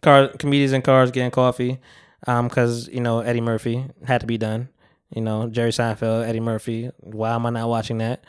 car 0.00 0.28
comedians 0.38 0.72
in 0.72 0.80
cars 0.80 1.10
getting 1.10 1.30
coffee, 1.30 1.78
um, 2.26 2.48
because 2.48 2.88
you 2.88 3.00
know 3.00 3.20
Eddie 3.20 3.42
Murphy 3.42 3.84
had 4.06 4.22
to 4.22 4.26
be 4.26 4.38
done. 4.38 4.70
You 5.14 5.22
know 5.22 5.48
Jerry 5.48 5.70
Seinfeld, 5.70 6.26
Eddie 6.26 6.40
Murphy. 6.40 6.90
Why 6.98 7.34
am 7.34 7.46
I 7.46 7.50
not 7.50 7.68
watching 7.68 7.98
that? 7.98 8.24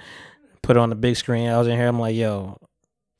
Put 0.61 0.77
it 0.77 0.79
on 0.79 0.89
the 0.89 0.95
big 0.95 1.15
screen. 1.15 1.49
I 1.49 1.57
was 1.57 1.67
in 1.67 1.77
here. 1.77 1.87
I'm 1.87 1.99
like, 1.99 2.15
yo, 2.15 2.59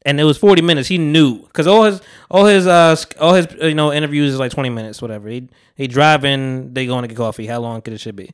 and 0.08 0.20
it 0.20 0.24
was 0.24 0.38
40 0.38 0.62
minutes. 0.62 0.88
He 0.88 0.98
knew 0.98 1.42
because 1.42 1.68
all 1.68 1.84
his 1.84 2.02
all 2.32 2.46
his 2.46 2.66
uh 2.66 2.96
all 3.20 3.34
his 3.34 3.48
you 3.62 3.76
know 3.76 3.92
interviews 3.92 4.34
is 4.34 4.40
like 4.40 4.52
20 4.52 4.70
minutes, 4.70 5.02
whatever. 5.02 5.28
He 5.28 5.50
he 5.76 5.88
driving, 5.88 6.74
they 6.74 6.86
going 6.86 7.02
to 7.02 7.08
get 7.08 7.18
coffee. 7.18 7.46
How 7.46 7.60
long 7.60 7.82
could 7.82 7.94
it 7.94 8.00
should 8.00 8.16
be? 8.16 8.32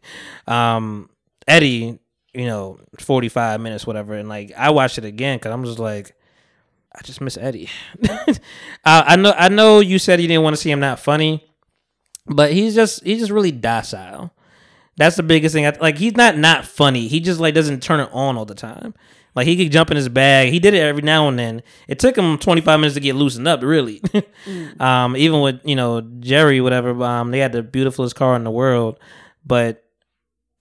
Um, 0.48 1.10
Eddie, 1.48 2.00
you 2.34 2.46
know, 2.46 2.80
45 3.00 3.60
minutes, 3.60 3.88
whatever. 3.88 4.14
And 4.14 4.30
like 4.30 4.52
I 4.56 4.70
watched 4.70 4.98
it 4.98 5.06
again 5.06 5.38
because 5.38 5.52
I'm 5.52 5.66
just 5.66 5.80
like. 5.80 6.16
I 6.96 7.02
just 7.02 7.22
miss 7.22 7.38
Eddie. 7.38 7.72
uh, 8.08 8.36
I 8.86 9.16
know. 9.16 9.34
I 9.36 9.50
know 9.50 9.80
you 9.80 9.98
said 9.98 10.22
you 10.22 10.28
didn't 10.28 10.44
want 10.44 10.56
to 10.56 10.62
see 10.62 10.70
him 10.70 10.80
not 10.80 11.00
funny, 11.00 11.44
but 12.28 12.54
he's 12.54 12.76
just 12.76 13.04
he's 13.04 13.18
just 13.18 13.32
really 13.32 13.52
docile. 13.52 14.32
That's 14.96 15.16
the 15.16 15.24
biggest 15.24 15.54
thing. 15.54 15.66
I, 15.66 15.76
like 15.80 15.98
he's 15.98 16.16
not 16.16 16.38
not 16.38 16.66
funny. 16.66 17.08
He 17.08 17.20
just 17.20 17.40
like 17.40 17.54
doesn't 17.54 17.82
turn 17.82 18.00
it 18.00 18.10
on 18.12 18.38
all 18.38 18.46
the 18.46 18.56
time. 18.56 18.94
Like 19.36 19.48
he 19.48 19.58
could 19.58 19.72
jump 19.72 19.90
in 19.90 19.98
his 19.98 20.10
bag. 20.10 20.52
He 20.52 20.60
did 20.60 20.76
it 20.76 20.80
every 20.80 21.02
now 21.02 21.28
and 21.28 21.40
then. 21.40 21.64
It 21.88 21.98
took 21.98 22.16
him 22.16 22.38
25 22.38 22.80
minutes 22.80 22.94
to 22.94 23.00
get 23.00 23.16
loosened 23.16 23.48
up, 23.48 23.64
really. 23.64 24.02
um, 24.80 25.18
even 25.18 25.42
with 25.42 25.62
you 25.64 25.76
know 25.76 26.02
Jerry, 26.02 26.62
whatever. 26.62 27.04
Um, 27.04 27.32
they 27.32 27.40
had 27.40 27.52
the 27.52 27.64
beautifulest 27.64 28.16
car 28.16 28.36
in 28.36 28.44
the 28.44 28.52
world, 28.52 29.00
but 29.46 29.84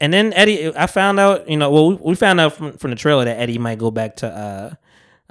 and 0.03 0.13
then 0.13 0.33
Eddie, 0.33 0.77
I 0.77 0.89
found 0.89 1.21
out, 1.21 1.49
you 1.49 1.57
know, 1.57 1.71
well, 1.71 1.91
we, 1.91 1.95
we 1.95 2.15
found 2.17 2.41
out 2.41 2.55
from, 2.55 2.77
from 2.77 2.91
the 2.91 2.97
trailer 2.97 3.25
that 3.25 3.39
Eddie 3.39 3.59
might 3.59 3.79
go 3.79 3.93
back 3.93 4.17
to 4.17 4.77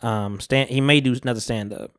uh, 0.02 0.06
um, 0.06 0.40
stand. 0.40 0.70
He 0.70 0.80
may 0.80 1.02
do 1.02 1.14
another 1.22 1.42
stand 1.42 1.74
up. 1.74 1.92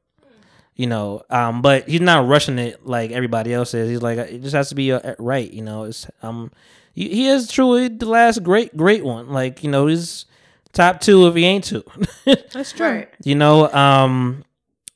You 0.75 0.87
know, 0.87 1.23
um, 1.29 1.61
but 1.61 1.87
he's 1.87 2.01
not 2.01 2.27
rushing 2.27 2.59
it 2.59 2.87
like 2.87 3.11
everybody 3.11 3.53
else 3.53 3.75
is. 3.75 3.91
He's 3.91 4.01
like, 4.01 4.17
it 4.17 4.41
just 4.41 4.55
has 4.55 4.71
to 4.71 4.75
be 4.75 4.91
uh, 4.91 5.15
right. 5.19 5.53
You 5.53 5.61
know, 5.61 5.83
it's 5.83 6.07
um, 6.23 6.51
he, 6.93 7.09
he 7.09 7.27
is 7.27 7.49
truly 7.51 7.89
the 7.89 8.07
last 8.07 8.43
great 8.43 8.77
great 8.77 9.05
one. 9.05 9.29
Like 9.31 9.63
you 9.65 9.71
know, 9.71 9.87
he's 9.87 10.27
top 10.73 11.01
two 11.01 11.27
if 11.27 11.35
he 11.35 11.45
ain't 11.45 11.65
two. 11.65 11.85
That's 12.53 12.73
true. 12.73 13.07
you 13.25 13.35
know, 13.35 13.73
um, 13.73 14.45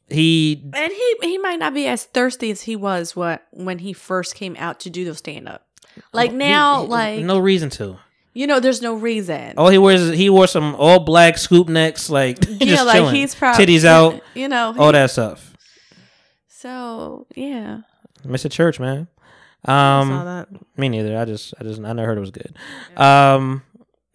he 0.08 0.62
And 0.74 0.92
he 0.92 1.14
he 1.22 1.38
might 1.38 1.58
not 1.58 1.74
be 1.74 1.86
as 1.86 2.04
thirsty 2.04 2.50
as 2.50 2.62
he 2.62 2.76
was 2.76 3.16
what 3.16 3.46
when 3.50 3.78
he 3.80 3.92
first 3.92 4.34
came 4.34 4.56
out 4.58 4.80
to 4.80 4.90
do 4.90 5.04
the 5.04 5.14
stand 5.14 5.48
up. 5.48 5.66
Like 6.12 6.32
now, 6.32 6.82
he- 6.82 6.88
like 6.88 7.24
no 7.24 7.38
reason 7.38 7.70
to. 7.70 7.98
you 8.34 8.46
know, 8.46 8.60
there's 8.60 8.82
no 8.82 8.94
reason. 8.94 9.54
All 9.56 9.68
he 9.70 9.78
wears 9.78 10.02
is 10.02 10.16
he 10.16 10.28
wore 10.30 10.46
some 10.46 10.74
all 10.74 11.00
black 11.00 11.38
scoop 11.38 11.68
necks, 11.68 12.10
like 12.10 12.38
yeah, 12.48 12.66
just 12.66 12.86
like 12.86 12.96
chilling, 12.96 13.14
he's 13.14 13.34
proud. 13.34 13.56
titties 13.56 13.84
out, 13.84 14.20
You 14.34 14.48
know, 14.48 14.74
all 14.78 14.86
he- 14.88 14.92
that 14.92 15.10
stuff. 15.10 15.54
So 16.48 17.26
yeah, 17.34 17.80
Mr. 18.24 18.50
Church, 18.50 18.78
man. 18.80 19.08
Um, 19.68 20.08
saw 20.08 20.24
that. 20.24 20.48
Me 20.76 20.88
neither. 20.88 21.18
I 21.18 21.24
just, 21.24 21.54
I 21.60 21.64
just, 21.64 21.80
I 21.80 21.92
never 21.92 22.06
heard 22.06 22.18
it 22.18 22.20
was 22.20 22.30
good. 22.30 22.56
Um, 22.96 23.62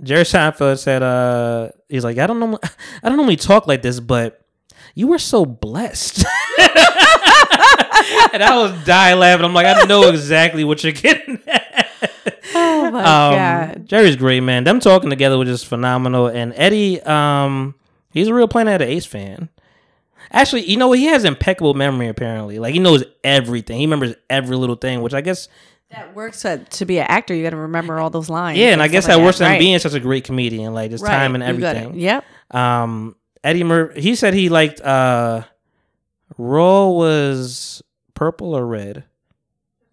Jerry 0.03 0.23
Seinfeld 0.23 0.77
said, 0.79 1.03
uh, 1.03 1.69
he's 1.89 2.03
like, 2.03 2.17
I 2.17 2.27
don't 2.27 2.39
know, 2.39 2.57
I 3.03 3.07
don't 3.09 3.17
normally 3.17 3.35
talk 3.35 3.67
like 3.67 3.81
this, 3.81 3.99
but 3.99 4.41
you 4.95 5.07
were 5.07 5.19
so 5.19 5.45
blessed. 5.45 6.25
and 8.33 8.43
I 8.43 8.57
was 8.57 8.85
dying 8.85 9.19
laughing. 9.19 9.45
I'm 9.45 9.53
like, 9.53 9.65
I 9.65 9.83
know 9.85 10.07
exactly 10.09 10.63
what 10.63 10.83
you're 10.83 10.93
getting 10.93 11.39
at. 11.47 11.87
Oh 12.53 12.91
my 12.91 12.99
Um, 12.99 13.35
god. 13.35 13.87
Jerry's 13.87 14.15
great, 14.15 14.41
man. 14.41 14.63
Them 14.63 14.79
talking 14.79 15.09
together 15.09 15.37
was 15.37 15.47
just 15.47 15.65
phenomenal. 15.67 16.27
And 16.27 16.53
Eddie, 16.55 17.01
um, 17.03 17.75
he's 18.11 18.27
a 18.27 18.33
real 18.33 18.47
Planet 18.47 18.81
of 18.81 18.87
the 18.87 18.93
Apes 18.93 19.05
fan. 19.05 19.49
Actually, 20.33 20.69
you 20.69 20.77
know, 20.77 20.87
what? 20.87 20.99
he 20.99 21.05
has 21.05 21.23
impeccable 21.25 21.73
memory. 21.73 22.07
Apparently, 22.07 22.57
like 22.59 22.73
he 22.73 22.79
knows 22.79 23.03
everything. 23.23 23.79
He 23.79 23.85
remembers 23.85 24.15
every 24.29 24.55
little 24.55 24.75
thing, 24.75 25.01
which 25.01 25.13
I 25.13 25.21
guess 25.21 25.47
That 25.91 26.15
works 26.15 26.45
uh, 26.45 26.63
to 26.69 26.85
be 26.85 26.99
an 26.99 27.07
actor. 27.09 27.33
You 27.35 27.43
got 27.43 27.49
to 27.51 27.57
remember 27.57 27.99
all 27.99 28.09
those 28.09 28.29
lines. 28.29 28.57
Yeah, 28.57 28.67
and 28.69 28.81
I 28.81 28.85
stuff 28.85 28.91
guess 28.93 29.07
like 29.09 29.17
that 29.17 29.23
works 29.23 29.41
on 29.41 29.47
Right. 29.51 29.59
being 29.59 29.77
such 29.79 29.93
a 29.93 29.99
great 29.99 30.23
comedian, 30.23 30.73
like 30.73 30.91
just 30.91 31.03
Right. 31.03 31.11
time 31.11 31.35
and 31.35 31.43
You 31.55 31.61
got 31.61 31.75
it. 31.75 31.79
everything. 31.79 31.99
Yep. 31.99 32.23
Um, 32.51 33.15
Eddie 33.43 33.63
Murphy, 33.65 34.01
he 34.01 34.15
said 34.15 34.33
he 34.33 34.47
liked 34.49 34.79
uh, 34.81 35.43
Raw 36.37 36.87
was 36.89 37.81
purple 38.13 38.55
or 38.55 38.65
red. 38.65 39.03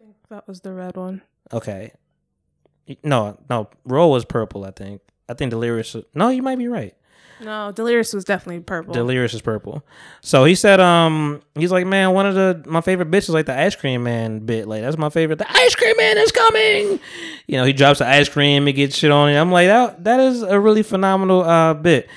I 0.01 0.05
think 0.05 0.17
that 0.31 0.47
was 0.47 0.61
the 0.61 0.73
red 0.73 0.97
one. 0.97 1.23
Okay, 1.53 1.93
no, 3.03 3.39
no, 3.51 3.69
Raw 3.85 4.07
was 4.07 4.25
purple. 4.25 4.65
I 4.65 4.71
think. 4.71 5.01
I 5.29 5.35
think 5.35 5.51
Delirious. 5.51 5.97
No, 6.15 6.29
you 6.29 6.43
might 6.43 6.59
be 6.59 6.69
right. 6.69 6.95
No, 7.41 7.73
Delirious 7.73 8.13
was 8.13 8.25
definitely 8.25 8.61
purple. 8.63 8.95
Delirious 8.95 9.35
is 9.35 9.43
purple. 9.43 9.85
So 10.21 10.45
he 10.45 10.55
said, 10.55 10.81
um, 10.81 11.41
he's 11.55 11.71
like, 11.71 11.87
man, 11.87 12.13
one 12.13 12.27
of 12.27 12.35
the 12.35 12.65
my 12.67 12.81
favorite 12.81 13.11
bits 13.11 13.29
is 13.29 13.35
like 13.35 13.47
the 13.47 13.59
ice 13.59 13.77
cream 13.77 14.03
man 14.03 14.41
bit. 14.41 14.67
Like 14.67 14.83
that's 14.83 14.99
my 14.99 15.11
favorite. 15.11 15.39
The 15.39 15.51
ice 15.51 15.75
cream 15.75 15.97
man 15.97 16.19
is 16.19 16.33
coming. 16.33 17.01
You 17.47 17.57
know, 17.59 17.65
he 17.65 17.73
drops 17.73 18.01
the 18.01 18.07
ice 18.07 18.29
cream, 18.29 18.67
he 18.67 18.73
gets 18.73 18.97
shit 18.97 19.11
on 19.11 19.31
it. 19.31 19.37
I'm 19.37 19.53
like, 19.53 19.69
that 19.69 20.05
that 20.05 20.21
is 20.21 20.43
a 20.43 20.59
really 20.59 20.83
phenomenal 20.83 21.43
uh 21.43 21.75
bit. 21.75 22.09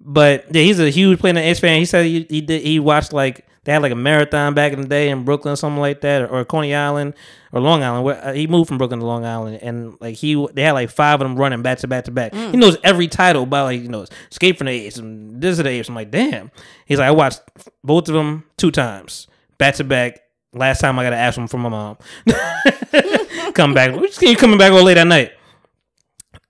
But 0.00 0.46
yeah, 0.54 0.62
he's 0.62 0.80
a 0.80 0.90
huge 0.90 1.18
Planet 1.20 1.44
X 1.44 1.60
fan. 1.60 1.78
He 1.78 1.84
said 1.86 2.04
he, 2.06 2.26
he 2.28 2.40
did 2.40 2.62
he 2.62 2.78
watched 2.78 3.12
like 3.12 3.46
they 3.64 3.72
had 3.72 3.82
like 3.82 3.92
a 3.92 3.96
marathon 3.96 4.54
back 4.54 4.72
in 4.72 4.82
the 4.82 4.88
day 4.88 5.08
in 5.08 5.24
Brooklyn, 5.24 5.56
something 5.56 5.80
like 5.80 6.02
that, 6.02 6.22
or, 6.22 6.28
or 6.28 6.44
Coney 6.44 6.74
Island 6.74 7.14
or 7.52 7.60
Long 7.60 7.82
Island. 7.82 8.04
Where 8.04 8.24
uh, 8.24 8.32
he 8.32 8.46
moved 8.46 8.68
from 8.68 8.78
Brooklyn 8.78 9.00
to 9.00 9.06
Long 9.06 9.24
Island, 9.24 9.58
and 9.62 9.96
like 10.00 10.16
he 10.16 10.34
they 10.52 10.62
had 10.62 10.72
like 10.72 10.90
five 10.90 11.20
of 11.20 11.26
them 11.26 11.36
running 11.36 11.62
back 11.62 11.78
to 11.78 11.88
back 11.88 12.04
to 12.04 12.10
back. 12.10 12.34
He 12.34 12.56
knows 12.56 12.76
every 12.84 13.08
title 13.08 13.46
by 13.46 13.62
like 13.62 13.82
you 13.82 13.88
know 13.88 14.04
Escape 14.30 14.58
from 14.58 14.66
the 14.66 14.72
Apes 14.72 14.98
and 14.98 15.40
This 15.40 15.58
is 15.58 15.62
the 15.62 15.68
Apes. 15.68 15.88
I'm 15.88 15.94
like, 15.94 16.10
damn. 16.10 16.50
He's 16.86 16.98
like, 16.98 17.08
I 17.08 17.12
watched 17.12 17.40
both 17.82 18.08
of 18.08 18.14
them 18.14 18.44
two 18.56 18.70
times 18.70 19.26
back 19.58 19.74
to 19.76 19.84
back. 19.84 20.20
Last 20.52 20.80
time 20.80 20.98
I 20.98 21.02
got 21.02 21.10
to 21.10 21.16
ask 21.16 21.36
him 21.36 21.48
for 21.48 21.58
my 21.58 21.68
mom. 21.68 21.98
Come 23.54 23.74
back. 23.74 23.94
We 23.98 24.06
just 24.06 24.20
keep 24.20 24.38
coming 24.38 24.58
back 24.58 24.72
all 24.72 24.84
late 24.84 24.96
at 24.96 25.06
night. 25.06 25.32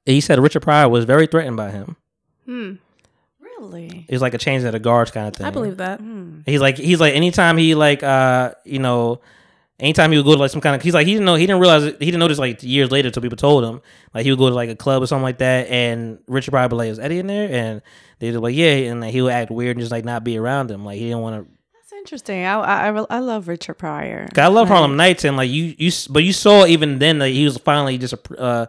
He 0.05 0.21
said 0.21 0.39
Richard 0.39 0.61
Pryor 0.61 0.89
was 0.89 1.07
very 1.07 1.27
threatened 1.27 1.57
by 1.57 1.71
him. 1.71 1.97
Hmm. 2.45 2.73
Really? 3.75 4.05
It 4.09 4.13
was 4.13 4.23
like 4.23 4.35
a 4.35 4.39
change 4.39 4.65
of 4.65 4.73
the 4.73 4.79
guards 4.79 5.11
kind 5.11 5.29
of 5.29 5.35
thing. 5.35 5.47
I 5.47 5.51
believe 5.51 5.79
that. 5.79 6.01
He's 6.47 6.61
like 6.61 6.77
he's 6.77 7.01
like 7.01 7.15
anytime 7.15 7.57
he 7.57 7.75
like 7.75 8.03
uh 8.03 8.55
you 8.65 8.79
know 8.79 9.21
anytime 9.81 10.13
he 10.13 10.17
would 10.17 10.25
go 10.25 10.35
to 10.35 10.41
like 10.41 10.51
some 10.51 10.61
kind 10.61 10.77
of 10.77 10.83
he's 10.83 10.95
like 10.95 11.07
he 11.07 11.15
didn't 11.15 11.27
know 11.27 11.35
he 11.35 11.47
didn't 11.47 11.61
realize 11.61 11.85
it, 11.85 11.97
he 11.99 12.07
didn't 12.07 12.21
notice 12.21 12.39
like 12.39 12.63
years 12.63 12.91
later 12.91 13.09
until 13.09 13.23
people 13.23 13.37
told 13.37 13.65
him 13.65 13.81
like 14.13 14.25
he 14.25 14.31
would 14.31 14.39
go 14.39 14.49
to 14.49 14.55
like 14.55 14.71
a 14.71 14.77
club 14.77 15.03
or 15.03 15.07
something 15.07 15.25
like 15.25 15.39
that 15.39 15.69
and 15.69 16.19
Richard 16.29 16.53
probably 16.53 16.75
be 16.75 16.79
like 16.79 16.91
is 16.91 16.99
Eddie 16.99 17.19
in 17.19 17.27
there 17.27 17.51
and 17.51 17.83
they'd 18.19 18.31
be 18.31 18.37
like 18.37 18.55
yeah 18.55 18.91
and 18.91 19.01
like, 19.01 19.13
he 19.13 19.21
would 19.21 19.33
act 19.33 19.51
weird 19.51 19.77
and 19.77 19.81
just 19.81 19.93
like 19.93 20.05
not 20.05 20.23
be 20.23 20.39
around 20.39 20.71
him 20.71 20.85
like 20.85 20.99
he 20.99 21.07
didn't 21.07 21.21
want 21.21 21.45
to 21.45 21.51
That's 21.75 21.93
interesting. 21.93 22.45
I 22.45 22.61
I, 22.61 22.89
I, 23.11 23.19
love 23.19 23.49
Richard 23.49 23.75
Pryor. 23.75 24.29
I 24.37 24.47
love 24.47 24.69
Harlem 24.69 24.97
Nights 24.97 25.25
and 25.25 25.37
like 25.37 25.51
you 25.51 25.75
you 25.77 25.91
but 26.09 26.23
you 26.23 26.33
saw 26.33 26.67
even 26.67 26.99
then 27.01 27.19
that 27.19 27.31
he 27.31 27.45
was 27.45 27.59
finally 27.59 27.99
just 27.99 28.15
a 28.15 28.41
uh 28.41 28.67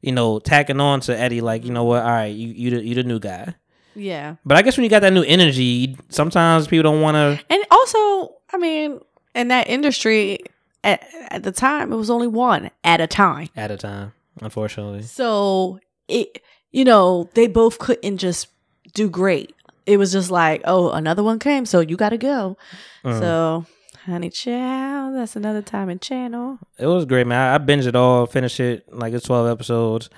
you 0.00 0.12
know 0.12 0.38
tacking 0.38 0.80
on 0.80 1.00
to 1.00 1.18
Eddie 1.18 1.40
like 1.42 1.64
you 1.64 1.72
know 1.72 1.84
what 1.84 2.02
all 2.02 2.08
right 2.08 2.34
you 2.34 2.48
you 2.48 2.70
the, 2.70 2.84
you 2.84 2.94
the 2.94 3.02
new 3.02 3.18
guy 3.18 3.54
Yeah. 3.96 4.36
but 4.44 4.56
I 4.56 4.62
guess 4.62 4.76
when 4.76 4.84
you 4.84 4.90
got 4.90 5.00
that 5.00 5.12
new 5.12 5.22
energy 5.22 5.96
sometimes 6.10 6.68
people 6.68 6.84
don't 6.92 7.00
want 7.00 7.14
to 7.16 7.44
And 7.50 7.64
also, 7.70 8.34
I 8.52 8.58
mean, 8.58 9.00
in 9.34 9.48
that 9.48 9.68
industry 9.68 10.38
at, 10.84 11.02
at 11.30 11.42
the 11.42 11.52
time, 11.52 11.92
it 11.92 11.96
was 11.96 12.10
only 12.10 12.28
one 12.28 12.70
at 12.84 13.00
a 13.00 13.06
time. 13.06 13.48
at 13.56 13.70
a 13.70 13.76
time 13.76 14.12
unfortunately 14.42 15.02
So 15.02 15.80
it, 16.08 16.42
you 16.72 16.84
know, 16.84 17.30
they 17.34 17.46
both 17.46 17.78
couldn't 17.78 18.18
just 18.18 18.48
do 18.94 19.08
great. 19.08 19.54
It 19.86 19.98
was 19.98 20.12
just 20.12 20.30
like, 20.30 20.62
oh, 20.64 20.90
another 20.90 21.22
one 21.22 21.38
came, 21.38 21.64
so 21.64 21.80
you 21.80 21.96
got 21.96 22.08
to 22.10 22.18
go. 22.18 22.56
Mm. 23.04 23.18
So, 23.20 23.66
honey, 24.04 24.30
child, 24.30 25.14
that's 25.14 25.36
another 25.36 25.62
time 25.62 25.88
in 25.88 26.00
channel. 26.00 26.58
It 26.76 26.86
was 26.86 27.04
great, 27.04 27.26
man. 27.26 27.38
I, 27.38 27.54
I 27.54 27.58
binged 27.58 27.86
it 27.86 27.94
all, 27.94 28.26
finished 28.26 28.58
it 28.58 28.92
like 28.92 29.14
it's 29.14 29.26
twelve 29.26 29.48
episodes. 29.48 30.10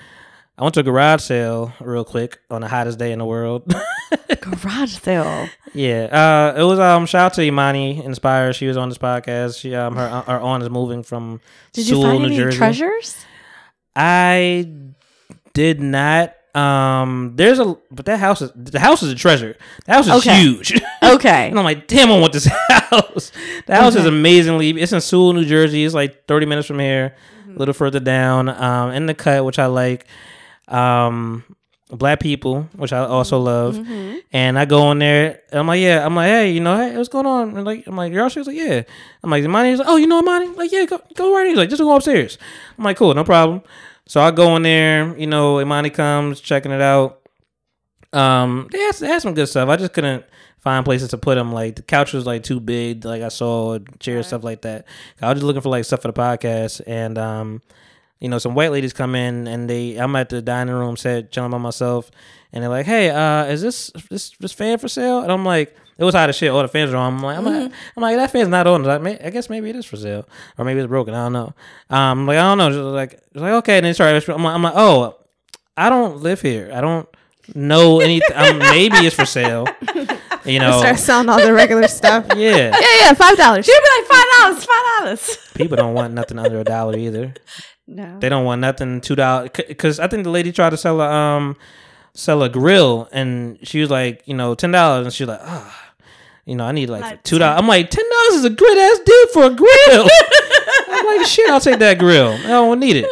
I 0.58 0.62
went 0.62 0.74
to 0.74 0.80
a 0.80 0.82
garage 0.82 1.22
sale 1.22 1.72
real 1.80 2.04
quick 2.04 2.40
on 2.50 2.62
the 2.62 2.68
hottest 2.68 2.98
day 2.98 3.12
in 3.12 3.20
the 3.20 3.24
world. 3.24 3.62
Garage 4.40 4.96
sale. 4.98 5.48
yeah, 5.72 6.52
uh, 6.56 6.58
it 6.60 6.64
was 6.64 6.78
um 6.80 7.06
shout 7.06 7.26
out 7.26 7.34
to 7.34 7.42
Imani 7.42 8.02
Inspire. 8.04 8.52
She 8.52 8.66
was 8.66 8.76
on 8.76 8.88
this 8.88 8.98
podcast. 8.98 9.60
She 9.60 9.74
um 9.74 9.94
her 9.96 10.08
her 10.26 10.40
aunt 10.40 10.62
is 10.64 10.70
moving 10.70 11.02
from 11.04 11.40
Did 11.72 11.86
Sewell, 11.86 12.00
you 12.00 12.06
find 12.08 12.18
New 12.20 12.26
any 12.26 12.36
Jersey. 12.36 12.58
treasures? 12.58 13.24
I 13.94 14.68
did 15.54 15.80
not. 15.80 16.34
Um, 16.54 17.34
there's 17.36 17.58
a 17.60 17.76
but 17.90 18.06
that 18.06 18.18
house 18.18 18.42
is 18.42 18.50
the 18.56 18.80
house 18.80 19.02
is 19.02 19.12
a 19.12 19.14
treasure. 19.14 19.56
The 19.86 19.92
house 19.92 20.06
is 20.06 20.12
Okay. 20.26 20.40
huge. 20.40 20.80
Okay. 21.00 21.48
And 21.48 21.58
I'm 21.58 21.64
like, 21.64 21.86
damn, 21.86 22.10
I 22.10 22.18
want 22.18 22.32
this 22.34 22.44
house. 22.68 23.32
The 23.66 23.74
house 23.76 23.94
is 23.94 24.04
amazingly. 24.04 24.70
It's 24.70 24.92
in 24.92 25.00
Sewell, 25.00 25.32
New 25.32 25.44
Jersey. 25.46 25.84
It's 25.84 25.94
like 25.94 26.26
30 26.26 26.44
minutes 26.46 26.66
from 26.68 26.80
here, 26.80 27.14
Mm-hmm. 27.40 27.56
a 27.56 27.58
little 27.58 27.72
further 27.72 27.98
down. 28.00 28.48
Um, 28.50 28.90
in 28.90 29.06
the 29.06 29.14
cut, 29.14 29.42
which 29.44 29.58
I 29.58 29.66
like. 29.66 30.06
Um, 30.68 31.44
black 31.90 32.20
people, 32.20 32.68
which 32.76 32.92
I 32.92 32.98
also 32.98 33.38
love. 33.38 33.76
Mm-hmm. 33.76 34.16
And 34.32 34.58
I 34.58 34.64
go 34.64 34.90
in 34.92 34.98
there. 34.98 35.40
And 35.50 35.60
I'm 35.60 35.66
like, 35.66 35.80
yeah. 35.80 36.04
I'm 36.04 36.14
like, 36.14 36.28
hey, 36.28 36.52
you 36.52 36.60
know, 36.60 36.76
hey, 36.76 36.96
what's 36.96 37.08
going 37.08 37.26
on? 37.26 37.56
And 37.56 37.64
like, 37.64 37.86
I'm 37.86 37.96
like, 37.96 38.12
you're 38.12 38.22
all 38.22 38.28
She's 38.28 38.46
like, 38.46 38.56
yeah. 38.56 38.82
I'm 39.22 39.30
like, 39.30 39.44
Imani. 39.44 39.70
He's 39.70 39.78
like, 39.78 39.88
oh, 39.88 39.96
you 39.96 40.06
know 40.06 40.20
Imani? 40.20 40.48
Like, 40.48 40.70
yeah, 40.72 40.84
go, 40.84 41.00
go 41.14 41.34
right 41.34 41.42
in. 41.42 41.50
He's 41.50 41.58
like, 41.58 41.70
just 41.70 41.80
go 41.80 41.94
upstairs. 41.94 42.38
I'm 42.76 42.84
like, 42.84 42.96
cool, 42.96 43.14
no 43.14 43.24
problem. 43.24 43.62
So 44.06 44.20
I 44.20 44.30
go 44.30 44.56
in 44.56 44.62
there. 44.62 45.16
You 45.16 45.26
know, 45.26 45.60
Imani 45.60 45.90
comes 45.90 46.40
checking 46.40 46.72
it 46.72 46.80
out. 46.80 47.20
Um, 48.12 48.68
they 48.70 48.78
had, 48.78 48.94
they 48.96 49.06
had 49.06 49.22
some 49.22 49.34
good 49.34 49.48
stuff. 49.48 49.68
I 49.68 49.76
just 49.76 49.92
couldn't 49.92 50.24
find 50.60 50.84
places 50.84 51.10
to 51.10 51.18
put 51.18 51.36
them. 51.36 51.52
Like 51.52 51.76
the 51.76 51.82
couch 51.82 52.12
was 52.12 52.26
like 52.26 52.42
too 52.42 52.60
big. 52.60 53.04
Like 53.04 53.22
I 53.22 53.28
saw 53.28 53.78
chairs, 53.98 54.28
stuff 54.28 54.44
like 54.44 54.62
that. 54.62 54.86
I 55.20 55.28
was 55.28 55.36
just 55.36 55.46
looking 55.46 55.62
for 55.62 55.68
like 55.68 55.84
stuff 55.84 56.02
for 56.02 56.08
the 56.08 56.14
podcast, 56.14 56.80
and 56.86 57.18
um, 57.18 57.62
you 58.20 58.28
know, 58.28 58.38
some 58.38 58.54
white 58.54 58.72
ladies 58.72 58.92
come 58.92 59.14
in 59.14 59.46
and 59.46 59.68
they. 59.68 59.96
I'm 59.96 60.14
at 60.16 60.28
the 60.28 60.42
dining 60.42 60.74
room 60.74 60.96
set, 60.96 61.30
chilling 61.32 61.50
by 61.50 61.58
myself, 61.58 62.10
and 62.52 62.62
they're 62.62 62.70
like, 62.70 62.86
"Hey, 62.86 63.10
uh, 63.10 63.44
is 63.46 63.62
this 63.62 63.90
this 64.10 64.30
this 64.40 64.52
fan 64.52 64.78
for 64.78 64.88
sale?" 64.88 65.20
And 65.22 65.30
I'm 65.32 65.44
like, 65.44 65.74
It 65.98 66.04
was 66.04 66.14
hot 66.14 66.28
as 66.28 66.36
shit. 66.36 66.50
All 66.50 66.62
the 66.62 66.68
fans 66.68 66.92
are 66.92 66.96
on. 66.96 67.14
I'm 67.14 67.22
like, 67.22 67.38
I'm 67.38 67.44
like, 67.44 67.72
I'm 67.96 68.00
like, 68.02 68.16
that 68.16 68.30
fan's 68.30 68.48
not 68.48 68.66
on. 68.66 68.82
Like, 68.84 69.02
may- 69.02 69.18
I 69.18 69.30
guess 69.30 69.50
maybe 69.50 69.68
it 69.70 69.76
is 69.76 69.84
for 69.86 69.96
sale, 69.96 70.28
or 70.56 70.64
maybe 70.64 70.80
it's 70.80 70.88
broken. 70.88 71.12
I 71.14 71.24
don't 71.24 71.32
know. 71.32 71.54
Um, 71.90 72.26
like 72.26 72.38
I 72.38 72.42
don't 72.42 72.58
know. 72.58 72.70
Just 72.70 72.80
like, 72.82 73.10
just 73.32 73.42
like 73.42 73.52
okay. 73.62 73.78
And 73.78 73.86
then 73.86 73.94
sorry, 73.94 74.10
I'm 74.16 74.42
like, 74.42 74.54
I'm 74.54 74.62
like, 74.62 74.74
oh, 74.76 75.16
I 75.76 75.88
don't 75.90 76.18
live 76.18 76.40
here. 76.40 76.70
I 76.72 76.80
don't 76.80 77.08
know 77.54 78.00
anything. 78.00 78.36
um, 78.36 78.58
maybe 78.74 78.96
it's 78.98 79.16
for 79.16 79.24
sale. 79.26 79.66
You 80.44 80.58
know. 80.60 80.78
Start 80.78 80.98
selling 80.98 81.28
all 81.28 81.40
the 81.40 81.52
regular 81.52 81.88
stuff. 81.88 82.26
Yeah. 82.36 82.70
Yeah, 82.70 82.96
yeah, 83.00 83.12
five 83.14 83.36
dollars. 83.36 83.66
You'd 83.66 83.80
be 83.82 84.00
like 84.00 84.08
five 84.08 84.24
dollars, 84.38 84.64
five 84.64 84.84
dollars. 84.98 85.38
People 85.54 85.76
don't 85.76 85.94
want 85.94 86.14
nothing 86.14 86.38
under 86.38 86.60
a 86.60 86.64
dollar 86.64 86.96
either. 86.96 87.34
No. 87.90 88.18
They 88.20 88.28
don't 88.28 88.44
want 88.44 88.60
nothing 88.60 89.00
two 89.00 89.16
dollars 89.16 89.48
because 89.66 89.98
I 89.98 90.06
think 90.08 90.24
the 90.24 90.30
lady 90.30 90.52
tried 90.52 90.70
to 90.70 90.76
sell 90.76 91.00
a 91.00 91.10
um 91.10 91.56
sell 92.12 92.42
a 92.42 92.48
grill 92.50 93.08
and 93.12 93.58
she 93.66 93.80
was 93.80 93.90
like 93.90 94.22
you 94.26 94.34
know 94.34 94.54
ten 94.54 94.70
dollars 94.72 95.06
and 95.06 95.14
she 95.14 95.24
was 95.24 95.28
like 95.30 95.40
ah 95.42 95.92
you 96.44 96.54
know 96.54 96.64
I 96.64 96.72
need 96.72 96.90
like 96.90 97.00
Like 97.02 97.22
two 97.22 97.38
dollars. 97.38 97.58
I'm 97.60 97.66
like 97.66 97.88
ten 97.90 98.04
dollars 98.10 98.34
is 98.40 98.44
a 98.44 98.50
great 98.50 98.76
ass 98.76 98.98
deal 99.04 99.26
for 99.28 99.44
a 99.44 99.50
grill. 99.54 100.08
I'm 100.90 101.06
like 101.18 101.26
shit. 101.26 101.48
I'll 101.48 101.60
take 101.60 101.78
that 101.80 101.98
grill. 101.98 102.32
I 102.32 102.48
don't 102.48 102.78
need 102.80 102.96
it. 102.96 103.06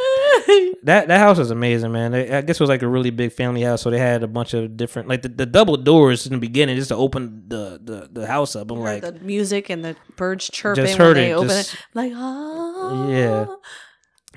That 0.84 1.08
that 1.08 1.18
house 1.18 1.38
is 1.38 1.50
amazing, 1.50 1.90
man. 1.92 2.14
I 2.14 2.40
guess 2.42 2.56
it 2.56 2.60
was 2.60 2.68
like 2.68 2.82
a 2.82 2.88
really 2.88 3.10
big 3.10 3.32
family 3.32 3.62
house, 3.62 3.82
so 3.82 3.90
they 3.90 3.98
had 3.98 4.22
a 4.22 4.28
bunch 4.28 4.54
of 4.54 4.76
different 4.76 5.08
like 5.08 5.22
the, 5.22 5.28
the 5.28 5.46
double 5.46 5.76
doors 5.76 6.26
in 6.26 6.32
the 6.32 6.38
beginning 6.38 6.76
just 6.76 6.88
to 6.88 6.96
open 6.96 7.44
the 7.48 7.80
the, 7.82 8.08
the 8.12 8.26
house 8.26 8.54
up. 8.54 8.70
I'm 8.70 8.78
like 8.80 9.02
the 9.02 9.12
music 9.20 9.68
and 9.70 9.84
the 9.84 9.96
birds 10.16 10.48
chirping 10.52 10.84
Just 10.84 10.98
when 10.98 11.06
heard 11.08 11.16
they 11.16 11.30
it, 11.30 11.34
open 11.34 11.48
just- 11.48 11.74
it. 11.74 11.80
Like, 11.94 12.12
oh. 12.14 13.08
Yeah. 13.10 13.46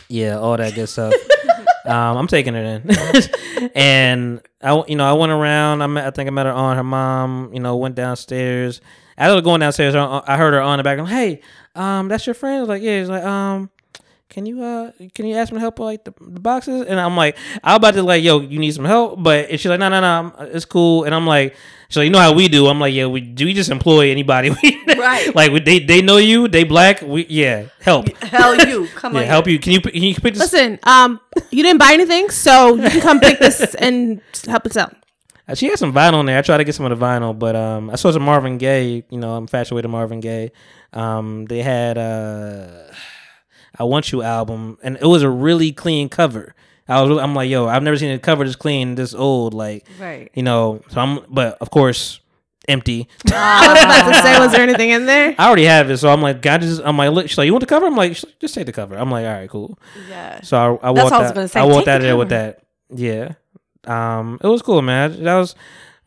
Yeah, 0.08 0.38
all 0.38 0.58
that 0.58 0.76
good 0.76 0.88
stuff. 0.88 1.14
um, 1.86 2.18
I'm 2.18 2.28
taking 2.28 2.56
it 2.56 2.84
in, 2.86 3.72
and 3.76 4.42
I, 4.62 4.84
you 4.88 4.96
know, 4.96 5.10
I 5.10 5.14
went 5.14 5.32
around. 5.32 5.82
I 5.82 5.88
met, 5.88 6.06
I 6.06 6.12
think 6.12 6.28
I 6.28 6.32
met 6.32 6.46
her 6.46 6.52
on 6.52 6.78
her 6.78 6.84
mom. 6.84 7.52
You 7.54 7.60
know, 7.60 7.76
went 7.76 7.96
downstairs. 7.96 8.82
As 9.18 9.32
I 9.32 9.36
was 9.36 9.44
going 9.44 9.60
downstairs, 9.60 9.96
I 9.96 10.24
I 10.26 10.38
heard 10.38 10.54
her 10.54 10.62
on 10.62 10.78
the 10.78 10.84
back. 10.84 11.00
Hey, 11.08 11.42
um, 11.76 12.08
that's 12.08 12.26
your 12.26 12.34
friend? 12.34 12.58
I 12.58 12.60
was 12.62 12.70
like, 12.70 12.82
yeah. 12.82 13.02
She's 13.02 13.10
like, 13.10 13.24
um, 13.24 13.70
can 14.30 14.46
you 14.46 14.62
uh, 14.62 14.92
can 15.16 15.26
you 15.26 15.36
ask 15.36 15.52
me 15.52 15.58
to 15.58 15.60
help 15.60 15.80
with 15.80 15.86
like 15.86 16.04
the, 16.06 16.14
the 16.22 16.40
boxes? 16.40 16.86
And 16.88 17.00
I'm 17.00 17.18
like, 17.18 17.38
I'm 17.64 17.78
about 17.78 17.96
to 17.96 18.04
like, 18.04 18.24
yo, 18.24 18.40
you 18.40 18.60
need 18.60 18.74
some 18.74 18.86
help, 18.86 19.22
but 19.22 19.50
she's 19.52 19.66
like, 19.66 19.80
no, 19.80 19.90
no, 19.90 20.00
no, 20.00 20.34
it's 20.46 20.66
cool. 20.66 21.04
And 21.04 21.16
I'm 21.16 21.26
like, 21.26 21.56
she's 21.90 21.98
like, 21.98 22.06
you 22.06 22.12
know 22.12 22.20
how 22.20 22.34
we 22.34 22.48
do? 22.48 22.68
I'm 22.68 22.80
like, 22.80 22.94
yeah, 22.94 23.08
we 23.08 23.20
do. 23.22 23.46
We 23.46 23.54
just 23.54 23.70
employ 23.70 24.10
anybody. 24.12 24.52
Right. 25.00 25.34
like 25.34 25.64
they 25.64 25.80
they 25.80 26.02
know 26.02 26.18
you. 26.18 26.48
They 26.50 26.66
black. 26.66 27.02
We 27.02 27.26
yeah, 27.30 27.68
help. 27.80 28.10
Hell, 28.22 28.56
you 28.68 28.88
come 28.96 29.14
Yeah, 29.16 29.22
on. 29.22 29.28
help 29.28 29.48
you. 29.48 29.58
Can 29.58 29.72
you 29.74 29.80
can 29.82 30.04
you 30.04 30.14
pick 30.16 30.34
this? 30.34 30.40
Listen, 30.52 30.78
um, 30.84 31.22
you 31.52 31.64
didn't 31.64 31.80
buy 31.80 31.94
anything, 31.94 32.30
so 32.30 32.76
you 32.76 32.90
can 32.90 33.00
come 33.02 33.20
pick 33.22 33.40
this 33.40 33.76
and 33.80 34.20
help 34.46 34.66
us 34.66 34.76
out. 34.76 34.94
Uh, 35.48 35.56
She 35.56 35.68
had 35.68 35.80
some 35.80 35.94
vinyl 35.94 36.20
in 36.20 36.26
there. 36.26 36.38
I 36.38 36.42
tried 36.42 36.58
to 36.58 36.66
get 36.66 36.76
some 36.76 36.86
of 36.86 37.00
the 37.00 37.04
vinyl, 37.06 37.38
but 37.38 37.56
um, 37.56 37.90
I 37.90 37.96
saw 37.96 38.12
some 38.12 38.24
Marvin 38.24 38.58
Gaye. 38.58 39.04
You 39.10 39.18
know, 39.20 39.32
I'm 39.36 39.44
infatuated 39.44 39.86
with 39.86 39.92
Marvin 39.92 40.20
Gaye. 40.20 40.52
Um, 40.92 41.46
they 41.46 41.62
had 41.64 41.98
uh, 41.98 42.92
"I 43.78 43.84
Want 43.86 44.12
You" 44.12 44.22
album, 44.22 44.78
and 44.84 44.98
it 44.98 45.06
was 45.06 45.24
a 45.24 45.30
really 45.30 45.72
clean 45.72 46.10
cover. 46.10 46.56
I 46.90 47.02
was, 47.02 47.18
I'm 47.20 47.36
like, 47.36 47.50
yo, 47.50 47.68
I've 47.68 47.84
never 47.84 47.98
seen 47.98 48.12
a 48.12 48.20
cover 48.20 48.44
this 48.44 48.56
clean, 48.56 48.96
this 48.96 49.14
old, 49.14 49.54
like, 49.54 49.86
Right. 50.00 50.30
you 50.34 50.44
know. 50.44 50.82
So 50.90 51.00
I'm, 51.00 51.20
but 51.30 51.58
of 51.62 51.70
course, 51.70 52.20
empty. 52.68 53.08
I 53.32 53.68
was 53.74 53.84
about 53.84 54.08
to 54.10 54.22
say, 54.24 54.40
was 54.40 54.52
there 54.52 54.62
anything 54.62 54.90
in 54.90 55.06
there? 55.06 55.36
I 55.38 55.48
already 55.48 55.66
have 55.66 55.90
it, 55.92 55.98
so 55.98 56.10
I'm 56.10 56.22
like, 56.22 56.42
God, 56.42 56.62
just, 56.62 56.82
I'm 56.84 56.98
like, 56.98 57.12
look, 57.12 57.30
she's 57.30 57.38
like, 57.38 57.46
you 57.46 57.54
want 57.54 57.62
the 57.62 57.68
cover? 57.68 57.86
I'm 57.86 57.96
like, 57.96 58.14
just 58.40 58.54
take 58.56 58.66
the 58.66 58.74
cover. 58.74 58.96
I'm 58.98 59.12
like, 59.12 59.26
all 59.26 59.34
right, 59.34 59.50
cool. 59.50 59.78
Yeah. 60.10 60.42
So 60.42 60.80
I, 60.82 60.90
I 60.90 60.94
That's 60.94 61.04
walked 61.12 61.14
I 61.24 61.28
out. 61.28 61.36
gonna 61.36 61.48
say. 61.48 61.60
I 61.60 61.66
walked 61.66 61.88
out 61.88 61.98
of 61.98 62.02
there 62.04 62.18
with 62.18 62.30
that. 62.30 62.64
Yeah. 62.94 63.34
Um, 63.86 64.40
it 64.44 64.48
was 64.48 64.62
cool, 64.62 64.82
man. 64.82 65.24
That 65.24 65.36
was 65.36 65.56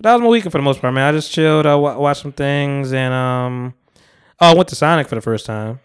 that 0.00 0.12
was 0.14 0.20
my 0.22 0.28
weekend 0.28 0.50
for 0.52 0.58
the 0.58 0.62
most 0.64 0.80
part, 0.80 0.92
man. 0.94 1.14
I 1.14 1.16
just 1.16 1.30
chilled. 1.32 1.64
I 1.64 1.74
watched 1.76 2.22
some 2.22 2.32
things, 2.32 2.92
and 2.92 3.14
um, 3.14 3.74
oh, 4.40 4.50
I 4.50 4.54
went 4.54 4.68
to 4.70 4.74
Sonic 4.74 5.06
for 5.08 5.14
the 5.14 5.20
first 5.20 5.46
time. 5.46 5.78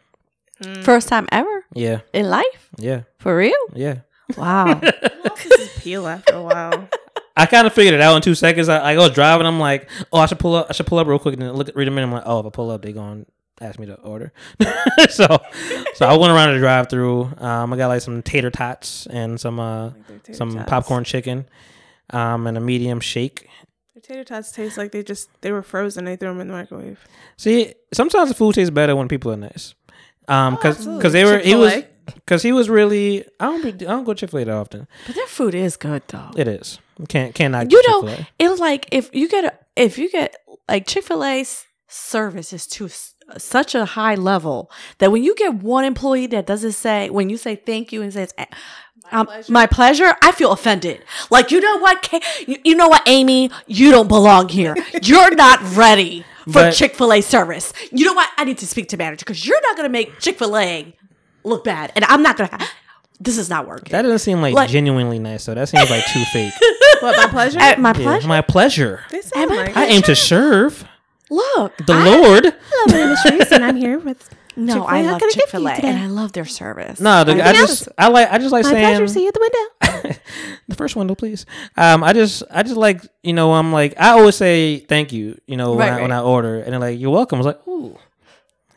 First 0.81 1.07
time 1.07 1.27
ever 1.31 1.65
Yeah, 1.73 1.99
in 2.13 2.29
life? 2.31 2.69
yeah, 2.79 3.03
For 3.19 3.37
real? 3.37 3.53
yeah. 3.73 3.99
Wow. 4.35 4.73
this 4.81 5.45
is 5.59 5.69
Peel 5.81 6.07
after 6.07 6.33
a 6.35 6.41
while. 6.43 6.89
I 7.35 7.45
kind 7.45 7.67
of 7.67 7.73
figured 7.73 7.93
it 7.93 8.01
out 8.01 8.15
in 8.15 8.21
two 8.21 8.33
seconds. 8.35 8.67
I, 8.67 8.93
I 8.93 8.97
was 8.97 9.11
driving. 9.11 9.45
I'm 9.45 9.59
like, 9.59 9.89
oh, 10.11 10.17
I 10.19 10.25
should 10.25 10.39
pull 10.39 10.55
up. 10.55 10.67
I 10.69 10.73
should 10.73 10.87
pull 10.87 10.97
up 10.97 11.07
real 11.07 11.19
quick 11.19 11.33
and 11.33 11.41
then 11.41 11.53
look, 11.53 11.69
read 11.75 11.87
a 11.87 11.91
minute. 11.91 12.07
I'm 12.07 12.11
like, 12.13 12.23
oh, 12.25 12.39
if 12.39 12.45
I 12.47 12.49
pull 12.49 12.71
up, 12.71 12.81
they 12.81 12.93
going 12.93 13.25
to 13.57 13.63
ask 13.63 13.77
me 13.79 13.85
to 13.85 13.95
order. 14.01 14.33
so, 15.09 15.27
so 15.93 16.05
I 16.07 16.17
went 16.17 16.31
around 16.33 16.53
the 16.53 16.59
drive 16.59 16.89
through. 16.89 17.31
Um, 17.37 17.71
I 17.73 17.77
got 17.77 17.87
like 17.87 18.01
some 18.01 18.21
tater 18.23 18.49
tots 18.49 19.05
and 19.07 19.39
some 19.39 19.59
uh, 19.59 19.91
some 20.31 20.63
popcorn 20.65 21.03
chicken, 21.03 21.47
um, 22.09 22.47
and 22.47 22.57
a 22.57 22.61
medium 22.61 22.99
shake. 22.99 23.47
The 23.93 24.01
tater 24.01 24.23
tots 24.23 24.51
taste 24.51 24.77
like 24.77 24.91
they 24.91 25.03
just 25.03 25.29
they 25.41 25.51
were 25.51 25.61
frozen. 25.61 26.05
They 26.05 26.15
threw 26.15 26.29
them 26.29 26.39
in 26.41 26.47
the 26.47 26.53
microwave. 26.53 26.99
See, 27.37 27.73
sometimes 27.93 28.29
the 28.29 28.35
food 28.35 28.55
tastes 28.55 28.71
better 28.71 28.95
when 28.95 29.07
people 29.07 29.31
are 29.31 29.37
nice. 29.37 29.75
Um, 30.27 30.55
Oh, 30.55 30.57
cause, 30.57 30.75
absolutely. 30.77 31.01
cause 31.03 31.13
they 31.13 31.23
were, 31.23 31.37
he 31.39 31.55
was, 31.55 31.71
Chick-fil-A. 31.73 31.96
Cause 32.25 32.43
he 32.43 32.51
was 32.51 32.69
really. 32.69 33.23
I 33.39 33.45
don't, 33.45 33.61
be, 33.77 33.85
I 33.87 33.91
don't 33.91 34.03
go 34.03 34.13
Chick 34.13 34.29
Fil 34.31 34.39
A 34.41 34.45
that 34.45 34.53
often. 34.55 34.87
but 35.05 35.15
their 35.15 35.27
food 35.27 35.55
is 35.55 35.77
good 35.77 36.03
though. 36.07 36.31
It 36.35 36.47
is. 36.47 36.79
Can't, 37.09 37.33
cannot. 37.35 37.71
you 37.71 37.81
get 37.81 37.89
know, 37.91 38.01
Chick-fil-A. 38.07 38.27
it's 38.51 38.59
like 38.59 38.87
if 38.91 39.13
you 39.13 39.29
get 39.29 39.45
a, 39.45 39.53
if 39.75 39.97
you 39.97 40.09
get 40.09 40.35
like 40.67 40.87
Chick 40.87 41.03
Fil 41.03 41.23
A's 41.23 41.65
service 41.87 42.51
is 42.53 42.65
to 42.67 42.85
s- 42.85 43.13
such 43.37 43.75
a 43.75 43.85
high 43.85 44.15
level 44.15 44.71
that 44.97 45.11
when 45.11 45.23
you 45.23 45.35
get 45.35 45.53
one 45.55 45.85
employee 45.85 46.27
that 46.27 46.45
doesn't 46.47 46.71
say 46.73 47.09
when 47.09 47.29
you 47.29 47.37
say 47.37 47.55
thank 47.55 47.91
you 47.93 48.01
and 48.01 48.11
says 48.11 48.33
"Eh, 48.37 48.45
um, 49.11 49.27
my 49.47 49.67
pleasure, 49.67 50.15
I 50.21 50.31
feel 50.33 50.51
offended. 50.51 51.03
Like 51.29 51.51
you 51.51 51.61
know 51.61 51.77
what, 51.77 52.01
Ka- 52.01 52.19
you, 52.47 52.57
you 52.65 52.75
know 52.75 52.87
what, 52.89 53.03
Amy, 53.07 53.51
you 53.67 53.91
don't 53.91 54.07
belong 54.09 54.49
here. 54.49 54.75
You're 55.03 55.33
not 55.35 55.61
ready 55.77 56.25
for 56.51 56.71
Chick 56.71 56.95
Fil 56.95 57.13
A 57.13 57.21
service. 57.21 57.71
You 57.91 58.05
know 58.05 58.13
what? 58.13 58.29
I 58.37 58.43
need 58.43 58.57
to 58.57 58.67
speak 58.67 58.89
to 58.89 58.97
manager 58.97 59.23
because 59.23 59.45
you're 59.45 59.61
not 59.61 59.75
gonna 59.77 59.89
make 59.89 60.19
Chick 60.19 60.39
Fil 60.39 60.57
A 60.57 60.93
look 61.47 61.63
bad, 61.63 61.91
and 61.95 62.05
I'm 62.05 62.21
not 62.21 62.37
gonna. 62.37 62.57
This 63.19 63.37
is 63.39 63.49
not 63.49 63.67
working. 63.67 63.91
That 63.91 64.03
doesn't 64.03 64.19
seem 64.19 64.41
like, 64.41 64.53
Like- 64.53 64.69
genuinely 64.69 65.17
nice. 65.17 65.45
though. 65.45 65.55
that 65.55 65.67
seems 65.69 65.89
like 65.89 66.05
too 66.05 66.23
fake. 66.33 66.53
What 66.99 67.17
my 67.17 67.27
pleasure? 67.27 67.59
At 67.59 67.79
my 67.79 67.89
Yeah, 67.89 67.93
pleasure. 68.03 68.27
my 68.27 68.41
pleasure. 68.41 68.99
they 69.09 69.21
sound 69.21 69.51
Am 69.51 69.71
I 69.75 69.85
aim 69.87 70.01
to 70.03 70.15
serve 70.15 70.85
Look, 71.29 71.75
the 71.85 71.93
Lord. 71.95 72.45
Hello, 72.45 72.85
my 72.87 72.93
name 72.93 73.09
is 73.09 73.19
Sharice, 73.19 73.51
and 73.51 73.65
I'm 73.65 73.75
here 73.85 73.97
with 73.99 74.29
No, 74.55 74.73
Chick-fil-A. 74.75 74.87
I 74.87 75.01
love 75.01 75.19
can 75.19 75.29
I 75.29 75.31
get 75.31 75.33
Chick 75.33 75.49
for 75.49 75.57
you 75.57 75.63
Fil 75.67 75.67
A, 75.67 75.73
and 75.91 75.99
I 75.99 76.07
love 76.07 76.31
their 76.33 76.45
service. 76.45 76.99
No, 77.01 77.23
the, 77.23 77.33
I 77.33 77.49
Anything 77.49 77.67
just, 77.67 77.89
I 77.97 78.07
like, 78.09 78.31
I 78.31 78.37
just 78.37 78.51
like 78.51 78.63
my 78.65 78.71
saying 78.71 78.85
pleasure. 78.97 79.07
See 79.07 79.21
you 79.23 79.27
at 79.29 79.33
the 79.33 79.39
window. 79.41 80.19
the 80.69 80.75
first 80.75 80.95
window, 80.95 81.15
please. 81.15 81.45
Um, 81.75 82.03
I 82.03 82.13
just, 82.13 82.43
I 82.51 82.63
just 82.63 82.77
like, 82.77 83.01
you 83.23 83.33
know, 83.33 83.53
I'm 83.53 83.73
like, 83.73 83.99
I 83.99 84.11
always 84.11 84.35
say 84.35 84.77
thank 84.79 85.11
you, 85.11 85.37
you 85.47 85.57
know, 85.57 85.71
when, 85.71 85.79
Right, 85.79 85.99
I, 85.99 86.01
when. 86.03 86.11
I 86.13 86.21
order, 86.21 86.59
and 86.61 86.71
they're 86.71 86.79
like, 86.79 86.99
you're 86.99 87.11
welcome. 87.11 87.37
I 87.37 87.39
was 87.39 87.47
like, 87.47 87.67
ooh, 87.67 87.97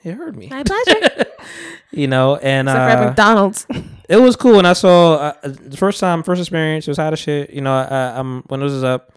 it 0.05 0.15
hurt 0.15 0.35
me, 0.35 0.49
My 0.49 0.63
pleasure. 0.63 1.27
you 1.91 2.07
know, 2.07 2.37
and 2.37 2.69
Except 2.69 2.79
for 2.79 2.89
at 2.91 2.99
uh, 2.99 3.07
McDonald's. 3.07 3.67
it 4.09 4.17
was 4.17 4.37
cool. 4.37 4.59
And 4.59 4.67
I 4.67 4.73
saw 4.73 5.15
uh, 5.17 5.35
the 5.43 5.77
first 5.77 6.01
time, 6.01 6.23
first 6.23 6.41
experience, 6.41 6.87
it 6.87 6.91
was 6.91 6.99
hot 6.99 7.13
as 7.13 7.19
shit. 7.19 7.51
You 7.51 7.61
know, 7.61 7.75
I, 7.75 8.19
I'm 8.19 8.43
when 8.43 8.61
this 8.61 8.73
is 8.73 8.85
up, 8.85 9.13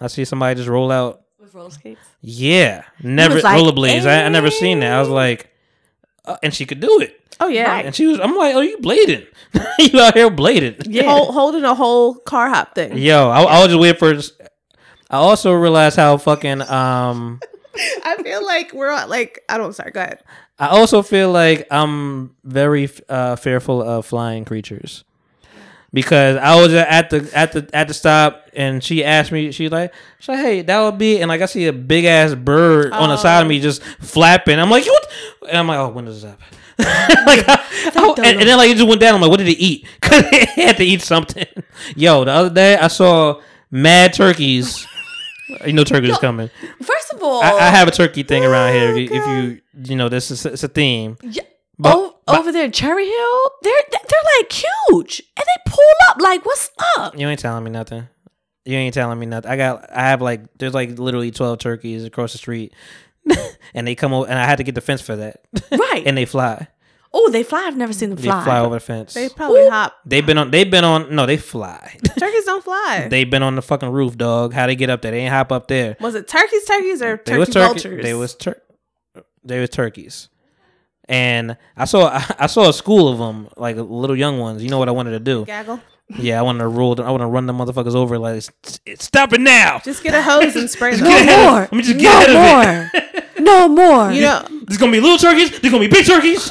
I 0.00 0.06
see 0.06 0.24
somebody 0.24 0.56
just 0.56 0.68
roll 0.68 0.90
out. 0.90 1.22
With 1.38 1.54
roller 1.54 1.70
skates. 1.70 2.00
Yeah, 2.20 2.84
never 3.02 3.40
like, 3.40 3.60
rollerblades. 3.60 4.06
I, 4.06 4.24
I 4.24 4.28
never 4.28 4.50
seen 4.50 4.80
that. 4.80 4.92
I 4.92 5.00
was 5.00 5.08
like, 5.08 5.50
uh, 6.24 6.36
and 6.42 6.54
she 6.54 6.66
could 6.66 6.80
do 6.80 7.00
it. 7.00 7.18
Oh 7.40 7.48
yeah. 7.48 7.78
And 7.78 7.94
she 7.94 8.06
was, 8.06 8.20
I'm 8.20 8.36
like, 8.36 8.54
oh, 8.54 8.60
you 8.60 8.78
blading? 8.78 9.26
you 9.78 10.00
out 10.00 10.14
here 10.14 10.30
blading? 10.30 10.86
Yeah. 10.86 11.04
Hol- 11.04 11.32
holding 11.32 11.64
a 11.64 11.74
whole 11.74 12.14
car 12.14 12.48
hop 12.48 12.74
thing. 12.74 12.96
Yo, 12.96 13.28
I, 13.28 13.42
I 13.42 13.58
was 13.60 13.68
just 13.68 13.80
waiting 13.80 13.98
for. 13.98 14.46
I 15.10 15.16
also 15.16 15.52
realized 15.52 15.96
how 15.96 16.16
fucking 16.16 16.62
um. 16.62 17.40
I 18.04 18.22
feel 18.22 18.44
like 18.44 18.72
we're 18.72 18.90
all, 18.90 19.08
like 19.08 19.42
I 19.48 19.58
don't. 19.58 19.72
Sorry, 19.74 19.90
go 19.90 20.00
ahead. 20.00 20.22
I 20.58 20.68
also 20.68 21.02
feel 21.02 21.30
like 21.30 21.66
I'm 21.70 22.34
very 22.44 22.88
uh, 23.08 23.36
fearful 23.36 23.82
of 23.82 24.06
flying 24.06 24.44
creatures. 24.44 25.04
Because 25.94 26.38
I 26.38 26.58
was 26.58 26.72
at 26.72 27.10
the 27.10 27.28
at 27.36 27.52
the 27.52 27.68
at 27.74 27.86
the 27.86 27.92
stop 27.92 28.48
and 28.54 28.82
she 28.82 29.04
asked 29.04 29.30
me 29.30 29.52
she's 29.52 29.70
like 29.70 29.92
she's 30.18 30.28
like 30.28 30.38
hey 30.38 30.62
that 30.62 30.80
would 30.80 30.96
be 30.96 31.20
and 31.20 31.28
like 31.28 31.42
I 31.42 31.44
see 31.46 31.66
a 31.66 31.72
big 31.72 32.06
ass 32.06 32.34
bird 32.34 32.92
on 32.92 33.10
the 33.10 33.18
side 33.18 33.42
of 33.42 33.46
me 33.48 33.60
just 33.60 33.82
flapping. 34.00 34.58
I'm 34.58 34.70
like 34.70 34.86
what? 34.86 35.12
And 35.50 35.58
I'm 35.58 35.66
like 35.66 35.78
oh 35.78 35.88
when 35.90 36.06
does 36.06 36.22
this 36.22 36.30
happen? 36.30 36.46
Like 37.26 37.46
I- 37.46 37.62
I- 37.94 38.14
and, 38.24 38.38
and 38.40 38.48
then 38.48 38.56
like 38.56 38.70
it 38.70 38.78
just 38.78 38.88
went 38.88 39.02
down. 39.02 39.16
I'm 39.16 39.20
like 39.20 39.28
what 39.30 39.36
did 39.38 39.48
it 39.48 39.58
eat? 39.58 39.86
Because 40.00 40.24
it 40.32 40.48
had 40.50 40.78
to 40.78 40.84
eat 40.84 41.02
something. 41.02 41.44
Yo 41.94 42.24
the 42.24 42.30
other 42.32 42.50
day 42.54 42.76
I 42.78 42.88
saw 42.88 43.42
mad 43.70 44.14
turkeys 44.14 44.86
you 45.66 45.72
know 45.72 45.84
turkeys 45.84 46.18
coming 46.18 46.50
First 46.82 47.12
of 47.14 47.22
all, 47.22 47.42
I, 47.42 47.50
I 47.52 47.68
have 47.70 47.88
a 47.88 47.90
turkey 47.90 48.22
thing 48.22 48.44
around 48.44 48.72
here. 48.74 48.90
If 48.92 48.96
you, 49.10 49.16
if 49.16 49.26
you, 49.26 49.60
you 49.90 49.96
know, 49.96 50.08
this 50.08 50.30
is 50.30 50.44
it's 50.46 50.62
a 50.64 50.68
theme. 50.68 51.16
Yeah. 51.22 51.42
But- 51.78 51.94
o- 51.96 52.16
but- 52.26 52.38
over 52.38 52.52
there 52.52 52.70
Cherry 52.70 53.06
Hill, 53.06 53.40
they're 53.62 53.82
they're 53.90 54.40
like 54.40 54.52
huge, 54.52 55.22
and 55.36 55.44
they 55.44 55.70
pull 55.70 55.84
up 56.08 56.20
like, 56.20 56.44
"What's 56.46 56.70
up?" 56.96 57.18
You 57.18 57.28
ain't 57.28 57.40
telling 57.40 57.64
me 57.64 57.70
nothing. 57.70 58.08
You 58.64 58.76
ain't 58.76 58.94
telling 58.94 59.18
me 59.18 59.26
nothing. 59.26 59.50
I 59.50 59.56
got, 59.56 59.90
I 59.90 60.02
have 60.02 60.22
like, 60.22 60.42
there's 60.58 60.72
like 60.74 60.98
literally 60.98 61.30
twelve 61.32 61.58
turkeys 61.58 62.04
across 62.04 62.30
the 62.32 62.38
street, 62.38 62.72
and 63.74 63.86
they 63.86 63.94
come 63.96 64.12
over, 64.12 64.28
and 64.28 64.38
I 64.38 64.44
had 64.46 64.58
to 64.58 64.64
get 64.64 64.74
the 64.76 64.80
fence 64.80 65.00
for 65.02 65.16
that. 65.16 65.42
Right. 65.72 66.02
and 66.06 66.16
they 66.16 66.24
fly. 66.26 66.68
Oh, 67.14 67.28
they 67.30 67.42
fly. 67.42 67.64
I've 67.66 67.76
never 67.76 67.92
seen 67.92 68.08
them 68.10 68.16
fly. 68.18 68.24
They 68.24 68.30
fly. 68.30 68.44
fly 68.44 68.60
over 68.60 68.76
the 68.76 68.80
fence. 68.80 69.12
They 69.14 69.28
probably 69.28 69.68
hop. 69.68 69.94
They've 70.06 70.24
been 70.24 70.38
on. 70.38 70.50
They've 70.50 70.70
been 70.70 70.84
on. 70.84 71.14
No, 71.14 71.26
they 71.26 71.36
fly. 71.36 71.98
Turkeys 72.18 72.44
don't 72.44 72.64
fly. 72.64 73.08
They've 73.10 73.28
been 73.30 73.42
on 73.42 73.54
the 73.54 73.62
fucking 73.62 73.90
roof, 73.90 74.16
dog. 74.16 74.54
How 74.54 74.66
they 74.66 74.76
get 74.76 74.88
up 74.90 75.02
there? 75.02 75.10
They 75.12 75.20
ain't 75.20 75.32
hop 75.32 75.52
up 75.52 75.68
there. 75.68 75.96
was 76.00 76.14
it 76.14 76.26
turkeys, 76.26 76.64
turkeys, 76.64 77.02
or 77.02 77.16
They 77.18 77.32
turkey 77.32 77.38
was 77.38 77.48
turkey. 77.50 77.66
vultures? 77.66 78.02
They 78.02 78.14
was 78.14 78.34
tur- 78.34 78.62
They 79.44 79.60
was 79.60 79.68
turkeys. 79.70 80.28
And 81.08 81.56
I 81.76 81.84
saw 81.84 82.08
I 82.38 82.46
saw 82.46 82.68
a 82.68 82.72
school 82.72 83.08
of 83.08 83.18
them, 83.18 83.48
like 83.56 83.76
little 83.76 84.16
young 84.16 84.38
ones. 84.38 84.62
You 84.62 84.70
know 84.70 84.78
what 84.78 84.88
I 84.88 84.92
wanted 84.92 85.10
to 85.10 85.20
do? 85.20 85.44
gaggle. 85.44 85.80
Yeah, 86.08 86.38
I 86.38 86.42
wanted 86.42 86.60
to 86.60 86.68
rule. 86.68 86.94
them- 86.94 87.06
I 87.06 87.10
want 87.10 87.22
to 87.22 87.26
run 87.26 87.46
the 87.46 87.52
motherfuckers 87.54 87.94
over. 87.94 88.18
Like, 88.18 88.36
"S- 88.36 88.50
s- 88.66 88.80
stop 89.04 89.32
it 89.32 89.40
now. 89.40 89.80
Just 89.84 90.02
get 90.02 90.14
a 90.14 90.20
hose 90.22 90.56
and 90.56 90.68
spray 90.68 90.94
them. 90.96 91.04
No 91.08 91.24
more. 91.50 91.60
Let 91.60 91.72
me 91.72 91.82
just 91.82 91.98
get 91.98 92.28
no 92.28 92.36
ahead 92.60 92.90
of 92.94 92.94
it. 92.94 93.40
more. 93.40 93.44
no 93.46 93.68
more. 93.68 94.12
You 94.12 94.22
know, 94.22 94.46
There's 94.66 94.78
gonna 94.78 94.92
be 94.92 95.00
little 95.00 95.18
turkeys. 95.18 95.50
There's 95.60 95.72
gonna 95.72 95.84
be 95.84 95.88
big 95.90 96.06
turkeys. 96.06 96.50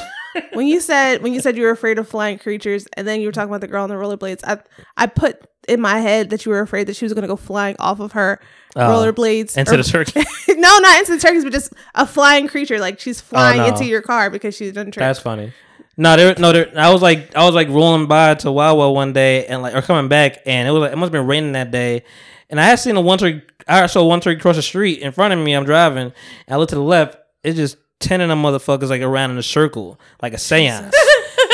When 0.52 0.66
you 0.66 0.80
said 0.80 1.22
when 1.22 1.32
you 1.32 1.40
said 1.40 1.56
you 1.56 1.64
were 1.64 1.70
afraid 1.70 1.98
of 1.98 2.08
flying 2.08 2.38
creatures, 2.38 2.86
and 2.96 3.06
then 3.06 3.20
you 3.20 3.28
were 3.28 3.32
talking 3.32 3.50
about 3.50 3.60
the 3.60 3.68
girl 3.68 3.82
on 3.82 3.88
the 3.88 3.96
rollerblades, 3.96 4.40
I 4.44 4.58
I 4.96 5.06
put 5.06 5.46
in 5.68 5.80
my 5.80 6.00
head 6.00 6.30
that 6.30 6.44
you 6.44 6.50
were 6.50 6.60
afraid 6.60 6.88
that 6.88 6.96
she 6.96 7.04
was 7.04 7.12
going 7.12 7.22
to 7.22 7.28
go 7.28 7.36
flying 7.36 7.76
off 7.78 8.00
of 8.00 8.12
her 8.12 8.40
oh. 8.74 8.80
rollerblades 8.80 9.56
Into 9.56 9.74
or- 9.74 9.76
the 9.76 9.82
turkey. 9.84 10.20
no, 10.48 10.78
not 10.78 10.98
into 10.98 11.12
the 11.12 11.20
turkeys, 11.20 11.44
but 11.44 11.52
just 11.52 11.72
a 11.94 12.06
flying 12.06 12.48
creature. 12.48 12.78
Like 12.78 12.98
she's 12.98 13.20
oh, 13.20 13.24
flying 13.24 13.58
no. 13.58 13.68
into 13.68 13.84
your 13.84 14.02
car 14.02 14.30
because 14.30 14.56
she's 14.56 14.72
done 14.72 14.86
trip. 14.86 15.02
That's 15.02 15.20
funny. 15.20 15.52
No, 15.96 16.16
there, 16.16 16.34
no, 16.38 16.52
there. 16.52 16.72
I 16.76 16.90
was 16.90 17.02
like, 17.02 17.36
I 17.36 17.44
was 17.44 17.54
like 17.54 17.68
rolling 17.68 18.06
by 18.06 18.34
to 18.36 18.50
Wawa 18.50 18.92
one 18.92 19.12
day, 19.12 19.46
and 19.46 19.60
like, 19.60 19.74
or 19.74 19.82
coming 19.82 20.08
back, 20.08 20.38
and 20.46 20.66
it 20.66 20.70
was 20.70 20.80
like, 20.80 20.92
it 20.92 20.96
must 20.96 21.12
have 21.12 21.20
been 21.20 21.26
raining 21.26 21.52
that 21.52 21.70
day, 21.70 22.04
and 22.48 22.58
I 22.58 22.64
had 22.64 22.76
seen 22.76 22.96
a 22.96 23.00
one 23.00 23.18
turkey. 23.18 23.42
I 23.68 23.86
saw 23.86 24.04
one 24.04 24.20
turkey 24.20 24.40
cross 24.40 24.56
the 24.56 24.62
street 24.62 25.00
in 25.00 25.12
front 25.12 25.34
of 25.34 25.40
me. 25.40 25.52
I'm 25.52 25.64
driving, 25.64 26.12
and 26.46 26.54
I 26.54 26.56
looked 26.56 26.70
to 26.70 26.76
the 26.76 26.82
left. 26.82 27.18
It's 27.44 27.56
just 27.56 27.76
ten 28.02 28.20
of 28.20 28.28
them 28.28 28.42
motherfuckers 28.42 28.90
like 28.90 29.00
around 29.00 29.30
in 29.30 29.38
a 29.38 29.42
circle, 29.42 29.98
like 30.20 30.34
a 30.34 30.38
seance. 30.38 30.94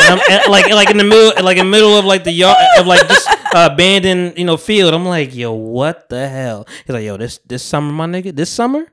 and 0.02 0.20
I'm, 0.20 0.20
and, 0.30 0.50
like, 0.50 0.68
like 0.70 0.90
in 0.90 0.96
the 0.96 1.04
middle, 1.04 1.44
like 1.44 1.58
in 1.58 1.66
the 1.66 1.70
middle 1.70 1.96
of 1.96 2.04
like 2.04 2.24
the 2.24 2.32
yard 2.32 2.56
of 2.78 2.86
like 2.86 3.06
this 3.06 3.26
uh, 3.28 3.68
abandoned, 3.72 4.38
you 4.38 4.44
know, 4.44 4.56
field. 4.56 4.94
I'm 4.94 5.04
like, 5.04 5.34
yo, 5.34 5.52
what 5.52 6.08
the 6.08 6.28
hell? 6.28 6.66
He's 6.86 6.94
like, 6.94 7.04
yo, 7.04 7.16
this 7.16 7.38
this 7.46 7.62
summer, 7.62 7.92
my 7.92 8.06
nigga, 8.06 8.34
this 8.34 8.50
summer, 8.50 8.86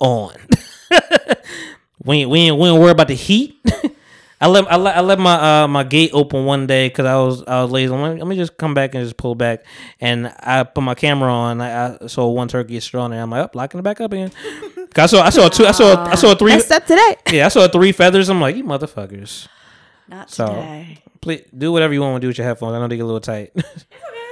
on. 0.00 0.34
we 2.04 2.18
ain't, 2.18 2.30
we 2.30 2.38
ain't, 2.40 2.58
we 2.58 2.68
ain't 2.68 2.80
worry 2.80 2.90
about 2.90 3.08
the 3.08 3.14
heat. 3.14 3.60
I 4.40 4.48
let 4.48 4.70
I 4.70 4.76
let, 4.76 4.96
I 4.96 5.00
let 5.00 5.18
my 5.18 5.62
uh, 5.62 5.68
my 5.68 5.82
gate 5.82 6.10
open 6.12 6.44
one 6.44 6.66
day 6.66 6.88
because 6.88 7.06
I 7.06 7.16
was 7.16 7.42
I 7.46 7.62
was 7.62 7.70
lazy. 7.70 7.92
I'm 7.92 8.00
like, 8.02 8.18
let 8.18 8.26
me 8.26 8.36
just 8.36 8.56
come 8.58 8.74
back 8.74 8.94
and 8.94 9.02
just 9.02 9.16
pull 9.16 9.34
back, 9.34 9.64
and 10.00 10.32
I 10.40 10.62
put 10.64 10.82
my 10.82 10.94
camera 10.94 11.32
on. 11.32 11.60
I, 11.62 11.96
I 12.02 12.06
saw 12.06 12.28
one 12.28 12.48
turkey 12.48 12.76
is 12.76 12.84
strong, 12.84 13.12
and 13.12 13.20
I'm 13.22 13.30
like, 13.30 13.44
up, 13.44 13.54
locking 13.56 13.80
it 13.80 13.82
back 13.82 14.00
up 14.00 14.12
again. 14.12 14.30
'Cause 14.92 15.14
I 15.14 15.16
saw 15.18 15.22
I 15.24 15.30
saw 15.30 15.48
two 15.48 15.66
I 15.66 15.72
saw 15.72 16.04
I 16.06 16.14
saw 16.16 16.34
three 16.34 16.52
Messed 16.52 16.70
up 16.72 16.84
today. 16.86 17.16
yeah 17.32 17.46
I 17.46 17.48
saw 17.48 17.66
three 17.68 17.92
feathers. 17.92 18.28
I'm 18.28 18.40
like, 18.40 18.56
you 18.56 18.64
motherfuckers. 18.64 19.48
Not 20.08 20.30
So- 20.30 20.46
today. 20.48 21.02
Please 21.22 21.42
do 21.56 21.72
whatever 21.72 21.92
you 21.92 22.00
want 22.02 22.16
to 22.16 22.20
do 22.20 22.28
with 22.28 22.38
your 22.38 22.46
headphones. 22.46 22.74
I 22.74 22.78
know 22.78 22.86
they 22.88 22.96
get 22.96 23.02
a 23.02 23.06
little 23.06 23.20
tight. 23.20 23.52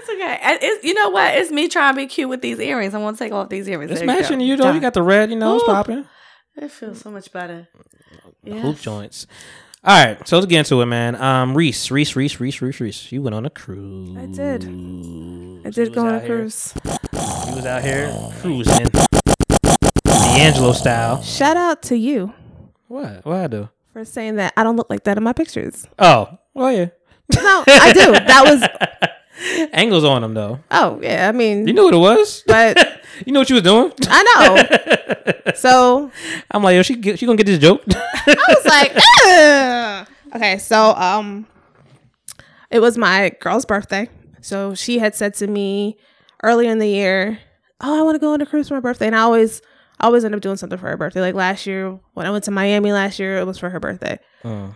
It's 0.07 0.11
okay. 0.13 0.39
And 0.43 0.59
it's, 0.61 0.85
you 0.85 0.93
know 0.93 1.09
what? 1.09 1.35
It's 1.39 1.51
me 1.51 1.67
trying 1.67 1.95
to 1.95 1.97
be 1.97 2.07
cute 2.07 2.29
with 2.29 2.43
these 2.43 2.61
earrings. 2.61 2.95
I 2.95 2.99
want 2.99 3.17
to 3.17 3.25
take 3.25 3.33
off 3.33 3.49
these 3.49 3.67
earrings. 3.67 3.91
it's 3.91 4.01
There 4.01 4.09
you 4.15 4.21
matching 4.21 4.39
go. 4.41 4.45
you 4.45 4.57
though. 4.59 4.71
You 4.73 4.79
got 4.81 4.93
the 4.93 5.03
red. 5.03 5.31
You 5.31 5.37
know, 5.37 5.55
it's 5.57 5.65
popping. 5.65 6.05
It 6.57 6.71
feels 6.71 7.01
so 7.01 7.11
much 7.11 7.33
better. 7.33 7.69
Hoop 8.47 8.79
joints. 8.79 9.27
All 9.87 9.93
right, 10.03 10.27
so 10.27 10.37
let's 10.39 10.47
get 10.47 10.61
into 10.61 10.81
it, 10.81 10.87
man. 10.87 11.15
Um, 11.17 11.55
Risse, 11.55 11.91
Risse, 11.91 12.15
Risse, 12.17 12.39
Risse, 12.39 12.61
Risse, 12.63 12.81
Risse. 12.81 13.13
You 13.13 13.21
went 13.21 13.35
on 13.35 13.45
a 13.45 13.51
cruise. 13.51 14.17
I 14.17 14.25
did. 14.27 14.65
I 14.65 15.71
did 15.71 15.93
go 15.93 16.07
on 16.07 16.15
a 16.15 16.21
here. 16.21 16.27
cruise. 16.27 16.73
You 17.15 17.55
was 17.57 17.67
out 17.67 17.83
here 17.83 18.11
cruising, 18.41 18.87
D'Angelo 20.05 20.73
style. 20.73 21.23
Shout 21.23 21.59
out 21.59 21.83
to 21.83 21.97
you 21.99 22.33
What? 22.89 23.25
What 23.27 23.37
I 23.37 23.47
do? 23.47 23.69
for 23.93 24.05
saying 24.07 24.37
that 24.37 24.55
I 24.57 24.63
don't 24.65 24.77
look 24.77 24.89
like 24.91 25.05
that 25.05 25.19
in 25.19 25.23
my 25.23 25.35
pictures. 25.35 25.87
Oh, 25.99 26.39
well, 26.55 26.73
yeah. 26.73 26.87
No, 27.35 27.65
I 27.69 27.93
do. 27.93 28.13
That 28.13 28.43
was. 28.45 29.09
Angles 29.73 30.05
on 30.05 30.23
them 30.23 30.33
though. 30.35 30.61
Oh 30.71 31.01
yeah. 31.03 31.29
I 31.29 31.33
mean, 31.33 31.67
You 31.67 31.75
knew 31.75 31.85
what 31.85 31.95
it 31.95 31.99
was. 31.99 32.43
but 32.47 33.03
You 33.27 33.33
know 33.33 33.41
what 33.41 33.49
she 33.49 33.55
was 33.55 33.63
doing. 33.63 33.93
I 34.09 34.23
know. 34.23 34.81
So 35.55 36.11
I'm 36.51 36.63
like, 36.63 36.75
yo, 36.75 36.83
she 36.83 36.97
get, 36.97 37.19
she 37.19 37.27
gonna 37.27 37.37
get 37.37 37.47
this 37.47 37.59
joke. 37.59 37.83
I 37.89 38.37
was 38.49 38.65
like, 38.67 38.93
"Ugh." 39.27 40.09
okay, 40.35 40.59
so 40.59 40.95
um, 40.97 41.47
it 42.71 42.81
was 42.81 42.99
my 42.99 43.31
girl's 43.41 43.65
birthday. 43.65 44.09
So 44.41 44.75
she 44.75 44.99
had 44.99 45.15
said 45.15 45.35
to 45.35 45.47
me 45.47 45.97
earlier 46.43 46.71
in 46.71 46.79
the 46.79 46.89
year, 46.89 47.39
"Oh, 47.81 47.99
I 47.99 48.03
want 48.03 48.17
to 48.17 48.19
go 48.19 48.33
on 48.33 48.41
a 48.41 48.47
cruise 48.47 48.69
for 48.69 48.75
my 48.75 48.81
birthday," 48.81 49.07
and 49.07 49.15
I 49.15 49.21
always, 49.21 49.63
I 50.01 50.07
always 50.07 50.25
end 50.25 50.35
up 50.35 50.41
doing 50.41 50.57
something 50.57 50.79
for 50.79 50.89
her 50.89 50.97
birthday. 50.97 51.21
Like 51.21 51.35
last 51.35 51.67
year 51.67 51.99
when 52.15 52.27
I 52.27 52.31
went 52.31 52.45
to 52.45 52.51
Miami 52.51 52.93
last 52.93 53.19
year, 53.19 53.39
it 53.39 53.47
was 53.47 53.59
for 53.59 53.71
her 53.71 53.81
birthday. 53.81 54.19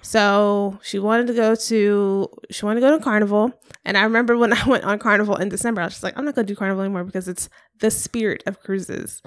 So 0.02 0.78
she 0.82 0.98
wanted 0.98 1.26
to 1.26 1.34
go 1.34 1.54
to, 1.54 2.28
she 2.50 2.64
wanted 2.64 2.80
to 2.80 2.86
go 2.86 2.96
to 2.96 3.02
Carnival, 3.04 3.52
and 3.84 3.98
I 3.98 4.04
remember 4.04 4.36
when 4.38 4.52
I 4.60 4.64
went 4.66 4.84
on 4.84 4.98
Carnival 4.98 5.36
in 5.36 5.48
December, 5.50 5.82
I 5.82 5.84
was 5.84 5.94
just 5.94 6.02
like, 6.04 6.16
I'm 6.16 6.24
not 6.24 6.34
gonna 6.34 6.46
do 6.46 6.56
Carnival 6.56 6.82
anymore 6.82 7.04
because 7.04 7.28
it's 7.28 7.48
the 7.80 7.90
spirit 7.90 8.42
of 8.46 8.60
cruises. 8.60 9.20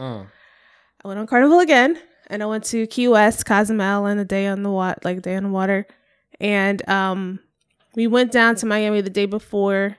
I 1.03 1.07
went 1.07 1.19
on 1.19 1.27
Carnival 1.27 1.59
again, 1.59 1.99
and 2.27 2.41
I 2.41 2.45
went 2.47 2.63
to 2.65 2.88
Key 2.88 3.07
West, 3.07 3.45
Cozumel, 3.45 4.05
and 4.05 4.19
a 4.19 4.26
day 4.26 4.47
on 4.47 4.63
the 4.63 4.72
water, 4.72 4.99
like 5.03 5.22
day 5.22 5.35
on 5.35 5.43
the 5.43 5.49
water, 5.49 5.85
and 6.39 6.88
um, 6.89 7.39
we 7.95 8.07
went 8.07 8.31
down 8.31 8.55
to 8.55 8.65
Miami 8.65 9.01
the 9.01 9.09
day 9.11 9.26
before, 9.27 9.97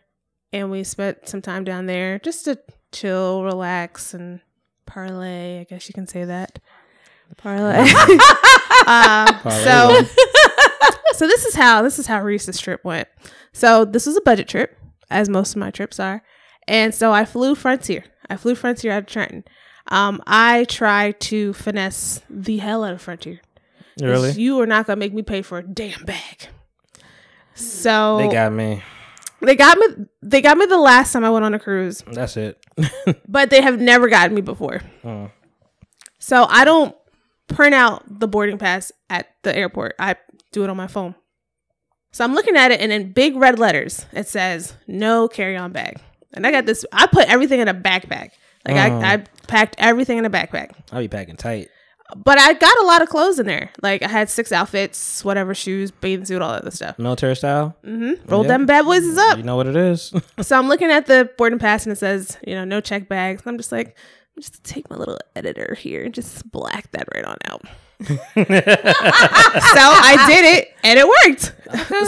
and 0.52 0.70
we 0.70 0.82
spent 0.82 1.28
some 1.28 1.42
time 1.42 1.62
down 1.64 1.86
there 1.86 2.18
just 2.18 2.46
to 2.46 2.58
chill, 2.90 3.44
relax, 3.44 4.12
and 4.14 4.40
parlay. 4.92 5.60
I 5.60 5.64
guess 5.64 5.88
you 5.88 5.94
can 5.94 6.06
say 6.06 6.24
that. 6.24 6.58
Parlay. 7.38 7.90
uh, 8.86 9.50
so, 9.50 10.02
so 11.14 11.26
this 11.26 11.46
is 11.46 11.54
how 11.54 11.80
this 11.80 11.98
is 11.98 12.06
how 12.06 12.22
Risse's 12.22 12.60
trip 12.60 12.84
went. 12.84 13.08
So 13.54 13.86
this 13.86 14.04
was 14.04 14.18
a 14.18 14.20
budget 14.20 14.48
trip, 14.48 14.76
as 15.10 15.30
most 15.30 15.52
of 15.54 15.56
my 15.56 15.70
trips 15.70 15.98
are, 15.98 16.22
and 16.68 16.94
so 16.94 17.10
I 17.10 17.24
flew 17.24 17.54
Frontier. 17.54 18.04
I 18.28 18.36
flew 18.36 18.54
Frontier 18.54 18.92
out 18.92 19.04
of 19.04 19.06
Trenton. 19.06 19.44
Um, 19.88 20.22
I 20.26 20.64
tried 20.64 21.20
to 21.20 21.54
finesse 21.54 22.20
the 22.28 22.58
hell 22.58 22.84
out 22.84 22.92
of 22.92 23.00
Frontier. 23.00 23.40
really? 24.00 24.32
You 24.32 24.60
are 24.60 24.66
not 24.66 24.86
gonna 24.86 24.98
make 24.98 25.14
me 25.14 25.22
pay 25.22 25.40
for 25.40 25.56
a 25.58 25.62
damn 25.62 26.04
bag. 26.04 26.48
So 27.54 28.18
They 28.18 28.28
got 28.28 28.52
me. 28.52 28.82
They 29.46 29.56
got 29.56 29.78
me. 29.78 29.86
They 30.22 30.40
got 30.40 30.56
me 30.56 30.66
the 30.66 30.78
last 30.78 31.12
time 31.12 31.24
I 31.24 31.30
went 31.30 31.44
on 31.44 31.54
a 31.54 31.58
cruise, 31.58 32.02
That's 32.06 32.36
it. 32.36 32.64
but 33.28 33.50
they 33.50 33.60
have 33.60 33.80
never 33.80 34.08
gotten 34.08 34.34
me 34.34 34.40
before. 34.40 34.82
Oh. 35.04 35.30
So 36.18 36.46
I 36.48 36.64
don't 36.64 36.94
print 37.48 37.74
out 37.74 38.04
the 38.06 38.28
boarding 38.28 38.58
pass 38.58 38.92
at 39.10 39.28
the 39.42 39.54
airport. 39.54 39.94
I 39.98 40.16
do 40.52 40.64
it 40.64 40.70
on 40.70 40.76
my 40.76 40.86
phone. 40.86 41.14
So 42.12 42.24
I'm 42.24 42.34
looking 42.34 42.56
at 42.56 42.70
it, 42.70 42.80
and 42.80 42.92
in 42.92 43.12
big 43.12 43.36
red 43.36 43.58
letters, 43.58 44.06
it 44.12 44.28
says 44.28 44.74
"No 44.86 45.28
carry-on 45.28 45.72
bag." 45.72 45.98
And 46.34 46.46
I 46.46 46.50
got 46.50 46.66
this. 46.66 46.84
I 46.92 47.06
put 47.06 47.28
everything 47.28 47.60
in 47.60 47.68
a 47.68 47.74
backpack. 47.74 48.30
Like. 48.66 48.76
I, 48.76 48.90
uh-huh. 48.90 49.06
I 49.06 49.16
packed 49.48 49.76
everything 49.78 50.18
in 50.18 50.24
a 50.24 50.30
backpack. 50.30 50.72
I'll 50.92 51.00
be 51.00 51.08
packing 51.08 51.36
tight. 51.36 51.68
But 52.16 52.38
I 52.38 52.52
got 52.54 52.76
a 52.78 52.84
lot 52.84 53.02
of 53.02 53.08
clothes 53.08 53.38
in 53.38 53.46
there. 53.46 53.70
Like 53.82 54.02
I 54.02 54.08
had 54.08 54.28
six 54.30 54.52
outfits, 54.52 55.24
whatever 55.24 55.54
shoes, 55.54 55.90
bathing 55.90 56.24
suit, 56.26 56.42
all 56.42 56.52
that 56.52 56.62
other 56.62 56.70
stuff. 56.70 56.98
Military 56.98 57.36
style. 57.36 57.76
Mm-hmm. 57.84 58.28
Rolled 58.28 58.46
Yeah. 58.46 58.52
them 58.52 58.66
bad 58.66 58.84
boys 58.84 59.16
up. 59.16 59.36
You 59.38 59.44
know 59.44 59.56
what 59.56 59.66
it 59.66 59.76
is. 59.76 60.12
So 60.42 60.58
I'm 60.58 60.68
looking 60.68 60.90
at 60.90 61.06
the 61.06 61.30
boarding 61.38 61.58
pass 61.58 61.84
and 61.86 61.92
it 61.92 61.96
says, 61.98 62.36
you 62.46 62.54
know, 62.54 62.64
no 62.64 62.80
check 62.80 63.08
bags. 63.08 63.42
And 63.42 63.52
I'm 63.52 63.56
just 63.58 63.70
like, 63.72 63.96
just 64.38 64.62
take 64.64 64.88
my 64.90 64.96
little 64.96 65.18
editor 65.36 65.74
here 65.74 66.02
and 66.04 66.12
just 66.14 66.50
black 66.50 66.90
that 66.92 67.06
right 67.14 67.24
on 67.24 67.36
out. 67.46 67.62
so 68.06 68.14
I 69.78 70.24
did 70.28 70.44
it 70.58 70.74
and 70.82 70.98
it 70.98 71.06
worked. 71.06 71.52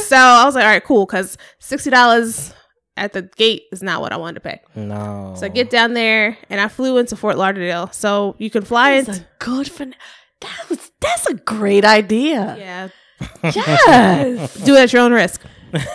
so 0.03 0.17
I 0.17 0.45
was 0.45 0.55
like, 0.55 0.65
all 0.65 0.71
right, 0.71 0.85
cool. 0.85 1.07
Cause 1.07 1.39
$60 1.61 2.53
at 2.97 3.13
the 3.13 3.23
gate 3.23 3.65
is 3.73 3.83
not 3.83 4.01
what 4.01 4.13
I 4.13 4.17
wanted 4.17 4.35
to 4.35 4.41
pay. 4.41 4.61
no. 4.77 5.35
So 5.37 5.47
I 5.47 5.49
get 5.49 5.69
down 5.71 5.95
there 5.95 6.37
and 6.49 6.61
I 6.61 6.69
flew 6.69 6.99
into 6.99 7.17
Fort 7.17 7.37
Lauderdale. 7.37 7.91
So 7.93 8.37
you 8.39 8.51
can 8.51 8.63
fly 8.63 9.01
That's 9.03 9.19
in. 9.19 9.25
a 9.25 9.27
good 9.45 9.69
fin- 9.71 9.95
that 10.41 10.67
was, 10.69 10.91
that's 11.01 11.27
a 11.27 11.35
great 11.35 11.85
idea. 11.85 12.57
Yeah. 12.59 12.89
Yes. 13.43 14.55
Do 14.65 14.75
it 14.77 14.81
at 14.81 14.93
your 14.93 15.03
own 15.03 15.13
risk. 15.13 15.41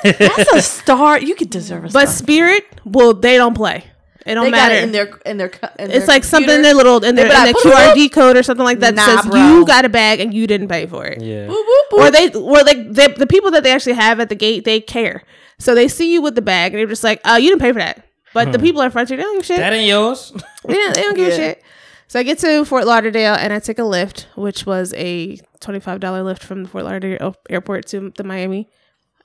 that's 0.03 0.53
a 0.53 0.61
star. 0.61 1.19
You 1.19 1.35
could 1.35 1.49
deserve 1.49 1.85
a 1.85 1.89
But 1.89 2.07
star. 2.09 2.17
Spirit, 2.17 2.65
well, 2.85 3.13
they 3.13 3.37
don't 3.37 3.53
play. 3.53 3.85
It 4.25 4.35
don't 4.35 4.45
they 4.45 4.51
matter. 4.51 4.75
got 4.75 4.77
it 4.79 4.83
in 4.83 4.91
their 4.91 5.07
in 5.25 5.37
their. 5.37 5.49
co- 5.49 5.69
In 5.79 5.89
it's 5.91 5.99
their 5.99 6.07
like 6.07 6.23
something 6.23 6.53
in 6.53 6.61
their 6.61 6.73
little 6.73 7.03
in 7.03 7.15
their, 7.15 7.29
They 7.29 7.35
in 7.37 7.43
their 7.45 7.53
"Boop, 7.53 7.71
boop." 7.71 7.93
QRD 7.93 8.11
code 8.11 8.35
or 8.37 8.43
something 8.43 8.65
like 8.65 8.79
that 8.79 8.93
Nah, 8.93 9.05
says 9.21 9.25
bro. 9.25 9.39
you 9.57 9.65
got 9.65 9.85
a 9.85 9.89
bag 9.89 10.19
and 10.19 10.33
you 10.33 10.45
didn't 10.45 10.67
pay 10.67 10.85
for 10.85 11.05
it. 11.05 11.21
yeah. 11.21 11.47
Boop, 11.47 11.63
boop, 11.63 11.91
boop. 11.91 11.99
Or 12.07 12.11
they 12.11 12.31
or 12.33 12.61
like 12.63 12.91
they, 12.91 13.07
the 13.07 13.25
people 13.25 13.51
that 13.51 13.63
they 13.63 13.71
actually 13.71 13.93
have 13.93 14.19
at 14.19 14.27
the 14.29 14.35
gate, 14.35 14.65
they 14.65 14.81
care. 14.81 15.23
So 15.59 15.75
they 15.75 15.87
see 15.87 16.13
you 16.13 16.21
with 16.21 16.35
the 16.35 16.41
bag 16.41 16.73
and 16.73 16.79
they're 16.79 16.87
just 16.87 17.03
like, 17.03 17.21
"Oh, 17.25 17.37
you 17.37 17.49
didn't 17.49 17.61
pay 17.61 17.71
for 17.71 17.79
that." 17.79 18.05
But 18.33 18.51
the 18.51 18.59
people 18.59 18.81
in 18.81 18.91
front 18.91 19.07
of 19.09 19.11
you, 19.11 19.17
they 19.17 19.23
don't 19.23 19.35
give 19.35 19.41
a 19.41 19.45
shit. 19.45 19.57
That 19.57 19.73
ain't 19.73 19.87
yours. 19.87 20.31
Yeah, 20.67 20.91
they 20.93 21.01
don't 21.01 21.15
give 21.15 21.27
a 21.33 21.35
shit. 21.35 21.63
So 22.07 22.19
I 22.19 22.23
get 22.23 22.39
to 22.39 22.65
Fort 22.65 22.85
Lauderdale 22.85 23.35
and 23.35 23.53
I 23.53 23.59
take 23.59 23.77
a 23.79 23.83
Lyft, 23.83 24.25
which 24.35 24.65
was 24.65 24.93
a 24.95 25.37
twenty-five 25.59 25.99
dollar 25.99 26.23
Lyft 26.23 26.43
from 26.43 26.63
the 26.63 26.69
Fort 26.69 26.83
Lauderdale 26.85 27.35
airport 27.49 27.87
to 27.87 28.11
the 28.15 28.23
Miami 28.23 28.69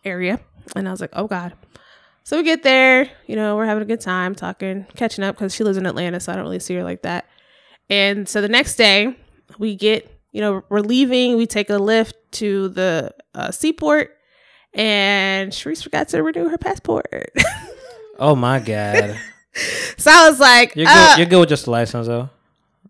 area, 0.04 0.40
and 0.76 0.86
I 0.88 0.90
was 0.90 1.00
like, 1.00 1.10
"Oh 1.14 1.26
God." 1.26 1.52
So 2.24 2.38
we 2.38 2.42
get 2.42 2.62
there, 2.62 3.10
you 3.26 3.36
know, 3.36 3.54
we're 3.54 3.66
having 3.66 3.82
a 3.82 3.86
good 3.86 4.00
time 4.00 4.34
talking, 4.34 4.86
catching 4.96 5.22
up 5.22 5.36
because 5.36 5.54
she 5.54 5.62
lives 5.62 5.76
in 5.76 5.84
Atlanta, 5.84 6.18
so 6.20 6.32
I 6.32 6.36
don't 6.36 6.44
really 6.44 6.58
see 6.58 6.74
her 6.74 6.82
like 6.82 7.02
that. 7.02 7.26
And 7.90 8.26
so 8.26 8.40
the 8.40 8.48
next 8.48 8.76
day, 8.76 9.14
we 9.58 9.76
get, 9.76 10.10
you 10.32 10.40
know, 10.40 10.64
we're 10.70 10.80
leaving. 10.80 11.36
We 11.36 11.46
take 11.46 11.68
a 11.68 11.74
Lyft 11.74 12.14
to 12.32 12.70
the 12.70 13.12
uh, 13.34 13.50
seaport, 13.50 14.16
and 14.74 15.52
Sharice 15.52 15.82
forgot 15.82 16.08
to 16.08 16.22
renew 16.22 16.48
her 16.48 16.58
passport. 16.58 17.32
Oh 18.16 18.36
my 18.36 18.60
god. 18.60 19.18
so 19.96 20.08
I 20.08 20.28
was 20.30 20.38
like, 20.38 20.76
You're 20.76 20.86
uh, 20.88 21.08
good. 21.16 21.18
You're 21.18 21.26
good 21.26 21.40
with 21.40 21.48
just 21.48 21.66
a 21.66 21.70
license 21.72 22.06
though. 22.06 22.30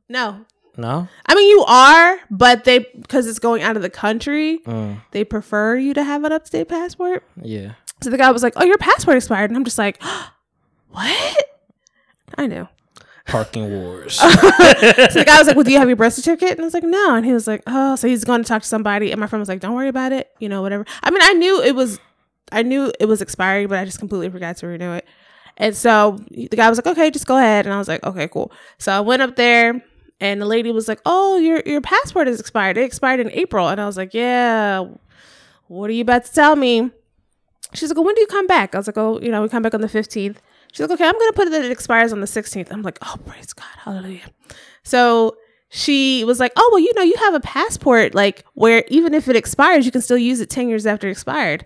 no. 0.09 0.45
No. 0.77 1.09
I 1.25 1.35
mean, 1.35 1.49
you 1.49 1.65
are, 1.67 2.19
but 2.31 2.65
they 2.65 2.81
because 2.81 3.27
it's 3.27 3.39
going 3.39 3.63
out 3.63 3.77
of 3.77 3.81
the 3.83 3.89
country, 3.89 4.59
Mm, 4.67 5.01
they 5.13 5.25
prefer 5.25 5.77
you 5.79 5.95
to 5.95 6.03
have 6.05 6.25
an 6.25 6.33
up 6.33 6.45
to 6.45 6.51
date 6.51 6.69
passport. 6.69 7.23
yeah. 7.41 7.73
So 8.03 8.11
the 8.11 8.19
guy 8.19 8.31
was 8.33 8.43
like, 8.43 8.53
"Oh, 8.57 8.65
your 8.65 8.77
passport 8.77 9.17
expired," 9.17 9.51
and 9.51 9.57
I'm 9.57 9.65
just 9.65 9.79
like, 9.79 10.03
"What?" 10.91 11.45
I 12.37 12.47
knew. 12.47 12.69
Parking 13.27 13.71
wars. 13.71 14.19
So 14.21 14.29
the 14.29 15.25
guy 15.27 15.39
was 15.39 15.47
like, 15.47 15.57
"Well, 15.57 15.65
do 15.65 15.73
you 15.73 15.79
have 15.79 15.89
your 15.89 15.97
birth 15.97 16.13
certificate?" 16.15 16.53
And 16.53 16.61
I 16.61 16.65
was 16.65 16.75
like, 16.75 16.83
"No." 16.83 17.15
And 17.15 17.25
he 17.25 17.33
was 17.33 17.47
like, 17.47 17.63
"Oh, 17.67 17.97
so 17.97 18.07
he's 18.09 18.25
going 18.25 18.43
to 18.43 18.49
talk 18.49 18.63
to 18.63 18.69
somebody." 18.69 19.11
And 19.13 19.21
my 19.21 19.27
friend 19.27 19.41
was 19.41 19.49
like, 19.49 19.61
"Don't 19.61 19.75
worry 19.75 19.89
about 19.89 20.13
it. 20.13 20.31
You 20.41 20.49
know, 20.49 20.63
whatever." 20.63 20.85
I 21.03 21.11
mean, 21.11 21.23
I 21.23 21.33
knew 21.33 21.63
it 21.63 21.75
was, 21.75 21.99
I 22.53 22.63
knew 22.63 22.93
it 23.01 23.07
was 23.07 23.23
expiring, 23.23 23.69
but 23.69 23.79
I 23.79 23.85
just 23.85 23.99
completely 23.99 24.31
forgot 24.31 24.57
to 24.59 24.67
renew 24.67 24.93
it. 24.93 25.07
And 25.57 25.75
so 25.77 26.21
the 26.31 26.49
guy 26.49 26.69
was 26.69 26.79
like, 26.79 26.87
"Okay, 26.87 27.11
just 27.11 27.27
go 27.27 27.37
ahead." 27.39 27.67
And 27.67 27.75
I 27.75 27.79
was 27.79 27.89
like, 27.89 28.05
"Okay, 28.05 28.29
cool." 28.29 28.53
So 28.79 28.93
I 28.93 29.01
went 29.01 29.23
up 29.23 29.37
there, 29.37 29.83
and 30.21 30.41
the 30.41 30.47
lady 30.47 30.71
was 30.73 30.89
like, 30.89 31.01
"Oh, 31.07 31.39
your 31.39 31.63
your 31.65 31.81
passport 31.81 32.29
is 32.29 32.41
expired. 32.41 32.77
It 32.77 32.83
expired 32.85 33.21
in 33.21 33.31
April." 33.31 33.69
And 33.69 33.81
I 33.81 33.87
was 33.87 33.97
like, 33.97 34.13
"Yeah." 34.15 34.85
What 35.69 35.89
are 35.89 35.95
you 35.95 36.03
about 36.03 36.27
to 36.27 36.33
tell 36.33 36.57
me? 36.57 36.91
She's 37.73 37.89
like, 37.89 37.97
well, 37.97 38.05
when 38.05 38.15
do 38.15 38.21
you 38.21 38.27
come 38.27 38.47
back? 38.47 38.75
I 38.75 38.79
was 38.79 38.87
like, 38.87 38.99
oh, 38.99 39.19
you 39.21 39.31
know, 39.31 39.43
we 39.43 39.49
come 39.49 39.63
back 39.63 39.75
on 39.75 39.81
the 39.81 39.89
15th. 39.89 40.37
She's 40.75 40.81
like, 40.81 40.91
okay, 40.91 41.07
I'm 41.07 41.15
going 41.15 41.31
to 41.31 41.37
put 41.37 41.47
it 41.47 41.51
that 41.53 41.65
it 41.65 41.71
expires 41.71 42.13
on 42.13 42.21
the 42.21 42.27
16th. 42.27 42.73
I'm 42.73 42.83
like, 42.83 42.99
oh, 43.03 43.15
praise 43.25 43.53
God. 43.53 43.65
Hallelujah. 43.79 44.25
So 44.83 45.37
she 45.69 46.25
was 46.25 46.41
like, 46.41 46.51
oh, 46.57 46.69
well, 46.73 46.81
you 46.81 46.93
know, 46.95 47.03
you 47.03 47.15
have 47.19 47.35
a 47.35 47.39
passport, 47.39 48.13
like, 48.13 48.45
where 48.55 48.83
even 48.89 49.15
if 49.15 49.29
it 49.29 49.37
expires, 49.37 49.87
you 49.87 49.93
can 49.93 50.01
still 50.01 50.19
use 50.19 50.41
it 50.41 50.51
10 50.51 50.69
years 50.69 50.85
after 50.85 51.07
it 51.07 51.13
expired. 51.13 51.65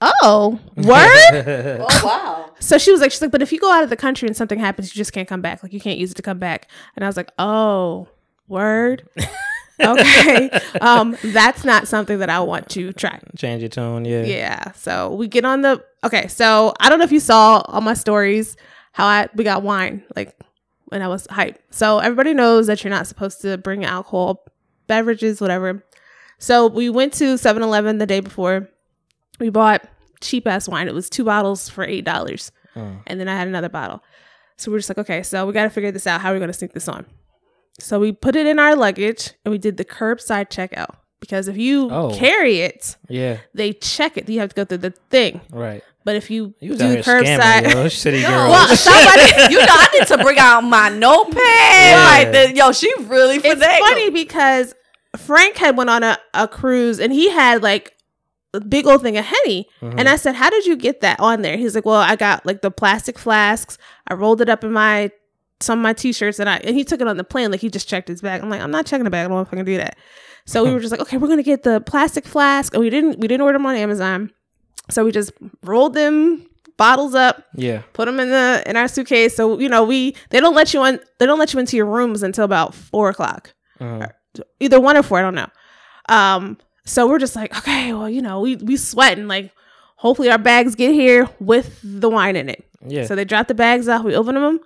Oh, 0.00 0.58
word? 0.76 1.80
Oh 1.82 2.00
wow. 2.02 2.50
so 2.60 2.78
she 2.78 2.90
was 2.90 3.02
like, 3.02 3.10
she's 3.10 3.20
like, 3.20 3.30
but 3.30 3.42
if 3.42 3.52
you 3.52 3.60
go 3.60 3.70
out 3.70 3.84
of 3.84 3.90
the 3.90 3.96
country 3.96 4.26
and 4.26 4.34
something 4.34 4.58
happens, 4.58 4.96
you 4.96 4.98
just 4.98 5.12
can't 5.12 5.28
come 5.28 5.42
back. 5.42 5.62
Like, 5.62 5.74
you 5.74 5.80
can't 5.80 5.98
use 5.98 6.10
it 6.10 6.14
to 6.14 6.22
come 6.22 6.38
back. 6.38 6.66
And 6.96 7.04
I 7.04 7.08
was 7.08 7.18
like, 7.18 7.30
oh, 7.38 8.08
word? 8.48 9.06
okay. 9.80 10.48
um, 10.80 11.14
that's 11.22 11.62
not 11.62 11.88
something 11.88 12.18
that 12.20 12.30
I 12.30 12.40
want 12.40 12.70
to 12.70 12.94
try. 12.94 13.20
Change 13.36 13.60
your 13.60 13.68
tone. 13.68 14.06
Yeah. 14.06 14.22
Yeah. 14.22 14.72
So 14.72 15.12
we 15.12 15.28
get 15.28 15.44
on 15.44 15.60
the 15.60 15.84
okay. 16.04 16.28
So 16.28 16.74
I 16.80 16.88
don't 16.88 16.98
know 16.98 17.04
if 17.04 17.12
you 17.12 17.20
saw 17.20 17.62
all 17.66 17.80
my 17.80 17.94
stories 17.94 18.56
how 18.92 19.06
I 19.06 19.28
we 19.34 19.44
got 19.44 19.62
wine 19.62 20.02
like 20.16 20.36
when 20.86 21.02
I 21.02 21.08
was 21.08 21.26
hype. 21.30 21.60
So 21.70 21.98
everybody 22.00 22.34
knows 22.34 22.66
that 22.66 22.82
you're 22.82 22.90
not 22.90 23.06
supposed 23.06 23.40
to 23.42 23.56
bring 23.58 23.84
alcohol, 23.84 24.44
beverages, 24.88 25.40
whatever. 25.40 25.84
So 26.38 26.66
we 26.66 26.88
went 26.90 27.12
to 27.14 27.34
7-Eleven 27.34 27.98
the 27.98 28.06
day 28.06 28.20
before. 28.20 28.68
We 29.38 29.50
bought 29.50 29.86
cheap 30.20 30.46
ass 30.46 30.68
wine. 30.68 30.88
It 30.88 30.94
was 30.94 31.08
two 31.10 31.24
bottles 31.24 31.68
for 31.68 31.84
eight 31.84 32.04
dollars, 32.04 32.50
Mm. 32.76 33.02
and 33.06 33.18
then 33.20 33.28
I 33.28 33.36
had 33.36 33.48
another 33.48 33.68
bottle. 33.68 34.02
So 34.56 34.70
we're 34.70 34.78
just 34.78 34.88
like, 34.90 34.98
okay, 34.98 35.22
so 35.22 35.46
we 35.46 35.52
got 35.52 35.64
to 35.64 35.70
figure 35.70 35.90
this 35.90 36.06
out. 36.06 36.20
How 36.20 36.30
are 36.30 36.34
we 36.34 36.38
going 36.38 36.50
to 36.50 36.56
sneak 36.58 36.72
this 36.72 36.88
on? 36.88 37.06
So 37.78 37.98
we 37.98 38.12
put 38.12 38.36
it 38.36 38.46
in 38.46 38.58
our 38.58 38.76
luggage 38.76 39.32
and 39.44 39.50
we 39.52 39.58
did 39.58 39.76
the 39.78 39.84
curbside 39.84 40.50
checkout 40.50 40.96
because 41.20 41.48
if 41.48 41.56
you 41.56 41.88
Oh. 41.90 42.14
carry 42.14 42.60
it, 42.60 42.96
Yeah. 43.08 43.38
they 43.54 43.72
check 43.72 44.16
it. 44.18 44.28
You 44.28 44.40
have 44.40 44.50
to 44.50 44.54
go 44.54 44.64
through 44.66 44.78
the 44.78 44.94
thing. 45.10 45.40
Right. 45.50 45.82
But 46.04 46.16
if 46.16 46.30
you, 46.30 46.54
You 46.60 46.70
was 46.70 46.78
do 46.78 46.86
out 46.86 46.90
here 46.92 47.02
curbside, 47.02 47.72
yo. 47.74 47.88
City 47.88 48.22
girl. 48.26 48.48
Well, 48.50 48.74
somebody, 48.76 49.22
you 49.52 49.58
know, 49.60 49.66
I 49.68 49.88
need 49.98 50.06
to 50.08 50.18
bring 50.18 50.38
out 50.38 50.62
my 50.62 50.88
notepad. 50.88 51.36
Yeah. 51.36 52.04
Like, 52.10 52.32
the, 52.32 52.54
yo, 52.56 52.72
she 52.72 52.90
really 53.00 53.38
for 53.38 53.54
that. 53.54 53.58
it's 53.58 53.64
finagled. 53.64 53.78
funny 53.88 54.10
because 54.10 54.74
Frank 55.18 55.56
had 55.56 55.76
went 55.76 55.90
on 55.90 56.02
a, 56.02 56.18
a 56.32 56.48
cruise 56.48 57.00
and 57.00 57.12
he 57.12 57.30
had 57.30 57.62
like 57.62 57.94
a 58.54 58.60
big 58.60 58.86
old 58.86 59.02
thing 59.02 59.16
of 59.18 59.24
henny, 59.26 59.68
Mm-hmm. 59.82 59.98
and 59.98 60.08
I 60.08 60.16
said, 60.16 60.34
"How 60.34 60.50
did 60.50 60.66
you 60.66 60.74
get 60.76 61.02
that 61.02 61.20
on 61.20 61.42
there?" 61.42 61.56
He's 61.56 61.74
like, 61.76 61.84
"Well, 61.84 62.00
I 62.00 62.16
got 62.16 62.44
like 62.44 62.62
the 62.62 62.70
plastic 62.70 63.16
flasks. 63.18 63.78
I 64.08 64.14
rolled 64.14 64.40
it 64.40 64.48
up 64.48 64.64
in 64.64 64.72
my 64.72 65.10
some 65.60 65.78
of 65.78 65.82
my 65.84 65.92
t-shirts, 65.92 66.38
and 66.40 66.48
I 66.48 66.56
and 66.64 66.74
he 66.74 66.82
took 66.82 67.00
it 67.00 67.06
on 67.06 67.16
the 67.18 67.22
plane. 67.24 67.50
Like 67.52 67.60
he 67.60 67.68
just 67.70 67.88
checked 67.88 68.08
his 68.08 68.22
bag. 68.22 68.42
I'm 68.42 68.50
like, 68.50 68.60
I'm 68.60 68.70
not 68.72 68.86
checking 68.86 69.04
the 69.04 69.10
bag. 69.10 69.26
I 69.26 69.28
don't 69.28 69.36
know 69.36 69.42
if 69.42 69.48
I 69.52 69.56
can 69.56 69.64
do 69.66 69.76
that. 69.76 69.96
So 70.46 70.64
we 70.64 70.70
were 70.74 70.80
just 70.80 70.90
like, 70.90 71.00
okay, 71.00 71.16
we're 71.16 71.28
gonna 71.28 71.42
get 71.44 71.62
the 71.62 71.80
plastic 71.80 72.24
flask, 72.26 72.74
and 72.74 72.82
we 72.82 72.90
didn't 72.90 73.20
we 73.20 73.28
didn't 73.28 73.42
order 73.42 73.56
them 73.58 73.66
on 73.66 73.76
Amazon. 73.76 74.32
So 74.90 75.04
we 75.04 75.12
just 75.12 75.32
rolled 75.64 75.94
them 75.94 76.46
bottles 76.76 77.14
up 77.14 77.44
yeah. 77.54 77.82
put 77.92 78.06
them 78.06 78.18
in 78.18 78.30
the 78.30 78.62
in 78.66 78.74
our 78.76 78.88
suitcase. 78.88 79.36
So 79.36 79.58
you 79.58 79.68
know 79.68 79.84
we 79.84 80.16
they 80.30 80.40
don't 80.40 80.54
let 80.54 80.72
you 80.72 80.82
in 80.84 80.98
they 81.18 81.26
don't 81.26 81.38
let 81.38 81.52
you 81.52 81.60
into 81.60 81.76
your 81.76 81.86
rooms 81.86 82.22
until 82.22 82.44
about 82.44 82.74
four 82.74 83.10
o'clock, 83.10 83.52
Mhm. 83.80 84.10
either 84.60 84.80
one 84.80 84.96
or 84.96 85.02
four. 85.02 85.18
I 85.18 85.22
don't 85.22 85.34
know. 85.34 85.48
Um, 86.08 86.56
so 86.84 87.06
we're 87.06 87.18
just 87.18 87.36
like, 87.36 87.56
okay, 87.58 87.92
well 87.92 88.08
you 88.08 88.22
know 88.22 88.40
we 88.40 88.56
we 88.56 88.76
sweating 88.76 89.28
like. 89.28 89.52
Hopefully 89.96 90.30
our 90.30 90.38
bags 90.38 90.74
get 90.76 90.94
here 90.94 91.28
with 91.40 91.78
the 91.84 92.08
wine 92.08 92.34
in 92.34 92.48
it. 92.48 92.64
Yeah. 92.86 93.04
So 93.04 93.14
they 93.14 93.26
dropped 93.26 93.48
the 93.48 93.54
bags 93.54 93.86
off. 93.86 94.02
We 94.02 94.14
opened 94.16 94.38
them. 94.38 94.60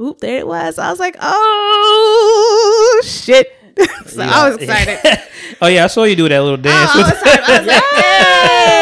Oop, 0.00 0.20
there 0.20 0.38
it 0.38 0.46
was. 0.46 0.78
I 0.78 0.88
was 0.90 0.98
like, 0.98 1.16
oh 1.20 3.02
shit. 3.04 3.52
so 4.06 4.22
I 4.22 4.48
was 4.48 4.56
excited. 4.56 4.98
oh 5.60 5.66
yeah, 5.66 5.84
I 5.84 5.88
saw 5.88 6.04
you 6.04 6.16
do 6.16 6.26
that 6.30 6.40
little 6.40 6.56
dance. 6.56 6.90
Oh, 6.94 6.98
I 6.98 7.02
was 7.02 7.10
excited. 7.12 7.44
I 7.44 7.58
was 7.58 7.66
like, 7.66 7.82
hey, 8.04 8.73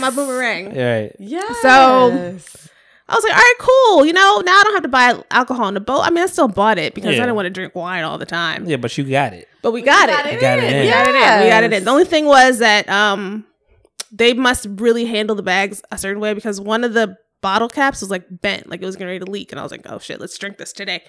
my 0.00 0.10
boomerang. 0.10 0.74
right. 0.76 1.14
Yeah. 1.18 1.52
So- 1.62 2.38
I 3.08 3.14
was 3.16 3.24
like, 3.24 3.32
all 3.32 3.38
right, 3.40 3.54
cool. 3.58 4.06
You 4.06 4.12
know, 4.12 4.40
now 4.44 4.52
I 4.56 4.62
don't 4.62 4.74
have 4.74 4.82
to 4.84 4.88
buy 4.88 5.20
alcohol 5.32 5.64
on 5.64 5.74
the 5.74 5.80
boat. 5.80 6.02
I 6.02 6.10
mean, 6.10 6.22
I 6.22 6.26
still 6.26 6.46
bought 6.46 6.78
it 6.78 6.94
because 6.94 7.16
Yeah. 7.16 7.22
I 7.22 7.24
didn't 7.24 7.34
want 7.34 7.46
to 7.46 7.50
drink 7.50 7.74
wine 7.74 8.04
all 8.04 8.18
the 8.18 8.24
time. 8.24 8.68
Yeah, 8.68 8.76
but 8.76 8.96
you 8.96 9.02
got 9.02 9.32
it. 9.32 9.48
But 9.62 9.72
we 9.72 9.82
got, 9.82 10.08
got 10.08 10.26
it. 10.26 10.34
You 10.34 10.40
got 10.40 10.58
it 10.60 10.72
in. 10.72 10.84
We 10.84 10.90
got 10.92 11.06
it 11.06 11.14
in. 11.16 11.44
We 11.44 11.50
got 11.50 11.64
it 11.64 11.72
in. 11.72 11.84
The 11.84 11.90
only 11.90 12.04
thing 12.04 12.26
was 12.26 12.60
that 12.60 12.88
um 12.88 13.44
they 14.12 14.32
must 14.32 14.68
really 14.76 15.06
handle 15.06 15.34
the 15.34 15.42
bags 15.42 15.82
a 15.90 15.98
certain 15.98 16.20
way 16.20 16.34
because 16.34 16.60
one 16.60 16.84
of 16.84 16.94
the 16.94 17.16
bottle 17.40 17.68
caps 17.68 18.00
was 18.00 18.10
like 18.12 18.26
bent, 18.30 18.68
like 18.70 18.80
it 18.80 18.86
was 18.86 18.94
getting 18.94 19.08
ready 19.08 19.24
to 19.24 19.28
leak. 19.30 19.50
And 19.50 19.58
I 19.58 19.64
was 19.64 19.72
like, 19.72 19.82
oh 19.86 19.98
shit, 19.98 20.20
let's 20.20 20.38
drink 20.38 20.56
this 20.58 20.72
today. 20.72 21.02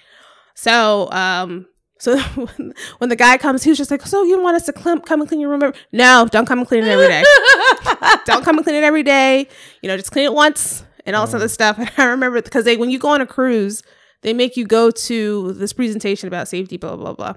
So 0.56 1.08
um 1.12 1.66
so 2.02 2.18
when, 2.34 2.74
when 2.98 3.10
the 3.10 3.16
guy 3.16 3.38
comes, 3.38 3.62
he 3.62 3.70
was 3.70 3.78
just 3.78 3.92
like, 3.92 4.04
so 4.04 4.24
you 4.24 4.42
want 4.42 4.56
us 4.56 4.66
to 4.66 4.72
clean, 4.72 5.00
come 5.02 5.20
and 5.20 5.28
clean 5.28 5.40
your 5.40 5.50
room? 5.50 5.62
every-" 5.62 5.78
No, 5.92 6.26
don't 6.28 6.46
come 6.46 6.58
and 6.58 6.66
clean 6.66 6.82
it 6.82 6.88
every 6.88 7.06
day. 7.06 7.22
don't 8.26 8.44
come 8.44 8.56
and 8.56 8.64
clean 8.64 8.74
it 8.74 8.82
every 8.82 9.04
day. 9.04 9.46
You 9.82 9.88
know, 9.88 9.96
just 9.96 10.10
clean 10.10 10.24
it 10.24 10.32
once 10.32 10.84
and 11.06 11.14
all 11.14 11.26
this 11.26 11.34
other 11.34 11.46
mm. 11.46 11.50
stuff. 11.50 11.78
And 11.78 11.90
I 11.96 12.06
remember 12.06 12.42
because 12.42 12.64
they 12.64 12.76
when 12.76 12.90
you 12.90 12.98
go 12.98 13.10
on 13.10 13.20
a 13.20 13.26
cruise, 13.26 13.84
they 14.22 14.32
make 14.32 14.56
you 14.56 14.66
go 14.66 14.90
to 14.90 15.52
this 15.52 15.72
presentation 15.72 16.26
about 16.26 16.48
safety, 16.48 16.76
blah 16.76 16.96
blah 16.96 17.12
blah. 17.12 17.34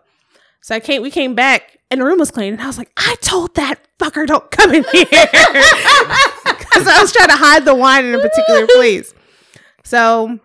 So 0.61 0.73
I 0.73 0.79
came, 0.79 1.03
we 1.03 1.11
came 1.11 1.35
back, 1.35 1.77
and 1.91 2.01
the 2.01 2.05
room 2.05 2.17
was 2.17 2.31
clean, 2.31 2.53
and 2.53 2.59
I 2.59 2.65
was 2.65 2.79
like, 2.79 2.91
I 2.97 3.15
told 3.21 3.53
that 3.53 3.75
fucker 3.99 4.25
don't 4.25 4.49
come 4.49 4.73
in 4.73 4.83
here 4.91 5.05
because 5.05 6.87
I 6.87 6.97
was 7.01 7.11
trying 7.11 7.29
to 7.29 7.35
hide 7.35 7.65
the 7.65 7.75
wine 7.75 8.05
in 8.05 8.15
a 8.15 8.19
particular 8.19 8.65
place. 8.65 9.13
So 9.83 10.39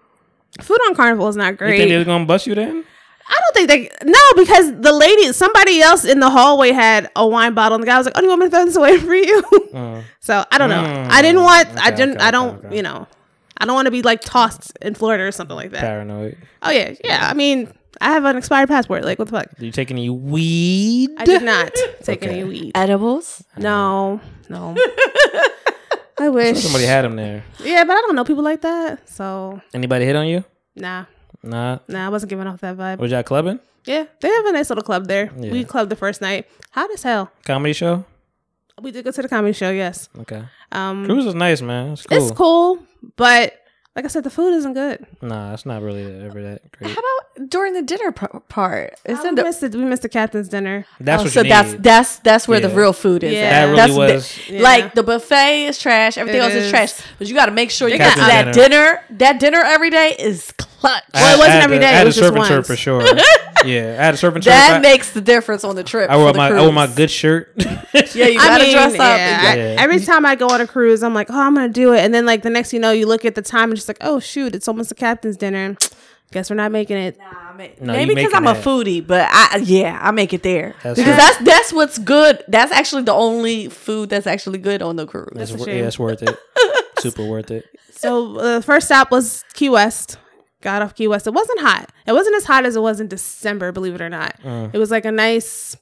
food 0.60 0.78
on 0.88 0.94
Carnival 0.94 1.28
is 1.28 1.36
not 1.36 1.52
You 1.52 1.56
great. 1.56 1.78
think 1.78 1.88
they 1.88 1.96
was 1.96 2.06
gonna 2.06 2.26
bust 2.26 2.46
you 2.46 2.54
then? 2.54 2.84
I 3.32 3.38
don't 3.40 3.54
think 3.54 3.68
they 3.68 4.10
no 4.10 4.18
because 4.36 4.72
the 4.80 4.92
lady 4.92 5.32
somebody 5.32 5.80
else 5.80 6.04
in 6.04 6.18
the 6.20 6.28
hallway 6.30 6.72
had 6.72 7.08
a 7.14 7.26
wine 7.26 7.54
bottle 7.54 7.76
and 7.76 7.82
the 7.82 7.86
guy 7.86 7.96
was 7.96 8.06
like, 8.06 8.14
"Oh, 8.16 8.20
do 8.20 8.26
you 8.26 8.30
want 8.30 8.40
me 8.40 8.46
to 8.46 8.50
throw 8.50 8.64
this 8.64 8.76
away 8.76 8.98
for 8.98 9.14
you?" 9.14 9.42
Uh, 9.72 10.02
so 10.20 10.44
I 10.50 10.58
don't 10.58 10.68
know. 10.70 10.82
Mm. 10.82 11.08
I 11.10 11.22
didn't 11.22 11.42
want. 11.42 11.68
I 11.78 11.90
didn't. 11.90 12.16
okay, 12.16 12.24
I 12.26 12.30
don't. 12.32 12.56
okay, 12.58 12.66
okay. 12.66 12.76
You 12.76 12.82
know. 12.82 13.06
I 13.62 13.66
don't 13.66 13.74
want 13.74 13.86
to 13.86 13.90
be 13.92 14.00
like 14.00 14.22
tossed 14.22 14.72
in 14.80 14.94
Florida 14.94 15.22
or 15.24 15.32
something 15.32 15.54
like 15.54 15.72
that. 15.72 15.82
paranoid. 15.82 16.38
Oh 16.62 16.70
yeah, 16.70 16.94
yeah. 17.04 17.28
I 17.30 17.34
mean, 17.34 17.70
I 18.00 18.10
have 18.12 18.24
an 18.24 18.36
expired 18.38 18.68
passport. 18.70 19.04
Like 19.04 19.18
what 19.18 19.28
the 19.28 19.32
fuck? 19.38 19.54
Do 19.58 19.66
you 19.66 19.72
take 19.72 19.90
any 19.90 20.08
weed? 20.08 21.10
I 21.18 21.26
did 21.26 21.42
not 21.42 21.70
take 22.02 22.22
Okay. 22.22 22.30
any 22.40 22.44
weed. 22.44 22.72
edibles. 22.74 23.44
No, 23.58 24.18
no. 24.48 24.74
I 26.18 26.28
wish 26.30 26.58
Somebody 26.62 26.84
had 26.84 27.04
him 27.04 27.16
there. 27.16 27.44
Yeah, 27.62 27.84
but 27.84 27.92
I 27.96 28.00
don't 28.02 28.14
know 28.16 28.24
people 28.24 28.42
like 28.44 28.62
that. 28.62 29.08
So 29.08 29.60
Anybody 29.74 30.04
hit 30.06 30.16
on 30.16 30.26
you? 30.26 30.44
nah, 30.76 31.04
Nah. 31.42 31.78
nah. 31.88 32.06
I 32.06 32.08
wasn't 32.08 32.30
giving 32.30 32.46
off 32.46 32.60
that 32.60 32.76
vibe. 32.76 32.98
Was 32.98 33.10
y'all 33.10 33.22
clubbing? 33.22 33.60
Yeah, 33.86 34.04
they 34.20 34.28
have 34.28 34.44
a 34.46 34.52
nice 34.52 34.68
little 34.68 34.84
club 34.84 35.06
there. 35.06 35.30
Yeah. 35.38 35.50
We 35.52 35.64
clubbed 35.64 35.90
the 35.90 35.96
first 35.96 36.20
night. 36.20 36.46
Hot 36.72 36.90
as 36.92 37.02
hell. 37.02 37.30
Comedy 37.44 37.72
show? 37.72 38.04
We 38.80 38.90
did 38.90 39.04
go 39.04 39.10
to 39.10 39.22
the 39.22 39.28
comedy 39.28 39.52
show. 39.54 39.70
Yes. 39.70 40.08
Okay. 40.20 40.42
Um, 40.72 41.04
Cruise 41.06 41.26
is 41.26 41.34
nice, 41.34 41.60
man. 41.62 41.92
It's 41.92 42.06
cool. 42.06 42.18
it's 42.18 42.30
cool, 42.36 42.78
but 43.16 43.54
like 43.96 44.04
I 44.04 44.08
said, 44.08 44.22
the 44.24 44.30
food 44.30 44.54
isn't 44.54 44.72
good. 44.74 45.04
Nah, 45.20 45.52
it's 45.52 45.66
not 45.66 45.82
really 45.82 46.04
ever 46.04 46.40
that 46.42 46.72
great. 46.72 46.90
How 46.92 46.98
about 47.00 47.50
during 47.50 47.72
the 47.74 47.82
dinner 47.82 48.12
p- 48.12 48.26
part? 48.48 48.94
Oh, 49.08 49.12
Isn't 49.12 49.34
we 49.34 49.40
it? 49.40 49.44
missed 49.44 49.62
it. 49.64 49.74
We 49.74 49.84
missed 49.84 50.02
the 50.02 50.08
captain's 50.08 50.48
dinner. 50.48 50.86
That's 51.00 51.22
oh, 51.22 51.24
what 51.24 51.32
so 51.32 51.42
you 51.42 51.48
that's 51.48 51.72
need. 51.72 51.82
that's 51.82 52.16
that's 52.20 52.46
where 52.48 52.60
the 52.60 52.68
real 52.68 52.92
food 52.92 53.24
is. 53.24 53.32
Yeah. 53.32 53.40
at. 53.40 53.50
That 53.50 53.64
really 53.64 53.76
that's 53.76 53.92
the- 53.92 53.98
was- 53.98 54.48
Yeah. 54.48 54.62
like 54.62 54.94
the 54.94 55.02
buffet 55.02 55.66
is 55.66 55.78
trash. 55.78 56.16
Everything 56.16 56.40
It 56.40 56.44
else 56.44 56.54
is. 56.54 56.64
is. 56.66 56.70
trash. 56.70 56.92
But 57.18 57.26
you 57.28 57.34
got 57.34 57.46
to 57.46 57.52
make 57.52 57.70
sure 57.70 57.88
you 57.88 57.94
They 57.94 58.04
got 58.04 58.16
got 58.16 58.28
that 58.28 58.54
dinner. 58.54 59.02
That 59.10 59.40
dinner 59.40 59.60
every 59.62 59.90
day 59.90 60.14
is 60.18 60.52
clutch. 60.80 61.04
I 61.14 61.20
Well, 61.20 61.34
it 61.34 61.38
wasn't 61.38 61.50
I 61.50 61.54
had 61.54 61.64
every 61.64 61.76
a- 61.76 61.80
day, 61.80 61.86
I 61.86 61.90
had 61.90 62.06
a 62.06 62.10
just 62.10 62.18
surf 62.18 62.34
and 62.34 62.44
turf 62.44 62.56
once. 62.56 62.66
for 62.66 62.76
sure. 62.76 63.02
yeah, 63.64 63.96
I 63.98 64.04
had 64.04 64.14
a 64.14 64.16
surf 64.16 64.34
and 64.34 64.42
turf. 64.42 64.52
that 64.52 64.76
I, 64.76 64.78
makes 64.80 65.12
the 65.12 65.20
difference 65.20 65.62
on 65.64 65.76
the 65.76 65.84
trip. 65.84 66.10
I 66.10 66.16
wore 66.16 66.28
for 66.28 66.32
the 66.32 66.38
my 66.38 66.48
I 66.50 66.60
wore 66.62 66.72
my 66.72 66.86
good 66.86 67.10
shirt. 67.10 67.52
Yeah, 68.14 68.26
you 68.26 68.40
I 68.40 68.46
gotta 68.46 68.64
mean, 68.64 68.72
dress 68.72 68.92
up. 68.94 68.98
yeah, 68.98 69.40
I- 69.78 69.82
every 69.82 70.00
time 70.00 70.24
I 70.26 70.34
go 70.34 70.48
on 70.48 70.60
a 70.60 70.66
cruise, 70.66 71.02
I'm 71.02 71.14
like, 71.14 71.28
oh, 71.30 71.40
I'm 71.40 71.54
gonna 71.54 71.68
do 71.68 71.92
it, 71.92 72.00
and 72.00 72.12
then 72.14 72.24
like 72.26 72.42
the 72.42 72.50
next, 72.50 72.72
you 72.72 72.78
know, 72.80 72.92
you 72.92 73.06
look 73.06 73.24
at 73.24 73.34
the 73.34 73.42
time 73.42 73.70
and 73.70 73.76
just 73.76 73.88
like, 73.88 73.98
oh 74.00 74.18
shoot, 74.20 74.54
it's 74.54 74.66
almost 74.68 74.88
the 74.88 74.94
captain's 74.94 75.36
dinner. 75.36 75.76
Guess 76.32 76.48
we're 76.48 76.54
not 76.56 76.70
making 76.70 76.96
it. 76.96 77.18
Nah, 77.18 77.24
I 77.58 77.72
No, 77.80 77.92
maybe 77.92 78.14
because 78.14 78.32
I'm 78.32 78.46
a 78.46 78.54
foodie, 78.54 79.04
but 79.04 79.28
I 79.30 79.56
yeah, 79.64 79.98
I 80.00 80.12
make 80.12 80.32
it 80.32 80.44
there 80.44 80.76
That's 80.84 80.96
because 80.98 81.10
right. 81.10 81.16
that's 81.16 81.38
that's 81.44 81.72
what's 81.72 81.98
good. 81.98 82.44
That's 82.46 82.70
actually 82.70 83.02
the 83.02 83.12
only 83.14 83.68
food 83.68 84.10
that's 84.10 84.28
actually 84.28 84.58
good 84.58 84.80
on 84.80 84.94
the 84.94 85.06
cruise. 85.06 85.32
It's, 85.34 85.50
a 85.50 85.56
wor- 85.56 85.66
shame. 85.66 85.78
yeah, 85.78 85.86
it's 85.88 85.98
worth 85.98 86.22
it. 86.22 86.38
Super 87.00 87.24
worth 87.26 87.50
it. 87.50 87.66
So 87.92 88.36
uh, 88.36 88.54
the 88.58 88.62
first 88.62 88.86
stop 88.86 89.10
was 89.10 89.44
Key 89.54 89.70
West. 89.70 90.18
Got 90.62 90.82
off 90.82 90.94
Key 90.94 91.08
West. 91.08 91.26
It 91.26 91.32
wasn't 91.34 91.60
hot. 91.60 91.90
It 92.06 92.12
wasn't 92.12 92.36
as 92.36 92.44
hot 92.44 92.66
as 92.66 92.76
it 92.76 92.82
was 92.82 93.00
in 93.00 93.08
December, 93.08 93.72
believe 93.72 93.94
it 93.94 94.00
or 94.02 94.08
not. 94.10 94.38
Mm. 94.42 94.74
It 94.74 94.78
was 94.78 94.90
like 94.90 95.04
a 95.06 95.12
nice 95.12 95.76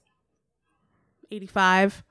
85. 1.30 2.04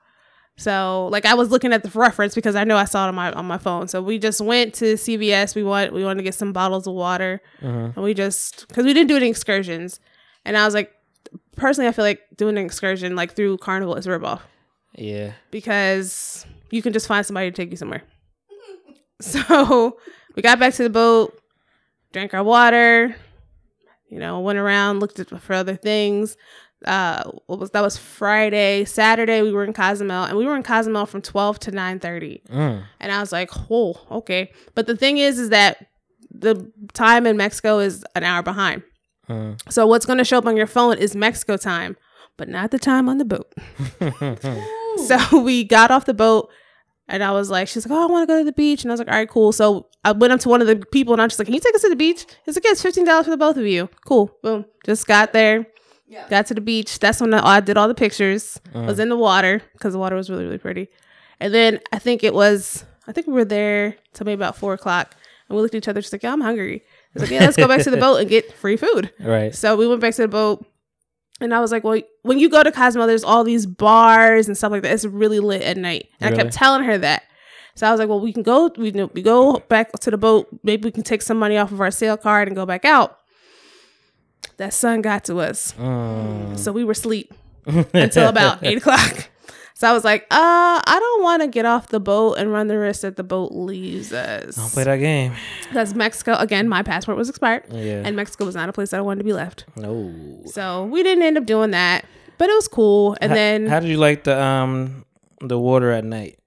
So 0.56 1.08
like 1.12 1.24
I 1.24 1.34
was 1.34 1.50
looking 1.50 1.72
at 1.72 1.82
the 1.84 1.90
reference 1.98 2.34
because 2.34 2.56
I 2.56 2.64
know 2.64 2.76
I 2.76 2.84
saw 2.84 3.06
it 3.06 3.08
on 3.08 3.14
my 3.14 3.32
on 3.32 3.46
my 3.46 3.58
phone. 3.58 3.86
So 3.88 4.02
we 4.02 4.18
just 4.18 4.40
went 4.40 4.74
to 4.74 4.94
CVS. 4.94 5.54
We 5.54 5.62
want 5.62 5.92
we 5.92 6.02
wanted 6.04 6.18
to 6.18 6.24
get 6.24 6.34
some 6.34 6.52
bottles 6.52 6.86
of 6.86 6.94
water, 6.94 7.40
Mhm. 7.62 7.94
and 7.94 8.04
we 8.04 8.12
just 8.12 8.66
because 8.68 8.84
we 8.84 8.92
didn't 8.92 9.08
do 9.08 9.16
any 9.16 9.28
excursions. 9.28 10.00
And 10.44 10.56
I 10.56 10.64
was 10.64 10.74
like, 10.74 10.92
personally, 11.56 11.86
I 11.88 11.92
feel 11.92 12.04
like 12.04 12.22
doing 12.36 12.58
an 12.58 12.64
excursion 12.64 13.14
like 13.14 13.34
through 13.36 13.58
Carnival 13.58 13.94
is 13.94 14.06
a 14.06 14.10
ripoff 14.10 14.40
Yeah. 14.96 15.32
because 15.52 16.44
you 16.70 16.82
can 16.82 16.92
just 16.92 17.06
find 17.06 17.24
somebody 17.24 17.50
to 17.50 17.56
take 17.56 17.70
you 17.70 17.76
somewhere. 17.76 18.02
So 19.20 19.96
we 20.36 20.42
got 20.42 20.60
back 20.60 20.74
to 20.74 20.84
the 20.84 20.90
boat, 20.90 21.37
drank 22.12 22.34
our 22.34 22.44
water, 22.44 23.14
you 24.08 24.18
know, 24.18 24.40
went 24.40 24.58
around, 24.58 25.00
looked 25.00 25.18
at 25.18 25.28
for 25.40 25.52
other 25.52 25.76
things. 25.76 26.36
Uh, 26.84 27.24
what 27.46 27.58
was 27.58 27.70
that 27.72 27.80
was 27.80 27.96
Friday, 27.96 28.84
Saturday 28.84 29.42
we 29.42 29.50
were 29.50 29.64
in 29.64 29.72
Cozumel, 29.72 30.24
and 30.24 30.38
we 30.38 30.46
were 30.46 30.54
in 30.54 30.62
Cozumel 30.62 31.06
from 31.06 31.22
twelve 31.22 31.58
to 31.60 31.72
nine 31.72 31.98
thirty. 31.98 32.42
Mm. 32.48 32.84
And 33.00 33.12
I 33.12 33.20
was 33.20 33.32
like, 33.32 33.50
oh, 33.70 34.00
okay. 34.10 34.52
But 34.74 34.86
the 34.86 34.96
thing 34.96 35.18
is, 35.18 35.40
is 35.40 35.50
that 35.50 35.88
the 36.30 36.70
time 36.92 37.26
in 37.26 37.36
Mexico 37.36 37.80
is 37.80 38.04
an 38.14 38.22
hour 38.22 38.42
behind. 38.42 38.82
Mm. 39.28 39.60
So 39.70 39.86
what's 39.86 40.06
going 40.06 40.18
to 40.18 40.24
show 40.24 40.38
up 40.38 40.46
on 40.46 40.56
your 40.56 40.68
phone 40.68 40.98
is 40.98 41.16
Mexico 41.16 41.56
time, 41.56 41.96
but 42.36 42.48
not 42.48 42.70
the 42.70 42.78
time 42.78 43.08
on 43.08 43.18
the 43.18 43.24
boat. 43.24 43.52
so 45.06 45.40
we 45.40 45.64
got 45.64 45.90
off 45.90 46.04
the 46.04 46.14
boat 46.14 46.48
and 47.08 47.22
I 47.24 47.32
was 47.32 47.50
like, 47.50 47.68
she's 47.68 47.86
like, 47.86 47.98
oh, 47.98 48.02
I 48.02 48.06
want 48.06 48.28
to 48.28 48.32
go 48.32 48.38
to 48.38 48.44
the 48.44 48.52
beach. 48.52 48.82
And 48.82 48.90
I 48.90 48.92
was 48.92 49.00
like, 49.00 49.08
all 49.08 49.14
right, 49.14 49.28
cool. 49.28 49.52
So 49.52 49.86
I 50.04 50.12
went 50.12 50.32
up 50.32 50.40
to 50.40 50.48
one 50.48 50.60
of 50.60 50.66
the 50.66 50.76
people 50.76 51.14
and 51.14 51.22
I 51.22 51.24
was 51.24 51.32
just 51.32 51.38
like, 51.38 51.46
can 51.46 51.54
you 51.54 51.60
take 51.60 51.74
us 51.74 51.80
to 51.82 51.88
the 51.88 51.96
beach? 51.96 52.26
He's 52.44 52.54
like, 52.54 52.64
yeah, 52.64 52.72
it's 52.72 52.82
$15 52.82 53.24
for 53.24 53.30
the 53.30 53.36
both 53.36 53.56
of 53.56 53.66
you. 53.66 53.88
Cool. 54.06 54.30
Boom. 54.42 54.66
Just 54.84 55.06
got 55.06 55.32
there. 55.32 55.66
Yeah. 56.06 56.28
Got 56.28 56.46
to 56.46 56.54
the 56.54 56.60
beach. 56.60 56.98
That's 56.98 57.20
when 57.20 57.32
I 57.34 57.60
did 57.60 57.76
all 57.76 57.88
the 57.88 57.94
pictures. 57.94 58.60
Uh-huh. 58.74 58.84
Was 58.86 58.98
in 58.98 59.08
the 59.08 59.16
water 59.16 59.62
because 59.72 59.94
the 59.94 59.98
water 59.98 60.16
was 60.16 60.28
really, 60.28 60.44
really 60.44 60.58
pretty. 60.58 60.88
And 61.40 61.52
then 61.52 61.80
I 61.92 61.98
think 61.98 62.24
it 62.24 62.34
was, 62.34 62.84
I 63.06 63.12
think 63.12 63.26
we 63.26 63.32
were 63.32 63.44
there 63.44 63.96
till 64.12 64.24
maybe 64.24 64.38
about 64.38 64.56
four 64.56 64.74
o'clock. 64.74 65.14
And 65.48 65.56
we 65.56 65.62
looked 65.62 65.74
at 65.74 65.78
each 65.78 65.88
other, 65.88 66.00
just 66.02 66.12
like, 66.12 66.22
yeah, 66.22 66.32
I'm 66.32 66.42
hungry. 66.42 66.82
I 66.84 67.08
was 67.14 67.22
like, 67.22 67.30
yeah, 67.30 67.40
let's 67.40 67.56
go 67.56 67.66
back 67.68 67.82
to 67.82 67.90
the 67.90 67.96
boat 68.06 68.16
and 68.16 68.28
get 68.28 68.52
free 68.52 68.76
food. 68.76 69.12
Right. 69.18 69.54
So 69.54 69.76
we 69.76 69.86
went 69.86 70.02
back 70.02 70.14
to 70.16 70.22
the 70.22 70.28
boat, 70.28 70.66
and 71.40 71.54
I 71.54 71.60
was 71.60 71.70
like, 71.72 71.84
"Well, 71.84 72.00
when 72.22 72.38
you 72.38 72.48
go 72.48 72.62
to 72.62 72.72
Cozumel, 72.72 73.06
there's 73.06 73.24
all 73.24 73.44
these 73.44 73.66
bars 73.66 74.48
and 74.48 74.56
stuff 74.56 74.72
like 74.72 74.82
that. 74.82 74.92
It's 74.92 75.04
really 75.04 75.40
lit 75.40 75.62
at 75.62 75.76
night." 75.76 76.08
And 76.20 76.34
I 76.34 76.36
kept 76.36 76.52
telling 76.52 76.84
her 76.84 76.98
that. 76.98 77.22
So 77.74 77.86
I 77.86 77.90
was 77.92 78.00
like, 78.00 78.08
"Well, 78.08 78.20
we 78.20 78.32
can 78.32 78.42
go. 78.42 78.70
We 78.76 78.90
we 78.90 79.22
go 79.22 79.58
back 79.68 79.92
to 80.00 80.10
the 80.10 80.18
boat. 80.18 80.48
Maybe 80.62 80.86
we 80.86 80.90
can 80.92 81.02
take 81.04 81.22
some 81.22 81.38
money 81.38 81.56
off 81.56 81.70
of 81.72 81.80
our 81.80 81.90
sale 81.90 82.16
card 82.16 82.48
and 82.48 82.56
go 82.56 82.66
back 82.66 82.84
out." 82.84 83.18
That 84.56 84.74
sun 84.74 85.02
got 85.02 85.24
to 85.26 85.38
us, 85.38 85.72
Mm. 85.78 86.58
so 86.58 86.72
we 86.72 86.82
were 86.84 86.92
asleep 86.92 87.32
until 87.66 88.28
about 88.28 88.64
eight 88.64 88.78
o'clock. 88.78 89.28
So 89.78 89.88
I 89.88 89.92
was 89.92 90.02
like, 90.02 90.22
"Uh, 90.24 90.82
I 90.84 90.96
don't 90.98 91.22
want 91.22 91.40
to 91.42 91.46
get 91.46 91.64
off 91.64 91.86
the 91.86 92.00
boat 92.00 92.34
and 92.38 92.50
run 92.52 92.66
the 92.66 92.76
risk 92.76 93.02
that 93.02 93.14
the 93.14 93.22
boat 93.22 93.52
leaves 93.52 94.12
us. 94.12 94.56
Don't 94.56 94.72
play 94.72 94.82
that 94.82 94.96
game. 94.96 95.34
because 95.68 95.94
Mexico 95.94 96.34
again. 96.34 96.68
My 96.68 96.82
passport 96.82 97.16
was 97.16 97.28
expired, 97.28 97.62
Yeah. 97.70 98.02
and 98.04 98.16
Mexico 98.16 98.44
was 98.44 98.56
not 98.56 98.68
a 98.68 98.72
place 98.72 98.90
that 98.90 98.98
I 98.98 99.02
wanted 99.02 99.18
to 99.18 99.24
be 99.24 99.32
left." 99.32 99.66
no. 99.76 100.12
So 100.46 100.84
we 100.86 101.04
didn't 101.04 101.22
end 101.22 101.38
up 101.38 101.46
doing 101.46 101.70
that, 101.70 102.04
but 102.38 102.50
it 102.50 102.54
was 102.54 102.66
cool. 102.66 103.16
And 103.20 103.30
How- 103.30 103.36
then 103.36 103.66
how 103.68 103.78
did 103.78 103.88
you 103.88 103.98
like 103.98 104.24
the 104.24 104.36
um 104.42 105.04
the 105.42 105.56
water 105.58 105.92
at 105.92 106.04
night? 106.04 106.40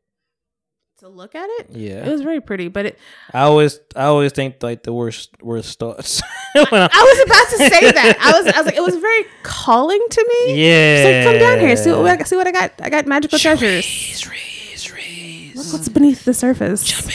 Look 1.15 1.35
at 1.35 1.47
it, 1.59 1.67
Yeah. 1.71 2.05
it 2.05 2.11
was 2.11 2.21
very 2.21 2.41
pretty. 2.41 2.67
But 2.67 2.85
it, 2.87 2.99
I 3.33 3.41
always 3.41 3.79
I 3.95 4.05
always 4.05 4.31
think 4.31 4.61
like 4.63 4.83
the 4.83 4.93
worst 4.93 5.29
worst 5.41 5.77
thoughts. 5.79 6.21
I, 6.55 6.59
I 6.61 7.03
was 7.03 7.25
about 7.25 7.49
to 7.49 7.57
say 7.69 7.91
that. 7.91 8.17
I 8.19 8.31
was, 8.41 8.53
I 8.53 8.57
was 8.57 8.65
like, 8.65 8.75
it 8.75 8.83
was 8.83 8.95
very 9.09 9.25
calling 9.43 10.03
to 10.09 10.29
me. 10.47 10.67
yeah. 10.67 11.23
Like, 11.25 11.31
come 11.33 11.39
down 11.39 11.59
here, 11.59 11.75
see 11.77 11.91
what, 11.91 12.19
I- 12.21 12.23
see 12.23 12.35
what 12.35 12.47
I 12.47 12.51
got. 12.51 12.71
I 12.81 12.89
got 12.89 13.05
magical 13.07 13.39
treasures. 13.39 13.85
Trees, 13.85 14.19
trees, 14.21 14.83
trees. 14.83 15.55
Look 15.55 15.73
what's 15.73 15.89
beneath 15.89 16.25
the 16.25 16.33
surface. 16.33 16.83
Jump 16.83 17.07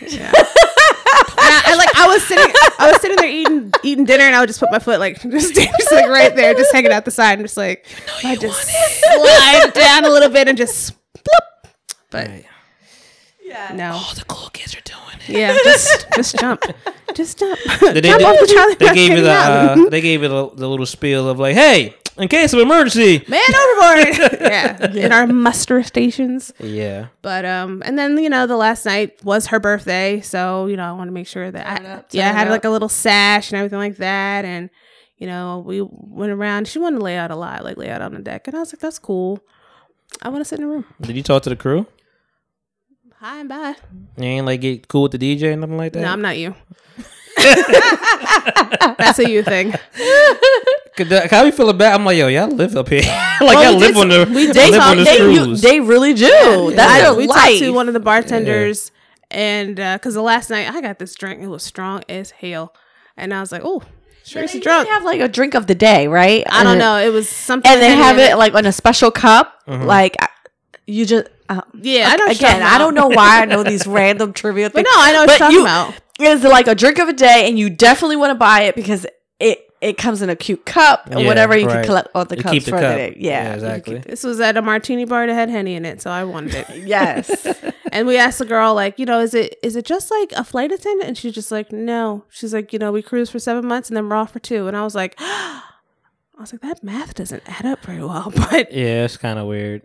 in. 0.00 0.18
Yeah. 0.18 0.32
And 0.34 1.50
I, 1.54 1.62
I 1.66 1.74
like 1.76 1.94
I 1.96 2.06
was 2.08 2.22
sitting 2.26 2.52
I 2.78 2.90
was 2.90 3.00
sitting 3.00 3.16
there 3.16 3.28
eating 3.28 3.72
eating 3.82 4.04
dinner 4.04 4.24
and 4.24 4.34
I 4.34 4.40
would 4.40 4.48
just 4.48 4.58
put 4.60 4.70
my 4.72 4.78
foot 4.78 4.98
like 5.00 5.20
just, 5.30 5.54
just 5.54 5.92
like 5.92 6.08
right 6.08 6.34
there, 6.34 6.54
just 6.54 6.72
hanging 6.72 6.92
out 6.92 7.04
the 7.04 7.10
side 7.10 7.38
and 7.38 7.42
just 7.42 7.56
like 7.56 7.86
I 8.24 8.36
just 8.36 8.60
slide 8.68 9.72
down 9.74 10.04
a 10.04 10.08
little 10.10 10.28
bit 10.30 10.48
and 10.48 10.58
just 10.58 10.92
bloop. 11.14 11.70
But 12.10 12.28
Right. 12.28 12.44
No. 13.74 13.92
All 13.92 14.14
the 14.14 14.24
cool 14.26 14.48
kids 14.50 14.74
are 14.76 14.80
doing 14.80 14.98
it. 15.28 15.38
Yeah, 15.38 15.56
just 15.64 16.06
just 16.14 16.38
jump, 16.38 16.62
just 17.14 17.38
jump, 17.38 17.58
They, 17.80 18.00
jump 18.00 18.20
they, 18.20 18.24
off 18.24 18.40
the 18.40 18.52
Charlie 18.52 18.74
they 18.74 18.94
gave 18.94 19.12
you 19.12 19.22
the 19.22 19.32
uh, 19.32 19.88
they 19.90 20.00
gave 20.00 20.22
you 20.22 20.28
the, 20.28 20.50
the 20.54 20.68
little 20.68 20.86
spiel 20.86 21.28
of 21.28 21.38
like, 21.38 21.54
hey, 21.54 21.94
in 22.18 22.28
case 22.28 22.52
of 22.52 22.60
emergency. 22.60 23.24
man 23.28 23.40
overboard. 23.54 24.32
yeah, 24.40 24.92
in 24.92 25.12
our 25.12 25.26
muster 25.26 25.82
stations. 25.82 26.52
Yeah. 26.58 27.08
But 27.22 27.44
um, 27.44 27.82
and 27.84 27.98
then 27.98 28.18
you 28.18 28.28
know 28.28 28.46
the 28.46 28.56
last 28.56 28.84
night 28.84 29.22
was 29.24 29.46
her 29.46 29.60
birthday, 29.60 30.20
so 30.20 30.66
you 30.66 30.76
know 30.76 30.84
I 30.84 30.92
want 30.92 31.08
to 31.08 31.12
make 31.12 31.26
sure 31.26 31.50
that 31.50 31.82
I, 31.82 31.86
up, 31.86 32.08
yeah, 32.12 32.28
I 32.28 32.32
had 32.32 32.48
up. 32.48 32.52
like 32.52 32.64
a 32.64 32.70
little 32.70 32.88
sash 32.88 33.50
and 33.50 33.58
everything 33.58 33.78
like 33.78 33.96
that, 33.96 34.44
and 34.44 34.70
you 35.16 35.26
know 35.26 35.62
we 35.64 35.80
went 35.82 36.32
around. 36.32 36.68
She 36.68 36.78
wanted 36.78 36.98
to 36.98 37.04
lay 37.04 37.16
out 37.16 37.30
a 37.30 37.36
lot, 37.36 37.64
like 37.64 37.76
lay 37.76 37.90
out 37.90 38.02
on 38.02 38.14
the 38.14 38.20
deck, 38.20 38.46
and 38.48 38.56
I 38.56 38.60
was 38.60 38.72
like, 38.72 38.80
that's 38.80 38.98
cool. 38.98 39.40
I 40.20 40.28
want 40.28 40.42
to 40.42 40.44
sit 40.44 40.58
in 40.58 40.66
the 40.66 40.70
room. 40.70 40.84
Did 41.00 41.16
you 41.16 41.22
talk 41.22 41.42
to 41.44 41.50
the 41.50 41.56
crew? 41.56 41.86
Hi 43.22 43.38
and 43.38 43.48
bye. 43.48 43.76
You 44.16 44.24
ain't 44.24 44.46
like 44.46 44.60
get 44.62 44.88
cool 44.88 45.02
with 45.02 45.12
the 45.12 45.18
DJ 45.18 45.52
or 45.52 45.56
nothing 45.56 45.76
like 45.76 45.92
that. 45.92 46.00
No, 46.00 46.08
I'm 46.08 46.20
not 46.22 46.36
you. 46.36 46.56
That's 48.98 49.20
a 49.20 49.30
you 49.30 49.44
thing. 49.44 49.70
Could 50.96 51.08
that- 51.10 51.28
How 51.30 51.44
you 51.44 51.52
feeling 51.52 51.78
bad? 51.78 51.94
I'm 51.94 52.04
like, 52.04 52.16
yo, 52.18 52.26
y'all 52.26 52.48
live 52.48 52.76
up 52.76 52.88
here. 52.88 53.00
like 53.40 53.40
Well, 53.40 53.70
y'all 53.72 53.80
live 53.80 53.96
on 53.96 54.08
the 54.08 54.24
some- 54.24 54.34
we 54.34 54.44
y'all 54.46 54.52
did 54.52 54.70
live 54.72 54.82
some- 54.82 54.90
on 54.90 54.96
the 54.98 55.04
they, 55.04 55.32
you, 55.32 55.56
they 55.56 55.80
really 55.80 56.14
do. 56.14 56.72
That's 56.74 56.92
I 56.92 56.98
their 56.98 57.12
know. 57.12 57.16
We 57.16 57.28
life. 57.28 57.36
talked 57.38 57.58
to 57.60 57.70
one 57.70 57.86
of 57.86 57.94
the 57.94 58.00
bartenders, 58.00 58.90
and 59.30 59.76
because 59.76 60.14
the 60.14 60.22
last 60.22 60.50
night 60.50 60.68
I 60.68 60.80
got 60.80 60.98
this 60.98 61.14
drink, 61.14 61.40
it 61.42 61.46
was 61.46 61.62
strong 61.62 62.02
as 62.08 62.32
hell, 62.32 62.74
and 63.16 63.32
I 63.32 63.40
was 63.40 63.52
like, 63.52 63.62
"Oh, 63.64 63.82
sure, 64.24 64.42
They 64.42 64.52
it's 64.52 64.58
drunk." 64.64 64.88
have 64.88 65.04
like 65.04 65.20
a 65.20 65.28
drink 65.28 65.54
of 65.54 65.68
the 65.68 65.76
day, 65.76 66.08
right? 66.08 66.42
I 66.50 66.64
don't 66.64 66.78
know. 66.78 66.96
It 66.98 67.10
was 67.12 67.28
something, 67.28 67.70
And 67.70 67.80
they 67.80 67.90
have 67.94 68.18
it 68.18 68.36
like 68.36 68.54
on 68.54 68.66
a 68.66 68.72
special 68.72 69.10
cup. 69.12 69.62
Mm-hmm. 69.68 69.84
Like 69.84 70.16
you 70.86 71.06
just 71.06 71.28
uh, 71.58 71.62
Yeah, 71.80 72.08
I 72.12 72.16
know. 72.16 72.26
again. 72.26 72.62
I 72.62 72.78
don't 72.78 72.94
know 72.94 73.08
why 73.08 73.42
I 73.42 73.44
know 73.44 73.62
these 73.72 73.86
random 73.86 74.32
trivia 74.32 74.68
but 74.70 74.74
things. 74.84 74.88
no, 74.92 75.00
I 75.00 75.12
know 75.12 75.20
what 75.20 75.26
But 75.26 75.32
you're 75.32 75.38
talking 75.38 75.56
you- 75.58 75.62
about. 75.62 75.94
It's 76.20 76.44
like 76.44 76.68
a 76.68 76.74
drink 76.74 76.98
of 76.98 77.08
a 77.08 77.12
day, 77.12 77.48
and 77.48 77.58
you 77.58 77.68
definitely 77.70 78.16
want 78.16 78.30
to 78.30 78.34
buy 78.36 78.62
it 78.62 78.76
because 78.76 79.06
it 79.40 79.68
it 79.80 79.98
comes 79.98 80.22
in 80.22 80.30
a 80.30 80.36
cute 80.36 80.64
cup 80.64 81.08
or 81.10 81.18
Yeah, 81.20 81.26
whatever. 81.26 81.56
You 81.56 81.66
right. 81.66 81.76
can 81.76 81.84
collect 81.84 82.08
all 82.14 82.24
the 82.24 82.36
You 82.36 82.42
cups 82.44 82.52
keep 82.52 82.64
the 82.64 82.70
for 82.70 82.78
cup. 82.78 82.90
the 82.92 82.96
day. 82.96 83.16
Yeah, 83.18 83.30
Yeah, 83.48 83.54
exactly. 83.54 83.94
keep 83.96 84.04
This 84.04 84.22
was 84.22 84.38
at 84.40 84.56
a 84.56 84.62
martini 84.62 85.04
bar 85.04 85.26
that 85.26 85.34
had 85.34 85.48
henny 85.50 85.74
in 85.74 85.84
it, 85.84 86.00
so 86.00 86.10
I 86.10 86.22
wanted 86.22 86.54
it. 86.54 86.70
it. 86.70 86.82
Yes. 86.86 87.46
and 87.92 88.06
we 88.06 88.16
asked 88.16 88.38
the 88.38 88.44
girl, 88.44 88.74
like, 88.74 89.00
you 89.00 89.06
know, 89.06 89.18
is 89.18 89.34
it 89.34 89.56
is 89.64 89.74
it 89.74 89.84
just 89.84 90.08
like 90.12 90.30
a 90.36 90.44
flight 90.44 90.70
attendant? 90.70 91.08
And 91.08 91.18
she's 91.18 91.34
just 91.34 91.50
like, 91.50 91.72
no. 91.72 92.24
She's 92.30 92.54
like, 92.54 92.72
you 92.72 92.78
know, 92.78 92.92
we 92.92 93.02
cruise 93.02 93.30
for 93.30 93.40
seven 93.40 93.66
months 93.66 93.88
and 93.88 93.96
then 93.96 94.08
we're 94.08 94.14
off 94.14 94.32
for 94.32 94.38
two. 94.38 94.68
And 94.68 94.76
I 94.76 94.84
was 94.84 94.94
like, 94.94 95.16
I 95.18 95.62
was 96.38 96.52
like, 96.52 96.62
that 96.62 96.84
math 96.84 97.14
doesn't 97.14 97.42
add 97.46 97.66
up 97.66 97.80
very 97.84 98.04
well. 98.04 98.30
But 98.36 98.72
yeah, 98.72 99.04
it's 99.06 99.16
kind 99.16 99.38
of 99.40 99.46
weird. 99.48 99.82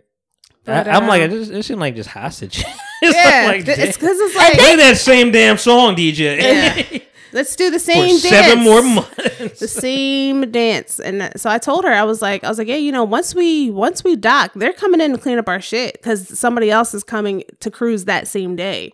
But, 0.68 0.88
I, 0.88 0.96
am 0.96 1.06
like, 1.06 1.22
um, 1.22 1.30
it, 1.30 1.38
just, 1.38 1.50
it 1.50 1.62
seemed 1.64 1.80
like 1.80 1.94
just 1.96 2.10
hostage. 2.10 2.58
it's 3.02 3.16
yeah, 3.16 3.46
like, 3.48 3.64
th- 3.64 3.78
it's 3.78 3.96
because 3.96 4.18
it's 4.20 4.36
like 4.36 4.52
play 4.54 4.76
that 4.76 4.96
same 4.96 5.32
damn 5.32 5.58
song, 5.58 5.96
DJ. 5.96 6.40
Yeah. 6.40 6.98
let's 7.32 7.54
do 7.56 7.70
the 7.70 7.78
For 7.78 7.92
same 7.92 8.16
seven 8.18 8.64
more 8.64 8.80
months. 8.82 9.60
the 9.60 9.68
same 9.86 10.50
dance 10.50 10.98
and 10.98 11.20
that- 11.20 11.38
so 11.38 11.50
i 11.50 11.58
told 11.58 11.84
her 11.84 11.92
i 11.92 12.02
was 12.02 12.22
like 12.22 12.42
i 12.42 12.48
was 12.48 12.56
like 12.56 12.68
yeah 12.68 12.76
you 12.76 12.90
know 12.90 13.04
once 13.04 13.34
we 13.34 13.70
once 13.70 14.02
we 14.02 14.16
dock 14.16 14.50
they're 14.54 14.72
coming 14.72 15.02
in 15.02 15.12
to 15.12 15.18
clean 15.18 15.36
up 15.36 15.46
our 15.46 15.60
shit 15.60 15.92
because 15.92 16.38
somebody 16.38 16.70
else 16.70 16.94
is 16.94 17.04
coming 17.04 17.44
to 17.60 17.70
cruise 17.70 18.06
that 18.06 18.26
same 18.26 18.56
day 18.56 18.90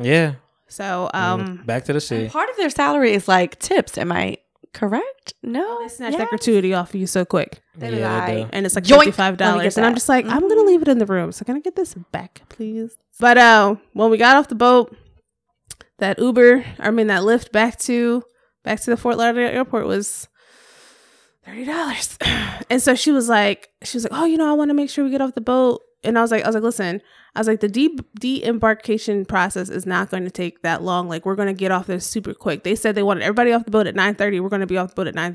yeah. 0.00 0.34
so 0.68 1.10
um 1.14 1.60
Back 1.66 1.84
to 1.86 1.92
the 1.92 2.00
sea. 2.00 2.28
Part 2.28 2.48
of 2.48 2.56
their 2.58 2.70
salary 2.70 3.12
is 3.12 3.26
like 3.26 3.58
tips. 3.58 3.98
Am 3.98 4.12
I 4.12 4.38
correct? 4.78 5.34
No. 5.42 5.80
they 5.82 5.88
snatch 5.88 6.12
Yeah. 6.12 6.18
that 6.20 6.28
gratuity 6.28 6.72
off 6.74 6.90
of 6.94 7.00
you 7.00 7.06
so 7.06 7.24
quick 7.24 7.60
Then 7.76 7.94
Yeah, 7.94 8.22
I- 8.22 8.26
they 8.26 8.46
and 8.52 8.64
it's 8.66 8.74
like 8.74 8.84
Yoink. 8.84 9.12
$55 9.12 9.62
get 9.62 9.76
and 9.76 9.86
i'm 9.86 9.94
just 9.94 10.08
like 10.08 10.24
i'm 10.26 10.48
gonna 10.48 10.62
leave 10.62 10.82
it 10.82 10.88
in 10.88 10.98
the 10.98 11.06
room 11.06 11.32
so 11.32 11.44
can 11.44 11.56
i 11.56 11.60
get 11.60 11.74
this 11.76 11.94
back 12.12 12.42
please 12.48 12.96
but 13.20 13.36
uh 13.38 13.74
when 13.92 14.10
we 14.10 14.16
got 14.18 14.36
off 14.36 14.48
the 14.48 14.54
boat 14.54 14.96
that 15.98 16.18
uber 16.18 16.64
i 16.78 16.90
mean 16.90 17.08
that 17.08 17.22
Lyft 17.22 17.50
back 17.52 17.78
to 17.80 18.22
back 18.64 18.80
to 18.82 18.90
the 18.90 18.96
fort 18.96 19.16
lauderdale 19.18 19.54
airport 19.54 19.86
was 19.86 20.28
thirty 21.44 21.64
dollars. 21.64 22.18
And 22.70 22.82
so 22.82 22.94
she 22.94 23.10
was 23.12 23.30
like, 23.30 23.70
she 23.82 23.96
was 23.96 24.04
like, 24.04 24.12
oh, 24.14 24.26
you 24.26 24.36
know, 24.36 24.46
I 24.50 24.52
want 24.52 24.68
to 24.68 24.74
make 24.74 24.90
sure 24.90 25.02
we 25.02 25.10
get 25.10 25.22
off 25.22 25.34
the 25.34 25.40
boat 25.40 25.80
and 26.04 26.18
I 26.18 26.20
was 26.20 26.30
like, 26.30 26.42
I 26.44 26.48
was 26.48 26.54
like, 26.54 26.62
listen, 26.64 27.00
I 27.34 27.40
was 27.40 27.46
like, 27.46 27.60
the 27.60 27.68
de 27.68 27.96
de-embarkation 28.18 29.24
process 29.26 29.68
is 29.68 29.86
not 29.86 30.10
going 30.10 30.24
to 30.24 30.30
take 30.30 30.62
that 30.62 30.82
long. 30.82 31.08
Like, 31.08 31.24
we're 31.24 31.36
going 31.36 31.48
to 31.48 31.54
get 31.54 31.70
off 31.70 31.86
this 31.86 32.06
super 32.06 32.34
quick. 32.34 32.64
They 32.64 32.74
said 32.74 32.94
they 32.94 33.02
wanted 33.02 33.22
everybody 33.22 33.52
off 33.52 33.64
the 33.64 33.70
boat 33.70 33.86
at 33.86 33.94
nine 33.94 34.14
thirty. 34.14 34.40
We're 34.40 34.48
going 34.48 34.60
to 34.60 34.66
be 34.66 34.78
off 34.78 34.90
the 34.90 34.94
boat 34.94 35.06
at 35.06 35.14
nine 35.14 35.32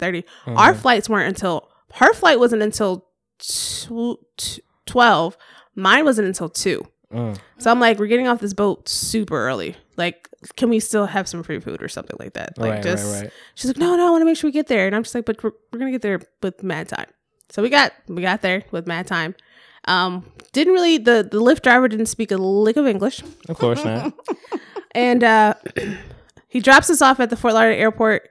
Our 0.47 0.73
flights 0.73 1.07
weren't 1.07 1.29
until 1.29 1.69
her 1.95 2.13
flight 2.13 2.39
wasn't 2.39 2.61
until 2.61 3.05
tw- 3.39 4.19
tw- 4.37 4.59
twelve. 4.85 5.37
Mine 5.75 6.05
wasn't 6.05 6.27
until 6.27 6.49
two. 6.49 6.85
Mm. 7.11 7.37
So 7.59 7.71
I'm 7.71 7.79
like, 7.79 7.99
we're 7.99 8.07
getting 8.07 8.27
off 8.27 8.39
this 8.39 8.53
boat 8.53 8.89
super 8.89 9.37
early. 9.37 9.75
Like, 9.95 10.27
can 10.55 10.69
we 10.69 10.79
still 10.79 11.05
have 11.05 11.27
some 11.27 11.43
free 11.43 11.59
food 11.59 11.81
or 11.81 11.87
something 11.87 12.17
like 12.19 12.33
that? 12.33 12.57
Like, 12.57 12.71
right, 12.71 12.83
just 12.83 13.13
right, 13.13 13.23
right. 13.23 13.33
She's 13.55 13.69
like, 13.69 13.77
no, 13.77 13.95
no, 13.95 14.07
I 14.07 14.09
want 14.09 14.21
to 14.21 14.25
make 14.25 14.37
sure 14.37 14.47
we 14.47 14.51
get 14.51 14.67
there. 14.67 14.87
And 14.87 14.95
I'm 14.95 15.03
just 15.03 15.13
like, 15.13 15.25
but 15.25 15.41
we're, 15.43 15.51
we're 15.71 15.79
gonna 15.79 15.91
get 15.91 16.01
there 16.01 16.21
with 16.41 16.63
mad 16.63 16.89
time. 16.89 17.07
So 17.49 17.61
we 17.61 17.69
got 17.69 17.93
we 18.07 18.21
got 18.21 18.41
there 18.41 18.63
with 18.71 18.87
mad 18.87 19.05
time. 19.05 19.35
Um, 19.85 20.25
didn't 20.51 20.73
really 20.73 20.97
the 20.97 21.27
the 21.29 21.39
Lyft 21.41 21.61
driver 21.61 21.87
didn't 21.87 22.05
speak 22.07 22.31
a 22.31 22.37
lick 22.37 22.77
of 22.77 22.87
English, 22.87 23.21
Of 23.49 23.57
course 23.57 23.83
not. 23.83 24.13
and 24.95 25.23
uh, 25.23 25.55
he 26.47 26.59
drops 26.59 26.89
us 26.89 27.01
off 27.01 27.19
at 27.19 27.29
the 27.29 27.35
Fort 27.35 27.53
Lauderdale 27.53 27.79
airport, 27.81 28.29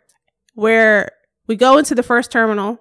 where 0.55 1.11
we 1.47 1.57
go 1.57 1.79
into 1.79 1.95
the 1.95 2.03
first 2.03 2.31
terminal. 2.31 2.79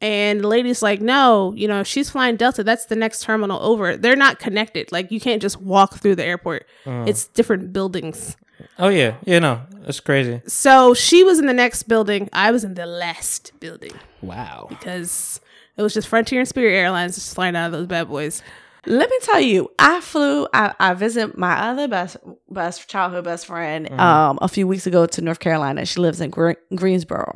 And 0.00 0.42
the 0.42 0.46
lady's 0.46 0.80
like, 0.80 1.00
no, 1.00 1.52
you 1.56 1.66
know, 1.66 1.82
she's 1.82 2.08
flying 2.10 2.36
Delta. 2.36 2.62
That's 2.62 2.84
the 2.86 2.94
next 2.94 3.22
terminal 3.24 3.60
over. 3.60 3.96
They're 3.96 4.14
not 4.14 4.38
connected. 4.38 4.92
Like, 4.92 5.10
you 5.10 5.18
can't 5.18 5.42
just 5.42 5.60
walk 5.60 5.94
through 5.98 6.14
the 6.14 6.24
airport. 6.24 6.66
It's 6.86 7.26
different 7.26 7.72
buildings. 7.72 8.36
Oh 8.78 8.88
yeah, 8.88 9.16
yeah. 9.24 9.40
No, 9.40 9.62
that's 9.80 9.98
crazy. 10.00 10.40
So 10.46 10.94
she 10.94 11.24
was 11.24 11.38
in 11.40 11.46
the 11.46 11.52
next 11.52 11.84
building. 11.84 12.28
I 12.32 12.50
was 12.52 12.62
in 12.62 12.74
the 12.74 12.86
last 12.86 13.52
building 13.60 13.92
Wow. 14.22 14.66
because 14.68 15.40
it 15.78 15.82
was 15.82 15.94
just 15.94 16.08
Frontier 16.08 16.40
and 16.40 16.48
Spirit 16.48 16.74
Airlines 16.74 17.14
just 17.14 17.34
flying 17.34 17.56
out 17.56 17.66
of 17.66 17.72
those 17.72 17.86
bad 17.86 18.08
boys. 18.08 18.42
Let 18.86 19.08
me 19.10 19.18
tell 19.22 19.40
you, 19.40 19.70
I 19.78 20.00
flew. 20.00 20.46
I, 20.54 20.74
I 20.80 20.94
visited 20.94 21.36
my 21.36 21.70
other 21.70 21.88
best 21.88 22.16
best 22.50 22.88
childhood 22.88 23.24
best 23.24 23.46
friend 23.46 23.90
um, 24.00 24.38
a 24.40 24.48
few 24.48 24.66
weeks 24.66 24.86
ago 24.86 25.04
to 25.06 25.20
North 25.20 25.40
Carolina. 25.40 25.84
She 25.86 26.00
lives 26.00 26.20
in 26.20 26.30
Gre- 26.30 26.52
Greensboro, 26.74 27.32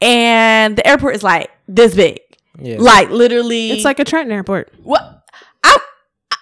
and 0.00 0.76
the 0.76 0.86
airport 0.86 1.16
is 1.16 1.22
like 1.22 1.50
this 1.66 1.94
big, 1.94 2.20
Yeah. 2.58 2.76
like 2.78 3.10
literally. 3.10 3.70
It's 3.72 3.84
like 3.84 3.98
a 3.98 4.04
Trenton 4.04 4.32
airport. 4.32 4.72
what 4.82 5.22
I 5.64 5.76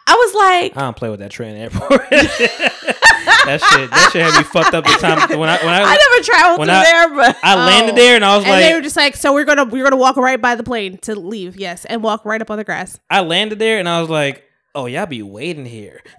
I 0.07 0.12
was 0.15 0.35
like, 0.35 0.77
I 0.77 0.81
don't 0.81 0.97
play 0.97 1.11
with 1.11 1.20
that 1.20 1.31
train 1.31 1.57
airport. 1.57 2.03
that 3.46 3.60
shit, 3.62 3.90
that 3.90 4.10
shit 4.12 4.22
had 4.22 4.36
me 4.38 4.44
fucked 4.44 4.74
up 4.74 4.84
the 4.84 4.90
time 5.00 5.38
when 5.38 5.48
I 5.48 5.56
when 5.59 5.68
I, 5.74 5.82
I 5.82 5.96
never 5.96 6.24
traveled 6.24 6.59
when 6.60 6.68
through 6.68 6.76
I- 6.76 6.84
there, 6.84 7.09
but 7.14 7.36
I 7.42 7.55
landed 7.66 7.92
Oh. 7.92 7.96
there 7.96 8.16
and 8.16 8.24
I 8.24 8.36
was 8.36 8.44
oh. 8.44 8.48
And 8.48 8.60
like, 8.60 8.64
they 8.68 8.74
were 8.74 8.80
just 8.82 8.96
like, 8.96 9.16
so 9.16 9.32
we're 9.32 9.44
gonna 9.44 9.64
we're 9.64 9.84
gonna 9.84 9.96
walk 9.96 10.16
right 10.16 10.40
by 10.40 10.55
the 10.55 10.62
plane 10.62 10.98
to 10.98 11.14
leave, 11.18 11.56
yes, 11.56 11.84
and 11.84 12.02
walk 12.02 12.24
right 12.24 12.40
up 12.42 12.50
on 12.50 12.59
the 12.59 12.64
grass. 12.64 12.98
I 13.10 13.20
landed 13.20 13.59
there 13.59 13.78
and 13.78 13.88
I 13.88 14.00
was 14.00 14.10
like, 14.10 14.44
oh 14.74 14.86
y'all 14.86 15.06
be 15.06 15.22
waiting 15.22 15.64
here. 15.66 16.00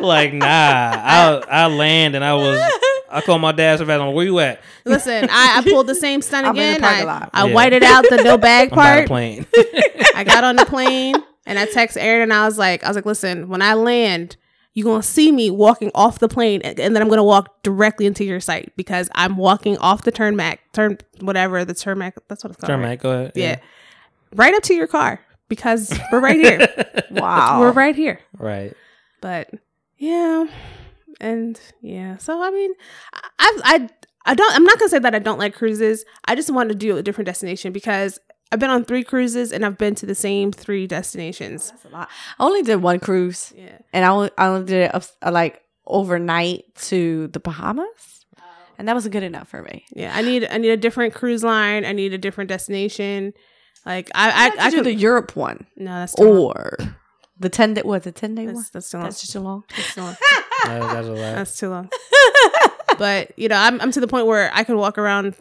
like 0.00 0.32
nah, 0.32 0.46
I 0.46 1.42
I 1.48 1.66
land 1.66 2.14
and 2.14 2.24
I 2.24 2.34
was 2.34 2.60
I 3.10 3.20
called 3.20 3.40
my 3.40 3.52
dad 3.52 3.78
so 3.78 3.86
fast. 3.86 4.00
I'm 4.00 4.08
like, 4.08 4.16
where 4.16 4.24
you 4.24 4.38
at? 4.40 4.60
Listen, 4.84 5.28
I, 5.30 5.58
I 5.58 5.62
pulled 5.70 5.86
the 5.86 5.94
same 5.94 6.20
stunt 6.20 6.46
I'm 6.48 6.56
in 6.56 6.72
the 6.72 6.76
again. 6.78 6.84
I, 6.84 7.04
lot. 7.04 7.30
I 7.32 7.46
Yeah. 7.46 7.54
whited 7.54 7.82
out 7.84 8.04
the 8.10 8.16
no 8.24 8.36
bag 8.38 8.70
I'm 8.72 8.74
part. 8.76 9.06
plane. 9.06 9.46
I 10.16 10.24
got 10.24 10.42
on 10.42 10.56
the 10.56 10.66
plane 10.66 11.14
and 11.46 11.58
I 11.58 11.66
text 11.66 11.96
Aaron 11.96 12.22
and 12.22 12.32
I 12.32 12.44
was 12.46 12.58
like, 12.58 12.82
I 12.82 12.88
was 12.88 12.96
like, 12.96 13.06
listen, 13.06 13.48
when 13.48 13.62
I 13.62 13.74
land, 13.74 14.36
you're 14.74 14.84
gonna 14.84 15.02
see 15.02 15.30
me 15.30 15.50
walking 15.50 15.90
off 15.94 16.18
the 16.18 16.28
plane 16.28 16.60
and 16.62 16.76
then 16.76 16.96
I'm 16.96 17.08
gonna 17.08 17.24
walk 17.24 17.62
directly 17.62 18.06
into 18.06 18.24
your 18.24 18.40
site 18.40 18.72
because 18.76 19.08
I'm 19.14 19.36
walking 19.36 19.78
off 19.78 20.02
the 20.02 20.10
turn 20.10 20.36
mac 20.36 20.60
turn 20.72 20.98
whatever 21.20 21.64
the 21.64 21.74
turn 21.74 21.98
mac 21.98 22.16
that's 22.28 22.44
what 22.44 22.50
it's 22.50 22.60
called. 22.60 22.68
Turn 22.68 22.80
right? 22.80 22.98
go 22.98 23.10
ahead. 23.10 23.32
Yeah. 23.36 23.60
Right 24.34 24.52
up 24.52 24.64
to 24.64 24.74
your 24.74 24.88
car 24.88 25.20
because 25.48 25.96
we're 26.12 26.20
right 26.20 26.36
here. 26.36 26.66
wow, 27.10 27.60
We're 27.60 27.72
right 27.72 27.94
here. 27.94 28.20
Right. 28.36 28.74
But 29.20 29.50
yeah. 29.96 30.46
And 31.20 31.60
yeah. 31.80 32.16
So 32.16 32.42
I 32.42 32.50
mean 32.50 32.72
I 33.38 33.60
I 33.64 33.88
I 34.26 34.34
don't 34.34 34.54
I'm 34.54 34.64
not 34.64 34.78
gonna 34.80 34.88
say 34.88 34.98
that 34.98 35.14
I 35.14 35.20
don't 35.20 35.38
like 35.38 35.54
cruises. 35.54 36.04
I 36.24 36.34
just 36.34 36.50
want 36.50 36.70
to 36.70 36.74
do 36.74 36.96
a 36.96 37.02
different 37.02 37.26
destination 37.26 37.72
because 37.72 38.18
I've 38.52 38.60
been 38.60 38.70
on 38.70 38.84
three 38.84 39.02
cruises 39.02 39.52
and 39.52 39.64
I've 39.66 39.78
been 39.78 39.94
to 39.96 40.06
the 40.06 40.14
same 40.14 40.52
three 40.52 40.86
destinations. 40.86 41.70
That's 41.70 41.84
a 41.86 41.88
lot. 41.88 42.08
I 42.38 42.44
only 42.44 42.62
did 42.62 42.76
one 42.76 43.00
cruise, 43.00 43.52
Yeah. 43.56 43.78
and 43.92 44.04
I 44.04 44.08
only, 44.08 44.30
I 44.38 44.46
only 44.46 44.66
did 44.66 44.82
it 44.84 44.94
up, 44.94 45.04
uh, 45.22 45.32
like 45.32 45.60
overnight 45.86 46.72
to 46.76 47.28
the 47.28 47.40
Bahamas, 47.40 47.86
and 48.78 48.86
that 48.88 48.94
wasn't 48.94 49.12
good 49.12 49.22
enough 49.22 49.48
for 49.48 49.62
me. 49.62 49.84
Yeah. 49.92 50.12
I 50.14 50.22
need 50.22 50.46
I 50.50 50.58
need 50.58 50.70
a 50.70 50.76
different 50.76 51.14
cruise 51.14 51.42
line. 51.44 51.84
I 51.84 51.92
need 51.92 52.12
a 52.12 52.18
different 52.18 52.48
destination. 52.48 53.32
Like 53.86 54.10
I 54.14 54.30
I, 54.30 54.62
I, 54.62 54.66
I 54.66 54.70
do 54.70 54.76
could 54.78 54.86
the 54.86 54.94
Europe 54.94 55.36
one 55.36 55.66
no 55.76 55.90
that's 55.92 56.14
too 56.14 56.24
long. 56.24 56.52
or 56.56 56.76
the 57.38 57.48
ten 57.50 57.74
day. 57.74 57.82
What 57.82 58.02
the 58.04 58.12
ten 58.12 58.34
day 58.34 58.46
one? 58.46 58.54
that's 58.54 58.70
that's 58.70 58.90
too 58.90 58.96
long. 58.98 59.04
That's 59.04 59.20
just 59.20 59.32
too 59.32 59.40
long. 59.40 59.64
That's 59.76 59.94
too 59.94 60.00
long. 60.02 60.16
That, 60.64 60.80
that's 60.80 61.06
a 61.08 61.10
lot. 61.10 61.16
That's 61.18 61.58
too 61.58 61.68
long. 61.68 61.90
but 62.98 63.36
you 63.38 63.48
know, 63.48 63.56
I'm 63.56 63.80
I'm 63.82 63.90
to 63.92 64.00
the 64.00 64.06
point 64.08 64.26
where 64.26 64.50
I 64.54 64.64
can 64.64 64.76
walk 64.78 64.96
around 64.98 65.34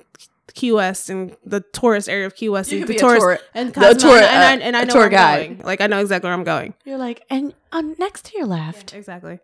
Key 0.53 0.71
West 0.73 1.09
and 1.09 1.35
the 1.45 1.61
tourist 1.61 2.09
area 2.09 2.25
of 2.27 2.35
Key 2.35 2.49
West 2.49 2.71
You 2.71 2.79
and 2.79 2.87
the 2.87 2.95
tourist 2.95 3.21
tour- 3.21 3.39
and 3.53 3.73
the 3.73 3.93
tour- 3.93 4.17
and, 4.17 4.25
I, 4.25 4.53
uh, 4.55 4.59
and 4.59 4.75
I 4.77 4.81
a 4.81 4.85
know 4.85 4.91
tour 4.93 4.99
where 5.01 5.05
I'm 5.07 5.11
guide. 5.11 5.47
going. 5.57 5.59
Like 5.65 5.81
I 5.81 5.87
know 5.87 5.99
exactly 6.01 6.27
where 6.27 6.33
I'm 6.33 6.43
going. 6.43 6.73
You're 6.85 6.97
like, 6.97 7.23
and 7.29 7.53
on 7.71 7.95
next 7.97 8.25
to 8.25 8.37
your 8.37 8.45
left. 8.47 8.93
Exactly. 8.93 9.39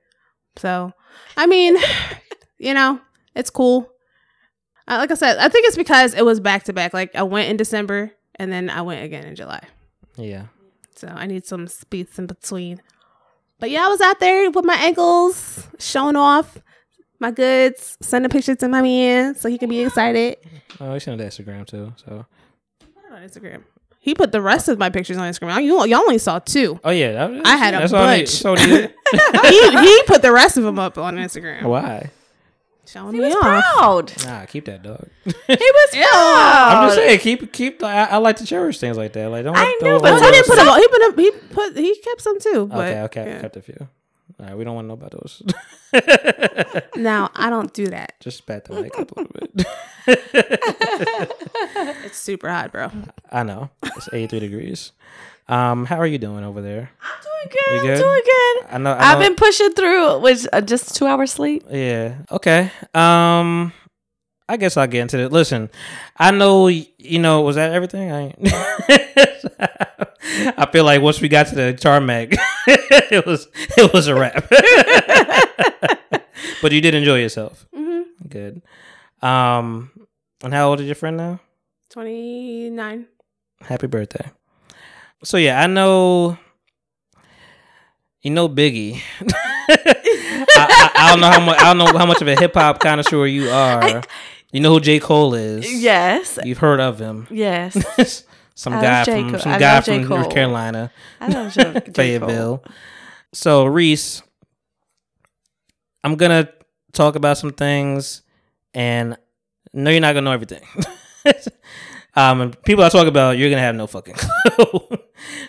So, 0.57 0.91
I 1.37 1.47
mean, 1.47 1.77
you 2.57 2.73
know, 2.73 2.99
it's 3.35 3.49
cool. 3.49 3.89
Uh, 4.87 4.97
like 4.97 5.11
I 5.11 5.15
said, 5.15 5.37
I 5.37 5.47
think 5.49 5.67
it's 5.67 5.77
because 5.77 6.13
it 6.13 6.25
was 6.25 6.39
back 6.39 6.63
to 6.65 6.73
back. 6.73 6.93
Like 6.93 7.15
I 7.15 7.23
went 7.23 7.49
in 7.49 7.57
December 7.57 8.11
and 8.35 8.51
then 8.51 8.69
I 8.69 8.81
went 8.81 9.03
again 9.03 9.23
in 9.25 9.35
July. 9.35 9.61
Yeah. 10.17 10.47
So 10.95 11.07
I 11.07 11.27
need 11.27 11.45
some 11.45 11.67
speeds 11.67 12.19
in 12.19 12.25
between. 12.27 12.81
But 13.59 13.69
yeah, 13.71 13.85
I 13.85 13.89
was 13.89 14.01
out 14.01 14.19
there 14.19 14.49
with 14.51 14.65
my 14.65 14.75
ankles, 14.75 15.67
showing 15.79 16.15
off 16.15 16.57
my 17.19 17.31
goods, 17.31 17.97
sending 18.01 18.29
pictures 18.29 18.57
to 18.57 18.67
my 18.69 18.81
man 18.81 19.35
so 19.35 19.49
he 19.49 19.57
can 19.57 19.69
be 19.69 19.81
excited. 19.81 20.37
Oh, 20.79 20.93
we 20.93 20.99
sent 20.99 21.19
it 21.19 21.25
Instagram 21.27 21.65
too. 21.65 21.93
So. 22.05 22.25
On 23.11 23.21
Instagram. 23.21 23.63
He 24.01 24.15
put 24.15 24.31
the 24.31 24.41
rest 24.41 24.69
of 24.69 24.79
my 24.79 24.89
pictures 24.89 25.17
on 25.17 25.29
Instagram. 25.29 25.61
You, 25.63 25.85
y'all 25.85 25.99
only 25.99 26.19
saw 26.19 26.39
two. 26.39 26.79
Oh 26.83 26.89
yeah, 26.89 27.11
that, 27.27 27.45
I 27.45 27.57
had 27.57 27.73
a 27.73 27.79
that's 27.79 27.91
all 27.93 28.01
I 28.03 28.19
bunch. 28.19 28.29
So 28.29 28.53
needed. 28.55 28.93
he, 29.45 29.77
he 29.79 30.03
put 30.03 30.21
the 30.21 30.31
rest 30.31 30.57
of 30.57 30.63
them 30.63 30.79
up 30.79 30.97
on 30.97 31.15
Instagram. 31.15 31.63
Why? 31.63 32.09
Showing 32.87 33.13
He 33.13 33.19
me 33.19 33.27
was 33.27 33.35
off. 33.35 33.41
proud. 33.41 34.13
Nah, 34.25 34.45
keep 34.45 34.65
that 34.65 34.81
dog. 34.81 35.05
He 35.25 35.31
was 35.49 35.89
Yeah. 35.93 36.05
proud. 36.09 36.75
I'm 36.77 36.87
just 36.87 36.95
saying, 36.95 37.19
keep 37.19 37.51
keep. 37.51 37.83
I, 37.83 38.05
I 38.05 38.17
like 38.17 38.37
to 38.37 38.45
cherish 38.45 38.79
things 38.79 38.95
like 38.97 39.13
that. 39.13 39.27
Like 39.29 39.43
don't. 39.43 39.55
I 39.55 39.77
know, 39.81 39.99
but 39.99 40.13
Well, 40.13 40.23
he 40.23 40.31
didn't 40.31 40.47
put 40.47 40.55
stuff. 40.57 40.65
them. 40.65 40.81
He 40.81 40.87
put 40.87 40.99
them. 40.99 41.17
He 41.19 41.31
put. 41.53 41.77
He 41.77 41.95
kept 42.01 42.21
some 42.21 42.39
too. 42.39 42.67
But 42.67 42.77
Okay, 42.87 43.01
okay, 43.01 43.25
yeah. 43.31 43.41
kept 43.41 43.57
a 43.57 43.61
few. 43.61 43.87
All 44.39 44.45
right, 44.45 44.57
we 44.57 44.63
don't 44.63 44.75
want 44.75 44.85
to 44.85 44.87
know 44.89 44.93
about 44.93 45.11
those. 45.11 45.41
Now 46.95 47.29
I 47.35 47.49
don't 47.49 47.73
do 47.73 47.87
that. 47.87 48.13
Just 48.19 48.45
pat 48.45 48.65
the 48.65 48.81
mic 48.81 48.97
up 48.99 49.11
a 49.15 49.21
little 49.21 49.47
bit. 49.55 49.67
It's 52.05 52.17
super 52.17 52.49
hot, 52.49 52.71
bro. 52.71 52.89
I 53.31 53.43
know 53.43 53.69
it's 53.83 54.09
83 54.11 54.39
degrees. 54.39 54.91
Um, 55.47 55.85
how 55.85 55.97
are 55.97 56.05
you 56.07 56.17
doing 56.17 56.43
over 56.43 56.61
there? 56.61 56.89
I'm 57.01 57.21
doing 57.23 57.57
good. 57.65 57.85
You 57.85 57.91
I'm 57.93 57.97
doing 57.99 58.21
good. 58.25 58.65
I 58.69 58.77
know. 58.77 58.91
I 58.93 59.11
I've 59.13 59.19
know- 59.19 59.25
been 59.25 59.35
pushing 59.35 59.71
through 59.73 60.19
with 60.19 60.47
uh, 60.53 60.61
just 60.61 60.95
two 60.95 61.05
hours 61.07 61.31
sleep. 61.31 61.63
Yeah. 61.69 62.15
Okay. 62.31 62.71
Um, 62.93 63.73
I 64.47 64.57
guess 64.57 64.77
I'll 64.77 64.87
get 64.87 65.01
into 65.01 65.19
it. 65.19 65.31
Listen, 65.31 65.69
I 66.17 66.31
know. 66.31 66.67
You 66.67 67.19
know, 67.19 67.41
was 67.41 67.55
that 67.55 67.71
everything? 67.73 68.11
I. 68.11 68.33
I 70.57 70.67
feel 70.71 70.85
like 70.85 71.01
once 71.01 71.21
we 71.21 71.27
got 71.27 71.47
to 71.47 71.55
the 71.55 71.73
tarmac, 71.73 72.33
it 72.67 73.25
was 73.25 73.47
it 73.77 73.93
was 73.93 74.07
a 74.07 74.15
wrap. 74.15 74.49
but 76.61 76.71
you 76.71 76.81
did 76.81 76.95
enjoy 76.95 77.19
yourself. 77.19 77.65
Mm-hmm. 77.75 78.27
Good. 78.27 78.61
Um, 79.21 79.91
and 80.43 80.53
how 80.53 80.69
old 80.69 80.79
is 80.79 80.85
your 80.85 80.95
friend 80.95 81.17
now? 81.17 81.39
Twenty 81.89 82.69
nine. 82.69 83.07
Happy 83.61 83.87
birthday. 83.87 84.31
So 85.23 85.37
yeah, 85.37 85.61
I 85.61 85.67
know. 85.67 86.37
You 88.21 88.31
know 88.31 88.49
Biggie. 88.49 89.01
I, 89.21 90.45
I, 90.55 90.91
I 90.95 91.11
don't 91.11 91.21
know 91.21 91.31
how 91.31 91.39
much. 91.39 91.59
I 91.59 91.73
don't 91.73 91.77
know 91.77 91.97
how 91.97 92.05
much 92.05 92.21
of 92.21 92.27
a 92.27 92.35
hip 92.35 92.53
hop 92.53 92.79
connoisseur 92.79 93.25
you 93.27 93.49
are. 93.49 94.03
you 94.51 94.59
know 94.59 94.73
who 94.73 94.79
J 94.79 94.99
Cole 94.99 95.33
is. 95.33 95.81
Yes. 95.81 96.37
You've 96.43 96.57
heard 96.57 96.79
of 96.79 96.99
him. 96.99 97.27
Yes. 97.29 98.25
Some 98.59 98.73
I 98.73 98.81
guy 98.81 99.05
from 99.05 99.29
Cole. 99.31 99.39
some 99.39 99.51
I 99.53 99.57
guy 99.57 99.79
from 99.79 100.05
North 100.09 100.29
Carolina, 100.31 100.91
J. 101.21 101.79
Fayetteville. 101.95 102.61
So 103.31 103.63
Risse, 103.63 104.21
I'm 106.03 106.15
gonna 106.15 106.49
talk 106.91 107.15
about 107.15 107.37
some 107.37 107.51
things, 107.53 108.21
and 108.73 109.15
no, 109.71 109.89
you're 109.89 110.01
not 110.01 110.11
gonna 110.11 110.25
know 110.25 110.33
everything. 110.33 110.61
um, 112.17 112.51
people 112.65 112.83
I 112.83 112.89
talk 112.89 113.07
about, 113.07 113.37
you're 113.37 113.49
gonna 113.49 113.61
have 113.61 113.75
no 113.75 113.87
fucking 113.87 114.15
clue. 114.17 114.97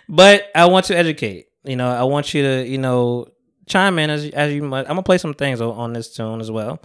but 0.08 0.44
I 0.54 0.66
want 0.66 0.86
to 0.86 0.96
educate. 0.96 1.48
You 1.64 1.74
know, 1.74 1.90
I 1.90 2.04
want 2.04 2.32
you 2.32 2.42
to, 2.42 2.64
you 2.64 2.78
know, 2.78 3.26
chime 3.66 3.98
in 3.98 4.08
as 4.08 4.30
as 4.30 4.52
you 4.52 4.62
might. 4.62 4.82
I'm 4.82 4.90
gonna 4.90 5.02
play 5.02 5.18
some 5.18 5.34
things 5.34 5.60
on, 5.60 5.70
on 5.76 5.92
this 5.94 6.14
tune 6.14 6.40
as 6.40 6.52
well. 6.52 6.80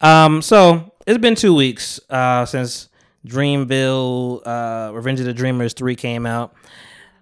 Um, 0.00 0.40
so 0.40 0.94
it's 1.04 1.18
been 1.18 1.34
two 1.34 1.52
weeks 1.52 1.98
uh, 2.10 2.46
since 2.46 2.90
Dreamville, 3.26 4.42
uh, 4.46 4.92
Revenge 4.92 5.20
of 5.20 5.26
the 5.26 5.32
Dreamers 5.32 5.72
three 5.72 5.96
came 5.96 6.26
out. 6.26 6.54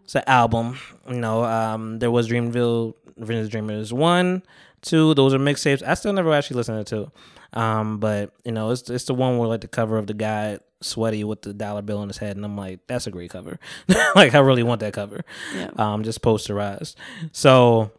it's 0.04 0.14
an 0.14 0.24
album. 0.26 0.78
You 1.08 1.20
know, 1.20 1.44
um, 1.44 1.98
there 1.98 2.10
was 2.10 2.28
Dreamville, 2.28 2.94
Revenge 3.16 3.38
of 3.38 3.44
the 3.44 3.50
Dreamers 3.50 3.92
one, 3.92 4.42
two. 4.80 5.14
Those 5.14 5.34
are 5.34 5.38
mixtapes. 5.38 5.82
I 5.86 5.94
still 5.94 6.12
never 6.12 6.32
actually 6.32 6.56
listened 6.56 6.84
to 6.86 6.96
two. 6.96 7.12
Um, 7.58 7.98
but 7.98 8.32
you 8.44 8.52
know, 8.52 8.70
it's 8.70 8.88
it's 8.88 9.04
the 9.04 9.14
one 9.14 9.38
where 9.38 9.48
like 9.48 9.60
the 9.60 9.68
cover 9.68 9.98
of 9.98 10.06
the 10.06 10.14
guy 10.14 10.58
sweaty 10.80 11.22
with 11.22 11.42
the 11.42 11.54
dollar 11.54 11.82
bill 11.82 11.98
on 11.98 12.08
his 12.08 12.18
head, 12.18 12.36
and 12.36 12.44
I'm 12.44 12.56
like, 12.56 12.80
that's 12.86 13.06
a 13.06 13.10
great 13.10 13.30
cover. 13.30 13.58
like 14.14 14.34
I 14.34 14.38
really 14.38 14.62
want 14.62 14.80
that 14.80 14.92
cover. 14.92 15.24
Yeah. 15.54 15.70
Um, 15.76 16.02
just 16.02 16.22
posterized. 16.22 16.96
So 17.32 17.92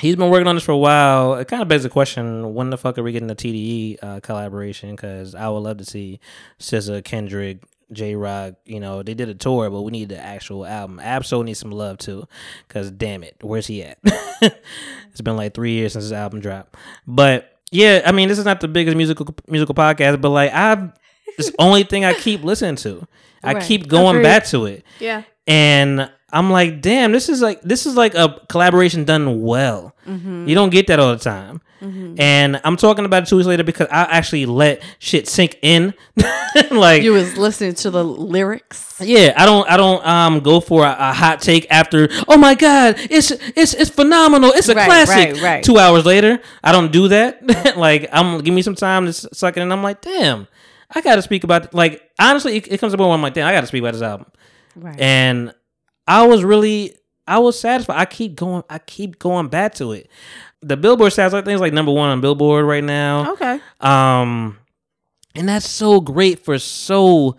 he's 0.00 0.16
been 0.16 0.30
working 0.30 0.46
on 0.46 0.54
this 0.56 0.64
for 0.64 0.72
a 0.72 0.78
while. 0.78 1.34
It 1.34 1.48
kind 1.48 1.62
of 1.62 1.68
begs 1.68 1.82
the 1.82 1.88
question: 1.90 2.54
When 2.54 2.70
the 2.70 2.78
fuck 2.78 2.98
are 2.98 3.02
we 3.02 3.12
getting 3.12 3.28
the 3.28 3.34
TDE 3.36 3.96
uh, 4.02 4.20
collaboration? 4.20 4.90
Because 4.92 5.34
I 5.34 5.48
would 5.48 5.60
love 5.60 5.78
to 5.78 5.84
see 5.84 6.20
SZA, 6.58 7.04
Kendrick, 7.04 7.62
Jay 7.92 8.14
Rock. 8.14 8.54
You 8.64 8.80
know, 8.80 9.02
they 9.02 9.14
did 9.14 9.28
a 9.28 9.34
tour, 9.34 9.68
but 9.70 9.82
we 9.82 9.90
need 9.92 10.08
the 10.10 10.18
actual 10.18 10.64
album. 10.66 11.00
Ab-Soul 11.00 11.42
needs 11.42 11.58
some 11.58 11.70
love 11.72 11.98
too. 11.98 12.26
Because 12.68 12.90
damn 12.90 13.22
it, 13.24 13.36
where's 13.42 13.66
he 13.66 13.82
at? 13.82 13.98
it's 14.04 15.20
been 15.22 15.36
like 15.36 15.54
three 15.54 15.72
years 15.72 15.92
since 15.94 16.04
his 16.04 16.12
album 16.12 16.40
dropped. 16.40 16.76
But 17.06 17.58
yeah, 17.72 18.02
I 18.04 18.12
mean, 18.12 18.28
this 18.28 18.38
is 18.38 18.44
not 18.44 18.60
the 18.60 18.68
biggest 18.68 18.96
musical 18.96 19.34
musical 19.48 19.74
podcast, 19.74 20.20
but 20.20 20.30
like 20.30 20.52
I've. 20.52 20.92
It's 21.38 21.50
the 21.50 21.56
only 21.60 21.84
thing 21.84 22.04
I 22.04 22.12
keep 22.12 22.42
listening 22.42 22.76
to. 22.76 23.06
I 23.42 23.54
Right. 23.54 23.62
keep 23.62 23.86
going 23.88 24.16
Agreed. 24.16 24.22
back 24.24 24.44
to 24.46 24.66
it 24.66 24.84
Yeah. 24.98 25.22
and 25.46 26.10
I'm 26.32 26.50
like, 26.50 26.80
damn, 26.80 27.12
this 27.12 27.28
is 27.28 27.40
like 27.42 27.60
this 27.62 27.86
is 27.86 27.96
like 27.96 28.14
a 28.14 28.40
collaboration 28.48 29.04
done 29.04 29.40
well. 29.42 29.94
Mm-hmm. 30.06 30.48
You 30.48 30.54
don't 30.54 30.70
get 30.70 30.86
that 30.88 31.00
all 31.00 31.12
the 31.12 31.18
time. 31.22 31.60
And 31.82 32.60
I'm 32.62 32.76
talking 32.76 33.06
about 33.06 33.22
it 33.22 33.28
two 33.30 33.36
weeks 33.36 33.46
later 33.46 33.64
because 33.64 33.86
I 33.90 34.02
actually 34.02 34.44
let 34.44 34.82
shit 34.98 35.26
sink 35.26 35.58
in. 35.62 35.94
like, 36.70 37.02
You 37.02 37.12
was 37.14 37.38
listening 37.38 37.72
to 37.76 37.90
the 37.90 38.04
lyrics. 38.04 38.96
yeah, 39.00 39.32
I 39.34 39.46
don't, 39.46 39.66
I 39.66 39.78
don't 39.78 40.06
um 40.06 40.40
go 40.40 40.60
for 40.60 40.84
a, 40.84 40.94
a 40.98 41.12
hot 41.14 41.40
take 41.40 41.66
after. 41.70 42.10
Oh 42.28 42.36
my 42.36 42.54
god, 42.54 42.96
it's 42.98 43.30
it's 43.30 43.72
it's 43.72 43.88
phenomenal. 43.88 44.50
It's 44.54 44.68
a 44.68 44.74
Right, 44.74 44.84
classic. 44.84 45.32
right, 45.36 45.42
right. 45.42 45.64
Two 45.64 45.78
hours 45.78 46.04
later, 46.04 46.40
I 46.62 46.72
don't 46.72 46.92
do 46.92 47.08
that. 47.08 47.76
like, 47.78 48.10
I'm 48.12 48.42
give 48.42 48.52
me 48.52 48.60
some 48.60 48.74
time 48.74 49.06
to 49.06 49.12
suck 49.14 49.56
it, 49.56 49.60
and 49.60 49.72
I'm 49.72 49.82
like, 49.82 50.02
damn, 50.02 50.48
I 50.90 51.00
got 51.00 51.14
to 51.16 51.22
speak 51.22 51.44
about. 51.44 51.72
Like, 51.72 52.10
honestly, 52.18 52.58
it, 52.58 52.70
it 52.70 52.78
comes 52.78 52.92
point 52.94 53.00
where 53.08 53.14
I'm 53.14 53.22
like, 53.22 53.32
damn, 53.32 53.46
I 53.48 53.52
got 53.52 53.62
to 53.62 53.66
speak 53.68 53.80
about 53.80 53.94
this 53.94 54.02
album 54.02 54.26
Right. 54.76 55.00
and 55.00 55.54
I 56.10 56.26
was 56.26 56.42
really 56.42 56.96
I 57.28 57.38
was 57.38 57.58
satisfied. 57.58 57.96
I 57.96 58.04
keep 58.04 58.34
going 58.34 58.64
I 58.68 58.78
keep 58.78 59.20
going 59.20 59.46
back 59.46 59.74
to 59.74 59.92
it. 59.92 60.10
The 60.60 60.76
Billboard 60.76 61.12
stats 61.12 61.32
I 61.32 61.40
think 61.42 61.54
is 61.54 61.60
like 61.60 61.72
number 61.72 61.92
one 61.92 62.10
on 62.10 62.20
Billboard 62.20 62.66
right 62.66 62.82
now. 62.82 63.32
Okay. 63.34 63.60
Um 63.80 64.58
and 65.36 65.48
that's 65.48 65.68
so 65.68 66.00
great 66.00 66.40
for 66.40 66.58
so 66.58 67.36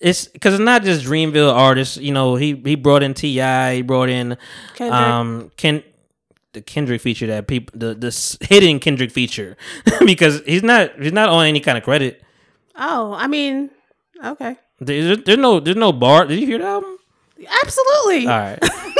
it's 0.00 0.26
because 0.26 0.54
it's 0.54 0.62
not 0.62 0.82
just 0.82 1.06
Dreamville 1.06 1.52
artists. 1.52 1.96
You 1.96 2.12
know, 2.12 2.34
he 2.34 2.60
he 2.64 2.74
brought 2.74 3.04
in 3.04 3.14
Ti, 3.14 3.40
he 3.76 3.82
brought 3.82 4.08
in 4.08 4.36
Kendrick. 4.74 5.00
um 5.00 5.52
Ken 5.56 5.84
the 6.54 6.60
Kendrick 6.60 7.00
feature 7.00 7.28
that 7.28 7.46
people 7.46 7.78
the 7.78 7.94
the 7.94 8.38
hidden 8.48 8.80
Kendrick 8.80 9.12
feature 9.12 9.56
because 10.04 10.42
he's 10.44 10.64
not 10.64 10.90
he's 11.00 11.12
not 11.12 11.28
on 11.28 11.46
any 11.46 11.60
kind 11.60 11.78
of 11.78 11.84
credit. 11.84 12.20
oh, 12.74 13.12
I 13.12 13.28
mean, 13.28 13.70
okay. 14.24 14.56
There's, 14.80 15.22
there's 15.22 15.38
no 15.38 15.60
there's 15.60 15.76
no 15.76 15.92
bar. 15.92 16.26
Did 16.26 16.40
you 16.40 16.46
hear 16.46 16.58
the 16.58 16.66
album? 16.66 16.98
Absolutely. 17.62 18.26
All 18.26 18.38
right. 18.38 18.58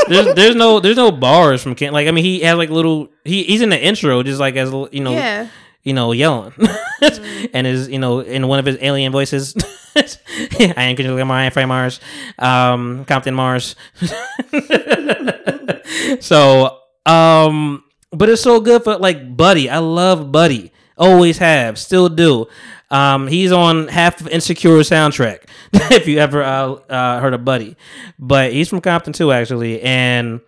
There's 0.09 0.35
there's 0.35 0.56
no 0.56 0.81
there's 0.81 0.97
no 0.97 1.10
bars 1.10 1.62
from 1.62 1.74
Ken. 1.74 1.93
Like 1.93 2.09
I 2.09 2.12
mean, 2.12 2.24
he 2.24 2.40
has 2.40 2.56
like 2.56 2.70
little. 2.70 3.09
He 3.24 3.43
he's 3.44 3.60
in 3.62 3.69
the 3.70 3.82
intro, 3.82 4.23
just 4.23 4.40
like 4.40 4.56
as 4.56 4.70
you 4.93 5.01
know, 5.01 5.12
Yeah. 5.12 5.48
you 5.82 5.93
know, 5.93 6.12
yelling, 6.12 6.52
and 7.52 7.66
is 7.66 7.89
you 7.89 7.98
know 7.98 8.20
in 8.20 8.47
one 8.48 8.59
of 8.59 8.65
his 8.66 8.78
alien 8.81 9.12
voices. 9.12 9.55
I 9.97 10.85
am 10.85 10.97
Kendrick 10.97 11.16
Lamar, 11.16 11.36
I 11.39 11.44
am 11.44 11.52
Frank 11.52 11.69
Mars, 11.69 12.01
um, 12.39 13.05
Compton 13.06 13.35
Mars. 13.35 13.74
so, 16.20 16.78
um, 17.06 17.85
but 18.10 18.28
it's 18.28 18.43
so 18.43 18.60
good 18.60 18.85
for 18.85 18.97
like 18.97 19.36
Buddy. 19.36 19.70
I 19.70 19.78
love 19.78 20.31
Buddy. 20.32 20.73
Always 20.99 21.39
have, 21.39 21.79
still 21.79 22.09
do. 22.09 22.47
Um, 22.91 23.27
he's 23.27 23.53
on 23.53 23.89
half 23.89 24.20
of 24.20 24.29
Insecure 24.29 24.79
soundtrack. 24.81 25.45
if 25.73 26.07
you 26.09 26.19
ever 26.19 26.43
uh, 26.43 26.73
uh, 26.73 27.20
heard 27.20 27.35
of 27.35 27.45
Buddy, 27.45 27.77
but 28.19 28.53
he's 28.53 28.69
from 28.69 28.81
Compton 28.81 29.12
too, 29.12 29.33
actually, 29.33 29.81
and. 29.83 30.41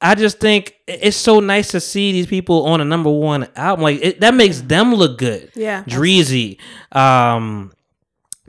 I 0.00 0.14
just 0.14 0.38
think 0.38 0.74
it's 0.86 1.16
so 1.16 1.40
nice 1.40 1.68
to 1.70 1.80
see 1.80 2.12
these 2.12 2.26
people 2.26 2.66
on 2.66 2.82
a 2.82 2.84
number 2.84 3.08
one 3.08 3.48
album. 3.56 3.84
Like 3.84 4.00
it, 4.02 4.20
that 4.20 4.34
makes 4.34 4.60
them 4.60 4.92
look 4.92 5.16
good. 5.16 5.50
Yeah. 5.54 5.82
Dreezy, 5.84 6.58
um, 6.92 7.72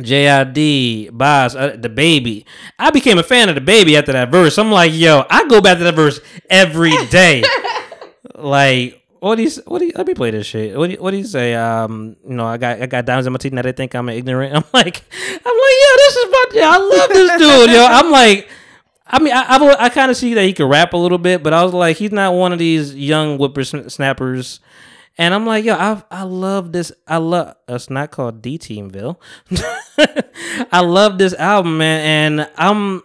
JID, 0.01 1.17
Bas, 1.17 1.55
uh, 1.55 1.77
DaBaby. 1.77 2.45
I 2.77 2.91
became 2.91 3.17
a 3.17 3.23
fan 3.23 3.47
of 3.47 3.55
DaBaby 3.55 3.97
after 3.97 4.11
that 4.11 4.31
verse. 4.31 4.57
I'm 4.57 4.71
like, 4.71 4.91
yo, 4.93 5.23
I 5.29 5.47
go 5.47 5.61
back 5.61 5.77
to 5.77 5.85
that 5.85 5.95
verse 5.95 6.19
every 6.49 6.93
day. 7.07 7.43
like, 8.35 9.04
what 9.19 9.35
do 9.35 9.43
you? 9.43 9.51
What 9.65 9.79
do 9.79 9.85
you? 9.85 9.93
Let 9.95 10.07
me 10.07 10.13
play 10.13 10.31
this 10.31 10.47
shit. 10.47 10.77
What 10.77 10.87
do 10.87 10.93
you, 10.93 11.01
What 11.01 11.11
do 11.11 11.17
you 11.17 11.25
say? 11.25 11.53
Um, 11.55 12.15
you 12.27 12.35
know, 12.35 12.45
I 12.45 12.57
got 12.57 12.81
I 12.81 12.85
got 12.85 13.05
diamonds 13.05 13.27
in 13.27 13.33
my 13.33 13.37
teeth. 13.37 13.53
Now 13.53 13.61
they 13.61 13.71
think 13.71 13.95
I'm 13.95 14.09
ignorant. 14.09 14.53
I'm 14.55 14.63
like, 14.73 15.03
I'm 15.11 15.57
like, 15.57 15.75
yo, 15.81 15.95
this 15.97 16.15
is 16.15 16.31
my. 16.31 16.45
Yo, 16.53 16.61
I 16.63 16.77
love 16.77 17.09
this 17.09 17.31
dude. 17.39 17.69
Yo, 17.71 17.85
I'm 17.85 18.11
like. 18.11 18.49
I 19.07 19.21
mean, 19.21 19.33
I 19.33 19.43
I, 19.43 19.85
I 19.85 19.89
kind 19.89 20.09
of 20.09 20.17
see 20.17 20.33
that 20.33 20.43
he 20.43 20.53
could 20.53 20.67
rap 20.67 20.93
a 20.93 20.97
little 20.97 21.19
bit, 21.19 21.43
but 21.43 21.53
I 21.53 21.63
was 21.63 21.73
like, 21.73 21.97
he's 21.97 22.11
not 22.11 22.33
one 22.33 22.51
of 22.51 22.57
these 22.57 22.95
young 22.95 23.37
whippersnappers. 23.37 24.59
And 25.17 25.33
I'm 25.33 25.45
like, 25.45 25.63
yo, 25.63 25.75
I 25.75 26.03
I 26.11 26.23
love 26.23 26.71
this. 26.71 26.91
I 27.07 27.17
love. 27.17 27.55
It's 27.67 27.89
not 27.89 28.11
called 28.11 28.41
D 28.41 28.57
Teamville. 28.57 29.17
I 30.71 30.81
love 30.81 31.17
this 31.17 31.33
album, 31.35 31.77
man, 31.77 32.39
and 32.41 32.49
I'm 32.57 33.03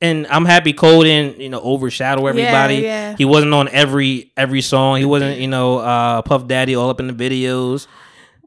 and 0.00 0.26
I'm 0.28 0.44
happy 0.44 0.72
Cole 0.72 1.02
didn't 1.02 1.40
you 1.40 1.48
know 1.48 1.60
overshadow 1.60 2.26
everybody. 2.26 2.76
yeah. 2.76 3.10
yeah. 3.10 3.16
He 3.16 3.24
wasn't 3.24 3.54
on 3.54 3.68
every 3.68 4.32
every 4.36 4.60
song. 4.60 4.98
He 4.98 5.04
wasn't 5.04 5.40
you 5.40 5.48
know 5.48 5.78
uh, 5.78 6.22
Puff 6.22 6.46
Daddy 6.46 6.74
all 6.74 6.90
up 6.90 7.00
in 7.00 7.06
the 7.06 7.12
videos. 7.12 7.86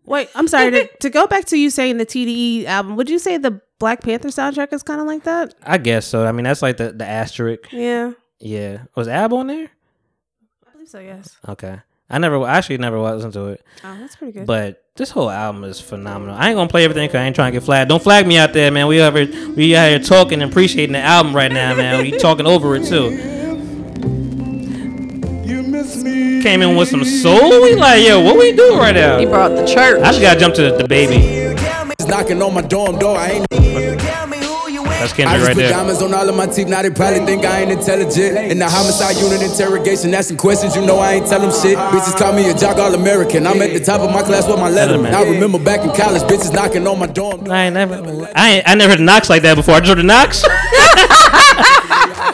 Wait, 0.04 0.30
I'm 0.34 0.48
sorry. 0.48 0.72
to, 0.72 0.90
to 1.02 1.10
go 1.10 1.28
back 1.28 1.46
to 1.46 1.58
you 1.58 1.70
saying 1.70 1.98
the 1.98 2.06
TDE 2.06 2.66
album, 2.66 2.96
would 2.96 3.10
you 3.10 3.20
say 3.20 3.38
the 3.38 3.62
Black 3.78 4.02
Panther 4.02 4.30
soundtrack 4.30 4.74
is 4.74 4.82
kind 4.82 5.00
of 5.00 5.06
like 5.06 5.24
that? 5.24 5.54
I 5.64 5.78
guess 5.78 6.08
so. 6.08 6.26
I 6.26 6.32
mean, 6.32 6.44
that's 6.44 6.62
like 6.62 6.78
the 6.78 6.92
the 6.92 7.06
asterisk. 7.06 7.72
Yeah. 7.72 8.14
Yeah, 8.42 8.86
was 8.96 9.08
Ab 9.08 9.34
on 9.34 9.48
there? 9.48 9.70
I 10.68 10.72
believe 10.74 10.88
so, 10.90 11.00
yes. 11.00 11.38
Okay, 11.48 11.80
I 12.10 12.18
never 12.18 12.42
I 12.42 12.58
actually 12.58 12.80
never 12.80 13.00
listened 13.00 13.34
to 13.34 13.48
it. 13.48 13.64
Oh, 13.84 13.96
that's 14.00 14.16
pretty 14.16 14.34
good. 14.34 14.48
But 14.48 14.81
this 14.98 15.12
whole 15.12 15.30
album 15.30 15.64
is 15.64 15.80
phenomenal. 15.80 16.36
I 16.36 16.50
ain't 16.50 16.58
gonna 16.58 16.68
play 16.68 16.84
everything 16.84 17.08
because 17.08 17.20
I 17.20 17.24
ain't 17.24 17.34
trying 17.36 17.54
to 17.54 17.60
get 17.60 17.66
flagged. 17.66 17.88
Don't 17.90 18.04
flag 18.04 18.28
me 18.28 18.38
out 18.38 18.52
there, 18.52 18.70
man. 18.72 18.88
We 18.88 19.02
over 19.02 19.26
we 19.56 19.74
out 19.74 19.88
here 19.88 20.00
talking 20.00 20.42
and 20.42 20.52
appreciating 20.52 20.92
the 20.92 21.00
album 21.00 21.34
right 21.34 21.52
now, 21.52 21.74
man. 21.76 22.02
We 22.02 22.18
talking 22.18 22.46
over 22.46 22.76
it 22.76 22.86
too. 22.86 23.10
Came 26.44 26.62
in 26.62 26.76
with 26.76 26.90
some 26.90 27.06
soul. 27.06 27.62
We 27.62 27.76
like, 27.76 28.06
yo, 28.06 28.22
what 28.22 28.38
we 28.38 28.52
do 28.52 28.76
right 28.78 28.94
now? 28.94 29.18
He 29.18 29.26
brought 29.26 29.50
the 29.50 29.66
church. 29.66 30.02
I 30.02 30.12
just 30.12 30.22
gotta 30.22 30.40
jump 30.40 30.56
to 30.56 30.62
DaBaby. 30.84 31.96
He's 31.98 32.08
knocking 32.08 32.42
on 32.42 32.54
my 32.54 32.62
dorm 32.62 33.00
door. 33.00 33.18
I 33.18 33.30
ain't. 33.30 34.41
That's 35.02 35.14
I 35.14 35.16
Kendrick 35.16 35.38
just 35.38 35.48
right 35.48 35.56
put 35.56 35.62
there. 35.62 35.70
diamonds 35.72 36.02
on 36.02 36.14
all 36.14 36.30
of 36.30 36.36
my 36.36 36.46
teeth. 36.46 36.68
Now 36.68 36.82
they 36.82 36.92
probably 36.92 37.26
think 37.26 37.44
I 37.46 37.62
ain't 37.62 37.72
intelligent. 37.72 38.38
In 38.38 38.60
the 38.60 38.70
homicide 38.70 39.18
unit 39.18 39.42
interrogation, 39.42 40.14
asking 40.14 40.38
questions, 40.38 40.76
you 40.76 40.86
know 40.86 41.00
I 41.00 41.14
ain't 41.14 41.28
tell 41.28 41.42
them 41.42 41.52
shit. 41.52 41.78
Bitches 41.78 42.16
call 42.18 42.34
me 42.34 42.50
a 42.50 42.54
jock 42.54 42.78
all 42.78 42.94
American. 42.94 43.48
I'm 43.48 43.62
at 43.62 43.74
the 43.74 43.80
top 43.84 44.02
of 44.02 44.12
my 44.12 44.22
class 44.22 44.48
with 44.48 44.60
my 44.60 44.70
letterman. 44.70 45.14
I 45.14 45.24
remember 45.24 45.58
back 45.58 45.82
in 45.82 45.90
college, 45.96 46.22
bitches 46.24 46.54
knocking 46.54 46.86
on 46.88 47.00
my 47.00 47.08
dorm 47.08 47.44
door. 47.44 47.54
I 47.54 47.66
ain't 47.66 47.74
never, 47.74 47.96
I 48.36 48.50
ain't, 48.52 48.70
I 48.70 48.76
never 48.76 48.94
heard 48.94 49.02
knocks 49.02 49.30
like 49.30 49.42
that 49.42 49.56
before. 49.56 49.76
I 49.76 49.80
just 49.80 49.90
heard 49.90 49.98
the 49.98 50.04
knocks. 50.04 50.44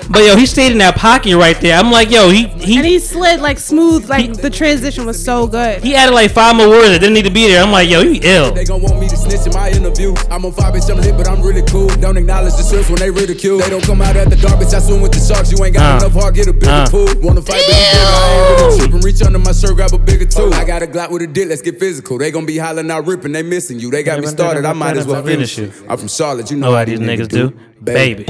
but 0.09 0.23
yo, 0.23 0.35
he 0.35 0.45
stayed 0.45 0.71
in 0.71 0.77
that 0.79 0.95
pocket 0.95 1.35
right 1.35 1.59
there. 1.59 1.77
I'm 1.77 1.91
like, 1.91 2.09
yo, 2.09 2.29
he 2.29 2.47
he 2.47 2.77
and 2.77 2.85
he 2.85 2.99
slid 2.99 3.39
like 3.41 3.59
smooth, 3.59 4.09
like 4.09 4.33
the 4.41 4.49
transition 4.49 5.05
was 5.05 5.23
so 5.23 5.47
good. 5.47 5.83
he 5.83 5.95
added 5.95 6.13
like 6.13 6.31
five 6.31 6.55
more 6.55 6.69
words 6.69 6.89
that 6.89 6.99
didn't 6.99 7.13
need 7.15 7.25
to 7.25 7.31
be 7.31 7.47
there. 7.47 7.61
I'm 7.63 7.71
like, 7.71 7.89
yo, 7.89 8.01
you 8.01 8.19
ill. 8.23 8.53
They 8.53 8.65
gon' 8.65 8.81
want 8.81 8.99
me 8.99 9.07
to 9.09 9.17
snitch 9.17 9.45
in 9.47 9.53
my 9.53 9.69
interview. 9.69 10.13
I'm 10.29 10.45
on 10.45 10.51
fire, 10.53 10.71
bitch, 10.71 10.89
I'm 10.89 10.97
lit, 10.97 11.15
but 11.17 11.27
I'm 11.27 11.41
really 11.41 11.63
cool. 11.63 11.87
Don't 11.99 12.17
acknowledge 12.17 12.53
the 12.55 12.63
shirts 12.63 12.89
when 12.89 12.99
they 12.99 13.09
ridicule. 13.11 13.59
They 13.59 13.69
don't 13.69 13.83
come 13.83 14.01
out 14.01 14.15
at 14.15 14.29
the 14.29 14.35
garbage, 14.37 14.73
I 14.73 14.79
swim 14.79 15.01
with 15.01 15.11
the 15.11 15.19
sharks. 15.19 15.51
You 15.51 15.63
ain't 15.63 15.75
got 15.75 16.01
Uh. 16.03 16.05
enough 16.05 16.21
heart, 16.21 16.35
get 16.35 16.47
a 16.47 16.53
bigger 16.53 16.71
Uh. 16.71 16.87
pool. 16.89 17.07
Wanna 17.21 17.41
fight, 17.41 17.63
but 17.67 17.75
I'm 17.75 17.91
bigger, 17.91 18.05
I 18.05 18.31
ain't 18.31 18.59
really 18.61 18.77
tripping. 18.79 19.01
Reach 19.01 19.21
under 19.21 19.39
my 19.39 19.51
shirt, 19.51 19.75
grab 19.75 19.93
a 19.93 19.97
bigger 19.97 20.25
tool. 20.25 20.53
I 20.53 20.63
got 20.63 20.83
a 20.83 20.87
Glock 20.87 21.11
with 21.11 21.21
a 21.23 21.27
dick, 21.27 21.49
let's 21.49 21.61
get 21.61 21.79
physical. 21.79 22.17
They 22.17 22.31
gon' 22.31 22.45
be 22.45 22.57
hollering 22.57 22.89
out 22.91 23.05
ripping, 23.07 23.31
they 23.33 23.43
missing 23.43 23.79
you. 23.79 23.91
They 23.91 24.03
got 24.03 24.19
me 24.19 24.27
started, 24.27 24.65
I 24.65 24.73
might 24.73 24.97
as 24.97 25.05
well 25.05 25.23
finish 25.23 25.57
you. 25.57 25.71
I'm 25.89 25.97
from 25.97 26.07
Charlotte, 26.07 26.49
you 26.51 26.57
know 26.57 26.67
know 26.67 26.73
how 26.73 26.79
how 26.79 26.85
these 26.85 26.99
niggas 26.99 27.29
do, 27.29 27.53
baby. 27.81 28.25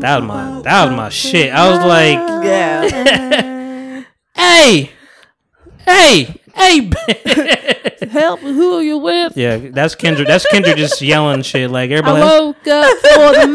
That 0.00 0.20
was 0.20 0.28
my 0.28 0.60
that 0.62 0.86
was 0.86 0.96
my 0.96 1.08
shit. 1.08 1.52
I 1.52 1.70
was 1.70 1.78
like, 1.84 2.18
yeah. 2.44 4.02
hey, 4.34 4.90
hey, 5.84 6.40
hey. 6.54 6.90
Help! 8.10 8.40
Who 8.40 8.74
are 8.74 8.82
you 8.82 8.98
with? 8.98 9.36
yeah, 9.36 9.56
that's 9.56 9.94
Kendrick. 9.94 10.28
That's 10.28 10.46
Kendrick 10.50 10.76
just 10.76 11.00
yelling 11.00 11.42
shit 11.42 11.70
like 11.70 11.90
everybody. 11.90 12.20
Else. 12.20 12.40
woke 12.40 12.66
up 12.66 12.98
for 12.98 13.32
the 13.40 13.46
morning. 13.46 13.54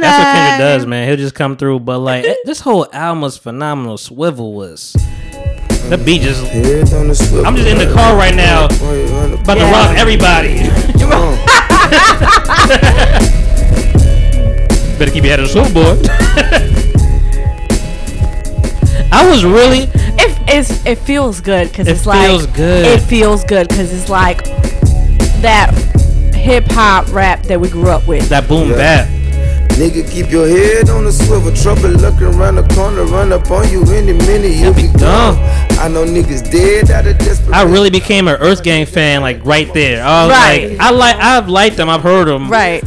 That's 0.00 0.18
what 0.18 0.34
Kendrick 0.34 0.58
does, 0.58 0.86
man. 0.86 1.08
He'll 1.08 1.16
just 1.16 1.34
come 1.34 1.56
through. 1.56 1.80
But 1.80 1.98
like 1.98 2.24
this 2.44 2.60
whole 2.60 2.86
album 2.92 3.20
was 3.22 3.36
phenomenal. 3.36 3.98
Swivel 3.98 4.54
was. 4.54 4.94
The 5.90 6.00
beat 6.02 6.22
just. 6.22 6.42
I'm 7.44 7.56
just 7.56 7.68
in 7.68 7.78
the 7.78 7.92
car 7.94 8.16
right 8.16 8.34
now, 8.34 8.64
about 8.64 9.54
to 9.54 9.64
rob 9.64 9.96
everybody. 9.96 10.70
Better 15.04 15.14
keep 15.14 15.24
your 15.24 15.30
head 15.32 15.40
on 15.40 15.46
the 15.46 15.52
swivel, 15.52 15.82
I 19.12 19.28
was 19.30 19.44
really 19.44 19.82
It 20.18 20.38
it's, 20.48 20.84
it 20.86 20.98
feels 20.98 21.40
good 21.40 21.68
because 21.68 21.88
It 21.88 21.92
it's 21.92 22.06
like 22.06 22.26
feels 22.26 22.46
good. 22.46 22.86
It 22.86 23.00
feels 23.00 23.44
good 23.44 23.68
because 23.68 23.92
it's 23.92 24.08
like 24.08 24.44
that 25.42 25.72
hip 26.34 26.64
hop 26.68 27.12
rap 27.12 27.42
that 27.44 27.60
we 27.60 27.68
grew 27.68 27.88
up 27.88 28.06
with. 28.06 28.28
that 28.28 28.48
boom 28.48 28.70
bap. 28.70 29.08
Nigga, 29.74 30.08
keep 30.08 30.30
your 30.30 30.46
head 30.46 30.88
on 30.88 31.04
the 31.04 31.10
swivel. 31.12 31.52
Trouble 31.56 31.88
looking 31.98 32.28
around 32.38 32.54
the 32.56 32.62
corner, 32.74 33.02
run 33.04 33.32
up 33.32 33.50
on 33.50 33.68
you 33.70 33.82
any 33.92 34.12
minute. 34.12 34.52
You'll 34.52 34.72
be 34.72 34.86
gone. 34.86 35.34
gone. 35.34 35.78
I 35.80 35.88
know 35.88 36.04
niggas 36.04 36.48
dead 36.52 36.90
out 36.92 37.06
of 37.08 37.18
desperation. 37.18 37.52
I 37.54 37.62
really 37.64 37.90
became 37.90 38.28
an 38.28 38.36
Earth 38.40 38.62
Gang 38.62 38.86
fan 38.86 39.20
like 39.20 39.44
right 39.44 39.72
there. 39.74 40.04
I 40.04 40.26
was 40.26 40.30
Right. 40.32 40.70
like, 40.70 40.80
I 40.80 40.90
like, 40.90 41.16
I've 41.16 41.48
liked 41.48 41.76
them, 41.76 41.88
I've 41.90 42.02
heard 42.02 42.28
them, 42.28 42.48
Right. 42.48 42.84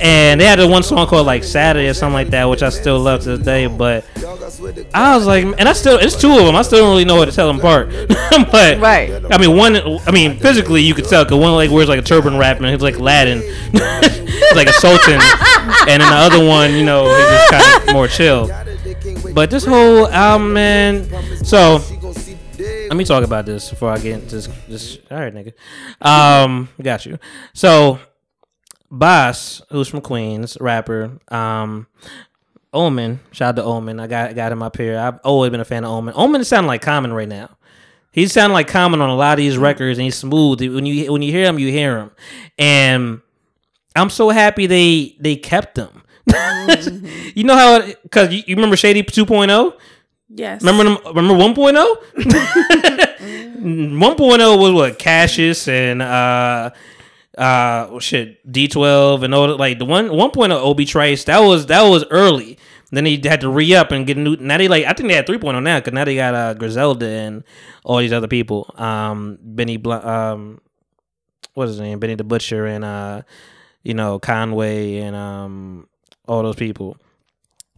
And 0.00 0.40
they 0.40 0.46
had 0.46 0.58
the 0.58 0.66
one 0.66 0.82
song 0.82 1.06
called 1.06 1.26
like 1.26 1.44
Saturday 1.44 1.88
or 1.88 1.94
something 1.94 2.14
like 2.14 2.30
that, 2.30 2.44
which 2.46 2.62
I 2.62 2.70
still 2.70 2.98
love 2.98 3.22
to 3.22 3.36
this 3.36 3.44
day. 3.44 3.66
But 3.66 4.04
I 4.94 5.16
was 5.16 5.26
like, 5.26 5.44
and 5.44 5.68
I 5.68 5.72
still, 5.72 5.98
it's 5.98 6.18
two 6.18 6.32
of 6.32 6.46
them. 6.46 6.56
I 6.56 6.62
still 6.62 6.80
don't 6.80 6.90
really 6.90 7.04
know 7.04 7.16
what 7.16 7.26
to 7.26 7.32
tell 7.32 7.46
them 7.48 7.58
apart. 7.58 7.90
but 8.50 8.80
Right. 8.80 9.22
I 9.30 9.38
mean, 9.38 9.56
one, 9.56 9.76
I 9.76 10.10
mean, 10.10 10.38
physically 10.38 10.82
you 10.82 10.94
could 10.94 11.06
tell 11.06 11.24
because 11.24 11.38
one 11.38 11.52
like 11.52 11.70
wears 11.70 11.88
like 11.88 11.98
a 11.98 12.02
turban 12.02 12.36
wrap 12.38 12.56
and 12.58 12.66
he's 12.66 12.80
like 12.80 12.98
Latin, 12.98 13.40
he's 13.40 13.80
like 14.56 14.68
a 14.68 14.72
sultan, 14.72 15.20
and 15.88 16.00
then 16.00 16.10
the 16.10 16.16
other 16.16 16.44
one, 16.44 16.72
you 16.72 16.84
know, 16.84 17.04
he's 17.04 17.26
just 17.26 17.50
kind 17.50 17.88
of 17.88 17.94
more 17.94 18.08
chill. 18.08 18.50
But 19.34 19.50
this 19.50 19.64
whole 19.64 20.08
album, 20.08 20.54
man. 20.54 21.04
So 21.44 21.80
let 22.58 22.96
me 22.96 23.04
talk 23.04 23.24
about 23.24 23.46
this 23.46 23.70
before 23.70 23.90
I 23.90 23.98
get 23.98 24.14
into 24.14 24.34
this. 24.34 24.48
this 24.68 24.98
all 25.10 25.18
right, 25.18 25.32
nigga. 25.32 25.52
Um, 26.00 26.68
got 26.82 27.06
you. 27.06 27.18
So, 27.54 28.00
Bas, 28.90 29.62
who's 29.70 29.88
from 29.88 30.00
Queens, 30.00 30.56
rapper. 30.60 31.18
Um, 31.28 31.86
Omen, 32.72 33.20
shout 33.32 33.50
out 33.50 33.56
to 33.56 33.64
Omen. 33.64 34.00
I 34.00 34.06
got 34.06 34.34
got 34.34 34.52
him 34.52 34.62
up 34.62 34.76
here. 34.76 34.98
I've 34.98 35.18
always 35.24 35.50
been 35.50 35.60
a 35.60 35.64
fan 35.64 35.84
of 35.84 35.90
Omen. 35.90 36.14
Omen 36.16 36.40
is 36.40 36.48
sounding 36.48 36.68
like 36.68 36.82
Common 36.82 37.12
right 37.12 37.28
now. 37.28 37.56
He's 38.12 38.32
sounding 38.32 38.54
like 38.54 38.68
Common 38.68 39.00
on 39.00 39.08
a 39.10 39.14
lot 39.14 39.34
of 39.34 39.38
these 39.38 39.56
records, 39.56 39.98
and 39.98 40.04
he's 40.04 40.16
smooth. 40.16 40.60
When 40.60 40.86
you 40.86 41.12
when 41.12 41.22
you 41.22 41.32
hear 41.32 41.46
him, 41.46 41.58
you 41.58 41.70
hear 41.70 41.98
him. 41.98 42.10
And 42.58 43.20
I'm 43.94 44.10
so 44.10 44.30
happy 44.30 44.66
they 44.66 45.16
they 45.20 45.36
kept 45.36 45.76
him. 45.76 46.02
you 47.34 47.44
know 47.44 47.56
how? 47.56 47.82
Because 48.02 48.32
you, 48.32 48.42
you 48.46 48.54
remember 48.56 48.76
Shady 48.76 49.02
2.0. 49.02 49.74
Yes. 50.32 50.62
Remember 50.62 50.84
them, 50.84 50.98
remember 51.16 51.34
1.0? 51.34 51.96
1.0 54.14 54.58
was 54.60 54.72
what 54.72 54.98
Cashis 54.98 55.66
and 55.66 56.02
uh 56.02 56.70
uh 57.40 57.98
shit 57.98 58.46
D12 58.50 59.22
and 59.22 59.34
all 59.34 59.48
that 59.48 59.56
like 59.56 59.78
the 59.78 59.84
one 59.84 60.08
1.0 60.08 60.32
point 60.34 60.52
of 60.52 60.62
Obie 60.62 60.84
Trice 60.84 61.24
that 61.24 61.40
was 61.40 61.66
that 61.66 61.82
was 61.88 62.04
early. 62.10 62.58
Then 62.92 63.06
he 63.06 63.20
had 63.24 63.40
to 63.42 63.48
re 63.48 63.74
up 63.74 63.92
and 63.92 64.06
get 64.06 64.16
new. 64.16 64.36
Now 64.36 64.58
they 64.58 64.68
like 64.68 64.84
I 64.84 64.92
think 64.92 65.08
they 65.08 65.14
had 65.14 65.26
3.0 65.26 65.40
point 65.40 65.56
on 65.56 65.64
now 65.64 65.78
because 65.78 65.92
now 65.94 66.04
they 66.04 66.16
got 66.16 66.34
uh 66.34 66.54
Griselda 66.54 67.06
and 67.06 67.44
all 67.84 67.98
these 67.98 68.12
other 68.12 68.28
people. 68.28 68.72
Um 68.76 69.38
Benny 69.40 69.76
Bl- 69.76 69.92
um 69.92 70.60
what 71.54 71.64
is 71.64 71.76
his 71.76 71.80
name 71.80 71.98
Benny 71.98 72.14
the 72.14 72.24
Butcher 72.24 72.66
and 72.66 72.84
uh 72.84 73.22
you 73.82 73.94
know 73.94 74.18
Conway 74.18 74.98
and 74.98 75.16
um 75.16 75.88
all 76.28 76.42
those 76.42 76.56
people. 76.56 76.96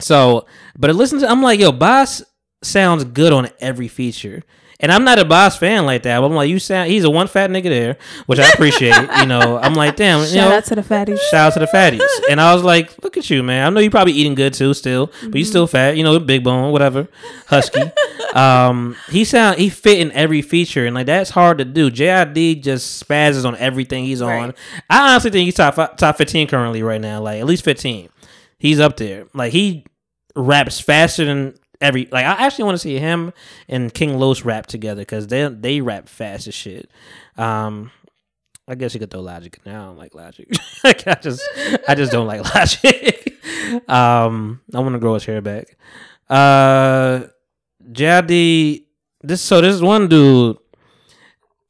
So, 0.00 0.46
but 0.76 0.90
I 0.90 0.92
listen 0.92 1.20
to, 1.20 1.30
I'm 1.30 1.42
like, 1.42 1.60
yo, 1.60 1.70
Bas 1.72 2.22
sounds 2.62 3.04
good 3.04 3.32
on 3.32 3.48
every 3.60 3.88
feature. 3.88 4.42
And 4.82 4.90
I'm 4.92 5.04
not 5.04 5.18
a 5.20 5.24
Bas 5.24 5.56
fan 5.56 5.86
like 5.86 6.02
that. 6.02 6.18
But 6.20 6.26
I'm 6.26 6.34
like, 6.34 6.50
you 6.50 6.58
sound, 6.58 6.90
he's 6.90 7.04
a 7.04 7.10
one 7.10 7.28
fat 7.28 7.50
nigga 7.50 7.64
there, 7.64 7.96
which 8.26 8.40
I 8.40 8.48
appreciate. 8.50 8.94
you 9.20 9.26
know, 9.26 9.58
I'm 9.58 9.74
like, 9.74 9.94
damn, 9.96 10.20
you 10.20 10.26
Shout 10.26 10.50
know, 10.50 10.56
out 10.56 10.64
to 10.66 10.74
the 10.74 10.82
fatties. 10.82 11.18
shout 11.30 11.46
out 11.48 11.52
to 11.54 11.60
the 11.60 11.66
fatties. 11.66 12.00
And 12.28 12.40
I 12.40 12.52
was 12.52 12.64
like, 12.64 13.02
look 13.02 13.16
at 13.16 13.30
you, 13.30 13.42
man. 13.42 13.64
I 13.66 13.70
know 13.70 13.80
you're 13.80 13.90
probably 13.92 14.12
eating 14.14 14.34
good 14.34 14.54
too, 14.54 14.74
still, 14.74 15.06
but 15.22 15.34
you're 15.36 15.44
still 15.44 15.66
fat. 15.68 15.96
You 15.96 16.02
know, 16.02 16.18
big 16.18 16.42
bone, 16.44 16.72
whatever, 16.72 17.06
husky. 17.46 17.80
um, 18.34 18.96
he 19.08 19.24
sound 19.24 19.58
he 19.58 19.68
fit 19.68 20.00
in 20.00 20.10
every 20.12 20.42
feature, 20.42 20.84
and 20.84 20.94
like 20.94 21.06
that's 21.06 21.30
hard 21.30 21.58
to 21.58 21.64
do. 21.64 21.90
JID 21.90 22.62
just 22.62 23.06
spazzes 23.06 23.44
on 23.44 23.56
everything 23.56 24.04
he's 24.04 24.20
on. 24.22 24.28
Right. 24.48 24.54
I 24.90 25.12
honestly 25.12 25.30
think 25.30 25.44
he's 25.44 25.54
top 25.54 25.96
top 25.96 26.16
15 26.16 26.48
currently 26.48 26.82
right 26.82 27.00
now, 27.00 27.20
like 27.20 27.38
at 27.40 27.46
least 27.46 27.64
15. 27.64 28.08
He's 28.58 28.80
up 28.80 28.96
there. 28.96 29.26
Like 29.34 29.52
he 29.52 29.84
raps 30.34 30.80
faster 30.80 31.24
than 31.24 31.54
every. 31.82 32.08
Like 32.10 32.24
I 32.24 32.46
actually 32.46 32.64
want 32.64 32.76
to 32.76 32.78
see 32.78 32.98
him 32.98 33.32
and 33.68 33.92
King 33.92 34.18
Los 34.18 34.44
rap 34.44 34.66
together 34.66 35.02
because 35.02 35.26
they 35.26 35.46
they 35.48 35.80
rap 35.80 36.08
fast 36.08 36.46
as 36.46 36.54
shit. 36.54 36.90
Um, 37.36 37.90
I 38.66 38.74
guess 38.74 38.94
you 38.94 39.00
could 39.00 39.10
throw 39.10 39.20
Logic. 39.20 39.58
Now. 39.66 39.82
I 39.82 39.86
don't 39.86 39.98
like 39.98 40.14
Logic. 40.14 40.48
like 40.84 41.06
I 41.06 41.14
just 41.14 41.42
I 41.88 41.94
just 41.94 42.12
don't 42.12 42.26
like 42.26 42.54
Logic. 42.54 43.38
um, 43.88 44.60
I 44.72 44.78
want 44.78 44.94
to 44.94 44.98
grow 44.98 45.14
his 45.14 45.24
hair 45.24 45.42
back. 45.42 45.76
Uh, 46.30 47.26
JID. 47.90 48.84
This 49.20 49.42
so 49.42 49.60
this 49.60 49.80
one 49.80 50.08
dude. 50.08 50.56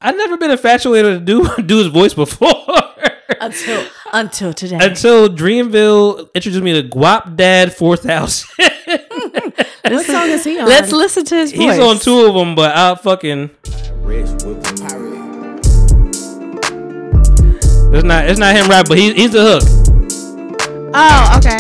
I've 0.01 0.17
never 0.17 0.37
been 0.37 0.51
infatuated 0.51 1.21
to 1.21 1.25
do 1.25 1.63
do 1.63 1.79
his 1.79 1.89
voice 1.89 2.15
before. 2.15 2.53
Until 3.41 3.87
until 4.13 4.53
today. 4.53 4.79
Until 4.81 5.29
Dreamville 5.29 6.33
introduced 6.35 6.63
me 6.63 6.81
to 6.81 6.89
Guap 6.89 7.37
Dad 7.37 7.75
4000. 9.93 9.97
What 9.97 10.07
song 10.07 10.29
is 10.31 10.45
he 10.45 10.59
on? 10.61 10.69
Let's 10.69 10.93
listen 10.93 11.25
to 11.27 11.35
his 11.37 11.53
voice. 11.53 11.61
He's 11.61 11.79
on 11.79 11.99
two 11.99 12.27
of 12.27 12.35
them, 12.35 12.55
but 12.55 12.77
I 12.77 12.95
fucking. 12.95 13.51
It's 17.95 18.05
not. 18.05 18.27
It's 18.27 18.39
not 18.39 18.57
him 18.57 18.69
rap, 18.71 18.87
but 18.89 18.97
he, 18.99 19.13
he's 19.13 19.33
the 19.33 19.43
hook. 19.43 19.63
Oh, 20.95 21.39
okay. 21.39 21.59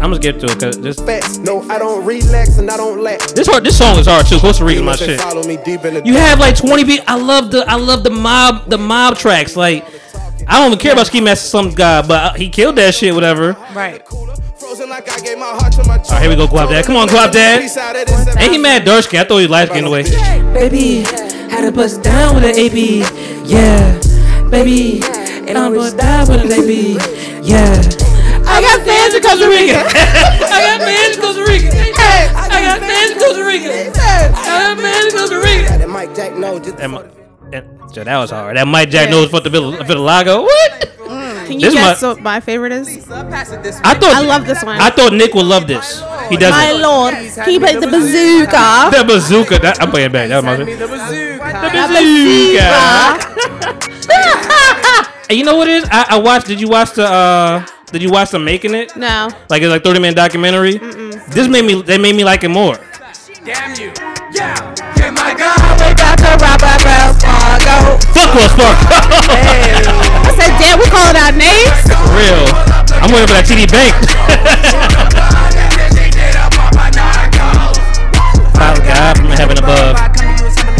I'm 0.00 0.10
just 0.10 0.22
get 0.22 0.40
to 0.40 0.46
it 0.46 0.54
because 0.54 0.80
this 0.80 0.98
Facts. 1.00 1.38
No, 1.38 1.62
I 1.70 1.78
don't 1.78 2.04
relax 2.04 2.58
and 2.58 2.68
I 2.70 2.76
don't 2.76 3.00
lack. 3.00 3.20
this 3.20 3.46
hard. 3.46 3.64
This 3.64 3.78
song 3.78 3.96
is 3.98 4.06
hard 4.06 4.26
too. 4.26 4.38
Costa 4.38 4.64
Rica, 4.64 4.82
my 4.82 4.96
shit. 4.96 5.20
Follow 5.20 5.42
me 5.44 5.58
deep 5.64 5.84
in 5.84 5.94
the 5.94 6.02
You 6.04 6.14
have 6.14 6.40
like 6.40 6.56
20 6.56 6.84
beat. 6.84 7.02
I 7.06 7.16
love 7.16 7.50
the. 7.50 7.64
I 7.68 7.76
love 7.76 8.02
the 8.04 8.10
mob. 8.10 8.68
The 8.68 8.78
mob 8.78 9.16
tracks. 9.16 9.56
Like 9.56 9.84
I 10.48 10.58
don't 10.58 10.66
even 10.68 10.78
care 10.78 10.92
about 10.92 11.06
Ski 11.06 11.20
Mask 11.20 11.42
the 11.42 11.48
Slump 11.48 11.74
God, 11.74 12.08
but 12.08 12.22
uh, 12.22 12.32
he 12.34 12.48
killed 12.48 12.76
that 12.76 12.94
shit. 12.94 13.14
Whatever. 13.14 13.56
right. 13.74 14.06
Frozen 14.56 14.88
like 14.88 15.10
I 15.10 15.18
gave 15.20 15.38
my 15.38 15.46
heart 15.46 15.72
to 15.74 15.84
my 15.84 15.98
All 15.98 16.04
right, 16.04 16.20
here 16.20 16.30
we 16.30 16.36
go, 16.36 16.46
Guap 16.46 16.68
Dad. 16.70 16.84
Come 16.84 16.96
on, 16.96 17.08
Guap 17.08 17.32
Dad. 17.32 17.62
Peace 17.62 17.76
out 17.76 17.96
of 17.96 18.06
this. 18.06 18.36
Ain't 18.36 18.52
he 18.52 18.58
mad 18.58 18.84
dark 18.84 19.04
skin? 19.04 19.20
I 19.20 19.24
thought 19.24 19.38
he 19.38 19.44
was 19.44 19.50
light 19.50 19.68
skinned 19.68 19.86
away. 19.86 20.04
Baby, 20.54 21.02
had 21.50 21.62
to 21.62 21.72
bust 21.72 22.02
down 22.02 22.36
with 22.36 22.44
an 22.44 22.56
AB. 22.56 23.00
Yeah, 23.44 24.00
baby, 24.50 25.02
and 25.48 25.58
I'm 25.58 25.74
bust 25.74 25.96
down 25.96 26.28
with 26.28 26.44
an 26.44 26.52
AB. 26.52 26.96
Yeah. 27.42 27.74
I 28.44 28.60
got 28.60 28.86
fans 28.86 29.14
in 29.14 29.22
Costa 29.22 29.48
Rica. 29.48 29.78
I 29.86 30.76
got 30.76 30.80
fans 30.80 31.16
in 31.16 31.22
Costa 31.22 31.44
Rica. 31.46 31.68
I 32.34 32.62
got 32.62 32.80
fans 32.80 33.12
in 33.12 33.18
Costa 33.18 33.44
Rica. 33.44 33.92
I 33.94 34.74
got 34.74 34.78
fans 34.78 35.12
in 35.12 35.18
Costa 35.18 35.36
Rica. 35.36 35.78
That 35.78 35.88
Mike 35.88 36.14
Jack 36.14 36.36
no, 36.36 36.58
just 36.58 36.76
That, 36.76 36.90
mi- 36.90 37.21
that, 37.52 37.64
so 37.92 38.02
that 38.04 38.18
was 38.18 38.30
hard. 38.30 38.56
That 38.56 38.66
Mike 38.66 38.90
Jack 38.90 39.10
knows 39.10 39.30
what 39.32 39.44
the 39.44 39.50
vitiligo. 39.50 40.42
What? 40.44 40.88
Can 41.46 41.52
you 41.60 41.66
This 41.70 41.74
guess 41.74 42.02
my- 42.02 42.08
what 42.08 42.20
my 42.20 42.40
favorite 42.40 42.72
is? 42.72 42.88
I 43.10 43.94
thought 43.94 44.14
I 44.14 44.20
love 44.20 44.46
this 44.46 44.62
one. 44.64 44.80
I 44.80 44.90
thought 44.90 45.12
Nick 45.12 45.34
would 45.34 45.44
love 45.46 45.66
this. 45.66 46.00
He 46.30 46.36
doesn't. 46.36 46.56
My 46.56 46.72
lord, 46.72 47.14
he 47.14 47.58
played 47.58 47.80
the 47.82 47.88
bazooka. 47.88 48.90
The 48.96 49.04
bazooka. 49.06 49.58
That, 49.58 49.82
I'm 49.82 49.90
playing 49.90 50.12
back. 50.12 50.28
That 50.28 50.36
was 50.36 50.44
my 50.44 50.56
the 50.56 50.64
bazooka. 50.64 51.52
the 51.52 51.70
bazooka. 53.36 55.26
and 55.28 55.38
you 55.38 55.44
know 55.44 55.56
what 55.56 55.68
it 55.68 55.82
is? 55.82 55.88
I, 55.90 56.06
I 56.10 56.18
watched. 56.18 56.46
Did 56.46 56.60
you 56.60 56.68
watch 56.68 56.92
the? 56.92 57.04
uh 57.06 57.66
Did 57.92 58.02
you 58.02 58.10
watch 58.10 58.30
them 58.30 58.44
making 58.44 58.74
it? 58.74 58.96
No. 58.96 59.28
Like 59.50 59.62
it's 59.62 59.70
like 59.70 59.84
30 59.84 60.00
minute 60.00 60.16
documentary. 60.16 60.78
This 61.28 61.48
made 61.48 61.64
me. 61.66 61.82
They 61.82 61.98
made 61.98 62.14
me 62.16 62.24
like 62.24 62.44
it 62.44 62.48
more. 62.48 62.78
Damn 63.44 63.74
you. 63.78 63.92
Yeah. 64.32 64.56
Yeah, 64.96 65.10
my 65.10 65.34
God, 65.34 65.58
we 65.80 65.92
got 65.94 66.16
to 66.16 66.36
rob 66.40 66.62
our 67.68 67.82
Wells 68.34 68.54
Fargo. 68.54 68.86
Fuck 68.90 69.08
Wells 69.10 69.26
Fargo. 69.28 69.92
I 70.24 70.30
said, 70.36 70.52
damn, 70.58 70.78
we 70.78 70.86
calling 70.90 71.18
out 71.18 71.34
names. 71.34 71.82
For 71.86 72.14
real. 72.16 72.44
I'm 73.02 73.10
waiting 73.10 73.28
for 73.28 73.36
that 73.36 73.46
TD 73.46 73.66
Bank. 73.70 73.92
Father 78.56 78.82
God 78.84 79.16
from 79.16 79.26
heaven 79.26 79.58
above. 79.58 79.96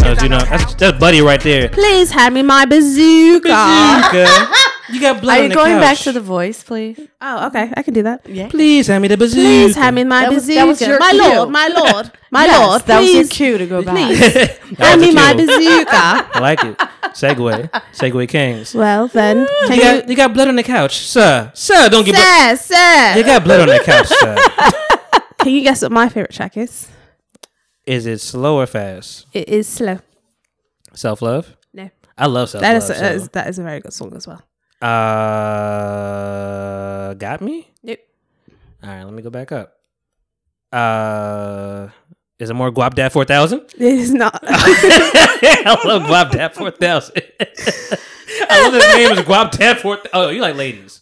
Uh, 0.05 0.15
you 0.21 0.29
know, 0.29 0.39
that's, 0.39 0.73
that's 0.75 0.97
Buddy 0.99 1.21
right 1.21 1.41
there. 1.41 1.69
Please 1.69 2.11
hand 2.11 2.35
me 2.35 2.41
my 2.41 2.65
bazooka. 2.65 3.49
Bazooka. 3.49 4.69
You 4.91 4.99
got 4.99 5.21
blood 5.21 5.33
Are 5.33 5.37
on 5.37 5.43
you 5.43 5.49
the 5.49 5.55
going 5.55 5.79
back 5.79 5.97
to 5.99 6.11
the 6.11 6.19
voice, 6.19 6.61
please? 6.63 6.99
Oh, 7.21 7.47
okay. 7.47 7.71
I 7.77 7.83
can 7.83 7.93
do 7.93 8.03
that. 8.03 8.27
Yeah. 8.27 8.49
Please 8.49 8.87
hand 8.87 9.01
me 9.01 9.07
the 9.07 9.15
bazooka. 9.17 9.41
Please 9.41 9.75
hand 9.77 9.95
me 9.95 10.03
my 10.03 10.23
That 10.23 10.33
was- 10.33 10.43
bazooka. 10.43 10.55
that 10.59 10.67
was 10.67 10.81
your 10.81 10.99
my 10.99 11.11
cue. 11.11 11.19
lord, 11.21 11.49
my 11.49 11.67
lord, 11.69 12.11
my 12.31 12.45
Yes, 12.45 12.59
lord. 12.67 12.81
that 12.83 12.99
was 12.99 13.13
your 13.13 13.27
cue 13.27 13.57
to 13.59 13.65
go 13.65 13.81
back. 13.81 13.95
Please 13.95 14.19
hand 14.77 14.99
me 15.01 15.11
a 15.11 15.13
my 15.13 15.33
bazooka. 15.33 15.87
I 16.35 16.39
like 16.41 16.63
it. 16.65 16.77
Segue. 17.13 17.69
Segue 17.93 18.27
Kings. 18.27 18.73
well 18.75 19.07
then, 19.07 19.47
can 19.67 19.75
You 19.75 19.81
got, 19.81 20.09
you 20.09 20.15
got 20.15 20.33
blood 20.33 20.47
on 20.49 20.55
the 20.57 20.63
couch, 20.63 20.97
sir. 20.97 21.49
Sir, 21.53 21.87
don't 21.89 22.03
give 22.03 22.15
you, 22.15 22.21
blood. 22.21 22.57
sir, 22.57 22.73
sir, 22.73 23.13
You 23.19 23.23
got 23.23 23.43
blood 23.43 23.61
on 23.61 23.67
the 23.67 23.83
couch, 23.83 24.07
sir. 24.07 24.35
can 25.39 25.53
you 25.53 25.61
guess 25.61 25.81
what 25.81 25.91
my 25.91 26.09
favorite 26.09 26.33
track 26.33 26.57
is? 26.57 26.89
Is 27.85 28.05
it 28.05 28.19
slow 28.19 28.57
or 28.59 28.65
fast? 28.65 29.27
It 29.31 29.47
is 29.47 29.67
slow. 29.67 29.99
Self 30.93 31.21
love. 31.21 31.55
No, 31.73 31.89
I 32.17 32.25
love 32.27 32.49
self 32.49 32.61
that 32.63 32.73
love. 32.73 32.81
is, 32.83 32.87
that 32.99 33.15
is 33.15 33.29
that 33.29 33.47
is 33.47 33.59
a 33.59 33.63
very 33.63 33.79
good 33.79 33.93
song 33.93 34.13
as 34.15 34.25
well. 34.27 34.41
Uh, 35.83 37.13
got 37.15 37.41
me. 37.41 37.69
Yep. 37.83 37.99
All 38.83 38.89
right, 38.89 39.03
let 39.03 39.13
me 39.13 39.21
go 39.21 39.29
back 39.29 39.51
up. 39.51 39.75
Uh, 40.71 41.89
is 42.39 42.49
it 42.49 42.53
more 42.53 42.71
Guap 42.71 42.95
Dad 42.95 43.11
four 43.13 43.25
thousand? 43.25 43.61
It 43.75 43.81
is 43.81 44.13
not. 44.13 44.39
I 44.45 45.77
love 45.85 46.03
Guap 46.03 46.31
Dad 46.31 46.53
four 46.55 46.71
thousand. 46.71 47.21
I 47.39 48.61
love 48.63 48.73
his 48.73 48.85
name 48.95 49.11
is 49.11 49.19
Guap 49.19 49.51
Dad 49.51 49.79
four. 49.79 49.99
Oh, 50.13 50.29
you 50.29 50.41
like 50.41 50.55
ladies? 50.55 51.01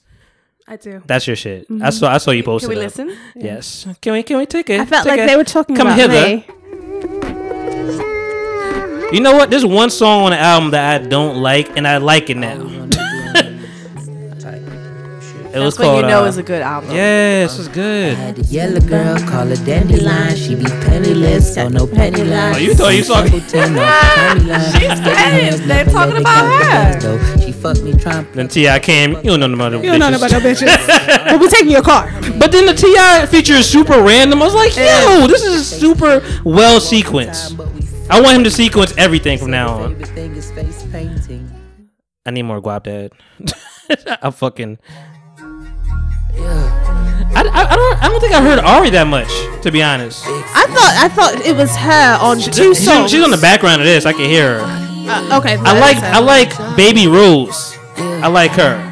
I 0.68 0.76
do. 0.78 1.02
That's 1.06 1.26
your 1.28 1.36
shit. 1.36 1.66
I 1.82 1.90
saw. 1.90 2.12
I 2.14 2.18
saw 2.18 2.32
you 2.32 2.44
post 2.44 2.64
Can 2.66 2.70
we 2.70 2.76
up. 2.76 2.84
listen? 2.84 3.18
Yes. 3.36 3.88
Can 4.02 4.14
we? 4.14 4.24
Can 4.24 4.38
we 4.38 4.46
take 4.46 4.70
it? 4.70 4.80
I 4.80 4.86
felt 4.86 5.06
take 5.06 5.12
like 5.12 5.20
it? 5.22 5.28
they 5.28 5.36
were 5.38 5.44
talking 5.44 5.76
Come 5.76 5.88
about 5.88 5.98
hither. 6.00 6.28
me. 6.38 6.46
You 9.14 9.20
know 9.20 9.34
what? 9.36 9.50
There's 9.50 9.66
one 9.66 9.90
song 9.90 10.24
on 10.24 10.32
the 10.32 10.38
album 10.40 10.72
that 10.72 11.02
I 11.02 11.04
don't 11.06 11.38
like, 11.42 11.76
and 11.78 11.86
I 11.88 11.98
like 11.98 12.30
it 12.30 12.38
now. 12.38 12.58
It 15.54 15.60
was 15.60 15.76
That's 15.76 15.80
when 15.80 15.88
called. 15.88 16.02
you 16.04 16.08
know 16.08 16.24
uh, 16.24 16.28
it's 16.28 16.38
a 16.38 16.44
good 16.44 16.62
album. 16.62 16.92
Yeah, 16.92 17.44
this 17.44 17.60
is 17.60 17.68
good. 17.68 18.14
I 18.14 18.16
Had 18.16 18.40
a 18.40 18.42
yellow 18.44 18.80
girl, 18.80 19.18
call 19.28 19.48
her 19.48 19.56
dandelion. 19.58 20.36
She 20.38 20.56
be 20.56 20.64
penniless, 20.64 21.54
so 21.54 21.68
no 21.68 21.86
penny 21.86 22.24
line. 22.24 22.56
Oh, 22.56 22.58
you 22.58 22.74
thought 22.74 22.96
you 22.96 23.04
saw- 23.04 23.26
She's 23.26 25.00
petty. 25.02 25.58
They're 25.68 25.86
talking 25.86 26.18
about 26.18 26.46
her. 26.64 27.38
She 27.42 27.52
fucked 27.52 27.84
me 27.84 27.94
trying 27.94 28.32
Then 28.32 28.48
T.I. 28.48 28.80
came. 28.80 29.16
You 29.18 29.38
don't 29.38 29.40
know 29.42 29.54
about 29.54 29.72
no 29.74 29.82
You 29.82 29.90
don't 29.92 30.00
know 30.00 30.10
bitches. 30.12 30.16
about 30.18 30.32
no 30.32 30.40
bitches. 30.40 31.26
but 31.30 31.40
we 31.40 31.48
taking 31.50 31.72
your 31.72 31.82
car. 31.84 32.10
But 32.40 32.52
then 32.54 32.66
the 32.66 32.74
T.I. 32.74 33.26
feature 33.26 33.54
is 33.56 33.68
super 33.70 34.02
random. 34.02 34.42
I 34.42 34.46
was 34.46 34.54
like, 34.56 34.76
yo, 34.78 35.28
this 35.28 35.44
is 35.44 35.62
a 35.62 35.64
super 35.64 36.22
well 36.46 36.80
sequenced. 36.80 37.60
I 38.10 38.22
want 38.22 38.38
him 38.38 38.44
to 38.46 38.52
sequence 38.52 38.94
everything 38.98 39.38
from 39.38 39.52
now 39.52 39.70
on. 39.70 39.92
Favorite 39.96 40.10
thing 40.16 40.36
is 40.36 40.52
face 40.52 40.86
painting. 40.92 41.50
I 42.26 42.32
need 42.32 42.44
more 42.44 42.62
Guap 42.62 42.84
Dad. 42.84 43.12
I 44.22 44.30
fucking. 44.32 44.78
I, 46.38 47.44
I, 47.44 47.74
I 47.74 47.76
don't 47.76 48.04
I 48.04 48.10
don't 48.10 48.20
think 48.20 48.34
I 48.34 48.42
heard 48.42 48.60
Ari 48.60 48.90
that 48.92 49.08
much 49.08 49.30
to 49.64 49.72
be 49.72 49.82
honest. 49.82 50.24
I 50.26 50.66
thought 50.68 50.94
I 50.98 51.08
thought 51.08 51.46
it 51.46 51.56
was 51.56 51.76
her 51.76 52.18
on 52.22 52.40
two 52.40 52.52
She's 52.52 52.88
on, 52.88 52.96
songs. 52.96 53.12
she's 53.12 53.24
on 53.24 53.32
the 53.32 53.38
background 53.38 53.82
of 53.82 53.88
this. 53.88 54.06
I 54.06 54.14
can 54.14 54.30
hear 54.30 54.60
her. 54.60 54.66
Uh, 55.10 55.40
okay, 55.40 55.56
I 55.58 55.80
like 55.80 55.98
I 55.98 56.20
like 56.20 56.76
Baby 56.76 57.08
Rose. 57.08 57.78
I 57.98 58.28
like 58.28 58.52
her. 58.52 58.88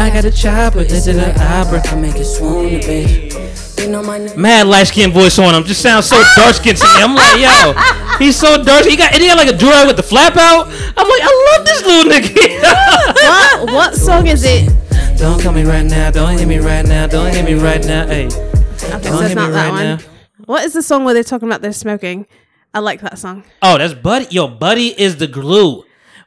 I 0.00 0.10
got 0.10 0.24
a 0.24 0.30
chopper 0.30 0.82
into 0.82 1.12
the 1.12 1.34
opera. 1.42 1.82
I 1.86 1.96
make 1.96 2.14
it 2.16 2.24
swoon, 2.24 2.80
baby. 2.80 3.34
You 3.82 3.88
know 3.90 4.02
my 4.02 4.18
name. 4.18 4.40
Mad 4.40 4.66
light 4.68 4.86
skin 4.86 5.10
voice 5.10 5.38
on 5.40 5.54
him. 5.54 5.64
Just 5.64 5.82
sounds 5.82 6.06
so 6.06 6.22
dark 6.36 6.54
skinned 6.54 6.78
to 6.78 6.84
me. 6.84 7.02
I'm 7.02 7.14
like, 7.16 7.40
yo, 7.40 7.74
he's 8.18 8.36
so 8.36 8.62
dark. 8.62 8.84
He 8.84 8.96
got 8.96 9.12
and 9.12 9.20
he 9.20 9.28
got 9.28 9.36
like 9.36 9.48
a 9.48 9.56
durag 9.58 9.86
with 9.88 9.96
the 9.96 10.02
flap 10.04 10.36
out. 10.36 10.66
I'm 10.68 11.08
like, 11.08 11.22
I 11.22 11.56
love 11.56 11.66
this 11.66 11.84
little 11.84 12.12
nigga. 12.12 12.62
what 13.66 13.72
what 13.72 13.94
song 13.96 14.28
is 14.28 14.44
it? 14.44 14.70
Don't 15.18 15.40
call 15.42 15.52
me 15.52 15.64
right 15.64 15.84
now. 15.84 16.10
Don't 16.10 16.38
hit 16.38 16.46
me 16.48 16.58
right 16.58 16.86
now. 16.86 17.06
Don't 17.06 17.34
hit 17.34 17.44
me 17.44 17.54
right 17.54 17.84
now. 17.84 18.06
Hey, 18.06 18.26
Okay, 18.26 18.30
so 18.30 18.88
don't 18.88 19.22
it's 19.24 19.28
hit 19.28 19.28
me 19.30 19.34
that 19.34 19.50
right 19.52 19.70
one. 19.70 19.82
now. 19.82 19.98
What 20.44 20.64
is 20.64 20.72
the 20.72 20.82
song 20.82 21.04
where 21.04 21.14
they're 21.14 21.24
talking 21.24 21.48
about 21.48 21.60
they're 21.62 21.72
smoking? 21.72 22.26
I 22.72 22.78
like 22.80 23.00
that 23.00 23.18
song. 23.18 23.44
Oh, 23.62 23.78
that's 23.78 23.94
Buddy. 23.94 24.26
Yo, 24.30 24.46
Buddy 24.48 24.88
is 25.00 25.16
the 25.16 25.26
glue. 25.26 25.84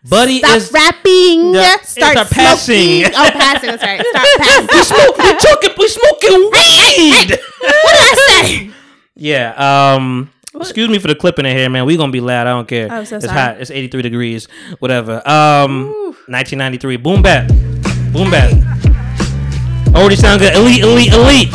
Buddy 0.09 0.39
Stop 0.39 0.57
is. 0.57 0.71
rapping. 0.71 1.53
Yeah, 1.53 1.75
start 1.81 2.13
start 2.13 2.29
passing. 2.31 3.01
smoking. 3.03 3.13
Oh, 3.15 3.29
passing. 3.31 3.69
That's 3.69 3.83
right. 3.83 4.01
Start 4.05 4.27
passing. 4.37 4.67
We 4.71 4.83
smoke. 4.83 5.17
We 5.17 5.35
talking. 5.35 5.69
We 5.77 5.87
smoking 5.87 6.39
weed. 6.51 7.29
what 7.31 7.91
did 7.91 8.01
I 8.01 8.43
say? 8.43 8.71
Yeah. 9.15 9.93
Um. 9.95 10.31
Excuse 10.55 10.89
me 10.89 10.97
for 10.97 11.07
the 11.07 11.15
clipping 11.15 11.45
in 11.45 11.55
here, 11.55 11.69
man. 11.69 11.85
We 11.85 11.95
gonna 11.95 12.11
be 12.11 12.21
loud. 12.21 12.47
I 12.47 12.51
don't 12.51 12.67
care. 12.67 12.87
Oh, 12.89 13.03
so 13.03 13.17
it's 13.17 13.25
sorry. 13.25 13.37
hot. 13.37 13.61
It's 13.61 13.69
83 13.69 14.01
degrees. 14.01 14.47
Whatever. 14.79 15.17
Um. 15.27 15.89
1993. 16.27 16.97
Boom 16.97 17.21
bap. 17.21 17.51
Boom 18.11 18.29
bap. 18.29 18.51
Already 19.95 20.15
sound 20.15 20.41
good. 20.41 20.55
Elite. 20.55 20.83
Elite. 20.83 21.13
Elite. 21.13 21.49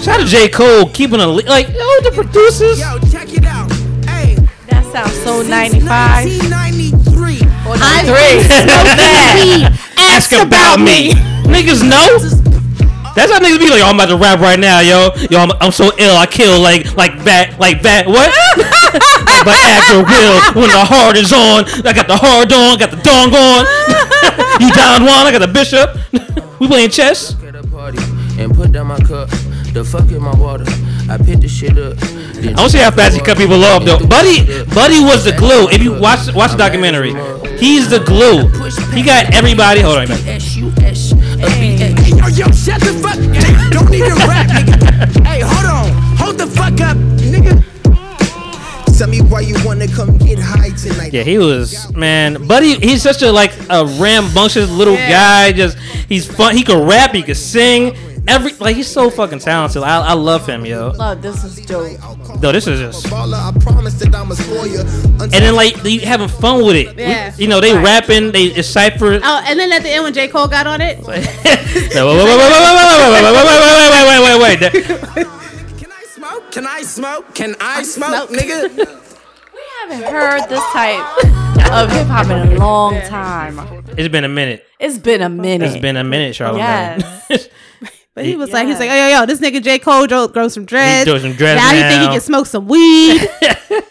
Shout 0.00 0.20
out 0.20 0.20
to 0.20 0.26
J 0.26 0.48
Cole 0.48 0.88
keeping 0.90 1.20
a 1.20 1.26
like 1.26 1.68
yo 1.68 2.00
the 2.02 2.12
producers. 2.14 2.78
Yo, 2.78 2.98
check 3.10 3.32
it 3.32 3.44
out. 3.44 3.70
Hey, 4.04 4.36
That 4.68 4.84
sounds 4.92 5.16
so 5.22 5.42
95. 5.42 5.88
1993. 5.88 7.40
Or 7.66 7.76
93. 7.76 9.78
Ask 9.98 10.32
about 10.32 10.78
me. 10.80 11.12
Niggas 11.48 11.82
know. 11.82 12.18
That's 13.14 13.32
how 13.32 13.40
niggas 13.40 13.58
be 13.58 13.68
like, 13.68 13.82
oh, 13.82 13.86
I'm 13.88 13.96
about 13.96 14.10
to 14.10 14.16
rap 14.16 14.38
right 14.38 14.60
now, 14.60 14.78
yo. 14.80 15.10
Yo, 15.28 15.38
I'm, 15.40 15.50
I'm 15.60 15.72
so 15.72 15.90
ill, 15.98 16.16
I 16.16 16.26
kill 16.26 16.60
like 16.60 16.94
like 16.96 17.18
that, 17.24 17.58
like 17.58 17.82
that. 17.82 18.06
What? 18.06 18.30
but 19.44 19.54
after 19.54 20.02
will, 20.02 20.62
when 20.62 20.70
the 20.70 20.84
heart 20.84 21.16
is 21.16 21.32
on, 21.32 21.64
I 21.86 21.92
got 21.92 22.06
the 22.06 22.16
hard 22.16 22.52
on, 22.52 22.78
got 22.78 22.90
the 22.90 23.00
dong 23.02 23.30
on. 23.30 23.62
you 24.60 24.70
down 24.74 25.02
one, 25.02 25.26
I 25.26 25.30
got 25.30 25.40
the 25.40 25.52
bishop. 25.52 25.94
we 26.60 26.66
playing 26.66 26.90
chess. 26.90 27.40
at 27.44 27.54
a 27.54 27.62
party 27.68 27.98
and 28.38 28.54
put 28.54 28.72
down 28.72 28.88
my 28.88 28.98
cup. 28.98 29.28
The 29.72 29.84
fuck 29.84 30.10
in 30.10 30.22
my 30.22 30.34
water. 30.34 30.64
I 31.10 31.18
picked 31.18 31.42
the 31.42 31.48
shit 31.48 31.78
up. 31.78 31.96
I 32.02 32.52
don't 32.52 32.70
see 32.70 32.78
how 32.78 32.90
fast 32.90 33.14
he 33.16 33.22
cut 33.22 33.36
people 33.36 33.62
off 33.64 33.84
though. 33.84 33.98
Buddy, 33.98 34.42
Buddy 34.74 35.00
was 35.00 35.24
the 35.24 35.32
glue. 35.36 35.68
If 35.68 35.82
you 35.82 35.92
watch 35.92 36.32
watch 36.34 36.52
the 36.52 36.56
documentary, 36.56 37.12
he's 37.58 37.90
the 37.90 38.00
glue. 38.00 38.48
He 38.96 39.02
got 39.02 39.34
everybody. 39.34 39.80
Hold 39.80 39.98
on, 39.98 40.04
a 40.04 40.08
minute. 40.08 40.26
S-U-S, 40.26 41.12
a 41.12 41.48
B-A. 41.60 41.94
Yo, 42.10 42.26
yo, 42.28 42.50
shut 42.50 42.80
the 42.80 42.96
fuck. 42.98 43.18
Hey, 43.18 43.70
don't 43.70 43.92
even 43.92 44.16
rap, 44.26 44.48
nigga. 44.48 45.26
Hey, 45.26 45.40
hold 45.40 45.66
on. 45.66 45.92
Hold 46.16 46.38
the 46.38 46.46
fuck 46.46 46.80
up, 46.80 46.96
nigga. 46.96 47.18
Tell 47.18 47.27
me 47.27 47.27
why 49.38 49.44
you 49.46 49.54
wanna 49.64 49.86
come 49.86 50.18
get 50.18 50.36
high 50.40 50.70
tonight. 50.70 51.12
Yeah, 51.12 51.22
he 51.22 51.38
was 51.38 51.94
man. 51.94 52.46
Buddy, 52.48 52.74
he's 52.80 53.02
such 53.02 53.22
a 53.22 53.30
like 53.30 53.52
a 53.70 53.84
rambunctious 54.00 54.68
little 54.70 54.96
guy. 54.96 55.52
Just 55.52 55.78
he's 56.08 56.26
fun. 56.26 56.56
He 56.56 56.64
could 56.64 56.88
rap. 56.88 57.12
He 57.14 57.22
could 57.22 57.36
sing. 57.36 57.96
Every 58.26 58.52
like 58.54 58.74
he's 58.74 58.88
so 58.88 59.10
fucking 59.10 59.38
talented. 59.38 59.82
I, 59.84 60.08
I 60.08 60.12
love 60.14 60.44
him, 60.46 60.66
yo. 60.66 60.92
Oh, 60.98 61.14
this 61.14 61.44
is 61.44 61.64
dope. 61.64 61.98
No, 62.42 62.50
this 62.50 62.66
is 62.66 62.80
just. 62.80 63.06
Baller, 63.06 63.38
I 63.38 63.56
promise 63.60 63.94
that 64.00 64.12
I'ma 64.14 64.34
spoil 64.34 64.66
you. 64.66 64.80
And 64.80 65.30
then 65.30 65.54
like 65.54 65.82
you 65.84 66.00
having 66.00 66.28
fun 66.28 66.64
with 66.66 66.74
it. 66.76 66.96
We- 66.96 67.02
Yeah. 67.04 67.32
you 67.38 67.46
know 67.46 67.60
they 67.60 67.72
rapping. 67.74 68.32
They 68.32 68.52
decipher. 68.52 69.20
Oh, 69.22 69.42
and 69.46 69.58
then 69.58 69.72
at 69.72 69.82
the 69.84 69.90
end 69.90 70.02
when 70.04 70.12
J 70.12 70.26
Cole 70.28 70.48
got 70.48 70.66
on 70.66 70.80
it, 70.80 70.98
Wait, 70.98 71.06
wait, 71.06 71.24
wait, 71.24 72.04
wait, 72.04 72.04
wait, 72.04 72.50
wait, 72.50 72.74
wait, 72.74 73.22
wait, 73.22 73.22
wait, 73.22 73.44
wait, 73.46 73.60
wait, 73.62 74.02
wait, 74.02 74.20
wait, 74.20 74.40
wait, 74.40 74.60
wait, 74.60 75.16
wait. 75.16 75.26
Can 75.78 75.92
I 75.92 76.02
smoke? 76.04 76.50
Can 76.52 76.66
I 76.66 76.82
smoke? 76.82 77.34
Can 77.34 77.54
I 77.60 77.82
smoke, 77.84 78.30
nigga? 78.30 79.04
I 79.80 79.86
haven't 79.92 80.12
heard 80.12 80.48
this 80.48 80.64
type 80.72 81.72
of 81.72 81.90
hip 81.92 82.06
hop 82.08 82.26
in 82.26 82.52
a 82.52 82.58
long 82.58 83.00
time. 83.02 83.58
It's 83.96 84.08
been 84.08 84.24
a 84.24 84.28
minute. 84.28 84.66
It's 84.80 84.98
been 84.98 85.22
a 85.22 85.28
minute. 85.28 85.70
It's 85.70 85.80
been 85.80 85.96
a 85.96 86.04
minute, 86.04 86.34
Charlamagne. 86.34 87.00
Yes. 87.30 87.48
but 88.18 88.26
he 88.26 88.34
was 88.34 88.50
like, 88.50 88.66
he's 88.66 88.80
like, 88.80 88.90
oh 88.90 88.94
yo 88.94 89.20
yo, 89.20 89.26
this 89.26 89.38
nigga 89.38 89.62
J 89.62 89.78
Cole 89.78 90.08
grow, 90.08 90.26
grow 90.26 90.48
some 90.48 90.64
dreads. 90.64 91.08
grows 91.08 91.22
some 91.22 91.34
dreads 91.34 91.62
now 91.62 91.72
he 91.72 91.80
think 91.82 92.02
he 92.02 92.08
can 92.08 92.20
smoke 92.20 92.46
some 92.46 92.66
weed. 92.66 93.20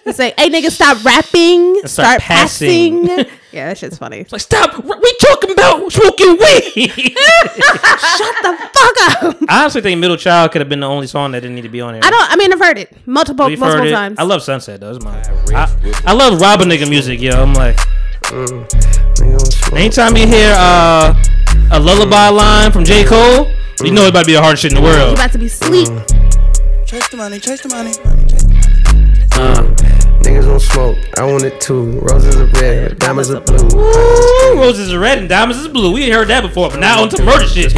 He's 0.03 0.19
like, 0.19 0.37
hey 0.39 0.49
nigga, 0.49 0.69
stop 0.69 1.03
rapping, 1.05 1.75
Start 1.79 1.89
start, 1.89 2.21
passing. 2.21 3.07
passing. 3.07 3.25
yeah, 3.53 3.67
that 3.67 3.77
shit's 3.77 3.97
funny. 3.97 4.25
like 4.29 4.41
stop. 4.41 4.83
We 4.83 5.17
talking 5.21 5.51
about 5.51 5.91
smoking 5.91 6.31
weed. 6.37 6.91
Shut 8.17 8.35
the 8.41 8.69
fuck 8.73 9.23
up. 9.23 9.37
I 9.47 9.61
honestly 9.61 9.81
think 9.81 9.99
Middle 9.99 10.17
Child 10.17 10.51
could 10.51 10.59
have 10.61 10.69
been 10.69 10.79
the 10.81 10.87
only 10.87 11.07
song 11.07 11.31
that 11.31 11.41
didn't 11.41 11.55
need 11.55 11.61
to 11.63 11.69
be 11.69 11.79
on 11.81 11.93
there. 11.93 12.03
I 12.03 12.09
don't. 12.09 12.31
I 12.31 12.35
mean, 12.35 12.51
I've 12.51 12.59
heard 12.59 12.77
it 12.77 12.91
multiple 13.07 13.45
We've 13.47 13.59
multiple 13.59 13.83
heard 13.83 13.89
it. 13.89 13.95
times. 13.95 14.19
I 14.19 14.23
love 14.23 14.41
Sunset 14.41 14.79
though. 14.81 14.93
It's 14.93 15.03
my. 15.03 15.17
I, 15.53 16.03
I 16.05 16.13
love 16.13 16.39
Robber 16.41 16.65
nigga 16.65 16.89
music, 16.89 17.21
yo. 17.21 17.31
I'm 17.31 17.53
like, 17.53 17.77
anytime 19.73 20.15
you 20.17 20.25
hear 20.27 20.53
uh, 20.57 21.13
a 21.71 21.79
lullaby 21.79 22.29
line 22.29 22.71
from 22.71 22.83
J 22.85 23.03
Cole, 23.05 23.51
you 23.83 23.91
know 23.91 24.01
it's 24.01 24.09
about 24.09 24.21
to 24.21 24.25
be 24.27 24.33
the 24.33 24.41
hardest 24.41 24.63
shit 24.63 24.71
in 24.73 24.77
the 24.77 24.81
world. 24.81 24.95
You 24.97 25.03
world. 25.03 25.17
about 25.19 25.31
to 25.33 25.37
be 25.37 25.47
sleep. 25.47 25.87
Chase 26.85 27.07
the 27.09 27.17
money, 27.17 27.39
chase 27.39 27.61
the 27.61 27.69
money. 27.69 27.93
Uh, 29.33 29.86
Niggas 30.27 30.43
don't 30.43 30.59
smoke. 30.59 30.97
I 31.17 31.23
want 31.23 31.45
it 31.45 31.61
too. 31.61 32.01
Roses 32.01 32.35
are 32.35 32.47
red, 32.47 32.99
diamonds 32.99 33.29
are 33.31 33.39
blue. 33.39 33.65
Ooh, 33.79 34.59
roses 34.59 34.91
are 34.91 34.99
red 34.99 35.19
and 35.19 35.29
diamonds 35.29 35.57
is 35.61 35.69
blue. 35.69 35.93
We 35.93 36.03
ain't 36.03 36.13
heard 36.13 36.27
that 36.27 36.41
before, 36.41 36.69
but 36.69 36.81
now 36.81 37.03
on 37.03 37.09
to 37.11 37.23
murder 37.23 37.47
shit. 37.47 37.73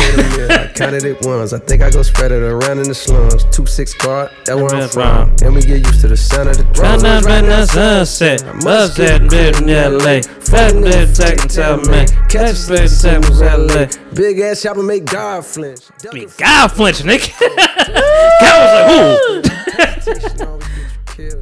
I 0.49 0.73
counted 0.73 1.03
it 1.03 1.23
once. 1.23 1.53
I 1.53 1.59
think 1.59 1.83
I 1.83 1.91
go 1.91 2.01
spread 2.01 2.31
it 2.31 2.41
around 2.41 2.79
in 2.79 2.87
the 2.87 2.95
slums. 2.95 3.43
Two 3.55 3.67
six 3.67 3.93
guard, 3.93 4.31
that 4.45 4.55
where 4.57 4.73
I'm 4.73 4.89
from. 4.89 5.35
And 5.43 5.53
we 5.53 5.61
get 5.61 5.85
used 5.85 6.01
to 6.01 6.07
the 6.07 6.17
sound 6.17 6.49
of 6.49 6.57
the 6.57 6.63
drums. 6.73 7.03
Right 7.03 7.21
now, 7.21 7.29
right 7.29 7.45
now, 7.45 7.65
sunset. 7.65 8.41
Buzz 8.63 8.95
that 8.95 9.29
bit 9.29 9.61
in 9.61 9.67
LA. 9.67 10.21
Fat 10.41 10.73
bit 10.73 11.15
second 11.15 11.51
tell 11.51 11.77
me. 11.77 12.07
Catch 12.29 12.55
space 12.55 12.97
seconds 12.97 13.41
LA. 13.41 13.85
Big 14.15 14.39
ass 14.39 14.65
and 14.65 14.87
make 14.87 15.05
God 15.05 15.45
flinch. 15.45 15.81
I 16.09 16.15
mean, 16.15 16.29
God 16.35 16.69
flinch, 16.69 16.97
nigga. 17.03 17.29
God 18.41 18.57
was 18.59 18.73
like, 18.73 19.43
who? 19.43 20.59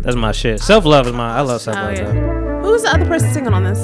That's 0.01 0.15
my 0.15 0.31
shit. 0.31 0.59
Self 0.59 0.85
love 0.85 1.07
is 1.07 1.13
my. 1.13 1.37
I 1.37 1.41
love 1.41 1.61
self 1.61 1.75
love. 1.75 1.97
Oh 1.97 2.03
love. 2.03 2.15
yeah. 2.15 2.61
Who's 2.61 2.81
the 2.83 2.93
other 2.93 3.05
person 3.05 3.31
singing 3.33 3.53
on 3.53 3.63
this? 3.63 3.79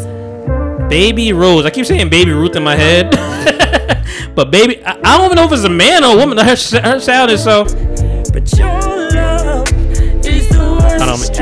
Baby 0.90 1.34
Rose. 1.34 1.66
I 1.66 1.70
keep 1.70 1.86
saying 1.86 2.10
Baby 2.10 2.32
Ruth 2.32 2.56
in 2.56 2.64
my 2.64 2.76
head, 2.76 3.12
but 4.36 4.52
baby, 4.52 4.84
I, 4.84 5.00
I 5.04 5.18
don't 5.18 5.26
even 5.26 5.36
know 5.38 5.46
if 5.46 5.52
it's 5.52 5.64
a 5.64 5.70
man 5.70 6.04
or 6.04 6.16
a 6.16 6.18
woman. 6.18 6.38
Her, 6.38 6.56
her 6.82 7.00
sound 7.00 7.32
is 7.32 7.44
so. 7.44 7.66
But 7.66 8.52
your 8.58 8.68
love 9.12 9.68
is 10.26 10.50
the 10.50 10.98
I 11.00 11.06
don't 11.06 11.20
worst. 11.20 11.34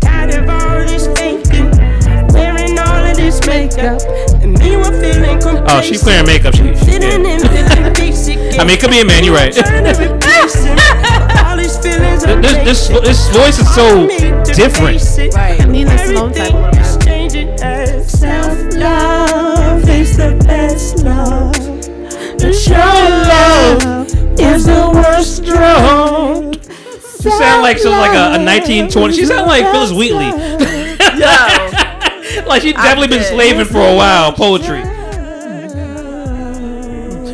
Tired 0.00 0.34
of 0.34 0.48
all 0.48 0.80
this 0.86 1.06
faking, 1.18 1.70
wearing 2.32 2.78
all 2.78 3.04
of 3.04 3.16
this 3.16 3.40
makeup. 3.46 4.00
And 4.42 4.58
me 4.58 4.76
one 4.76 4.92
feeling 4.92 5.40
complacent. 5.40 5.70
Oh, 5.70 5.80
she's 5.82 6.04
wearing 6.04 6.26
makeup. 6.26 6.54
She, 6.54 6.62
she 6.62 6.84
Fitting 6.84 7.24
in. 7.24 7.40
I 8.58 8.64
mean, 8.64 8.70
it 8.70 8.80
could 8.80 8.90
be 8.90 9.00
a 9.00 9.04
man. 9.04 9.22
You're 9.22 9.34
right. 9.34 9.54
This 11.96 12.56
this 12.64 12.88
this 12.88 13.28
voice 13.30 13.58
is 13.58 13.74
so 13.74 14.06
different. 14.54 15.02
Right. 15.34 15.66
Nina 15.68 15.96
Simone 15.98 16.32
type 16.32 16.52
a 16.52 16.56
little 16.56 16.70
bit. 16.70 17.04
Changing 17.04 17.56
self 18.06 18.74
love 18.74 19.88
is 19.88 20.16
the 20.16 20.36
best 20.44 21.02
love. 21.04 21.52
The 22.38 22.52
show 22.52 22.74
love 22.74 23.82
is 24.38 24.66
the 24.66 24.90
worst 24.92 25.44
drug. 25.44 26.54
She 27.22 27.30
sound 27.30 27.62
like 27.62 27.78
she's 27.78 27.86
like 27.86 28.14
a, 28.14 28.36
a 28.36 28.44
1920. 28.44 29.14
She 29.14 29.24
sound 29.26 29.46
like 29.46 29.64
Phillis 29.72 29.92
Wheatley. 29.92 30.30
like 32.46 32.62
she's 32.62 32.74
definitely 32.74 33.08
been 33.08 33.24
slaving 33.24 33.64
for 33.64 33.78
a 33.78 33.94
while. 33.96 34.32
Poetry. 34.32 34.82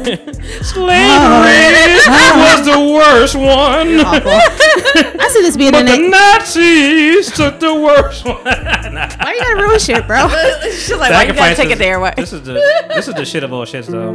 Slavery 0.63 1.99
was 2.39 2.65
the 2.65 2.79
worst 2.95 3.35
one. 3.37 4.01
I 4.05 5.29
see 5.33 5.43
this 5.43 5.57
being 5.57 5.73
But 5.73 5.81
an 5.83 5.87
the 5.87 5.93
eight. 5.95 6.11
Nazis 6.11 7.31
took 7.33 7.61
the 7.61 7.75
worst 7.75 8.25
one. 8.25 8.43
Why 8.45 9.35
you 9.35 9.41
gotta 9.41 9.63
ruin 9.63 9.79
shit, 9.79 10.07
bro? 10.07 10.29
She's 10.65 10.91
like, 10.93 11.11
why 11.11 11.25
you 11.25 11.33
gotta 11.35 11.55
take 11.55 11.71
it 11.71 11.79
there? 11.79 12.01
What? 12.01 12.17
This 12.17 12.33
is 12.33 12.43
the 12.43 12.53
this 12.89 13.09
is 13.09 13.15
the 13.15 13.25
shit 13.25 13.45
of 13.45 13.53
all 13.53 13.65
shits 13.65 13.87
though. 13.87 14.11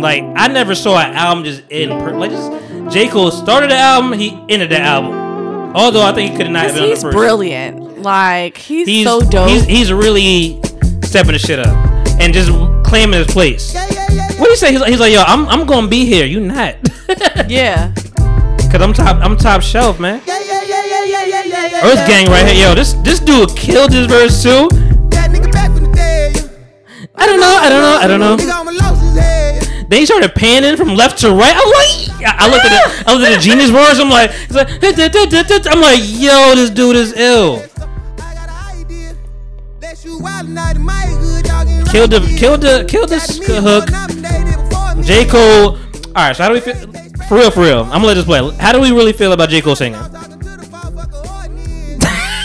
Like 0.00 0.22
I 0.36 0.48
never 0.48 0.74
saw 0.74 0.98
an 0.98 1.14
album 1.14 1.44
just 1.44 1.62
in 1.70 1.90
per- 1.90 2.16
like 2.16 2.30
just 2.30 2.50
J 2.92 3.08
Cole 3.08 3.30
started 3.30 3.70
the 3.70 3.76
album, 3.76 4.12
he 4.18 4.30
ended 4.48 4.70
the 4.70 4.80
album. 4.80 5.12
Although 5.76 6.02
I 6.02 6.12
think 6.12 6.32
he 6.32 6.36
could 6.36 6.46
have 6.46 6.52
not 6.52 6.62
Because 6.66 6.74
been 6.74 6.82
on 6.82 6.88
the 6.88 6.94
he's 6.94 7.02
first. 7.02 7.16
brilliant. 7.16 8.02
Like 8.02 8.56
he's, 8.56 8.86
He's 8.88 9.04
so 9.06 9.20
dope. 9.20 9.48
He's, 9.48 9.64
he's 9.64 9.92
really 9.92 10.60
stepping 11.02 11.32
the 11.32 11.38
shit 11.38 11.58
up 11.60 11.68
and 12.20 12.34
just 12.34 12.50
claiming 12.84 13.18
his 13.18 13.28
place. 13.28 13.72
What 14.42 14.46
do 14.46 14.50
you 14.50 14.56
say? 14.56 14.72
He's 14.72 14.80
like, 14.80 14.90
he's 14.90 14.98
like, 14.98 15.12
yo, 15.12 15.22
I'm 15.22 15.46
I'm 15.46 15.66
gonna 15.66 15.86
be 15.86 16.04
here. 16.04 16.26
You 16.26 16.40
not? 16.40 16.74
yeah. 17.48 17.94
Cause 18.72 18.82
I'm 18.82 18.92
top 18.92 19.22
I'm 19.22 19.36
top 19.36 19.62
shelf, 19.62 20.00
man. 20.00 20.20
Yeah, 20.26 20.40
yeah, 20.40 20.62
yeah, 20.64 20.84
yeah, 20.84 21.04
yeah, 21.04 21.44
yeah, 21.44 21.66
yeah. 21.66 21.86
Earth 21.86 22.08
Gang 22.08 22.26
right 22.26 22.44
here, 22.44 22.70
yo. 22.70 22.74
This 22.74 22.94
this 23.04 23.20
dude 23.20 23.50
killed 23.56 23.92
his 23.92 24.08
verse 24.08 24.42
too. 24.42 24.68
I 27.14 27.26
don't 27.26 27.38
know. 27.38 27.56
I 27.62 27.68
don't 27.68 27.82
know. 27.82 27.98
I 28.02 28.06
don't 28.08 28.18
know. 28.18 28.36
Then 29.88 30.00
he 30.00 30.06
started 30.06 30.34
panning 30.34 30.76
from 30.76 30.96
left 30.96 31.18
to 31.18 31.30
right. 31.30 31.54
I'm 31.54 31.70
like, 31.70 32.26
I 32.26 32.34
I 32.40 32.50
looked 32.50 32.64
at 32.64 32.72
the, 32.72 33.10
I 33.10 33.14
looked 33.14 33.30
at 33.30 33.36
the 33.36 33.40
genius 33.40 33.70
verse. 33.78 34.00
I'm 34.00 34.10
like, 34.10 34.32
it's 34.32 34.54
like, 34.54 35.66
I'm 35.70 35.80
like, 35.80 36.00
yo, 36.02 36.56
this 36.56 36.70
dude 36.70 36.96
is 36.96 37.12
ill. 37.12 37.62
Killed 41.92 42.10
the, 42.10 42.36
killed 42.38 42.62
the, 42.62 42.86
killed 42.88 43.10
the 43.10 43.20
sk- 43.20 43.44
hook. 43.44 44.11
J 45.04 45.26
Cole. 45.26 45.76
All 45.76 46.12
right, 46.14 46.36
so 46.36 46.42
how 46.42 46.48
do 46.48 46.54
we 46.54 46.60
feel? 46.60 46.74
For 47.28 47.36
real, 47.38 47.50
for 47.50 47.60
real. 47.62 47.80
I'm 47.84 47.90
gonna 48.02 48.06
let 48.08 48.14
this 48.14 48.24
play. 48.24 48.50
How 48.58 48.72
do 48.72 48.80
we 48.80 48.90
really 48.92 49.12
feel 49.12 49.32
about 49.32 49.48
J 49.48 49.60
Cole 49.62 49.74
singing? 49.76 49.98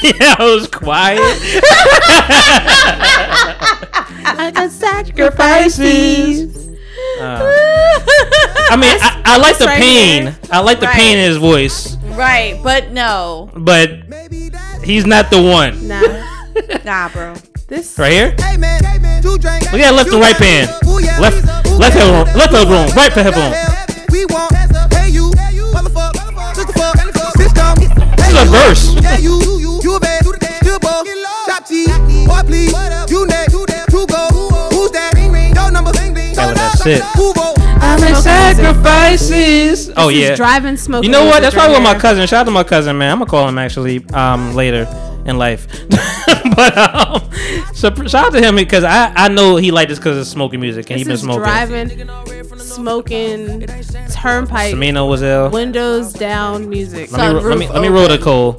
yeah, 0.03 0.35
I 0.39 0.45
was 0.55 0.67
quiet. 0.67 1.19
I 4.39 4.51
got 4.53 4.71
sacrifices. 4.71 6.55
Uh, 7.19 7.41
I 8.69 8.75
mean, 8.79 8.95
I, 9.01 9.21
I 9.25 9.37
like 9.37 9.57
the 9.57 9.65
right 9.65 9.79
pain. 9.81 10.23
here. 10.23 10.37
I 10.51 10.59
like 10.61 10.79
the 10.79 10.85
Right. 10.87 10.95
pain 10.95 11.17
in 11.17 11.25
his 11.25 11.37
voice, 11.37 11.97
Right, 12.15 12.59
but 12.63 12.91
no. 12.91 13.49
but 13.55 13.89
he's 14.83 15.05
not 15.05 15.29
the 15.31 15.41
one. 15.41 15.87
Nah, 15.87 16.01
Nah, 16.85 17.09
bro. 17.09 17.33
This 17.67 17.97
Right 17.99 18.11
here. 18.13 18.29
Look 18.31 19.81
at 19.81 19.93
left 19.93 20.11
and 20.11 20.21
right 20.21 20.35
pan. 20.35 20.67
Left, 21.19 21.43
left 21.77 21.97
head, 21.97 22.35
left 22.35 22.53
head 22.53 22.67
room, 22.67 22.87
right 22.95 23.11
head 23.11 23.35
room. 23.35 23.51
We 24.09 24.25
won't 24.25 24.51
pay 24.91 25.09
you. 25.09 25.31
Motherfuck, 25.75 26.13
just 26.55 26.67
the 26.67 26.73
fuck. 26.73 26.95
Bitch, 27.35 27.53
come. 27.53 27.77
This 28.15 28.29
is 28.29 28.41
a 28.41 28.45
verse. 28.45 28.95
Yeah, 29.03 29.17
you, 29.17 29.41
you, 29.59 29.81
you 29.83 29.95
a 29.95 29.99
bad, 29.99 30.25
you 30.25 30.31
the. 30.31 31.03
Chop 31.45 31.67
cheese, 31.67 31.97
boy, 32.25 32.41
please. 32.45 32.71
You 33.11 33.27
next, 33.27 33.51
two 33.51 34.07
go. 34.07 34.27
Who's 34.71 34.91
that? 34.91 35.11
Your 35.53 35.71
number, 35.71 35.91
Hell, 35.91 36.55
that's 36.55 36.85
it. 36.85 37.03
Who 37.17 37.33
go? 37.33 37.53
I 37.57 37.99
make 37.99 38.15
sacrifices. 38.15 39.91
Oh 39.97 40.07
yeah. 40.07 40.35
driving 40.35 40.77
smoke. 40.77 41.03
You 41.03 41.09
know 41.09 41.25
what? 41.25 41.41
That's 41.41 41.53
probably 41.53 41.73
what 41.73 41.83
my 41.83 41.99
cousin. 41.99 42.25
Shout 42.27 42.41
out 42.41 42.45
to 42.45 42.51
my 42.51 42.63
cousin, 42.63 42.97
man. 42.97 43.11
I'm 43.11 43.19
gonna 43.19 43.29
call 43.29 43.49
him 43.49 43.57
actually 43.57 44.05
um 44.13 44.55
later 44.55 44.87
in 45.25 45.37
life. 45.37 45.67
but 46.57 46.77
um, 46.77 47.29
so 47.73 47.93
shout 48.07 48.15
out 48.27 48.33
to 48.33 48.41
him 48.41 48.55
because 48.55 48.83
I 48.83 49.13
I 49.15 49.27
know 49.29 49.55
he 49.55 49.71
liked 49.71 49.89
this 49.89 49.99
because 49.99 50.17
of 50.17 50.27
smoking 50.27 50.59
music 50.59 50.89
and 50.89 50.97
he 50.97 51.03
This 51.05 51.21
been 51.21 51.29
smoking. 51.31 51.43
driving, 51.43 52.59
smoking, 52.59 53.59
turnpike, 54.11 54.73
Smino 54.75 55.07
was 55.07 55.21
ill. 55.21 55.49
windows 55.51 56.11
down 56.13 56.67
music. 56.69 57.11
Let 57.11 57.33
me, 57.35 57.39
let 57.41 57.57
me 57.57 57.67
let 57.69 57.81
me 57.81 57.87
roll 57.87 58.07
the 58.09 58.17
Cole. 58.17 58.57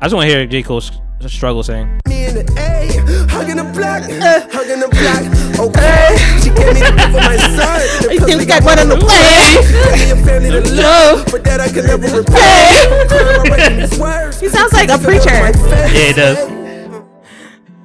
I 0.00 0.06
just 0.06 0.14
want 0.14 0.28
to 0.28 0.34
hear 0.34 0.46
J 0.46 0.62
Cole 0.62 0.78
s- 0.78 0.90
struggle 1.28 1.62
sing. 1.62 2.00
Me 2.32 2.40
in 2.40 2.46
the 2.46 2.52
A, 2.60 3.28
hugging 3.28 3.56
the 3.56 3.64
block, 3.64 4.02
uh, 4.08 4.14
uh. 4.14 4.48
hugging 4.52 4.80
the 4.80 4.88
block. 4.88 5.20
Okay, 5.58 6.16
uh. 6.16 6.40
she 6.40 6.48
gave 6.48 6.72
me 6.72 6.80
the 6.80 6.92
gift 6.96 7.12
of 7.12 7.20
my 7.20 7.36
son. 7.36 7.80
The 8.00 8.14
You 8.14 8.20
pussy 8.20 8.46
got 8.46 8.64
one 8.64 8.78
on 8.78 8.88
the 8.88 8.96
way. 8.96 9.60
Gave 9.60 10.00
me 10.00 10.10
a 10.10 10.16
family 10.24 10.50
to 10.50 10.74
love, 10.80 11.26
but 11.30 11.44
that 11.44 11.60
I 11.60 11.68
could 11.68 11.84
never 11.84 12.08
repay. 12.08 12.88
He 14.40 14.48
sounds 14.48 14.72
like 14.72 14.88
a 14.88 14.98
preacher. 14.98 15.30
Yeah, 15.30 15.88
he 15.88 16.12
does. 16.12 16.38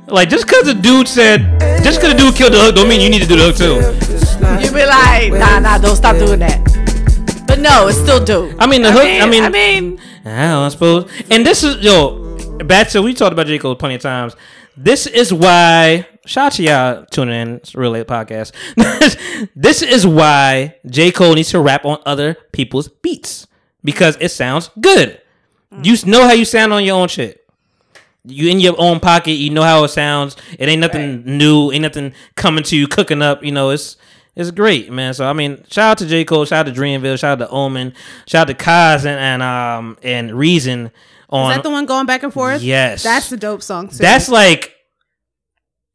Like 0.07 0.29
just 0.29 0.45
because 0.47 0.63
the 0.65 0.73
dude 0.73 1.07
said, 1.07 1.59
just 1.83 1.99
because 1.99 2.13
the 2.13 2.17
dude 2.17 2.35
killed 2.35 2.53
the 2.53 2.59
hook, 2.59 2.75
don't 2.75 2.87
mean 2.87 3.01
you 3.01 3.09
need 3.09 3.21
to 3.21 3.27
do 3.27 3.35
the 3.35 3.51
hook 3.51 3.57
too. 3.57 3.83
You 4.63 4.71
be 4.71 4.85
like, 4.85 5.33
nah, 5.33 5.59
nah, 5.59 5.77
don't 5.77 5.95
stop 5.97 6.15
doing 6.17 6.39
that. 6.39 6.63
But 7.47 7.59
no, 7.59 7.87
it's 7.87 7.97
still 7.97 8.23
dope. 8.23 8.55
I 8.59 8.67
mean 8.67 8.81
the 8.81 8.91
hook. 8.91 9.03
I 9.03 9.27
mean, 9.27 9.43
I 9.43 9.49
mean, 9.49 9.99
I 10.25 10.51
don't 10.51 10.71
suppose. 10.71 11.11
And 11.29 11.45
this 11.45 11.63
is 11.63 11.83
yo, 11.83 12.26
back 12.65 12.89
to 12.89 13.01
we 13.01 13.13
talked 13.13 13.33
about 13.33 13.47
J 13.47 13.59
Cole 13.59 13.75
plenty 13.75 13.95
of 13.95 14.01
times. 14.01 14.35
This 14.75 15.07
is 15.07 15.33
why. 15.33 16.07
Shout 16.25 16.47
out 16.47 16.51
to 16.53 16.63
y'all 16.63 17.05
tuning 17.05 17.35
in. 17.35 17.55
It's 17.55 17.73
a 17.73 17.79
real 17.79 17.91
late 17.91 18.07
podcast. 18.07 18.51
this 19.55 19.81
is 19.81 20.05
why 20.05 20.75
J 20.85 21.11
Cole 21.11 21.35
needs 21.35 21.49
to 21.51 21.59
rap 21.59 21.85
on 21.85 21.99
other 22.05 22.35
people's 22.51 22.87
beats 22.87 23.47
because 23.83 24.17
it 24.19 24.29
sounds 24.29 24.69
good. 24.79 25.21
You 25.83 25.95
know 26.05 26.25
how 26.25 26.33
you 26.33 26.45
sound 26.45 26.73
on 26.73 26.83
your 26.83 26.99
own 26.99 27.07
shit. 27.07 27.45
You 28.25 28.49
in 28.49 28.59
your 28.59 28.75
own 28.77 28.99
pocket. 28.99 29.33
You 29.33 29.51
know 29.51 29.63
how 29.63 29.83
it 29.83 29.89
sounds. 29.89 30.35
It 30.59 30.67
ain't 30.67 30.81
nothing 30.81 31.23
new. 31.37 31.71
Ain't 31.71 31.83
nothing 31.83 32.13
coming 32.35 32.63
to 32.65 32.75
you 32.75 32.87
cooking 32.87 33.21
up. 33.21 33.43
You 33.43 33.51
know 33.51 33.69
it's. 33.69 33.97
It's 34.35 34.51
great, 34.51 34.91
man. 34.91 35.15
So 35.15 35.27
I 35.27 35.33
mean, 35.33 35.63
shout 35.71 35.89
out 35.89 35.97
to 35.97 36.05
J. 36.05 36.23
Cole, 36.23 36.45
shout 36.45 36.67
out 36.67 36.71
to 36.71 36.79
Dreamville, 36.79 37.17
shout 37.17 37.41
out 37.41 37.45
to 37.47 37.49
Omen, 37.49 37.95
shout 38.27 38.47
out 38.47 38.55
to 38.55 38.63
Cozz 38.63 39.03
and, 39.03 39.19
and 39.19 39.41
um 39.41 39.97
and 40.03 40.31
Reason 40.31 40.91
on 41.29 41.51
Is 41.51 41.57
that 41.57 41.63
the 41.63 41.69
one 41.69 41.85
going 41.85 42.05
back 42.05 42.23
and 42.23 42.33
forth? 42.33 42.61
Yes. 42.61 43.03
That's 43.03 43.29
the 43.29 43.37
dope 43.37 43.61
song. 43.61 43.89
Too. 43.89 43.97
that's 43.97 44.29
like 44.29 44.73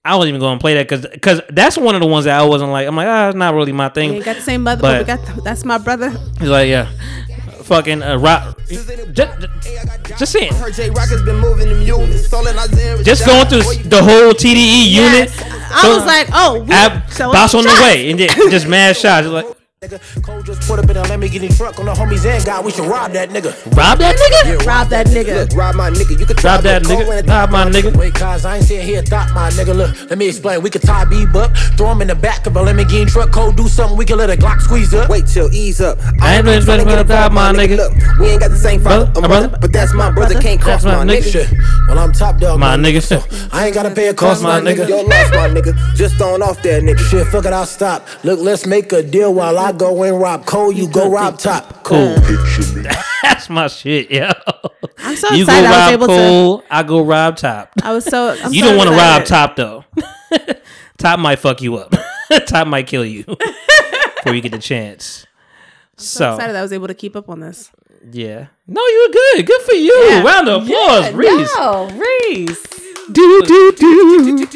I 0.05 0.17
wasn't 0.17 0.31
even 0.31 0.41
going 0.41 0.59
to 0.59 0.61
play 0.61 0.75
that 0.75 0.89
because 0.89 1.07
because 1.07 1.41
that's 1.51 1.79
one 1.79 1.95
of 1.95 2.01
the 2.01 2.09
ones 2.09 2.25
that 2.25 2.39
I 2.41 2.45
wasn't 2.45 2.73
like 2.73 2.89
I'm 2.89 2.97
like 2.97 3.07
ah 3.07 3.29
it's 3.29 3.37
not 3.37 3.55
really 3.55 3.73
my 3.73 3.87
we 3.89 3.95
thing. 3.95 4.15
ain't 4.15 4.25
got 4.25 4.37
the 4.37 4.43
same 4.43 4.63
mother, 4.63 4.83
but, 4.83 5.07
but- 5.07 5.19
we 5.19 5.25
got 5.27 5.37
the, 5.37 5.43
that's 5.43 5.65
my 5.65 5.79
brother. 5.79 6.11
He's 6.41 6.49
like 6.49 6.69
yeah, 6.69 6.91
fucking 7.63 8.03
uh, 8.03 8.19
rock. 8.19 8.59
Just, 9.13 9.47
just 10.19 10.33
saying, 10.33 10.53
Her 10.55 10.71
Jay 10.71 10.91
Rock 10.91 11.09
has 11.09 11.23
been 11.23 11.37
moving 11.37 11.69
them 11.69 11.83
units. 11.83 12.33
All 12.33 12.47
in 12.47 12.59
Isaiah 12.59 13.03
just 13.05 13.25
going 13.27 13.47
through 13.47 13.63
the 13.89 14.03
whole 14.03 14.33
TDE 14.33 14.91
unit. 14.91 15.31
I 15.75 15.95
was 15.95 16.05
like, 16.05 16.29
oh, 16.33 16.63
we 16.63 16.73
Ab, 16.73 17.11
so 17.11 17.31
boss 17.33 17.55
on 17.55 17.63
the 17.65 17.71
way 17.71 18.11
and 18.11 18.19
then 18.19 18.29
just 18.51 18.67
mad 18.67 18.97
shots. 18.97 19.27
Like 19.27 19.47
Cole 19.83 20.43
just 20.45 20.63
put 20.69 20.79
up 20.79 20.89
in 20.89 20.97
a 20.97 21.03
Lamborghini 21.03 21.55
truck 21.57 21.77
on 21.81 21.87
the 21.87 21.93
homies 21.93 22.25
and 22.25 22.45
God, 22.45 22.65
we 22.65 22.71
should 22.71 22.87
rob 22.87 23.11
that 23.15 23.31
nigga. 23.31 23.51
rob 23.77 23.99
that 23.99 24.15
nigga. 24.15 24.65
Rob 24.65 24.89
that 24.91 25.09
nigga. 25.09 25.35
Look, 25.35 25.59
rob 25.59 25.75
my 25.75 25.91
nigga. 25.91 26.21
You 26.21 26.25
could 26.25 26.37
try 26.39 26.55
Rob 26.55 26.63
that 26.63 26.87
Lil' 26.87 27.01
nigga. 27.01 27.29
Rob 27.29 27.51
my 27.51 27.65
nigga. 27.65 27.97
Wait, 27.97 28.15
cuz 28.15 28.45
I 28.45 28.59
ain't 28.59 28.65
saying 28.65 28.87
here 28.87 29.03
thought 29.03 29.35
my 29.35 29.51
nigga. 29.51 29.75
Look, 29.75 30.09
let 30.09 30.19
me 30.19 30.29
explain. 30.29 30.63
We 30.63 30.71
could 30.71 30.83
tie 30.83 31.05
B 31.07 31.27
up, 31.35 31.57
throw 31.77 31.91
him 31.91 32.01
in 32.01 32.07
the 32.07 32.15
back 32.15 32.47
of 32.47 32.57
a 32.57 32.61
Lamborghini 32.61 33.09
truck. 33.11 33.33
Cole 33.33 33.51
do 33.51 33.67
something, 33.67 33.99
we 33.99 34.05
can 34.05 34.19
let 34.19 34.31
a 34.31 34.37
Glock 34.37 34.61
squeeze 34.61 34.95
up. 34.95 35.11
Wait 35.11 35.27
till 35.27 35.53
ease 35.53 35.81
up. 35.81 35.99
I 36.21 36.37
ain't 36.37 36.45
really 36.45 36.61
tryna 36.61 36.65
better 36.65 36.85
get 36.85 37.11
a 37.11 37.13
rob 37.13 37.33
my 37.33 37.53
fuck, 37.53 37.57
nigga. 37.57 37.77
Look, 37.77 38.19
we 38.21 38.29
ain't 38.29 38.41
got 38.41 38.53
the 38.53 38.59
same 38.59 38.81
father 38.81 39.07
Brother, 39.07 39.19
or 39.19 39.23
my 39.23 39.29
mother, 39.29 39.49
brother. 39.49 39.61
but 39.63 39.73
that's 39.73 39.93
my 39.95 40.13
brother. 40.13 40.41
Can't 40.41 40.61
cross 40.61 40.85
my 40.85 41.05
my 41.05 41.13
nigga. 41.13 41.23
nigga. 41.23 41.33
Shit. 41.33 41.59
Well, 41.89 41.99
I'm 41.99 42.13
top 42.13 42.39
dog. 42.39 42.61
My 42.61 42.77
man. 42.77 42.93
nigga. 42.93 43.51
I 43.53 43.67
ain't 43.67 43.75
gotta 43.75 43.91
pay 43.91 44.07
a 44.07 44.15
Cost 44.15 44.43
cost, 44.43 44.43
my 44.45 44.61
my 44.61 44.71
nigga. 44.71 44.89
Yo, 44.89 45.03
lost 45.03 45.33
my 45.35 45.49
nigga. 45.49 45.75
Just 45.97 46.15
throwing 46.19 46.41
off 46.41 46.63
that 46.63 46.85
nigga. 46.85 47.01
Shit, 47.11 47.27
fuck 47.27 47.47
it, 47.47 47.53
I'll 47.53 47.67
stop. 47.67 48.07
Look, 48.23 48.39
let's 48.39 48.65
make 48.65 48.93
a 48.93 49.03
deal 49.03 49.35
while 49.35 49.59
I 49.59 49.72
go 49.73 50.03
and 50.03 50.21
rob 50.21 50.47
Cole. 50.47 50.73
You 50.73 50.89
go 50.89 51.11
rob 51.11 51.39
top. 51.39 51.83
Cool. 51.85 52.15
That's 53.23 53.49
my 53.51 53.67
shit, 53.69 54.11
yo. 54.11 54.31
I'm 54.99 55.17
so 55.17 55.29
You 55.31 55.47
go 55.47 55.53
excited. 55.53 55.67
I 55.67 55.87
was 55.87 55.93
able 55.93 56.07
Cole, 56.07 56.65
I 56.71 56.83
go 56.83 57.03
rob 57.03 57.37
top. 57.37 57.71
I 57.83 57.93
was 57.93 58.05
so. 58.05 58.31
I'm 58.43 58.53
you 58.53 58.63
so 58.63 58.69
don't 58.69 58.77
want 58.79 58.91
to 58.91 58.97
rob 58.97 59.25
top 59.25 59.57
though. 59.57 59.85
top 60.99 61.19
might 61.19 61.39
fuck 61.39 61.61
you 61.63 61.77
up. 61.77 61.95
top 62.47 62.67
might 62.67 62.87
kill 62.87 63.05
you 63.05 63.25
before 63.25 64.35
you 64.35 64.41
get 64.41 64.53
the 64.53 64.59
chance. 64.59 65.27
So 65.97 66.05
So, 66.19 66.35
excited 66.35 66.55
that 66.55 66.59
I 66.61 66.63
was 66.63 66.73
able 66.73 66.89
to 66.89 66.95
keep 66.95 67.15
up 67.17 67.29
on 67.29 67.41
this. 67.41 67.71
yeah. 68.11 68.47
No, 68.67 68.81
you 68.81 69.07
were 69.09 69.13
good. 69.13 69.47
Good 69.47 69.63
for 69.63 69.75
you. 69.75 69.93
Yeah. 70.09 70.23
Round 70.23 70.49
of 70.49 70.63
applause, 70.65 71.07
Risse. 71.13 71.49
No, 71.57 71.89
Risse. 71.93 72.92
Do 73.13 73.43
do 73.43 73.73
do. 73.73 74.47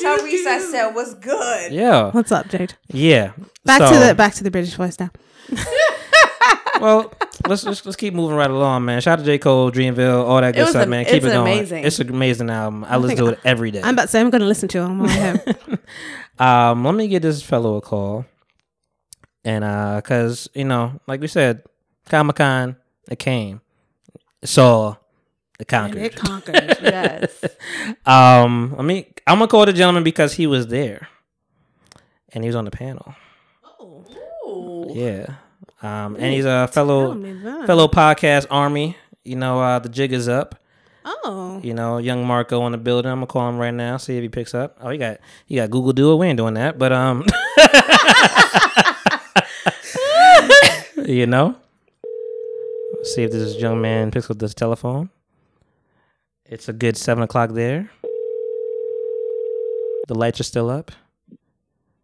Tell 0.00 0.18
Risse 0.18 0.46
I 0.46 0.58
said 0.60 0.90
was 0.94 1.14
good. 1.14 1.72
Yeah. 1.72 2.10
What's 2.10 2.32
up, 2.32 2.48
Jade? 2.48 2.74
Yeah. 2.88 3.32
Back 3.64 3.80
So- 3.82 3.92
to 3.92 4.06
the 4.06 4.14
back 4.14 4.34
to 4.34 4.44
the 4.44 4.50
British 4.50 4.74
voice 4.74 4.98
now. 4.98 5.10
well, 6.80 7.12
let's, 7.48 7.64
let's 7.64 7.84
let's 7.84 7.96
keep 7.96 8.14
moving 8.14 8.36
right 8.36 8.50
along, 8.50 8.84
man. 8.84 9.00
Shout 9.00 9.18
out 9.18 9.24
to 9.24 9.26
J. 9.26 9.38
Cole, 9.38 9.70
Dreamville, 9.70 10.24
all 10.24 10.40
that 10.40 10.54
good 10.54 10.68
stuff, 10.68 10.82
am- 10.84 10.90
man. 10.90 11.04
Keep 11.04 11.14
it 11.24 11.32
going. 11.32 11.40
amazing. 11.40 11.84
It's 11.84 11.98
an 11.98 12.08
amazing 12.10 12.50
album. 12.50 12.84
I 12.84 12.96
listen 12.96 13.16
think 13.16 13.28
to 13.28 13.34
it 13.34 13.40
every 13.44 13.70
day. 13.70 13.82
I'm 13.82 13.94
about 13.94 14.02
to 14.02 14.08
say 14.08 14.20
I'm 14.20 14.30
going 14.30 14.40
to 14.42 14.46
listen 14.46 14.68
to 14.70 14.78
it 14.78 14.82
on 14.82 14.96
my 14.96 15.06
way 15.06 15.38
home. 15.44 15.78
Um, 16.38 16.84
let 16.86 16.94
me 16.94 17.06
get 17.06 17.20
this 17.20 17.42
fellow 17.42 17.76
a 17.76 17.80
call, 17.82 18.24
and 19.44 19.62
uh, 19.62 20.00
cause 20.00 20.48
you 20.54 20.64
know, 20.64 20.98
like 21.06 21.20
we 21.20 21.26
said, 21.26 21.62
Comic 22.08 22.36
Con, 22.36 22.76
it 23.10 23.18
came, 23.18 23.60
it 24.40 24.48
saw, 24.48 24.94
it 25.60 25.68
conquered. 25.68 26.02
it 26.02 26.16
conquered. 26.16 26.78
Yes. 26.82 27.44
Um, 28.06 28.74
I 28.78 28.82
mean, 28.82 29.04
I'm 29.26 29.38
gonna 29.38 29.48
call 29.48 29.66
the 29.66 29.72
gentleman 29.72 30.04
because 30.04 30.34
he 30.34 30.46
was 30.46 30.68
there, 30.68 31.08
and 32.32 32.42
he 32.42 32.48
was 32.48 32.56
on 32.56 32.64
the 32.64 32.70
panel. 32.70 33.14
Oh 33.78 34.86
yeah. 34.94 35.26
Um, 35.82 36.16
and 36.16 36.34
he's 36.34 36.44
a 36.44 36.68
fellow 36.68 37.08
tell 37.08 37.14
me 37.14 37.32
that. 37.42 37.66
fellow 37.66 37.88
podcast 37.88 38.46
army. 38.50 38.96
You 39.24 39.36
know, 39.36 39.60
uh, 39.60 39.78
the 39.78 39.88
jig 39.88 40.12
is 40.12 40.28
up. 40.28 40.56
Oh, 41.04 41.60
You 41.62 41.72
know, 41.72 41.96
young 41.98 42.26
Marco 42.26 42.64
in 42.66 42.72
the 42.72 42.78
building. 42.78 43.10
I'm 43.10 43.18
gonna 43.18 43.26
call 43.26 43.48
him 43.48 43.58
right 43.58 43.72
now, 43.72 43.96
see 43.96 44.16
if 44.16 44.22
he 44.22 44.28
picks 44.28 44.54
up. 44.54 44.76
Oh, 44.80 44.90
you 44.90 44.98
got 44.98 45.18
you 45.46 45.56
got 45.56 45.70
Google 45.70 45.92
Duo. 45.92 46.16
We 46.16 46.26
ain't 46.26 46.36
doing 46.36 46.54
that, 46.54 46.78
but 46.78 46.92
um, 46.92 47.24
you 51.06 51.26
know, 51.26 51.56
Let's 52.94 53.14
see 53.14 53.22
if 53.22 53.30
this 53.30 53.56
young 53.56 53.80
man 53.80 54.10
picks 54.10 54.30
up 54.30 54.38
this 54.38 54.54
telephone. 54.54 55.10
It's 56.50 56.68
a 56.68 56.72
good 56.72 56.96
seven 56.96 57.22
o'clock 57.22 57.50
there. 57.50 57.88
The 60.08 60.14
lights 60.16 60.40
are 60.40 60.44
still 60.44 60.68
up. 60.68 60.90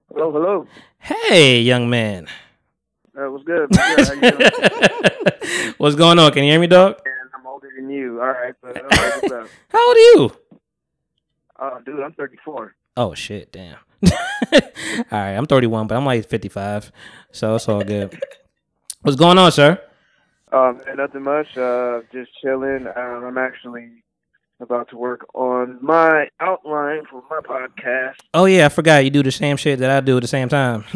Hello, 0.08 0.30
hello. 0.30 0.66
Hey, 0.98 1.60
young 1.62 1.90
man, 1.90 2.28
Uh, 3.18 3.28
what's 3.28 3.42
good? 3.42 3.68
What's 3.70 4.10
good? 4.10 4.22
How 4.22 4.28
you 4.28 5.50
doing? 5.50 5.74
what's 5.78 5.96
going 5.96 6.20
on? 6.20 6.30
Can 6.30 6.44
you 6.44 6.52
hear 6.52 6.60
me, 6.60 6.68
dog? 6.68 7.00
I'm 7.36 7.44
older 7.44 7.68
than 7.76 7.90
you. 7.90 8.20
All 8.20 8.28
right, 8.28 8.54
but 8.62 8.76
right? 8.76 9.48
How 9.68 9.88
old 9.88 9.96
are 9.96 10.00
you? 10.00 10.30
Oh, 11.58 11.80
dude, 11.84 12.00
I'm 12.00 12.12
34. 12.12 12.72
Oh 12.96 13.14
shit, 13.14 13.50
damn. 13.50 13.78
all 14.04 14.60
right, 15.10 15.32
I'm 15.32 15.46
31, 15.46 15.88
but 15.88 15.96
I'm 15.96 16.06
like 16.06 16.28
55, 16.28 16.92
so 17.32 17.56
it's 17.56 17.68
all 17.68 17.82
good. 17.82 18.16
What's 19.02 19.16
going 19.16 19.38
on, 19.38 19.50
sir? 19.50 19.82
Um, 20.52 20.80
nothing 20.94 21.24
much. 21.24 21.56
Uh, 21.58 22.02
just 22.12 22.30
chilling. 22.40 22.86
Um, 22.86 23.24
I'm 23.24 23.38
actually 23.38 24.04
about 24.60 24.88
to 24.88 24.96
work 24.96 25.26
on 25.34 25.78
my 25.82 26.28
outline 26.40 27.04
for 27.10 27.22
my 27.28 27.40
podcast. 27.40 28.14
Oh 28.32 28.46
yeah, 28.46 28.66
I 28.66 28.68
forgot 28.68 29.04
you 29.04 29.10
do 29.10 29.22
the 29.22 29.30
same 29.30 29.56
shit 29.56 29.78
that 29.80 29.90
I 29.90 30.00
do 30.00 30.16
at 30.16 30.20
the 30.20 30.28
same 30.28 30.48
time. 30.48 30.82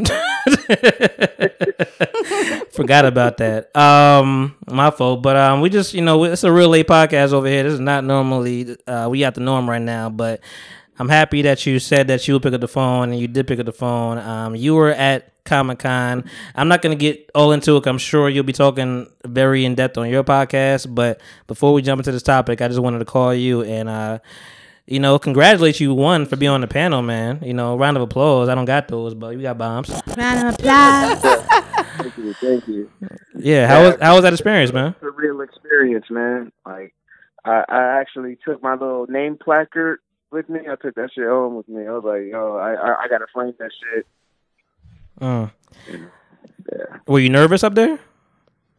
forgot 2.72 3.04
about 3.04 3.36
that. 3.38 3.74
Um, 3.76 4.56
my 4.66 4.90
fault. 4.90 5.22
But 5.22 5.36
um, 5.36 5.60
we 5.60 5.68
just 5.68 5.94
you 5.94 6.00
know 6.02 6.24
it's 6.24 6.44
a 6.44 6.52
real 6.52 6.68
late 6.68 6.86
podcast 6.86 7.32
over 7.32 7.46
here. 7.46 7.62
This 7.62 7.74
is 7.74 7.80
not 7.80 8.04
normally 8.04 8.76
uh 8.86 9.08
we 9.10 9.20
got 9.20 9.34
the 9.34 9.40
norm 9.40 9.68
right 9.68 9.82
now, 9.82 10.08
but 10.08 10.40
I'm 10.98 11.08
happy 11.08 11.42
that 11.42 11.64
you 11.66 11.78
said 11.78 12.08
that 12.08 12.26
you 12.28 12.34
would 12.34 12.42
pick 12.42 12.52
up 12.52 12.60
the 12.60 12.68
phone 12.68 13.10
and 13.10 13.18
you 13.18 13.28
did 13.28 13.46
pick 13.46 13.58
up 13.58 13.66
the 13.66 13.72
phone. 13.72 14.18
Um, 14.18 14.54
you 14.54 14.74
were 14.74 14.90
at 14.90 15.29
Comic 15.44 15.80
Con. 15.80 16.24
I'm 16.54 16.68
not 16.68 16.82
gonna 16.82 16.96
get 16.96 17.30
all 17.34 17.52
into 17.52 17.76
it. 17.76 17.86
I'm 17.86 17.98
sure 17.98 18.28
you'll 18.28 18.44
be 18.44 18.52
talking 18.52 19.10
very 19.24 19.64
in 19.64 19.74
depth 19.74 19.98
on 19.98 20.08
your 20.08 20.24
podcast. 20.24 20.94
But 20.94 21.20
before 21.46 21.72
we 21.72 21.82
jump 21.82 22.00
into 22.00 22.12
this 22.12 22.22
topic, 22.22 22.60
I 22.60 22.68
just 22.68 22.80
wanted 22.80 23.00
to 23.00 23.04
call 23.04 23.34
you 23.34 23.62
and 23.62 23.88
uh 23.88 24.18
you 24.90 24.98
know, 24.98 25.20
congratulate 25.20 25.78
you 25.78 25.94
one 25.94 26.26
for 26.26 26.34
being 26.34 26.50
on 26.50 26.60
the 26.62 26.66
panel, 26.66 27.00
man. 27.00 27.40
You 27.44 27.54
know, 27.54 27.76
round 27.76 27.96
of 27.96 28.02
applause. 28.02 28.48
I 28.48 28.56
don't 28.56 28.64
got 28.64 28.88
those, 28.88 29.14
but 29.14 29.36
you 29.36 29.42
got 29.42 29.56
bombs. 29.56 29.88
round 30.16 30.48
of 30.48 30.54
applause. 30.54 31.22
Thank 32.00 32.16
you, 32.16 32.32
thank 32.34 32.66
you. 32.68 32.90
Yeah, 33.36 33.66
how 33.66 33.82
was 33.82 33.96
how 34.00 34.14
was 34.14 34.22
that 34.22 34.32
experience, 34.32 34.72
man? 34.72 34.94
It's 34.94 35.02
a 35.02 35.10
real 35.10 35.42
experience, 35.42 36.06
man. 36.08 36.50
Like, 36.64 36.94
I, 37.44 37.64
I 37.68 38.00
actually 38.00 38.38
took 38.42 38.62
my 38.62 38.72
little 38.72 39.06
name 39.06 39.36
placard 39.36 39.98
with 40.30 40.48
me. 40.48 40.60
I 40.60 40.76
took 40.76 40.94
that 40.94 41.10
shit 41.14 41.26
home 41.26 41.56
with 41.56 41.68
me. 41.68 41.86
I 41.86 41.90
was 41.92 42.04
like, 42.04 42.22
yo, 42.30 42.56
I 42.56 42.72
I, 42.72 43.02
I 43.02 43.08
gotta 43.08 43.26
frame 43.34 43.52
that 43.58 43.70
shit. 43.70 44.06
Mm. 45.20 45.50
Yeah. 45.88 46.98
Were 47.06 47.18
you 47.18 47.28
nervous 47.28 47.64
up 47.64 47.74
there? 47.74 47.98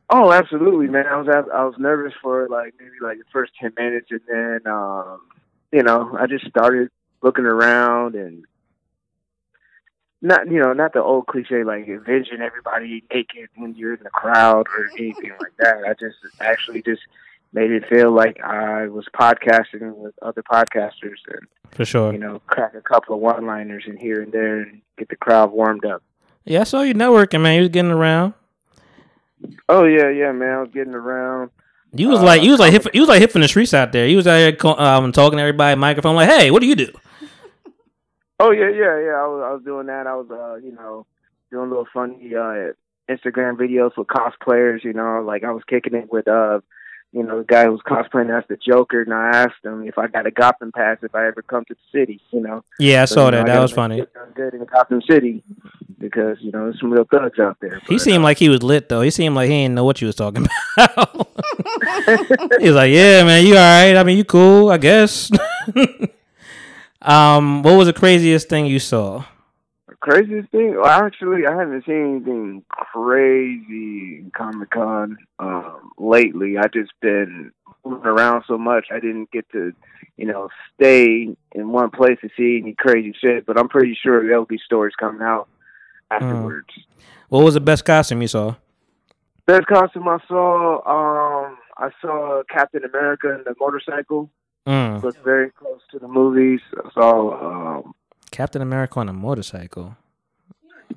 Oh, 0.09 0.31
absolutely, 0.31 0.87
man. 0.87 1.07
I 1.07 1.15
was 1.17 1.27
I 1.29 1.63
was 1.63 1.75
nervous 1.77 2.13
for 2.21 2.47
like 2.49 2.73
maybe 2.79 2.91
like 3.01 3.17
the 3.17 3.23
first 3.31 3.53
ten 3.59 3.71
minutes, 3.77 4.07
and 4.11 4.21
then 4.27 4.59
um, 4.71 5.21
you 5.71 5.83
know 5.83 6.17
I 6.19 6.27
just 6.27 6.45
started 6.47 6.89
looking 7.21 7.45
around 7.45 8.15
and 8.15 8.43
not 10.21 10.47
you 10.51 10.59
know 10.59 10.73
not 10.73 10.93
the 10.93 11.01
old 11.01 11.27
cliche 11.27 11.63
like 11.63 11.87
envision 11.87 12.41
everybody 12.41 13.03
naked 13.13 13.49
when 13.55 13.73
you're 13.75 13.93
in 13.93 14.03
the 14.03 14.09
crowd 14.09 14.67
or 14.77 14.89
anything 14.97 15.31
like 15.39 15.55
that. 15.59 15.77
I 15.87 15.93
just 15.93 16.17
actually 16.41 16.81
just 16.81 17.01
made 17.53 17.71
it 17.71 17.87
feel 17.89 18.11
like 18.11 18.39
I 18.43 18.87
was 18.87 19.05
podcasting 19.13 19.95
with 19.95 20.13
other 20.21 20.43
podcasters 20.43 21.19
and 21.27 21.47
For 21.71 21.85
sure. 21.85 22.11
you 22.11 22.19
know 22.19 22.39
crack 22.47 22.75
a 22.75 22.81
couple 22.81 23.15
of 23.15 23.21
one 23.21 23.45
liners 23.45 23.85
in 23.87 23.97
here 23.97 24.21
and 24.21 24.31
there 24.31 24.59
and 24.61 24.81
get 24.97 25.09
the 25.09 25.15
crowd 25.15 25.51
warmed 25.51 25.85
up. 25.85 26.03
Yeah, 26.45 26.61
I 26.61 26.63
saw 26.63 26.81
you 26.81 26.93
networking, 26.93 27.41
man. 27.41 27.55
You 27.55 27.61
was 27.61 27.69
getting 27.69 27.91
around. 27.91 28.33
Oh 29.69 29.85
yeah, 29.85 30.09
yeah, 30.09 30.31
man. 30.31 30.49
I 30.49 30.61
was 30.61 30.69
getting 30.73 30.93
around. 30.93 31.51
You 31.93 32.09
was 32.09 32.19
Uh, 32.19 32.25
like 32.25 32.41
you 32.43 32.51
was 32.51 32.59
like 32.59 32.71
hip, 32.71 32.87
you 32.93 33.01
was 33.01 33.09
like 33.09 33.19
hip 33.19 33.35
in 33.35 33.41
the 33.41 33.47
streets 33.47 33.73
out 33.73 33.91
there. 33.91 34.07
You 34.07 34.17
was 34.17 34.27
out 34.27 34.37
here 34.37 34.55
um, 34.77 35.11
talking 35.11 35.37
to 35.37 35.41
everybody, 35.41 35.79
microphone, 35.79 36.15
like, 36.15 36.29
hey, 36.29 36.49
what 36.51 36.61
do 36.61 36.67
you 36.67 36.75
do? 36.75 36.87
Oh 38.39 38.51
yeah, 38.51 38.69
yeah, 38.69 38.99
yeah. 38.99 39.17
I 39.21 39.27
was 39.27 39.43
I 39.45 39.53
was 39.53 39.61
doing 39.63 39.87
that. 39.87 40.07
I 40.07 40.15
was 40.15 40.27
uh, 40.31 40.55
you 40.55 40.71
know, 40.73 41.05
doing 41.51 41.69
little 41.69 41.87
funny 41.93 42.33
uh 42.35 42.73
Instagram 43.09 43.57
videos 43.57 43.97
with 43.97 44.07
cosplayers, 44.07 44.83
you 44.83 44.93
know, 44.93 45.21
like 45.25 45.43
I 45.43 45.51
was 45.51 45.63
kicking 45.67 45.93
it 45.95 46.11
with 46.11 46.27
uh 46.27 46.61
you 47.11 47.23
know, 47.23 47.39
the 47.39 47.43
guy 47.45 47.65
who 47.65 47.71
was 47.71 47.81
cosplaying 47.85 48.35
as 48.35 48.43
the 48.47 48.55
Joker 48.57 49.01
and 49.01 49.13
I 49.13 49.29
asked 49.43 49.63
him 49.63 49.83
if 49.87 49.97
I 49.97 50.07
got 50.07 50.25
a 50.25 50.31
Gotham 50.31 50.71
pass 50.71 50.97
if 51.01 51.13
I 51.13 51.27
ever 51.27 51.41
come 51.41 51.65
to 51.65 51.73
the 51.73 51.99
city, 51.99 52.21
you 52.31 52.39
know. 52.41 52.63
Yeah, 52.79 53.01
I 53.01 53.05
So, 53.05 53.15
saw 53.15 53.25
you 53.25 53.31
know, 53.31 53.37
that. 53.39 53.49
I 53.49 53.53
That 53.55 53.61
was 53.61 53.71
funny. 53.71 54.05
Good 54.33 54.53
in 54.53 54.63
Gotham 54.65 55.01
City 55.09 55.43
because, 55.99 56.37
you 56.41 56.51
know, 56.51 56.65
there's 56.65 56.79
some 56.79 56.91
real 56.91 57.03
thugs 57.03 57.37
out 57.39 57.57
there. 57.61 57.81
He 57.87 57.99
seemed 57.99 58.23
like 58.23 58.37
he 58.37 58.47
was 58.49 58.63
lit 58.63 58.87
though. 58.89 59.01
He 59.01 59.11
seemed 59.11 59.35
like 59.35 59.49
he 59.49 59.63
didn't 59.63 59.75
know 59.75 59.83
what 59.83 59.99
you 60.01 60.07
was 60.07 60.15
talking 60.15 60.47
about. 60.77 61.27
he 62.59 62.67
was 62.67 62.75
like, 62.75 62.91
"Yeah, 62.91 63.23
man, 63.23 63.45
you 63.45 63.55
all 63.55 63.59
right? 63.59 63.95
I 63.97 64.03
mean, 64.03 64.17
you 64.17 64.23
cool, 64.23 64.69
I 64.69 64.77
guess." 64.77 65.31
um, 67.01 67.63
what 67.63 67.75
was 67.77 67.87
the 67.87 67.93
craziest 67.93 68.49
thing 68.49 68.65
you 68.65 68.79
saw? 68.79 69.23
Craziest 70.01 70.49
thing? 70.49 70.75
Well, 70.75 70.87
actually, 70.87 71.45
I 71.45 71.55
haven't 71.55 71.85
seen 71.85 72.15
anything 72.15 72.63
crazy 72.69 74.17
in 74.17 74.31
Comic 74.35 74.71
Con 74.71 75.17
um, 75.37 75.91
lately. 75.99 76.57
I 76.57 76.67
just 76.73 76.91
been 77.01 77.51
moving 77.85 78.07
around 78.07 78.43
so 78.47 78.57
much. 78.57 78.87
I 78.91 78.99
didn't 78.99 79.29
get 79.29 79.47
to, 79.51 79.73
you 80.17 80.25
know, 80.25 80.49
stay 80.73 81.35
in 81.51 81.69
one 81.69 81.91
place 81.91 82.17
to 82.21 82.29
see 82.35 82.59
any 82.61 82.73
crazy 82.73 83.13
shit. 83.21 83.45
But 83.45 83.59
I'm 83.59 83.69
pretty 83.69 83.95
sure 84.01 84.25
there'll 84.27 84.45
be 84.45 84.57
stories 84.57 84.95
coming 84.99 85.21
out 85.21 85.47
afterwards. 86.09 86.69
What 87.29 87.43
was 87.43 87.53
the 87.53 87.61
best 87.61 87.85
costume 87.85 88.23
you 88.23 88.27
saw? 88.27 88.55
Best 89.45 89.67
costume 89.67 90.07
I 90.07 90.17
saw, 90.27 90.77
um, 90.77 91.57
I 91.77 91.91
saw 92.01 92.41
Captain 92.49 92.83
America 92.83 93.35
in 93.35 93.43
the 93.43 93.53
motorcycle. 93.59 94.31
Mm. 94.67 95.03
Looked 95.03 95.23
very 95.23 95.51
close 95.51 95.81
to 95.91 95.99
the 95.99 96.07
movies. 96.07 96.61
I 96.83 96.89
saw, 96.91 97.77
um, 97.79 97.93
Captain 98.31 98.61
America 98.61 98.99
on 98.99 99.09
a 99.09 99.13
motorcycle. 99.13 99.95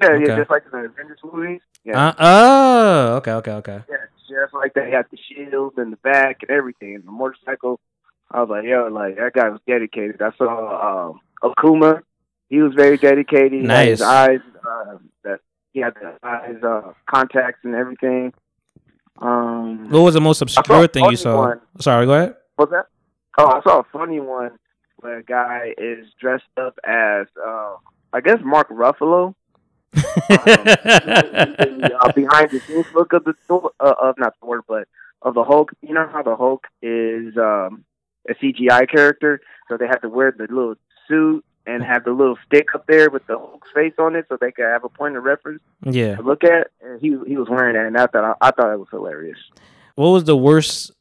yeah, 0.00 0.08
Okay. 0.10 0.24
yeah, 0.26 0.36
just 0.38 0.50
like 0.50 0.64
the 0.70 0.78
Avengers 0.78 1.18
movies. 1.24 1.60
Yeah. 1.84 2.08
Uh, 2.08 2.14
oh, 2.18 3.16
okay, 3.16 3.32
okay, 3.32 3.52
okay. 3.52 3.80
Yeah, 3.90 3.96
just 4.28 4.54
like 4.54 4.72
they 4.74 4.90
had 4.90 5.06
the 5.10 5.18
shield 5.28 5.74
and 5.76 5.92
the 5.92 5.96
back 5.98 6.38
and 6.42 6.50
everything, 6.50 6.94
and 6.94 7.04
the 7.04 7.10
motorcycle. 7.10 7.78
I 8.30 8.40
was 8.40 8.48
like, 8.48 8.64
yo, 8.64 8.88
like 8.90 9.16
that 9.16 9.32
guy 9.34 9.48
was 9.50 9.60
dedicated. 9.66 10.20
I 10.22 10.30
saw 10.38 11.10
um, 11.10 11.20
Akuma. 11.42 12.00
He 12.48 12.60
was 12.62 12.72
very 12.74 12.96
dedicated. 12.96 13.52
He 13.52 13.66
had 13.66 13.88
His 13.88 14.00
eyes, 14.02 14.40
uh, 14.66 14.96
that 15.24 15.40
he 15.72 15.80
had 15.80 15.94
the 15.94 16.14
eyes, 16.26 16.62
uh, 16.62 16.92
contacts 17.06 17.60
and 17.64 17.74
everything. 17.74 18.32
Um, 19.20 19.90
What 19.90 20.00
was 20.00 20.14
the 20.14 20.20
most 20.20 20.40
obscure 20.42 20.86
thing 20.88 21.04
you 21.10 21.16
saw? 21.16 21.36
one. 21.38 21.60
Sorry, 21.80 22.06
go 22.06 22.14
ahead. 22.14 22.34
What's 22.56 22.72
that? 22.72 22.86
Oh, 23.38 23.46
I 23.48 23.60
saw 23.62 23.80
a 23.80 23.84
funny 23.92 24.20
one 24.20 24.52
where 25.04 25.18
a 25.18 25.22
guy 25.22 25.74
is 25.76 26.06
dressed 26.18 26.44
up 26.56 26.78
as, 26.82 27.26
uh, 27.46 27.74
I 28.14 28.22
guess 28.22 28.38
Mark 28.42 28.70
Ruffalo. 28.70 29.34
uh, 29.94 30.00
behind 32.14 32.50
the 32.50 32.60
scenes 32.66 32.86
look 32.94 33.12
of 33.12 33.24
the 33.24 33.34
Thor, 33.46 33.70
uh, 33.78 33.92
of 34.00 34.16
not 34.18 34.34
Thor, 34.40 34.62
but 34.66 34.88
of 35.22 35.34
the 35.34 35.44
Hulk. 35.44 35.72
You 35.82 35.92
know 35.94 36.08
how 36.10 36.22
the 36.22 36.34
Hulk 36.36 36.66
is 36.82 37.36
um, 37.36 37.84
a 38.28 38.34
CGI 38.34 38.88
character, 38.90 39.40
so 39.68 39.76
they 39.76 39.86
have 39.86 40.00
to 40.00 40.08
wear 40.08 40.32
the 40.36 40.44
little 40.44 40.74
suit 41.06 41.44
and 41.66 41.82
have 41.84 42.04
the 42.04 42.12
little 42.12 42.38
stick 42.46 42.68
up 42.74 42.86
there 42.86 43.10
with 43.10 43.26
the 43.26 43.36
Hulk's 43.38 43.68
face 43.74 43.92
on 43.98 44.16
it, 44.16 44.24
so 44.30 44.38
they 44.40 44.52
could 44.52 44.64
have 44.64 44.84
a 44.84 44.88
point 44.88 45.16
of 45.16 45.24
reference 45.24 45.60
Yeah. 45.84 46.16
to 46.16 46.22
look 46.22 46.44
at. 46.44 46.68
And 46.82 46.98
he 47.00 47.16
he 47.26 47.36
was 47.36 47.48
wearing 47.50 47.74
that, 47.74 47.86
and 47.86 47.96
I 47.98 48.06
thought 48.06 48.38
I, 48.40 48.50
thought 48.52 48.72
it 48.72 48.78
was 48.78 48.88
hilarious. 48.90 49.38
What 49.96 50.08
was 50.08 50.24
the 50.24 50.36
worst 50.36 50.92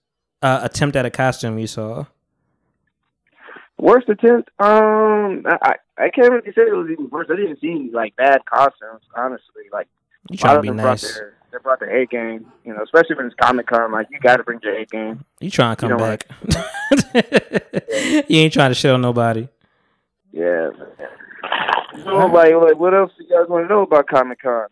uh, 0.41 0.59
attempt 0.61 0.95
at 0.97 1.05
a 1.05 1.09
costume 1.09 1.57
you 1.57 1.67
saw? 1.67 2.05
Worst 3.83 4.07
attempt? 4.07 4.49
Um, 4.59 5.43
I 5.45 5.75
I 5.97 6.09
can't 6.09 6.31
really 6.31 6.51
say 6.53 6.61
it 6.61 6.73
was 6.75 6.87
even 6.89 7.09
worse. 7.09 7.27
I 7.29 7.35
didn't 7.35 7.59
see 7.59 7.69
any 7.71 7.89
like 7.91 8.15
bad 8.15 8.45
costumes, 8.45 9.03
honestly. 9.15 9.63
Like 9.73 9.87
You 10.29 10.35
a 10.35 10.37
trying 10.37 10.55
to 10.55 10.61
be 10.61 10.67
them 10.69 10.77
brought 10.77 11.01
nice. 11.03 11.13
their 11.15 11.33
they 11.51 11.57
brought 11.61 11.79
their 11.81 11.95
A 12.01 12.05
game, 12.05 12.45
you 12.63 12.73
know, 12.73 12.81
especially 12.81 13.15
when 13.17 13.25
it's 13.25 13.35
Comic 13.35 13.67
Con. 13.67 13.91
Like 13.91 14.07
you 14.09 14.19
got 14.19 14.37
to 14.37 14.43
bring 14.43 14.59
your 14.63 14.75
A 14.79 14.85
game. 14.85 15.25
You 15.41 15.51
trying 15.51 15.75
to 15.75 15.79
come 15.81 15.91
You 15.91 15.97
know 15.97 16.03
back? 16.17 16.25
you 18.29 18.37
ain't 18.39 18.53
trying 18.53 18.71
to 18.71 18.75
shit 18.75 18.91
on 18.91 19.01
nobody. 19.01 19.47
Yeah. 20.31 20.69
So, 22.03 22.15
like, 22.27 22.53
like, 22.55 22.77
what 22.79 22.93
else 22.93 23.11
do 23.17 23.23
you 23.23 23.29
guys 23.29 23.47
want 23.47 23.65
to 23.65 23.69
know 23.73 23.81
about 23.83 24.07
Comic 24.07 24.41
Con? 24.41 24.65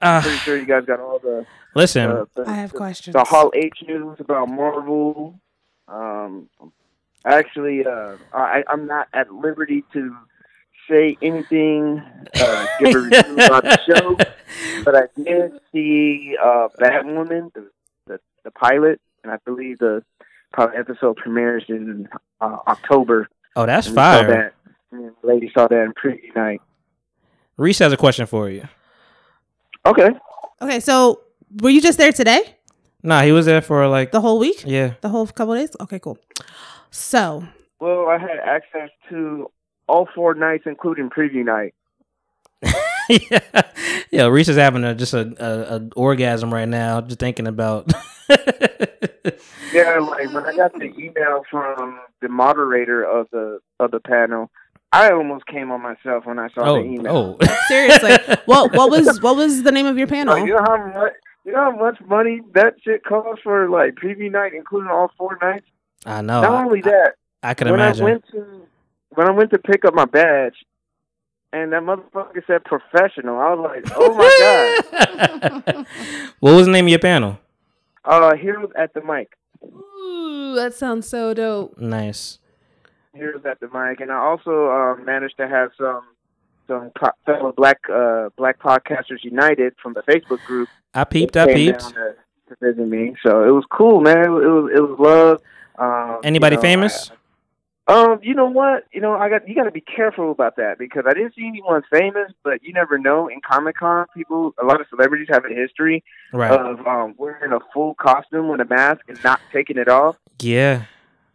Uh, 0.00 0.20
Pretty 0.22 0.36
sure 0.38 0.56
you 0.56 0.64
guys 0.64 0.84
got 0.86 0.98
all 1.00 1.18
the 1.18 1.44
Listen, 1.74 2.10
uh, 2.10 2.24
the, 2.34 2.44
I 2.48 2.54
have 2.54 2.72
the- 2.72 2.78
questions. 2.78 3.12
The 3.14 3.24
Hall 3.24 3.50
H 3.54 3.78
news 3.86 4.16
about 4.20 4.48
Marvel. 4.48 5.38
Um, 5.88 6.48
actually, 7.24 7.84
uh, 7.86 8.16
I, 8.32 8.64
I'm 8.68 8.86
not 8.86 9.08
at 9.12 9.32
liberty 9.32 9.84
to 9.92 10.16
say 10.88 11.16
anything, 11.22 12.02
uh, 12.38 12.66
give 12.78 12.94
a 12.94 12.98
review 12.98 13.34
about 13.46 13.62
the 13.64 13.78
show, 13.86 14.16
but 14.84 14.94
I 14.94 15.02
did 15.22 15.52
see 15.72 16.36
uh, 16.42 16.68
Batwoman, 16.80 17.52
the, 17.54 17.70
the 18.06 18.20
the 18.44 18.50
pilot, 18.50 19.00
and 19.22 19.32
I 19.32 19.38
believe 19.46 19.78
the 19.78 20.02
pilot 20.54 20.74
episode 20.76 21.16
premieres 21.16 21.64
in 21.68 22.08
uh, 22.40 22.58
October. 22.68 23.28
Oh, 23.56 23.64
that's 23.66 23.86
And 23.86 23.94
we 23.96 23.96
saw 23.96 24.12
fire. 24.20 24.26
that- 24.28 24.54
and 24.92 25.10
the 25.22 25.26
lady 25.26 25.50
saw 25.52 25.66
that 25.66 25.82
in 25.82 25.92
preview 25.94 26.36
night. 26.36 26.60
Risse 27.58 27.80
has 27.80 27.92
a 27.92 27.96
question 27.96 28.26
for 28.26 28.48
you. 28.48 28.68
Okay. 29.84 30.10
Okay, 30.62 30.78
so 30.80 31.20
were 31.60 31.70
you 31.70 31.80
just 31.80 31.98
there 31.98 32.12
today? 32.12 32.56
Nah, 33.02 33.22
he 33.22 33.32
was 33.32 33.44
there 33.46 33.60
for 33.60 33.88
like 33.88 34.12
The 34.12 34.20
whole 34.20 34.38
week? 34.38 34.62
yeah. 34.64 34.94
The 35.00 35.08
whole 35.08 35.26
couple 35.26 35.54
days? 35.54 35.74
Okay, 35.80 35.98
cool. 35.98 36.16
So, 36.98 37.42
Well, 37.80 38.06
I 38.08 38.18
had 38.18 38.38
access 38.38 38.88
to 39.10 39.50
all 39.88 40.08
four 40.14 40.34
nights, 40.34 40.62
including 40.64 41.10
preview 41.10 41.44
night. 41.44 41.74
Yeah, 43.06 43.40
yeah. 44.10 44.22
Risse 44.28 44.48
is 44.48 44.56
having 44.56 44.82
a 44.82 44.94
just 44.94 45.12
a, 45.12 45.34
a, 45.38 45.76
a 45.76 45.88
orgasm 45.94 46.54
right 46.54 46.66
now, 46.68 47.02
just 47.02 47.18
thinking 47.18 47.46
about. 47.46 47.92
Yeah, 49.72 49.98
like 49.98 50.32
when 50.32 50.44
I 50.46 50.54
got 50.54 50.72
the 50.78 50.84
email 50.96 51.42
from 51.50 51.98
the 52.22 52.28
moderator 52.28 53.02
of 53.02 53.26
the 53.32 53.58
of 53.80 53.90
the 53.90 53.98
panel, 53.98 54.50
I 54.92 55.10
almost 55.10 55.46
came 55.46 55.72
on 55.72 55.82
myself 55.82 56.24
when 56.26 56.38
I 56.38 56.48
saw 56.54 56.60
Oh, 56.62 56.74
the 56.76 56.84
email. 56.84 57.36
oh. 57.40 57.46
seriously, 57.68 58.12
what 58.46 58.72
what 58.72 58.90
was 58.90 59.20
what 59.20 59.34
was 59.36 59.64
the 59.64 59.72
name 59.72 59.86
of 59.86 59.98
your 59.98 60.06
panel? 60.06 60.34
Like, 60.34 60.46
you 60.46 60.54
know 60.54 60.62
how 60.64 60.76
much 60.86 61.12
you 61.44 61.52
know 61.52 61.72
how 61.72 61.76
much 61.76 61.98
money 62.06 62.40
that 62.54 62.74
shit 62.84 63.04
costs 63.04 63.42
for 63.42 63.68
like 63.68 63.96
preview 63.96 64.30
night, 64.30 64.52
including 64.54 64.90
all 64.90 65.10
four 65.18 65.36
nights. 65.42 65.66
I 66.04 66.20
know. 66.20 66.42
Not 66.42 66.52
I, 66.52 66.64
only 66.64 66.80
that, 66.82 67.14
I 67.42 67.54
could 67.54 67.66
when 67.66 67.80
imagine. 67.80 68.02
I 68.02 68.10
went 68.10 68.24
to 68.32 68.66
when 69.10 69.28
I 69.28 69.30
went 69.30 69.50
to 69.50 69.58
pick 69.58 69.84
up 69.84 69.94
my 69.94 70.04
badge, 70.04 70.56
and 71.52 71.72
that 71.72 71.82
motherfucker 71.82 72.44
said 72.46 72.64
professional, 72.64 73.38
I 73.38 73.54
was 73.54 73.82
like, 73.84 73.92
oh 73.96 74.14
my 74.14 75.62
god. 75.62 75.86
what 76.40 76.52
was 76.54 76.66
the 76.66 76.72
name 76.72 76.86
of 76.86 76.90
your 76.90 76.98
panel? 76.98 77.38
Uh, 78.04 78.34
heroes 78.36 78.70
at 78.76 78.92
the 78.92 79.02
mic. 79.02 79.30
Ooh, 79.64 80.54
that 80.56 80.74
sounds 80.74 81.08
so 81.08 81.32
dope. 81.32 81.78
Nice. 81.78 82.38
Heroes 83.14 83.44
at 83.46 83.60
the 83.60 83.68
mic, 83.68 84.00
and 84.00 84.10
I 84.10 84.16
also 84.16 84.68
uh, 84.68 84.96
managed 84.96 85.36
to 85.38 85.48
have 85.48 85.70
some 85.78 86.02
some 86.66 86.90
po- 86.98 87.12
fellow 87.24 87.52
black 87.52 87.78
uh, 87.92 88.30
black 88.36 88.58
podcasters 88.58 89.22
united 89.22 89.74
from 89.82 89.94
the 89.94 90.02
Facebook 90.02 90.44
group. 90.44 90.68
I 90.92 91.04
peeped. 91.04 91.36
I 91.36 91.46
peeped. 91.46 91.80
to, 91.80 92.14
to 92.48 92.56
visit 92.60 92.86
me, 92.88 93.14
so 93.24 93.44
it 93.44 93.52
was 93.52 93.64
cool, 93.70 94.00
man. 94.00 94.24
It 94.24 94.28
was 94.28 94.70
it 94.74 94.80
was 94.80 94.98
love. 94.98 95.42
Um, 95.78 96.20
Anybody 96.22 96.54
you 96.54 96.58
know, 96.58 96.62
famous? 96.62 97.10
Um, 97.86 98.18
you 98.22 98.34
know 98.34 98.46
what? 98.46 98.84
You 98.92 99.00
know, 99.02 99.12
I 99.12 99.28
got 99.28 99.46
you 99.46 99.54
got 99.54 99.64
to 99.64 99.70
be 99.70 99.82
careful 99.82 100.30
about 100.30 100.56
that 100.56 100.78
because 100.78 101.04
I 101.06 101.12
didn't 101.12 101.34
see 101.34 101.46
anyone 101.46 101.82
famous, 101.92 102.32
but 102.42 102.62
you 102.62 102.72
never 102.72 102.96
know. 102.98 103.28
In 103.28 103.40
Comic 103.42 103.76
Con, 103.76 104.06
people, 104.14 104.54
a 104.60 104.64
lot 104.64 104.80
of 104.80 104.86
celebrities 104.88 105.26
have 105.30 105.44
a 105.44 105.52
history 105.54 106.02
Right. 106.32 106.50
of 106.50 106.86
um, 106.86 107.14
wearing 107.18 107.52
a 107.52 107.58
full 107.74 107.94
costume 107.94 108.48
with 108.48 108.60
a 108.60 108.64
mask 108.64 109.00
and 109.08 109.22
not 109.22 109.40
taking 109.52 109.76
it 109.76 109.88
off. 109.88 110.16
yeah, 110.40 110.84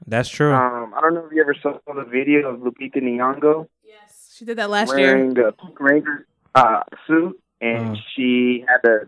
that's 0.08 0.28
true. 0.30 0.52
Um, 0.52 0.94
I 0.98 1.02
don't 1.02 1.14
know 1.14 1.26
if 1.28 1.32
you 1.32 1.42
ever 1.42 1.54
saw 1.62 1.78
the 1.86 2.04
video 2.04 2.48
of 2.50 2.62
Lupita 2.62 2.96
Nyong'o 2.98 3.68
Yes, 3.86 4.34
She 4.36 4.44
did 4.44 4.58
that 4.58 4.72
last 4.72 4.88
year. 4.98 5.16
wearing 5.18 5.38
a 5.38 5.52
Pink 5.52 5.80
Ranger 5.80 6.26
uh, 6.56 6.82
suit, 7.06 7.40
and 7.62 7.96
she 8.16 8.66
had 8.68 8.80
the 8.84 9.08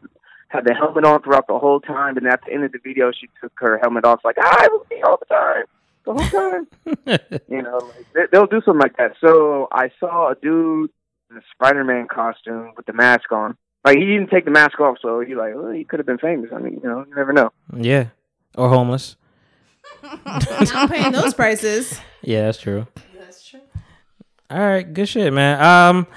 had 0.51 0.65
the 0.65 0.73
helmet 0.73 1.05
on 1.05 1.21
throughout 1.21 1.47
the 1.47 1.57
whole 1.57 1.79
time. 1.79 2.17
And 2.17 2.27
at 2.27 2.41
the 2.45 2.53
end 2.53 2.63
of 2.63 2.71
the 2.71 2.79
video, 2.83 3.11
she 3.11 3.27
took 3.41 3.53
her 3.57 3.77
helmet 3.79 4.05
off, 4.05 4.21
like 4.23 4.37
I 4.37 4.67
was 4.69 4.85
me 4.89 5.01
all 5.01 5.17
the 5.17 5.25
time, 5.25 5.63
the 6.05 6.13
whole 6.13 6.29
time. 6.29 7.41
you 7.49 7.61
know, 7.61 7.77
like, 7.77 8.13
they, 8.13 8.21
they'll 8.31 8.47
do 8.47 8.61
something 8.65 8.81
like 8.81 8.97
that. 8.97 9.13
So 9.21 9.67
I 9.71 9.91
saw 9.99 10.31
a 10.31 10.35
dude 10.35 10.91
in 11.29 11.37
a 11.37 11.41
Spider-Man 11.55 12.07
costume 12.07 12.73
with 12.75 12.85
the 12.85 12.93
mask 12.93 13.31
on. 13.31 13.57
Like 13.83 13.97
he 13.97 14.05
didn't 14.05 14.29
take 14.29 14.45
the 14.45 14.51
mask 14.51 14.79
off, 14.79 14.97
so 15.01 15.21
you 15.21 15.35
like, 15.35 15.55
well, 15.55 15.71
he 15.71 15.83
could 15.83 15.97
have 15.97 16.05
been 16.05 16.19
famous. 16.19 16.51
I 16.53 16.59
mean, 16.59 16.79
you 16.83 16.87
know, 16.87 17.03
you 17.07 17.15
never 17.15 17.33
know. 17.33 17.51
yeah, 17.75 18.09
or 18.55 18.69
homeless. 18.69 19.15
I'm 20.03 20.87
paying 20.87 21.11
those 21.11 21.33
prices. 21.33 21.99
Yeah, 22.21 22.45
that's 22.45 22.59
true. 22.59 22.85
That's 23.17 23.47
true. 23.47 23.61
All 24.51 24.59
right, 24.59 24.93
good 24.93 25.09
shit, 25.09 25.33
man. 25.33 25.59
Um, 25.63 26.07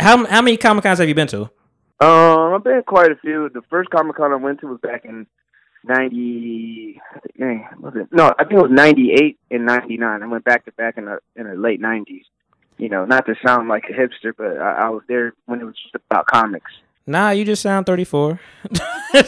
how 0.00 0.24
how 0.24 0.40
many 0.40 0.56
comic 0.56 0.82
cons 0.82 0.98
have 0.98 1.08
you 1.08 1.14
been 1.14 1.28
to? 1.28 1.50
Um, 2.00 2.54
I've 2.54 2.64
been 2.64 2.82
quite 2.86 3.10
a 3.10 3.16
few. 3.16 3.48
The 3.52 3.62
first 3.70 3.90
Comic 3.90 4.16
Con 4.16 4.32
I 4.32 4.36
went 4.36 4.60
to 4.60 4.68
was 4.68 4.80
back 4.80 5.04
in 5.04 5.26
ninety. 5.84 7.00
I 7.14 7.18
think, 7.36 7.62
was 7.80 7.94
it? 7.96 8.08
No, 8.12 8.32
I 8.38 8.44
think 8.44 8.60
it 8.60 8.62
was 8.62 8.70
ninety 8.70 9.12
eight 9.12 9.38
and 9.50 9.66
ninety 9.66 9.96
nine. 9.96 10.22
I 10.22 10.26
went 10.26 10.44
back 10.44 10.64
to 10.66 10.72
back 10.72 10.96
in 10.96 11.06
the 11.06 11.18
in 11.36 11.48
the 11.48 11.54
late 11.54 11.80
nineties. 11.80 12.24
You 12.76 12.88
know, 12.88 13.04
not 13.04 13.26
to 13.26 13.34
sound 13.44 13.68
like 13.68 13.84
a 13.90 13.92
hipster, 13.92 14.32
but 14.36 14.58
I, 14.58 14.86
I 14.86 14.88
was 14.90 15.02
there 15.08 15.32
when 15.46 15.60
it 15.60 15.64
was 15.64 15.74
just 15.82 15.96
about 16.08 16.26
comics. 16.26 16.70
Nah, 17.06 17.30
you 17.30 17.44
just 17.44 17.62
sound 17.62 17.86
thirty 17.86 18.04
four. 18.04 18.38
Yeah, 18.70 18.80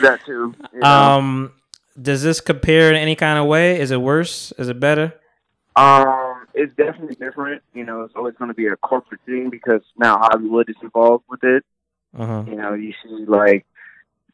that 0.00 0.20
too. 0.26 0.54
you 0.72 0.80
know. 0.80 0.86
Um, 0.88 1.52
does 2.00 2.22
this 2.24 2.40
compare 2.40 2.90
in 2.90 2.96
any 2.96 3.14
kind 3.14 3.38
of 3.38 3.46
way? 3.46 3.78
Is 3.78 3.92
it 3.92 4.00
worse? 4.00 4.52
Is 4.58 4.68
it 4.68 4.80
better? 4.80 5.14
Um, 5.76 6.33
it's 6.54 6.74
definitely 6.74 7.16
different. 7.16 7.62
You 7.72 7.84
know, 7.84 8.02
it's 8.02 8.14
always 8.16 8.34
going 8.34 8.48
to 8.48 8.54
be 8.54 8.66
a 8.66 8.76
corporate 8.76 9.20
thing 9.26 9.50
because 9.50 9.82
now 9.96 10.18
Hollywood 10.18 10.68
is 10.68 10.76
involved 10.82 11.24
with 11.28 11.42
it. 11.44 11.64
Uh-huh. 12.16 12.44
You 12.46 12.56
know, 12.56 12.74
you 12.74 12.92
see 13.02 13.24
like 13.26 13.66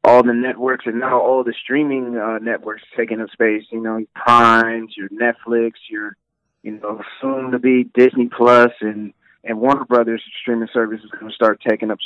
all 0.04 0.22
the 0.22 0.34
networks 0.34 0.86
and 0.86 1.00
now 1.00 1.20
all 1.20 1.44
the 1.44 1.54
streaming 1.62 2.16
uh, 2.16 2.38
networks 2.38 2.82
taking 2.96 3.20
up 3.20 3.30
space. 3.30 3.64
You 3.70 3.80
know, 3.80 4.04
Prime's, 4.14 4.96
your 4.96 5.08
Netflix, 5.08 5.72
your 5.88 6.16
you 6.62 6.72
know 6.72 7.02
soon 7.20 7.52
to 7.52 7.58
be 7.58 7.84
Disney 7.84 8.28
Plus 8.28 8.72
and 8.80 9.12
and 9.44 9.60
Warner 9.60 9.84
Brothers 9.84 10.22
streaming 10.40 10.68
service 10.72 11.02
is 11.02 11.10
going 11.10 11.28
to 11.28 11.34
start 11.34 11.60
taking 11.66 11.90
up 11.90 11.98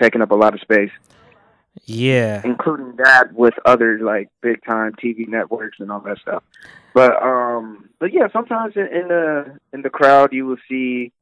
taking 0.00 0.22
up 0.22 0.30
a 0.30 0.34
lot 0.34 0.54
of 0.54 0.60
space, 0.60 0.90
Yeah. 1.86 2.40
including 2.44 2.96
that 2.96 3.32
with 3.34 3.54
other 3.64 3.98
like 3.98 4.28
big 4.40 4.64
time 4.64 4.92
TV 4.92 5.26
networks 5.28 5.80
and 5.80 5.90
all 5.90 6.00
that 6.00 6.18
stuff. 6.18 6.42
But 6.94 7.20
um, 7.22 7.90
but 7.98 8.12
yeah, 8.12 8.28
sometimes 8.32 8.76
in, 8.76 8.86
in 8.86 9.08
the 9.08 9.58
in 9.72 9.82
the 9.82 9.90
crowd 9.90 10.32
you 10.32 10.46
will 10.46 10.56
see, 10.68 11.12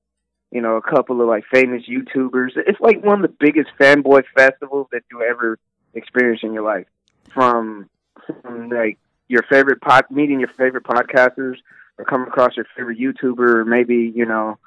you 0.50 0.60
know, 0.60 0.76
a 0.76 0.82
couple 0.82 1.20
of 1.20 1.28
like 1.28 1.44
famous 1.52 1.84
YouTubers. 1.89 2.50
It's 2.56 2.81
like 2.81 3.02
one 3.02 3.24
of 3.24 3.31
the 3.31 3.36
biggest 3.40 3.70
fanboy 3.81 4.24
festivals 4.36 4.89
that 4.92 5.02
you 5.10 5.22
ever 5.22 5.58
experience 5.94 6.40
in 6.42 6.52
your 6.52 6.64
life. 6.64 6.86
From 7.32 7.89
from 8.26 8.68
like 8.68 8.98
your 9.28 9.42
favorite 9.44 9.81
pod, 9.81 10.05
meeting 10.10 10.39
your 10.40 10.50
favorite 10.50 10.84
podcasters, 10.84 11.56
or 11.97 12.05
coming 12.05 12.28
across 12.28 12.56
your 12.56 12.66
favorite 12.76 12.98
YouTuber, 12.98 13.39
or 13.39 13.64
maybe 13.64 14.12
you 14.14 14.26
know, 14.26 14.58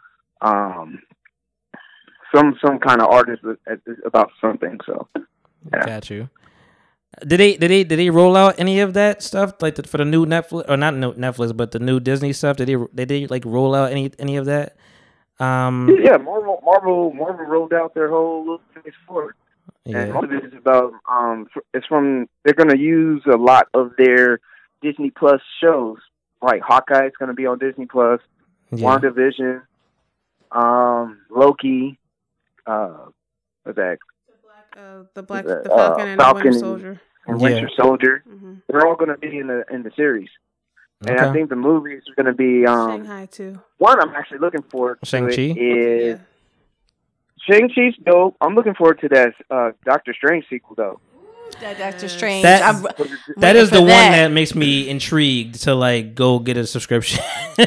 um, 0.41 1.03
some 2.33 2.57
some 2.65 2.79
kind 2.79 3.01
of 3.01 3.11
artist 3.11 3.43
about 4.03 4.31
something. 4.41 4.79
So 4.87 5.07
Got 5.71 6.09
you. 6.09 6.29
Did 7.25 7.39
they 7.39 7.55
did 7.57 7.71
they 7.71 7.83
did 7.85 7.97
they 7.99 8.09
roll 8.09 8.35
out 8.35 8.59
any 8.59 8.81
of 8.81 8.93
that 8.93 9.23
stuff 9.23 9.53
like 9.61 9.75
the, 9.75 9.83
for 9.83 9.97
the 9.97 10.05
new 10.05 10.25
Netflix 10.25 10.65
or 10.67 10.75
not 10.75 10.95
no 10.95 11.13
Netflix 11.13 11.55
but 11.55 11.71
the 11.71 11.79
new 11.79 11.99
Disney 11.99 12.33
stuff? 12.33 12.57
Did 12.57 12.67
they 12.67 12.75
did 12.93 13.07
they 13.07 13.27
like 13.27 13.45
roll 13.45 13.73
out 13.73 13.91
any 13.91 14.11
any 14.19 14.35
of 14.35 14.45
that? 14.47 14.75
Um, 15.39 15.89
yeah, 16.01 16.17
Marvel 16.17 16.61
Marvel 16.63 17.13
Marvel 17.13 17.45
rolled 17.45 17.73
out 17.73 17.93
their 17.93 18.09
whole 18.09 18.41
little 18.41 18.61
phase 18.73 18.93
forward. 19.07 19.35
And 19.85 19.93
Yeah. 19.95 20.13
most 20.13 20.25
of 20.25 20.31
it 20.33 20.45
is 20.45 20.53
about 20.57 20.91
um 21.09 21.47
it's 21.73 21.85
from 21.87 22.27
they're 22.43 22.53
gonna 22.53 22.77
use 22.77 23.23
a 23.31 23.37
lot 23.37 23.67
of 23.73 23.91
their 23.97 24.39
Disney 24.81 25.09
Plus 25.11 25.41
shows. 25.61 25.97
Like 26.41 26.61
Hawkeye 26.61 27.05
is 27.07 27.13
gonna 27.17 27.33
be 27.33 27.45
on 27.45 27.59
Disney 27.59 27.85
Plus, 27.85 28.19
Yeah. 28.71 28.99
WandaVision, 28.99 29.61
um, 30.51 31.19
Loki, 31.29 31.97
uh 32.65 33.05
what's 33.63 33.77
that? 33.77 33.99
Uh, 34.75 35.03
the 35.13 35.23
black, 35.23 35.45
Uh, 35.45 35.61
the 35.63 35.69
Falcon 35.69 36.07
and 36.07 36.19
the 36.19 36.23
Falcon 36.23 36.43
Winter 36.43 36.59
Soldier. 36.59 37.01
and 37.27 37.39
Yeah. 37.41 37.47
Winter 37.49 37.69
Soldier. 37.77 38.23
Mhm. 38.29 38.61
They're 38.67 38.85
all 38.85 38.95
gonna 38.95 39.17
be 39.17 39.37
in 39.37 39.47
the 39.47 39.63
in 39.71 39.83
the 39.83 39.91
series. 39.95 40.29
And 41.07 41.19
I 41.19 41.31
think 41.33 41.49
the 41.49 41.55
movies 41.55 42.01
are 42.09 42.15
gonna 42.15 42.33
be 42.35 42.65
um 42.65 43.05
Shang-Chi 43.05 43.25
too. 43.27 43.59
one 43.77 43.99
I'm 44.01 44.13
actually 44.15 44.39
looking 44.39 44.63
forward 44.63 44.99
to 45.01 45.05
Shang-Chi? 45.05 45.41
it 45.41 45.57
is 45.57 46.19
Shang 47.49 47.69
Chi's 47.69 47.93
dope. 48.03 48.35
I'm 48.41 48.55
looking 48.55 48.73
forward 48.73 48.99
to 49.01 49.09
that 49.09 49.33
uh, 49.51 49.71
Doctor 49.85 50.13
Strange 50.13 50.45
sequel 50.49 50.75
though. 50.75 50.99
That 51.61 51.77
Doctor 51.77 52.07
Strange. 52.09 52.43
That- 52.43 52.63
I'm 52.63 52.81
That 52.81 52.97
waiting 53.37 53.61
is 53.61 53.69
for 53.69 53.75
the 53.75 53.81
one 53.81 53.89
that 53.89 54.31
makes 54.31 54.55
me 54.55 54.89
intrigued 54.89 55.61
to 55.63 55.75
like 55.75 56.15
go 56.15 56.39
get 56.39 56.57
a 56.57 56.65
subscription. 56.65 57.23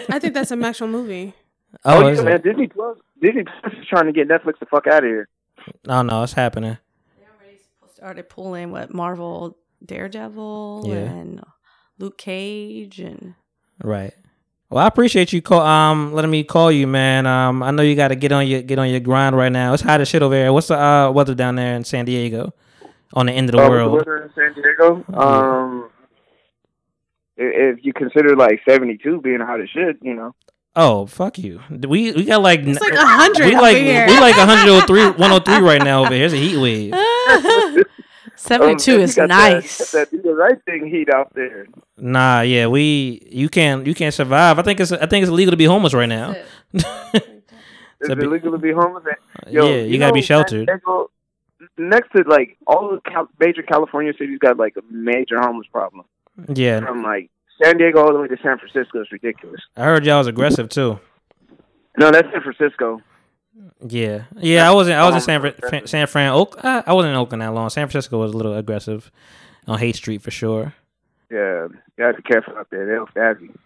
I 0.08 0.18
think 0.18 0.34
that's 0.34 0.50
an 0.50 0.64
actual 0.64 0.88
movie. 0.88 1.32
oh, 1.84 2.08
yeah, 2.08 2.22
man, 2.22 2.34
it? 2.34 2.42
Disney 2.44 2.66
Plus. 2.66 2.98
Disney 3.22 3.44
Plus 3.44 3.72
is 3.74 3.86
trying 3.86 4.06
to 4.06 4.12
get 4.12 4.26
Netflix 4.28 4.58
the 4.58 4.66
fuck 4.66 4.86
out 4.88 5.04
of 5.04 5.08
here. 5.08 5.28
No, 5.86 6.02
no, 6.02 6.22
it's 6.22 6.32
happening. 6.32 6.78
Started 7.98 8.28
pulling 8.28 8.70
what 8.70 8.94
Marvel 8.94 9.58
Daredevil 9.84 10.84
Yeah. 10.86 10.94
and 10.98 11.40
Luke 11.98 12.16
Cage 12.16 13.00
and 13.00 13.34
Right. 13.82 14.12
Well, 14.70 14.84
I 14.84 14.86
appreciate 14.86 15.32
you 15.32 15.42
call 15.42 15.62
um 15.62 16.12
letting 16.12 16.30
me 16.30 16.44
call 16.44 16.70
you, 16.70 16.86
man. 16.86 17.26
Um, 17.26 17.60
I 17.62 17.72
know 17.72 17.82
you 17.82 17.96
got 17.96 18.08
to 18.08 18.14
get 18.16 18.30
on 18.30 18.46
your 18.46 18.62
get 18.62 18.78
on 18.78 18.88
your 18.88 19.00
grind 19.00 19.36
right 19.36 19.50
now. 19.50 19.72
It's 19.74 19.82
hot 19.82 20.00
as 20.00 20.06
shit 20.08 20.22
over 20.22 20.34
here. 20.34 20.52
What's 20.52 20.68
the 20.68 20.78
uh, 20.80 21.10
weather 21.10 21.34
down 21.34 21.56
there 21.56 21.74
in 21.74 21.82
San 21.84 22.04
Diego? 22.04 22.52
On 23.14 23.26
the 23.26 23.32
end 23.32 23.48
of 23.48 23.56
the 23.56 23.62
Uh, 23.64 23.68
world. 23.68 23.92
weather 23.94 24.18
in 24.18 24.30
San 24.34 24.54
Diego. 24.54 25.04
Um, 25.14 25.90
i- 27.38 27.42
if 27.42 27.78
you 27.84 27.92
consider 27.92 28.36
like 28.36 28.60
72 28.68 29.20
being 29.22 29.40
hot 29.40 29.60
as 29.60 29.68
shit, 29.70 29.96
you 30.02 30.14
know. 30.14 30.34
Oh, 30.80 31.06
fuck 31.06 31.38
you. 31.38 31.60
We 31.70 32.12
we 32.12 32.24
got 32.24 32.40
like 32.40 32.60
It's 32.60 32.80
like 32.80 32.92
100 32.92 33.44
We 33.46 33.52
over 33.54 33.62
like 33.62 33.76
here. 33.78 34.06
we 34.06 34.20
like 34.20 34.36
103 34.36 35.10
103 35.10 35.58
right 35.60 35.82
now 35.82 36.04
over 36.04 36.14
here. 36.14 36.24
It's 36.26 36.34
a 36.34 36.36
heat 36.36 36.56
wave. 36.56 36.94
seventy 38.36 38.76
two 38.84 38.94
Um, 38.94 39.00
is 39.00 39.16
nice. 39.16 39.90
That, 39.90 40.10
that 40.10 40.10
do 40.12 40.22
the 40.22 40.34
right 40.34 40.62
thing 40.64 40.86
heat 40.86 41.08
out 41.12 41.34
there. 41.34 41.66
Nah, 41.96 42.42
yeah, 42.42 42.68
we 42.68 43.26
you 43.30 43.48
can't 43.48 43.86
you 43.86 43.94
can't 43.94 44.14
survive. 44.14 44.58
I 44.58 44.62
think 44.62 44.78
it's 44.80 44.92
I 44.92 45.06
think 45.06 45.22
it's 45.24 45.30
illegal 45.30 45.50
to 45.50 45.56
be 45.56 45.64
homeless 45.64 45.94
right 45.94 46.08
now. 46.08 46.36
Is 48.00 48.10
it 48.10 48.18
illegal 48.20 48.52
to 48.52 48.58
be 48.58 48.70
homeless? 48.70 49.02
Yeah, 49.48 49.64
you 49.64 49.98
gotta 49.98 50.12
be 50.12 50.22
sheltered. 50.22 50.70
Next 51.76 52.12
to 52.12 52.22
like 52.22 52.56
all 52.66 52.90
the 52.92 53.00
cal- 53.10 53.28
major 53.40 53.62
California 53.62 54.12
cities 54.16 54.38
got 54.38 54.56
like 54.56 54.76
a 54.76 54.82
major 54.92 55.40
homeless 55.40 55.66
problem. 55.72 56.04
Yeah, 56.54 56.80
From 56.86 57.02
like 57.02 57.30
San 57.62 57.76
Diego 57.76 58.00
all 58.00 58.12
the 58.12 58.20
way 58.20 58.28
to 58.28 58.36
San 58.42 58.58
Francisco 58.58 59.00
is 59.00 59.10
ridiculous. 59.10 59.60
I 59.76 59.84
heard 59.84 60.04
y'all 60.04 60.18
was 60.18 60.26
aggressive 60.26 60.68
too. 60.68 61.00
No, 61.98 62.10
that's 62.10 62.28
San 62.32 62.42
Francisco. 62.42 63.02
Yeah, 63.86 64.24
yeah. 64.36 64.68
I 64.68 64.72
wasn't. 64.72 64.96
I 64.96 65.04
was 65.04 65.14
in 65.16 65.20
San 65.20 65.40
Fran. 65.40 65.86
San 65.86 66.06
Fran. 66.06 66.32
Oak. 66.32 66.56
I, 66.62 66.84
I 66.86 66.92
wasn't 66.92 67.12
in 67.12 67.18
Oakland 67.18 67.42
that 67.42 67.54
long. 67.54 67.70
San 67.70 67.88
Francisco 67.88 68.18
was 68.18 68.32
a 68.32 68.36
little 68.36 68.54
aggressive 68.54 69.10
on 69.66 69.78
Haight 69.78 69.96
Street 69.96 70.22
for 70.22 70.30
sure. 70.30 70.74
Yeah, 71.30 71.66
you 71.66 71.78
gotta 71.98 72.14
be 72.14 72.22
careful 72.22 72.56
out 72.56 72.68
there. 72.70 72.86
They'll 72.86 73.08
stab 73.08 73.40
you. 73.40 73.56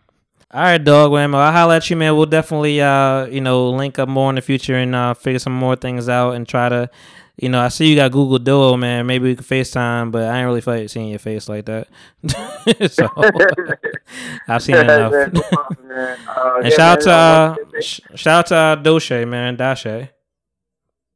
All 0.51 0.61
right, 0.61 0.83
dog. 0.83 1.13
Man, 1.13 1.35
I'll 1.35 1.53
holler 1.53 1.77
at 1.77 1.89
you, 1.89 1.97
man. 1.97 2.15
We'll 2.15 2.27
definitely, 2.27 2.81
uh, 2.81 3.25
you 3.27 3.41
know, 3.41 3.71
link 3.71 3.99
up 3.99 4.09
more 4.09 4.29
in 4.29 4.37
the 4.37 4.43
future 4.43 4.77
and 4.77 4.95
uh, 4.95 5.15
figure 5.15 5.39
some 5.39 5.55
more 5.55 5.77
things 5.77 6.11
out 6.11 6.33
and 6.33 6.47
try 6.47 6.69
to, 6.69 6.91
you 7.37 7.49
know, 7.49 7.61
I 7.61 7.69
see 7.69 7.89
you 7.89 7.97
got 7.97 8.13
Google 8.13 8.39
Duo, 8.39 8.77
man. 8.77 9.07
Maybe 9.07 9.29
we 9.29 9.35
can 9.37 9.45
FaceTime, 9.45 10.11
but 10.13 10.25
I 10.25 10.39
ain't 10.39 10.47
really 10.47 10.61
feel 10.61 10.75
like 10.75 10.89
seeing 10.91 11.09
your 11.09 11.19
face 11.19 11.49
like 11.49 11.65
that. 11.67 11.89
so 12.93 13.09
I've 14.49 14.63
seen 14.63 14.77
enough. 14.77 15.13
man, 15.13 15.33
man. 15.89 16.19
Uh, 16.29 16.55
and 16.57 16.65
yeah, 16.65 16.71
shout 16.77 16.81
out 16.81 17.01
to 17.03 17.11
uh, 17.11 17.57
uh, 17.79 17.81
sh- 17.81 18.01
shout 18.15 18.39
out 18.39 18.47
to 18.49 18.55
uh, 18.57 18.77
Doche, 18.77 19.27
man, 19.27 19.57
Dashe. 19.57 20.11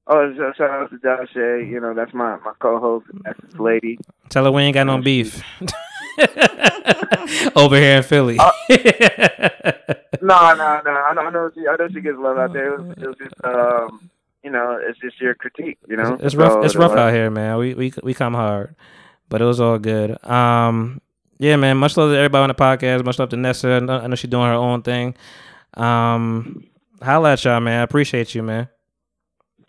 Oh, 0.09 0.33
shout 0.57 0.71
out 0.71 0.91
to 0.91 0.97
Dashe. 0.99 1.69
You 1.69 1.81
know, 1.81 1.93
that's 1.93 2.15
my, 2.15 2.37
my 2.39 2.53
co-host. 2.61 3.07
That's 3.25 3.39
this 3.43 3.59
lady. 3.61 3.99
Tell 4.29 4.45
her 4.45 4.53
we 4.53 4.63
ain't 4.63 4.75
got 4.75 4.85
no 4.87 5.01
beef 5.01 5.43
over 7.57 7.77
here 7.77 7.97
in 7.99 8.03
Philly. 8.03 8.39
Uh, 8.39 8.51
No, 10.23 10.55
no, 10.55 10.81
no. 10.85 10.91
I 10.91 11.13
know, 11.15 11.21
I 11.23 11.31
know 11.31 11.51
she, 11.55 11.67
I 11.69 11.77
know 11.77 11.89
she 11.93 12.01
gets 12.01 12.17
love 12.19 12.39
out 12.39 12.53
there. 12.53 12.75
It 12.75 12.81
was, 12.81 12.91
it 12.99 13.07
was 13.07 13.17
just, 13.19 13.35
um, 13.45 14.11
you 14.47 14.53
know, 14.53 14.79
it's 14.81 14.97
just 15.01 15.21
your 15.21 15.35
critique. 15.35 15.77
You 15.89 15.97
know, 15.97 16.17
It's 16.21 16.37
rough. 16.37 16.53
So, 16.53 16.63
it's 16.63 16.77
rough 16.77 16.93
out 16.93 17.13
here, 17.13 17.31
man. 17.33 17.59
We 17.59 17.75
we 17.75 17.93
we 18.05 18.15
come 18.15 18.33
hard, 18.33 18.77
but 19.29 19.43
it 19.43 19.45
was 19.45 19.61
all 19.61 19.77
good. 19.77 20.25
Um, 20.25 21.01
yeah, 21.39 21.57
man. 21.57 21.79
Much 21.79 21.97
love 21.97 22.11
to 22.13 22.17
everybody 22.17 22.43
on 22.45 22.49
the 22.49 22.55
podcast. 22.55 23.05
Much 23.05 23.19
love 23.19 23.31
to 23.31 23.37
Nessa. 23.37 23.69
I 23.69 23.81
know, 23.81 23.99
I 23.99 24.07
know 24.07 24.15
she's 24.15 24.31
doing 24.31 24.47
her 24.47 24.53
own 24.53 24.83
thing. 24.83 25.17
Um, 25.75 26.65
holla 27.03 27.33
at 27.33 27.45
y'all, 27.45 27.59
man. 27.59 27.81
I 27.81 27.83
appreciate 27.83 28.37
you, 28.37 28.45
man. 28.45 28.69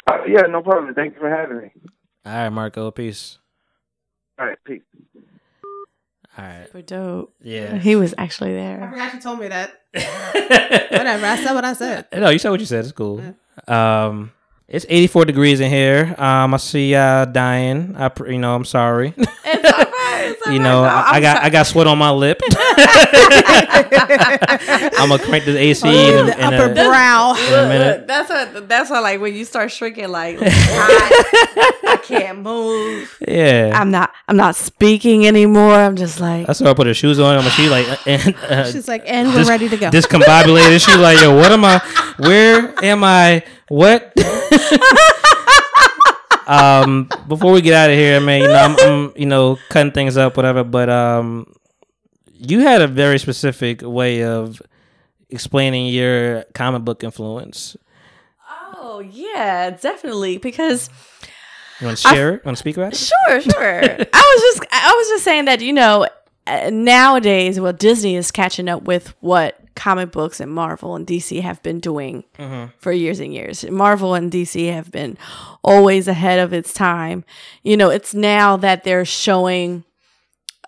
Uh, 0.06 0.20
yeah, 0.28 0.42
no 0.42 0.62
problem. 0.62 0.94
Thank 0.94 1.16
you 1.16 1.22
for 1.22 1.30
having 1.30 1.58
me. 1.58 1.72
All 2.24 2.34
right, 2.34 2.50
Marco. 2.50 2.92
Peace. 2.92 3.40
All 4.38 4.46
right, 4.46 4.60
peace. 4.64 4.84
All 6.38 6.46
right. 6.46 6.68
Super 6.68 6.84
dope. 6.84 7.34
Yeah. 7.42 7.80
He 7.80 7.96
was 7.96 8.14
actually 8.20 8.54
there. 8.54 8.84
I 8.84 8.92
forgot 8.92 9.14
you 9.16 9.20
told 9.22 9.40
me 9.40 9.48
that. 9.48 9.72
Whatever. 10.92 11.26
I 11.26 11.36
said 11.44 11.54
what 11.56 11.66
I 11.66 11.74
said. 11.74 12.06
No, 12.14 12.30
you 12.30 12.38
said 12.38 12.52
what 12.52 12.60
you 12.60 12.68
said. 12.68 12.86
It's 12.86 12.92
cool. 12.92 13.24
Um, 13.68 14.32
it's 14.68 14.86
84 14.90 15.26
degrees 15.26 15.60
in 15.60 15.70
here. 15.70 16.14
Um, 16.18 16.54
I 16.54 16.58
see 16.58 16.94
uh 16.96 17.26
dying. 17.26 17.96
I 17.98 18.12
you 18.28 18.40
know 18.40 18.56
I'm 18.56 18.66
sorry. 18.66 19.14
You 20.52 20.60
know 20.60 20.84
I, 20.84 21.14
I 21.14 21.20
got 21.22 21.44
I 21.44 21.50
got 21.50 21.68
sweat 21.68 21.88
on 21.88 21.98
my 21.98 22.12
lip. 22.12 22.42
I'm 25.00 25.10
gonna 25.10 25.24
crank 25.24 25.46
this 25.46 25.56
AC 25.56 25.88
in, 25.88 26.16
a- 26.30 26.36
in 26.36 26.54
upper 26.54 26.72
a, 26.72 26.74
brow. 26.74 27.36
in 27.36 27.54
a 27.54 27.68
minute. 27.70 28.08
That's 28.08 28.30
what. 28.30 28.68
That's 28.68 28.90
what. 28.90 29.04
Like 29.04 29.22
when 29.22 29.34
you 29.34 29.46
start 29.46 29.72
shrinking, 29.72 30.10
like 30.10 30.38
I, 30.42 31.74
I 31.88 31.98
can't 31.98 32.40
move. 32.40 33.18
Yeah. 33.28 33.72
I'm 33.74 33.92
not. 33.92 34.12
I'm 34.28 34.38
not 34.38 34.56
speaking 34.56 35.28
anymore. 35.28 35.74
I'm 35.74 35.96
just 35.96 36.20
like. 36.20 36.48
That's 36.48 36.62
why 36.62 36.72
I 36.72 36.74
put 36.74 36.88
her 36.88 36.94
shoes 36.94 37.20
on. 37.20 37.38
I'm 37.38 37.50
she 37.52 37.70
like, 37.70 37.88
uh, 37.88 37.98
and, 38.06 38.36
uh, 38.36 38.72
She's 38.72 38.88
like, 38.88 39.04
and 39.06 39.30
we're 39.34 39.46
ready 39.46 39.70
to 39.70 39.78
go. 39.78 39.90
Discombobulated. 39.90 40.84
She's 40.84 40.98
like, 40.98 41.20
yo, 41.22 41.36
what 41.36 41.52
am 41.52 41.64
I? 41.66 41.80
Where 42.18 42.74
am 42.84 43.04
I? 43.04 43.44
What? 43.70 44.14
um, 46.48 47.10
before 47.28 47.52
we 47.52 47.62
get 47.62 47.74
out 47.74 47.90
of 47.90 47.96
here, 47.98 48.20
man, 48.22 48.42
you 48.42 48.48
know, 48.48 48.56
I'm, 48.56 48.76
I'm, 48.80 49.14
you 49.16 49.26
know, 49.26 49.58
cutting 49.70 49.92
things 49.92 50.18
up, 50.18 50.38
whatever. 50.38 50.64
But 50.64 50.90
um, 50.90 51.54
you 52.34 52.62
had 52.62 52.82
a 52.82 52.88
very 52.88 53.20
specific 53.20 53.82
way 53.84 54.24
of 54.24 54.62
explaining 55.30 55.88
your 55.88 56.44
comic 56.54 56.84
book 56.84 57.04
influence. 57.04 57.76
Oh 58.76 59.00
yeah, 59.00 59.72
definitely. 59.72 60.38
Because 60.38 60.90
You 61.80 61.88
want 61.88 61.98
to 62.00 62.08
I- 62.08 62.14
share 62.14 62.34
it? 62.36 62.46
Want 62.46 62.58
to 62.58 62.60
speak 62.60 62.78
about 62.78 62.94
it? 62.94 62.98
Sure, 62.98 63.42
sure. 63.42 63.84
I 63.84 63.88
was 63.90 64.42
just 64.42 64.66
I 64.72 64.94
was 64.98 65.08
just 65.10 65.24
saying 65.24 65.46
that 65.46 65.62
you 65.62 65.74
know 65.74 66.08
nowadays, 66.72 67.60
well, 67.60 67.74
Disney 67.74 68.16
is 68.16 68.32
catching 68.32 68.70
up 68.70 68.84
with 68.84 69.14
what 69.20 69.60
comic 69.76 70.12
books 70.12 70.40
and 70.40 70.52
Marvel 70.52 70.96
and 70.96 71.06
DC 71.06 71.42
have 71.42 71.62
been 71.62 71.80
doing 71.80 72.24
Mhm. 72.40 72.72
for 72.80 72.92
years 72.92 73.20
and 73.20 73.34
years. 73.34 73.64
Marvel 73.70 74.16
and 74.16 74.32
DC 74.32 74.68
have 74.72 74.92
been 74.92 75.18
always 75.64 76.08
ahead 76.08 76.40
of 76.40 76.52
its 76.54 76.74
time. 76.74 77.24
You 77.64 77.78
know, 77.78 77.90
it's 77.90 78.14
now 78.14 78.58
that 78.58 78.84
they're 78.84 79.06
showing 79.06 79.84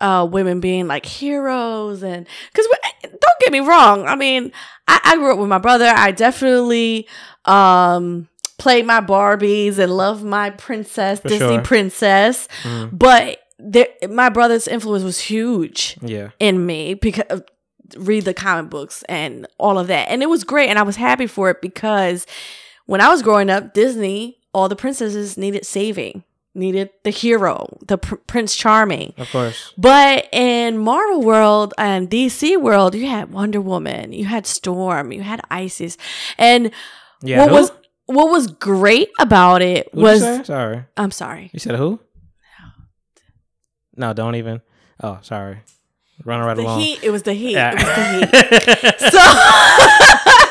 uh, 0.02 0.26
women 0.32 0.62
being 0.62 0.88
like 0.88 1.06
heroes 1.06 2.04
and 2.04 2.26
because 2.54 2.66
don't 3.04 3.40
get 3.42 3.52
me 3.52 3.60
wrong 3.60 4.08
i 4.08 4.16
mean 4.16 4.50
I, 4.88 4.98
I 5.04 5.16
grew 5.18 5.34
up 5.34 5.40
with 5.40 5.50
my 5.50 5.58
brother 5.58 5.92
i 5.94 6.12
definitely 6.12 7.06
um 7.44 8.30
played 8.58 8.86
my 8.86 9.02
barbies 9.02 9.78
and 9.78 9.92
loved 9.92 10.24
my 10.24 10.52
princess 10.52 11.20
For 11.20 11.28
disney 11.28 11.56
sure. 11.56 11.62
princess 11.64 12.48
Mhm. 12.64 12.98
but 12.98 13.40
there, 13.60 13.88
my 14.10 14.30
brother's 14.30 14.68
influence 14.68 15.04
was 15.04 15.20
huge 15.20 15.98
Yeah. 16.02 16.30
in 16.40 16.66
me 16.66 16.94
because 16.94 17.42
read 17.98 18.24
the 18.26 18.34
comic 18.34 18.70
books 18.70 19.04
and 19.10 19.48
all 19.58 19.78
of 19.80 19.88
that 19.88 20.10
and 20.10 20.22
it 20.22 20.30
was 20.30 20.44
great 20.44 20.70
and 20.70 20.78
i 20.78 20.84
was 20.84 20.96
happy 20.96 21.26
for 21.26 21.50
it 21.50 21.60
because 21.60 22.28
when 22.86 23.02
i 23.02 23.10
was 23.10 23.24
growing 23.24 23.50
up 23.50 23.74
disney 23.74 24.38
all 24.54 24.70
the 24.70 24.76
princesses 24.76 25.38
needed 25.38 25.66
saving 25.66 26.24
needed 26.54 26.90
the 27.04 27.10
hero 27.10 27.66
the 27.88 27.98
pr- 27.98 28.16
prince 28.28 28.56
charming 28.56 29.12
Of 29.18 29.32
course. 29.32 29.74
but 29.78 30.28
in 30.32 30.78
Marvel 30.78 31.22
World 31.22 31.74
and 31.78 32.10
DC 32.10 32.60
World, 32.62 32.96
you 32.96 33.08
had 33.08 33.32
Wonder 33.32 33.62
Woman, 33.62 34.14
you 34.14 34.26
had 34.26 34.46
Storm, 34.48 35.12
you 35.12 35.22
had 35.22 35.42
Isis, 35.52 35.96
and 36.40 36.72
Yeah, 37.24 37.40
what 37.40 37.50
who? 37.50 37.56
was 37.56 37.72
what 38.08 38.30
was 38.32 38.48
great 38.48 39.10
about 39.20 39.62
it 39.62 39.88
What'd 39.94 40.22
was? 40.40 40.48
Sorry. 40.48 40.84
I'm 40.98 41.12
sorry. 41.12 41.52
You 41.54 41.60
said 41.60 41.76
who? 41.76 42.00
No, 44.00 44.14
don't 44.14 44.36
even. 44.36 44.62
Oh, 45.04 45.20
sorry. 45.22 45.60
Running 46.26 46.46
right 46.46 46.56
The 46.56 46.64
along. 46.64 46.80
heat. 46.82 47.04
It 47.04 47.12
was 47.12 47.24
the 47.24 47.34
heat. 47.34 47.54
Yeah. 47.54 47.72
It 47.72 47.76
was 47.76 47.84
the 47.84 48.04
heat. 48.10 49.00